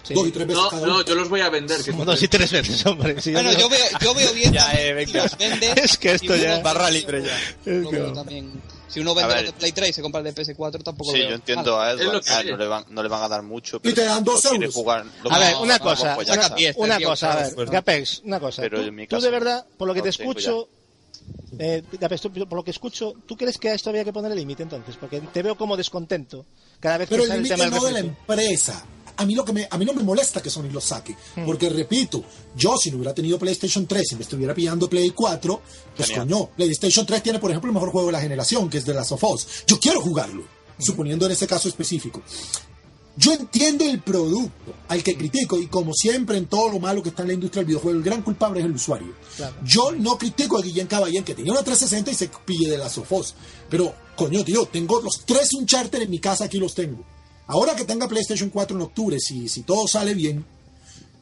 Sí. 0.07 0.15
dos 0.15 0.29
y 0.29 0.31
tres 0.31 0.47
veces 0.47 0.63
No, 0.63 0.69
cada 0.71 0.83
uno. 0.83 0.93
no, 0.99 1.05
yo 1.05 1.15
los 1.15 1.29
voy 1.29 1.41
a 1.41 1.49
vender. 1.51 1.83
Que 1.83 1.91
Dos 1.93 2.23
y 2.23 2.29
tres 2.29 2.53
veces, 2.53 2.87
hombre. 2.87 3.21
Sí, 3.21 3.33
Bueno, 3.33 3.53
yo- 3.53 3.59
yo 3.61 3.69
veo, 3.69 3.85
yo 4.01 4.15
veo 4.15 4.33
bien 4.33 4.53
Ya, 4.55 4.73
eh, 4.75 4.93
venga. 4.95 5.23
los 5.25 5.37
vendes 5.37 5.73
Es 5.77 5.99
que 5.99 6.13
esto 6.13 6.37
y 6.37 6.41
ya- 6.41 6.61
Barra 6.61 6.91
libre 6.91 7.23
ya. 7.25 7.37
Es 7.71 7.87
que- 7.89 8.13
también. 8.15 8.63
Si 8.89 9.01
uno 9.01 9.15
vende 9.15 9.35
los 9.35 9.45
de 9.47 9.53
Play 9.53 9.73
3 9.73 9.91
y 9.91 9.93
se 9.93 10.01
compra 10.01 10.21
el 10.21 10.25
de 10.25 10.33
PS4, 10.35 10.83
tampoco 10.83 11.11
Sí, 11.11 11.17
lo 11.19 11.23
veo. 11.25 11.29
yo 11.31 11.35
entiendo 11.35 11.81
a 11.81 11.91
Edward. 11.91 12.23
que 12.25 12.31
Ah, 12.31 12.43
no, 12.45 12.57
le 12.57 12.67
van, 12.67 12.85
no 12.89 13.03
le 13.03 13.09
van 13.09 13.23
a 13.25 13.29
dar 13.29 13.43
mucho. 13.43 13.77
Y 13.79 13.81
pero 13.81 13.95
te 13.97 14.05
dan 14.05 14.23
dos 14.25 14.45
euros. 14.47 14.73
Jugar, 14.73 15.05
lo 15.25 15.33
A 15.33 15.39
ver, 15.39 15.49
quiere 15.49 15.63
una 15.65 15.79
cosa, 15.81 16.15
pues 16.15 16.29
saca 16.29 16.47
una, 16.47 16.57
diez, 16.57 16.77
una 16.79 16.97
tío, 16.99 17.09
cosa, 17.09 17.33
a 17.33 17.37
ver, 17.43 17.55
pues. 17.57 17.71
Gapex, 17.71 18.23
una 18.25 18.41
cosa. 18.41 18.63
Pero 18.63 18.81
tú, 18.81 18.87
en 18.87 18.95
mi 18.95 19.07
tú 19.07 19.17
caso 19.17 19.27
de 19.27 19.33
verdad, 19.33 19.67
por 19.77 19.89
lo 19.89 19.93
que 19.95 20.01
no 20.01 20.05
te 20.05 20.13
tengo 20.13 20.31
escucho, 20.31 20.69
Eh, 21.59 21.83
tú, 21.91 22.33
por 22.49 22.59
lo 22.59 22.65
que 22.65 22.71
escucho, 22.71 23.15
¿tú 23.27 23.37
crees 23.37 23.59
que 23.59 23.71
a 23.71 23.75
esto 23.75 23.91
había 23.91 24.05
que 24.05 24.13
poner 24.13 24.31
el 24.31 24.39
límite 24.39 24.63
entonces? 24.63 24.95
Porque 24.99 25.21
te 25.21 25.43
veo 25.43 25.57
como 25.57 25.77
descontento 25.77 26.47
cada 26.81 26.99
vez 26.99 27.09
Pero 27.09 27.23
que 27.25 27.25
el 27.25 27.29
sale 27.29 27.39
el 27.39 27.45
límite 27.45 27.55
tema 27.63 27.75
del 27.75 27.81
no 27.83 27.87
de 27.87 27.93
la 27.93 27.99
empresa. 28.01 28.85
A 29.17 29.25
mí, 29.25 29.35
lo 29.35 29.45
que 29.45 29.53
me, 29.53 29.69
a 29.71 29.79
mí 29.79 29.85
no 29.85 29.95
me 29.95 30.03
molesta 30.03 30.43
que 30.43 30.51
Sony 30.51 30.71
lo 30.73 30.81
saque. 30.81 31.17
Hmm. 31.37 31.47
Porque, 31.47 31.69
repito, 31.69 32.25
yo 32.55 32.77
si 32.77 32.91
no 32.91 32.99
hubiera 32.99 33.15
tenido 33.15 33.39
PlayStation 33.39 33.87
3 33.87 34.13
y 34.13 34.15
me 34.17 34.23
estuviera 34.23 34.55
pillando 34.55 34.89
Play 34.89 35.11
4, 35.11 35.63
pues 35.97 36.09
Genial. 36.09 36.29
coño, 36.29 36.51
PlayStation 36.57 37.07
3 37.07 37.23
tiene, 37.23 37.39
por 37.39 37.51
ejemplo, 37.51 37.71
el 37.71 37.75
mejor 37.75 37.91
juego 37.91 38.09
de 38.09 38.13
la 38.13 38.21
generación, 38.21 38.69
que 38.69 38.79
es 38.79 38.85
The 38.85 38.95
Last 38.95 39.13
of 39.13 39.25
Us. 39.25 39.47
Yo 39.67 39.81
quiero 39.81 40.01
jugarlo, 40.01 40.45
suponiendo 40.79 41.27
en 41.27 41.33
ese 41.33 41.47
caso 41.47 41.69
específico. 41.69 42.23
Yo 43.19 43.33
entiendo 43.33 43.85
el 43.85 44.03
producto 44.03 44.75
al 44.89 45.03
que 45.03 45.17
critico 45.17 45.59
y 45.59 45.69
como 45.69 45.95
siempre 45.95 46.37
en 46.37 46.47
todo 46.47 46.69
lo 46.69 46.79
malo 46.79 47.03
que 47.03 47.09
está 47.09 47.23
en 47.23 47.29
la 47.29 47.35
industria 47.35 47.61
del 47.61 47.69
videojuego, 47.69 47.97
el 47.99 48.05
gran 48.05 48.23
culpable 48.23 48.61
es 48.61 48.67
el 48.67 48.73
usuario. 48.73 49.15
Claro. 49.37 49.57
Yo 49.65 49.91
no 49.93 50.19
critico 50.19 50.59
a 50.59 50.63
Guillén 50.63 50.87
Caballén 50.87 51.25
que 51.25 51.35
tenía 51.35 51.53
una 51.53 51.63
360 51.63 52.11
y 52.11 52.15
se 52.15 52.31
pille 52.45 52.71
de 52.71 52.77
la 52.77 52.91
Sofos. 52.91 53.35
Pero, 53.71 53.95
coño, 54.17 54.45
tío, 54.45 54.67
tengo 54.67 55.01
los 55.01 55.25
tres 55.25 55.55
Uncharted 55.55 56.03
en 56.03 56.11
mi 56.11 56.19
casa, 56.19 56.45
aquí 56.45 56.59
los 56.59 56.75
tengo. 56.75 57.03
Ahora 57.49 57.77
que 57.77 57.85
tenga 57.85 58.09
PlayStation 58.09 58.51
4 58.51 58.77
en 58.77 58.83
octubre, 58.83 59.19
si, 59.21 59.49
si 59.49 59.63
todo 59.63 59.87
sale 59.87 60.15
bien, 60.15 60.45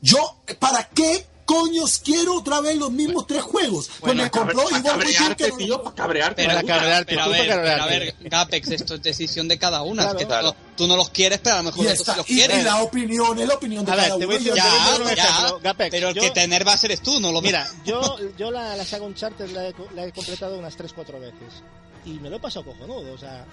yo, 0.01 0.37
¿para 0.59 0.89
qué 0.89 1.27
coños 1.45 2.01
quiero 2.03 2.39
otra 2.39 2.61
vez 2.63 2.77
los 2.77 2.91
mismos 2.91 3.27
tres 3.27 3.43
juegos? 3.43 3.91
Pues 4.01 4.15
me 4.15 4.31
compró 4.31 4.65
Witcher 4.65 4.83
cabrearte, 4.83 5.45
que 5.45 5.51
no- 5.51 5.57
tío, 5.59 5.83
para 5.83 5.95
cabrearte. 5.95 6.43
Pero, 6.47 6.55
Para 6.55 6.67
cabrearte, 6.67 7.07
pero 7.11 7.21
a 7.21 7.25
tú 7.27 7.31
ver, 7.33 7.49
para 7.49 7.63
pero 7.63 7.83
a 7.83 7.87
ver, 7.87 8.15
Capex, 8.31 8.69
esto 8.71 8.95
es 8.95 9.03
decisión 9.03 9.49
de 9.49 9.59
cada 9.59 9.83
una. 9.83 10.03
Claro. 10.05 10.19
es 10.19 10.23
que 10.25 10.29
Claro. 10.29 10.53
tú, 10.53 10.59
tú 10.77 10.87
no 10.87 10.97
los 10.97 11.11
quieres, 11.11 11.41
pero 11.43 11.57
a 11.57 11.59
lo 11.59 11.65
mejor 11.65 11.85
Y, 11.85 11.89
otros 11.89 12.07
sí 12.07 12.13
los 12.17 12.31
y, 12.31 12.41
y 12.43 12.63
la 12.63 12.83
opinión 12.83 13.39
es 13.39 13.47
la 13.49 13.55
opinión 13.55 13.85
de 13.85 13.93
A 13.93 13.97
cada 13.97 14.09
te 14.19 14.27
uno. 14.27 14.39
Yo- 14.39 14.39
te 14.39 14.51
voy 14.51 14.53
a 14.53 14.55
Ya, 14.57 14.77
ejemplo, 14.77 15.15
ya, 15.15 15.53
Gapex, 15.63 15.91
pero 15.91 16.09
el 16.09 16.15
yo- 16.15 16.23
que 16.23 16.31
tener 16.31 16.67
va 16.67 16.73
a 16.73 16.79
ser 16.79 16.93
es 16.93 17.03
tú, 17.03 17.21
no 17.21 17.31
lo 17.33 17.43
Mira, 17.43 17.69
yo, 17.85 18.17
yo 18.39 18.51
la, 18.51 18.75
la 18.77 18.85
saga 18.87 19.05
Uncharted 19.05 19.51
la 19.51 19.69
he, 19.69 19.75
la 19.95 20.07
he 20.07 20.13
completado 20.13 20.59
unas 20.59 20.75
3-4 20.79 21.21
veces. 21.21 21.63
Y 22.07 22.13
me 22.21 22.31
lo 22.31 22.37
he 22.37 22.41
pasado 22.41 22.65
cojonudo, 22.65 23.13
o 23.13 23.19
sea... 23.19 23.45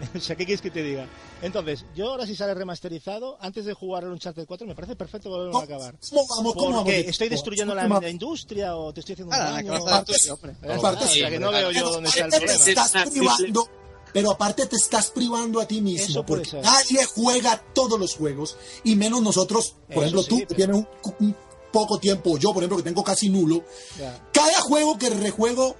O 0.16 0.20
sea, 0.20 0.34
¿qué 0.36 0.44
quieres 0.44 0.60
que 0.60 0.70
te 0.70 0.82
diga? 0.82 1.06
Entonces, 1.42 1.84
yo 1.94 2.10
ahora 2.10 2.26
si 2.26 2.34
sale 2.34 2.54
remasterizado, 2.54 3.36
antes 3.40 3.64
de 3.64 3.74
jugar 3.74 4.04
el 4.04 4.10
Uncharted 4.10 4.46
4, 4.46 4.66
me 4.66 4.74
parece 4.74 4.96
perfecto 4.96 5.30
volverlo 5.30 5.58
a 5.58 5.62
acabar. 5.64 5.94
¿Cómo 6.10 6.26
vamos? 6.28 6.54
¿Cómo 6.54 6.76
vamos? 6.78 6.92
Estoy 6.92 7.28
destruyendo 7.28 7.74
la, 7.74 7.82
¿Cómo 7.84 8.00
la 8.00 8.08
industria 8.10 8.76
o 8.76 8.92
te 8.92 9.00
estoy 9.00 9.12
haciendo 9.14 9.34
un 9.36 9.40
Ah, 9.40 9.50
daño. 9.52 9.72
la 9.72 9.78
cosa 9.80 9.98
o- 9.98 10.00
es 10.12 10.20
tuya, 10.22 10.34
hombre. 10.34 10.52
O 10.52 11.08
sea, 11.08 11.30
que 11.30 11.38
no 11.38 11.48
sí, 11.48 11.54
veo 11.54 11.68
Pero 11.68 11.70
yo 11.72 11.90
dónde 11.90 12.08
está 12.08 12.20
el 12.20 12.26
aparte 12.26 12.46
te 12.46 12.54
problema. 12.54 12.84
estás 12.84 13.10
privando, 13.10 13.68
pero 14.12 14.30
aparte 14.30 14.66
te 14.66 14.76
estás 14.76 15.10
privando 15.10 15.60
a 15.60 15.66
ti 15.66 15.80
mismo 15.80 16.06
Eso 16.06 16.26
porque 16.26 16.44
ser. 16.50 16.62
nadie 16.64 17.04
juega 17.04 17.62
todos 17.74 17.98
los 17.98 18.14
juegos 18.16 18.56
y 18.84 18.96
menos 18.96 19.22
nosotros, 19.22 19.74
por 19.92 20.04
Eso 20.04 20.20
ejemplo 20.20 20.22
sí, 20.22 20.28
tú 20.28 20.36
que 20.38 20.46
pero- 20.46 20.56
tienes 20.56 20.76
un, 20.76 21.26
un 21.28 21.36
poco 21.72 21.98
tiempo, 21.98 22.36
yo 22.38 22.52
por 22.52 22.62
ejemplo 22.62 22.76
que 22.78 22.84
tengo 22.84 23.02
casi 23.04 23.28
nulo, 23.28 23.64
Ya. 23.98 24.28
cada 24.32 24.60
juego 24.60 24.96
que 24.98 25.10
rejuego 25.10 25.76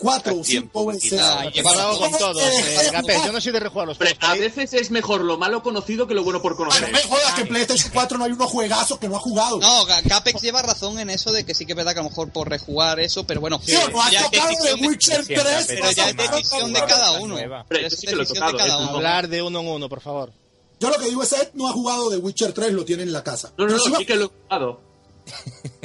cuatro 0.00 0.36
o 0.40 0.44
cinco 0.44 0.86
que 0.88 0.92
veces. 0.94 1.20
Ah, 1.22 1.44
He 1.52 1.60
hablado 1.60 1.98
con 1.98 2.10
todos, 2.12 2.42
eh, 2.42 2.90
yo 3.24 3.32
no 3.32 3.40
soy 3.40 3.52
de 3.52 3.60
rejugar 3.60 3.86
los 3.86 3.98
juegos. 3.98 4.16
a 4.20 4.30
pero 4.32 4.40
veces 4.40 4.72
es 4.74 4.90
mejor 4.90 5.20
lo 5.22 5.36
malo 5.38 5.62
conocido 5.62 6.06
que 6.06 6.14
lo 6.14 6.24
bueno 6.24 6.40
por 6.42 6.56
conocer. 6.56 6.90
me 6.90 7.02
jodas 7.02 7.34
que 7.34 7.42
en 7.42 7.48
PlayStation 7.48 7.90
4 7.92 8.18
no 8.18 8.24
hay 8.24 8.32
unos 8.32 8.50
juegazos 8.50 8.98
que 8.98 9.08
no 9.08 9.16
ha 9.16 9.20
jugado. 9.20 9.58
No, 9.60 9.84
Capex 10.08 10.40
lleva 10.42 10.62
razón 10.62 10.98
en 10.98 11.10
eso 11.10 11.30
de 11.32 11.44
que 11.44 11.54
sí 11.54 11.66
que 11.66 11.72
es 11.72 11.76
verdad 11.76 11.92
que 11.92 12.00
a 12.00 12.02
lo 12.02 12.08
mejor 12.08 12.30
por 12.32 12.48
rejugar 12.48 12.98
eso, 13.00 13.24
pero 13.26 13.40
bueno, 13.40 13.60
Tío, 13.60 13.78
no 13.90 14.00
has 14.02 14.12
tocado 14.24 14.64
de 14.64 14.74
Witcher 14.86 15.24
Siempre 15.24 15.36
3. 15.36 15.46
apetece 15.64 15.74
pero 15.80 15.92
ya 15.92 16.08
es 16.10 16.16
decisión 16.16 16.72
de 16.72 16.80
cada 16.80 17.12
uno. 17.20 17.38
Es 17.38 17.98
sí 18.00 18.06
decisión 18.06 18.46
de 18.52 18.56
cada 18.58 18.78
uno. 18.78 18.90
Hablar 18.96 19.28
de 19.28 19.42
uno 19.42 19.60
en 19.60 19.68
uno, 19.68 19.88
por 19.88 20.00
favor. 20.00 20.32
Yo 20.80 20.88
lo 20.88 20.96
que 20.96 21.06
digo 21.10 21.22
es 21.22 21.32
Ed 21.34 21.50
no 21.54 21.68
ha 21.68 21.72
jugado 21.72 22.08
de 22.08 22.16
Witcher 22.16 22.52
3, 22.54 22.72
lo 22.72 22.84
tiene 22.86 23.02
en 23.02 23.12
la 23.12 23.22
casa. 23.22 23.52
No, 23.58 23.66
no, 23.66 23.74
Pero 23.76 23.90
no, 23.90 23.98
sí 23.98 24.04
que 24.06 24.14
lo 24.16 24.24
he 24.24 24.28
jugado. 24.28 24.80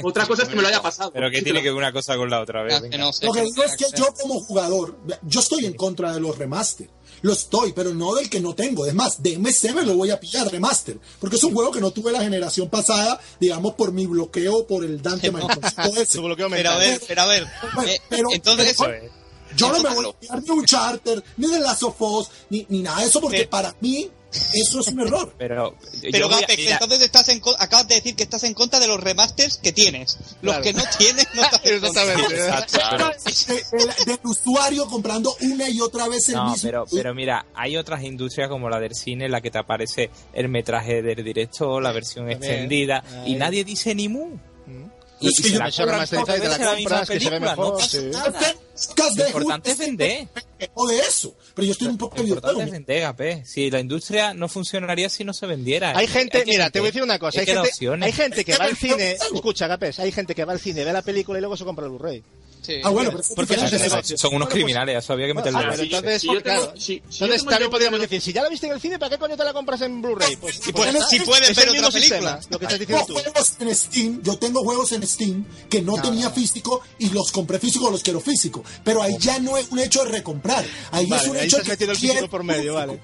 Otra 0.02 0.26
cosa 0.26 0.42
es 0.42 0.48
que 0.48 0.56
me 0.56 0.62
lo 0.62 0.68
haya 0.68 0.82
pasado. 0.82 1.10
Pero 1.12 1.30
que 1.30 1.42
tiene 1.42 1.62
que 1.62 1.68
ver 1.70 1.76
una 1.78 1.92
cosa 1.92 2.16
con 2.16 2.28
la 2.30 2.40
otra 2.40 2.62
vez. 2.62 2.82
No 2.98 3.12
sé, 3.12 3.26
Lo 3.26 3.32
que 3.32 3.42
digo 3.42 3.64
es 3.64 3.76
que 3.76 3.86
yo 3.96 4.06
como 4.20 4.40
jugador, 4.40 4.98
yo 5.22 5.40
estoy 5.40 5.66
en 5.66 5.74
contra 5.74 6.12
de 6.12 6.20
los 6.20 6.36
remaster. 6.36 6.88
Lo 7.22 7.32
estoy, 7.32 7.72
pero 7.72 7.94
no 7.94 8.14
del 8.14 8.28
que 8.28 8.40
no 8.40 8.54
tengo. 8.54 8.86
Es 8.86 8.94
más, 8.94 9.22
de 9.22 9.38
MC 9.38 9.72
me 9.74 9.82
lo 9.82 9.94
voy 9.94 10.10
a 10.10 10.20
pillar 10.20 10.50
remaster. 10.50 10.98
Porque 11.18 11.36
es 11.36 11.44
un 11.44 11.54
juego 11.54 11.70
que 11.70 11.80
no 11.80 11.90
tuve 11.90 12.12
la 12.12 12.20
generación 12.20 12.68
pasada, 12.68 13.18
digamos, 13.40 13.74
por 13.74 13.92
mi 13.92 14.06
bloqueo, 14.06 14.66
por 14.66 14.84
el 14.84 15.00
Dante. 15.00 15.32
Su 16.06 16.22
bloqueo 16.22 16.50
Pero 16.50 16.70
a 16.70 16.76
ver, 16.76 17.00
pero 17.08 17.22
a 17.22 17.26
ver. 17.26 17.46
Bueno, 17.74 17.90
eh, 17.90 18.00
pero- 18.08 18.28
entonces, 18.32 18.70
Eso. 18.70 18.86
Yo 19.56 19.72
no 19.72 19.82
me 19.82 19.94
voy 19.94 20.06
a 20.10 20.20
pillar 20.20 20.42
ni 20.42 20.50
un 20.50 20.64
charter, 20.66 21.24
ni 21.38 21.46
de 21.50 21.60
Last 21.60 21.82
of 21.84 22.00
Us, 22.02 22.28
ni, 22.50 22.66
ni 22.68 22.82
nada 22.82 23.00
de 23.00 23.06
eso, 23.06 23.20
porque 23.20 23.46
para 23.46 23.74
mí 23.80 24.10
eso 24.52 24.80
es 24.80 24.88
un 24.88 25.00
error. 25.00 25.34
Pero, 25.38 25.74
pero 26.02 26.26
a- 26.26 26.40
Gapex, 26.40 26.58
mira, 26.58 26.72
entonces 26.74 27.02
estás 27.02 27.28
en, 27.28 27.40
acabas 27.58 27.88
de 27.88 27.94
decir 27.96 28.14
que 28.16 28.22
estás 28.24 28.42
en 28.44 28.54
contra 28.54 28.78
de 28.80 28.86
los 28.88 28.98
remasters 29.00 29.58
que 29.58 29.72
tienes. 29.72 30.18
Los 30.42 30.56
Claro. 30.56 30.62
que 30.62 30.72
no 30.72 30.82
tienes, 30.98 31.26
no 31.34 31.42
estás 31.42 31.60
en 31.64 31.80
contra. 31.80 33.12
Del 34.06 34.18
usuario 34.24 34.86
comprando 34.86 35.34
una 35.40 35.68
y 35.68 35.80
otra 35.80 36.08
vez 36.08 36.28
el 36.28 36.34
No, 36.36 36.50
mismo. 36.50 36.62
pero, 36.68 36.84
pero 36.90 37.14
mira, 37.14 37.46
hay 37.54 37.76
otras 37.76 38.02
industrias 38.02 38.48
como 38.48 38.68
la 38.68 38.80
del 38.80 38.94
cine 38.94 39.26
en 39.26 39.32
la 39.32 39.40
que 39.40 39.50
te 39.50 39.58
aparece 39.58 40.10
el 40.32 40.48
metraje 40.48 41.02
del 41.02 41.22
director, 41.24 41.82
la 41.82 41.92
versión 41.92 42.28
También. 42.28 42.52
extendida, 42.52 43.04
y 43.26 43.34
nadie 43.34 43.64
dice 43.64 43.94
ni 43.94 44.08
mu. 44.08 44.36
Y, 45.18 45.28
Es 45.28 45.40
que 45.40 45.48
y 45.48 45.50
se 45.52 45.58
la 45.58 45.70
cobran 45.70 45.88
remasterizado 45.88 46.36
y 46.36 46.40
te 46.42 46.48
la 46.48 46.74
compras, 46.74 47.08
que 47.08 47.20
se 47.20 47.30
ve 47.30 47.40
mejor, 47.40 47.78
no 47.78 47.80
sí. 47.80 48.10
Lo 49.16 49.26
importante 49.26 49.70
es 49.70 49.78
vender. 49.78 50.28
O 50.74 50.86
de 50.86 50.98
eso. 50.98 51.34
Pero 51.54 51.66
yo 51.66 51.72
estoy 51.72 51.88
un 51.88 51.96
poco 51.96 52.16
Lo 52.18 52.24
importante 52.24 52.64
es 52.64 52.70
vender. 52.70 53.46
Si 53.46 53.70
la 53.70 53.80
industria 53.80 54.34
no 54.34 54.48
funcionaría 54.48 55.08
si 55.08 55.24
no 55.24 55.32
se 55.32 55.46
vendiera. 55.46 55.96
Hay 55.96 56.06
gente, 56.06 56.40
que 56.44 56.50
mira, 56.50 56.68
te 56.70 56.80
voy 56.80 56.88
a 56.88 56.90
decir 56.90 57.02
una 57.02 57.18
cosa. 57.18 57.40
Hay 57.40 57.46
gente, 57.46 57.70
hay 58.02 58.12
gente 58.12 58.44
que 58.44 58.56
va 58.58 58.64
al 58.66 58.76
cine. 58.76 59.12
Escucha, 59.12 59.66
Gapes, 59.66 59.98
hay 60.00 60.12
gente 60.12 60.34
que 60.34 60.44
va 60.44 60.52
al 60.52 60.60
cine, 60.60 60.84
ve 60.84 60.92
la 60.92 61.02
película 61.02 61.38
y 61.38 61.40
luego 61.40 61.56
se 61.56 61.64
compra 61.64 61.86
el 61.86 61.92
Blu-ray. 61.92 62.22
Sí. 62.62 62.80
Ah, 62.82 62.88
bueno, 62.88 63.12
pero 63.12 63.22
Porque 63.36 63.54
es 63.54 63.72
negocio. 63.72 64.18
Son 64.18 64.34
unos 64.34 64.46
pues- 64.48 64.54
criminales, 64.54 64.96
eso 64.98 65.12
había 65.12 65.28
que 65.28 65.34
meterlo 65.34 65.58
Ah, 65.60 65.66
pero 65.70 65.82
entonces, 65.84 66.20
Si 66.20 66.26
tengo- 66.26 66.42
claro. 66.42 66.72
si- 66.76 67.00
si 67.08 67.22
entonces 67.24 67.44
también 67.46 67.70
podríamos 67.70 68.00
decir, 68.00 68.20
si 68.20 68.32
ya 68.32 68.42
la 68.42 68.48
viste 68.48 68.66
en 68.66 68.72
el 68.72 68.80
cine, 68.80 68.98
¿para 68.98 69.10
qué 69.10 69.18
coño 69.18 69.36
te 69.36 69.44
la 69.44 69.52
compras 69.52 69.82
en 69.82 70.02
Blu-ray? 70.02 70.34
Pues, 70.34 70.56
Si 70.56 70.72
puedes- 70.72 70.92
pues 70.96 71.08
si 71.08 71.20
puedes 71.20 71.50
es 71.50 71.56
ver 71.56 71.68
otra 71.68 71.90
película. 71.90 72.00
sistema, 72.00 72.40
lo 72.50 72.58
que 72.58 72.64
estás 72.64 72.78
Tengo 72.80 72.98
diciendo 72.98 73.06
tú. 73.06 73.12
juegos 73.30 73.54
en 73.60 73.74
Steam, 73.76 74.22
yo 74.24 74.36
tengo 74.38 74.64
juegos 74.64 74.90
en 74.92 75.05
Steam 75.06 75.44
que 75.70 75.80
no, 75.82 75.96
No, 75.96 76.02
tenía 76.02 76.30
físico 76.30 76.80
y 76.98 77.10
los 77.10 77.30
compré 77.32 77.58
físico, 77.58 77.90
los 77.90 78.02
quiero 78.02 78.20
físico. 78.20 78.62
Pero 78.84 79.02
ahí 79.02 79.16
ya 79.18 79.38
no 79.38 79.56
es 79.56 79.68
un 79.70 79.78
hecho 79.78 80.04
de 80.04 80.10
recomprar. 80.10 80.64
Ahí 80.90 81.06
Vale, 81.06 81.22
es 81.22 81.28
un 81.28 81.36
ahí 81.36 81.46
hecho 81.46 81.58
de 81.58 81.94
físico 81.94 82.28
por 82.28 82.42
medio, 82.44 82.74
vale. 82.74 82.94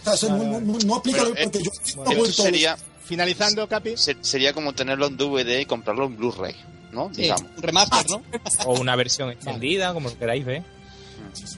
O 0.00 0.04
sea, 0.04 0.14
eso 0.14 0.28
no, 0.30 0.44
no, 0.44 0.60
no, 0.60 0.78
no 0.84 0.94
aplica 0.96 1.18
Pero, 1.18 1.30
lo- 1.30 1.42
porque 1.42 1.58
eh, 1.58 1.62
yo 1.64 1.70
bueno, 1.96 2.10
he 2.10 2.14
Eso 2.14 2.20
vuelto- 2.22 2.42
sería, 2.42 2.76
Finalizando, 3.04 3.68
Capi. 3.68 3.96
se- 3.96 4.16
sería 4.20 4.52
como 4.52 4.72
tenerlo 4.72 5.06
en 5.06 5.16
DVD 5.16 5.60
y 5.60 5.66
comprarlo 5.66 6.06
en 6.06 6.16
Blu-ray, 6.16 6.54
¿no? 6.92 7.10
Sí, 7.14 7.22
Digamos. 7.22 7.44
un 7.56 7.62
remaster, 7.62 8.10
¿no? 8.10 8.22
O 8.66 8.80
una 8.80 8.96
versión 8.96 9.30
extendida, 9.30 9.92
como 9.94 10.08
lo 10.10 10.18
queráis 10.18 10.44
ver. 10.44 10.64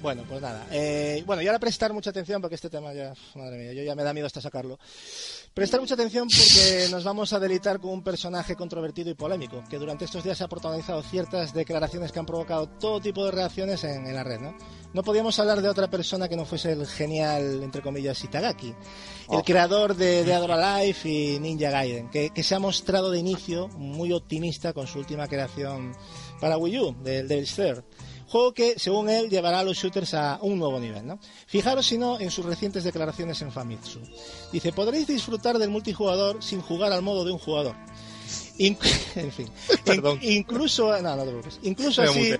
Bueno, 0.03 0.25
pues 0.29 0.41
nada. 0.41 0.67
Eh, 0.71 1.23
bueno, 1.27 1.43
y 1.43 1.47
ahora 1.47 1.59
prestar 1.59 1.93
mucha 1.93 2.11
atención 2.11 2.41
porque 2.41 2.55
este 2.55 2.71
tema 2.71 2.93
ya, 2.93 3.13
madre 3.35 3.59
mía, 3.59 3.73
yo 3.73 3.83
ya 3.83 3.95
me 3.95 4.03
da 4.03 4.13
miedo 4.13 4.27
hasta 4.27 4.41
sacarlo. 4.41 4.79
Prestar 5.55 5.81
mucha 5.81 5.95
atención 5.95 6.29
porque 6.29 6.87
nos 6.91 7.03
vamos 7.05 7.33
a 7.33 7.41
delitar 7.41 7.81
con 7.81 7.91
un 7.91 8.03
personaje 8.05 8.55
controvertido 8.55 9.11
y 9.11 9.15
polémico, 9.15 9.65
que 9.69 9.79
durante 9.79 10.05
estos 10.05 10.23
días 10.23 10.41
ha 10.41 10.49
protagonizado 10.49 11.03
ciertas 11.03 11.53
declaraciones 11.53 12.13
que 12.13 12.19
han 12.19 12.27
provocado 12.27 12.69
todo 12.69 13.01
tipo 13.01 13.25
de 13.25 13.33
reacciones 13.33 13.83
en, 13.85 14.07
en 14.07 14.15
la 14.15 14.23
red, 14.25 14.39
¿no? 14.41 14.57
No 14.95 15.03
podíamos 15.03 15.39
hablar 15.39 15.61
de 15.61 15.69
otra 15.69 15.89
persona 15.91 16.29
que 16.29 16.37
no 16.37 16.45
fuese 16.45 16.73
el 16.73 16.87
genial, 16.87 17.63
entre 17.63 17.83
comillas, 17.83 18.23
Itagaki, 18.25 18.69
el 18.69 18.75
Oh. 19.31 19.43
creador 19.45 19.95
de 19.95 20.25
Dead 20.25 20.43
or 20.43 20.53
Alive 20.53 20.99
y 21.05 21.39
Ninja 21.41 21.71
Gaiden, 21.71 22.09
que, 22.09 22.31
que 22.31 22.43
se 22.43 22.55
ha 22.55 22.59
mostrado 22.59 23.11
de 23.11 23.19
inicio 23.19 23.69
muy 23.69 24.13
optimista 24.13 24.73
con 24.73 24.87
su 24.87 24.99
última 24.99 25.27
creación 25.29 25.95
para 26.41 26.57
Wii 26.57 26.79
U, 26.79 26.97
del 27.03 27.29
Devil's 27.29 27.55
Third. 27.55 27.85
Juego 28.29 28.53
que, 28.53 28.79
según 28.79 29.09
él, 29.09 29.31
llevará 29.31 29.61
a 29.61 29.65
los 29.65 29.77
shooters 29.79 30.13
a 30.15 30.39
un 30.43 30.59
nuevo 30.59 30.79
nivel, 30.79 31.07
¿no? 31.07 31.19
Fijaros, 31.47 31.87
si 31.87 31.97
no, 31.99 32.21
en 32.21 32.31
sus 32.31 32.45
recientes 32.45 32.85
declaraciones 32.85 33.41
en 33.43 33.51
Famitsu. 33.51 34.01
Dice, 34.53 34.73
podréis 34.73 35.07
disfrutar 35.07 35.59
del 35.59 35.71
multijugador 35.71 36.43
sin 36.43 36.61
jugar 36.61 36.93
al 36.93 37.01
modo 37.03 37.25
de 37.25 37.33
un 37.33 37.39
jugador. 37.39 37.75
Inc- 38.59 38.79
en 39.17 39.33
fin. 39.33 39.49
Perdón. 39.85 40.19
In- 40.23 40.33
incluso, 40.33 40.91
no, 41.01 41.17
no 41.17 41.23
te 41.25 41.29
preocupes. 41.31 41.59
Incluso 41.63 42.03
Me 42.03 42.09
así, 42.09 42.35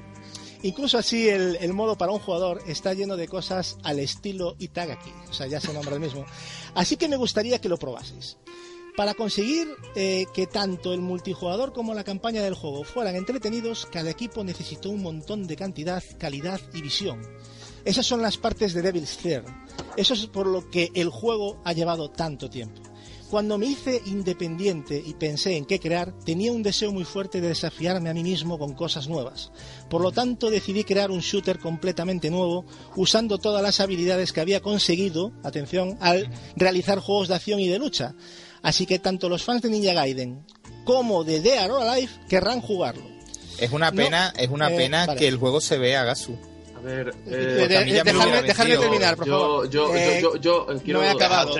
incluso 0.63 0.99
así 0.99 1.29
el, 1.29 1.57
el 1.61 1.73
modo 1.73 1.97
para 1.97 2.13
un 2.13 2.19
jugador 2.19 2.61
está 2.67 2.93
lleno 2.93 3.17
de 3.17 3.27
cosas 3.29 3.79
al 3.83 3.99
estilo 3.99 4.57
Itagaki. 4.59 5.11
O 5.31 5.33
sea, 5.33 5.47
ya 5.47 5.61
se 5.61 5.73
nombra 5.73 5.95
el 5.95 6.01
mismo. 6.01 6.27
Así 6.75 6.97
que 6.97 7.09
me 7.09 7.17
gustaría 7.17 7.61
que 7.61 7.69
lo 7.71 7.79
probaseis. 7.79 8.37
Para 8.99 9.15
conseguir 9.15 9.69
eh, 9.95 10.27
que 10.35 10.49
tanto 10.49 10.93
el 10.93 11.01
multijugador 11.01 11.73
como 11.73 11.95
la 11.95 12.03
campaña 12.03 12.43
del 12.43 12.55
juego 12.55 12.83
fueran 12.83 13.15
entretenidos, 13.15 13.87
cada 13.87 14.11
equipo 14.11 14.43
necesitó 14.43 14.91
un 14.91 15.03
montón 15.03 15.47
de 15.47 15.55
cantidad, 15.55 16.03
calidad 16.19 16.61
y 16.75 16.83
visión. 16.83 17.23
Esas 17.85 18.07
son 18.07 18.23
las 18.23 18.39
partes 18.39 18.75
de 18.75 18.83
Devil's 18.83 19.19
Third. 19.19 19.45
Eso 19.97 20.15
es 20.15 20.27
por 20.27 20.49
lo 20.49 20.69
que 20.69 20.91
el 20.95 21.11
juego 21.11 21.63
ha 21.65 21.75
llevado 21.75 22.11
tanto 22.11 22.51
tiempo. 22.51 22.83
Cuando 23.31 23.57
me 23.57 23.67
hice 23.67 24.03
independiente 24.07 25.01
y 25.07 25.15
pensé 25.15 25.57
en 25.57 25.67
qué 25.67 25.79
crear, 25.79 26.13
tenía 26.25 26.51
un 26.51 26.63
deseo 26.63 26.91
muy 26.91 27.05
fuerte 27.05 27.41
de 27.41 27.49
desafiarme 27.49 28.09
a 28.09 28.15
mí 28.15 28.25
mismo 28.25 28.59
con 28.59 28.75
cosas 28.75 29.07
nuevas. 29.07 29.53
Por 29.91 30.01
lo 30.01 30.11
tanto, 30.11 30.51
decidí 30.51 30.83
crear 30.83 31.11
un 31.13 31.21
shooter 31.21 31.61
completamente 31.61 32.31
nuevo, 32.31 32.65
usando 32.97 33.39
todas 33.39 33.63
las 33.63 33.79
habilidades 33.81 34.33
que 34.33 34.41
había 34.41 34.61
conseguido, 34.61 35.31
atención, 35.45 35.99
al 36.01 36.31
realizar 36.57 36.99
juegos 36.99 37.29
de 37.29 37.35
acción 37.35 37.61
y 37.61 37.69
de 37.69 37.79
lucha. 37.79 38.15
Así 38.69 38.85
que 38.85 38.99
tanto 38.99 39.31
los 39.31 39.43
fans 39.45 39.63
de 39.63 39.71
Ninja 39.71 39.95
Gaiden 39.95 40.45
como 40.85 41.25
de 41.25 41.41
Dead 41.41 41.71
or 41.73 41.83
Alive 41.89 42.13
querrán 42.29 42.61
jugarlo. 42.61 43.05
Es 43.59 43.73
una 43.73 43.91
pena, 43.93 44.33
es 44.37 44.49
una 44.51 44.71
Eh, 44.71 44.77
pena 44.77 45.07
vale. 45.07 45.19
que 45.19 45.27
el 45.27 45.39
juego 45.39 45.59
se 45.63 45.79
vea, 45.79 46.05
Gasu. 46.05 46.37
A 46.77 46.81
ver, 46.81 47.15
Eh, 47.27 47.77
a 47.77 47.85
mí 47.85 47.93
ya 47.93 48.05
me 48.05 48.13
dejarme, 48.43 48.77
terminar, 48.77 49.17
por 49.17 49.27
yo, 49.27 49.41
favor. 49.41 49.71
yo, 49.71 49.97
Eh, 49.97 50.19
yo, 50.23 50.37
yo, 50.37 50.67
yo, 50.67 50.73
eh, 50.77 50.81
quiero 50.85 51.01
no 51.01 51.07
he 51.07 51.11
acabado. 51.11 51.57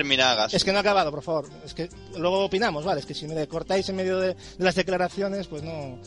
Es 0.51 0.63
que 0.63 0.71
no 0.71 0.77
he 0.77 0.81
acabado, 0.81 1.09
por 1.11 1.23
favor. 1.23 1.49
Es 1.65 1.73
que 1.73 1.89
luego 2.15 2.45
opinamos, 2.45 2.85
¿vale? 2.85 2.99
Es 2.99 3.05
que 3.07 3.15
si 3.15 3.27
me 3.27 3.47
cortáis 3.47 3.89
en 3.89 3.95
medio 3.95 4.19
de, 4.19 4.27
de 4.35 4.63
las 4.63 4.75
declaraciones, 4.75 5.47
pues 5.47 5.63
no. 5.63 5.99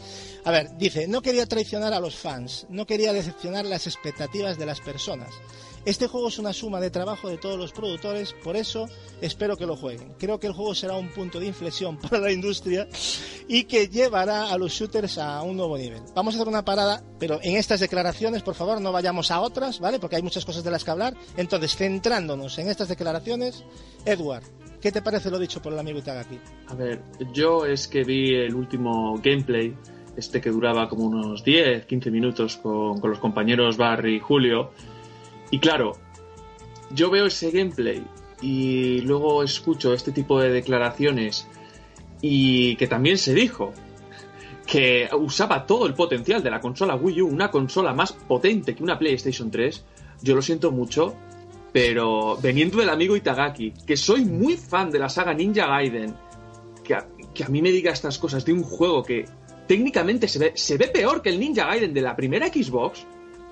A 0.44 0.50
ver, 0.52 0.70
dice, 0.78 1.08
no 1.08 1.20
quería 1.20 1.46
traicionar 1.46 1.92
a 1.92 1.98
los 2.00 2.14
fans, 2.14 2.64
no 2.70 2.86
quería 2.86 3.12
decepcionar 3.12 3.64
las 3.66 3.86
expectativas 3.88 4.56
de 4.56 4.66
las 4.66 4.80
personas. 4.80 5.28
Este 5.84 6.06
juego 6.06 6.28
es 6.28 6.38
una 6.38 6.52
suma 6.52 6.80
de 6.80 6.90
trabajo 6.90 7.28
de 7.28 7.38
todos 7.38 7.58
los 7.58 7.72
productores, 7.72 8.34
por 8.44 8.56
eso 8.56 8.88
espero 9.20 9.56
que 9.56 9.66
lo 9.66 9.74
jueguen. 9.74 10.14
Creo 10.16 10.38
que 10.38 10.46
el 10.46 10.52
juego 10.52 10.76
será 10.76 10.94
un 10.94 11.08
punto 11.08 11.40
de 11.40 11.46
inflexión 11.46 11.96
para 12.00 12.18
la 12.18 12.30
industria 12.30 12.88
y 13.48 13.64
que 13.64 13.88
llevará 13.88 14.52
a 14.52 14.58
los 14.58 14.72
shooters 14.72 15.18
a 15.18 15.42
un 15.42 15.56
nuevo 15.56 15.76
nivel. 15.76 16.00
Vamos 16.14 16.34
a 16.34 16.38
hacer 16.38 16.48
una 16.48 16.64
parada, 16.64 17.02
pero 17.18 17.40
en 17.42 17.56
estas 17.56 17.80
declaraciones, 17.80 18.42
por 18.42 18.54
favor, 18.54 18.80
no 18.80 18.92
vayamos 18.92 19.32
a 19.32 19.40
otras, 19.40 19.80
¿vale? 19.80 19.98
Porque 19.98 20.16
hay 20.16 20.22
muchas 20.22 20.44
cosas 20.44 20.62
de 20.62 20.70
las 20.70 20.84
que 20.84 20.92
hablar. 20.92 21.14
Entonces, 21.36 21.74
centrándonos 21.74 22.56
en 22.58 22.68
estas 22.68 22.88
declaraciones, 22.88 23.64
Edward, 24.04 24.44
¿qué 24.80 24.92
te 24.92 25.02
parece 25.02 25.30
lo 25.30 25.38
dicho 25.40 25.60
por 25.60 25.72
el 25.72 25.80
amigo 25.80 25.98
Itagaki? 25.98 26.38
A 26.68 26.74
ver, 26.74 27.02
yo 27.32 27.66
es 27.66 27.88
que 27.88 28.04
vi 28.04 28.36
el 28.36 28.54
último 28.54 29.18
gameplay, 29.20 29.74
este 30.16 30.40
que 30.40 30.50
duraba 30.50 30.88
como 30.88 31.06
unos 31.06 31.42
10, 31.42 31.86
15 31.86 32.10
minutos 32.12 32.56
con, 32.58 33.00
con 33.00 33.10
los 33.10 33.18
compañeros 33.18 33.76
Barry 33.76 34.16
y 34.16 34.20
Julio. 34.20 34.70
Y 35.52 35.58
claro, 35.58 35.92
yo 36.94 37.10
veo 37.10 37.26
ese 37.26 37.50
gameplay 37.50 38.02
y 38.40 39.02
luego 39.02 39.42
escucho 39.42 39.92
este 39.92 40.10
tipo 40.10 40.40
de 40.40 40.50
declaraciones 40.50 41.46
y 42.22 42.74
que 42.76 42.86
también 42.86 43.18
se 43.18 43.34
dijo 43.34 43.74
que 44.66 45.10
usaba 45.12 45.66
todo 45.66 45.86
el 45.86 45.92
potencial 45.92 46.42
de 46.42 46.50
la 46.50 46.58
consola 46.58 46.96
Wii 46.96 47.20
U, 47.20 47.28
una 47.28 47.50
consola 47.50 47.92
más 47.92 48.12
potente 48.12 48.74
que 48.74 48.82
una 48.82 48.98
PlayStation 48.98 49.50
3. 49.50 49.84
Yo 50.22 50.34
lo 50.34 50.40
siento 50.40 50.72
mucho, 50.72 51.14
pero 51.70 52.38
veniendo 52.40 52.78
del 52.78 52.88
amigo 52.88 53.14
Itagaki, 53.14 53.74
que 53.86 53.98
soy 53.98 54.24
muy 54.24 54.56
fan 54.56 54.90
de 54.90 55.00
la 55.00 55.10
saga 55.10 55.34
Ninja 55.34 55.66
Gaiden, 55.66 56.14
que 56.82 56.94
a, 56.94 57.48
mí 57.50 57.60
me 57.60 57.72
diga 57.72 57.92
estas 57.92 58.18
cosas 58.18 58.42
de 58.46 58.54
un 58.54 58.62
juego 58.62 59.02
que 59.02 59.26
técnicamente 59.68 60.28
se 60.28 60.38
ve, 60.38 60.52
se 60.54 60.78
ve 60.78 60.88
peor 60.88 61.20
que 61.20 61.28
el 61.28 61.38
Ninja 61.38 61.66
Gaiden 61.66 61.92
de 61.92 62.00
la 62.00 62.16
primera 62.16 62.48
Xbox, 62.48 63.04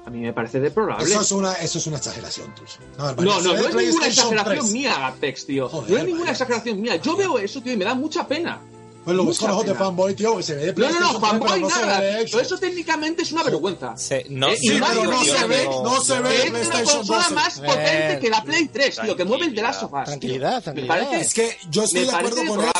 a 0.06 0.10
mí 0.10 0.18
me 0.20 0.32
parece 0.32 0.60
deplorable. 0.60 1.04
Eso 1.04 1.20
es 1.20 1.32
una, 1.32 1.52
eso 1.54 1.78
es 1.78 1.86
una 1.86 1.98
exageración 1.98 2.54
tuya. 2.54 2.72
No, 2.98 3.12
No, 3.14 3.40
no, 3.40 3.52
no 3.54 3.68
es 3.68 3.74
ninguna 3.74 4.06
exageración 4.06 4.44
3. 4.44 4.72
mía, 4.72 5.06
Apex, 5.06 5.46
tío. 5.46 5.68
Joder, 5.68 5.90
no 5.90 5.96
es 5.98 6.04
ninguna 6.04 6.20
vaya. 6.22 6.32
exageración 6.32 6.80
mía. 6.80 6.96
Yo 6.96 7.16
veo 7.16 7.38
eso, 7.38 7.60
tío, 7.62 7.72
y 7.72 7.76
me 7.76 7.84
da 7.84 7.94
mucha 7.94 8.26
pena. 8.26 8.60
Pues 9.04 9.16
lo 9.16 9.22
ojos 9.22 9.64
de 9.64 9.74
fanboy, 9.74 10.14
tío, 10.14 10.36
que 10.36 10.42
se 10.42 10.54
ve 10.54 10.66
de 10.66 10.74
No, 10.74 10.90
no, 10.90 11.00
no, 11.00 11.08
3, 11.08 11.20
fanboy 11.20 11.60
nada. 11.62 12.00
Pero 12.22 12.40
eso 12.40 12.58
técnicamente 12.58 13.22
es 13.22 13.32
una 13.32 13.42
vergüenza. 13.42 13.96
Se- 13.96 14.26
no, 14.28 14.48
Eh, 14.48 14.56
Sí, 14.58 14.66
y 14.74 14.78
pero 14.80 15.04
no 15.04 15.24
se 15.24 15.46
ve, 15.46 15.64
no 15.64 16.00
se 16.02 16.20
ve 16.20 16.42
es 16.44 16.50
una 16.68 16.82
consola 16.82 17.18
12. 17.22 17.34
más 17.34 17.60
potente 17.60 18.18
que 18.20 18.28
la 18.30 18.44
Play 18.44 18.68
3, 18.68 18.98
tío, 19.02 19.16
que 19.16 19.24
mueve 19.24 19.46
el 19.46 19.54
de 19.54 19.62
las 19.62 19.80
sofás. 19.80 20.04
Tranquilidad, 20.06 20.56
Me 20.56 20.62
tranquilidad. 20.62 20.94
parece, 20.94 21.20
Es 21.20 21.32
que 21.34 21.56
yo 21.70 21.84
estoy 21.84 22.00
me 22.00 22.06
de 22.10 22.12
acuerdo 22.16 22.36
con 22.46 22.60
eso. 22.60 22.72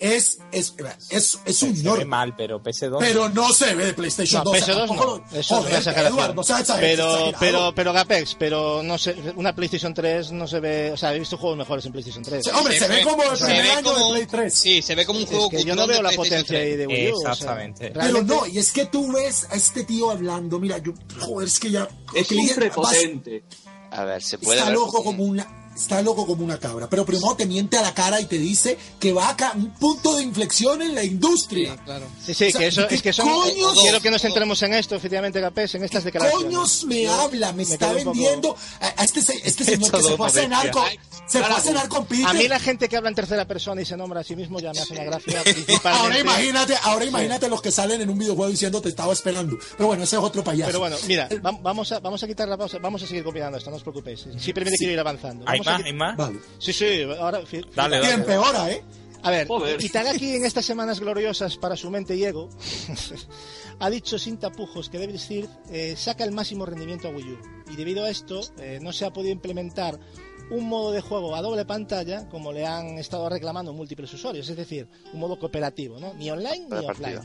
Es, 0.00 0.38
es, 0.52 0.74
es, 1.10 1.38
es 1.44 1.62
un 1.62 1.76
se 1.76 1.90
ve 1.90 2.04
mal, 2.04 2.36
pero 2.36 2.62
PS2. 2.62 2.98
Pero 3.00 3.28
no 3.30 3.52
se 3.52 3.74
ve 3.74 3.86
de 3.86 3.94
PlayStation 3.94 4.44
No, 4.44 4.50
12. 4.52 4.60
PS2 4.72 4.76
tampoco 4.86 5.04
no. 5.04 5.16
lo- 5.16 5.24
Eso 5.26 5.38
es 5.40 5.46
Joder, 5.48 5.66
una 5.68 5.78
exageración. 5.78 6.12
Eduardo, 6.14 6.34
no 6.34 6.42
seas 6.44 6.60
exager- 6.68 6.80
pero, 6.80 7.32
pero, 7.40 7.72
pero 7.74 7.92
Gapex, 7.92 8.34
pero 8.38 8.82
no 8.84 8.96
sé, 8.96 9.16
una 9.34 9.54
PlayStation 9.54 9.92
3 9.92 10.30
no 10.32 10.46
se 10.46 10.60
ve, 10.60 10.92
o 10.92 10.96
sea, 10.96 11.14
he 11.14 11.18
visto 11.18 11.36
juegos 11.36 11.58
mejores 11.58 11.84
en 11.86 11.92
PlayStation 11.92 12.22
3. 12.22 12.44
Sí, 12.44 12.50
Hombre, 12.54 12.78
se, 12.78 12.86
ve 12.86 13.02
como 13.02 13.22
el 13.24 13.36
se 13.36 13.44
primer 13.46 13.62
ve 13.64 13.70
año 13.72 13.82
como 13.82 13.96
de 13.98 14.04
un- 14.04 14.12
Play 14.12 14.26
3. 14.26 14.54
Sí, 14.54 14.82
se 14.82 14.94
ve 14.94 15.04
como 15.04 15.18
un 15.18 15.24
Es 15.24 15.30
juego 15.30 15.50
que 15.50 15.64
yo 15.64 15.74
no 15.74 15.86
veo 15.86 16.00
la 16.02 16.10
potencia 16.12 16.58
ahí 16.58 16.64
3. 16.76 16.78
de 16.78 16.86
Wii 16.86 17.12
U. 17.12 17.16
o 17.16 17.20
sea, 17.20 17.32
Exactamente. 17.32 17.90
Pero 17.92 18.22
no, 18.22 18.46
y 18.46 18.58
es 18.58 18.70
que 18.70 18.86
tú 18.86 19.10
ves 19.12 19.46
a 19.50 19.56
este 19.56 19.82
tío 19.84 20.10
hablando, 20.10 20.60
mira, 20.60 20.78
yo, 20.78 20.92
joder, 21.18 21.48
es 21.48 21.58
que 21.58 21.70
ya... 21.72 21.88
Es 22.14 22.28
que 22.28 22.36
un 22.36 22.42
ya- 22.46 22.52
vas- 22.52 22.56
prepotente. 22.56 23.42
A 23.90 24.04
ver, 24.04 24.22
se 24.22 24.38
puede 24.38 24.58
Está 24.58 24.70
ver 24.70 24.78
loco 24.78 25.02
como 25.02 25.24
una... 25.24 25.67
Está 25.78 26.02
loco 26.02 26.26
como 26.26 26.44
una 26.44 26.58
cabra, 26.58 26.88
pero 26.90 27.06
primero 27.06 27.34
te 27.36 27.46
miente 27.46 27.78
a 27.78 27.82
la 27.82 27.94
cara 27.94 28.20
y 28.20 28.26
te 28.26 28.36
dice 28.36 28.76
que 28.98 29.12
va 29.12 29.28
a 29.30 29.52
un 29.54 29.70
punto 29.74 30.16
de 30.16 30.24
inflexión 30.24 30.82
en 30.82 30.94
la 30.94 31.04
industria. 31.04 31.74
Sí, 31.76 31.80
claro. 31.84 32.06
Sí, 32.26 32.34
sí, 32.34 32.44
O 32.46 32.50
sea, 32.50 32.60
que 32.60 32.66
eso, 32.66 32.88
¿qué 32.88 32.94
es 32.96 33.02
que 33.02 33.12
son, 33.12 33.28
coños? 33.28 33.74
quiero 33.80 34.00
que 34.00 34.10
nos 34.10 34.20
centremos 34.20 34.60
en 34.62 34.74
esto, 34.74 34.96
efectivamente, 34.96 35.40
Gapex, 35.40 35.76
en 35.76 35.84
estas 35.84 36.02
¿Qué 36.02 36.06
declaraciones. 36.10 36.44
coños 36.46 36.84
me 36.84 37.02
Yo 37.04 37.12
habla? 37.12 37.52
Me, 37.52 37.62
está 37.62 37.76
quedé 37.78 37.88
un 37.98 38.04
poco- 38.04 38.10
vendiendo 38.10 38.56
a, 38.80 39.00
a 39.00 39.04
este, 39.04 39.20
este 39.44 39.64
señor 39.64 39.90
que 39.92 40.02
se 40.02 40.16
fue 40.16 40.26
a 40.26 40.30
cenar 40.30 40.70
con, 40.72 40.84
se 41.28 41.42
fue 41.44 41.56
a 41.56 41.60
cenar 41.60 41.88
con 41.88 42.04
Peter. 42.06 42.26
A 42.26 42.32
mí 42.34 42.48
la 42.48 42.58
gente 42.58 42.88
que 42.88 42.96
habla 42.96 43.08
en 43.10 43.14
tercera 43.14 43.46
persona 43.46 43.80
y 43.80 43.84
se 43.84 43.96
nombra 43.96 44.20
a 44.20 44.24
sí 44.24 44.34
mismo 44.34 44.58
ya 44.60 44.72
me 44.72 44.80
hace 44.80 44.94
una 44.94 45.04
gracia. 45.04 45.42
principalmente- 45.44 45.88
Ahora 45.88 46.18
imagínate, 46.18 46.74
ahora 46.82 47.04
imagínate 47.04 47.48
los 47.48 47.62
que 47.62 47.70
salen 47.70 48.00
en 48.00 48.10
un 48.10 48.18
videojuego 48.18 48.50
diciendo 48.50 48.82
te 48.82 48.88
estaba 48.88 49.12
esperando. 49.12 49.56
Pero 49.76 49.86
bueno, 49.86 50.02
ese 50.02 50.16
es 50.16 50.22
otro 50.22 50.42
payaso. 50.42 50.66
Pero 50.68 50.80
bueno, 50.80 50.96
mira, 51.06 51.28
va- 51.44 51.52
vamos 51.62 51.92
a, 51.92 52.00
vamos 52.00 52.20
a 52.22 52.26
quitar 52.26 52.48
la 52.48 52.56
pausa, 52.56 52.78
vamos 52.82 53.00
a 53.02 53.06
seguir 53.06 53.22
copiando 53.22 53.56
esto, 53.58 53.70
no 53.70 53.76
os 53.76 53.82
preocupéis. 53.82 54.26
Simplemente 54.38 54.76
quiero 54.76 54.92
ir 54.94 54.98
avanzando. 55.00 55.44
¿Hay 55.46 55.58
Vamos 55.60 55.66
a 55.67 55.67
más? 55.72 55.80
qui- 55.80 55.84
¿Hay 55.86 55.92
más? 55.92 56.16
Vale. 56.16 56.38
Sí, 56.58 56.72
sí, 56.72 57.02
ahora... 57.18 57.40
Dale, 57.74 57.96
Y 57.98 58.00
dale. 58.00 58.12
empeora, 58.12 58.70
¿eh? 58.70 58.82
A 59.22 59.30
ver, 59.32 59.48
Joder. 59.48 59.82
Itagaki 59.84 60.36
en 60.36 60.44
estas 60.44 60.64
semanas 60.64 61.00
gloriosas 61.00 61.56
para 61.56 61.76
su 61.76 61.90
mente 61.90 62.14
y 62.14 62.24
ego 62.24 62.48
ha 63.80 63.90
dicho 63.90 64.16
sin 64.18 64.38
tapujos 64.38 64.88
que 64.88 64.98
Devil 64.98 65.20
Third 65.20 65.48
eh, 65.70 65.94
saca 65.96 66.22
el 66.24 66.30
máximo 66.32 66.64
rendimiento 66.66 67.08
a 67.08 67.10
Wii 67.10 67.32
U 67.32 67.38
y 67.72 67.76
debido 67.76 68.04
a 68.04 68.10
esto 68.10 68.40
eh, 68.58 68.78
no 68.80 68.92
se 68.92 69.04
ha 69.04 69.12
podido 69.12 69.32
implementar 69.32 69.98
un 70.50 70.68
modo 70.68 70.92
de 70.92 71.00
juego 71.00 71.34
a 71.34 71.42
doble 71.42 71.64
pantalla 71.66 72.28
como 72.28 72.52
le 72.52 72.64
han 72.64 72.96
estado 72.98 73.28
reclamando 73.28 73.72
múltiples 73.72 74.12
usuarios, 74.14 74.48
es 74.48 74.56
decir, 74.56 74.88
un 75.12 75.20
modo 75.20 75.38
cooperativo, 75.38 75.98
¿no? 75.98 76.14
Ni 76.14 76.30
online 76.30 76.66
ni 76.70 76.86
offline. 76.86 77.20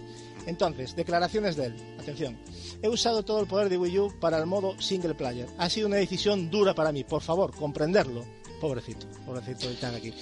Entonces, 0.46 0.96
declaraciones 0.96 1.56
de 1.56 1.68
él. 1.68 1.76
Atención. 2.00 2.38
He 2.82 2.90
usado 2.90 3.24
todo 3.24 3.40
el 3.40 3.48
poder 3.48 3.70
de 3.70 3.78
Wii 3.78 4.00
U 4.00 4.14
para 4.20 4.38
el 4.38 4.46
modo 4.46 4.80
single 4.82 5.16
player. 5.16 5.48
Ha 5.58 5.70
sido 5.70 5.88
una 5.88 5.98
decisión 5.98 6.50
dura 6.50 6.74
para 6.74 6.92
mí. 6.92 7.04
Por 7.04 7.22
favor, 7.22 7.56
comprenderlo. 7.56 8.26
Pobrecito, 8.64 9.08
pobrecito 9.26 9.68
de 9.68 9.74
Itagaki. 9.74 10.14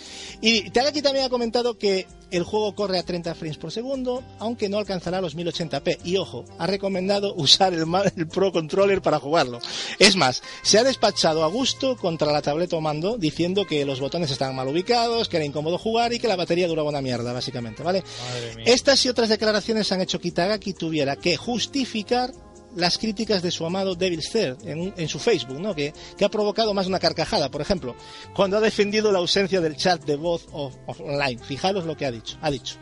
Y 0.41 0.65
Itagaki 0.65 1.03
también 1.03 1.25
ha 1.25 1.29
comentado 1.29 1.77
que 1.77 2.07
el 2.31 2.41
juego 2.41 2.73
corre 2.73 2.97
a 2.97 3.03
30 3.03 3.35
frames 3.35 3.59
por 3.59 3.71
segundo, 3.71 4.23
aunque 4.39 4.67
no 4.67 4.79
alcanzará 4.79 5.21
los 5.21 5.37
1080p. 5.37 5.99
Y 6.03 6.17
ojo, 6.17 6.45
ha 6.57 6.65
recomendado 6.65 7.35
usar 7.37 7.71
el, 7.71 7.85
el 8.15 8.27
Pro 8.27 8.51
Controller 8.51 9.03
para 9.03 9.19
jugarlo. 9.19 9.59
Es 9.99 10.15
más, 10.15 10.41
se 10.63 10.79
ha 10.79 10.83
despachado 10.83 11.43
a 11.43 11.49
gusto 11.49 11.95
contra 11.97 12.31
la 12.31 12.41
tableta 12.41 12.75
o 12.77 12.81
mando, 12.81 13.15
diciendo 13.15 13.67
que 13.67 13.85
los 13.85 13.99
botones 13.99 14.31
estaban 14.31 14.55
mal 14.55 14.67
ubicados, 14.67 15.29
que 15.29 15.37
era 15.37 15.45
incómodo 15.45 15.77
jugar 15.77 16.11
y 16.11 16.17
que 16.17 16.27
la 16.27 16.35
batería 16.35 16.67
duraba 16.67 16.89
una 16.89 17.03
mierda, 17.03 17.33
básicamente, 17.33 17.83
¿vale? 17.83 18.03
Estas 18.65 19.05
y 19.05 19.09
otras 19.09 19.29
declaraciones 19.29 19.91
han 19.91 20.01
hecho 20.01 20.19
que 20.19 20.29
Itagaki 20.29 20.73
tuviera 20.73 21.15
que 21.15 21.37
justificar 21.37 22.33
las 22.75 22.97
críticas 22.97 23.41
de 23.41 23.51
su 23.51 23.65
amado 23.65 23.95
Devil 23.95 24.21
Third 24.21 24.67
en, 24.67 24.93
en 24.95 25.07
su 25.07 25.19
Facebook, 25.19 25.59
¿no? 25.59 25.75
que, 25.75 25.93
que 26.17 26.25
ha 26.25 26.29
provocado 26.29 26.73
más 26.73 26.87
una 26.87 26.99
carcajada, 26.99 27.49
por 27.49 27.61
ejemplo, 27.61 27.95
cuando 28.35 28.57
ha 28.57 28.61
defendido 28.61 29.11
la 29.11 29.19
ausencia 29.19 29.61
del 29.61 29.75
chat 29.75 30.03
de 30.05 30.15
voz 30.15 30.47
online. 30.51 31.41
Fijaros 31.43 31.85
lo 31.85 31.97
que 31.97 32.05
ha 32.05 32.11
dicho. 32.11 32.37
Ha 32.41 32.51
dicho, 32.51 32.75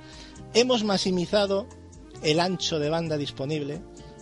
hemos 0.54 0.84
maximizado 0.84 1.68
el 2.24 2.40
ancho 2.40 2.80
de 2.80 2.90
banda 2.90 3.18
disponible 3.18 3.82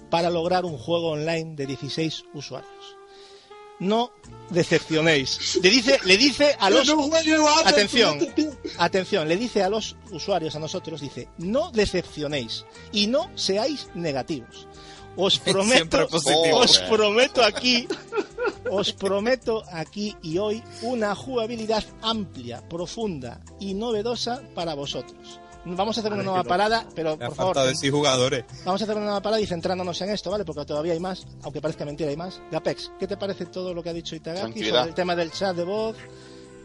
para 0.10 0.30
lograr 0.30 0.66
un 0.66 0.78
juego 0.78 1.12
online 1.12 1.56
de 1.56 1.66
16 1.66 2.26
usuarios. 2.34 2.98
No 3.80 4.12
decepcionéis. 4.50 5.60
Le 5.62 5.70
dice, 5.70 6.00
le 6.04 6.18
dice 6.18 6.56
a 6.60 6.70
los... 6.70 6.90
Atención, 7.66 8.18
atención, 8.80 9.28
le 9.28 9.38
dice 9.38 9.62
a 9.62 9.70
los 9.70 9.96
usuarios, 10.12 10.56
a 10.56 10.60
nosotros, 10.60 11.00
dice, 11.00 11.28
no 11.38 11.72
decepcionéis 11.72 12.66
y 12.92 13.06
no 13.06 13.30
seáis 13.36 13.90
negativos. 13.94 14.68
Os 15.18 15.40
prometo, 15.54 16.08
positivo. 16.08 16.58
os 16.60 16.78
prometo 16.88 17.44
aquí, 17.44 17.88
os 18.70 18.94
prometo 18.94 19.64
aquí 19.72 20.16
y 20.22 20.38
hoy 20.38 20.64
una 20.84 21.16
jugabilidad 21.16 21.84
amplia, 22.02 22.62
profunda 22.70 23.42
y 23.60 23.74
novedosa 23.74 24.42
para 24.56 24.76
vosotros. 24.76 25.40
Vamos 25.70 25.98
a 25.98 26.00
hacer 26.00 26.14
una 26.14 26.24
nueva 26.24 26.44
parada, 26.46 26.86
pero 26.96 27.12
ha 27.12 27.18
por 27.18 27.36
favor, 27.36 27.56
faltado 27.56 27.68
decir 27.68 27.92
jugadores. 27.92 28.46
vamos 28.64 28.80
a 28.80 28.84
hacer 28.86 28.96
una 28.96 29.06
nueva 29.08 29.22
parada 29.22 29.42
y 29.42 29.46
centrándonos 29.46 30.00
en 30.00 30.12
esto, 30.12 30.32
¿vale? 30.32 30.46
Porque 30.46 30.64
todavía 30.64 30.94
hay 30.94 31.00
más, 31.00 31.26
aunque 31.44 31.60
parezca 31.60 31.84
mentira, 31.84 32.10
hay 32.10 32.16
más. 32.16 32.40
Gapex, 32.52 32.92
¿qué 32.98 33.06
te 33.06 33.18
parece 33.18 33.48
todo 33.48 33.74
lo 33.74 33.84
que 33.84 33.90
ha 33.90 33.94
dicho 33.94 34.16
Itagaki 34.16 34.64
sobre 34.64 34.82
el 34.90 34.94
tema 34.94 35.14
del 35.14 35.30
chat 35.32 35.54
de 35.58 35.64
voz, 35.66 35.98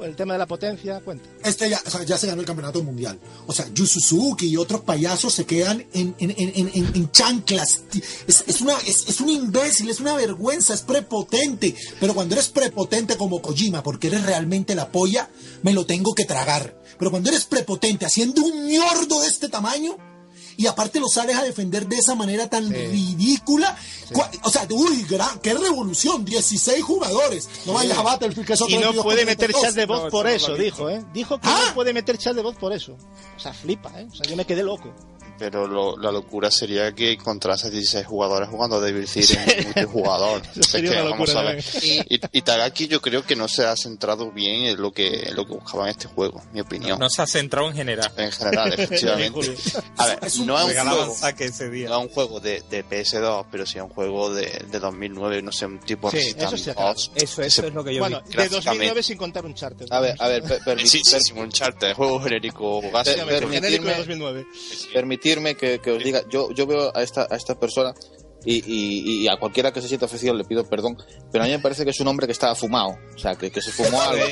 el 0.05 0.17
tema 0.17 0.35
de 0.35 0.39
la 0.39 0.47
potencia? 0.47 1.01
Cuenta. 1.01 1.29
Este 1.45 1.69
ya, 1.71 1.81
o 1.85 1.91
sea, 1.91 2.03
ya 2.05 2.19
se 2.19 2.27
ganó 2.27 2.41
el 2.41 2.47
campeonato 2.47 2.83
mundial. 2.83 3.19
O 3.47 3.53
sea, 3.53 3.67
Yu 3.73 3.87
Suzuki 3.87 4.49
y 4.49 4.57
otros 4.57 4.83
payasos 4.83 5.33
se 5.33 5.45
quedan 5.45 5.87
en, 5.93 6.15
en, 6.19 6.35
en, 6.37 6.71
en, 6.95 7.11
chanclas. 7.11 7.83
Es, 8.27 8.45
es, 8.47 8.61
una, 8.61 8.75
es, 8.87 9.09
es 9.09 9.21
un 9.21 9.29
imbécil, 9.29 9.89
es 9.91 10.01
una 10.01 10.15
vergüenza, 10.15 10.75
es 10.75 10.83
prepotente. 10.83 11.75
Pero 12.01 12.15
cuando 12.15 12.35
eres 12.35 12.49
prepotente 12.49 13.17
como 13.17 13.43
Kojima, 13.43 13.83
porque 13.83 14.09
eres 14.09 14.25
realmente 14.25 14.75
la 14.75 14.91
polla, 14.91 15.31
me 15.63 15.73
lo 15.73 15.87
tengo 15.87 16.15
que 16.15 16.25
tragar. 16.25 16.81
Pero 16.99 17.11
cuando 17.11 17.31
eres 17.31 17.45
prepotente 17.45 18.07
haciendo 18.07 18.43
un 18.43 18.69
ñordo 18.69 19.21
de 19.21 19.29
este 19.29 19.49
tamaño, 19.49 19.97
y 20.57 20.67
aparte 20.67 21.01
lo 21.01 21.09
sales 21.09 21.37
a 21.37 21.43
defender 21.43 21.87
de 21.87 21.97
esa 21.97 22.15
manera 22.15 22.49
tan 22.49 22.71
ridícula. 22.71 23.77
O 24.43 24.51
sea, 24.51 24.67
uy, 24.71 25.05
gran, 25.09 25.39
qué 25.41 25.55
revolución, 25.55 26.25
16 26.25 26.83
jugadores. 26.83 27.49
No 27.67 27.73
vayas 27.73 27.97
a 27.99 28.03
Battlefield, 28.03 28.47
que 28.47 28.53
es 28.55 28.61
otro 28.61 28.75
Y 28.75 28.79
no 28.79 28.93
puede 29.03 29.25
meter 29.25 29.51
32. 29.51 29.63
chat 29.63 29.75
de 29.75 29.87
voz 29.87 30.05
No, 30.05 30.11
por 30.11 30.27
eso 30.27 30.55
dijo, 30.57 30.91
¿eh? 30.91 31.05
Dijo 31.13 31.39
que 31.41 31.49
Ah. 31.49 31.65
no 31.69 31.75
puede 31.75 31.93
meter 31.93 32.19
chat 32.19 32.35
de 32.35 32.43
voz 32.43 32.57
por 32.57 32.73
eso. 32.73 32.97
O 33.37 33.41
sea, 33.41 33.53
flipa, 33.55 33.91
¿eh? 34.01 34.07
O 34.11 34.15
sea, 34.15 34.27
yo 34.29 34.37
me 34.37 34.45
quedé 34.45 34.63
loco. 34.63 34.93
Pero 35.39 35.67
lo- 35.67 35.97
la 35.99 36.13
locura 36.13 36.51
sería 36.51 36.93
que 36.93 37.13
encontrase 37.13 37.69
16 37.71 38.07
jugadores 38.07 38.49
jugando 38.49 38.77
a 38.79 38.81
Devil 38.81 39.09
City 39.09 39.35
en 39.47 39.65
multijugador. 39.65 40.43
Y, 41.83 42.21
y 42.33 42.43
Tagaki 42.43 42.87
yo 42.87 43.01
creo 43.01 43.25
que 43.25 43.35
no 43.37 43.49
se 43.49 43.65
ha 43.67 43.75
centrado 43.77 44.31
bien 44.31 44.65
en 44.65 44.81
lo 44.81 44.93
que, 44.93 45.29
en 45.29 45.35
lo 45.35 45.45
que 45.47 45.55
buscaba 45.55 45.85
en 45.85 45.91
este 45.91 46.07
juego, 46.09 46.43
mi 46.53 46.61
opinión. 46.61 46.99
No 46.99 47.09
se 47.11 47.23
ha 47.23 47.27
centrado 47.27 47.69
en 47.69 47.75
general. 47.77 48.13
En 48.17 48.31
general, 48.33 48.73
efectivamente. 48.79 49.55
A 49.97 50.07
ver, 50.07 50.19
Es 50.23 50.39
no 50.39 50.59
es 50.59 50.77
un 50.77 50.89
juego, 50.89 51.15
saque 51.15 51.45
ese 51.47 51.69
día. 51.71 51.89
no 51.89 52.01
es 52.01 52.07
un 52.09 52.13
juego 52.13 52.41
de, 52.41 52.63
de 52.71 52.85
PS2, 52.85 53.47
pero 53.51 53.67
sí 53.67 53.79
es 53.79 53.85
un 53.85 53.91
juego 53.91 54.33
de, 54.33 54.47
de 54.71 54.79
2009, 54.79 55.43
no 55.43 55.51
sé, 55.53 55.67
un 55.67 55.81
tipo 55.81 56.11
Sí, 56.11 56.19
Resistance 56.19 56.55
eso 56.55 56.65
sí, 56.65 56.71
claro. 56.73 56.89
2. 56.95 57.13
Eso, 57.17 57.43
eso 57.43 57.67
es 57.67 57.75
lo 57.75 57.83
que 57.85 57.95
yo 57.95 58.01
Bueno, 58.01 58.21
vi. 58.21 58.29
de 58.29 58.35
Gráficamente. 58.37 58.67
2009 58.71 59.03
sin 59.03 59.17
contar 59.17 59.45
un 59.45 59.55
charter. 59.55 59.89
A 59.91 60.01
ver, 60.01 60.17
a 60.19 60.29
ver, 60.29 60.43
per- 60.43 60.61
permi- 60.61 60.87
Sí, 60.87 61.01
sí, 61.05 61.11
per- 61.11 61.23
sí, 61.23 61.33
un 61.35 61.51
charter, 61.51 61.95
juego 61.95 62.21
genérico 62.21 62.81
básico. 62.91 63.25
genérico 63.27 63.51
de 63.51 63.61
permitirme, 63.61 63.95
2009. 63.97 64.47
Que, 65.57 65.79
que 65.81 65.91
os 65.93 66.03
diga, 66.05 66.23
yo, 66.29 66.51
yo 66.53 66.67
veo 66.67 66.93
a 66.97 67.03
esta, 67.03 67.27
a 67.31 67.37
esta 67.37 67.59
persona 67.59 67.95
y, 68.45 68.57
y- 68.67 69.23
y 69.23 69.29
a 69.29 69.37
cualquiera 69.39 69.73
que 69.73 69.81
se 69.81 69.87
sienta 69.89 70.07
ofendido 70.07 70.35
le 70.35 70.43
pido 70.45 70.65
perdón, 70.69 70.97
pero 71.31 71.45
a 71.45 71.47
mí 71.47 71.53
me 71.53 71.61
parece 71.61 71.85
que 71.85 71.91
es 71.91 72.01
un 72.01 72.09
hombre 72.09 72.27
que 72.27 72.33
estaba 72.33 72.55
fumado, 72.57 72.97
o 73.15 73.19
sea, 73.19 73.37
que, 73.37 73.51
que 73.53 73.63
se 73.63 73.71
fumó 73.71 74.01
algo. 74.03 74.25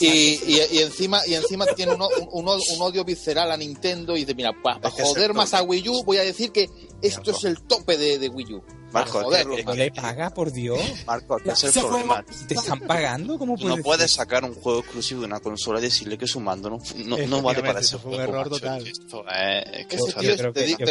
Y, 0.00 0.40
y, 0.46 0.78
encima 0.78 1.20
y 1.26 1.34
encima 1.34 1.66
tiene 1.66 1.92
un, 1.92 2.02
un, 2.02 2.48
un- 2.48 2.80
odio 2.80 3.04
visceral 3.04 3.52
a 3.52 3.56
Nintendo 3.58 4.16
y 4.16 4.20
dice, 4.20 4.34
mira, 4.34 4.52
para 4.62 4.80
que 4.80 5.02
joder 5.04 5.34
más 5.34 5.52
a 5.54 5.62
Wii 5.62 5.88
U 5.90 6.04
voy 6.04 6.16
a 6.16 6.22
decir 6.22 6.52
que 6.52 6.68
esto 7.02 7.30
es 7.32 7.44
el 7.44 7.62
tope 7.62 7.98
de, 7.98 8.18
de 8.18 8.28
Wii 8.30 8.54
U. 8.54 8.62
Marco, 8.94 9.18
es 9.20 9.24
joderlo 9.24 9.56
que- 9.56 9.64
más. 9.64 9.76
le 9.76 9.90
paga, 9.90 10.30
por 10.30 10.52
Dios. 10.52 10.80
Marco, 11.06 11.36
que 11.38 11.50
es 11.50 11.64
el 11.64 11.72
juego- 11.72 11.88
problema. 11.88 12.24
¿Te 12.48 12.54
están 12.54 12.80
pagando? 12.80 13.38
¿Cómo 13.38 13.56
Tú 13.56 13.64
no 13.68 13.74
puedes 13.76 13.84
puedes 13.84 14.10
sacar 14.12 14.44
un 14.44 14.54
juego 14.54 14.80
exclusivo 14.80 15.20
de 15.20 15.26
una 15.26 15.40
consola 15.40 15.78
y 15.78 15.82
decirle 15.82 16.16
que 16.18 16.26
su 16.26 16.40
mando 16.40 16.70
no, 16.70 16.78
no, 17.04 17.16
no 17.26 17.42
vale 17.42 17.60
para 17.60 17.80
ese 17.80 17.88
eso 17.96 17.98
fue 17.98 18.10
un 18.12 18.16
juego. 18.16 18.30
error 18.32 18.50
macho. 18.50 18.60
total. 18.60 18.86
Esto 18.86 19.24
es, 19.28 19.64
es 19.80 19.86
que 19.86 19.96
esto- 19.96 20.06
tío 20.20 20.30
te 20.30 20.36
te 20.36 20.42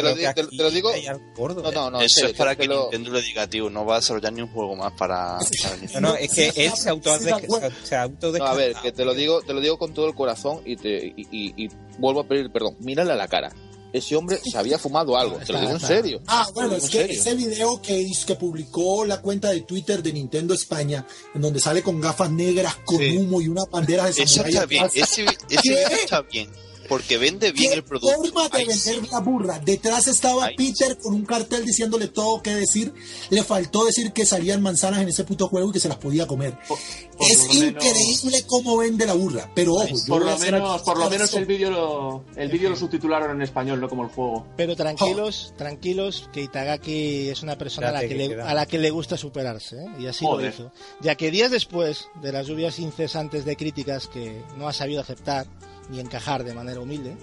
lo 0.02 0.14
te- 0.14 0.32
te 0.34 0.62
lo 0.62 0.70
digo- 0.70 0.90
gordo. 1.36 1.62
No, 1.62 1.72
no, 1.72 1.90
no, 1.90 1.98
en 2.00 2.04
eso 2.06 2.14
serio, 2.16 2.30
es 2.30 2.36
para 2.36 2.50
te 2.54 2.62
que 2.62 2.68
lo- 2.68 2.82
Nintendo 2.82 3.10
le 3.12 3.22
diga, 3.22 3.46
tío, 3.46 3.70
no 3.70 3.84
va 3.84 3.94
a 3.96 3.98
desarrollar 4.00 4.32
ni 4.32 4.42
un 4.42 4.48
juego 4.48 4.76
más 4.76 4.92
para... 4.92 5.38
para 5.38 6.00
No, 6.00 6.08
no, 6.10 6.14
es 6.16 6.30
que 6.32 6.52
él 6.56 6.72
se 6.76 6.90
auto 6.90 7.18
se 7.18 7.96
auto 7.96 8.32
No, 8.32 8.44
a 8.44 8.54
ver, 8.54 8.74
que 8.82 8.92
te 8.92 9.04
lo 9.04 9.14
digo, 9.14 9.40
te 9.42 9.52
lo 9.52 9.60
digo 9.60 9.78
con 9.78 9.92
todo 9.94 10.06
el 10.08 10.14
corazón 10.14 10.60
y 10.64 10.76
te 10.76 11.06
y, 11.16 11.26
y- 11.30 11.64
y 11.64 11.68
vuelvo 11.98 12.20
a 12.20 12.24
pedir 12.28 12.50
perdón. 12.50 12.76
Mírale 12.80 13.12
a 13.12 13.16
la 13.16 13.28
cara. 13.28 13.52
Ese 13.94 14.16
hombre 14.16 14.40
se 14.44 14.58
había 14.58 14.76
fumado 14.76 15.16
algo, 15.16 15.36
te 15.38 15.52
lo 15.52 15.60
digo 15.60 15.70
en 15.70 15.78
serio. 15.80 16.20
Ah, 16.26 16.48
bueno, 16.52 16.74
es 16.74 16.90
que 16.90 17.04
ese 17.04 17.34
video 17.36 17.80
que, 17.80 17.96
hizo, 17.96 18.26
que 18.26 18.34
publicó 18.34 19.04
la 19.04 19.20
cuenta 19.20 19.50
de 19.50 19.60
Twitter 19.60 20.02
de 20.02 20.12
Nintendo 20.12 20.52
España, 20.52 21.06
en 21.32 21.40
donde 21.40 21.60
sale 21.60 21.80
con 21.80 22.00
gafas 22.00 22.28
negras, 22.32 22.74
con 22.84 22.98
Sí. 22.98 23.16
humo 23.16 23.40
y 23.40 23.46
una 23.46 23.62
bandera 23.70 24.04
de 24.06 24.10
Eso 24.10 24.42
está 24.44 24.66
bien, 24.66 24.84
ese, 24.92 25.02
ese 25.22 25.24
¿Qué? 25.46 25.58
video 25.62 25.88
está 25.90 26.22
bien, 26.22 26.50
porque 26.88 27.18
vende 27.18 27.52
bien 27.52 27.70
¿Qué 27.70 27.76
el 27.76 27.84
producto. 27.84 28.14
forma 28.16 28.48
de 28.48 28.58
Ahí 28.58 28.66
vender 28.66 28.94
sí. 28.94 29.08
la 29.10 29.20
burra? 29.20 29.58
Detrás 29.64 30.06
estaba 30.08 30.46
Ahí 30.46 30.56
Peter 30.56 30.96
con 30.98 31.14
un 31.14 31.24
cartel 31.24 31.64
diciéndole 31.64 32.08
todo 32.08 32.42
qué 32.42 32.54
decir. 32.54 32.92
Le 33.30 33.42
faltó 33.42 33.84
decir 33.84 34.12
que 34.12 34.24
salían 34.26 34.62
manzanas 34.62 35.02
en 35.02 35.08
ese 35.08 35.24
puto 35.24 35.48
juego 35.48 35.70
y 35.70 35.72
que 35.72 35.80
se 35.80 35.88
las 35.88 35.98
podía 35.98 36.26
comer. 36.26 36.58
Por, 36.68 36.78
por 37.16 37.26
es 37.30 37.38
lo 37.38 37.54
menos- 37.54 37.84
increíble 37.84 38.44
cómo 38.46 38.76
vende 38.76 39.06
la 39.06 39.14
burra. 39.14 39.50
Pero 39.54 39.74
ojo, 39.74 39.86
yo 39.88 39.96
Por 40.08 40.24
lo 40.24 40.38
menos, 40.38 40.82
por 40.82 40.98
lo 40.98 41.10
menos 41.10 41.32
el 41.34 41.46
vídeo 41.46 41.70
lo, 41.70 42.24
el 42.36 42.50
vídeo 42.50 42.70
lo 42.70 42.76
subtitularon 42.76 43.30
en 43.36 43.42
español, 43.42 43.80
no 43.80 43.88
como 43.88 44.02
el 44.04 44.10
juego. 44.10 44.46
Pero 44.56 44.76
tranquilos, 44.76 45.52
tranquilos, 45.56 46.28
que 46.32 46.42
Itagaki 46.42 47.28
es 47.30 47.42
una 47.42 47.56
persona 47.58 47.88
a 47.88 47.92
la, 47.92 48.00
que 48.00 48.08
que 48.08 48.14
le, 48.14 48.42
a 48.42 48.54
la 48.54 48.66
que 48.66 48.78
le 48.78 48.90
gusta 48.90 49.16
superarse, 49.16 49.76
¿eh? 49.76 49.86
y 49.98 50.06
así 50.06 50.24
lo 50.24 50.32
Joder. 50.32 50.52
hizo. 50.52 50.72
Ya 51.00 51.14
que 51.14 51.30
días 51.30 51.50
después 51.50 52.08
de 52.22 52.32
las 52.32 52.46
lluvias 52.46 52.78
incesantes 52.78 53.44
de 53.44 53.56
críticas 53.56 54.06
que 54.08 54.42
no 54.56 54.68
ha 54.68 54.72
sabido 54.72 55.00
aceptar 55.00 55.46
ni 55.88 56.00
encajar 56.00 56.44
de 56.44 56.54
manera 56.54 56.80
humilde, 56.80 57.16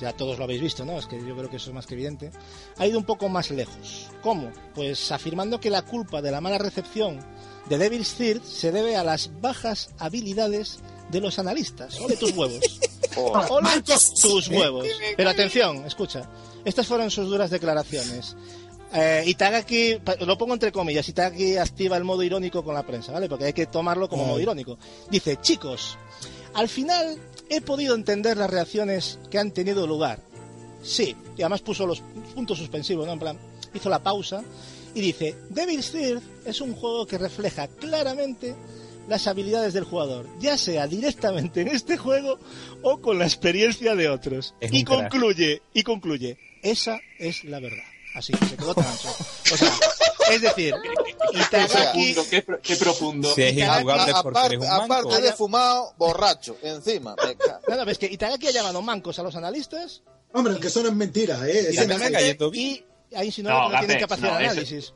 ya 0.00 0.12
todos 0.12 0.38
lo 0.38 0.44
habéis 0.44 0.60
visto, 0.60 0.84
¿no? 0.84 0.98
Es 0.98 1.06
que 1.06 1.18
yo 1.24 1.36
creo 1.36 1.50
que 1.50 1.56
eso 1.56 1.70
es 1.70 1.74
más 1.74 1.86
que 1.86 1.94
evidente, 1.94 2.30
ha 2.76 2.86
ido 2.86 2.98
un 2.98 3.04
poco 3.04 3.28
más 3.28 3.50
lejos. 3.50 4.08
¿Cómo? 4.22 4.50
Pues 4.74 5.10
afirmando 5.12 5.60
que 5.60 5.70
la 5.70 5.82
culpa 5.82 6.22
de 6.22 6.30
la 6.30 6.40
mala 6.40 6.58
recepción 6.58 7.18
de 7.68 7.78
Devil's 7.78 8.14
Third 8.14 8.42
se 8.42 8.72
debe 8.72 8.96
a 8.96 9.04
las 9.04 9.30
bajas 9.40 9.90
habilidades 9.98 10.78
de 11.10 11.20
los 11.20 11.38
analistas. 11.38 12.00
¡Ole 12.00 12.16
tus 12.16 12.32
huevos! 12.32 12.80
Joder. 13.14 13.50
¡Ole 13.50 13.82
tus 13.82 14.48
huevos! 14.48 14.86
Pero 15.16 15.30
atención, 15.30 15.84
escucha. 15.84 16.28
Estas 16.64 16.86
fueron 16.86 17.10
sus 17.10 17.28
duras 17.28 17.50
declaraciones. 17.50 18.36
Eh, 18.92 19.22
Itagaki, 19.26 20.00
lo 20.20 20.38
pongo 20.38 20.54
entre 20.54 20.72
comillas, 20.72 21.06
Itagaki 21.08 21.56
activa 21.56 21.96
el 21.98 22.04
modo 22.04 22.22
irónico 22.22 22.64
con 22.64 22.74
la 22.74 22.86
prensa, 22.86 23.12
¿vale? 23.12 23.28
Porque 23.28 23.44
hay 23.44 23.52
que 23.52 23.66
tomarlo 23.66 24.08
como 24.08 24.24
modo 24.24 24.40
irónico. 24.40 24.78
Dice, 25.10 25.38
chicos, 25.42 25.98
al 26.54 26.68
final 26.68 27.18
he 27.50 27.60
podido 27.60 27.94
entender 27.94 28.36
las 28.36 28.50
reacciones 28.50 29.18
que 29.30 29.38
han 29.38 29.52
tenido 29.52 29.86
lugar. 29.86 30.20
Sí, 30.82 31.16
y 31.36 31.42
además 31.42 31.62
puso 31.62 31.86
los 31.86 32.02
puntos 32.34 32.58
suspensivos, 32.58 33.06
¿no? 33.06 33.12
En 33.12 33.18
plan, 33.18 33.38
hizo 33.74 33.88
la 33.88 34.02
pausa 34.02 34.42
y 34.94 35.00
dice, 35.00 35.34
Devil's 35.50 35.92
Third 35.92 36.22
es 36.44 36.60
un 36.60 36.74
juego 36.74 37.06
que 37.06 37.18
refleja 37.18 37.68
claramente 37.68 38.54
las 39.08 39.26
habilidades 39.26 39.72
del 39.72 39.84
jugador, 39.84 40.26
ya 40.38 40.58
sea 40.58 40.86
directamente 40.86 41.62
en 41.62 41.68
este 41.68 41.96
juego 41.96 42.38
o 42.82 43.00
con 43.00 43.18
la 43.18 43.24
experiencia 43.24 43.94
de 43.94 44.08
otros. 44.08 44.54
Es 44.60 44.72
Y 44.72 44.84
concluye, 44.84 45.62
y 45.72 45.82
concluye, 45.82 46.38
esa 46.62 47.00
es 47.18 47.44
la 47.44 47.60
verdad. 47.60 47.84
Así 48.14 48.32
que 48.32 48.46
se 48.46 48.56
quedó 48.56 48.74
trancho. 48.74 49.08
O 49.52 49.56
sea, 49.56 49.72
es 50.30 50.40
decir, 50.42 50.74
Qué 51.32 51.38
Itagaki, 51.38 52.14
profundo, 52.14 52.26
qué, 52.30 52.42
pro- 52.42 52.60
qué 52.60 52.76
profundo. 52.76 53.34
Si 53.34 53.42
es 53.42 53.54
Itagaki- 53.54 53.76
injugable 53.78 54.12
porque 54.22 54.38
aparte, 54.38 54.54
eres 54.56 54.58
un 54.60 54.66
manco. 54.88 54.94
aparte 54.94 55.20
de 55.22 55.32
fumado, 55.34 55.94
borracho, 55.98 56.56
encima. 56.62 57.14
ca- 57.16 57.60
nada, 57.68 57.84
ves 57.84 57.98
que 57.98 58.06
Itagaki 58.06 58.48
ha 58.48 58.52
llamado 58.52 58.82
mancos 58.82 59.18
a 59.18 59.22
los 59.22 59.36
analistas 59.36 60.02
Hombre, 60.32 60.58
que 60.60 60.66
eso 60.68 60.82
no 60.82 60.88
es 60.90 60.94
mentira, 60.94 61.38
¿eh? 61.48 61.68
y, 62.52 62.60
y 62.60 62.84
ha 63.14 63.24
insinuado 63.24 63.62
No, 63.62 63.68
que 63.68 63.72
no 63.74 63.78
tienen 63.80 64.00
capacidad 64.00 64.32
no, 64.32 64.38
de 64.38 64.44
análisis. 64.44 64.92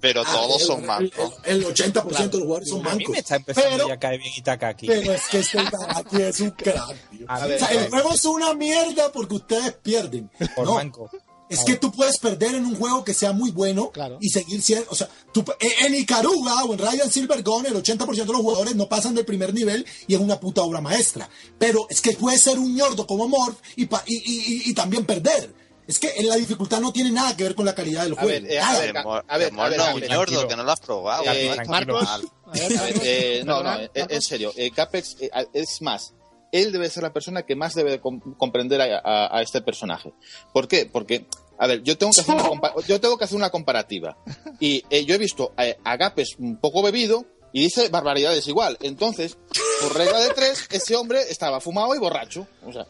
Pero 0.00 0.22
Ah, 0.26 0.32
todos 0.32 0.60
el- 0.62 0.66
son 0.66 0.86
mancos. 0.86 1.34
El, 1.44 1.56
el 1.58 1.66
80% 1.74 2.02
de 2.30 2.38
los 2.38 2.42
jugadores 2.42 2.68
son 2.70 2.80
A 2.80 2.90
mí 2.94 2.96
mancos. 2.96 3.08
me 3.12 3.18
está 3.18 3.36
empezando 3.36 3.70
Pero, 3.70 3.88
ya 3.88 3.94
a 3.94 3.98
caer 3.98 4.18
bien 4.20 4.32
Itakaki. 4.36 4.86
pero 4.86 5.12
es 5.12 5.26
que 5.28 5.38
este 5.40 5.58
aquí 5.58 6.22
es 6.22 6.40
un 6.40 6.50
crack. 6.50 7.10
tío. 7.10 7.26
A 7.28 7.38
O 7.44 7.48
sea, 7.58 7.66
a 7.68 7.70
el 7.72 7.90
juego 7.90 8.12
es 8.14 8.24
una 8.24 8.54
mierda 8.54 9.12
porque 9.12 9.34
ustedes 9.36 9.72
pierden. 9.74 10.30
Por 10.56 10.64
No, 10.66 10.74
manco. 10.74 11.10
Es 11.52 11.64
que 11.64 11.76
tú 11.76 11.92
puedes 11.92 12.18
perder 12.18 12.54
en 12.54 12.66
un 12.66 12.74
juego 12.76 13.04
que 13.04 13.14
sea 13.14 13.32
muy 13.32 13.50
bueno 13.50 13.90
Claro. 13.90 14.18
y 14.20 14.28
seguir 14.30 14.62
siendo. 14.62 14.86
O 14.90 14.94
sea, 14.94 15.08
tú, 15.32 15.44
en 15.60 15.86
en 15.92 16.00
Icaruga 16.00 16.64
o 16.64 16.72
en 16.72 16.78
Ryan 16.78 17.10
Silver 17.10 17.42
Gun, 17.42 17.66
el 17.66 17.74
80% 17.74 18.06
de 18.26 18.32
los 18.32 18.40
jugadores 18.42 18.74
no 18.74 18.88
pasan 18.88 19.14
del 19.14 19.24
primer 19.24 19.52
nivel 19.54 19.86
y 20.06 20.14
es 20.14 20.20
una 20.20 20.38
puta 20.40 20.62
obra 20.62 20.80
maestra. 20.80 21.28
Pero 21.58 21.86
es 21.90 22.00
que 22.00 22.12
puede 22.12 22.38
ser 22.38 22.58
un 22.58 22.74
ñordo 22.74 23.06
como 23.06 23.28
Morph 23.28 23.58
y, 23.76 23.86
pa- 23.86 24.02
y, 24.06 24.16
y- 24.16 24.54
y- 24.66 24.70
y 24.70 24.74
también 24.74 25.04
perder. 25.04 25.54
Es 25.86 25.98
que 25.98 26.12
en 26.16 26.28
la 26.28 26.36
dificultad 26.36 26.80
no 26.80 26.92
tiene 26.92 27.10
nada 27.10 27.36
que 27.36 27.42
ver 27.42 27.54
con 27.56 27.66
la 27.66 27.74
calidad 27.74 28.04
del 28.04 28.12
A 28.12 28.22
juego. 28.22 28.28
ver, 28.28 28.50
eh, 28.52 28.60
a 28.60 28.78
ver, 28.78 28.92
De 28.92 29.02
mor- 29.02 29.24
a 29.26 29.36
ver, 29.38 29.46
de 29.50 29.52
mor- 29.52 29.66
a 29.66 29.68
ver, 29.68 29.78
no, 29.78 29.84
a 29.84 29.94
un 29.94 30.00
ver, 30.00 30.10
ñordo, 30.10 30.24
tranquilo. 30.24 30.48
que 30.48 30.56
no 30.56 30.62
lo 30.64 30.72
has 30.72 30.80
probado. 30.80 31.24
Eh, 31.26 31.52
Marco. 31.56 31.70
Marcos, 31.72 32.02
Mal. 32.04 32.22
a 32.46 32.50
ver, 32.52 32.78
A 32.78 32.82
ver, 32.84 33.00
eh, 33.02 33.42
no, 33.44 33.62
no, 33.64 33.74
eh, 33.80 33.90
en 33.94 34.22
serio, 34.22 34.52
eh, 34.56 34.70
Capex 34.70 35.16
eh, 35.20 35.30
es 35.52 35.82
más, 35.82 36.12
él 36.52 36.70
debe 36.72 36.88
ser 36.90 37.02
la 37.02 37.12
persona 37.12 37.42
que 37.42 37.56
más 37.56 37.74
debe 37.74 37.90
de 37.90 38.00
com- 38.00 38.20
comprender 38.36 38.80
a, 38.80 38.98
a- 39.02 39.38
a 39.38 39.42
este 39.42 39.60
personaje. 39.62 40.12
¿Por 40.52 40.68
qué? 40.68 40.86
Porque, 40.86 41.26
a 41.58 41.66
ver, 41.66 41.82
yo 41.82 41.98
tengo 41.98 42.12
que 42.12 42.20
hacer 42.20 42.34
una, 42.34 42.44
compa- 42.48 42.86
yo 42.86 43.00
tengo 43.00 43.18
que 43.18 43.24
hacer 43.24 43.36
una 43.36 43.50
comparativa. 43.50 44.16
Y 44.60 44.84
eh, 44.90 45.04
yo 45.04 45.14
he 45.14 45.18
visto 45.18 45.52
a, 45.56 45.64
a 45.90 45.96
Gapes 45.96 46.36
un 46.38 46.58
poco 46.58 46.82
bebido 46.82 47.24
y 47.52 47.62
dice 47.62 47.88
barbaridades 47.88 48.46
igual. 48.48 48.78
Entonces, 48.80 49.36
por 49.80 49.96
regla 49.96 50.18
de 50.20 50.30
tres, 50.34 50.66
ese 50.70 50.94
hombre 50.96 51.20
estaba 51.28 51.60
fumado 51.60 51.94
y 51.94 51.98
borracho. 51.98 52.46
O 52.64 52.72
sea, 52.72 52.86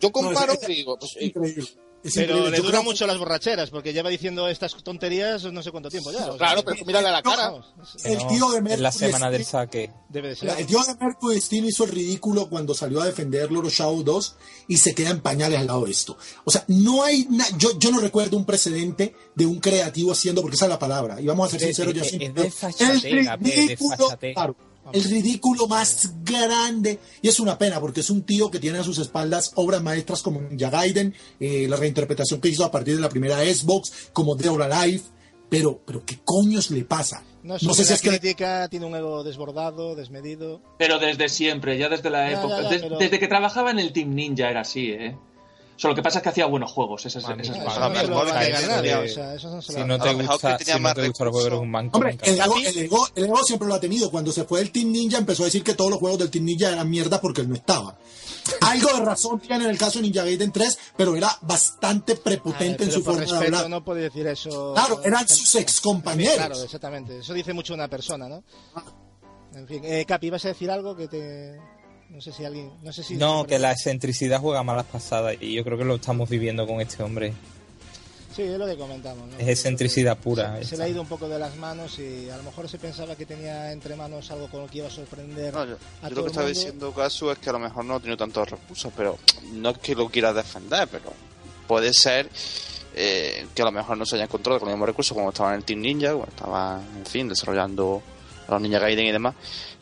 yo 0.00 0.10
comparo 0.12 0.46
No, 0.54 0.60
es- 0.60 0.68
y 0.68 0.74
digo, 0.74 0.98
pues, 0.98 1.12
Es 1.16 1.22
eh, 1.22 1.26
increíble. 1.26 1.64
Es 2.06 2.14
Pero 2.14 2.26
increíble. 2.36 2.50
le 2.52 2.56
Yo 2.58 2.62
duran 2.62 2.84
mucho 2.84 3.06
las 3.06 3.18
borracheras, 3.18 3.70
porque 3.70 3.92
lleva 3.92 4.08
diciendo 4.10 4.46
estas 4.48 4.74
tonterías 4.84 5.42
no 5.52 5.62
sé 5.62 5.70
cuánto 5.72 5.88
tiempo 5.90 6.12
ya. 6.12 6.20
o 6.26 6.28
sea, 6.28 6.36
claro, 6.36 6.62
pero 6.64 6.84
mírale 6.84 7.08
a 7.08 7.12
la 7.12 7.22
cara. 7.22 7.52
El 8.04 8.18
tío 8.28 8.50
de 8.50 8.58
es 8.58 8.80
la 8.80 8.90
Mercury 8.90 8.92
semana 9.06 9.30
del 9.30 9.44
saque. 9.44 9.90
debe 10.08 10.28
de 10.28 10.36
ser. 10.36 10.50
El 10.58 10.66
tío 10.66 10.78
de 10.84 10.94
Mercury 10.94 11.34
Destino 11.34 11.66
hizo 11.68 11.84
el 11.84 11.90
ridículo 11.90 12.48
cuando 12.48 12.74
salió 12.74 13.00
a 13.00 13.06
defender 13.06 13.50
Loro 13.50 13.68
Shadow 13.68 14.02
2 14.04 14.36
y 14.68 14.76
se 14.76 14.94
queda 14.94 15.10
en 15.10 15.20
pañales 15.20 15.58
al 15.58 15.66
lado 15.66 15.84
de 15.84 15.90
esto. 15.90 16.16
O 16.44 16.50
sea, 16.50 16.64
no 16.68 17.02
hay. 17.02 17.26
na- 17.30 17.46
yo, 17.58 17.78
yo 17.78 17.90
no 17.90 17.98
recuerdo 18.00 18.36
un 18.36 18.44
precedente 18.44 19.14
de 19.34 19.46
un 19.46 19.58
creativo 19.58 20.12
haciendo, 20.12 20.42
porque 20.42 20.56
esa 20.56 20.66
es 20.66 20.70
la 20.70 20.78
palabra. 20.78 21.20
Y 21.20 21.26
vamos 21.26 21.48
a 21.48 21.50
ser 21.50 21.60
sinceros, 21.60 21.94
es 21.96 22.10
sí, 22.10 22.16
el 22.16 23.38
ridículo, 23.40 24.18
el 24.92 25.04
ridículo 25.04 25.66
más 25.66 26.10
grande. 26.24 26.98
Y 27.22 27.28
es 27.28 27.40
una 27.40 27.58
pena, 27.58 27.80
porque 27.80 28.00
es 28.00 28.10
un 28.10 28.22
tío 28.22 28.50
que 28.50 28.58
tiene 28.60 28.78
a 28.78 28.84
sus 28.84 28.98
espaldas 28.98 29.52
obras 29.56 29.82
maestras 29.82 30.22
como 30.22 30.40
Ninja 30.40 30.70
Gaiden, 30.70 31.14
eh, 31.40 31.66
la 31.68 31.76
reinterpretación 31.76 32.40
que 32.40 32.48
hizo 32.48 32.64
a 32.64 32.70
partir 32.70 32.94
de 32.96 33.00
la 33.00 33.08
primera 33.08 33.38
Xbox, 33.44 34.10
como 34.12 34.34
Dead 34.36 34.52
or 34.52 34.62
Alive. 34.62 35.02
Pero, 35.48 35.80
pero, 35.86 36.04
¿qué 36.04 36.18
coños 36.24 36.70
le 36.72 36.84
pasa? 36.84 37.22
No, 37.44 37.54
No 37.62 37.72
sé 37.74 37.84
si 37.84 37.92
es 37.92 38.00
que 38.02 38.08
crítica, 38.08 38.68
tiene 38.68 38.86
un 38.86 38.96
ego 38.96 39.22
desbordado, 39.22 39.94
desmedido. 39.94 40.60
Pero 40.78 40.98
desde 40.98 41.28
siempre, 41.28 41.78
ya 41.78 41.88
desde 41.88 42.10
la 42.10 42.28
Ya, 42.30 42.38
época. 42.40 42.56
ya, 42.56 42.62
ya, 42.64 42.68
des- 42.70 42.82
pero- 42.82 42.98
Desde 42.98 43.18
que 43.20 43.28
trabajaba 43.28 43.70
en 43.70 43.78
el 43.78 43.92
Team 43.92 44.12
Ninja 44.14 44.50
era 44.50 44.62
así, 44.62 44.90
¿eh? 44.90 45.16
Solo 45.76 45.94
que 45.94 46.02
pasa 46.02 46.18
es 46.18 46.22
que 46.22 46.28
hacía 46.30 46.46
buenos 46.46 46.72
juegos. 46.72 47.04
Esa 47.04 47.18
es, 47.18 47.24
esa 47.24 47.34
es 47.34 47.48
la- 47.48 47.54
Eso 47.56 47.70
a 47.70 47.88
lo 47.88 47.94
no 47.94 48.00
se 48.00 48.02
lo 48.06 48.08
mejor 48.08 48.26
va 48.28 48.30
a 48.30 48.40
que- 48.40 48.46
negar 48.46 48.60
que- 48.62 48.66
nadie, 48.68 48.90
que- 48.90 48.96
o 48.96 49.14
sea, 49.14 49.34
eso 49.34 49.50
no 49.50 49.60
se 49.62 49.72
lo 49.74 49.78
Si 49.78 49.84
no 49.84 49.98
te 49.98 50.14
gusta, 50.14 50.58
si 50.58 50.80
no 50.80 50.94
te 50.94 51.00
eres 51.02 51.20
un 51.52 51.70
manco. 51.70 51.98
Hombre, 51.98 52.18
el 52.22 52.40
ego, 52.40 52.54
el, 52.56 52.78
ego, 52.78 53.08
el 53.14 53.24
ego 53.26 53.44
siempre 53.44 53.68
lo 53.68 53.74
ha 53.74 53.80
tenido. 53.80 54.10
Cuando 54.10 54.32
se 54.32 54.44
fue 54.44 54.60
el 54.62 54.72
Team 54.72 54.90
Ninja 54.90 55.18
empezó 55.18 55.42
a 55.42 55.46
decir 55.46 55.62
que 55.62 55.74
todos 55.74 55.90
los 55.90 56.00
juegos 56.00 56.18
del 56.18 56.30
Team 56.30 56.46
Ninja 56.46 56.72
eran 56.72 56.88
mierda 56.88 57.20
porque 57.20 57.42
él 57.42 57.48
no 57.50 57.54
estaba. 57.56 57.98
Algo 58.62 58.88
de 58.98 59.04
razón 59.04 59.38
tiene 59.40 59.64
en 59.64 59.70
el 59.70 59.78
caso 59.78 59.98
de 59.98 60.04
Ninja 60.04 60.22
Gaiden 60.24 60.50
3, 60.52 60.78
pero 60.96 61.14
era 61.14 61.30
bastante 61.42 62.14
ver, 62.14 62.22
prepotente 62.22 62.84
en 62.84 62.92
su 62.92 63.02
por 63.04 63.16
forma 63.16 63.38
de 63.40 63.46
hablar. 63.46 63.68
no 63.68 63.84
puede 63.84 64.02
decir 64.02 64.26
eso. 64.26 64.72
Claro, 64.74 65.02
eran 65.04 65.28
sus 65.28 65.54
ex 65.56 65.80
compañeros. 65.80 66.36
Claro, 66.36 66.62
exactamente. 66.62 67.18
Eso 67.18 67.34
dice 67.34 67.52
mucho 67.52 67.72
de 67.74 67.80
una 67.80 67.88
persona, 67.88 68.28
¿no? 68.28 68.42
En 69.54 69.66
fin, 69.66 69.80
eh, 69.84 70.04
Capi, 70.06 70.30
¿vas 70.30 70.44
a 70.44 70.48
decir 70.48 70.70
algo 70.70 70.94
que 70.96 71.08
te... 71.08 71.58
No 72.10 72.20
sé 72.20 72.32
si 72.32 72.44
alguien... 72.44 72.70
No, 72.82 72.92
sé 72.92 73.02
si 73.02 73.14
No, 73.16 73.44
que 73.46 73.58
la 73.58 73.72
excentricidad 73.72 74.40
juega 74.40 74.62
malas 74.62 74.86
pasadas 74.86 75.36
y 75.40 75.54
yo 75.54 75.64
creo 75.64 75.76
que 75.76 75.84
lo 75.84 75.96
estamos 75.96 76.28
viviendo 76.28 76.66
con 76.66 76.80
este 76.80 77.02
hombre. 77.02 77.32
Sí, 78.34 78.42
es 78.42 78.58
lo 78.58 78.66
que 78.66 78.76
comentamos. 78.76 79.28
¿no? 79.28 79.38
Es 79.38 79.48
excentricidad 79.48 80.18
pura. 80.18 80.58
Se, 80.58 80.64
se 80.66 80.76
le 80.76 80.84
ha 80.84 80.88
ido 80.88 81.00
un 81.00 81.08
poco 81.08 81.26
de 81.28 81.38
las 81.38 81.56
manos 81.56 81.98
y 81.98 82.28
a 82.28 82.36
lo 82.36 82.42
mejor 82.42 82.68
se 82.68 82.78
pensaba 82.78 83.16
que 83.16 83.24
tenía 83.24 83.72
entre 83.72 83.96
manos 83.96 84.30
algo 84.30 84.48
con 84.50 84.60
lo 84.60 84.66
que 84.68 84.78
iba 84.78 84.88
a 84.88 84.90
sorprender 84.90 85.54
No, 85.54 85.64
yo, 85.64 85.76
a 86.02 86.08
yo 86.08 86.14
todo 86.14 86.26
lo 86.26 86.32
que 86.32 86.38
mundo. 86.38 86.48
diciendo 86.48 86.92
Casu 86.92 87.30
es 87.30 87.38
que 87.38 87.48
a 87.48 87.54
lo 87.54 87.58
mejor 87.58 87.84
no 87.86 87.94
ha 87.94 88.00
tenido 88.00 88.18
tantos 88.18 88.50
recursos, 88.50 88.92
pero 88.94 89.18
no 89.54 89.70
es 89.70 89.78
que 89.78 89.94
lo 89.94 90.08
quiera 90.10 90.32
defender, 90.34 90.86
pero 90.88 91.12
puede 91.66 91.92
ser 91.94 92.28
eh, 92.94 93.46
que 93.54 93.62
a 93.62 93.64
lo 93.64 93.72
mejor 93.72 93.96
no 93.96 94.04
se 94.04 94.16
haya 94.16 94.24
encontrado 94.24 94.58
con 94.60 94.68
los 94.68 94.74
mismos 94.76 94.88
recursos 94.88 95.16
como 95.16 95.30
estaba 95.30 95.50
en 95.52 95.56
el 95.56 95.64
Team 95.64 95.80
Ninja, 95.80 96.12
como 96.12 96.26
estaba, 96.26 96.80
en 96.98 97.06
fin, 97.06 97.28
desarrollando 97.28 98.02
los 98.48 98.60
Ninja 98.60 98.78
Gaiden 98.78 99.06
y 99.06 99.12
demás, 99.12 99.34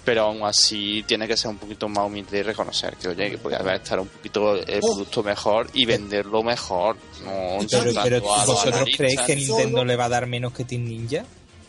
pero 0.05 0.23
aún 0.23 0.43
así 0.43 1.03
tiene 1.07 1.27
que 1.27 1.37
ser 1.37 1.51
un 1.51 1.59
poquito 1.59 1.89
más 1.89 2.07
humilde 2.07 2.39
y 2.39 2.43
reconocer 2.43 2.97
que, 2.97 3.09
oye, 3.09 3.31
que 3.31 3.39
podría 3.39 3.61
haber 3.61 3.77
estar 3.77 3.99
un 4.01 4.09
poquito 4.09 4.55
el 4.57 4.81
producto 4.81 5.23
mejor 5.23 5.69
y 5.73 5.87
venderlo 5.87 6.43
mejor. 6.43 6.97
No 7.25 7.59
Pero, 7.71 7.93
pero 8.03 8.21
¿vosotros 8.21 8.89
creéis 8.97 9.21
que 9.23 9.37
Nintendo 9.37 9.79
Solo- 9.79 9.85
le 9.85 9.97
va 9.97 10.05
a 10.07 10.09
dar 10.11 10.27
menos 10.27 10.53
que 10.53 10.65
Team 10.65 10.85
Ninja? 10.85 11.25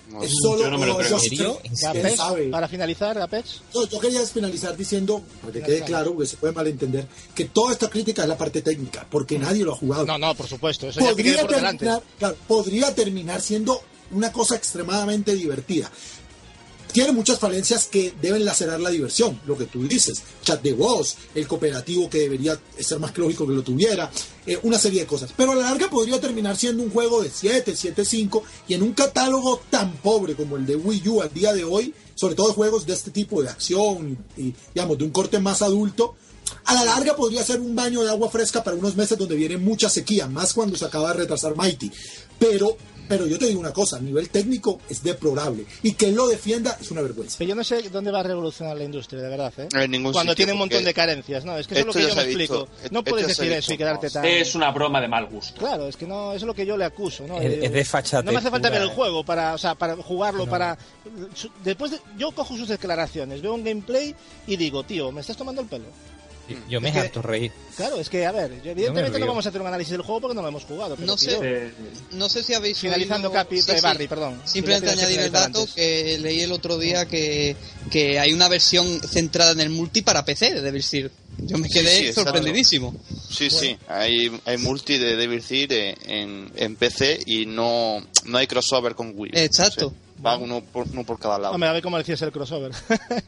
No 0.10 0.22
Es 0.22 0.32
solo 0.40 0.62
yo 0.62 0.70
no 0.70 0.78
me 0.78 0.86
lo 0.86 0.98
creo. 0.98 1.18
yo- 1.32 1.60
para 2.52 2.68
finalizar, 2.68 3.18
Gapex. 3.18 3.62
No, 3.74 3.88
yo 3.88 4.00
quería 4.00 4.22
finalizar 4.26 4.78
diciendo, 4.78 5.22
para 5.42 5.54
que 5.54 5.62
quede 5.64 5.82
claro, 5.82 6.14
porque 6.14 6.28
se 6.28 6.38
puede 6.38 6.54
malentender, 6.54 7.08
que 7.34 7.46
toda 7.46 7.72
esta 7.72 7.90
crítica 7.90 8.22
es 8.22 8.28
la 8.28 8.38
parte 8.38 8.62
técnica, 8.62 9.06
porque 9.10 9.40
nadie 9.40 9.64
lo 9.66 9.74
ha 9.74 9.76
jugado. 9.78 10.06
No, 10.06 10.18
no, 10.18 10.36
por 10.36 10.48
supuesto, 10.48 10.88
eso 10.90 11.00
ya 11.00 11.08
te 11.08 11.12
podría 11.14 11.32
queda 11.34 11.42
por 11.42 11.56
terminar, 11.56 12.04
claro, 12.20 12.36
podría 12.48 12.94
terminar 12.96 13.42
siendo 13.42 13.82
una 14.12 14.32
cosa 14.32 14.56
extremadamente 14.56 15.34
divertida. 15.34 15.90
Tiene 16.96 17.12
muchas 17.12 17.40
falencias 17.40 17.88
que 17.88 18.14
deben 18.22 18.46
lacerar 18.46 18.80
la 18.80 18.90
diversión, 18.90 19.38
lo 19.46 19.58
que 19.58 19.66
tú 19.66 19.86
dices, 19.86 20.24
chat 20.42 20.62
de 20.62 20.72
voz, 20.72 21.18
el 21.36 21.46
cooperativo 21.46 22.10
que 22.10 22.20
debería 22.20 22.58
ser 22.80 23.00
más 23.00 23.18
lógico 23.18 23.46
que 23.46 23.52
lo 23.52 23.64
tuviera, 23.64 24.10
eh, 24.46 24.58
una 24.64 24.80
serie 24.80 25.02
de 25.02 25.06
cosas. 25.06 25.34
Pero 25.36 25.52
a 25.52 25.56
la 25.56 25.64
larga 25.64 25.90
podría 25.90 26.22
terminar 26.22 26.56
siendo 26.56 26.84
un 26.84 26.90
juego 26.90 27.22
de 27.22 27.30
7, 27.30 27.76
7, 27.76 28.06
5 28.06 28.44
y 28.70 28.76
en 28.76 28.84
un 28.84 28.94
catálogo 28.94 29.60
tan 29.70 29.92
pobre 29.98 30.36
como 30.36 30.56
el 30.56 30.66
de 30.66 30.78
Wii 30.78 31.10
U 31.10 31.22
al 31.22 31.34
día 31.34 31.52
de 31.52 31.66
hoy, 31.66 31.94
sobre 32.16 32.34
todo 32.34 32.54
juegos 32.54 32.86
de 32.86 32.94
este 32.94 33.12
tipo 33.12 33.44
de 33.44 33.50
acción 33.50 34.18
y 34.38 34.54
digamos 34.74 34.98
de 34.98 35.04
un 35.04 35.12
corte 35.12 35.38
más 35.40 35.62
adulto, 35.62 36.16
a 36.64 36.76
la 36.76 36.86
larga 36.86 37.14
podría 37.14 37.44
ser 37.44 37.60
un 37.60 37.76
baño 37.76 38.04
de 38.04 38.10
agua 38.10 38.30
fresca 38.30 38.64
para 38.64 38.78
unos 38.78 38.96
meses 38.96 39.18
donde 39.18 39.36
viene 39.36 39.58
mucha 39.58 39.90
sequía, 39.90 40.28
más 40.28 40.54
cuando 40.54 40.78
se 40.78 40.86
acaba 40.86 41.12
de 41.12 41.20
retrasar 41.20 41.58
Mighty. 41.58 41.92
Pero, 42.40 42.78
pero 43.08 43.26
yo 43.28 43.38
te 43.40 43.46
digo 43.48 43.60
una 43.60 43.74
cosa, 43.74 43.98
a 43.98 44.00
nivel 44.02 44.30
técnico 44.30 44.80
es 44.90 45.04
deplorable. 45.04 45.66
Y 45.84 45.94
que 45.94 46.08
él 46.10 46.16
lo 46.16 46.28
defienda 46.28 46.78
es 46.80 46.92
una 46.92 47.02
vergüenza. 47.02 47.36
Pero 47.38 47.50
yo 47.50 47.56
no 47.56 47.64
sé 47.64 47.82
dónde 47.90 48.12
va 48.12 48.20
a 48.20 48.24
revolucionar 48.24 48.76
la 48.78 48.84
industria, 48.84 49.22
de 49.22 49.30
verdad, 49.30 49.54
¿eh? 49.58 49.68
En 49.74 49.92
ningún 49.92 50.12
Cuando 50.14 50.32
sitio, 50.34 50.46
tiene 50.46 50.52
un 50.54 50.60
montón 50.60 50.84
de 50.84 50.94
carencias, 50.94 51.46
¿no? 51.46 51.58
Es 51.58 51.68
que 51.68 51.76
eso 51.80 51.82
es 51.82 51.88
lo 51.88 51.94
que 51.94 52.02
yo 52.08 52.16
me 52.16 52.26
visto, 52.26 52.62
explico. 52.64 52.68
No 52.92 53.04
puedes 53.04 53.28
decir 53.28 53.52
eso 53.52 53.74
y 53.74 53.78
quedarte 53.78 54.10
tan... 54.10 54.26
Es 54.26 54.56
una 54.56 54.72
broma 54.72 55.00
de 55.02 55.08
mal 55.08 55.26
gusto. 55.28 55.60
Claro, 55.60 55.88
es 55.88 55.96
que 55.98 56.06
no, 56.08 56.32
eso 56.34 56.46
es 56.46 56.48
lo 56.48 56.54
que 56.54 56.66
yo 56.66 56.78
le 56.78 56.86
acuso, 56.86 57.26
¿no? 57.28 57.38
Es- 57.40 57.46
Eh, 57.54 57.60
es 57.66 57.72
de 57.72 57.86
fachatez 57.86 58.26
No 58.26 58.32
me 58.32 58.38
hace 58.40 58.50
falta 58.50 58.68
pura, 58.70 58.80
ver 58.80 58.88
el 58.88 58.92
eh. 58.92 58.96
juego 58.96 59.24
para, 59.24 59.54
o 59.54 59.58
sea, 59.58 59.76
para 59.76 59.96
jugarlo, 59.98 60.46
para... 60.48 60.78
Después 61.64 61.92
de- 61.92 62.00
yo 62.18 62.32
cojo 62.32 62.56
sus 62.58 62.68
declaraciones, 62.68 63.42
veo 63.42 63.54
un 63.54 63.64
gameplay 63.64 64.16
y 64.48 64.56
digo, 64.56 64.84
tío, 64.84 65.12
¿me 65.12 65.22
estás 65.22 65.38
tomando 65.38 65.62
el 65.62 65.68
pelo? 65.68 65.86
Yo 66.70 66.80
me 66.82 66.90
harto 66.92 67.22
reír. 67.22 67.52
Claro, 67.76 68.00
es 68.00 68.10
que, 68.10 68.26
a 68.26 68.32
ver, 68.32 68.62
yo 68.64 68.72
evidentemente 68.72 69.20
no 69.20 69.28
vamos 69.28 69.46
a 69.46 69.50
hacer 69.50 69.60
un 69.62 69.68
análisis 69.68 69.92
del 69.92 70.02
juego 70.02 70.22
porque 70.22 70.36
no 70.36 70.42
lo 70.42 70.48
hemos 70.48 70.64
jugado. 70.64 70.96
Pero 70.96 71.08
No 71.08 71.18
sé. 71.18 71.32
yo- 71.32 72.18
No 72.18 72.30
sé 72.30 72.44
si 72.44 72.54
habéis 72.54 72.78
Finalizando, 72.80 73.30
oído- 73.30 73.34
Capi, 73.42 73.62
Sí, 73.62 73.72
eh, 73.72 73.76
sí. 73.76 73.82
Barry, 73.82 74.08
perdón. 74.08 74.42
Simplemente 74.46 74.90
añadir 74.92 75.20
el 75.20 75.32
dato 75.32 75.60
antes. 75.62 75.74
que 75.76 76.18
leí 76.20 76.42
el 76.42 76.52
otro 76.52 76.78
día 76.78 77.06
que, 77.08 77.56
que 77.92 78.20
hay 78.20 78.32
una 78.34 78.48
versión 78.48 79.02
centrada 79.02 79.52
en 79.52 79.60
el 79.62 79.70
multi 79.70 80.02
para 80.02 80.24
PC 80.24 80.54
de 80.54 80.62
Devil 80.62 80.84
Seed. 80.84 81.08
Yo 81.40 81.58
me 81.58 81.68
quedé 81.68 82.08
sí, 82.08 82.14
sorprendidísimo. 82.14 82.96
Sí, 83.30 83.50
sí, 83.50 83.78
hay, 83.90 84.32
hay 84.46 84.58
multi 84.58 84.98
de 84.98 85.18
Devil 85.18 85.42
Seed 85.44 85.70
en, 86.06 86.50
en 86.56 86.76
PC 86.78 87.20
y 87.26 87.46
no, 87.46 88.02
no 88.24 88.38
hay 88.38 88.48
crossover 88.48 88.96
con 88.96 89.12
Wii. 89.16 89.32
Exacto. 89.34 89.88
O 89.88 89.90
sea, 89.90 90.00
va 90.26 90.38
uno 90.38 90.62
por, 90.62 90.88
uno 90.88 91.04
por 91.04 91.20
cada 91.20 91.38
lado. 91.38 91.54
Hombre, 91.54 91.70
a 91.70 91.74
ver 91.74 91.84
cómo 91.84 91.98
decías 91.98 92.22
el 92.22 92.32
crossover. 92.32 92.72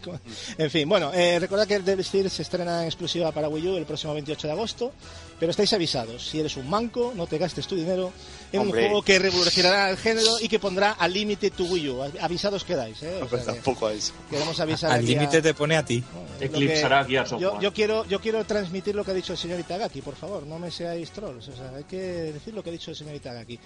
en 0.57 0.71
fin, 0.71 0.89
bueno, 0.89 1.11
eh, 1.13 1.39
recordad 1.39 1.67
que 1.67 1.75
el 1.75 1.85
Devil 1.85 2.05
Seed 2.05 2.27
se 2.29 2.41
estrena 2.41 2.81
en 2.81 2.87
exclusiva 2.87 3.31
para 3.31 3.49
Wii 3.49 3.67
U 3.67 3.77
el 3.77 3.85
próximo 3.85 4.13
28 4.13 4.47
de 4.47 4.53
agosto, 4.53 4.91
pero 5.39 5.51
estáis 5.51 5.71
avisados, 5.73 6.27
si 6.27 6.39
eres 6.39 6.57
un 6.57 6.69
manco, 6.69 7.13
no 7.15 7.27
te 7.27 7.37
gastes 7.37 7.67
tu 7.67 7.75
dinero 7.75 8.11
en 8.51 8.61
Hombre. 8.61 8.81
un 8.83 8.87
juego 8.87 9.01
que 9.03 9.19
revolucionará 9.19 9.89
el 9.89 9.97
género 9.97 10.39
y 10.39 10.47
que 10.47 10.59
pondrá 10.59 10.93
al 10.93 11.11
límite 11.13 11.51
tu 11.51 11.65
Wii 11.67 11.89
U. 11.89 12.03
Avisados 12.21 12.63
quedáis, 12.63 13.01
¿eh? 13.03 13.19
O 13.21 13.27
sea 13.27 13.39
que 13.39 13.45
tampoco 13.45 13.89
eso. 13.89 14.13
queremos 14.29 14.59
avisar 14.59 14.91
Al 14.91 14.99
a- 14.99 15.01
límite 15.01 15.41
te 15.41 15.53
pone 15.53 15.75
a 15.77 15.83
ti. 15.83 16.01
lo 16.01 16.37
que- 16.39 16.45
Eclipsará 16.45 17.03
Gears 17.03 17.31
of 17.33 17.41
yo, 17.41 17.53
War. 17.53 17.61
yo 17.61 17.73
quiero 17.73 18.05
yo 18.05 18.21
quiero 18.21 18.45
transmitir 18.45 18.93
lo 18.95 19.03
que 19.03 19.11
ha 19.11 19.13
dicho 19.15 19.33
el 19.33 19.39
señor 19.39 19.59
Itagaki, 19.59 20.01
por 20.01 20.15
favor, 20.15 20.43
no 20.45 20.59
me 20.59 20.69
seáis 20.71 21.09
trolls, 21.11 21.47
o 21.47 21.55
sea, 21.55 21.71
hay 21.75 21.83
que 21.85 21.97
decir 21.97 22.53
lo 22.53 22.61
que 22.63 22.69
ha 22.69 22.73
dicho 22.73 22.91
el 22.91 22.97
señor 22.97 23.15
Itagaki. 23.15 23.59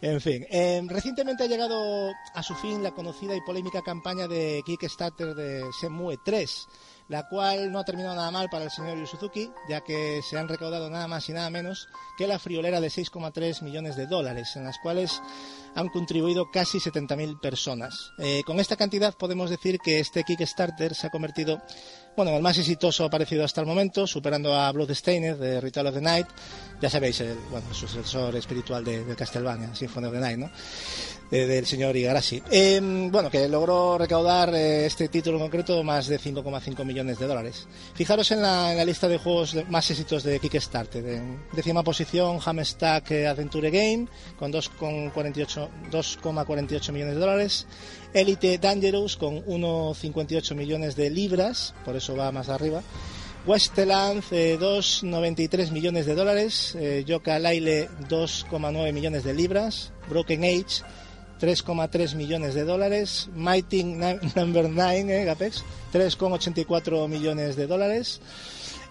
En 0.00 0.20
fin, 0.20 0.46
eh, 0.50 0.80
recientemente 0.86 1.42
ha 1.44 1.46
llegado 1.46 2.12
a 2.34 2.42
su 2.42 2.54
fin 2.54 2.82
la 2.82 2.92
conocida 2.92 3.34
y 3.34 3.40
polémica 3.40 3.82
campaña 3.82 4.28
de 4.28 4.62
Kickstarter 4.64 5.34
de 5.34 5.64
Semue 5.80 6.16
3, 6.24 6.68
la 7.12 7.28
cual 7.28 7.70
no 7.70 7.78
ha 7.78 7.84
terminado 7.84 8.16
nada 8.16 8.30
mal 8.30 8.48
para 8.48 8.64
el 8.64 8.70
señor 8.70 8.96
Yu 8.96 9.06
Suzuki, 9.06 9.50
ya 9.68 9.82
que 9.82 10.22
se 10.22 10.38
han 10.38 10.48
recaudado 10.48 10.88
nada 10.88 11.06
más 11.08 11.28
y 11.28 11.34
nada 11.34 11.50
menos 11.50 11.90
que 12.16 12.26
la 12.26 12.38
friolera 12.38 12.80
de 12.80 12.88
6,3 12.88 13.60
millones 13.60 13.96
de 13.96 14.06
dólares, 14.06 14.56
en 14.56 14.64
las 14.64 14.78
cuales 14.78 15.20
han 15.74 15.90
contribuido 15.90 16.50
casi 16.50 16.78
70.000 16.78 17.38
personas. 17.38 18.12
Eh, 18.16 18.40
con 18.46 18.60
esta 18.60 18.76
cantidad 18.76 19.14
podemos 19.14 19.50
decir 19.50 19.78
que 19.78 20.00
este 20.00 20.24
Kickstarter 20.24 20.94
se 20.94 21.08
ha 21.08 21.10
convertido 21.10 21.60
bueno, 22.16 22.30
en 22.30 22.38
el 22.38 22.42
más 22.42 22.58
exitoso 22.58 23.04
aparecido 23.04 23.44
hasta 23.44 23.60
el 23.62 23.66
momento, 23.66 24.06
superando 24.06 24.54
a 24.54 24.70
Bloodstained 24.72 25.36
de 25.36 25.60
Ritual 25.60 25.86
of 25.86 25.94
the 25.94 26.00
Night, 26.00 26.26
ya 26.82 26.90
sabéis, 26.90 27.20
el, 27.20 27.38
bueno, 27.50 27.66
el 27.70 27.74
sucesor 27.74 28.34
espiritual 28.36 28.84
de, 28.84 29.04
de 29.04 29.14
Castlevania, 29.16 29.74
Symphony 29.74 30.06
of 30.08 30.12
the 30.12 30.18
Night, 30.20 30.38
¿no? 30.38 30.50
De- 31.30 31.46
del 31.46 31.64
señor 31.64 31.96
Igarashi. 31.96 32.42
Eh, 32.50 32.78
bueno, 33.10 33.30
que 33.30 33.48
logró 33.48 33.96
recaudar 33.96 34.54
eh, 34.54 34.84
este 34.84 35.08
título 35.08 35.38
en 35.38 35.44
concreto 35.44 35.82
más 35.82 36.06
de 36.08 36.18
5,5 36.20 36.84
millones 36.84 37.18
de 37.18 37.26
dólares. 37.26 37.66
Fijaros 37.94 38.30
en 38.32 38.42
la, 38.42 38.72
en 38.72 38.76
la 38.76 38.84
lista 38.84 39.08
de 39.08 39.16
juegos 39.16 39.56
más 39.70 39.90
éxitos 39.90 40.24
de 40.24 40.38
Kickstarter. 40.40 41.06
En 41.06 41.42
décima 41.54 41.82
posición, 41.82 42.38
Hammerstack 42.44 43.10
eh, 43.12 43.26
Adventure 43.28 43.70
Game, 43.70 44.08
con 44.38 44.52
2,48 44.52 45.68
2,48 45.90 46.92
millones 46.92 47.14
de 47.14 47.20
dólares. 47.20 47.66
Elite 48.12 48.58
Dangerous, 48.58 49.16
con 49.16 49.42
1,58 49.46 50.54
millones 50.54 50.96
de 50.96 51.08
libras, 51.08 51.72
por 51.84 51.96
eso 51.96 52.14
va 52.14 52.30
más 52.32 52.50
arriba. 52.50 52.82
Westland, 53.46 54.22
eh, 54.30 54.56
2,93 54.58 55.70
millones 55.72 56.06
de 56.06 56.14
dólares. 56.14 56.74
Eh, 56.76 57.04
Yoka 57.06 57.38
Laile, 57.38 57.88
2,9 58.08 58.92
millones 58.92 59.24
de 59.24 59.34
libras. 59.34 59.92
Broken 60.08 60.44
Age, 60.44 60.82
3,3 61.40 62.14
millones 62.14 62.54
de 62.54 62.64
dólares. 62.64 63.28
Mighty 63.34 63.84
Number 64.36 64.68
9, 64.68 65.22
eh, 65.22 65.24
Gapex, 65.24 65.64
3,84 65.92 67.08
millones 67.08 67.56
de 67.56 67.66
dólares. 67.66 68.20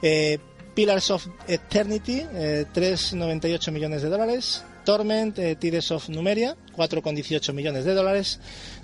Eh, 0.02 0.40
Pillars 0.74 1.12
of 1.12 1.28
Eternity, 1.48 2.26
eh, 2.34 2.66
3,98 2.74 3.72
millones 3.72 4.02
de 4.02 4.10
dólares. 4.10 4.64
Torment, 4.84 5.38
eh, 5.38 5.56
Tires 5.56 5.92
of 5.92 6.10
Numeria, 6.10 6.56
4,18 6.76 7.54
millones 7.54 7.86
de 7.86 7.94
dólares. 7.94 8.40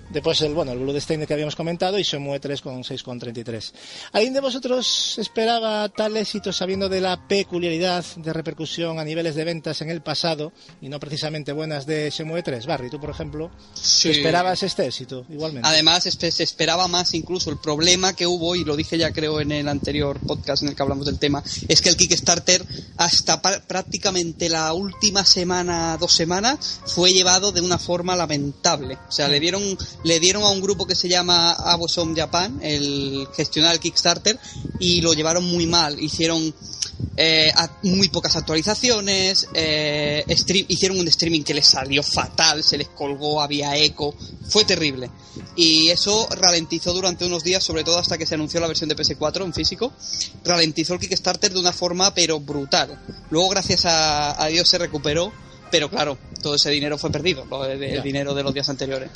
Después 0.09 0.41
el, 0.41 0.53
bueno, 0.53 0.71
el 0.71 0.79
Bloodstained 0.79 1.27
que 1.27 1.33
habíamos 1.33 1.55
comentado 1.55 1.99
y 1.99 2.03
Shenmue 2.03 2.39
3 2.39 2.61
con 2.61 2.83
6,33. 2.83 3.71
¿Alguien 4.13 4.33
de 4.33 4.39
vosotros 4.39 5.17
esperaba 5.17 5.89
tal 5.89 6.15
éxito 6.17 6.53
sabiendo 6.53 6.87
de 6.89 7.01
la 7.01 7.27
peculiaridad 7.27 8.05
de 8.15 8.31
repercusión 8.33 8.99
a 8.99 9.03
niveles 9.03 9.35
de 9.35 9.43
ventas 9.43 9.81
en 9.81 9.89
el 9.89 10.01
pasado 10.01 10.53
y 10.81 10.89
no 10.89 10.99
precisamente 10.99 11.51
buenas 11.51 11.85
de 11.85 12.09
Shenmue 12.09 12.41
3? 12.41 12.65
Barry, 12.65 12.89
tú 12.89 12.99
por 12.99 13.09
ejemplo, 13.09 13.51
Sí. 13.73 14.09
¿esperabas 14.11 14.63
este 14.63 14.85
éxito 14.85 15.25
igualmente? 15.29 15.67
Además, 15.67 16.05
espe- 16.05 16.31
se 16.31 16.43
esperaba 16.43 16.87
más 16.87 17.13
incluso. 17.13 17.49
El 17.49 17.57
problema 17.57 18.13
que 18.15 18.25
hubo, 18.27 18.55
y 18.55 18.63
lo 18.63 18.75
dije 18.75 18.97
ya 18.97 19.11
creo 19.11 19.41
en 19.41 19.51
el 19.51 19.67
anterior 19.67 20.19
podcast 20.25 20.63
en 20.63 20.69
el 20.69 20.75
que 20.75 20.81
hablamos 20.83 21.05
del 21.05 21.19
tema, 21.19 21.43
es 21.67 21.81
que 21.81 21.89
el 21.89 21.97
Kickstarter 21.97 22.65
hasta 22.97 23.41
prácticamente 23.41 24.49
la 24.49 24.71
última 24.73 25.25
semana, 25.25 25.97
dos 25.97 26.13
semanas, 26.13 26.79
fue 26.85 27.13
llevado 27.13 27.51
de 27.51 27.61
una 27.61 27.77
forma 27.77 28.15
lamentable. 28.15 28.97
O 29.07 29.11
sea, 29.11 29.27
le 29.27 29.39
dieron, 29.39 29.63
le 30.03 30.19
dieron 30.19 30.43
a 30.43 30.49
un 30.49 30.61
grupo 30.61 30.85
que 30.85 30.95
se 30.95 31.09
llama 31.09 31.51
Abosom 31.53 32.15
Japan, 32.15 32.59
el 32.61 33.27
gestionar 33.35 33.73
el 33.73 33.79
Kickstarter, 33.79 34.39
y 34.79 35.01
lo 35.01 35.13
llevaron 35.13 35.43
muy 35.43 35.65
mal. 35.65 35.99
Hicieron 35.99 36.53
eh, 37.15 37.51
muy 37.83 38.09
pocas 38.09 38.35
actualizaciones, 38.35 39.47
eh, 39.53 40.23
hicieron 40.67 40.99
un 40.99 41.07
streaming 41.07 41.41
que 41.41 41.53
les 41.53 41.67
salió 41.67 42.03
fatal, 42.03 42.63
se 42.63 42.77
les 42.77 42.89
colgó, 42.89 43.41
había 43.41 43.75
eco, 43.75 44.15
fue 44.47 44.65
terrible. 44.65 45.09
Y 45.55 45.89
eso 45.89 46.27
ralentizó 46.31 46.93
durante 46.93 47.25
unos 47.25 47.43
días, 47.43 47.63
sobre 47.63 47.83
todo 47.83 47.99
hasta 47.99 48.17
que 48.17 48.25
se 48.25 48.35
anunció 48.35 48.59
la 48.59 48.67
versión 48.67 48.89
de 48.89 48.95
PS4 48.95 49.43
en 49.43 49.53
físico, 49.53 49.93
ralentizó 50.43 50.93
el 50.93 50.99
Kickstarter 50.99 51.51
de 51.51 51.59
una 51.59 51.73
forma 51.73 52.13
pero 52.13 52.39
brutal. 52.39 52.99
Luego 53.29 53.49
gracias 53.49 53.85
a, 53.85 54.41
a 54.41 54.47
Dios 54.47 54.67
se 54.69 54.77
recuperó, 54.77 55.31
pero 55.71 55.89
claro, 55.89 56.17
todo 56.41 56.55
ese 56.55 56.69
dinero 56.69 56.97
fue 56.97 57.11
perdido, 57.11 57.45
lo 57.49 57.63
de- 57.63 57.95
el 57.95 58.03
dinero 58.03 58.33
de 58.33 58.43
los 58.43 58.53
días 58.53 58.69
anteriores. 58.69 59.09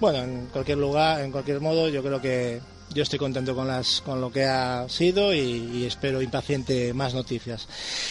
Bueno, 0.00 0.18
en 0.22 0.46
cualquier 0.52 0.78
lugar, 0.78 1.20
en 1.22 1.32
cualquier 1.32 1.60
modo, 1.60 1.88
yo 1.88 2.02
creo 2.02 2.20
que 2.20 2.60
yo 2.94 3.02
estoy 3.02 3.18
contento 3.18 3.54
con 3.54 3.66
las 3.68 4.00
con 4.00 4.18
lo 4.20 4.32
que 4.32 4.44
ha 4.44 4.86
sido 4.88 5.34
y, 5.34 5.40
y 5.40 5.84
espero 5.84 6.22
impaciente 6.22 6.94
más 6.94 7.12
noticias. 7.12 7.66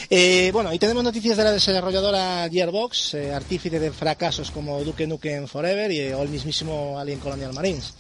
Eh, 0.09 0.51
bueno, 0.53 0.71
y 0.73 0.77
tenemos 0.79 1.03
noticias 1.03 1.35
de 1.37 1.43
la 1.43 1.51
desarrolladora 1.51 2.47
Gearbox, 2.51 3.15
eh, 3.15 3.33
artífice 3.33 3.79
de 3.79 3.91
fracasos 3.91 4.51
como 4.51 4.83
Duke 4.83 5.07
Nukem 5.07 5.47
Forever 5.47 5.91
y, 5.91 6.11
o 6.13 6.21
el 6.21 6.29
mismísimo 6.29 6.99
Alien 6.99 7.19
Colonial 7.19 7.53
Marines. 7.53 7.93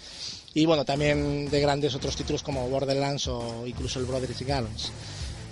Y 0.53 0.65
bueno, 0.65 0.85
también 0.85 1.49
de 1.49 1.59
grandes 1.61 1.93
otros 1.95 2.15
títulos 2.15 2.41
como 2.43 2.67
Borderlands 2.69 3.27
o 3.27 3.65
incluso 3.67 3.99
el 3.99 4.05
Brothers 4.05 4.41
Arms. 4.49 4.91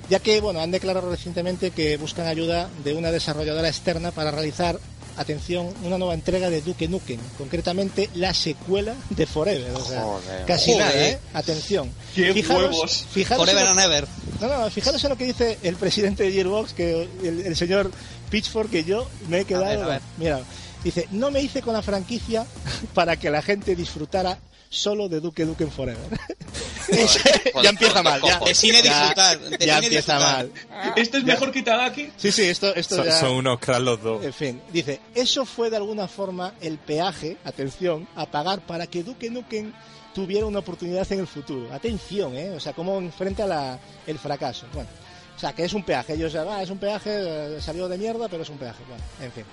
Ya 0.09 0.19
que, 0.19 0.39
bueno, 0.41 0.59
han 0.61 0.71
declarado 0.71 1.09
recientemente 1.09 1.71
que 1.71 1.97
buscan 1.97 2.27
ayuda 2.27 2.69
de 2.83 2.93
una 2.93 3.11
desarrolladora 3.11 3.67
externa 3.67 4.11
para 4.11 4.31
realizar 4.31 4.79
atención, 5.17 5.73
una 5.83 5.97
nueva 5.97 6.13
entrega 6.13 6.49
de 6.49 6.61
Duke 6.61 6.87
Nukem, 6.89 7.19
concretamente 7.37 8.09
la 8.15 8.33
secuela 8.33 8.93
de 9.11 9.25
Forever. 9.25 9.71
O 9.71 9.83
sea, 9.85 10.01
Joder. 10.01 10.45
casi 10.45 10.73
Joder. 10.73 10.85
nada, 10.85 11.07
¿eh? 11.07 11.19
Atención. 11.33 11.89
¡Qué 12.13 12.33
Fijaros- 12.33 12.63
huevos! 12.71 13.05
fijaros 13.11 13.45
Forever 13.45 13.67
and 13.67 13.79
ever. 13.79 14.07
no, 14.41 14.47
no, 14.59 14.69
fijaros 14.69 15.01
en 15.03 15.09
lo 15.09 15.17
que 15.17 15.25
dice 15.25 15.57
el 15.63 15.75
presidente 15.77 16.23
de 16.23 16.31
Gearbox, 16.33 16.73
que 16.73 17.07
el, 17.23 17.39
el 17.45 17.55
señor 17.55 17.89
Pitchfork, 18.29 18.69
que 18.69 18.83
yo 18.83 19.07
me 19.29 19.39
he 19.39 19.45
quedado. 19.45 19.65
A 19.65 19.69
ver, 19.69 19.83
a 19.83 19.87
ver. 19.87 20.01
Mira, 20.17 20.41
dice: 20.83 21.07
No 21.11 21.31
me 21.31 21.41
hice 21.41 21.61
con 21.61 21.73
la 21.73 21.81
franquicia 21.81 22.45
para 22.93 23.17
que 23.17 23.29
la 23.29 23.41
gente 23.41 23.75
disfrutara 23.75 24.37
solo 24.69 25.07
de 25.07 25.21
Duke 25.21 25.45
Nukem 25.45 25.69
Forever. 25.71 26.01
ya 27.63 27.69
empieza 27.69 28.03
mal. 28.03 28.21
Ya, 28.21 28.39
De 28.39 28.55
cine 28.55 28.81
ya- 28.81 28.99
disfrutar, 28.99 29.39
de 29.39 29.65
ya 29.65 29.75
cine 29.75 29.87
empieza 29.87 30.13
disfrutar. 30.17 30.47
mal. 30.69 30.93
¿Esto 30.95 31.17
es 31.17 31.23
mejor 31.23 31.51
que 31.51 31.59
Itagaki? 31.59 32.09
Sí, 32.17 32.31
sí, 32.31 32.43
esto, 32.43 32.73
esto 32.75 32.95
Son, 32.97 33.05
ya- 33.05 33.19
son 33.19 33.31
unos 33.33 33.59
cracks 33.59 33.81
los 33.81 34.01
dos. 34.01 34.23
En 34.23 34.33
fin, 34.33 34.61
dice, 34.71 34.99
eso 35.13 35.45
fue 35.45 35.69
de 35.69 35.77
alguna 35.77 36.07
forma 36.07 36.53
el 36.61 36.77
peaje, 36.77 37.37
atención, 37.43 38.07
a 38.15 38.25
pagar 38.25 38.61
para 38.65 38.87
que 38.87 39.03
Duke 39.03 39.29
Nukem 39.29 39.71
tuviera 40.13 40.45
una 40.45 40.59
oportunidad 40.59 41.11
en 41.11 41.19
el 41.19 41.27
futuro. 41.27 41.73
Atención, 41.73 42.35
¿eh? 42.35 42.51
O 42.51 42.59
sea, 42.59 42.73
cómo 42.73 42.97
enfrenta 42.97 43.45
la, 43.45 43.77
el 44.07 44.17
fracaso. 44.17 44.65
Bueno, 44.73 44.89
o 45.35 45.39
sea, 45.39 45.51
que 45.53 45.65
es 45.65 45.73
un 45.73 45.83
peaje. 45.83 46.13
Ellos 46.13 46.31
ya, 46.31 46.43
"Ah, 46.49 46.63
es 46.63 46.69
un 46.69 46.77
peaje, 46.77 47.09
eh, 47.57 47.61
salió 47.61 47.89
de 47.89 47.97
mierda, 47.97 48.29
pero 48.29 48.43
es 48.43 48.49
un 48.49 48.57
peaje. 48.57 48.81
Bueno, 48.87 49.03
en 49.21 49.31
fin. 49.33 49.43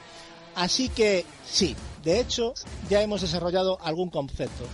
Así 0.54 0.88
que 0.90 1.24
sí, 1.50 1.74
de 2.04 2.20
hecho, 2.20 2.52
ya 2.90 3.00
hemos 3.02 3.22
desarrollado 3.22 3.78
algún 3.82 4.10
concepto. 4.10 4.64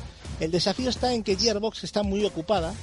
El 0.41 0.51
desafío 0.51 0.91
está 0.91 1.13
en 1.13 1.23
que 1.23 1.37
Gearbox 1.37 1.85
está 1.85 2.03
muy 2.03 2.25
ocupada, 2.25 2.75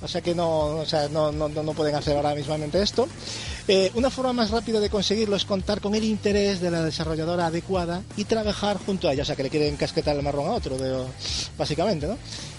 o 0.00 0.08
sea 0.08 0.20
que 0.20 0.34
no, 0.34 0.66
o 0.76 0.86
sea, 0.86 1.08
no, 1.08 1.32
no, 1.32 1.48
no 1.48 1.72
pueden 1.72 1.94
hacer 1.94 2.16
ahora 2.16 2.34
mismamente 2.34 2.80
esto. 2.82 3.08
Eh, 3.66 3.90
una 3.94 4.10
forma 4.10 4.32
más 4.32 4.50
rápida 4.50 4.80
de 4.80 4.88
conseguirlo 4.88 5.36
es 5.36 5.44
contar 5.44 5.80
con 5.80 5.94
el 5.94 6.04
interés 6.04 6.60
de 6.60 6.70
la 6.70 6.82
desarrolladora 6.82 7.46
adecuada 7.46 8.02
y 8.16 8.24
trabajar 8.24 8.78
junto 8.78 9.08
a 9.08 9.12
ella, 9.12 9.22
o 9.22 9.26
sea 9.26 9.36
que 9.36 9.42
le 9.42 9.50
quieren 9.50 9.76
casquetar 9.76 10.16
el 10.16 10.22
marrón 10.22 10.48
a 10.48 10.52
otro, 10.52 10.76
básicamente, 11.56 12.06
¿no? 12.06 12.16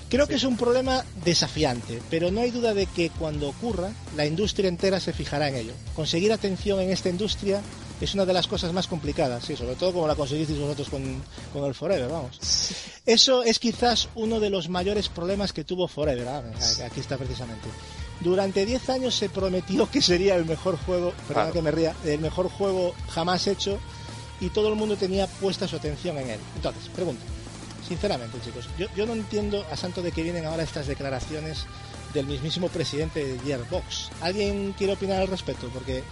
Creo 0.09 0.27
que 0.27 0.35
es 0.35 0.43
un 0.43 0.57
problema 0.57 1.05
desafiante, 1.23 2.01
pero 2.09 2.31
no 2.31 2.41
hay 2.41 2.49
duda 2.49 2.73
de 2.73 2.87
que 2.87 3.11
cuando 3.11 3.49
ocurra, 3.49 3.91
la 4.15 4.25
industria 4.25 4.67
entera 4.67 4.99
se 4.99 5.13
fijará 5.13 5.49
en 5.49 5.55
ello. 5.55 5.73
Conseguir 5.95 6.33
atención 6.33 6.79
en 6.79 6.89
esta 6.89 7.09
industria 7.09 7.61
es 8.01 8.13
una 8.13 8.25
de 8.25 8.33
las 8.33 8.47
cosas 8.47 8.71
más 8.73 8.87
complicadas, 8.87 9.43
sí, 9.45 9.55
sobre 9.55 9.75
todo 9.75 9.93
como 9.93 10.07
la 10.07 10.15
conseguisteis 10.15 10.59
vosotros 10.59 10.89
con, 10.89 11.21
con 11.53 11.65
el 11.65 11.73
Forever, 11.73 12.09
vamos. 12.09 12.39
Eso 13.05 13.43
es 13.43 13.59
quizás 13.59 14.09
uno 14.15 14.39
de 14.39 14.49
los 14.49 14.69
mayores 14.69 15.09
problemas 15.09 15.51
que 15.53 15.63
tuvo 15.63 15.87
Forever, 15.87 16.27
ah, 16.27 16.43
aquí 16.85 16.99
está 16.99 17.17
precisamente. 17.17 17.67
Durante 18.21 18.65
10 18.65 18.89
años 18.89 19.15
se 19.15 19.29
prometió 19.29 19.89
que 19.89 20.01
sería 20.01 20.35
el 20.35 20.45
mejor 20.45 20.77
juego, 20.77 21.11
perdona 21.27 21.33
Claro. 21.51 21.53
que 21.53 21.61
me 21.61 21.71
ría, 21.71 21.95
el 22.05 22.19
mejor 22.19 22.49
juego 22.49 22.93
jamás 23.09 23.47
hecho 23.47 23.79
y 24.41 24.49
todo 24.49 24.69
el 24.69 24.75
mundo 24.75 24.95
tenía 24.97 25.27
puesta 25.27 25.67
su 25.67 25.75
atención 25.77 26.17
en 26.17 26.29
él. 26.31 26.39
Entonces, 26.55 26.89
pregunto, 26.93 27.21
sinceramente 27.87 28.37
chicos, 28.43 28.67
yo, 28.77 28.87
yo 28.95 29.05
no 29.05 29.13
entiendo 29.13 29.65
a 29.71 29.75
santo 29.77 30.01
de 30.01 30.11
que 30.11 30.23
vienen 30.23 30.45
ahora 30.45 30.63
estas 30.63 30.87
declaraciones 30.87 31.65
del 32.13 32.25
mismísimo 32.25 32.67
presidente 32.69 33.23
de 33.23 33.39
Gearbox. 33.39 34.09
¿Alguien 34.21 34.73
quiere 34.77 34.93
opinar 34.93 35.21
al 35.21 35.27
respecto? 35.27 35.69
Porque 35.73 36.03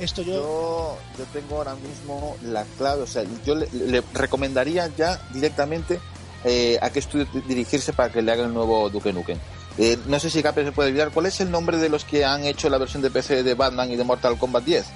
esto 0.00 0.22
yo... 0.22 0.32
Yo, 0.34 0.98
yo 1.18 1.24
tengo 1.32 1.56
ahora 1.56 1.74
mismo 1.74 2.36
la 2.42 2.64
clave, 2.78 3.02
o 3.02 3.06
sea, 3.06 3.24
yo 3.44 3.54
le, 3.54 3.68
le 3.72 4.02
recomendaría 4.12 4.88
ya 4.96 5.20
directamente 5.32 6.00
eh, 6.44 6.78
a 6.80 6.90
qué 6.90 6.98
estudio 7.00 7.26
dirigirse 7.46 7.92
para 7.92 8.12
que 8.12 8.22
le 8.22 8.32
haga 8.32 8.44
el 8.44 8.54
nuevo 8.54 8.88
Duke 8.90 9.12
Nukem. 9.12 9.38
Eh, 9.78 9.98
no 10.06 10.18
sé 10.18 10.30
si 10.30 10.42
Cape 10.42 10.64
se 10.64 10.72
puede 10.72 10.88
olvidar, 10.90 11.10
¿cuál 11.10 11.26
es 11.26 11.40
el 11.40 11.50
nombre 11.50 11.76
de 11.76 11.88
los 11.88 12.04
que 12.04 12.24
han 12.24 12.44
hecho 12.44 12.70
la 12.70 12.78
versión 12.78 13.02
de 13.02 13.10
PC 13.10 13.42
de 13.42 13.54
Batman 13.54 13.90
y 13.90 13.96
de 13.96 14.04
Mortal 14.04 14.38
Kombat 14.38 14.64
10? 14.64 14.86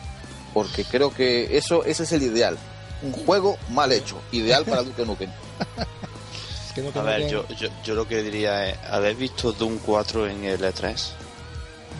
Porque 0.54 0.84
creo 0.84 1.12
que 1.14 1.56
eso 1.56 1.84
ese 1.84 2.04
es 2.04 2.12
el 2.12 2.22
ideal. 2.22 2.56
Un 3.02 3.12
juego 3.12 3.56
mal 3.70 3.92
hecho, 3.92 4.20
ideal 4.32 4.64
para 4.64 4.82
Duke 4.82 5.04
Nukem. 5.06 5.30
es 5.30 6.72
que 6.74 6.82
no 6.82 6.98
A 7.00 7.02
ver, 7.04 7.28
yo, 7.28 7.46
yo, 7.48 7.68
yo 7.84 7.94
lo 7.94 8.06
que 8.08 8.22
diría 8.22 8.68
es, 8.68 8.78
¿habéis 8.90 9.18
visto 9.18 9.52
Doom 9.52 9.78
4 9.84 10.28
en 10.28 10.44
el 10.44 10.60
E3? 10.60 10.90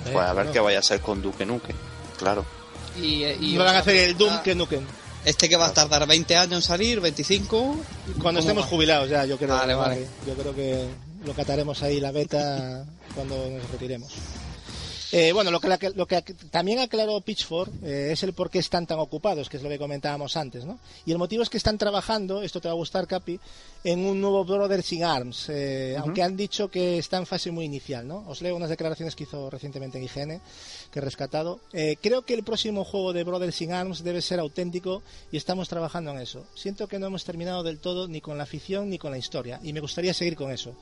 Eh, 0.07 0.11
Pues 0.13 0.27
a 0.27 0.33
ver 0.33 0.47
no. 0.47 0.53
qué 0.53 0.61
vaya 0.61 0.79
a 0.79 0.81
hacer 0.81 1.01
con 1.01 1.21
Duke 1.23 1.45
Nukem. 1.47 1.77
Claro. 2.19 2.45
Y, 3.03 3.25
y 3.25 3.55
Y 3.55 3.57
van 3.57 3.75
a 3.77 3.79
hacer 3.81 3.97
el 3.97 4.17
Doom 4.17 4.43
que 4.43 4.55
Nukem. 4.55 4.85
Este 5.25 5.49
que 5.49 5.57
va 5.57 5.67
a 5.67 5.73
tardar 5.75 6.07
20 6.07 6.37
años 6.37 6.53
en 6.55 6.63
salir, 6.63 7.01
25. 7.01 7.59
Cuando 7.59 8.23
¿Cómo 8.23 8.39
estemos 8.39 8.65
va? 8.65 8.69
jubilados 8.69 9.11
ya, 9.11 9.25
yo 9.27 9.37
creo. 9.37 9.51
Vale, 9.55 9.75
vale. 9.75 10.07
Yo 10.27 10.35
creo 10.35 10.55
que 10.55 10.87
lo 11.25 11.35
cataremos 11.35 11.83
ahí 11.83 12.01
la 12.01 12.11
beta 12.11 12.85
cuando 13.15 13.37
nos 13.51 13.71
retiremos. 13.71 14.13
Eh, 15.13 15.33
bueno, 15.33 15.51
lo 15.51 15.59
que, 15.61 15.67
la- 15.69 15.79
lo 15.97 16.07
que 16.07 16.23
también 16.51 16.79
aclaró 16.79 17.21
Pitchfork 17.21 17.71
eh, 17.83 18.11
es 18.13 18.23
el 18.23 18.33
por 18.33 18.49
qué 18.49 18.61
están 18.61 18.87
tan 18.87 19.01
ocupados, 19.01 19.49
que 19.49 19.57
es 19.57 19.63
lo 19.63 19.69
que 19.69 19.79
comentábamos 19.79 20.37
antes, 20.37 20.65
¿no? 20.65 20.79
Y 21.05 21.11
el 21.11 21.19
motivo 21.19 21.43
es 21.43 21.51
que 21.51 21.57
están 21.57 21.79
trabajando, 21.79 22.43
esto 22.43 22.61
te 22.61 22.69
va 22.69 22.73
a 22.73 22.77
gustar, 22.77 23.09
Capi, 23.09 23.41
en 23.83 24.05
un 24.07 24.21
nuevo 24.21 24.45
Brothers 24.45 24.93
in 24.93 25.03
Arms, 25.03 25.49
eh, 25.49 25.97
aunque 25.99 26.23
han 26.23 26.37
dicho 26.37 26.69
que 26.71 26.99
está 26.99 27.17
en 27.17 27.27
fase 27.27 27.51
muy 27.51 27.65
inicial, 27.65 28.07
¿no? 28.07 28.25
Os 28.29 28.41
leo 28.41 28.55
unas 28.55 28.69
declaraciones 28.69 29.17
que 29.17 29.25
hizo 29.25 29.51
recientemente 29.51 29.99
en 29.99 30.05
IGN, 30.05 30.41
que 30.93 30.99
he 30.99 31.03
rescatado. 31.03 31.59
Eh, 31.73 31.97
creo 32.01 32.23
que 32.23 32.35
el 32.35 32.45
próximo 32.45 32.85
juego 32.85 33.13
de 33.13 33.25
Brothers 33.25 33.61
in 33.63 33.73
Arms 33.73 34.05
debe 34.05 34.23
ser 34.23 34.39
auténtico 34.39 35.03
y 35.33 35.37
estamos 35.39 35.69
trabajando 35.69 36.13
en 36.13 36.19
eso. 36.19 36.45
Siento 36.55 36.87
que 36.87 36.99
no 37.01 37.07
hemos 37.09 37.25
terminado 37.25 37.63
del 37.65 37.79
todo 37.81 38.07
ni 38.07 38.21
con 38.21 38.37
la 38.39 38.45
afición 38.45 38.89
ni 38.91 38.99
con 38.99 39.11
la 39.11 39.19
historia 39.19 39.59
y 39.65 39.73
me 39.73 39.81
gustaría 39.81 40.15
seguir 40.15 40.37
con 40.37 40.53
eso. 40.53 40.75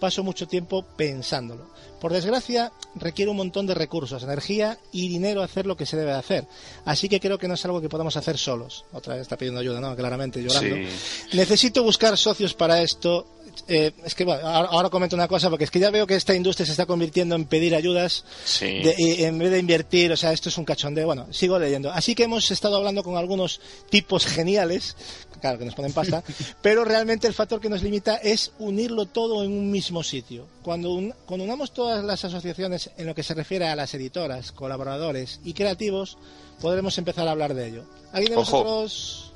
Paso 0.00 0.24
mucho 0.24 0.48
tiempo 0.48 0.82
pensándolo. 0.96 1.70
Por 2.00 2.12
desgracia, 2.12 2.72
requiere 2.94 3.30
un 3.30 3.36
montón 3.36 3.66
de 3.66 3.74
recursos, 3.74 4.22
energía 4.22 4.78
y 4.90 5.08
dinero 5.08 5.42
hacer 5.42 5.66
lo 5.66 5.76
que 5.76 5.84
se 5.84 5.98
debe 5.98 6.12
hacer. 6.12 6.46
Así 6.86 7.08
que 7.10 7.20
creo 7.20 7.36
que 7.38 7.46
no 7.46 7.54
es 7.54 7.64
algo 7.66 7.82
que 7.82 7.90
podamos 7.90 8.16
hacer 8.16 8.38
solos. 8.38 8.86
Otra 8.92 9.14
vez 9.14 9.22
está 9.22 9.36
pidiendo 9.36 9.60
ayuda, 9.60 9.78
¿no? 9.80 9.94
Claramente 9.94 10.42
llorando. 10.42 10.74
Sí. 10.74 11.36
Necesito 11.36 11.82
buscar 11.82 12.16
socios 12.16 12.54
para 12.54 12.80
esto. 12.82 13.26
Eh, 13.68 13.92
es 14.04 14.14
que 14.14 14.24
bueno, 14.24 14.46
ahora, 14.48 14.88
comento 14.88 15.16
una 15.16 15.28
cosa 15.28 15.50
porque 15.50 15.64
es 15.64 15.70
que 15.70 15.80
ya 15.80 15.90
veo 15.90 16.06
que 16.06 16.14
esta 16.14 16.34
industria 16.34 16.64
se 16.64 16.72
está 16.72 16.86
convirtiendo 16.86 17.34
en 17.34 17.44
pedir 17.44 17.74
ayudas 17.74 18.24
Sí. 18.44 18.66
de- 18.66 18.94
y 18.96 19.24
en 19.24 19.38
vez 19.38 19.50
de 19.50 19.58
invertir, 19.58 20.10
o 20.12 20.16
sea, 20.16 20.32
esto 20.32 20.48
es 20.48 20.56
un 20.56 20.64
cachondeo. 20.64 21.04
Bueno, 21.06 21.26
sigo 21.32 21.58
leyendo. 21.58 21.90
Así 21.92 22.14
que 22.14 22.22
hemos 22.24 22.50
estado 22.50 22.76
hablando 22.76 23.02
con 23.02 23.16
algunos 23.16 23.60
tipos 23.90 24.24
geniales, 24.24 24.96
claro 25.40 25.58
que 25.58 25.64
nos 25.64 25.74
ponen 25.74 25.92
pasta, 25.92 26.22
pero 26.62 26.84
realmente 26.84 27.26
el 27.26 27.34
factor 27.34 27.60
que 27.60 27.68
nos 27.68 27.82
limita 27.82 28.16
es 28.16 28.52
unirlo 28.58 29.06
todo 29.06 29.42
en 29.42 29.52
un 29.52 29.70
mismo 29.70 30.02
sitio. 30.02 30.46
Cuando, 30.62 30.92
un- 30.92 31.14
cuando 31.26 31.44
unamos 31.44 31.72
todas 31.72 32.04
las 32.04 32.24
asociaciones 32.24 32.90
en 32.96 33.06
lo 33.06 33.14
que 33.14 33.22
se 33.22 33.34
refiere 33.34 33.66
a 33.68 33.74
las 33.76 33.92
editoras, 33.94 34.52
colaboradores 34.52 35.40
y 35.44 35.52
creativos, 35.54 36.18
podremos 36.60 36.96
empezar 36.98 37.26
a 37.26 37.32
hablar 37.32 37.54
de 37.54 37.68
ello. 37.68 37.82
¿Alguien 38.12 38.32
de 38.32 38.38
Ojo. 38.38 38.62
vosotros? 38.64 39.32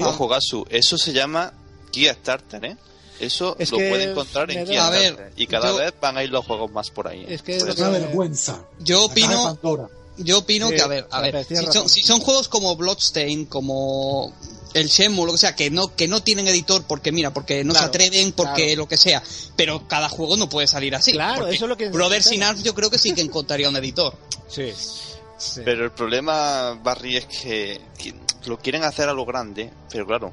Ojo, 0.00 0.28
Gasu, 0.28 0.64
eso 0.70 0.96
se 0.96 1.12
llama 1.12 1.52
Guía 1.92 2.14
Starter, 2.14 2.64
¿eh? 2.64 2.76
Eso 3.18 3.56
Es 3.58 3.72
lo 3.72 3.78
que 3.78 3.88
puede 3.88 4.04
encontrar 4.12 4.48
en 4.52 4.64
da- 4.64 4.70
Guía 4.70 4.86
A 4.86 4.90
ver, 4.90 5.12
Starter. 5.14 5.32
Y 5.36 5.46
cada 5.48 5.70
yo- 5.70 5.76
vez 5.78 5.92
van 6.00 6.16
a 6.18 6.22
ir 6.22 6.30
los 6.30 6.46
juegos 6.46 6.70
más 6.70 6.90
por 6.90 7.08
ahí. 7.08 7.22
¿eh? 7.22 7.34
Es 7.34 7.42
que 7.42 7.58
Una 7.60 7.88
vergüenza. 7.88 8.62
Yo 8.78 9.06
opino, 9.06 9.58
yo 10.18 10.38
opino 10.38 10.68
Sí, 10.68 10.76
que, 10.76 10.82
a 10.82 10.86
ver, 10.86 11.06
a 11.10 11.20
ver, 11.20 11.44
si 11.44 11.56
son, 11.56 11.88
si 11.88 12.02
son 12.02 12.20
juegos 12.20 12.46
como 12.48 12.76
Bloodstain, 12.76 13.46
como 13.46 14.32
el 14.80 14.88
Shenmue, 14.88 15.26
lo 15.26 15.32
que 15.32 15.38
sea, 15.38 15.54
que 15.56 15.70
no, 15.70 15.94
que 15.94 16.08
no 16.08 16.22
tienen 16.22 16.48
editor 16.48 16.84
porque, 16.86 17.12
mira, 17.12 17.32
porque 17.32 17.64
no 17.64 17.72
Claro, 17.72 17.84
se 17.84 17.88
atreven, 17.88 18.32
porque 18.32 18.64
claro. 18.66 18.76
lo 18.78 18.88
que 18.88 18.96
sea, 18.96 19.22
pero 19.56 19.86
cada 19.88 20.08
juego 20.08 20.36
no 20.36 20.48
puede 20.48 20.66
salir 20.66 20.94
así. 20.94 21.12
Claro, 21.12 21.46
eso 21.46 21.64
es 21.64 21.68
lo 21.68 21.76
que- 21.76 21.88
Brothers 21.90 22.32
in 22.32 22.42
Arms 22.42 22.62
yo 22.62 22.74
creo 22.74 22.90
que 22.90 22.98
sí 22.98 23.12
que 23.14 23.20
encontraría 23.22 23.68
un 23.68 23.76
editor. 23.76 24.16
Sí. 24.48 24.72
Sí. 25.36 25.60
Pero 25.64 25.84
el 25.84 25.92
problema, 25.92 26.78
Barry, 26.82 27.16
es 27.18 27.26
que, 27.26 27.80
que 27.96 28.12
lo 28.46 28.58
quieren 28.58 28.82
hacer 28.82 29.08
a 29.08 29.12
lo 29.12 29.24
grande, 29.24 29.70
pero 29.90 30.04
claro, 30.06 30.32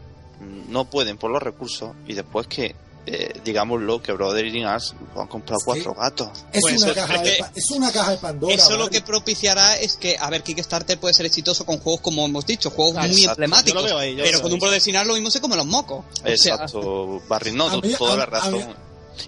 no 0.70 0.86
pueden 0.86 1.18
por 1.18 1.30
los 1.32 1.42
recursos 1.44 1.92
y 2.08 2.14
después 2.14 2.48
que 2.48 2.76
eh, 3.08 3.40
digámoslo, 3.44 4.02
que 4.02 4.12
Brothering 4.14 4.66
Arts 4.66 4.96
han 5.16 5.28
comprado 5.28 5.60
cuatro 5.64 5.94
gatos. 5.94 6.30
Es, 6.52 6.62
Pues 6.62 6.82
una 6.82 6.92
eso- 6.92 6.96
caja 6.96 7.22
de, 7.22 7.46
es 7.56 7.72
una 7.72 7.92
caja 7.92 8.12
de 8.12 8.18
Pandora. 8.18 8.54
Eso 8.56 8.78
lo 8.78 8.90
que 8.90 9.02
propiciará 9.02 9.76
es 9.78 9.96
que, 9.96 10.18
a 10.20 10.30
ver, 10.30 10.42
Kickstarter 10.44 11.00
puede 11.00 11.14
ser 11.14 11.26
exitoso 11.26 11.66
con 11.66 11.78
juegos 11.80 12.02
como 12.02 12.26
hemos 12.26 12.46
dicho, 12.46 12.70
juegos 12.72 12.96
muy 13.08 13.24
emblemáticos. 13.26 13.74
Yo 13.84 13.88
lo 13.90 13.96
veo 13.96 13.98
ahí, 14.00 14.12
yo 14.16 14.18
lo 14.18 14.24
pero 14.24 14.42
con 14.42 14.54
un 14.54 14.60
Brother 14.60 14.82
Sin 14.82 14.96
lo 14.96 15.14
mismo 15.14 15.30
se 15.30 15.40
come 15.42 15.56
los 15.56 15.66
mocos. 15.66 16.04
O 16.24 16.26
sea, 16.26 16.32
Exacto, 16.34 17.22
Barry, 17.28 17.52
no, 17.52 17.80
toda 17.98 18.14
a- 18.14 18.18
la 18.18 18.26
razón. 18.26 18.76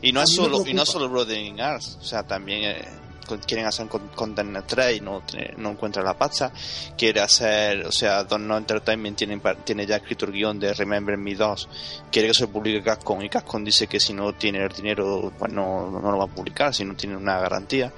y 0.01 0.11
no 0.11 0.22
es 0.22 0.30
solo 0.33 0.65
y 0.65 0.73
no 0.73 0.85
solo 0.85 1.07
Brothering 1.09 1.61
Arts, 1.61 1.97
o 2.01 2.03
sea, 2.03 2.23
también 2.23 2.64
eh, 2.64 2.85
quieren 3.45 3.65
hacer 3.65 3.88
con 3.88 4.07
Content 4.09 4.57
3 4.65 4.97
y 4.97 5.01
no, 5.01 5.23
no 5.57 5.72
encuentra 5.72 6.01
la 6.03 6.17
pasta. 6.17 6.51
Quiere 6.97 7.22
hacer, 7.22 7.85
o 7.85 7.91
sea, 7.91 8.23
Don 8.23 8.47
No 8.47 8.57
Entertainment 8.57 9.17
tiene, 9.17 9.39
tiene 9.64 9.85
ya 9.85 9.97
escrito 9.97 10.25
el 10.25 10.31
guion 10.31 10.59
de 10.59 10.73
Remember 10.73 11.17
Me 11.17 11.35
2. 11.35 11.69
Quiere 12.11 12.30
que 12.30 12.33
se 12.33 12.47
publique 12.47 12.81
Capcom 12.83 13.22
y 13.22 13.30
Capcom 13.30 13.64
dice 13.64 13.88
que 13.88 13.99
si 13.99 14.14
no 14.14 14.33
tiene 14.33 14.64
el 14.64 14.69
dinero, 14.73 15.31
pues 15.38 15.51
no, 15.51 15.89
no 15.89 16.11
lo 16.11 16.17
va 16.17 16.23
a 16.25 16.27
publicar, 16.27 16.73
si 16.73 16.85
no 16.85 16.95
tiene 16.95 17.15
una 17.17 17.39
garantía. 17.39 17.91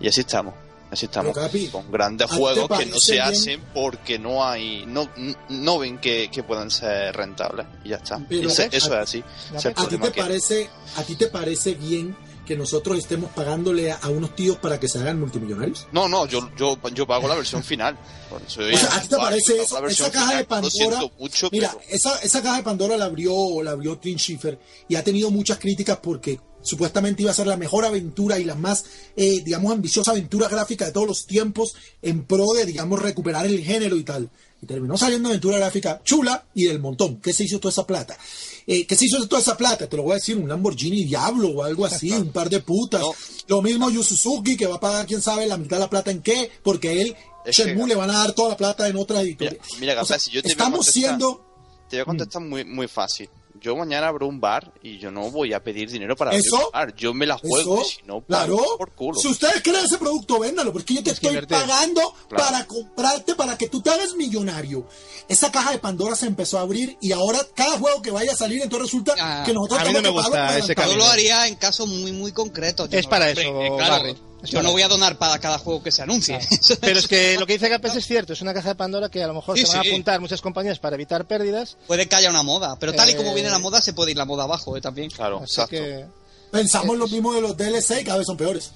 Y 0.00 0.08
así 0.08 0.20
estamos. 0.20 0.54
Así 0.90 1.06
estamos 1.06 1.34
Capi, 1.34 1.68
con 1.68 1.90
grandes 1.90 2.26
¿a 2.26 2.28
ti 2.28 2.34
te 2.36 2.38
juegos 2.42 2.78
que 2.78 2.84
no 2.84 2.98
se 2.98 3.12
bien? 3.12 3.24
hacen 3.24 3.62
porque 3.72 4.18
no 4.18 4.44
hay 4.44 4.84
no, 4.86 5.08
no 5.48 5.78
ven 5.78 5.96
que, 5.96 6.28
que 6.30 6.42
puedan 6.42 6.70
ser 6.70 7.16
rentables 7.16 7.64
y 7.82 7.88
ya 7.88 7.96
está 7.96 8.20
Pero- 8.28 8.50
Ese- 8.50 8.68
eso 8.70 8.88
es 8.88 9.00
así 9.00 9.24
¿A 9.54 9.56
¿A 9.84 9.88
ti 9.88 9.96
te 9.96 10.12
que- 10.12 10.20
parece, 10.20 10.68
a 10.96 11.02
ti 11.02 11.14
te 11.16 11.28
parece 11.28 11.76
bien 11.76 12.14
que 12.46 12.56
nosotros 12.56 12.98
estemos 12.98 13.30
pagándole 13.30 13.92
a, 13.92 13.96
a 13.96 14.08
unos 14.08 14.34
tíos 14.34 14.56
para 14.58 14.78
que 14.80 14.88
se 14.88 14.98
hagan 14.98 15.20
multimillonarios? 15.20 15.86
no 15.92 16.08
no 16.08 16.26
yo, 16.26 16.50
yo 16.56 16.78
yo 16.94 17.06
pago 17.06 17.28
la 17.28 17.36
versión 17.36 17.62
final 17.62 17.96
O 18.30 18.50
sea, 18.50 18.96
¿a 18.96 19.00
ti 19.02 19.08
te 19.08 19.16
parece 19.16 19.62
eso? 19.62 19.86
Esa 19.86 20.10
caja 20.10 20.36
de 20.38 20.44
final. 20.44 20.46
Pandora. 20.46 21.00
mucho 21.18 21.48
Mira, 21.52 21.70
pero- 21.72 21.84
esa, 21.94 22.18
esa 22.18 22.42
caja 22.42 22.56
de 22.56 22.62
Pandora 22.62 22.96
la 22.96 23.04
abrió, 23.06 23.62
la 23.62 23.72
abrió 23.72 23.96
Tim 23.98 24.18
Schiffer 24.18 24.58
y 24.88 24.94
ha 24.96 25.04
tenido 25.04 25.30
muchas 25.30 25.58
críticas 25.58 25.98
porque 26.02 26.40
supuestamente 26.62 27.22
iba 27.22 27.30
a 27.30 27.34
ser 27.34 27.46
la 27.46 27.56
mejor 27.56 27.84
aventura 27.84 28.38
y 28.38 28.44
la 28.44 28.54
más, 28.54 28.84
eh, 29.16 29.40
digamos, 29.44 29.72
ambiciosa 29.72 30.12
aventura 30.12 30.48
gráfica 30.48 30.84
de 30.86 30.92
todos 30.92 31.06
los 31.08 31.26
tiempos 31.26 31.74
en 32.00 32.24
pro 32.24 32.46
de, 32.56 32.64
digamos, 32.66 33.00
recuperar 33.02 33.46
el 33.46 33.62
género 33.64 33.96
y 33.96 34.04
tal. 34.04 34.30
Y 34.62 34.66
terminó 34.66 34.96
saliendo 34.96 35.28
aventura 35.28 35.58
gráfica 35.58 36.00
chula 36.04 36.44
y 36.54 36.66
del 36.66 36.78
montón. 36.78 37.16
¿Qué 37.20 37.32
se 37.32 37.42
hizo 37.44 37.58
toda 37.58 37.72
esa 37.72 37.84
plata? 37.86 38.16
Eh, 38.66 38.86
¿Qué 38.86 38.94
se 38.96 39.06
hizo 39.06 39.20
de 39.20 39.26
toda 39.26 39.40
esa 39.42 39.56
plata? 39.56 39.88
Te 39.88 39.96
lo 39.96 40.04
voy 40.04 40.12
a 40.12 40.14
decir, 40.16 40.36
un 40.36 40.48
Lamborghini 40.48 41.04
Diablo 41.04 41.48
o 41.48 41.62
algo 41.62 41.84
así, 41.86 42.12
un 42.12 42.30
par 42.30 42.48
de 42.50 42.60
putas. 42.60 43.00
No. 43.00 43.12
Lo 43.48 43.62
mismo 43.62 43.90
Yu 43.90 44.02
Suzuki, 44.02 44.56
que 44.56 44.66
va 44.66 44.76
a 44.76 44.80
pagar, 44.80 45.06
quién 45.06 45.20
sabe, 45.22 45.46
la 45.46 45.56
mitad 45.56 45.76
de 45.76 45.80
la 45.80 45.90
plata 45.90 46.10
en 46.10 46.22
qué, 46.22 46.50
porque 46.62 47.02
él, 47.02 47.16
Shenmue, 47.46 47.88
le 47.88 47.94
van 47.96 48.10
a 48.10 48.18
dar 48.18 48.32
toda 48.34 48.50
la 48.50 48.56
plata 48.56 48.86
en 48.88 48.96
otras 48.96 49.22
editoriales. 49.22 49.60
Mira, 49.80 49.92
mira, 49.94 50.02
O 50.02 50.04
sea, 50.04 50.18
si 50.18 50.30
yo 50.30 50.42
te 50.42 50.48
voy 50.48 50.50
a 50.50 50.52
estamos 50.52 50.78
contestar- 50.86 50.92
siendo 50.92 51.44
te 51.90 51.96
voy 51.96 52.02
a 52.02 52.04
contestar 52.06 52.40
muy 52.42 52.64
muy 52.64 52.88
fácil 52.88 53.28
yo 53.62 53.76
mañana 53.76 54.08
abro 54.08 54.26
un 54.26 54.40
bar 54.40 54.72
y 54.82 54.98
yo 54.98 55.10
no 55.10 55.30
voy 55.30 55.52
a 55.52 55.62
pedir 55.62 55.90
dinero 55.90 56.16
para 56.16 56.32
Eso, 56.32 56.56
abrir 56.56 56.66
un 56.66 56.72
bar 56.72 56.94
yo 56.96 57.14
me 57.14 57.26
la 57.26 57.38
juego 57.38 57.84
si 57.84 58.02
no 58.06 58.20
claro. 58.22 58.56
pago 58.56 58.76
por 58.78 58.90
culo 58.92 59.18
Si 59.18 59.28
ustedes 59.28 59.62
creen 59.62 59.84
ese 59.84 59.98
producto, 59.98 60.38
véndalo, 60.40 60.72
porque 60.72 60.94
yo 60.94 61.02
te 61.02 61.10
Es 61.10 61.16
estoy 61.22 61.40
pagando 61.46 62.00
Claro. 62.28 62.44
para 62.44 62.66
comprarte, 62.66 63.34
para 63.34 63.56
que 63.56 63.68
tú 63.68 63.80
te 63.80 63.90
hagas 63.90 64.14
millonario. 64.14 64.86
Esa 65.28 65.50
caja 65.52 65.70
de 65.70 65.78
Pandora 65.78 66.16
se 66.16 66.26
empezó 66.26 66.58
a 66.58 66.62
abrir 66.62 66.96
y 67.00 67.12
ahora 67.12 67.38
cada 67.54 67.78
juego 67.78 68.02
que 68.02 68.10
vaya 68.10 68.32
a 68.32 68.36
salir, 68.36 68.60
entonces 68.62 68.86
resulta 68.90 69.14
Ah, 69.18 69.42
que 69.46 69.52
nosotros 69.52 69.80
a 69.80 69.84
mí 69.84 69.92
no 69.92 69.96
tenemos 69.98 70.14
me 70.16 70.22
que 70.22 70.28
gusta 70.28 70.46
pagar 70.46 70.58
ese 70.60 70.74
para 70.74 70.88
yo 70.88 70.96
lo 70.96 71.04
haría 71.04 71.46
en 71.46 71.54
casos 71.54 71.86
muy, 71.88 72.12
muy 72.12 72.32
concretos. 72.32 72.88
Es 72.92 73.04
no- 73.04 73.10
para 73.10 73.30
eso, 73.30 73.40
claro, 73.76 73.92
Barry. 74.04 74.16
Yo 74.44 74.62
no 74.62 74.72
voy 74.72 74.82
a 74.82 74.88
donar 74.88 75.16
para 75.18 75.38
cada 75.38 75.58
juego 75.58 75.82
que 75.82 75.90
se 75.90 76.02
anuncie. 76.02 76.38
Pero 76.80 76.98
es 76.98 77.06
que 77.08 77.36
lo 77.38 77.46
que 77.46 77.54
dice 77.54 77.68
Capes 77.68 77.96
es 77.96 78.06
cierto, 78.06 78.32
es 78.32 78.40
una 78.42 78.52
caja 78.54 78.70
de 78.70 78.74
Pandora 78.74 79.08
que 79.08 79.22
a 79.22 79.26
lo 79.26 79.34
mejor 79.34 79.56
Sí, 79.58 79.64
se 79.66 79.76
van 79.76 79.82
sí. 79.82 79.88
a 79.88 79.92
apuntar 79.92 80.20
muchas 80.20 80.40
compañías 80.40 80.78
para 80.78 80.94
evitar 80.96 81.24
pérdidas. 81.26 81.76
Puede 81.86 82.06
que 82.08 82.16
haya 82.16 82.30
una 82.30 82.42
moda, 82.42 82.76
pero 82.78 82.92
tal 82.92 83.08
y 83.10 83.14
como 83.14 83.30
Eh, 83.30 83.34
viene 83.34 83.50
la 83.50 83.58
moda, 83.58 83.80
se 83.80 83.92
puede 83.92 84.10
ir 84.12 84.16
la 84.16 84.24
moda 84.24 84.44
abajo 84.44 84.76
eh, 84.76 84.80
también. 84.80 85.10
claro 85.10 85.36
Así 85.38 85.44
exacto 85.60 85.70
que, 85.76 86.06
Pensamos 86.52 86.98
lo 86.98 87.08
mismo 87.08 87.32
de 87.32 87.40
los 87.40 87.56
DLC 87.56 88.02
y 88.02 88.04
cada 88.04 88.18
vez 88.18 88.26
son 88.26 88.36
peores. 88.36 88.72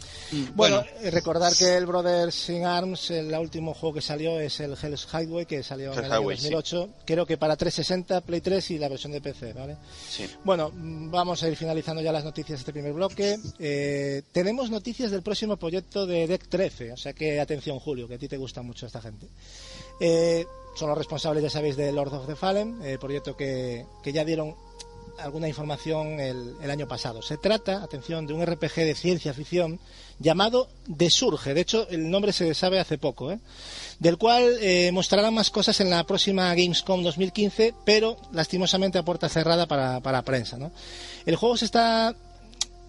bueno, 0.54 0.82
eh, 1.02 1.10
recordar 1.10 1.54
que 1.54 1.76
el 1.76 1.84
Brothers 1.84 2.48
in 2.48 2.64
Arms, 2.64 3.10
el 3.10 3.34
último 3.34 3.74
juego 3.74 3.96
que 3.96 4.00
salió 4.00 4.40
es 4.40 4.58
el 4.60 4.74
Hell's 4.82 5.06
Highway, 5.12 5.44
que 5.44 5.62
salió 5.62 5.92
en 5.92 5.98
el 5.98 6.04
año 6.06 6.22
Highway, 6.22 6.38
sí. 6.38 6.44
2008. 6.44 6.88
Creo 7.04 7.26
que 7.26 7.36
para 7.36 7.54
360, 7.54 8.22
Play 8.22 8.40
3 8.40 8.70
y 8.70 8.78
la 8.78 8.88
versión 8.88 9.12
de 9.12 9.20
PC, 9.20 9.52
¿vale? 9.52 9.76
sí 10.08 10.26
Bueno, 10.42 10.70
mm, 10.74 11.10
vamos 11.10 11.42
a 11.42 11.48
ir 11.50 11.56
finalizando 11.56 12.00
ya 12.00 12.12
las 12.12 12.24
noticias 12.24 12.58
de 12.58 12.60
este 12.62 12.72
primer 12.72 12.94
bloque. 12.94 13.36
Eh, 13.58 14.22
tenemos 14.32 14.70
noticias 14.70 15.10
del 15.10 15.20
próximo 15.20 15.58
proyecto 15.58 16.06
de 16.06 16.26
Deck 16.26 16.48
13, 16.48 16.92
o 16.92 16.96
sea 16.96 17.12
que 17.12 17.40
atención 17.40 17.78
Julio, 17.78 18.08
que 18.08 18.14
a 18.14 18.18
ti 18.18 18.26
te 18.26 18.38
gusta 18.38 18.62
mucho 18.62 18.86
esta 18.86 19.02
gente. 19.02 19.28
Eh, 20.00 20.46
son 20.76 20.88
los 20.88 20.96
responsables, 20.96 21.42
ya 21.42 21.50
sabéis, 21.50 21.76
de 21.76 21.92
Lord 21.92 22.14
of 22.14 22.26
the 22.26 22.36
Fallen, 22.36 22.80
eh, 22.82 22.96
proyecto 22.98 23.36
que, 23.36 23.84
que 24.02 24.12
ya 24.14 24.24
dieron 24.24 24.54
alguna 25.18 25.48
información 25.48 26.20
el, 26.20 26.70
año 26.70 26.86
pasado. 26.88 27.22
Se 27.22 27.36
trata, 27.36 27.82
atención, 27.82 28.26
de 28.26 28.34
un 28.34 28.44
RPG 28.44 28.74
de 28.76 28.94
ciencia 28.94 29.32
ficción 29.34 29.78
llamado 30.18 30.68
The 30.96 31.10
Surge. 31.10 31.54
De 31.54 31.60
hecho, 31.60 31.86
el 31.88 32.10
nombre 32.10 32.32
se 32.32 32.54
sabe 32.54 32.80
hace 32.80 32.98
poco, 32.98 33.32
¿eh? 33.32 33.38
del 33.98 34.18
cual 34.18 34.44
eh, 34.60 34.90
mostrarán 34.92 35.34
más 35.34 35.50
cosas 35.50 35.80
en 35.80 35.90
la 35.90 36.04
próxima 36.04 36.54
Gamescom 36.54 37.02
2015, 37.02 37.74
pero 37.84 38.16
lastimosamente 38.32 38.98
a 38.98 39.04
puerta 39.04 39.28
cerrada 39.28 39.66
para, 39.66 40.00
para 40.00 40.22
prensa. 40.22 40.56
¿no? 40.56 40.72
El 41.24 41.36
juego 41.36 41.56
se 41.56 41.64
está 41.64 42.14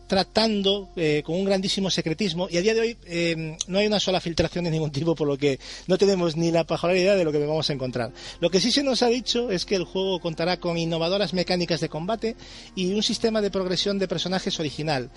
tratando 0.08 0.90
eh, 0.96 1.22
con 1.26 1.36
un 1.36 1.46
grandísimo 1.46 1.90
secretismo 1.90 2.48
y 2.50 2.58
a 2.58 2.62
día 2.62 2.74
de 2.74 2.80
hoy 2.80 2.98
eh, 3.06 3.58
no 3.68 3.80
hay 3.80 3.88
una 3.88 4.00
sola 4.00 4.22
filtración 4.22 4.66
de 4.66 4.72
ningún 4.72 4.92
tipo 4.92 5.16
por 5.16 5.28
lo 5.28 5.38
que 5.38 5.60
no 5.88 5.98
tenemos 5.98 6.36
ni 6.36 6.50
la 6.52 6.64
pajola 6.64 6.96
idea 6.96 7.16
de 7.16 7.24
lo 7.24 7.32
que 7.32 7.46
vamos 7.46 7.70
a 7.70 7.74
encontrar. 7.74 8.12
Lo 8.40 8.50
que 8.50 8.62
sí 8.62 8.72
se 8.72 8.84
nos 8.84 9.04
ha 9.04 9.08
dicho 9.08 9.52
es 9.52 9.66
que 9.66 9.76
el 9.76 9.84
juego 9.84 10.20
contará 10.20 10.58
con 10.58 10.78
innovadoras 10.78 11.34
mecánicas 11.34 11.82
de 11.82 11.90
combate 11.90 12.36
y 12.76 12.94
un 12.94 13.04
sistema 13.04 13.42
de 13.42 13.52
progresión 13.52 14.00
de 14.00 14.08
personajes 14.08 14.60
original 14.60 15.10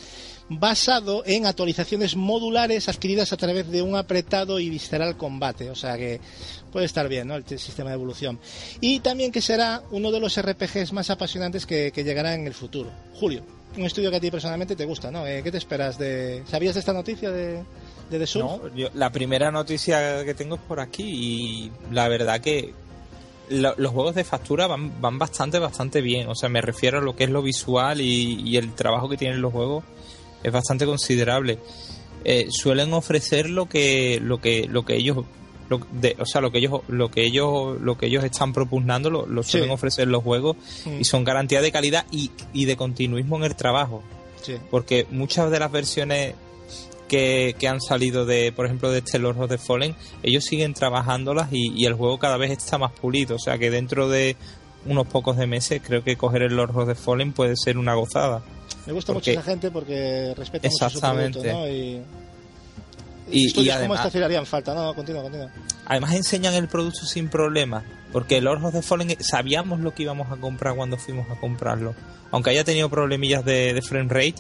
basado 0.49 1.23
en 1.25 1.47
actualizaciones 1.47 2.17
modulares 2.17 2.89
adquiridas 2.89 3.33
a 3.33 3.37
través 3.37 3.71
de 3.71 3.83
un 3.83 3.95
apretado 3.95 4.59
y 4.59 4.69
visceral 4.69 5.17
combate, 5.17 5.71
o 5.71 5.77
sea 5.77 5.97
que 5.97 6.21
puede 6.73 6.87
estar 6.87 7.09
bien 7.09 7.29
¿no? 7.29 7.37
el 7.37 7.47
sistema 7.59 7.91
de 7.91 7.95
evolución. 7.95 8.41
Y 8.81 9.01
también 9.01 9.31
que 9.31 9.41
será 9.41 9.83
uno 9.91 10.11
de 10.11 10.21
los 10.21 10.41
RPGs 10.41 10.93
más 10.93 11.11
apasionantes 11.11 11.67
que, 11.67 11.93
que 11.93 12.05
llegará 12.05 12.35
en 12.35 12.47
el 12.47 12.55
futuro. 12.55 12.91
Julio, 13.15 13.45
un 13.77 13.85
estudio 13.85 14.11
que 14.11 14.17
a 14.17 14.21
ti 14.21 14.31
personalmente 14.31 14.75
te 14.77 14.85
gusta, 14.85 15.11
¿no? 15.11 15.27
Eh, 15.27 15.43
¿Qué 15.43 15.51
te 15.53 15.59
esperas 15.59 15.99
de... 15.99 16.43
¿Sabías 16.47 16.75
de 16.75 16.81
esta 16.81 16.93
noticia 16.93 17.31
de, 17.31 17.63
The 18.11 18.27
Surge? 18.27 18.71
No, 18.75 18.91
la 18.95 19.11
primera 19.11 19.51
noticia 19.51 20.25
que 20.25 20.35
tengo 20.35 20.57
es 20.57 20.61
por 20.63 20.81
aquí 20.81 21.05
y 21.05 21.73
la 21.93 22.09
verdad 22.09 22.41
que 22.41 22.73
lo- 23.49 23.75
los 23.77 23.93
juegos 23.93 24.15
de 24.15 24.25
factura 24.25 24.67
van, 24.67 25.01
van 25.01 25.19
bastante, 25.19 25.59
bastante 25.59 26.01
bien. 26.01 26.29
O 26.29 26.35
sea, 26.35 26.49
me 26.49 26.61
refiero 26.61 26.99
a 26.99 27.01
lo 27.03 27.15
que 27.17 27.25
es 27.25 27.31
lo 27.31 27.43
visual 27.43 28.01
y, 28.01 28.41
y 28.45 28.57
el 28.57 28.73
trabajo 28.75 29.09
que 29.09 29.17
tienen 29.17 29.41
los 29.41 29.53
juegos 29.53 29.85
es 30.43 30.53
bastante 30.53 30.87
considerable. 30.87 31.59
Eh, 32.25 32.49
suelen 32.51 32.93
ofrecer 32.93 33.49
lo 33.49 33.67
que, 33.69 34.21
lo 34.23 34.41
que, 34.41 34.67
lo 34.69 34.85
que 34.85 34.97
ellos, 34.97 35.19
lo, 35.71 35.81
de- 35.93 36.17
o 36.19 36.27
sea, 36.27 36.43
lo 36.43 36.51
que 36.51 36.59
ellos, 36.59 36.83
lo 36.89 37.11
que 37.11 37.25
ellos, 37.25 37.81
lo 37.81 37.97
que 37.97 38.07
ellos 38.07 38.23
están 38.25 38.53
propugnando 38.53 39.09
lo, 39.09 39.25
lo 39.27 39.43
suelen 39.43 39.71
Sí. 39.71 39.75
ofrecer 39.75 40.09
los 40.09 40.23
juegos 40.23 40.57
Mm. 40.85 41.01
y 41.01 41.05
son 41.05 41.25
garantía 41.25 41.63
de 41.63 41.73
calidad 41.73 42.05
y, 42.11 42.31
y 42.53 42.67
de 42.67 42.77
continuismo 42.77 43.37
en 43.39 43.45
el 43.45 43.57
trabajo 43.57 44.03
Sí. 44.43 44.57
porque 44.71 45.07
muchas 45.11 45.51
de 45.51 45.59
las 45.59 45.71
versiones 45.73 46.35
que, 47.09 47.57
que 47.59 47.67
han 47.69 47.81
salido 47.81 48.25
de, 48.25 48.53
por 48.53 48.67
ejemplo, 48.67 48.91
de 48.91 48.99
este 48.99 49.19
Lord 49.19 49.41
of 49.43 49.49
the 49.51 49.59
Fallen, 49.59 49.97
ellos 50.23 50.45
siguen 50.45 50.75
trabajándolas 50.75 51.49
y, 51.53 51.73
y 51.75 51.87
el 51.87 51.95
juego 51.95 52.19
cada 52.19 52.37
vez 52.37 52.51
está 52.53 52.79
más 52.79 52.93
pulido. 52.93 53.35
O 53.37 53.39
sea 53.39 53.59
que 53.59 53.71
dentro 53.71 54.09
de 54.09 54.37
unos 54.87 55.07
pocos 55.09 55.37
de 55.37 55.47
meses 55.49 55.83
creo 55.85 56.05
que 56.05 56.17
coger 56.17 56.43
el 56.43 56.55
Lord 56.57 56.77
of 56.77 56.89
the 56.89 56.95
Fallen 56.95 57.33
puede 57.33 57.55
ser 57.57 57.79
una 57.79 57.95
gozada. 57.95 58.43
Me 58.87 58.93
gusta 58.93 59.13
Porque- 59.13 59.33
mucho 59.33 59.41
esa 59.41 59.51
gente 59.51 59.71
porque 59.73 60.35
respeta 60.37 60.69
mucho 60.69 60.89
su 60.91 61.01
producto, 61.01 61.43
¿no? 61.45 61.69
Y, 61.69 62.01
Y- 63.33 63.53
como 63.53 63.73
además- 63.73 63.99
estos 64.01 64.13
sí 64.13 64.19
le 64.19 64.25
harían 64.25 64.47
falta, 64.47 64.75
¿no? 64.75 64.95
Continúa, 64.95 65.23
continúa. 65.23 65.51
Además 65.87 66.15
enseñan 66.15 66.55
el 66.55 66.69
producto 66.69 67.05
sin 67.07 67.29
problemas, 67.29 67.83
porque 68.13 68.39
el 68.39 68.45
Lord 68.45 68.65
of 68.65 68.73
the 68.75 68.83
Fallen 68.83 69.17
sabíamos 69.21 69.81
lo 69.81 69.95
que 69.95 70.05
íbamos 70.05 70.31
a 70.31 70.37
comprar 70.37 70.75
cuando 70.75 70.97
fuimos 70.97 71.31
a 71.31 71.35
comprarlo. 71.37 71.95
Aunque 72.31 72.51
haya 72.51 72.65
tenido 72.65 72.89
problemillas 72.89 73.45
de, 73.45 73.75
de 73.75 73.83
frame 73.83 74.09
rate, 74.09 74.37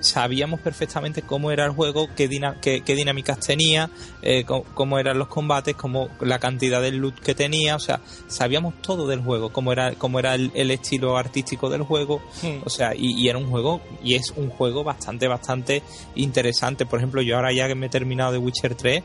sabíamos 0.00 0.60
perfectamente 0.60 1.22
cómo 1.22 1.50
era 1.50 1.64
el 1.64 1.70
juego, 1.70 2.08
qué, 2.16 2.28
dina- 2.28 2.56
qué, 2.60 2.80
qué 2.82 2.94
dinámicas 2.94 3.38
tenía, 3.40 3.88
eh, 4.22 4.44
cómo, 4.44 4.64
cómo 4.74 4.98
eran 4.98 5.18
los 5.18 5.28
combates, 5.28 5.74
cómo 5.76 6.08
la 6.20 6.38
cantidad 6.38 6.82
del 6.82 6.96
loot 6.96 7.20
que 7.20 7.34
tenía, 7.34 7.76
o 7.76 7.78
sea, 7.78 8.00
sabíamos 8.26 8.74
todo 8.82 9.06
del 9.06 9.20
juego, 9.20 9.50
cómo 9.50 9.72
era, 9.72 9.94
cómo 9.94 10.18
era 10.18 10.34
el, 10.34 10.50
el 10.54 10.70
estilo 10.70 11.16
artístico 11.16 11.70
del 11.70 11.82
juego, 11.82 12.20
Hmm. 12.42 12.62
o 12.64 12.70
sea, 12.70 12.94
y, 12.94 13.12
y 13.12 13.28
era 13.28 13.38
un 13.38 13.48
juego, 13.48 13.80
y 14.02 14.14
es 14.14 14.32
un 14.36 14.50
juego 14.50 14.82
bastante, 14.84 15.28
bastante 15.28 15.82
interesante. 16.16 16.86
Por 16.86 16.98
ejemplo, 16.98 17.22
yo 17.22 17.36
ahora 17.36 17.52
ya 17.52 17.66
que 17.68 17.74
me 17.74 17.86
he 17.86 17.90
terminado 17.90 18.32
de 18.32 18.38
Witcher 18.38 18.74
3, 18.74 19.02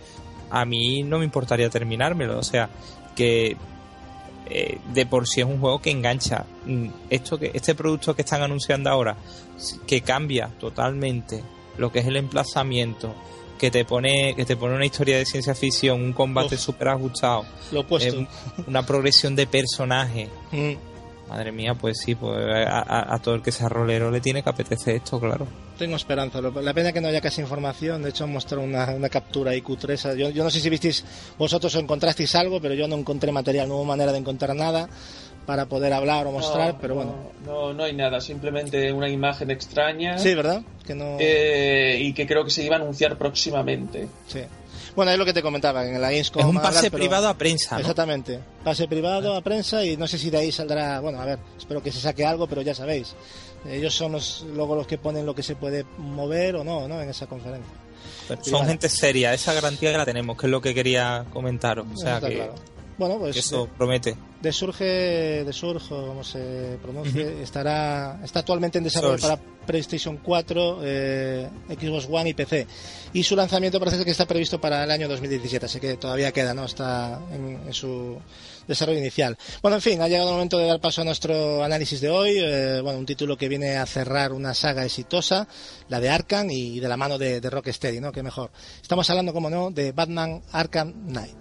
a 0.50 0.66
mí 0.66 1.03
no 1.03 1.19
me 1.19 1.26
importaría 1.26 1.69
terminármelo, 1.69 2.38
o 2.40 2.43
sea, 2.43 2.69
que 3.16 3.56
eh, 4.54 4.80
de 4.94 5.06
por 5.06 5.28
sí 5.28 5.42
es 5.42 5.48
un 5.48 5.60
juego 5.60 5.82
que 5.82 5.92
engancha. 5.92 6.46
Mm, 6.66 6.88
Esto 7.10 7.40
que 7.40 7.52
este 7.54 7.74
producto 7.74 8.16
que 8.16 8.22
están 8.22 8.42
anunciando 8.42 8.90
ahora, 8.90 9.16
que 9.88 10.02
cambia 10.02 10.50
totalmente 10.60 11.42
lo 11.78 11.92
que 11.92 12.00
es 12.00 12.06
el 12.06 12.18
emplazamiento, 12.18 13.16
que 13.58 13.72
te 13.72 13.86
pone 13.86 14.34
que 14.36 14.44
te 14.44 14.58
pone 14.58 14.76
una 14.76 14.86
historia 14.86 15.18
de 15.18 15.26
ciencia 15.26 15.56
ficción, 15.56 16.02
un 16.02 16.14
combate 16.14 16.58
súper 16.58 16.90
ajustado, 16.90 17.46
Lo 17.72 17.86
eh, 18.00 18.28
una 18.68 18.86
progresión 18.86 19.36
de 19.36 19.48
personaje. 19.48 20.30
Mm. 20.52 20.91
Madre 21.32 21.51
mía, 21.51 21.74
pues 21.74 21.98
sí, 22.00 22.16
pues 22.16 22.38
a, 22.45 22.80
a- 22.80 23.16
a 23.16 23.19
todo 23.19 23.35
el 23.35 23.42
que 23.42 23.51
sea 23.51 23.69
rolero 23.69 24.11
le 24.11 24.19
tiene 24.22 24.43
que 24.43 24.50
apetecer 24.50 24.95
esto, 24.95 25.19
claro. 25.19 25.48
Tengo 25.77 25.95
esperanza. 25.95 26.42
Lo- 26.42 26.61
La 26.61 26.74
pena 26.74 26.90
es 26.90 26.93
que 26.93 27.01
no 27.01 27.08
haya 27.08 27.22
casi 27.22 27.42
información. 27.42 28.03
De 28.03 28.10
hecho, 28.10 28.24
han 28.26 28.32
mostrado 28.34 28.64
una, 28.64 28.92
una 28.92 29.10
captura 29.10 29.53
IQ3. 29.56 30.16
Yo, 30.18 30.30
yo 30.30 30.43
no 30.43 30.50
sé 30.50 30.60
si 30.60 30.69
visteis 30.69 31.03
vosotros 31.38 31.74
o 31.76 31.80
encontrasteis 31.80 32.35
algo, 32.35 32.61
pero 32.61 32.74
yo 32.76 32.88
no 32.88 32.95
encontré 32.95 33.32
material. 33.32 33.68
No 33.68 33.76
hubo 33.77 33.85
manera 33.85 34.11
de 34.11 34.19
encontrar 34.19 34.56
nada 34.56 34.88
para 35.45 35.66
poder 35.66 35.92
hablar 35.93 36.27
o 36.27 36.32
mostrar, 36.32 36.74
No, 36.76 36.80
pero 36.80 36.93
no, 36.95 37.01
bueno. 37.03 37.16
No, 37.45 37.74
no 37.74 37.84
hay 37.84 37.93
nada, 37.95 38.22
simplemente 38.22 38.92
una 38.93 39.10
imagen 39.10 39.50
extraña. 39.50 40.19
Sí, 40.19 40.35
¿verdad? 40.35 40.61
Que 40.85 40.93
no... 40.93 41.18
Eh, 41.19 41.98
y 42.00 42.14
que 42.14 42.27
creo 42.27 42.43
que 42.45 42.51
se 42.51 42.64
iba 42.64 42.76
a 42.76 42.80
anunciar 42.80 43.18
próximamente. 43.18 44.08
Sí. 44.27 44.42
Bueno, 44.95 45.11
es 45.11 45.18
lo 45.18 45.26
que 45.26 45.34
te 45.34 45.42
comentaba, 45.42 45.86
en 45.86 46.02
la 46.02 46.10
Gamescom 46.10 46.42
Es 46.42 46.48
un 46.48 46.58
hablar, 46.58 46.74
pase 46.74 46.92
privado 46.92 47.28
a 47.28 47.38
prensa, 47.38 47.76
¿no? 47.76 47.82
Exactamente. 47.82 48.40
Pase 48.64 48.88
privado 48.88 49.36
a 49.36 49.42
prensa 49.42 49.84
y 49.86 49.98
no 49.98 50.08
sé 50.08 50.18
si 50.18 50.30
de 50.30 50.38
ahí 50.38 50.52
saldrá, 50.52 51.00
bueno, 51.00 51.22
a 51.22 51.26
ver, 51.26 51.40
espero 51.58 51.82
que 51.82 51.92
se 51.92 52.00
saque 52.00 52.26
algo, 52.26 52.48
pero 52.48 52.61
ya 52.61 52.76
sabéis, 52.76 53.16
ellos 53.70 53.94
son 53.94 54.14
los, 54.14 54.45
luego 54.53 54.76
los 54.76 54.88
que 54.88 54.98
ponen 54.98 55.26
lo 55.26 55.36
que 55.36 55.44
se 55.44 55.56
puede 55.56 55.86
mover 55.98 56.56
o 56.56 56.64
no, 56.64 56.88
¿no? 56.88 57.02
En 57.02 57.10
esa 57.10 57.28
conferencia. 57.28 57.74
Son 58.42 58.66
gente 58.66 58.88
seria, 58.90 59.34
esa 59.34 59.53
garantía 59.53 59.92
que 59.92 59.98
la 59.98 60.06
tenemos, 60.06 60.38
que 60.38 60.48
es 60.48 60.52
lo 60.52 60.61
que 60.61 60.74
quería 60.74 61.26
comentaros. 61.32 61.86
O 61.94 61.98
sea 61.98 62.20
que, 62.20 62.36
claro. 62.36 62.56
Bueno, 63.02 63.18
pues 63.18 63.36
eso 63.36 63.64
de, 63.64 63.72
promete. 63.72 64.16
de 64.44 64.54
Surge, 64.54 65.44
de 65.44 65.54
Surge, 65.54 65.92
o 65.92 66.06
como 66.10 66.24
se 66.24 66.78
pronuncie, 66.84 67.42
estará, 67.42 68.20
está 68.24 68.42
actualmente 68.42 68.78
en 68.78 68.84
desarrollo 68.84 69.20
para 69.20 69.38
PlayStation 69.66 70.18
4, 70.18 70.80
eh, 70.84 71.50
Xbox 71.70 72.08
One 72.12 72.30
y 72.30 72.34
PC. 72.36 72.68
Y 73.14 73.24
su 73.24 73.36
lanzamiento 73.36 73.80
parece 73.80 74.06
que 74.06 74.12
está 74.12 74.28
previsto 74.28 74.62
para 74.62 74.84
el 74.84 74.92
año 74.92 75.08
2017, 75.10 75.66
así 75.66 75.80
que 75.80 75.98
todavía 75.98 76.32
queda, 76.32 76.54
¿no? 76.54 76.66
Está 76.66 77.20
en, 77.34 77.62
en 77.66 77.74
su 77.74 78.20
desarrollo 78.68 79.00
inicial. 79.00 79.36
Bueno, 79.64 79.78
en 79.78 79.82
fin, 79.82 80.00
ha 80.00 80.08
llegado 80.08 80.30
el 80.30 80.36
momento 80.36 80.60
de 80.60 80.68
dar 80.68 80.80
paso 80.80 81.02
a 81.02 81.06
nuestro 81.06 81.64
análisis 81.64 82.02
de 82.02 82.10
hoy. 82.12 82.36
eh, 82.38 82.82
bueno, 82.84 83.00
un 83.00 83.08
título 83.08 83.36
que 83.36 83.50
viene 83.50 83.78
a 83.78 83.88
cerrar 83.88 84.32
una 84.32 84.54
saga 84.54 84.86
exitosa, 84.86 85.48
la 85.90 86.00
de 86.00 86.10
Arkham 86.10 86.52
y 86.52 86.80
de 86.80 86.88
la 86.88 86.98
mano 86.98 87.18
de, 87.18 87.42
de 87.42 87.50
Rocksteady, 87.50 88.00
¿no? 88.00 88.12
Que 88.12 88.22
mejor. 88.22 88.52
Estamos 88.80 89.10
hablando, 89.10 89.34
como 89.34 89.50
no, 89.50 89.72
de 89.72 89.92
Batman 89.92 90.44
Arkham 90.52 90.94
Knight. 91.08 91.41